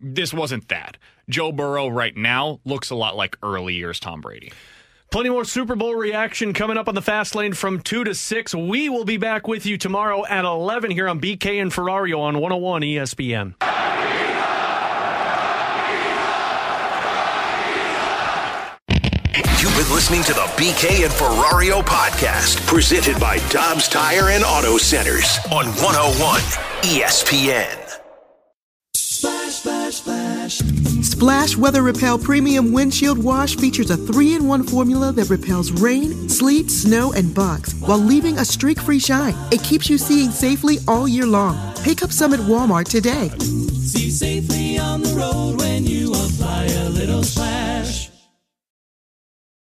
This 0.00 0.34
wasn't 0.34 0.68
that. 0.68 0.96
Joe 1.30 1.52
Burrow 1.52 1.86
right 1.86 2.16
now 2.16 2.58
looks 2.64 2.90
a 2.90 2.96
lot 2.96 3.14
like 3.14 3.38
early 3.40 3.74
years 3.74 4.00
Tom 4.00 4.20
Brady. 4.20 4.50
Plenty 5.10 5.30
more 5.30 5.46
Super 5.46 5.74
Bowl 5.74 5.94
reaction 5.94 6.52
coming 6.52 6.76
up 6.76 6.86
on 6.86 6.94
the 6.94 7.00
fast 7.00 7.34
lane 7.34 7.54
from 7.54 7.80
2 7.80 8.04
to 8.04 8.14
6. 8.14 8.54
We 8.54 8.90
will 8.90 9.06
be 9.06 9.16
back 9.16 9.48
with 9.48 9.64
you 9.64 9.78
tomorrow 9.78 10.26
at 10.26 10.44
11 10.44 10.90
here 10.90 11.08
on 11.08 11.18
BK 11.18 11.62
and 11.62 11.72
Ferrario 11.72 12.18
on 12.18 12.38
101 12.38 12.82
ESPN. 12.82 13.54
You've 19.60 19.76
been 19.76 19.94
listening 19.94 20.22
to 20.24 20.34
the 20.34 20.46
BK 20.56 21.04
and 21.04 21.12
Ferrario 21.12 21.80
podcast, 21.82 22.64
presented 22.66 23.18
by 23.18 23.38
Dobbs 23.48 23.88
Tire 23.88 24.28
and 24.28 24.44
Auto 24.44 24.76
Centers 24.76 25.38
on 25.50 25.66
101 25.68 26.40
ESPN. 26.82 27.87
Splash, 29.90 30.58
splash. 30.58 31.06
Splash 31.06 31.56
Weather 31.56 31.82
Repel 31.82 32.18
Premium 32.18 32.72
Windshield 32.72 33.16
Wash 33.16 33.56
features 33.56 33.90
a 33.90 33.96
three 33.96 34.34
in 34.34 34.46
one 34.46 34.62
formula 34.62 35.12
that 35.12 35.30
repels 35.30 35.70
rain, 35.72 36.28
sleet, 36.28 36.70
snow, 36.70 37.12
and 37.12 37.34
bugs 37.34 37.74
while 37.76 37.98
leaving 37.98 38.38
a 38.38 38.44
streak 38.44 38.78
free 38.80 38.98
shine. 38.98 39.34
It 39.50 39.62
keeps 39.62 39.88
you 39.88 39.96
seeing 39.96 40.30
safely 40.30 40.76
all 40.86 41.08
year 41.08 41.26
long. 41.26 41.74
Pick 41.82 42.02
up 42.02 42.12
some 42.12 42.34
at 42.34 42.40
Walmart 42.40 42.88
today. 42.88 43.30
See 43.38 44.10
safely 44.10 44.78
on 44.78 45.02
the 45.02 45.14
road 45.14 45.58
when 45.58 45.84
you 45.84 46.12
apply 46.12 46.64
a 46.64 46.88
little 46.90 47.22
splash. 47.22 48.10